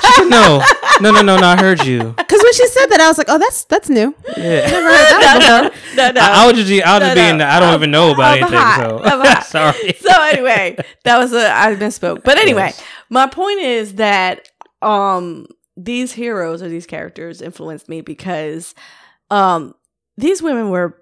She 0.09 0.15
said, 0.15 0.29
no, 0.31 0.63
no, 1.01 1.11
no, 1.11 1.23
no, 1.23 1.37
no. 1.37 1.47
I 1.47 1.57
heard 1.57 1.85
you. 1.85 2.15
Because 2.17 2.41
when 2.43 2.53
she 2.55 2.67
said 2.69 2.87
that, 2.87 3.01
I 3.01 3.09
was 3.09 3.19
like, 3.19 3.29
oh, 3.29 3.39
that's 3.39 3.65
that's 3.65 3.89
new. 3.91 4.15
Yeah. 4.37 4.67
Never 4.67 4.89
heard 4.89 5.11
that 5.21 5.39
no, 5.63 5.69
before. 5.69 5.97
no, 5.97 6.11
no. 6.13 6.21
I, 6.21 6.45
I 6.45 6.47
was 6.47 6.57
just, 6.67 6.71
I 6.87 6.99
was 6.99 7.01
No, 7.01 7.07
just 7.07 7.17
no. 7.17 7.23
being. 7.31 7.41
I 7.43 7.61
don't 7.61 7.75
even 7.75 7.91
know 7.91 8.13
about 8.13 8.33
I'm 8.39 8.43
anything. 8.45 8.59
hot. 8.59 8.77
So 8.81 9.01
I'm 9.05 9.21
hot. 9.21 9.45
sorry. 9.45 9.93
so 10.01 10.23
anyway, 10.23 10.77
that 11.05 11.19
was 11.19 11.33
a 11.35 11.51
I 11.51 11.75
misspoke. 11.77 12.25
But 12.25 12.39
anyway, 12.39 12.73
my 13.11 13.27
point 13.27 13.61
is 13.61 13.95
that 13.97 14.49
um 14.83 15.47
these 15.77 16.13
heroes 16.13 16.63
or 16.63 16.69
these 16.69 16.87
characters 16.87 17.41
influenced 17.43 17.89
me 17.89 18.01
because 18.01 18.75
um 19.31 19.75
these 20.17 20.43
women 20.43 20.71
were 20.71 20.97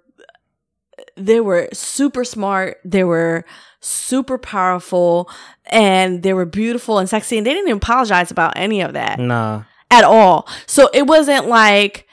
they 1.16 1.40
were 1.40 1.68
super 1.72 2.24
smart, 2.24 2.78
they 2.84 3.04
were 3.04 3.44
super 3.80 4.38
powerful, 4.38 5.30
and 5.66 6.22
they 6.22 6.32
were 6.34 6.44
beautiful 6.46 6.98
and 6.98 7.08
sexy, 7.08 7.38
and 7.38 7.46
they 7.46 7.52
didn't 7.52 7.68
even 7.68 7.78
apologize 7.78 8.30
about 8.30 8.52
any 8.56 8.80
of 8.80 8.92
that 8.94 9.18
Nah. 9.18 9.62
at 9.90 10.04
all. 10.04 10.48
So 10.66 10.88
it 10.92 11.06
wasn't 11.06 11.46
like 11.48 12.06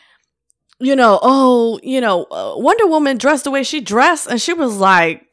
you 0.80 0.96
know, 0.98 1.18
oh, 1.22 1.80
you 1.82 2.02
know, 2.02 2.26
uh, 2.26 2.56
Wonder 2.58 2.88
Woman 2.88 3.18
dressed 3.18 3.46
the 3.46 3.52
way 3.52 3.64
she 3.64 3.80
dressed, 3.80 4.28
and 4.28 4.42
she 4.42 4.52
was 4.52 4.78
like, 4.78 5.26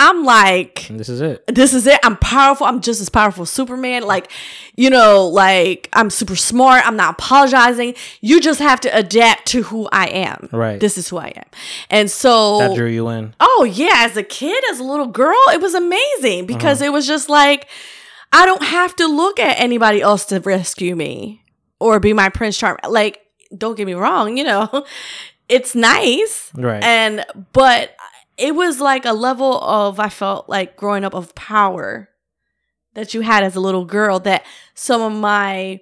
I'm 0.00 0.24
like, 0.24 0.86
this 0.90 1.08
is 1.10 1.20
it. 1.20 1.44
this 1.46 1.74
is 1.74 1.86
it. 1.86 2.00
I'm 2.02 2.16
powerful. 2.16 2.66
I'm 2.66 2.80
just 2.80 3.00
as 3.02 3.08
powerful 3.10 3.42
as 3.42 3.50
Superman. 3.50 4.02
Like, 4.04 4.30
you 4.74 4.88
know, 4.90 5.26
like 5.28 5.88
I'm 5.92 6.08
super 6.10 6.34
smart. 6.36 6.86
I'm 6.86 6.96
not 6.96 7.12
apologizing. 7.18 7.94
You 8.22 8.40
just 8.40 8.60
have 8.60 8.80
to 8.80 8.96
adapt 8.96 9.46
to 9.48 9.62
who 9.64 9.88
I 9.92 10.06
am. 10.06 10.48
Right. 10.52 10.80
This 10.80 10.96
is 10.96 11.08
who 11.10 11.18
I 11.18 11.28
am. 11.36 11.44
And 11.90 12.10
so 12.10 12.58
That 12.60 12.74
drew 12.74 12.88
you 12.88 13.08
in. 13.08 13.34
Oh 13.38 13.64
yeah, 13.70 13.92
as 14.06 14.16
a 14.16 14.22
kid, 14.22 14.64
as 14.72 14.80
a 14.80 14.84
little 14.84 15.06
girl, 15.06 15.38
it 15.52 15.60
was 15.60 15.74
amazing 15.74 16.46
because 16.46 16.80
Uh-huh. 16.80 16.86
it 16.88 16.92
was 16.92 17.06
just 17.06 17.28
like 17.28 17.68
I 18.32 18.46
don't 18.46 18.62
have 18.64 18.96
to 18.96 19.06
look 19.06 19.38
at 19.38 19.60
anybody 19.60 20.00
else 20.00 20.24
to 20.26 20.40
rescue 20.40 20.96
me 20.96 21.44
or 21.78 22.00
be 22.00 22.12
my 22.12 22.28
prince 22.30 22.56
charm. 22.56 22.78
Like, 22.88 23.20
don't 23.56 23.76
get 23.76 23.86
me 23.86 23.94
wrong, 23.94 24.36
you 24.38 24.44
know, 24.44 24.86
it's 25.48 25.74
nice, 25.74 26.50
Right. 26.54 26.82
And 26.82 27.24
but 27.52 27.94
it 28.40 28.54
was 28.54 28.80
like 28.80 29.04
a 29.04 29.12
level 29.12 29.60
of 29.60 30.00
I 30.00 30.08
felt 30.08 30.48
like 30.48 30.76
growing 30.76 31.04
up 31.04 31.14
of 31.14 31.34
power 31.34 32.08
that 32.94 33.14
you 33.14 33.20
had 33.20 33.44
as 33.44 33.54
a 33.56 33.60
little 33.60 33.84
girl 33.84 34.18
that 34.20 34.44
some 34.74 35.00
of 35.00 35.12
my 35.18 35.80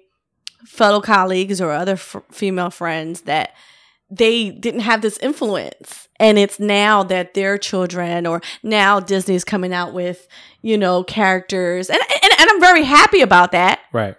fellow 0.65 1.01
colleagues 1.01 1.59
or 1.61 1.71
other 1.71 1.93
f- 1.93 2.17
female 2.31 2.69
friends 2.69 3.21
that 3.21 3.53
they 4.11 4.49
didn't 4.49 4.81
have 4.81 5.01
this 5.01 5.17
influence 5.19 6.07
and 6.19 6.37
it's 6.37 6.59
now 6.59 7.01
that 7.03 7.33
their 7.35 7.57
children 7.57 8.25
or 8.27 8.41
now 8.63 8.99
disney's 8.99 9.43
coming 9.45 9.71
out 9.73 9.93
with 9.93 10.27
you 10.61 10.77
know 10.77 11.03
characters 11.03 11.89
and 11.89 11.99
and, 11.99 12.31
and 12.39 12.49
i'm 12.49 12.59
very 12.59 12.83
happy 12.83 13.21
about 13.21 13.51
that 13.53 13.79
Right. 13.93 14.15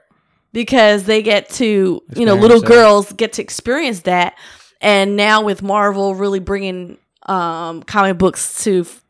because 0.52 1.04
they 1.04 1.22
get 1.22 1.48
to 1.50 2.00
you 2.16 2.24
know 2.24 2.34
little 2.36 2.60
that. 2.60 2.66
girls 2.68 3.12
get 3.12 3.32
to 3.34 3.42
experience 3.42 4.00
that 4.02 4.34
and 4.80 5.16
now 5.16 5.42
with 5.42 5.60
marvel 5.60 6.14
really 6.14 6.38
bringing 6.40 6.96
um 7.30 7.82
comic 7.84 8.18
books 8.18 8.62
to 8.64 8.80
f- 8.80 9.02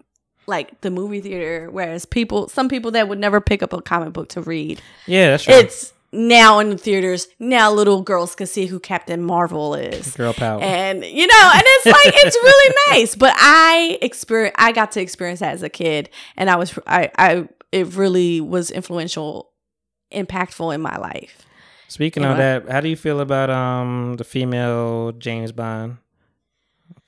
like 0.47 0.81
the 0.83 0.91
movie 0.91 1.21
theater 1.21 1.69
whereas 1.71 2.05
people 2.05 2.49
some 2.49 2.69
people 2.69 2.91
that 2.91 3.09
would 3.09 3.19
never 3.19 3.41
pick 3.41 3.63
up 3.63 3.73
a 3.73 3.81
comic 3.81 4.13
book 4.13 4.29
to 4.29 4.41
read 4.43 4.81
Yeah, 5.07 5.31
that's 5.31 5.47
right. 5.49 5.65
it's 5.65 5.93
now 6.13 6.59
in 6.59 6.71
the 6.71 6.77
theaters 6.77 7.29
now 7.39 7.71
little 7.73 8.03
girls 8.03 8.35
can 8.35 8.47
see 8.49 8.67
who 8.67 8.81
captain 8.81 9.23
marvel 9.23 9.75
is 9.77 10.15
Girl 10.17 10.35
power. 10.35 10.61
and 10.61 11.05
you 11.05 11.27
know 11.27 11.51
and 11.55 11.63
it's 11.65 11.87
like 11.99 12.15
it's 12.17 12.37
really 12.43 12.75
nice 12.91 13.15
but 13.15 13.33
i 13.37 13.97
experience 14.03 14.57
i 14.59 14.73
got 14.73 14.91
to 14.93 15.01
experience 15.01 15.39
that 15.39 15.53
as 15.55 15.63
a 15.63 15.69
kid 15.69 16.11
and 16.37 16.51
i 16.51 16.57
was 16.57 16.77
i 16.89 17.11
i 17.17 17.49
it 17.71 17.95
really 17.95 18.41
was 18.41 18.73
influential 18.73 19.51
impactful 20.13 20.75
in 20.75 20.81
my 20.81 20.97
life 20.97 21.47
Speaking 21.89 22.23
You 22.23 22.29
of 22.31 22.39
know? 22.39 22.61
that, 22.61 22.69
how 22.71 22.81
do 22.81 22.89
you 22.89 22.95
feel 22.97 23.21
about 23.21 23.51
um 23.51 24.15
the 24.17 24.25
female 24.25 25.13
James 25.13 25.53
Bond 25.53 25.99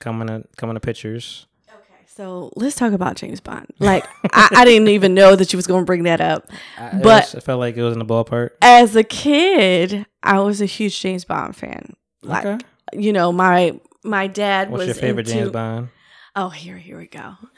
coming 0.03 0.27
to 0.27 0.43
coming 0.57 0.75
to 0.75 0.79
pictures? 0.79 1.47
Okay, 1.69 2.03
So 2.05 2.51
let's 2.55 2.75
talk 2.75 2.93
about 2.93 3.15
james 3.15 3.39
bond 3.39 3.67
like 3.79 4.05
I, 4.33 4.49
I 4.57 4.65
didn't 4.65 4.89
even 4.89 5.13
know 5.13 5.35
that 5.35 5.51
you 5.53 5.57
was 5.57 5.65
going 5.67 5.81
to 5.81 5.85
bring 5.85 6.03
that 6.03 6.21
up 6.21 6.49
I, 6.77 6.99
but 7.01 7.33
I 7.35 7.39
felt 7.39 7.59
like 7.59 7.75
it 7.77 7.83
was 7.83 7.93
in 7.93 7.99
the 7.99 8.05
ballpark. 8.05 8.49
as 8.61 8.95
a 8.95 9.03
kid 9.03 10.05
i 10.21 10.39
was 10.39 10.61
a 10.61 10.65
huge 10.65 10.99
james 10.99 11.25
bond 11.25 11.55
fan 11.55 11.95
like 12.21 12.45
Okay. 12.45 12.65
you 12.93 13.13
know 13.13 13.31
my 13.31 13.79
my 14.03 14.27
dad 14.27 14.69
What's 14.69 14.79
was 14.79 14.87
your 14.87 14.95
favorite 14.95 15.27
into- 15.27 15.39
James 15.39 15.51
Bond? 15.51 15.89
oh 16.35 16.49
here 16.49 16.77
here 16.77 16.97
we 16.97 17.07
go 17.07 17.35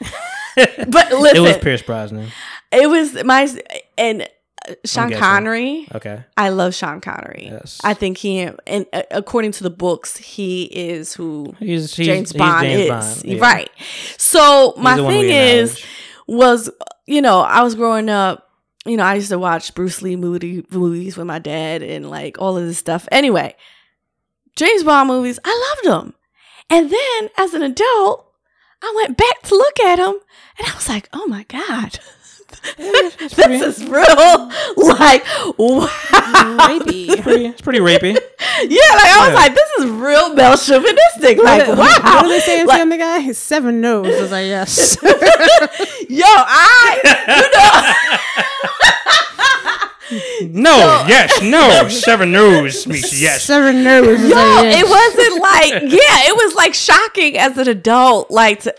but 0.56 1.12
listen 1.12 1.36
it 1.36 1.40
was 1.40 1.58
Pierce 1.58 1.82
Brosnan. 1.82 2.28
It 2.72 2.88
was 2.88 3.22
my 3.24 3.48
and 3.98 4.28
Sean. 4.84 5.12
Connery. 5.12 5.88
Okay. 5.94 6.24
I 6.36 6.48
love 6.50 6.74
Sean 6.74 7.00
Connery. 7.00 7.48
Yes. 7.50 7.80
I 7.84 7.94
think 7.94 8.18
he 8.18 8.40
and 8.66 8.86
uh, 8.92 9.02
according 9.10 9.52
to 9.52 9.62
the 9.62 9.70
books, 9.70 10.16
he 10.16 10.64
is 10.64 11.12
who 11.14 11.54
He's- 11.58 11.94
he's- 11.94 12.06
James 12.06 12.32
he's 12.32 12.38
Bond 12.38 12.66
James 12.66 12.80
is. 12.82 12.88
Bond, 12.88 13.24
yeah. 13.24 13.40
Right. 13.42 13.70
So 14.18 14.74
my 14.76 14.96
the 14.96 15.04
one 15.04 15.14
we 15.18 15.28
thing 15.28 15.30
is 15.58 15.84
was 16.26 16.70
you 17.06 17.22
know 17.22 17.40
I 17.40 17.62
was 17.62 17.74
growing 17.74 18.08
up. 18.08 18.44
You 18.84 18.96
know, 18.96 19.02
I 19.02 19.14
used 19.16 19.30
to 19.30 19.38
watch 19.38 19.74
Bruce 19.74 20.00
Lee 20.00 20.14
movie, 20.14 20.64
movies 20.70 21.16
with 21.16 21.26
my 21.26 21.40
dad 21.40 21.82
and 21.82 22.08
like 22.08 22.38
all 22.40 22.56
of 22.56 22.64
this 22.64 22.78
stuff. 22.78 23.08
Anyway, 23.10 23.56
James 24.54 24.84
Bond 24.84 25.08
movies, 25.08 25.40
I 25.44 25.74
loved 25.84 25.88
them. 26.04 26.14
And 26.70 26.88
then 26.90 27.30
as 27.36 27.52
an 27.52 27.62
adult, 27.62 28.32
I 28.82 28.92
went 28.96 29.16
back 29.16 29.42
to 29.42 29.56
look 29.56 29.80
at 29.80 29.96
them 29.96 30.20
and 30.58 30.68
I 30.68 30.74
was 30.76 30.88
like, 30.88 31.08
oh 31.12 31.26
my 31.26 31.42
God. 31.48 31.98
this 32.76 33.78
is 33.78 33.84
real. 33.86 34.50
Like, 34.76 35.24
wow. 35.58 35.88
Rapey. 36.58 37.06
It's 37.16 37.20
pretty, 37.22 37.46
it's 37.46 37.60
pretty 37.60 37.78
rapey. 37.80 38.12
Yeah, 38.14 38.18
like 38.94 39.06
I 39.06 39.18
was 39.20 39.28
Yeah. 39.28 39.34
like, 39.34 39.54
this 39.54 39.70
is 39.78 39.86
real 39.90 40.34
male 40.34 40.56
chauvinistic. 40.56 41.38
Like, 41.42 41.66
wow. 41.68 41.76
What 41.76 42.22
do 42.22 42.28
they 42.28 42.40
say 42.40 42.60
in 42.60 42.66
Like, 42.66 42.78
Family 42.78 42.98
Guy? 42.98 43.20
His 43.20 43.38
seven 43.38 43.80
nose. 43.80 44.06
I 44.14 44.20
was 44.20 44.30
like, 44.30 44.46
yes. 44.46 44.96
Yo, 46.08 46.24
I, 46.26 47.00
No, 50.42 51.04
yes, 51.08 51.42
no. 51.42 51.88
Seven 51.90 52.32
news 52.32 52.86
means 52.86 53.20
yes. 53.20 53.42
Seven 53.44 53.82
news. 53.82 54.20
Yo, 54.22 54.36
it 54.36 54.86
wasn't 54.88 55.42
like 55.42 55.72
yeah, 55.92 56.28
it 56.30 56.36
was 56.36 56.54
like 56.54 56.74
shocking 56.74 57.36
as 57.38 57.58
an 57.58 57.68
adult, 57.68 58.30
like 58.30 58.62
because 58.64 58.74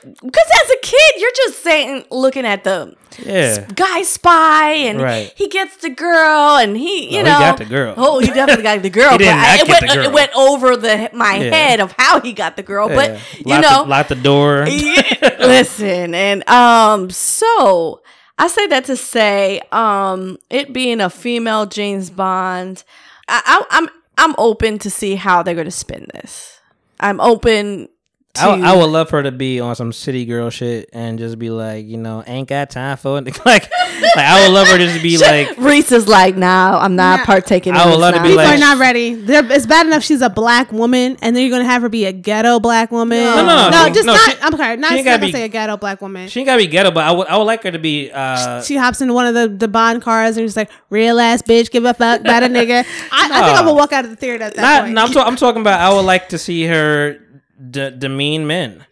as 0.63 0.69
a 0.71 0.77
kid 0.81 1.13
you're 1.17 1.31
just 1.35 1.63
saying, 1.63 2.05
looking 2.11 2.45
at 2.45 2.63
the 2.63 2.95
Yeah. 3.25 3.65
guy 3.75 4.03
spy, 4.03 4.71
and 4.87 5.01
Right. 5.01 5.31
he 5.35 5.47
gets 5.47 5.77
the 5.77 5.89
girl, 5.89 6.57
and 6.57 6.77
he 6.77 7.09
you 7.15 7.17
Oh, 7.21 7.23
he 7.23 7.23
know 7.23 7.39
got 7.39 7.57
the 7.57 7.65
girl. 7.65 7.93
Oh, 7.97 8.19
he 8.19 8.27
definitely 8.27 8.63
got 8.63 8.81
the 8.81 8.89
girl. 8.89 9.11
He 9.13 9.17
did 9.17 9.31
not 9.31 9.45
I- 9.45 9.55
it 9.55 9.67
get 9.67 9.69
went 9.69 9.81
the 9.91 9.95
girl. 9.97 10.05
it 10.05 10.13
went 10.13 10.31
over 10.35 10.77
the 10.77 11.09
my 11.13 11.35
Yeah. 11.37 11.49
head 11.55 11.79
of 11.79 11.93
how 11.97 12.21
he 12.21 12.33
got 12.33 12.55
the 12.55 12.63
girl, 12.63 12.89
Yeah. 12.89 12.95
but 12.95 13.19
you 13.37 13.43
lock 13.51 13.61
know 13.61 13.83
the, 13.83 13.89
lock 13.89 14.07
the 14.07 14.15
door. 14.15 14.65
yeah, 14.67 15.35
listen 15.39 16.13
and 16.15 16.47
um 16.49 17.09
so 17.09 18.01
i 18.37 18.47
say 18.47 18.67
that 18.67 18.85
to 18.85 18.95
say 18.95 19.61
um 19.71 20.37
it 20.49 20.73
being 20.73 21.01
a 21.01 21.09
female 21.09 21.65
james 21.65 22.09
bond 22.09 22.83
I, 23.27 23.41
I, 23.45 23.65
i'm 23.71 23.89
i'm 24.17 24.35
open 24.37 24.79
to 24.79 24.89
see 24.89 25.15
how 25.15 25.43
they're 25.43 25.55
gonna 25.55 25.71
spin 25.71 26.07
this. 26.13 26.59
I'm 26.99 27.19
open 27.19 27.89
to 28.37 28.65
I, 28.65 28.71
I 28.71 28.75
would 28.75 28.85
love 28.89 29.09
for 29.09 29.17
her 29.17 29.23
to 29.23 29.31
be 29.31 29.59
on 29.59 29.75
some 29.75 29.91
city 29.93 30.25
girl 30.25 30.49
shit 30.49 30.89
and 30.93 31.17
just 31.19 31.37
be 31.39 31.49
like, 31.49 31.85
you 31.85 31.97
know, 31.97 32.23
ain't 32.25 32.47
got 32.47 32.69
time 32.69 32.97
for 32.97 33.17
it. 33.19 33.27
Like, 33.45 33.69
like 34.15 34.17
I 34.17 34.45
would 34.45 34.53
love 34.53 34.67
her 34.67 34.77
to 34.77 34.85
just 34.85 35.01
be 35.01 35.17
like, 35.17 35.47
Risse 35.57 35.91
is 35.91 36.07
like 36.07 36.35
nah 36.37 36.77
i'm 36.79 36.95
not 36.95 37.25
partaking 37.25 37.73
I 37.73 37.85
would 37.85 37.93
this 37.93 37.99
love 37.99 38.13
to 38.15 38.21
be. 38.21 38.27
People 38.29 38.43
like- 38.43 38.55
are 38.55 38.59
not 38.59 38.77
ready. 38.77 39.15
They're, 39.15 39.43
it's 39.51 39.65
bad 39.65 39.87
enough 39.87 40.03
she's 40.03 40.21
a 40.21 40.29
black 40.29 40.71
woman, 40.71 41.17
and 41.21 41.35
then 41.35 41.41
you're 41.43 41.51
gonna 41.57 41.65
have 41.69 41.81
her 41.81 41.89
be 41.89 42.05
a 42.05 42.11
ghetto 42.13 42.59
black 42.59 42.91
woman. 42.91 43.23
No, 43.23 43.45
no, 43.45 43.69
no, 43.69 43.89
just 43.93 44.05
no, 44.05 44.13
not. 44.13 44.29
she- 44.31 44.37
I'm 44.41 44.55
sorry, 44.55 44.77
not, 44.77 44.89
she 44.91 44.95
not 44.97 45.05
gotta 45.05 45.17
gonna 45.19 45.25
be- 45.27 45.31
say 45.31 45.43
a 45.43 45.47
ghetto 45.47 45.77
black 45.77 46.01
woman. 46.01 46.27
she 46.29 46.41
ain't 46.41 46.47
gotta 46.47 46.61
be 46.61 46.67
ghetto, 46.67 46.91
but 46.91 47.03
I 47.05 47.11
would, 47.11 47.27
I 47.27 47.37
would 47.37 47.43
like 47.45 47.63
her 47.63 47.71
to 47.71 47.79
be. 47.79 48.11
uh 48.11 48.61
she 48.61 48.75
hops 48.77 49.01
into 49.01 49.13
one 49.13 49.25
of 49.25 49.33
the, 49.33 49.47
the 49.47 49.67
bond 49.67 50.01
cars 50.03 50.37
and 50.37 50.43
she's 50.45 50.57
like, 50.57 50.69
"Real 50.91 51.19
ass 51.19 51.41
bitch, 51.41 51.71
give 51.71 51.85
a 51.85 51.93
fuck 51.93 52.21
about 52.21 52.43
a 52.43 52.47
nigga." 52.47 52.83
I, 53.11 53.25
I 53.25 53.27
think 53.45 53.57
I'm 53.59 53.65
gonna 53.65 53.73
walk 53.73 53.93
out 53.93 54.03
of 54.05 54.11
the 54.11 54.15
theater 54.15 54.43
at 54.43 54.53
that 54.55 54.61
Not, 54.61 54.81
point. 54.83 54.93
no, 54.93 55.03
I'm, 55.03 55.11
talk- 55.11 55.27
I'm 55.27 55.35
talking 55.35 55.61
about. 55.61 55.79
I 55.79 55.93
would 55.93 56.05
like 56.05 56.29
to 56.29 56.37
see 56.37 56.65
her 56.65 57.19
de- 57.71 57.91
demean 57.91 58.45
men 58.47 58.85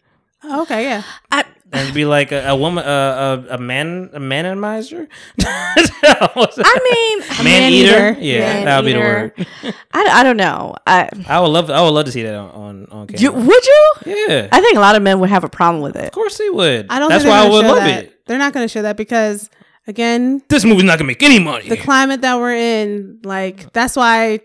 Oh, 0.47 0.61
okay, 0.61 0.83
yeah. 0.83 1.01
I, 1.31 1.43
and 1.73 1.91
be 1.93 2.05
like 2.05 2.31
a, 2.31 2.49
a 2.49 2.55
woman, 2.55 2.85
uh, 2.85 3.43
a 3.49 3.55
a 3.55 3.57
man, 3.57 4.11
a 4.13 4.19
manimizer. 4.19 5.07
I 5.39 6.79
mean, 7.39 7.43
man 7.43 7.71
eater. 7.71 8.11
eater. 8.11 8.21
Yeah, 8.21 8.63
that 8.65 8.77
would 8.77 8.85
be 8.85 8.93
the 8.93 8.99
word. 8.99 9.33
I, 9.91 10.03
I 10.19 10.23
don't 10.23 10.37
know 10.37 10.75
i 10.85 11.09
I 11.27 11.39
would 11.39 11.47
love. 11.47 11.71
I 11.71 11.81
would 11.81 11.89
love 11.89 12.05
to 12.05 12.11
see 12.11 12.21
that 12.23 12.35
on 12.35 12.49
on, 12.51 12.85
on 12.91 13.07
camera. 13.07 13.21
you, 13.21 13.31
would 13.31 13.65
you 13.65 13.85
yeah, 14.05 14.47
i 14.51 14.61
think 14.61 14.77
a 14.77 14.79
lot 14.79 14.95
of 14.95 15.01
men 15.01 15.19
would 15.19 15.29
have 15.29 15.43
a 15.43 15.49
problem 15.49 15.81
with 15.81 15.95
it 15.95 16.05
of 16.05 16.11
course 16.11 16.37
they 16.37 16.49
would. 16.49 16.85
I 16.89 16.99
don't. 16.99 17.09
That's 17.09 17.23
think 17.23 17.33
why 17.33 17.43
I 17.45 17.49
would 17.49 17.65
love 17.65 17.77
that. 17.77 18.03
it. 18.05 18.25
They're 18.27 18.37
not 18.37 18.53
gonna 18.53 18.67
show 18.67 18.83
that 18.83 18.97
because, 18.97 19.49
again, 19.87 20.43
This 20.47 20.63
movie's 20.63 20.83
not 20.83 20.99
gonna 20.99 21.07
make 21.07 21.23
any 21.23 21.39
money. 21.39 21.67
the 21.69 21.77
climate 21.77 22.21
that 22.21 22.37
we're 22.37 22.55
in, 22.55 23.19
like 23.23 23.73
that's 23.73 23.95
why. 23.95 24.41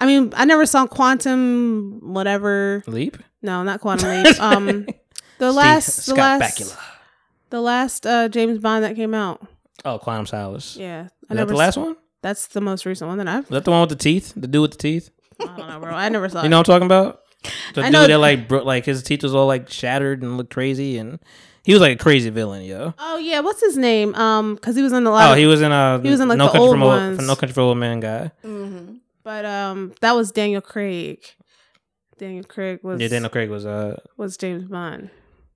I 0.00 0.06
mean, 0.06 0.32
I 0.34 0.44
never 0.46 0.66
saw 0.66 0.86
Quantum, 0.86 2.00
whatever. 2.02 2.82
Leap. 2.86 3.18
No, 3.42 3.62
not 3.62 3.80
Quantum 3.80 4.08
Leap. 4.24 4.40
Um, 4.40 4.86
the 5.38 5.52
last, 5.52 5.94
the 5.96 6.02
Scott 6.02 6.40
last, 6.40 6.58
Bakula. 6.60 6.78
the 7.50 7.60
last 7.60 8.06
uh, 8.06 8.28
James 8.28 8.58
Bond 8.58 8.82
that 8.84 8.96
came 8.96 9.14
out. 9.14 9.46
Oh, 9.84 9.98
Quantum 9.98 10.26
Solace. 10.26 10.76
Yeah, 10.76 11.04
Is 11.04 11.36
that 11.36 11.48
the 11.48 11.54
last 11.54 11.76
one? 11.76 11.96
That's 12.22 12.48
the 12.48 12.60
most 12.60 12.84
recent 12.84 13.08
one 13.08 13.18
that 13.18 13.28
I've. 13.28 13.44
Is 13.44 13.50
that 13.50 13.64
the 13.64 13.70
one 13.70 13.80
with 13.80 13.90
the 13.90 13.96
teeth? 13.96 14.32
The 14.36 14.46
dude 14.46 14.62
with 14.62 14.70
the 14.72 14.76
teeth? 14.78 15.10
I 15.40 15.44
don't 15.56 15.68
know, 15.68 15.80
bro. 15.80 15.94
I 15.94 16.08
never 16.10 16.28
saw. 16.28 16.40
You 16.40 16.46
it. 16.46 16.48
know 16.50 16.58
what 16.58 16.68
I'm 16.68 16.80
talking 16.80 16.86
about? 16.86 17.20
The 17.74 17.80
I 17.80 17.84
dude 17.84 17.92
know- 17.94 18.06
that 18.06 18.18
like 18.18 18.48
bro- 18.48 18.64
like 18.64 18.84
his 18.84 19.02
teeth 19.02 19.22
was 19.22 19.34
all 19.34 19.46
like 19.46 19.70
shattered 19.70 20.22
and 20.22 20.36
looked 20.36 20.52
crazy, 20.52 20.98
and 20.98 21.18
he 21.64 21.72
was 21.72 21.80
like 21.80 21.92
a 21.98 22.02
crazy 22.02 22.28
villain, 22.28 22.62
yo. 22.64 22.92
Oh 22.98 23.16
yeah, 23.16 23.40
what's 23.40 23.60
his 23.62 23.78
name? 23.78 24.14
Um, 24.16 24.54
because 24.56 24.76
he 24.76 24.82
was 24.82 24.92
in 24.92 25.06
a 25.06 25.10
lot. 25.10 25.28
Oh, 25.28 25.32
of, 25.32 25.38
he 25.38 25.46
was 25.46 25.62
in 25.62 25.72
uh 25.72 25.98
he 26.02 26.10
was 26.10 26.20
in 26.20 26.28
like 26.28 26.36
no 26.36 26.44
the 26.46 26.52
country 26.52 26.60
old 26.66 26.74
from 26.74 26.82
Old- 26.82 26.90
ones. 26.92 27.26
No 27.26 27.36
Country 27.36 27.54
for 27.54 27.60
Old 27.62 27.78
Men 27.78 28.00
guy. 28.00 28.30
But 29.22 29.44
um, 29.44 29.92
that 30.00 30.12
was 30.12 30.32
Daniel 30.32 30.60
Craig. 30.60 31.24
Daniel 32.18 32.44
Craig 32.44 32.80
was 32.82 33.00
Yeah, 33.00 33.08
Daniel 33.08 33.30
Craig 33.30 33.48
was 33.50 33.64
uh 33.64 33.98
was 34.16 34.36
James 34.36 34.64
Bond. 34.64 35.10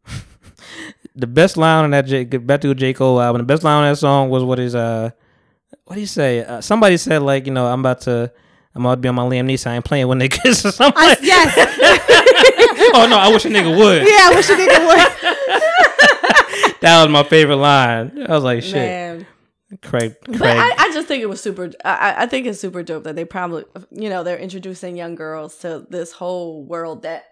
the 1.14 1.26
best 1.26 1.56
line 1.56 1.84
on 1.84 1.90
that 1.90 2.06
J 2.06 2.24
back 2.24 2.60
to 2.62 2.74
J 2.74 2.92
Cole 2.94 3.20
album. 3.20 3.40
The 3.40 3.46
best 3.46 3.62
line 3.64 3.84
on 3.84 3.92
that 3.92 3.98
song 3.98 4.30
was 4.30 4.42
what 4.42 4.58
is 4.58 4.74
uh 4.74 5.10
what 5.84 5.94
do 5.94 6.00
you 6.00 6.06
say? 6.06 6.42
Uh, 6.44 6.60
somebody 6.60 6.96
said 6.96 7.22
like 7.22 7.46
you 7.46 7.52
know 7.52 7.66
I'm 7.66 7.80
about 7.80 8.00
to 8.02 8.32
I'm 8.74 8.84
about 8.84 8.96
to 8.96 9.00
be 9.00 9.08
on 9.08 9.14
my 9.14 9.22
Liam 9.22 9.46
Neeson. 9.46 9.68
I 9.68 9.76
ain't 9.76 9.84
playing 9.84 10.08
with 10.08 10.18
niggas 10.18 10.64
or 10.64 10.72
something. 10.72 11.02
I, 11.02 11.16
yes, 11.20 11.54
oh 12.94 13.06
no, 13.08 13.18
I 13.18 13.28
wish 13.28 13.44
a 13.44 13.48
nigga 13.48 13.76
would. 13.76 14.02
Yeah, 14.02 14.30
I 14.30 14.32
wish 14.34 14.48
a 14.48 14.54
nigga 14.54 14.86
would. 14.86 16.80
That 16.80 17.02
was 17.02 17.10
my 17.10 17.22
favorite 17.22 17.56
line. 17.56 18.26
I 18.28 18.34
was 18.34 18.44
like, 18.44 18.62
shit. 18.62 18.74
Man. 18.74 19.26
Craig, 19.82 20.16
Craig. 20.24 20.38
But 20.38 20.42
I, 20.42 20.74
I 20.78 20.90
just 20.92 21.08
think 21.08 21.22
it 21.22 21.28
was 21.28 21.40
super. 21.40 21.72
I, 21.84 22.14
I 22.18 22.26
think 22.26 22.46
it's 22.46 22.60
super 22.60 22.82
dope 22.82 23.04
that 23.04 23.16
they 23.16 23.24
probably, 23.24 23.64
you 23.90 24.08
know, 24.08 24.22
they're 24.22 24.38
introducing 24.38 24.96
young 24.96 25.14
girls 25.14 25.56
to 25.58 25.86
this 25.88 26.12
whole 26.12 26.64
world 26.64 27.02
that 27.02 27.24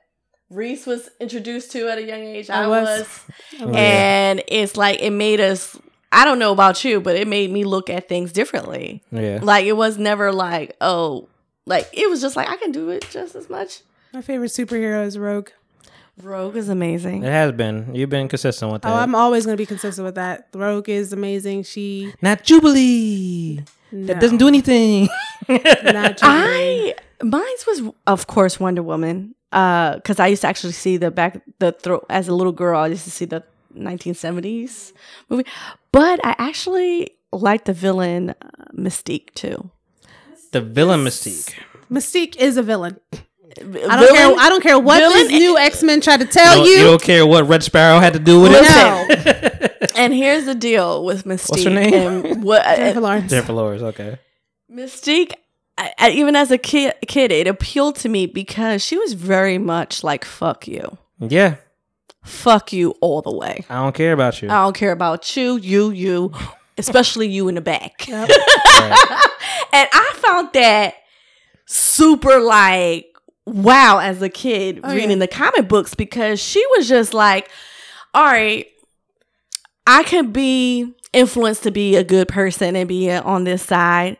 Reese 0.50 0.86
was 0.86 1.08
introduced 1.20 1.72
to 1.72 1.88
at 1.88 1.98
a 1.98 2.02
young 2.02 2.20
age. 2.20 2.50
I, 2.50 2.64
I 2.64 2.66
was, 2.66 2.88
was. 2.88 3.20
I 3.60 3.64
was. 3.66 3.76
and 3.76 4.42
it's 4.48 4.76
like 4.76 5.00
it 5.00 5.10
made 5.10 5.40
us. 5.40 5.78
I 6.10 6.24
don't 6.24 6.38
know 6.38 6.52
about 6.52 6.84
you, 6.84 7.00
but 7.00 7.16
it 7.16 7.26
made 7.26 7.50
me 7.50 7.64
look 7.64 7.88
at 7.88 8.08
things 8.08 8.32
differently. 8.32 9.02
Yeah. 9.10 9.40
Like 9.42 9.64
it 9.66 9.72
was 9.74 9.98
never 9.98 10.32
like, 10.32 10.76
oh, 10.80 11.28
like 11.66 11.88
it 11.92 12.08
was 12.10 12.20
just 12.20 12.36
like 12.36 12.48
I 12.48 12.56
can 12.56 12.72
do 12.72 12.90
it 12.90 13.06
just 13.10 13.34
as 13.34 13.48
much. 13.48 13.80
My 14.12 14.20
favorite 14.20 14.50
superhero 14.50 15.06
is 15.06 15.18
Rogue. 15.18 15.48
Rogue 16.22 16.56
is 16.56 16.68
amazing. 16.68 17.24
It 17.24 17.30
has 17.30 17.52
been. 17.52 17.94
You've 17.94 18.10
been 18.10 18.28
consistent 18.28 18.72
with 18.72 18.82
that. 18.82 18.92
Oh, 18.92 18.94
I'm 18.94 19.14
always 19.14 19.44
gonna 19.44 19.56
be 19.56 19.66
consistent 19.66 20.04
with 20.04 20.14
that. 20.14 20.48
Rogue 20.54 20.88
is 20.88 21.12
amazing. 21.12 21.64
She 21.64 22.12
Not 22.22 22.44
Jubilee. 22.44 23.60
No. 23.90 24.06
That 24.06 24.20
doesn't 24.20 24.38
do 24.38 24.48
anything. 24.48 25.08
not 25.48 26.18
I 26.22 26.94
mine 27.22 27.42
was 27.66 27.82
of 28.06 28.26
course 28.26 28.58
Wonder 28.60 28.82
Woman. 28.82 29.34
Uh, 29.52 29.96
because 29.96 30.18
I 30.18 30.28
used 30.28 30.42
to 30.42 30.48
actually 30.48 30.72
see 30.72 30.96
the 30.96 31.10
back 31.10 31.42
the 31.58 31.72
throw 31.72 32.04
as 32.08 32.28
a 32.28 32.34
little 32.34 32.52
girl. 32.52 32.80
I 32.80 32.86
used 32.86 33.04
to 33.04 33.10
see 33.10 33.26
the 33.26 33.42
1970s 33.76 34.92
movie, 35.28 35.44
but 35.92 36.24
I 36.24 36.34
actually 36.38 37.10
liked 37.32 37.66
the 37.66 37.72
villain 37.74 38.30
uh, 38.30 38.34
Mystique 38.74 39.34
too. 39.34 39.70
the 40.52 40.60
villain 40.62 41.04
Mystique. 41.04 41.52
Mystique 41.90 42.36
is 42.36 42.56
a 42.56 42.62
villain. 42.62 42.98
I 43.58 43.62
don't 43.62 43.72
Villain- 43.72 44.14
care. 44.14 44.34
I 44.38 44.48
don't 44.48 44.62
care 44.62 44.78
what 44.78 44.98
villain- 44.98 45.28
this 45.28 45.30
new 45.30 45.58
X 45.58 45.82
Men 45.82 46.00
try 46.00 46.16
to 46.16 46.24
tell 46.24 46.56
don't- 46.58 46.66
you. 46.66 46.72
you 46.72 46.84
don't 46.84 47.02
care 47.02 47.26
what 47.26 47.46
Red 47.48 47.62
Sparrow 47.62 47.98
had 48.00 48.12
to 48.14 48.18
do 48.18 48.40
with 48.40 48.52
it. 48.54 48.60
Listen, 48.62 49.88
and 49.96 50.14
here's 50.14 50.44
the 50.46 50.54
deal 50.54 51.04
with 51.04 51.24
Mystique. 51.24 51.50
What's 51.50 51.64
her 51.64 51.70
name? 51.70 52.24
And 52.24 52.42
what 52.44 52.62
Jennifer 52.76 53.00
Lawrence. 53.00 53.30
Jennifer 53.30 53.52
Lawrence. 53.52 53.82
Okay. 53.82 54.18
Mystique, 54.72 55.34
I, 55.76 55.92
I, 55.98 56.10
even 56.10 56.34
as 56.36 56.50
a 56.50 56.58
kid, 56.58 56.94
kid, 57.06 57.30
it 57.30 57.46
appealed 57.46 57.96
to 57.96 58.08
me 58.08 58.26
because 58.26 58.82
she 58.82 58.96
was 58.96 59.12
very 59.12 59.58
much 59.58 60.02
like 60.02 60.24
"fuck 60.24 60.66
you, 60.66 60.96
Yeah. 61.18 61.56
fuck 62.24 62.72
you 62.72 62.92
all 63.00 63.20
the 63.22 63.34
way." 63.34 63.64
I 63.68 63.76
don't 63.82 63.94
care 63.94 64.12
about 64.12 64.40
you. 64.40 64.48
I 64.48 64.62
don't 64.64 64.74
care 64.74 64.92
about 64.92 65.36
you, 65.36 65.56
you, 65.58 65.90
you, 65.90 66.32
especially 66.78 67.28
you 67.28 67.48
in 67.48 67.54
the 67.56 67.60
back. 67.60 68.08
and 68.08 68.28
I 69.92 70.12
found 70.16 70.50
that 70.54 70.94
super 71.66 72.40
like 72.40 73.11
wow 73.46 73.98
as 73.98 74.22
a 74.22 74.28
kid 74.28 74.80
Oh, 74.84 74.94
reading 74.94 75.10
yeah. 75.12 75.16
the 75.16 75.28
comic 75.28 75.68
books 75.68 75.94
because 75.94 76.40
she 76.40 76.64
was 76.76 76.88
just 76.88 77.12
like, 77.14 77.50
all 78.14 78.24
right, 78.24 78.66
I 79.86 80.02
can 80.04 80.30
be 80.32 80.94
influenced 81.12 81.64
to 81.64 81.70
be 81.70 81.96
a 81.96 82.04
good 82.04 82.28
person 82.28 82.76
and 82.76 82.88
be 82.88 83.10
on 83.10 83.44
this 83.44 83.62
side, 83.62 84.16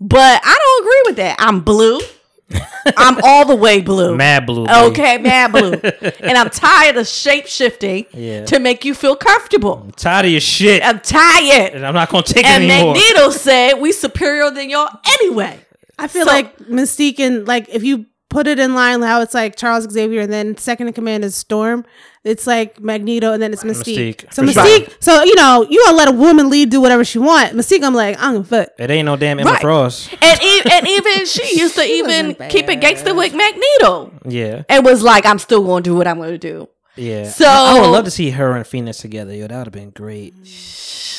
but 0.00 0.40
I 0.44 0.58
don't 0.58 0.82
agree 0.84 1.02
with 1.06 1.16
that. 1.16 1.36
I'm 1.38 1.60
blue. 1.60 2.00
I'm 2.96 3.18
all 3.24 3.44
the 3.44 3.56
way 3.56 3.80
blue. 3.80 4.16
Mad 4.16 4.46
blue. 4.46 4.66
baby. 4.66 4.78
Okay, 4.90 5.18
mad 5.18 5.50
blue. 5.50 5.72
and 6.20 6.38
I'm 6.38 6.48
tired 6.50 6.96
of 6.96 7.06
shape 7.08 7.46
shifting 7.46 8.06
Yeah. 8.12 8.44
to 8.46 8.60
make 8.60 8.84
you 8.84 8.94
feel 8.94 9.16
comfortable. 9.16 9.90
Tired 9.96 10.26
of 10.26 10.30
your 10.32 10.40
shit. 10.40 10.80
I'm 10.84 11.00
tired. 11.00 11.72
and 11.74 11.84
I'm 11.84 11.94
not 11.94 12.08
gonna 12.08 12.22
take 12.22 12.44
And 12.46 12.62
it 12.64 12.70
anymore. 12.70 12.94
Magneto 12.94 13.30
said 13.30 13.74
we 13.74 13.90
superior 13.90 14.50
than 14.52 14.70
y'all 14.70 14.88
anyway. 15.20 15.58
I 15.98 16.06
feel 16.08 16.24
So- 16.24 16.30
like 16.32 16.56
Mystique 16.58 17.18
and 17.18 17.46
like 17.48 17.68
if 17.68 17.82
you 17.82 18.06
put 18.36 18.46
it 18.46 18.58
in 18.58 18.74
line 18.74 19.00
how 19.02 19.20
it's 19.22 19.32
like 19.32 19.56
Charles 19.56 19.84
Xavier 19.90 20.20
and 20.20 20.32
then 20.32 20.56
second 20.58 20.88
in 20.88 20.92
command 20.92 21.24
is 21.24 21.34
Storm. 21.34 21.84
It's 22.22 22.46
like 22.46 22.80
Magneto 22.80 23.32
and 23.32 23.40
then 23.40 23.52
it's 23.52 23.62
Mystique. 23.64 24.16
Mystique, 24.26 24.34
So 24.34 24.44
for 24.44 24.52
sure. 24.52 24.62
Mystique, 24.64 24.92
so 25.00 25.22
you 25.22 25.34
know 25.36 25.64
you 25.70 25.82
gonna 25.86 25.96
let 25.96 26.08
a 26.08 26.12
woman 26.12 26.50
lead 26.50 26.70
do 26.70 26.80
whatever 26.80 27.04
she 27.04 27.18
want. 27.18 27.54
Mystique, 27.54 27.82
I'm 27.82 27.94
like 27.94 28.16
I'm 28.18 28.34
gonna 28.34 28.44
fuck. 28.44 28.68
It 28.78 28.90
ain't 28.90 29.06
no 29.06 29.16
damn 29.16 29.38
Emma 29.40 29.52
Right. 29.52 29.60
Frost. 29.62 30.12
And, 30.20 30.42
e- 30.42 30.62
and 30.70 30.86
even 30.88 31.24
she 31.26 31.58
used 31.62 31.76
to 31.76 31.84
even 31.84 32.34
keep 32.50 32.68
it 32.68 32.80
gangster 32.80 33.14
with 33.14 33.32
Magneto 33.34 34.12
Yeah. 34.26 34.64
and 34.68 34.84
was 34.84 35.02
like, 35.02 35.24
I'm 35.24 35.38
still 35.38 35.64
going 35.64 35.82
to 35.84 35.90
do 35.90 35.96
what 35.96 36.06
I'm 36.08 36.18
going 36.18 36.32
to 36.32 36.38
do. 36.38 36.68
Yeah. 36.96 37.28
So- 37.28 37.46
I 37.46 37.80
would 37.80 37.88
love 37.90 38.04
to 38.06 38.10
see 38.10 38.30
her 38.30 38.56
and 38.56 38.66
Phoenix 38.66 38.98
together. 38.98 39.34
Yo, 39.34 39.46
that 39.46 39.56
would 39.56 39.66
have 39.66 39.72
been 39.72 39.90
great. 39.90 40.34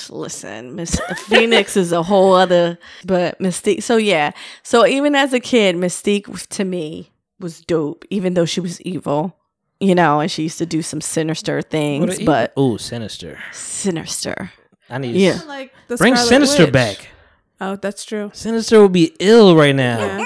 Listen, 0.09 0.75
Miss 0.75 0.99
Phoenix 1.27 1.75
is 1.75 1.91
a 1.91 2.03
whole 2.03 2.33
other, 2.33 2.77
but 3.05 3.37
Mystique. 3.39 3.83
So 3.83 3.97
yeah. 3.97 4.31
So 4.63 4.85
even 4.87 5.15
as 5.15 5.33
a 5.33 5.39
kid, 5.39 5.75
Mystique 5.75 6.47
to 6.47 6.63
me 6.63 7.11
was 7.39 7.61
dope, 7.61 8.05
even 8.09 8.33
though 8.33 8.45
she 8.45 8.59
was 8.61 8.81
evil. 8.81 9.35
You 9.79 9.93
know, 9.93 10.21
and 10.21 10.31
she 10.31 10.41
used 10.43 10.57
to 10.57 10.65
do 10.65 10.81
some 10.81 11.01
sinister 11.01 11.61
things, 11.61 12.19
but 12.23 12.51
oh, 12.57 12.77
sinister. 12.77 13.37
sinister. 13.51 14.51
I 14.89 14.97
need 14.97 15.15
Yeah. 15.15 15.39
Like 15.45 15.71
the 15.87 15.97
bring 15.97 16.15
Scarlet 16.15 16.29
Sinister 16.29 16.63
Witch. 16.63 16.73
back. 16.73 17.07
Oh, 17.61 17.75
that's 17.75 18.03
true. 18.03 18.31
Sinister 18.33 18.81
would 18.81 18.91
be 18.93 19.15
ill 19.19 19.55
right 19.55 19.75
now. 19.75 20.25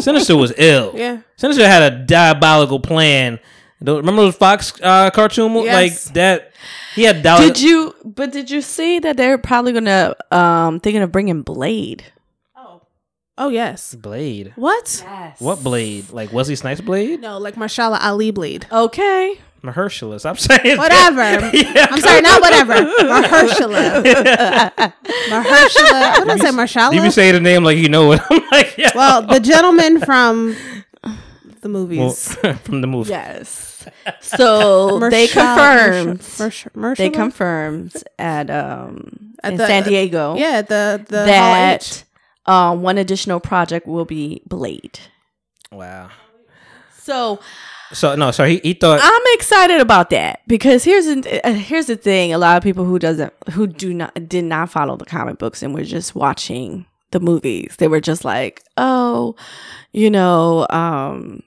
Sinister 0.00 0.36
was 0.36 0.52
ill. 0.58 0.92
Yeah. 0.94 1.20
Sinister 1.36 1.66
had 1.66 1.90
a 1.92 1.96
diabolical 2.04 2.78
plan. 2.80 3.38
Don't- 3.82 3.96
Remember 3.98 4.24
the 4.26 4.32
Fox 4.32 4.72
uh, 4.82 5.10
cartoon 5.10 5.54
Yes. 5.64 5.74
like 6.06 6.14
that? 6.14 6.52
He 6.94 7.04
had 7.04 7.22
dial- 7.22 7.38
Did 7.40 7.60
you? 7.60 7.94
But 8.04 8.32
did 8.32 8.50
you 8.50 8.60
see 8.62 8.98
that 8.98 9.16
they're 9.16 9.38
probably 9.38 9.72
gonna 9.72 10.14
um 10.30 10.80
thinking 10.80 11.02
of 11.02 11.10
bringing 11.12 11.42
Blade? 11.42 12.04
Oh 12.56 12.82
oh 13.38 13.48
yes. 13.48 13.94
Blade. 13.94 14.52
What? 14.56 15.04
What 15.38 15.62
Blade? 15.62 16.10
Like 16.10 16.32
Wesley 16.32 16.56
Snipes 16.56 16.80
Blade? 16.82 17.20
No, 17.20 17.38
like 17.38 17.54
Marshala 17.54 17.98
Ali 18.02 18.30
Blade. 18.32 18.66
Okay. 18.70 19.38
Mahershala. 19.62 20.24
I'm 20.24 20.36
saying 20.36 20.78
Whatever. 20.84 21.20
I'm 21.92 22.00
sorry, 22.00 22.20
not 22.22 22.40
whatever. 22.40 22.74
Mahershala. 22.74 24.02
Mahershala. 25.28 26.26
What 26.26 26.36
did 26.38 26.46
I 26.46 26.66
say? 26.66 26.84
You 26.84 26.90
be 27.02 27.08
Marshala. 27.08 27.12
saying 27.12 27.34
the 27.34 27.40
name 27.40 27.64
like 27.64 27.78
you 27.78 27.88
know 27.88 28.12
it. 28.12 28.20
I'm 28.30 28.42
like, 28.50 28.76
yeah. 28.78 28.90
Well, 28.94 29.22
the 29.22 29.38
gentleman 29.40 30.00
from 30.00 30.56
the 31.02 31.68
Well, 31.68 31.72
movies. 31.72 32.34
from 32.62 32.80
the 32.80 32.86
movie. 32.86 33.10
Yes. 33.10 33.69
So 34.20 34.98
they 35.10 35.26
Marshala- 35.28 35.32
confirmed. 35.32 36.20
Marsha- 36.20 36.70
Marshala? 36.72 36.96
They 36.96 37.10
confirmed 37.10 37.94
at 38.18 38.50
um 38.50 39.34
At 39.42 39.52
in 39.52 39.58
the- 39.58 39.66
San 39.66 39.82
Diego. 39.84 40.34
Yeah, 40.36 40.62
the 40.62 41.04
the 41.08 41.24
that 41.24 42.04
um 42.46 42.82
one 42.82 42.98
additional 42.98 43.40
project 43.40 43.86
will 43.86 44.04
be 44.04 44.42
Blade. 44.46 44.98
Wow. 45.72 46.10
So 46.98 47.40
So 47.92 48.14
no, 48.14 48.30
so 48.30 48.44
he, 48.44 48.60
he 48.62 48.74
thought 48.74 49.00
I'm 49.02 49.22
excited 49.34 49.80
about 49.80 50.10
that 50.10 50.40
because 50.46 50.84
here's 50.84 51.06
the, 51.06 51.40
uh, 51.46 51.52
here's 51.52 51.86
the 51.86 51.96
thing: 51.96 52.32
a 52.32 52.38
lot 52.38 52.56
of 52.56 52.62
people 52.62 52.84
who 52.84 52.98
doesn't 52.98 53.32
who 53.52 53.66
do 53.66 53.92
not 53.94 54.28
did 54.28 54.44
not 54.44 54.70
follow 54.70 54.96
the 54.96 55.04
comic 55.06 55.38
books 55.38 55.62
and 55.62 55.74
were 55.74 55.84
just 55.84 56.14
watching 56.14 56.86
the 57.10 57.18
movies. 57.20 57.74
They 57.78 57.88
were 57.88 58.00
just 58.00 58.24
like, 58.24 58.62
oh, 58.76 59.34
you 59.92 60.08
know, 60.10 60.66
um, 60.70 61.42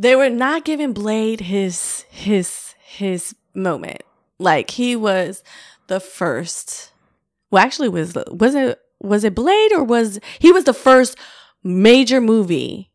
they 0.00 0.16
were 0.16 0.30
not 0.30 0.64
giving 0.64 0.94
Blade 0.94 1.40
his 1.40 2.06
his 2.08 2.74
his 2.82 3.36
moment. 3.54 4.02
Like 4.38 4.70
he 4.70 4.96
was 4.96 5.44
the 5.88 6.00
first. 6.00 6.92
Well, 7.50 7.62
actually, 7.62 7.90
was 7.90 8.14
was 8.30 8.54
it 8.54 8.80
was 8.98 9.24
it 9.24 9.34
Blade 9.34 9.72
or 9.72 9.84
was 9.84 10.18
he 10.38 10.52
was 10.52 10.64
the 10.64 10.72
first 10.72 11.18
major 11.62 12.20
movie? 12.20 12.89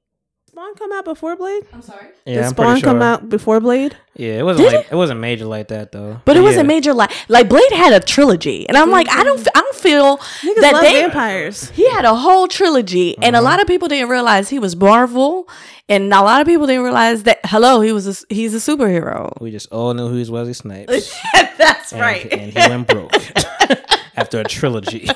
Spawn 0.66 0.76
come 0.76 0.92
out 0.94 1.06
before 1.06 1.36
Blade? 1.36 1.64
I'm 1.74 1.82
sorry. 1.82 2.08
yeah, 2.26 2.34
Did 2.36 2.44
I'm 2.46 2.50
Spawn 2.52 2.66
pretty 2.66 2.82
sure. 2.82 2.90
come 2.90 3.02
out 3.02 3.30
before 3.30 3.60
Blade? 3.60 3.96
Yeah, 4.16 4.40
it 4.40 4.44
wasn't 4.44 4.70
Did 4.70 4.76
like 4.78 4.92
it? 4.92 4.96
wasn't 4.96 5.20
major 5.20 5.46
like 5.46 5.68
that 5.70 5.92
though. 5.92 6.22
But 6.26 6.38
it 6.38 6.42
was 6.42 6.56
yeah. 6.56 6.62
a 6.62 6.64
major 6.64 6.94
like 6.94 7.12
like 7.30 7.48
Blade 7.50 7.72
had 7.72 7.94
a 7.94 8.00
trilogy, 8.00 8.68
and 8.68 8.78
I'm 8.78 8.90
like, 8.90 9.08
I 9.10 9.24
don't, 9.24 9.40
f- 9.40 9.48
I 9.54 9.60
don't 9.62 9.76
feel 9.76 10.18
Niggas 10.18 10.62
that 10.62 10.74
love 10.74 10.82
they. 10.84 10.94
vampires. 11.02 11.70
He 11.72 11.90
had 11.92 12.06
a 12.06 12.16
whole 12.16 12.48
trilogy, 12.48 13.18
and 13.20 13.36
a 13.36 13.40
Uh-huh. 13.40 13.44
lot 13.50 13.62
of 13.62 13.68
people 13.68 13.88
didn't 13.88 14.10
realize 14.10 14.50
he 14.50 14.58
was 14.60 14.76
Marvel, 14.76 15.48
and 15.90 16.12
a 16.14 16.22
lot 16.22 16.42
of 16.42 16.48
people 16.48 16.66
didn't 16.66 16.84
realize 16.84 17.24
that. 17.24 17.40
Hello, 17.46 17.82
he 17.82 17.92
was 17.92 18.08
a, 18.08 18.12
s- 18.12 18.26
he's 18.30 18.54
a 18.54 18.58
superhero. 18.58 19.40
We 19.42 19.52
just 19.52 19.72
all 19.72 19.94
knew 19.94 20.08
who 20.08 20.14
he 20.14 20.20
was 20.20 20.32
Wesley 20.32 20.54
Snipes. 20.54 21.16
That's 21.58 21.92
and, 21.92 22.02
right. 22.02 22.34
And 22.34 22.52
he 22.52 22.58
went 22.58 22.88
broke 22.88 23.12
after 24.16 24.40
a 24.40 24.44
trilogy. 24.46 25.10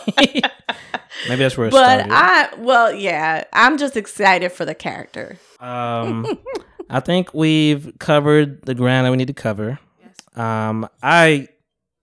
Maybe 1.28 1.38
that's 1.44 1.58
where 1.58 1.68
it 1.68 1.72
But 1.72 2.00
started. 2.06 2.14
I, 2.14 2.50
well, 2.58 2.94
yeah, 2.94 3.44
I'm 3.54 3.78
just 3.78 3.98
excited 3.98 4.52
for 4.52 4.66
the 4.66 4.76
character. 4.76 5.38
Um, 5.60 6.38
I 6.90 7.00
think 7.02 7.34
we've 7.34 7.94
covered 8.00 8.62
the 8.64 8.74
ground 8.76 9.06
that 9.06 9.12
we 9.12 9.18
need 9.18 9.28
to 9.28 9.34
cover. 9.34 9.80
Yes. 10.02 10.38
Um, 10.38 10.88
I 11.04 11.48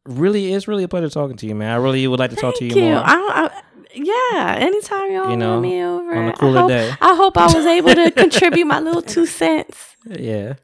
really, 0.07 0.53
it's 0.53 0.69
really 0.69 0.85
a 0.85 0.89
pleasure 0.89 1.09
talking 1.09 1.36
to 1.39 1.47
you, 1.47 1.55
man. 1.55 1.73
I 1.73 1.77
really 1.77 2.07
would 2.07 2.19
like 2.20 2.31
to 2.31 2.36
talk 2.36 2.57
to 2.59 2.65
you, 2.65 2.70
Thank 2.70 2.85
you. 2.85 2.91
more. 2.93 3.03
I, 3.05 3.51
I, 3.53 3.62
yeah, 3.95 4.57
anytime 4.59 5.11
y'all 5.11 5.31
You 5.31 5.36
know, 5.39 5.51
want 5.53 5.62
me 5.62 5.83
over, 5.83 6.15
on 6.15 6.25
a 6.27 6.28
I 6.28 6.33
cooler 6.33 6.61
hope, 6.61 6.69
day. 6.69 6.93
I 7.01 7.15
hope 7.17 7.36
I 7.39 7.47
was 7.47 7.65
able 7.67 7.95
to 7.95 8.11
contribute 8.17 8.67
my 8.67 8.78
little 8.81 9.03
two 9.03 9.25
cents. 9.27 9.97
Yeah. 10.05 10.55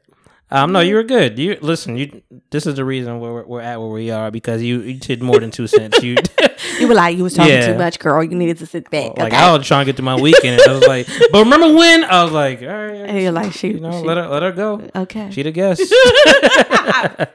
Um, 0.53 0.71
no, 0.71 0.81
you 0.81 0.93
were 0.95 1.03
good. 1.03 1.39
You 1.39 1.57
listen. 1.61 1.97
You 1.97 2.21
this 2.51 2.67
is 2.67 2.75
the 2.75 2.85
reason 2.85 3.19
we're, 3.19 3.43
we're 3.43 3.59
at 3.61 3.79
where 3.81 3.89
we 3.89 4.11
are 4.11 4.29
because 4.29 4.61
you, 4.61 4.81
you 4.81 4.93
did 4.99 5.23
more 5.23 5.39
than 5.39 5.49
two 5.49 5.65
cents. 5.65 6.03
You 6.03 6.15
You 6.79 6.87
were 6.87 6.93
like, 6.93 7.17
you 7.17 7.23
was 7.23 7.33
talking 7.33 7.53
Yeah. 7.53 7.73
too 7.73 7.77
much, 7.77 7.97
girl. 7.99 8.23
You 8.23 8.35
needed 8.35 8.59
to 8.59 8.65
sit 8.67 8.89
back. 8.91 9.17
like 9.17 9.33
okay? 9.33 9.41
I 9.41 9.51
was 9.55 9.65
trying 9.67 9.85
to 9.85 9.91
get 9.91 9.97
to 9.97 10.03
my 10.03 10.15
weekend. 10.15 10.61
I 10.67 10.71
was 10.73 10.85
like, 10.87 11.07
but 11.31 11.39
remember 11.39 11.73
when 11.73 12.03
I 12.03 12.23
was 12.23 12.31
like, 12.31 12.61
all 12.61 12.67
right, 12.67 12.95
and 13.01 13.19
you're 13.19 13.31
like, 13.31 13.51
shoot, 13.51 13.75
you 13.75 13.81
know, 13.81 13.91
shoot. 13.91 14.05
let 14.05 14.17
her 14.17 14.27
let 14.27 14.43
her 14.43 14.51
go. 14.51 14.81
Okay. 14.95 15.31
She 15.31 15.41
the 15.43 15.51
guest. 15.51 15.81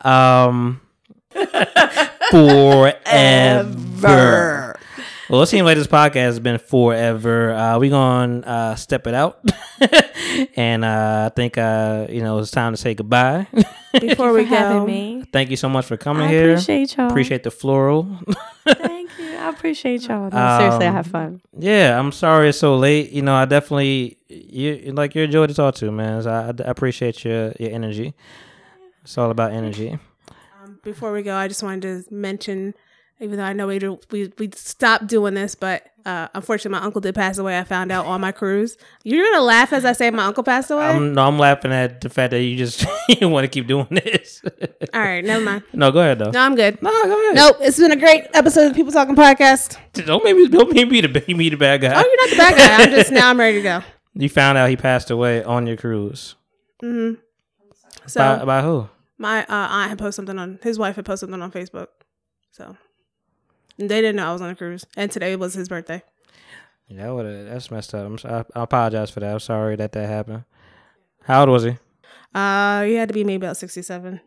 um, 0.06 0.80
forever. 3.52 4.71
Well, 5.32 5.40
it 5.40 5.46
seems 5.46 5.64
like 5.64 5.78
this 5.78 5.86
podcast 5.86 6.12
has 6.14 6.40
been 6.40 6.58
forever. 6.58 7.52
Uh, 7.54 7.78
we 7.78 7.88
gonna 7.88 8.40
uh, 8.40 8.74
step 8.74 9.06
it 9.06 9.14
out, 9.14 9.42
and 10.56 10.84
uh, 10.84 11.30
I 11.30 11.34
think 11.34 11.56
uh, 11.56 12.06
you 12.10 12.20
know 12.22 12.38
it's 12.38 12.50
time 12.50 12.74
to 12.74 12.76
say 12.76 12.92
goodbye. 12.92 13.46
Before 13.98 14.34
we 14.34 14.42
for 14.42 14.48
having 14.48 14.78
go, 14.80 14.86
me. 14.86 15.24
Thank 15.32 15.48
you 15.48 15.56
so 15.56 15.70
much 15.70 15.86
for 15.86 15.96
coming 15.96 16.24
I 16.24 16.28
here. 16.28 16.50
appreciate 16.52 16.94
y'all. 16.98 17.08
Appreciate 17.08 17.44
the 17.44 17.50
floral. 17.50 18.18
Thank 18.66 19.10
you. 19.18 19.34
I 19.36 19.48
appreciate 19.48 20.02
y'all. 20.06 20.28
No, 20.30 20.58
seriously, 20.58 20.84
I 20.84 20.88
Um, 20.88 20.94
have 20.96 21.06
fun. 21.06 21.40
Yeah, 21.58 21.98
I'm 21.98 22.12
sorry 22.12 22.50
it's 22.50 22.58
so 22.58 22.76
late. 22.76 23.10
You 23.10 23.22
know, 23.22 23.34
I 23.34 23.46
definitely 23.46 24.18
you 24.28 24.92
like 24.92 25.14
you're 25.14 25.24
a 25.24 25.28
joy 25.28 25.46
to 25.46 25.54
talk 25.54 25.76
to, 25.76 25.90
man. 25.90 26.22
So 26.24 26.30
I, 26.30 26.48
I 26.62 26.70
appreciate 26.70 27.24
your 27.24 27.54
your 27.58 27.70
energy. 27.70 28.12
It's 29.02 29.16
all 29.16 29.30
about 29.30 29.52
energy. 29.52 29.98
before 30.82 31.10
we 31.10 31.22
go, 31.22 31.34
I 31.34 31.48
just 31.48 31.62
wanted 31.62 32.04
to 32.06 32.14
mention, 32.14 32.74
even 33.22 33.36
though 33.38 33.44
I 33.44 33.52
know 33.52 33.68
we 33.68 33.78
we 34.10 34.32
we 34.36 34.50
stopped 34.54 35.06
doing 35.06 35.34
this, 35.34 35.54
but 35.54 35.86
uh, 36.04 36.26
unfortunately, 36.34 36.76
my 36.78 36.84
uncle 36.84 37.00
did 37.00 37.14
pass 37.14 37.38
away. 37.38 37.56
I 37.56 37.62
found 37.62 37.92
out 37.92 38.04
on 38.06 38.20
my 38.20 38.32
cruise. 38.32 38.76
You're 39.04 39.24
gonna 39.30 39.44
laugh 39.44 39.72
as 39.72 39.84
I 39.84 39.92
say 39.92 40.10
my 40.10 40.24
uncle 40.24 40.42
passed 40.42 40.70
away. 40.72 40.84
I'm 40.86 41.14
no, 41.14 41.26
I'm 41.28 41.38
laughing 41.38 41.72
at 41.72 42.00
the 42.00 42.08
fact 42.08 42.32
that 42.32 42.42
you 42.42 42.56
just 42.56 42.84
you 43.08 43.28
want 43.28 43.44
to 43.44 43.48
keep 43.48 43.68
doing 43.68 43.86
this. 43.90 44.42
All 44.92 45.00
right, 45.00 45.24
never 45.24 45.44
mind. 45.44 45.62
no, 45.72 45.92
go 45.92 46.00
ahead 46.00 46.18
though. 46.18 46.32
No, 46.32 46.40
I'm 46.40 46.56
good. 46.56 46.82
No, 46.82 46.90
go 46.90 47.12
ahead. 47.30 47.36
Nope, 47.36 47.56
it's 47.60 47.78
been 47.78 47.92
a 47.92 47.96
great 47.96 48.26
episode 48.34 48.66
of 48.66 48.72
the 48.72 48.76
People 48.76 48.92
Talking 48.92 49.14
Podcast. 49.14 49.78
Don't 49.92 50.24
make 50.24 50.36
me 50.36 50.48
don't 50.48 50.72
make 50.74 50.88
me 50.90 51.00
the 51.00 51.08
me 51.34 51.48
the 51.48 51.56
bad 51.56 51.80
guy. 51.80 51.92
Oh, 51.94 52.00
you're 52.04 52.26
not 52.26 52.30
the 52.30 52.36
bad 52.36 52.56
guy. 52.56 52.84
I'm 52.84 52.90
just 52.90 53.12
now 53.12 53.30
I'm 53.30 53.38
ready 53.38 53.58
to 53.58 53.62
go. 53.62 53.82
You 54.14 54.28
found 54.28 54.58
out 54.58 54.68
he 54.68 54.76
passed 54.76 55.10
away 55.12 55.44
on 55.44 55.66
your 55.68 55.76
cruise. 55.76 56.34
hmm 56.80 57.12
So 58.06 58.18
by, 58.18 58.44
by 58.44 58.62
who? 58.62 58.88
my 59.18 59.44
uh, 59.44 59.46
aunt 59.48 59.90
had 59.90 59.98
posted 59.98 60.14
something 60.16 60.38
on 60.40 60.58
his 60.64 60.78
wife 60.80 60.96
had 60.96 61.04
posted 61.04 61.28
something 61.30 61.40
on 61.40 61.52
Facebook. 61.52 61.86
So 62.50 62.76
they 63.78 64.00
didn't 64.00 64.16
know 64.16 64.28
I 64.28 64.32
was 64.32 64.42
on 64.42 64.50
a 64.50 64.56
cruise, 64.56 64.84
and 64.96 65.10
today 65.10 65.36
was 65.36 65.54
his 65.54 65.68
birthday. 65.68 66.02
Yeah, 66.88 67.06
that 67.06 67.14
would 67.14 67.46
that's 67.48 67.70
messed 67.70 67.94
up. 67.94 68.06
I'm 68.06 68.18
so, 68.18 68.44
I, 68.54 68.58
I 68.58 68.62
apologize 68.64 69.10
for 69.10 69.20
that. 69.20 69.32
I'm 69.32 69.40
sorry 69.40 69.76
that 69.76 69.92
that 69.92 70.08
happened. 70.08 70.44
How 71.24 71.40
old 71.40 71.50
was 71.50 71.64
he? 71.64 71.76
Uh, 72.34 72.84
he 72.84 72.94
had 72.94 73.08
to 73.08 73.14
be 73.14 73.24
maybe 73.24 73.44
about 73.44 73.56
sixty-seven, 73.56 74.20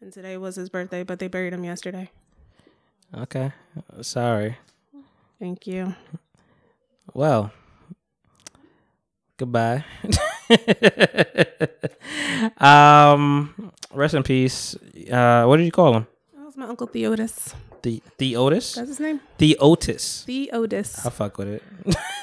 and 0.00 0.12
today 0.12 0.36
was 0.36 0.56
his 0.56 0.68
birthday. 0.68 1.02
But 1.02 1.18
they 1.18 1.28
buried 1.28 1.52
him 1.52 1.64
yesterday. 1.64 2.10
Okay, 3.16 3.52
sorry. 4.02 4.58
Thank 5.38 5.66
you. 5.66 5.94
Well, 7.14 7.52
goodbye. 9.36 9.84
um, 12.58 13.72
rest 13.92 14.14
in 14.14 14.22
peace. 14.22 14.74
Uh, 15.10 15.44
what 15.46 15.58
did 15.58 15.64
you 15.64 15.72
call 15.72 15.94
him? 15.94 16.06
That 16.34 16.44
was 16.44 16.56
my 16.56 16.66
uncle 16.66 16.88
Theotis. 16.88 17.54
The 17.86 18.02
the 18.18 18.34
Otis. 18.34 18.74
That's 18.74 18.88
his 18.88 18.98
name. 18.98 19.20
The 19.38 19.56
Otis. 19.60 20.24
Theotis. 20.26 21.06
I 21.06 21.10
fuck 21.10 21.38
with 21.38 21.46
it. 21.46 21.62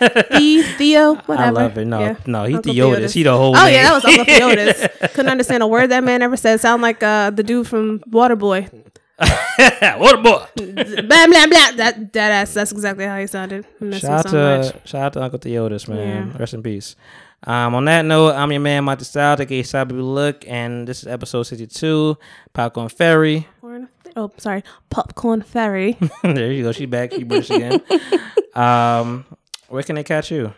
The 0.02 0.62
Theo, 0.78 1.16
whatever. 1.16 1.42
I 1.42 1.50
love 1.52 1.78
it. 1.78 1.86
No, 1.86 2.00
Yeah. 2.02 2.16
no, 2.26 2.44
he 2.44 2.56
Uncle 2.56 2.74
Theotis. 2.74 2.98
Theotis. 2.98 3.14
He 3.14 3.24
the 3.24 3.38
whole. 3.38 3.56
Oh 3.56 3.64
name. 3.64 3.74
yeah, 3.74 3.84
that 3.84 3.94
was 3.94 4.04
Uncle 4.04 4.26
Theotis. 4.26 5.00
Couldn't 5.14 5.32
understand 5.32 5.64
a 5.64 5.68
word 5.68 5.88
that 5.92 6.04
man 6.04 6.22
ever 6.22 6.36
said. 6.36 6.60
Sound 6.60 6.82
like 6.82 7.02
uh, 7.02 7.30
the 7.30 7.44
dude 7.44 7.66
from 7.66 8.00
Waterboy. 8.12 8.70
what 10.00 10.16
a 10.16 10.22
boy. 10.22 10.46
blah 10.58 11.28
blah 11.28 11.48
blah. 11.48 11.72
That 11.78 12.10
that 12.12 12.32
ass. 12.32 12.54
That's 12.54 12.74
exactly 12.74 13.06
how 13.06 13.18
he 13.20 13.28
sounded. 13.28 13.66
I 13.80 13.86
miss 13.86 14.04
him 14.04 14.10
Shout 14.10 14.20
out 14.26 14.30
so 14.30 14.32
to 14.32 14.74
much. 14.74 14.88
shout 14.90 15.02
out 15.02 15.14
to 15.14 15.24
Uncle 15.24 15.40
Theotis, 15.40 15.88
man. 15.88 16.28
Yeah. 16.34 16.38
Rest 16.40 16.56
in 16.56 16.62
peace. 16.62 16.98
Um, 17.46 17.76
on 17.76 17.86
that 17.86 18.04
note, 18.04 18.34
I'm 18.36 18.52
your 18.52 18.60
man, 18.60 18.84
Monty 18.84 19.06
Style, 19.06 19.42
aka 19.42 19.64
Sabu 19.64 20.02
Look, 20.02 20.46
and 20.48 20.86
this 20.88 21.04
is 21.04 21.08
episode 21.08 21.44
62, 21.44 22.18
Popcorn 22.54 22.90
Ferry. 22.90 23.48
Oh, 24.16 24.32
sorry. 24.38 24.64
Popcorn 24.90 25.42
Fairy. 25.42 25.98
there 26.24 26.52
you 26.52 26.64
go. 26.64 26.72
She 26.72 26.86
back. 26.86 27.12
She 27.14 27.24
British 27.24 27.50
again. 27.50 27.82
um, 28.56 29.26
where 29.70 29.84
can 29.84 29.96
they 29.96 30.04
catch 30.04 30.32
you? 30.32 30.54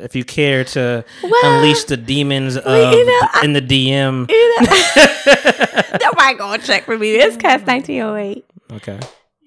If 0.00 0.14
you 0.14 0.24
care 0.24 0.64
to 0.64 1.04
Oh. 1.24 1.28
Well, 1.30 1.54
unleash 1.56 1.84
the 1.84 1.96
demons 1.96 2.56
of 2.56 2.64
you 2.92 3.04
know, 3.06 3.20
in 3.42 3.52
the 3.52 3.62
DM. 3.62 4.28
Nobody 6.02 6.38
gonna 6.38 6.62
check 6.62 6.84
for 6.84 6.98
me. 6.98 7.12
It's 7.12 7.36
kes 7.36 7.66
1908. 7.66 8.44
Okay. 8.72 8.98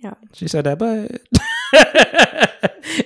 Yeah. 0.03 0.13
She 0.33 0.47
said 0.47 0.63
that, 0.65 0.79
but 0.79 1.21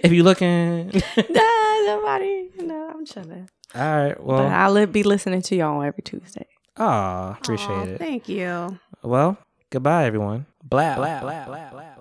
if 0.04 0.12
you 0.12 0.24
looking, 0.24 0.88
Nah, 0.90 1.82
nobody. 1.86 2.50
No, 2.62 2.92
I'm 2.94 3.06
chilling. 3.06 3.50
all 3.76 3.82
right. 3.82 4.24
Well, 4.24 4.38
but 4.44 4.52
I'll 4.52 4.86
be 4.88 5.04
listening 5.04 5.42
to 5.44 5.56
y'all 5.56 5.82
every 5.82 6.04
Tuesday. 6.04 6.48
ah, 6.78 7.38
appreciate 7.42 7.70
Aw, 7.70 7.84
it. 7.84 7.98
Thank 8.00 8.30
you. 8.30 8.80
Well, 9.04 9.38
goodbye, 9.76 10.06
everyone. 10.08 10.46
Blah 10.64 10.96
blah 10.96 11.20
blah 11.20 11.46
blah. 11.46 11.70
blah. 11.72 11.95